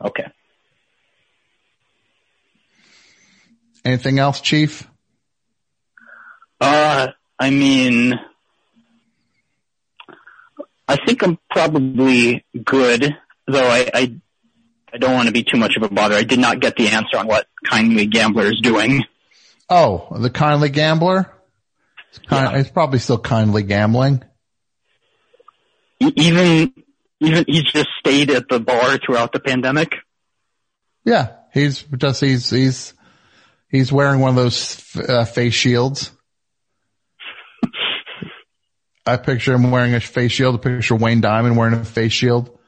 Okay. 0.00 0.26
Anything 3.84 4.18
else, 4.18 4.40
Chief? 4.40 4.88
Uh, 6.60 7.08
I 7.38 7.50
mean, 7.50 8.14
I 10.86 10.96
think 11.04 11.22
I'm 11.22 11.38
probably 11.50 12.44
good, 12.64 13.16
though 13.46 13.68
I, 13.68 13.90
I, 13.92 14.14
I 14.92 14.98
don't 14.98 15.14
want 15.14 15.26
to 15.26 15.32
be 15.32 15.42
too 15.42 15.56
much 15.56 15.76
of 15.76 15.82
a 15.82 15.88
bother. 15.88 16.14
I 16.14 16.22
did 16.22 16.38
not 16.38 16.60
get 16.60 16.76
the 16.76 16.88
answer 16.88 17.16
on 17.18 17.26
what 17.26 17.48
Kindly 17.68 18.06
Gambler 18.06 18.46
is 18.46 18.60
doing. 18.62 19.04
Oh, 19.68 20.08
the 20.16 20.30
Kindly 20.30 20.68
Gambler? 20.68 21.32
It's, 22.12 22.26
kind, 22.26 22.56
it's 22.58 22.70
probably 22.70 22.98
still 22.98 23.18
kindly 23.18 23.62
gambling. 23.62 24.22
Even, 25.98 26.74
even 27.20 27.44
he's 27.46 27.62
just 27.62 27.88
stayed 28.00 28.30
at 28.30 28.48
the 28.50 28.60
bar 28.60 28.98
throughout 28.98 29.32
the 29.32 29.40
pandemic. 29.40 29.94
Yeah, 31.04 31.32
he's 31.54 31.82
just 31.82 32.20
he's 32.20 32.50
he's 32.50 32.92
he's 33.70 33.90
wearing 33.90 34.20
one 34.20 34.30
of 34.30 34.36
those 34.36 34.96
uh, 34.96 35.24
face 35.24 35.54
shields. 35.54 36.10
I 39.06 39.16
picture 39.16 39.54
him 39.54 39.70
wearing 39.70 39.94
a 39.94 40.00
face 40.00 40.32
shield. 40.32 40.56
I 40.56 40.58
picture 40.58 40.96
Wayne 40.96 41.22
Diamond 41.22 41.56
wearing 41.56 41.74
a 41.74 41.84
face 41.84 42.12
shield. 42.12 42.58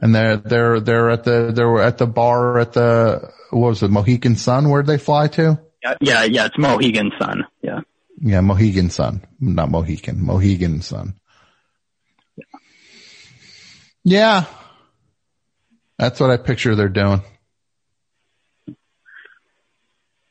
And 0.00 0.14
they're 0.14 0.36
they're 0.36 0.80
they're 0.80 1.10
at 1.10 1.24
the 1.24 1.50
they're 1.52 1.80
at 1.80 1.98
the 1.98 2.06
bar 2.06 2.58
at 2.58 2.74
the 2.74 3.32
what 3.50 3.68
was 3.70 3.82
it 3.82 3.90
Mohican 3.90 4.36
Sun? 4.36 4.68
Where'd 4.68 4.86
they 4.86 4.98
fly 4.98 5.28
to? 5.28 5.63
Yeah, 5.84 5.94
yeah, 6.00 6.24
yeah. 6.24 6.46
It's 6.46 6.58
Mohegan 6.58 7.10
Sun. 7.20 7.44
Yeah. 7.62 7.80
Yeah, 8.18 8.40
Mohegan 8.40 8.90
Sun, 8.90 9.22
not 9.40 9.70
Mohican, 9.70 10.24
Mohegan 10.24 10.80
Sun. 10.80 11.14
Yeah, 14.04 14.44
that's 15.98 16.20
what 16.20 16.30
I 16.30 16.36
picture 16.36 16.74
they're 16.74 16.88
doing. 16.88 17.22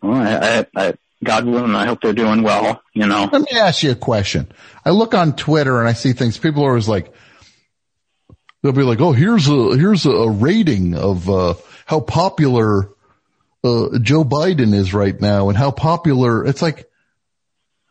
Well, 0.02 0.14
I, 0.14 0.60
I, 0.60 0.66
I, 0.76 0.94
God 1.24 1.46
willing, 1.46 1.76
I 1.76 1.86
hope 1.86 2.02
they're 2.02 2.14
doing 2.14 2.44
well. 2.44 2.82
You 2.94 3.08
know. 3.08 3.30
Let 3.32 3.42
me 3.42 3.58
ask 3.58 3.84
you 3.84 3.92
a 3.92 3.96
question. 3.96 4.52
I 4.86 4.92
look 4.92 5.14
on 5.14 5.36
Twitter 5.36 5.80
and 5.80 5.88
I 5.88 5.94
see 5.94 6.14
things. 6.14 6.38
People 6.38 6.64
are 6.64 6.70
always 6.70 6.88
like, 6.88 7.14
they'll 8.62 8.72
be 8.72 8.84
like, 8.84 9.02
"Oh, 9.02 9.12
here's 9.12 9.48
a 9.48 9.78
here's 9.78 10.06
a 10.06 10.30
rating 10.30 10.96
of 10.96 11.30
uh, 11.30 11.56
how 11.86 12.00
popular 12.00 12.93
uh, 13.64 13.98
Joe 14.00 14.24
Biden 14.24 14.74
is 14.74 14.94
right 14.94 15.20
now 15.20 15.50
and 15.50 15.58
how 15.58 15.72
popular." 15.72 16.46
It's 16.46 16.62
like, 16.62 16.90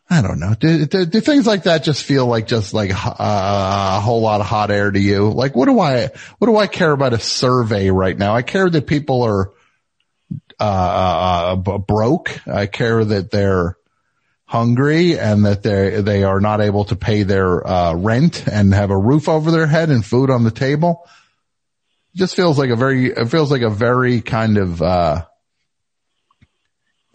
I 0.09 0.21
don't 0.21 0.39
know. 0.39 0.53
Do, 0.53 0.85
do, 0.85 1.05
do 1.05 1.21
things 1.21 1.47
like 1.47 1.63
that 1.63 1.83
just 1.83 2.03
feel 2.03 2.27
like 2.27 2.45
just 2.45 2.73
like 2.73 2.91
uh, 2.93 3.15
a 3.19 3.99
whole 3.99 4.21
lot 4.21 4.41
of 4.41 4.45
hot 4.45 4.69
air 4.69 4.91
to 4.91 4.99
you? 4.99 5.31
Like, 5.31 5.55
what 5.55 5.65
do 5.65 5.79
I 5.79 6.09
what 6.37 6.47
do 6.47 6.57
I 6.57 6.67
care 6.67 6.91
about 6.91 7.13
a 7.13 7.19
survey 7.19 7.89
right 7.89 8.17
now? 8.17 8.35
I 8.35 8.41
care 8.41 8.69
that 8.69 8.85
people 8.85 9.23
are 9.23 9.51
uh, 10.59 11.55
uh, 11.55 11.77
broke. 11.79 12.47
I 12.47 12.67
care 12.67 13.03
that 13.03 13.31
they're 13.31 13.77
hungry 14.45 15.17
and 15.17 15.45
that 15.45 15.63
they 15.63 16.01
they 16.01 16.23
are 16.23 16.39
not 16.39 16.61
able 16.61 16.85
to 16.85 16.95
pay 16.95 17.23
their 17.23 17.65
uh, 17.65 17.95
rent 17.95 18.47
and 18.47 18.73
have 18.73 18.91
a 18.91 18.97
roof 18.97 19.27
over 19.27 19.49
their 19.49 19.67
head 19.67 19.89
and 19.89 20.05
food 20.05 20.29
on 20.29 20.43
the 20.43 20.51
table. 20.51 21.07
It 22.13 22.19
just 22.19 22.35
feels 22.35 22.59
like 22.59 22.69
a 22.69 22.75
very 22.75 23.07
it 23.07 23.29
feels 23.29 23.49
like 23.49 23.63
a 23.63 23.69
very 23.69 24.21
kind 24.21 24.57
of 24.57 24.81
uh, 24.81 25.25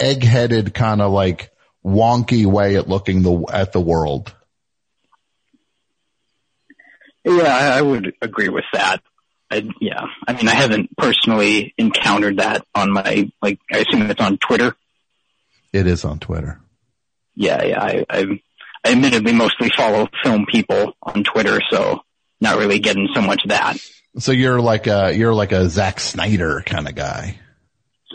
egg-headed 0.01 0.75
kind 0.75 1.01
of 1.01 1.13
like 1.13 1.51
wonky 1.85 2.47
way 2.47 2.77
at 2.77 2.89
looking 2.89 3.23
the 3.23 3.47
at 3.53 3.73
the 3.73 3.81
world. 3.81 4.35
Yeah, 7.25 7.43
I, 7.45 7.79
I 7.79 7.83
would 7.83 8.15
agree 8.23 8.49
with 8.49 8.65
that. 8.73 9.03
I, 9.51 9.69
yeah, 9.81 10.07
I 10.27 10.35
mean, 10.35 10.49
I 10.49 10.55
haven't 10.55 10.95
personally 10.97 11.75
encountered 11.79 12.39
that 12.39 12.65
on 12.75 12.93
my 12.93 13.31
like. 13.41 13.59
I 13.73 13.79
assume 13.79 14.11
it's 14.11 14.21
on 14.21 14.39
Twitter. 14.39 14.77
It 15.73 15.87
is 15.87 16.05
on 16.05 16.19
Twitter. 16.19 16.61
Yeah, 17.35 17.63
yeah. 17.65 17.83
I, 17.83 18.05
I, 18.11 18.41
I 18.85 18.93
admittedly 18.93 19.33
mostly 19.33 19.71
follow 19.77 20.09
film 20.23 20.47
people 20.47 20.95
on 21.03 21.25
Twitter, 21.25 21.61
so 21.71 22.01
not 22.41 22.59
really 22.59 22.79
getting 22.79 23.09
so 23.15 23.23
much 23.23 23.43
that. 23.47 23.79
So 24.19 24.33
you're 24.33 24.61
like 24.61 24.87
a 24.87 25.13
you're 25.15 25.35
like 25.35 25.53
a 25.53 25.69
Zack 25.69 26.01
Snyder 26.01 26.63
kind 26.67 26.89
of 26.89 26.95
guy. 26.95 27.39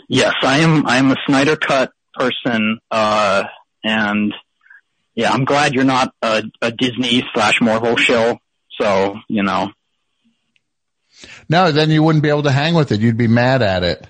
Yes, 0.08 0.34
I 0.42 0.58
am. 0.58 0.86
I 0.86 0.98
am 0.98 1.10
a 1.10 1.16
Snyder 1.26 1.56
Cut 1.56 1.92
person, 2.14 2.78
uh, 2.90 3.44
and 3.82 4.34
yeah, 5.14 5.32
I'm 5.32 5.44
glad 5.44 5.74
you're 5.74 5.84
not 5.84 6.12
a, 6.22 6.44
a 6.60 6.70
Disney 6.72 7.24
slash 7.32 7.60
Marvel 7.60 7.96
show. 7.96 8.38
So 8.80 9.16
you 9.28 9.42
know, 9.42 9.70
No, 11.48 11.72
then 11.72 11.90
you 11.90 12.02
wouldn't 12.02 12.22
be 12.22 12.28
able 12.28 12.42
to 12.44 12.52
hang 12.52 12.74
with 12.74 12.92
it. 12.92 13.00
You'd 13.00 13.16
be 13.16 13.28
mad 13.28 13.62
at 13.62 13.82
it. 13.82 14.06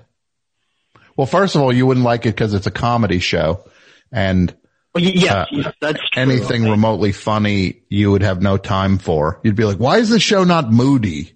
Well, 1.17 1.27
first 1.27 1.55
of 1.55 1.63
all, 1.63 1.73
you 1.73 1.87
wouldn't 1.87 2.05
like 2.05 2.27
it 2.27 2.35
because 2.35 2.55
it's 2.55 2.67
a 2.67 2.73
comedy 2.73 3.21
show, 3.21 3.65
and 4.11 4.55
well, 4.95 5.05
yes, 5.05 5.33
uh, 5.33 5.47
yes, 5.51 5.73
true. 5.81 6.23
anything 6.23 6.69
remotely 6.69 7.13
funny 7.13 7.83
you 7.89 8.11
would 8.13 8.23
have 8.23 8.43
no 8.43 8.57
time 8.57 8.99
for. 8.99 9.41
You'd 9.45 9.57
be 9.57 9.65
like, 9.65 9.79
why 9.79 9.99
is 9.99 10.09
this 10.09 10.23
show 10.23 10.45
not 10.45 10.73
moody? 10.73 11.33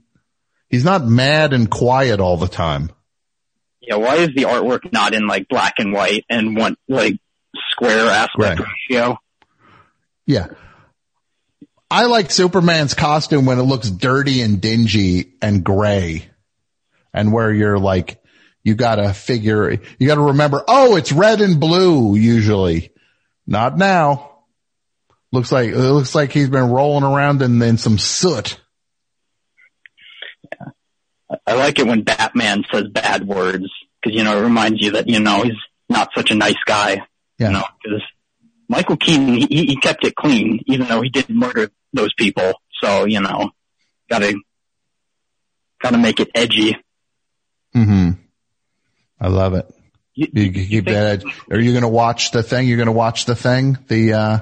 He's 0.69 0.85
not 0.85 1.07
mad 1.07 1.53
and 1.53 1.71
quiet 1.71 2.21
all 2.21 2.37
the 2.37 2.49
time. 2.49 2.91
Yeah, 3.89 3.97
why 3.97 4.17
is 4.17 4.29
the 4.37 4.43
artwork 4.43 4.93
not 4.93 5.15
in 5.15 5.27
like 5.27 5.49
black 5.49 5.75
and 5.79 5.95
white 5.95 6.27
and 6.29 6.55
one 6.55 6.77
like 6.89 7.15
square 7.71 8.11
aspect 8.11 8.61
Right. 8.61 8.69
ratio? 8.91 9.19
Yeah. 10.27 10.49
I 11.91 12.05
like 12.05 12.31
Superman's 12.31 12.93
costume 12.93 13.47
when 13.47 13.59
it 13.59 13.63
looks 13.63 13.91
dirty 13.91 14.43
and 14.43 14.61
dingy 14.61 15.33
and 15.41 15.65
gray 15.65 16.29
and 17.15 17.33
where 17.33 17.51
you're 17.51 17.79
like, 17.79 18.23
you 18.63 18.75
gotta 18.75 19.15
figure, 19.15 19.81
you 19.99 20.07
gotta 20.07 20.21
remember, 20.21 20.63
oh, 20.69 20.97
it's 20.97 21.11
red 21.11 21.41
and 21.41 21.59
blue 21.59 22.15
usually. 22.15 22.93
Not 23.47 23.79
now. 23.79 24.33
Looks 25.33 25.51
like, 25.51 25.71
it 25.71 25.77
looks 25.79 26.15
like 26.15 26.31
he's 26.31 26.51
been 26.51 26.71
rolling 26.71 27.05
around 27.05 27.41
in, 27.41 27.63
in 27.63 27.79
some 27.79 27.97
soot. 27.99 28.61
I 31.47 31.55
like 31.55 31.79
it 31.79 31.87
when 31.87 32.03
Batman 32.03 32.65
says 32.73 32.85
bad 32.89 33.27
words 33.27 33.67
because 34.03 34.17
you 34.17 34.25
know 34.25 34.39
it 34.39 34.43
reminds 34.43 34.81
you 34.81 34.93
that 34.93 35.09
you 35.09 35.21
know 35.21 35.43
he's 35.43 35.53
not 35.89 36.11
such 36.15 36.31
a 36.31 36.35
nice 36.35 36.63
guy. 36.67 37.03
Yeah. 37.39 37.49
You 37.49 37.53
know, 37.55 37.65
because 37.83 38.03
Michael 38.69 38.97
Keaton 38.97 39.35
he, 39.35 39.47
he 39.49 39.77
kept 39.77 40.05
it 40.05 40.15
clean 40.15 40.61
even 40.67 40.87
though 40.89 41.03
he 41.03 41.11
didn't 41.11 41.37
murder 41.37 41.71
those 41.93 42.13
people. 42.15 42.55
So 42.83 43.05
you 43.05 43.21
know, 43.21 43.51
gotta 44.11 44.39
gotta 45.81 45.99
make 45.99 46.21
it 46.21 46.31
edgy. 46.35 46.77
hmm 47.73 48.11
I 49.21 49.29
love 49.29 49.55
it. 49.55 49.67
You, 50.15 50.29
You, 50.33 50.53
keep 50.53 50.85
that 50.87 51.25
edge. 51.25 51.25
Are 51.51 51.61
you 51.61 51.73
to 51.83 51.89
watch 51.89 52.31
the 52.33 52.43
thing? 52.43 52.67
You're 52.67 52.77
to 52.87 52.93
watch 52.93 53.25
the 53.27 53.37
thing? 53.37 53.79
The, 53.87 54.13
uh, 54.13 54.39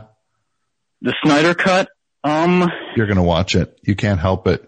the 1.02 1.14
Snyder 1.22 1.54
cut. 1.54 1.88
Um, 2.24 2.66
you're 2.96 3.06
to 3.06 3.22
watch 3.22 3.54
it. 3.54 3.78
You 3.82 3.94
can't 3.94 4.18
help 4.18 4.46
it. 4.48 4.64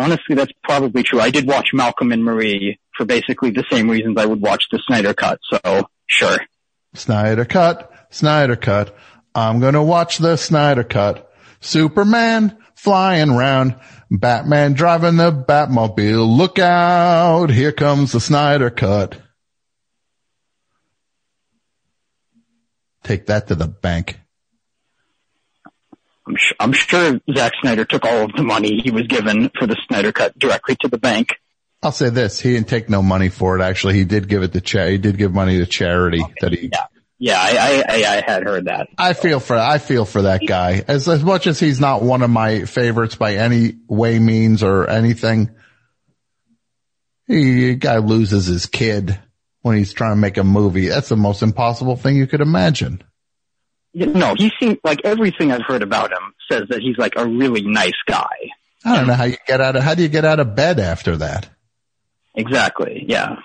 Honestly, 0.00 0.34
that's 0.34 0.52
probably 0.64 1.02
true. 1.02 1.20
I 1.20 1.30
did 1.30 1.46
watch 1.46 1.68
Malcolm 1.72 2.10
and 2.10 2.24
Marie 2.24 2.80
for 2.96 3.04
basically 3.04 3.50
the 3.50 3.64
same 3.70 3.88
reasons 3.90 4.16
I 4.18 4.26
would 4.26 4.40
watch 4.40 4.64
the 4.72 4.80
Snyder 4.86 5.14
cut. 5.14 5.38
So 5.50 5.88
sure. 6.06 6.38
Snyder 6.94 7.44
cut, 7.44 7.92
Snyder 8.10 8.56
cut. 8.56 8.96
I'm 9.34 9.60
going 9.60 9.74
to 9.74 9.82
watch 9.82 10.18
the 10.18 10.36
Snyder 10.36 10.84
cut. 10.84 11.30
Superman 11.60 12.56
flying 12.74 13.32
round. 13.32 13.76
Batman 14.10 14.72
driving 14.72 15.16
the 15.16 15.30
Batmobile. 15.30 16.36
Look 16.36 16.58
out. 16.58 17.50
Here 17.50 17.70
comes 17.70 18.12
the 18.12 18.20
Snyder 18.20 18.70
cut. 18.70 19.20
Take 23.04 23.26
that 23.26 23.48
to 23.48 23.54
the 23.54 23.68
bank. 23.68 24.18
I'm, 26.30 26.36
sh- 26.36 26.52
I'm 26.60 26.72
sure 26.72 27.20
Zack 27.34 27.52
Snyder 27.60 27.84
took 27.84 28.04
all 28.04 28.24
of 28.24 28.32
the 28.34 28.44
money 28.44 28.80
he 28.80 28.92
was 28.92 29.06
given 29.08 29.50
for 29.58 29.66
the 29.66 29.76
Snyder 29.88 30.12
cut 30.12 30.38
directly 30.38 30.76
to 30.80 30.88
the 30.88 30.98
bank. 30.98 31.34
I'll 31.82 31.92
say 31.92 32.10
this. 32.10 32.38
He 32.38 32.52
didn't 32.52 32.68
take 32.68 32.88
no 32.88 33.02
money 33.02 33.30
for 33.30 33.58
it. 33.58 33.62
Actually, 33.62 33.94
he 33.94 34.04
did 34.04 34.28
give 34.28 34.42
it 34.42 34.52
to 34.52 34.60
cha- 34.60 34.86
he 34.86 34.98
did 34.98 35.18
give 35.18 35.32
money 35.34 35.58
to 35.58 35.66
charity 35.66 36.22
that 36.40 36.52
he, 36.52 36.70
Yeah. 36.72 36.86
Yeah, 37.22 37.38
I, 37.38 37.50
I, 37.50 37.84
I, 37.86 38.16
I 38.16 38.22
had 38.26 38.44
heard 38.44 38.64
that. 38.66 38.88
I 38.96 39.12
feel 39.12 39.40
for, 39.40 39.54
I 39.54 39.76
feel 39.76 40.06
for 40.06 40.22
that 40.22 40.40
guy. 40.46 40.82
As, 40.88 41.06
as 41.06 41.22
much 41.22 41.46
as 41.46 41.60
he's 41.60 41.78
not 41.78 42.02
one 42.02 42.22
of 42.22 42.30
my 42.30 42.64
favorites 42.64 43.14
by 43.14 43.34
any 43.34 43.74
way, 43.88 44.18
means, 44.18 44.62
or 44.62 44.88
anything, 44.88 45.50
he, 47.26 47.74
guy 47.74 47.98
loses 47.98 48.46
his 48.46 48.64
kid 48.66 49.18
when 49.60 49.76
he's 49.76 49.92
trying 49.92 50.12
to 50.12 50.20
make 50.20 50.38
a 50.38 50.44
movie. 50.44 50.88
That's 50.88 51.10
the 51.10 51.16
most 51.16 51.42
impossible 51.42 51.96
thing 51.96 52.16
you 52.16 52.26
could 52.26 52.40
imagine. 52.40 53.02
No, 53.92 54.34
he 54.36 54.50
seemed 54.60 54.78
like 54.84 55.00
everything 55.04 55.50
I've 55.50 55.64
heard 55.66 55.82
about 55.82 56.12
him 56.12 56.34
says 56.50 56.68
that 56.68 56.80
he's 56.80 56.96
like 56.96 57.14
a 57.16 57.26
really 57.26 57.62
nice 57.62 57.98
guy. 58.06 58.50
I 58.84 58.96
don't 58.96 59.06
know 59.06 59.14
how 59.14 59.24
you 59.24 59.36
get 59.46 59.60
out 59.60 59.76
of, 59.76 59.82
how 59.82 59.94
do 59.94 60.02
you 60.02 60.08
get 60.08 60.24
out 60.24 60.40
of 60.40 60.54
bed 60.54 60.78
after 60.80 61.16
that? 61.18 61.48
Exactly. 62.34 63.04
Yeah. 63.06 63.36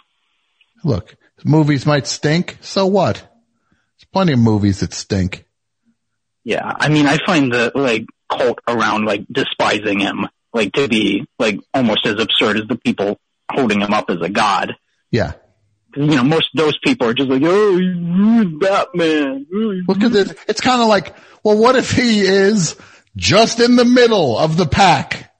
Look, 0.83 1.15
movies 1.43 1.85
might 1.85 2.07
stink. 2.07 2.57
So 2.61 2.85
what? 2.85 3.15
There's 3.17 4.07
plenty 4.14 4.33
of 4.33 4.40
movies 4.40 4.82
that 4.82 4.93
stink. 4.93 5.45
Yeah. 6.43 6.72
I 6.80 6.90
mean, 6.90 7.07
I 7.07 7.17
find 7.25 7.51
the 7.51 7.72
like 7.74 8.06
cult 8.30 8.59
around 8.67 9.06
like 9.06 9.25
despising 9.32 9.99
him 9.99 10.27
like 10.53 10.74
to 10.74 10.88
be 10.88 11.25
like 11.40 11.59
almost 11.74 12.06
as 12.06 12.19
absurd 12.19 12.57
as 12.57 12.67
the 12.67 12.77
people 12.77 13.19
holding 13.51 13.82
him 13.82 13.93
up 13.93 14.09
as 14.09 14.22
a 14.22 14.30
god. 14.30 14.74
Yeah. 15.11 15.33
You 15.95 16.07
know, 16.07 16.24
most 16.24 16.49
of 16.53 16.59
those 16.59 16.77
people 16.80 17.07
are 17.07 17.14
just 17.14 17.30
like, 17.30 17.41
oh, 17.43 17.77
he 17.77 17.85
ruined 17.85 18.59
Batman. 18.59 19.45
Look 19.88 20.01
at 20.01 20.14
it. 20.14 20.38
It's 20.48 20.61
kind 20.61 20.82
of 20.82 20.88
like, 20.88 21.15
well, 21.43 21.57
what 21.57 21.75
if 21.75 21.91
he 21.91 22.22
is 22.22 22.75
just 23.15 23.59
in 23.59 23.75
the 23.75 23.85
middle 23.85 24.38
of 24.38 24.57
the 24.57 24.65
pack? 24.65 25.32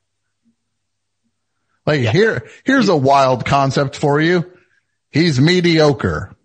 Like 1.86 2.02
here, 2.02 2.48
here's 2.64 2.90
a 2.90 2.96
wild 2.96 3.46
concept 3.46 3.96
for 3.96 4.20
you. 4.20 4.52
He's 5.12 5.40
mediocre. 5.40 6.36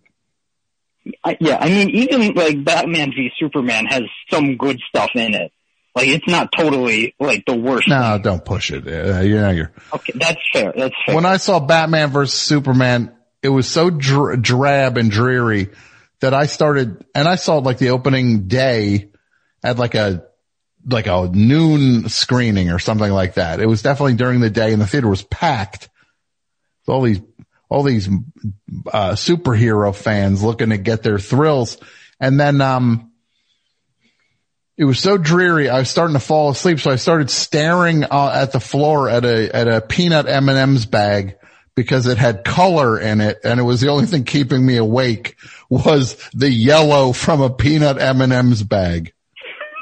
I, 1.23 1.37
yeah, 1.39 1.57
I 1.59 1.69
mean, 1.69 1.89
even 1.89 2.33
like 2.35 2.63
Batman 2.63 3.11
v 3.11 3.31
Superman 3.39 3.85
has 3.85 4.03
some 4.29 4.57
good 4.57 4.79
stuff 4.87 5.11
in 5.15 5.33
it. 5.33 5.51
Like, 5.95 6.07
it's 6.07 6.27
not 6.27 6.51
totally 6.57 7.15
like 7.19 7.43
the 7.45 7.55
worst. 7.55 7.89
No, 7.89 8.17
don't 8.21 8.45
push 8.45 8.71
it. 8.71 8.87
Uh, 8.87 9.21
know, 9.23 9.49
you're, 9.49 9.71
Okay, 9.93 10.13
that's 10.15 10.39
fair. 10.53 10.73
That's 10.75 10.95
fair. 11.05 11.15
when 11.15 11.25
I 11.25 11.37
saw 11.37 11.59
Batman 11.59 12.11
versus 12.11 12.39
Superman, 12.39 13.13
it 13.43 13.49
was 13.49 13.67
so 13.67 13.89
dr- 13.89 14.41
drab 14.41 14.97
and 14.97 15.09
dreary 15.09 15.69
that 16.19 16.33
I 16.33 16.45
started, 16.45 17.03
and 17.15 17.27
I 17.27 17.35
saw 17.35 17.57
like 17.57 17.79
the 17.79 17.89
opening 17.89 18.47
day 18.47 19.11
at 19.63 19.77
like 19.77 19.95
a, 19.95 20.23
like 20.85 21.07
a 21.07 21.29
noon 21.31 22.09
screening 22.09 22.71
or 22.71 22.79
something 22.79 23.11
like 23.11 23.35
that. 23.35 23.59
It 23.59 23.67
was 23.67 23.81
definitely 23.81 24.15
during 24.15 24.39
the 24.39 24.49
day 24.49 24.73
and 24.73 24.81
the 24.81 24.87
theater 24.87 25.07
was 25.07 25.23
packed. 25.23 25.89
with 26.85 26.93
All 26.93 27.01
these, 27.01 27.21
all 27.69 27.83
these, 27.83 28.07
uh, 28.91 29.11
superhero 29.11 29.95
fans 29.95 30.43
looking 30.43 30.69
to 30.69 30.77
get 30.77 31.03
their 31.03 31.19
thrills. 31.19 31.77
And 32.19 32.39
then, 32.39 32.61
um, 32.61 33.11
it 34.77 34.85
was 34.85 34.99
so 34.99 35.17
dreary. 35.17 35.69
I 35.69 35.79
was 35.79 35.89
starting 35.89 36.15
to 36.15 36.19
fall 36.19 36.49
asleep. 36.49 36.79
So 36.79 36.89
I 36.89 36.95
started 36.95 37.29
staring 37.29 38.03
uh, 38.03 38.31
at 38.33 38.51
the 38.51 38.59
floor 38.59 39.09
at 39.09 39.25
a, 39.25 39.55
at 39.55 39.67
a 39.67 39.81
peanut 39.81 40.27
M&M's 40.27 40.87
bag 40.87 41.35
because 41.81 42.05
it 42.05 42.19
had 42.19 42.43
color 42.43 42.99
in 42.99 43.21
it. 43.21 43.39
And 43.43 43.59
it 43.59 43.63
was 43.63 43.81
the 43.81 43.89
only 43.89 44.05
thing 44.05 44.23
keeping 44.23 44.63
me 44.63 44.77
awake 44.77 45.35
was 45.67 46.15
the 46.31 46.49
yellow 46.49 47.11
from 47.11 47.41
a 47.41 47.49
peanut 47.49 47.99
M&M's 47.99 48.61
bag. 48.61 49.13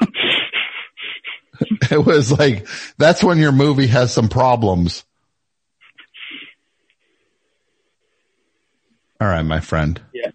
it 1.90 2.04
was 2.04 2.32
like, 2.32 2.66
that's 2.96 3.22
when 3.22 3.36
your 3.36 3.52
movie 3.52 3.88
has 3.88 4.14
some 4.14 4.30
problems. 4.30 5.04
All 9.20 9.28
right, 9.28 9.42
my 9.42 9.60
friend. 9.60 10.00
Yeah. 10.14 10.30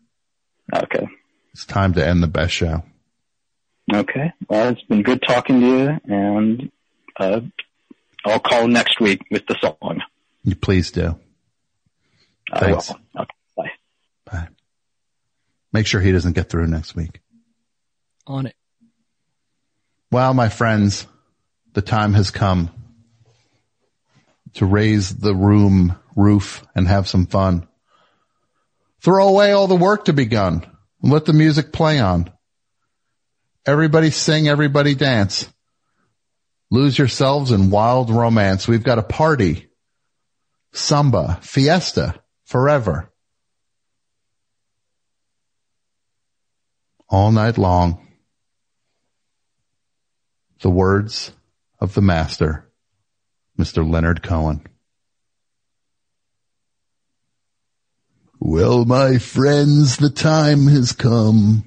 Okay. 0.72 1.08
It's 1.54 1.66
time 1.66 1.94
to 1.94 2.08
end 2.08 2.22
the 2.22 2.28
best 2.28 2.54
show. 2.54 2.84
Okay. 3.92 4.32
Well, 4.48 4.70
it's 4.70 4.84
been 4.84 5.02
good 5.02 5.24
talking 5.28 5.62
to 5.62 5.66
you, 5.66 6.00
and 6.06 6.72
uh, 7.20 7.42
I'll 8.24 8.40
call 8.40 8.68
next 8.68 9.00
week 9.00 9.22
with 9.32 9.48
the 9.48 9.56
song. 9.60 10.02
You 10.44 10.56
please 10.56 10.92
do. 10.92 11.18
I 12.52 12.60
Thanks. 12.60 12.90
will. 12.90 13.22
Okay. 13.22 13.34
Bye. 13.56 13.72
Bye. 14.32 14.48
Make 15.74 15.88
sure 15.88 16.02
he 16.02 16.12
doesn't 16.12 16.34
get 16.34 16.50
through 16.50 16.68
next 16.68 16.96
week. 16.96 17.22
On 18.28 18.46
it. 18.46 18.56
Well, 20.12 20.34
my 20.34 20.50
friends, 20.50 21.08
the 21.74 21.82
time 21.82 22.14
has 22.14 22.32
come 22.32 22.72
to 24.54 24.66
raise 24.66 25.16
the 25.16 25.36
room 25.36 25.96
roof 26.16 26.66
and 26.74 26.88
have 26.88 27.08
some 27.08 27.26
fun. 27.26 27.68
Throw 29.02 29.28
away 29.28 29.52
all 29.52 29.68
the 29.68 29.76
work 29.76 30.06
to 30.06 30.14
be 30.14 30.26
done. 30.26 30.66
And 31.02 31.12
let 31.12 31.26
the 31.26 31.34
music 31.34 31.74
play 31.74 32.00
on. 32.00 32.32
Everybody 33.66 34.12
sing, 34.12 34.48
everybody 34.48 34.96
dance. 34.96 35.52
Lose 36.72 36.98
yourselves 36.98 37.52
in 37.52 37.70
wild 37.70 38.10
romance. 38.10 38.68
We've 38.68 38.84
got 38.84 38.98
a 38.98 39.04
party, 39.04 39.70
samba, 40.72 41.40
fiesta, 41.42 42.16
forever. 42.46 43.12
All 47.10 47.32
night 47.32 47.58
long 47.58 48.06
the 50.66 50.70
words 50.72 51.32
of 51.80 51.94
the 51.94 52.02
master, 52.02 52.68
Mr. 53.56 53.88
Leonard 53.88 54.24
Cohen. 54.24 54.66
Well, 58.40 58.84
my 58.86 59.20
friends, 59.20 59.98
the 59.98 60.10
time 60.10 60.66
has 60.66 60.92
come. 60.92 61.66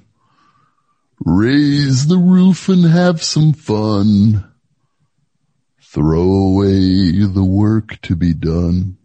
Raise 1.23 2.07
the 2.07 2.17
roof 2.17 2.67
and 2.67 2.83
have 2.83 3.23
some 3.23 3.53
fun. 3.53 4.51
Throw 5.81 6.21
away 6.21 7.23
the 7.25 7.43
work 7.43 8.01
to 8.01 8.17
be 8.17 8.33
done. 8.33 8.97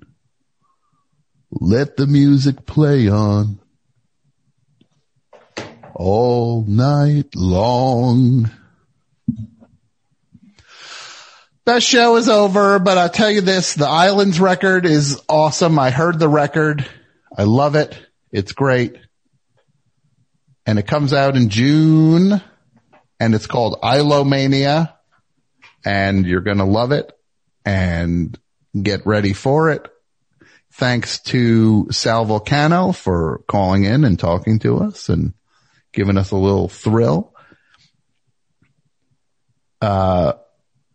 Let 1.61 1.97
the 1.97 2.09
music 2.09 2.67
play 2.67 3.09
on. 3.09 3.61
All 5.95 6.65
night 6.67 7.37
long. 7.37 8.51
Best 11.65 11.87
show 11.87 12.17
is 12.17 12.29
over, 12.29 12.81
but 12.81 12.99
I'll 12.99 13.09
tell 13.09 13.31
you 13.31 13.41
this, 13.41 13.75
the 13.75 13.87
Islands 13.87 14.41
record 14.41 14.85
is 14.85 15.23
awesome. 15.29 15.79
I 15.79 15.91
heard 15.91 16.19
the 16.19 16.29
record. 16.29 16.87
I 17.37 17.45
love 17.45 17.77
it. 17.77 17.97
It's 18.33 18.53
great. 18.53 18.97
And 20.67 20.79
it 20.79 20.89
comes 20.89 21.13
out 21.13 21.37
in 21.37 21.51
June 21.51 22.43
and 23.21 23.35
it's 23.35 23.47
called 23.47 23.79
Islomania 23.81 24.93
and 25.85 26.27
you're 26.27 26.41
going 26.41 26.59
to 26.59 26.65
love 26.65 26.91
it 26.91 27.13
and 27.65 28.37
get 28.83 29.07
ready 29.07 29.33
for 29.33 29.71
it. 29.71 29.89
Thanks 30.77 31.21
to 31.21 31.87
Sal 31.93 32.27
Vulcano 32.27 32.93
for 32.93 33.45
calling 33.47 33.85
in 33.85 34.05
and 34.05 34.19
talking 34.19 34.59
to 34.61 34.79
us 34.79 35.09
and 35.09 35.33
giving 35.93 36.17
us 36.17 36.33
a 36.33 36.37
little 36.37 36.69
thrill. 36.69 37.33
Uh, 39.81 40.33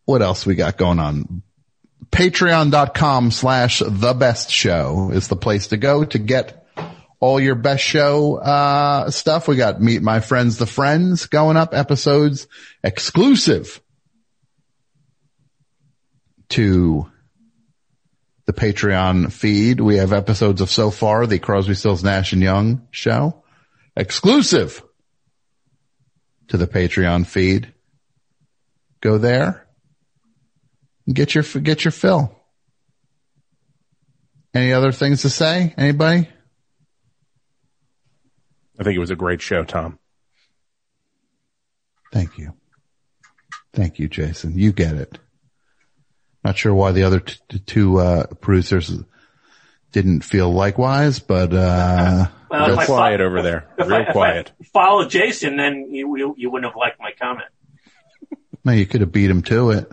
what 0.03 0.21
else 0.21 0.45
we 0.45 0.55
got 0.55 0.77
going 0.77 0.99
on? 0.99 1.43
Patreon.com 2.11 3.31
slash 3.31 3.81
the 3.85 4.13
best 4.13 4.51
show 4.51 5.11
is 5.13 5.29
the 5.29 5.37
place 5.37 5.67
to 5.67 5.77
go 5.77 6.03
to 6.03 6.19
get 6.19 6.67
all 7.21 7.39
your 7.39 7.55
best 7.55 7.83
show, 7.83 8.35
uh, 8.35 9.09
stuff. 9.11 9.47
We 9.47 9.55
got 9.55 9.81
meet 9.81 10.01
my 10.01 10.19
friends, 10.19 10.57
the 10.57 10.65
friends 10.65 11.27
going 11.27 11.55
up 11.55 11.73
episodes 11.73 12.47
exclusive 12.83 13.79
to 16.49 17.09
the 18.49 18.53
Patreon 18.53 19.31
feed. 19.31 19.79
We 19.79 19.97
have 19.97 20.11
episodes 20.11 20.59
of 20.59 20.71
so 20.71 20.89
far 20.89 21.27
the 21.27 21.37
Crosby, 21.37 21.75
Stills, 21.75 22.03
Nash 22.03 22.33
and 22.33 22.41
Young 22.41 22.87
show 22.89 23.43
exclusive 23.95 24.81
to 26.47 26.57
the 26.57 26.65
Patreon 26.65 27.27
feed. 27.27 27.71
Go 29.01 29.19
there 29.19 29.67
get 31.13 31.35
your 31.35 31.43
get 31.43 31.85
your 31.85 31.91
fill. 31.91 32.35
Any 34.55 34.73
other 34.73 34.91
things 34.91 35.21
to 35.21 35.29
say? 35.29 35.75
Anybody? 35.77 36.27
I 38.79 38.83
think 38.83 38.95
it 38.95 38.99
was 38.99 39.11
a 39.11 39.15
great 39.15 39.43
show, 39.43 39.63
Tom. 39.63 39.99
Thank 42.11 42.39
you. 42.39 42.53
Thank 43.73 43.99
you, 43.99 44.07
Jason. 44.07 44.57
You 44.57 44.71
get 44.71 44.95
it. 44.95 45.19
Not 46.43 46.57
sure 46.57 46.73
why 46.73 46.91
the 46.93 47.03
other 47.03 47.19
t- 47.19 47.59
two 47.65 47.97
uh, 47.99 48.25
producers 48.39 48.91
didn't 49.91 50.21
feel 50.21 50.51
likewise, 50.51 51.19
but 51.19 51.53
uh, 51.53 52.27
Well, 52.49 52.61
if 52.63 52.67
I 52.67 52.69
that's- 52.69 52.87
fo- 52.87 52.93
quiet 52.95 53.21
over 53.21 53.41
there. 53.41 53.67
if 53.77 53.87
Real 53.87 53.95
I- 53.97 54.01
if 54.01 54.09
I 54.09 54.11
quiet. 54.11 54.51
Follow 54.73 55.07
Jason, 55.07 55.57
then 55.57 55.87
you, 55.93 56.15
you 56.17 56.35
you 56.37 56.49
wouldn't 56.51 56.71
have 56.71 56.77
liked 56.77 56.99
my 56.99 57.11
comment. 57.19 57.47
no, 58.63 58.71
you 58.71 58.85
could 58.85 59.01
have 59.01 59.11
beat 59.11 59.29
him 59.29 59.41
to 59.43 59.71
it. 59.71 59.91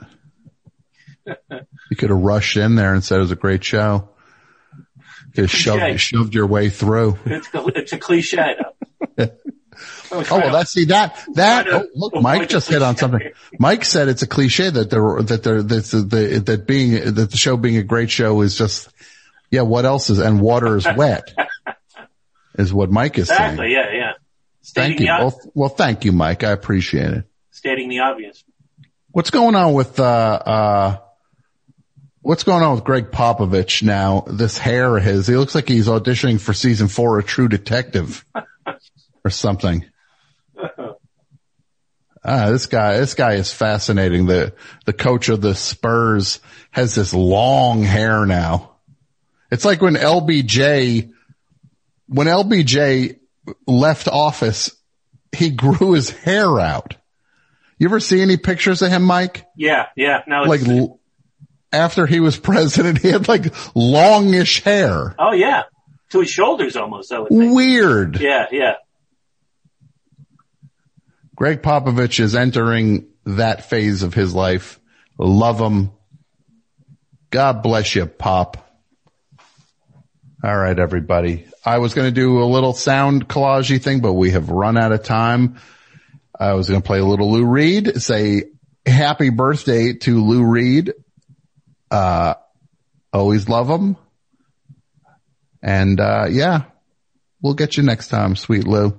You 1.90 1.96
could 1.96 2.10
have 2.10 2.18
rushed 2.20 2.56
in 2.56 2.74
there 2.74 2.94
and 2.94 3.02
said 3.04 3.18
it 3.18 3.20
was 3.20 3.30
a 3.30 3.36
great 3.36 3.62
show. 3.62 4.08
You 4.76 5.32
could 5.34 5.44
have 5.44 5.50
shoved, 5.50 6.00
shoved 6.00 6.34
your 6.34 6.46
way 6.46 6.68
through. 6.68 7.18
It's 7.24 7.48
it's 7.54 7.92
a 7.92 7.98
cliche 7.98 8.56
though. 9.16 9.28
Oh, 10.30 10.38
well, 10.38 10.52
that's 10.52 10.72
see 10.72 10.86
that 10.86 11.24
that. 11.34 11.66
Oh, 11.68 11.86
look, 11.94 12.14
Mike 12.22 12.48
just 12.48 12.68
hit 12.68 12.82
on 12.82 12.96
something. 12.96 13.32
Mike 13.58 13.84
said 13.84 14.08
it's 14.08 14.22
a 14.22 14.26
cliche 14.26 14.70
that 14.70 14.90
there 14.90 15.22
that 15.22 15.42
there 15.42 15.62
that's 15.62 15.90
the 15.90 16.42
that 16.46 16.66
being 16.66 17.14
that 17.14 17.30
the 17.30 17.36
show 17.36 17.56
being 17.56 17.76
a 17.76 17.82
great 17.82 18.10
show 18.10 18.40
is 18.40 18.56
just 18.56 18.88
yeah. 19.50 19.62
What 19.62 19.84
else 19.84 20.10
is 20.10 20.18
and 20.18 20.40
water 20.40 20.76
is 20.76 20.86
wet 20.96 21.32
is 22.58 22.72
what 22.72 22.90
Mike 22.90 23.18
is 23.18 23.28
saying. 23.28 23.52
Exactly. 23.52 23.72
Yeah. 23.72 23.92
Yeah. 23.92 24.12
Stating 24.62 24.98
Thank 24.98 25.00
you. 25.00 25.06
Well, 25.06 25.40
well, 25.54 25.68
thank 25.68 26.04
you, 26.04 26.12
Mike. 26.12 26.42
I 26.42 26.50
appreciate 26.50 27.10
it. 27.10 27.24
stating 27.50 27.88
the 27.88 28.00
obvious. 28.00 28.42
What's 29.10 29.30
going 29.30 29.54
on 29.54 29.72
with 29.72 29.98
uh 30.00 30.02
uh 30.04 30.98
what's 32.26 32.42
going 32.42 32.62
on 32.64 32.74
with 32.74 32.84
Gregg 32.84 33.12
Popovich 33.12 33.84
now? 33.84 34.24
This 34.26 34.58
hair 34.58 34.96
of 34.96 35.04
his, 35.04 35.28
he 35.28 35.36
looks 35.36 35.54
like 35.54 35.68
he's 35.68 35.86
auditioning 35.86 36.40
for 36.40 36.52
season 36.52 36.88
four 36.88 37.18
of 37.20 37.26
True 37.26 37.48
Detective 37.48 38.24
or 39.24 39.30
something. 39.30 39.84
Ah, 42.28 42.50
this 42.50 42.66
guy, 42.66 42.96
this 42.98 43.14
guy 43.14 43.34
is 43.34 43.52
fascinating. 43.52 44.26
The, 44.26 44.52
the 44.84 44.92
coach 44.92 45.28
of 45.28 45.40
the 45.40 45.54
Spurs 45.54 46.40
has 46.72 46.94
this 46.96 47.14
long 47.14 47.82
hair 47.84 48.26
now. 48.26 48.72
It's 49.50 49.64
like 49.64 49.80
when 49.80 49.94
LBJ, 49.94 51.12
when 52.08 52.26
LBJ 52.26 53.18
left 53.66 54.08
office, 54.08 54.74
he 55.30 55.50
grew 55.50 55.92
his 55.92 56.10
hair 56.10 56.58
out. 56.58 56.96
You 57.78 57.86
ever 57.88 58.00
see 58.00 58.20
any 58.22 58.36
pictures 58.38 58.82
of 58.82 58.90
him, 58.90 59.02
Mike? 59.04 59.46
Yeah. 59.54 59.86
Yeah. 59.96 60.22
No. 60.26 60.42
Like 60.42 60.66
l- 60.66 60.98
after 61.72 62.06
he 62.06 62.18
was 62.20 62.36
president, 62.50 62.98
he 62.98 63.08
had 63.12 63.28
like 63.28 63.54
longish 63.76 64.64
hair. 64.64 65.14
oh 65.18 65.32
yeah, 65.32 65.64
to 66.10 66.20
his 66.20 66.30
shoulders 66.30 66.74
almost. 66.76 67.12
I 67.12 67.20
would 67.20 67.28
think. 67.28 67.54
Weird. 67.54 68.20
Yeah. 68.20 68.46
Yeah. 68.50 68.74
Gregg 71.36 71.60
Popovich 71.60 72.18
is 72.18 72.34
entering 72.34 73.08
that 73.26 73.68
phase 73.68 74.02
of 74.02 74.14
his 74.14 74.34
life. 74.34 74.80
Love 75.18 75.60
him. 75.60 75.90
God 77.28 77.62
bless 77.62 77.94
you, 77.94 78.06
Pop. 78.06 78.56
All 80.42 80.56
right, 80.56 80.78
everybody. 80.78 81.46
I 81.64 81.78
was 81.78 81.92
going 81.92 82.08
to 82.08 82.20
do 82.20 82.42
a 82.42 82.46
little 82.46 82.72
sound 82.72 83.28
collagey 83.28 83.82
thing, 83.82 84.00
but 84.00 84.14
we 84.14 84.30
have 84.30 84.48
run 84.48 84.78
out 84.78 84.92
of 84.92 85.02
time. 85.02 85.58
I 86.38 86.54
was 86.54 86.70
going 86.70 86.80
to 86.80 86.86
play 86.86 87.00
a 87.00 87.04
little 87.04 87.30
Lou 87.30 87.44
Reed, 87.44 88.00
say 88.00 88.44
happy 88.86 89.28
birthday 89.28 89.92
to 89.92 90.24
Lou 90.24 90.44
Reed. 90.44 90.94
Uh, 91.90 92.34
always 93.12 93.48
love 93.48 93.68
him. 93.68 93.96
And, 95.62 96.00
uh, 96.00 96.28
yeah, 96.30 96.62
we'll 97.42 97.54
get 97.54 97.76
you 97.76 97.82
next 97.82 98.08
time, 98.08 98.36
sweet 98.36 98.66
Lou. 98.66 98.98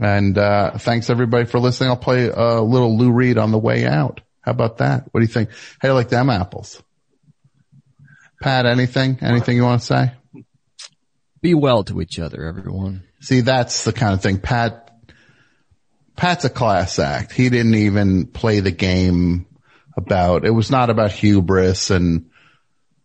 And, 0.00 0.36
uh, 0.38 0.78
thanks 0.78 1.10
everybody 1.10 1.44
for 1.44 1.60
listening. 1.60 1.90
I'll 1.90 1.96
play 1.96 2.28
a 2.28 2.60
little 2.60 2.96
Lou 2.96 3.12
Reed 3.12 3.36
on 3.36 3.52
the 3.52 3.58
way 3.58 3.86
out. 3.86 4.22
How 4.40 4.52
about 4.52 4.78
that? 4.78 5.04
What 5.10 5.20
do 5.20 5.26
you 5.26 5.32
think? 5.32 5.50
How 5.50 5.82
do 5.82 5.88
you 5.88 5.94
like 5.94 6.08
them 6.08 6.30
apples? 6.30 6.82
Pat, 8.40 8.64
anything? 8.64 9.18
Anything 9.20 9.56
you 9.56 9.64
want 9.64 9.82
to 9.82 9.86
say? 9.86 10.12
Be 11.42 11.52
well 11.52 11.84
to 11.84 12.00
each 12.00 12.18
other, 12.18 12.44
everyone. 12.44 13.02
See, 13.20 13.42
that's 13.42 13.84
the 13.84 13.92
kind 13.92 14.14
of 14.14 14.22
thing. 14.22 14.38
Pat, 14.38 14.90
Pat's 16.16 16.46
a 16.46 16.50
class 16.50 16.98
act. 16.98 17.32
He 17.32 17.50
didn't 17.50 17.74
even 17.74 18.26
play 18.26 18.60
the 18.60 18.70
game 18.70 19.46
about, 19.96 20.46
it 20.46 20.50
was 20.50 20.70
not 20.70 20.88
about 20.88 21.12
hubris 21.12 21.90
and 21.90 22.30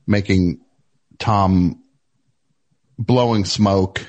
making 0.07 0.61
Tom 1.19 1.83
blowing 2.97 3.43
smoke. 3.43 4.05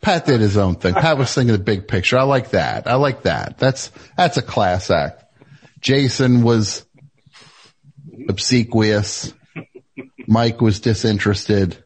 Pat 0.00 0.24
did 0.24 0.40
his 0.40 0.56
own 0.56 0.76
thing. 0.76 0.94
Pat 0.94 1.18
was 1.18 1.32
thinking 1.34 1.52
the 1.52 1.58
big 1.58 1.86
picture. 1.86 2.18
I 2.18 2.22
like 2.22 2.50
that. 2.50 2.86
I 2.86 2.94
like 2.94 3.22
that. 3.22 3.58
That's, 3.58 3.90
that's 4.16 4.38
a 4.38 4.42
class 4.42 4.90
act. 4.90 5.24
Jason 5.80 6.42
was 6.42 6.84
obsequious. 8.28 9.32
Mike 10.26 10.60
was 10.60 10.80
disinterested 10.80 11.82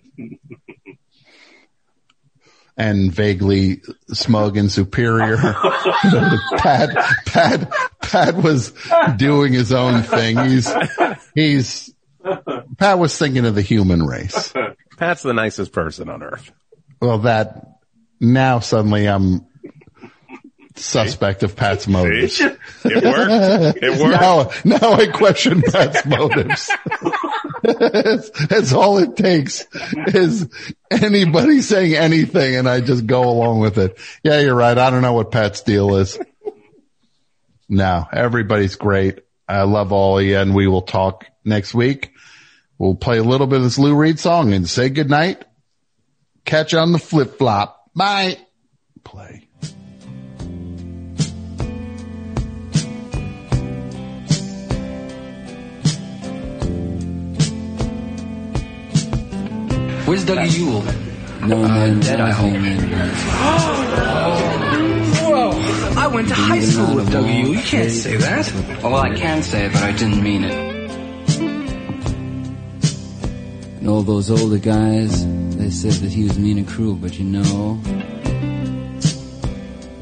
and 2.76 3.12
vaguely 3.12 3.83
smug 4.09 4.57
and 4.57 4.70
superior. 4.70 5.36
Pat, 6.57 6.91
Pat, 7.26 7.73
Pat 8.01 8.34
was 8.36 8.73
doing 9.17 9.52
his 9.52 9.73
own 9.73 10.02
thing. 10.02 10.36
He's, 10.39 10.73
he's, 11.34 11.94
Pat 12.78 12.99
was 12.99 13.17
thinking 13.17 13.44
of 13.44 13.55
the 13.55 13.62
human 13.62 14.05
race. 14.05 14.52
Pat's 14.99 15.23
the 15.23 15.34
nicest 15.34 15.73
person 15.73 16.09
on 16.09 16.23
earth. 16.23 16.52
Well, 17.01 17.18
that 17.18 17.74
now 18.20 18.60
suddenly 18.60 19.07
I'm 19.09 19.47
suspect 20.76 21.43
of 21.43 21.55
Pat's 21.57 21.86
motives. 21.86 22.41
It 22.41 22.59
worked. 22.84 23.78
It 23.83 24.01
worked. 24.01 24.20
Now, 24.20 24.51
now 24.65 24.93
I 24.93 25.07
question 25.07 25.62
Pat's 25.62 26.05
motives. 26.05 26.70
that's, 27.62 28.31
that's 28.47 28.73
all 28.73 28.99
it 28.99 29.17
takes 29.17 29.67
is 30.09 30.49
anybody 30.91 31.60
saying 31.60 31.94
anything 31.94 32.57
and 32.57 32.68
I 32.68 32.81
just 32.81 33.07
go 33.07 33.28
along 33.28 33.60
with 33.60 33.78
it. 33.78 33.99
Yeah, 34.23 34.41
you're 34.41 34.55
right. 34.55 34.76
I 34.76 34.91
don't 34.91 35.02
know 35.02 35.12
what 35.12 35.31
Pat's 35.31 35.62
deal 35.62 35.97
is. 35.97 36.18
No, 37.68 38.07
everybody's 38.12 38.76
great. 38.76 39.20
I 39.49 39.62
love 39.62 39.93
all 39.93 40.18
of 40.18 40.25
you 40.25 40.36
and 40.39 40.55
we 40.55 40.67
will 40.67 40.83
talk 40.83 41.26
next 41.44 41.75
week. 41.75 42.12
We'll 42.78 42.97
play 42.97 43.18
a 43.18 43.25
little 43.25 43.47
bit 43.47 43.59
of 43.59 43.62
this 43.65 43.78
Lou 43.78 43.94
Reed 43.94 44.18
song 44.18 44.52
and 44.52 44.68
say 44.68 44.89
goodnight. 44.89 45.44
Catch 46.44 46.73
you 46.73 46.78
on 46.81 46.93
the 46.93 46.99
flip 46.99 47.39
flop. 47.39 47.84
Bye. 47.95 48.39
Play. 49.05 49.47
Where's 60.07 60.25
Dougie 60.25 60.59
Yule? 60.59 60.83
No 61.47 61.63
uh, 61.63 61.69
man 61.69 62.01
dead, 62.01 62.21
I 62.21 62.31
hope. 62.31 62.53
Whoa! 65.23 65.51
I 65.97 66.07
went 66.09 66.29
to 66.29 66.35
high 66.35 66.61
school 66.61 66.97
with 66.97 67.11
Dougie 67.11 67.43
Yule. 67.45 67.55
You 67.55 67.63
can't 67.63 67.91
say 67.93 68.17
that. 68.17 68.53
Oh, 68.83 68.91
well, 68.91 68.97
I 68.97 69.15
can 69.15 69.43
say 69.43 69.67
it, 69.67 69.73
but 69.73 69.83
I 69.83 69.93
didn't 69.93 70.23
mean 70.23 70.45
it. 70.45 70.74
And 73.85 73.93
all 73.93 74.03
those 74.03 74.31
older 74.31 74.57
guys, 74.57 75.27
they 75.59 75.69
said 75.69 75.93
that 75.93 76.11
he 76.11 76.25
was 76.25 76.39
mean 76.39 76.57
and 76.57 76.67
cruel, 76.67 76.95
but 76.95 77.19
you 77.19 77.27
know, 77.27 77.75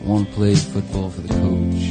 one 0.04 0.24
played 0.26 0.56
football 0.56 1.10
for 1.10 1.20
the 1.22 1.34
coach. 1.34 1.82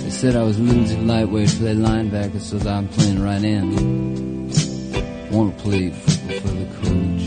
They 0.00 0.08
said 0.08 0.36
I 0.36 0.42
was 0.42 0.58
a 0.58 0.62
little 0.62 0.86
too 0.86 1.02
lightweight 1.02 1.50
to 1.50 1.56
play 1.56 1.74
linebacker, 1.74 2.40
so 2.40 2.56
that 2.56 2.72
I'm 2.72 2.88
playing 2.88 3.22
right 3.22 3.44
in. 3.44 4.48
One 5.28 5.52
played 5.52 5.94
football 5.94 6.40
for 6.40 6.48
the 6.48 6.64
coach. 6.80 7.24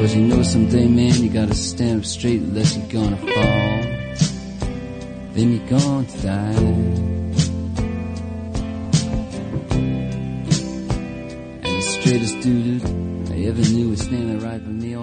Cause 0.00 0.14
you 0.14 0.22
know 0.22 0.42
someday, 0.42 0.88
man, 0.88 1.22
you 1.22 1.28
gotta 1.28 1.54
stand 1.54 2.00
up 2.00 2.06
straight 2.06 2.40
unless 2.40 2.78
you're 2.78 2.88
gonna 2.88 3.18
fall. 3.18 3.85
Then 5.36 5.52
you're 5.52 5.68
going 5.68 6.06
to 6.06 6.22
die. 6.22 6.54
And 11.62 11.76
the 11.76 11.82
straightest 11.82 12.40
dude 12.40 12.82
I 13.30 13.42
ever 13.44 13.60
knew 13.60 13.90
was 13.90 14.00
standing 14.00 14.40
right 14.40 14.64
by 14.64 14.70
me 14.70 14.95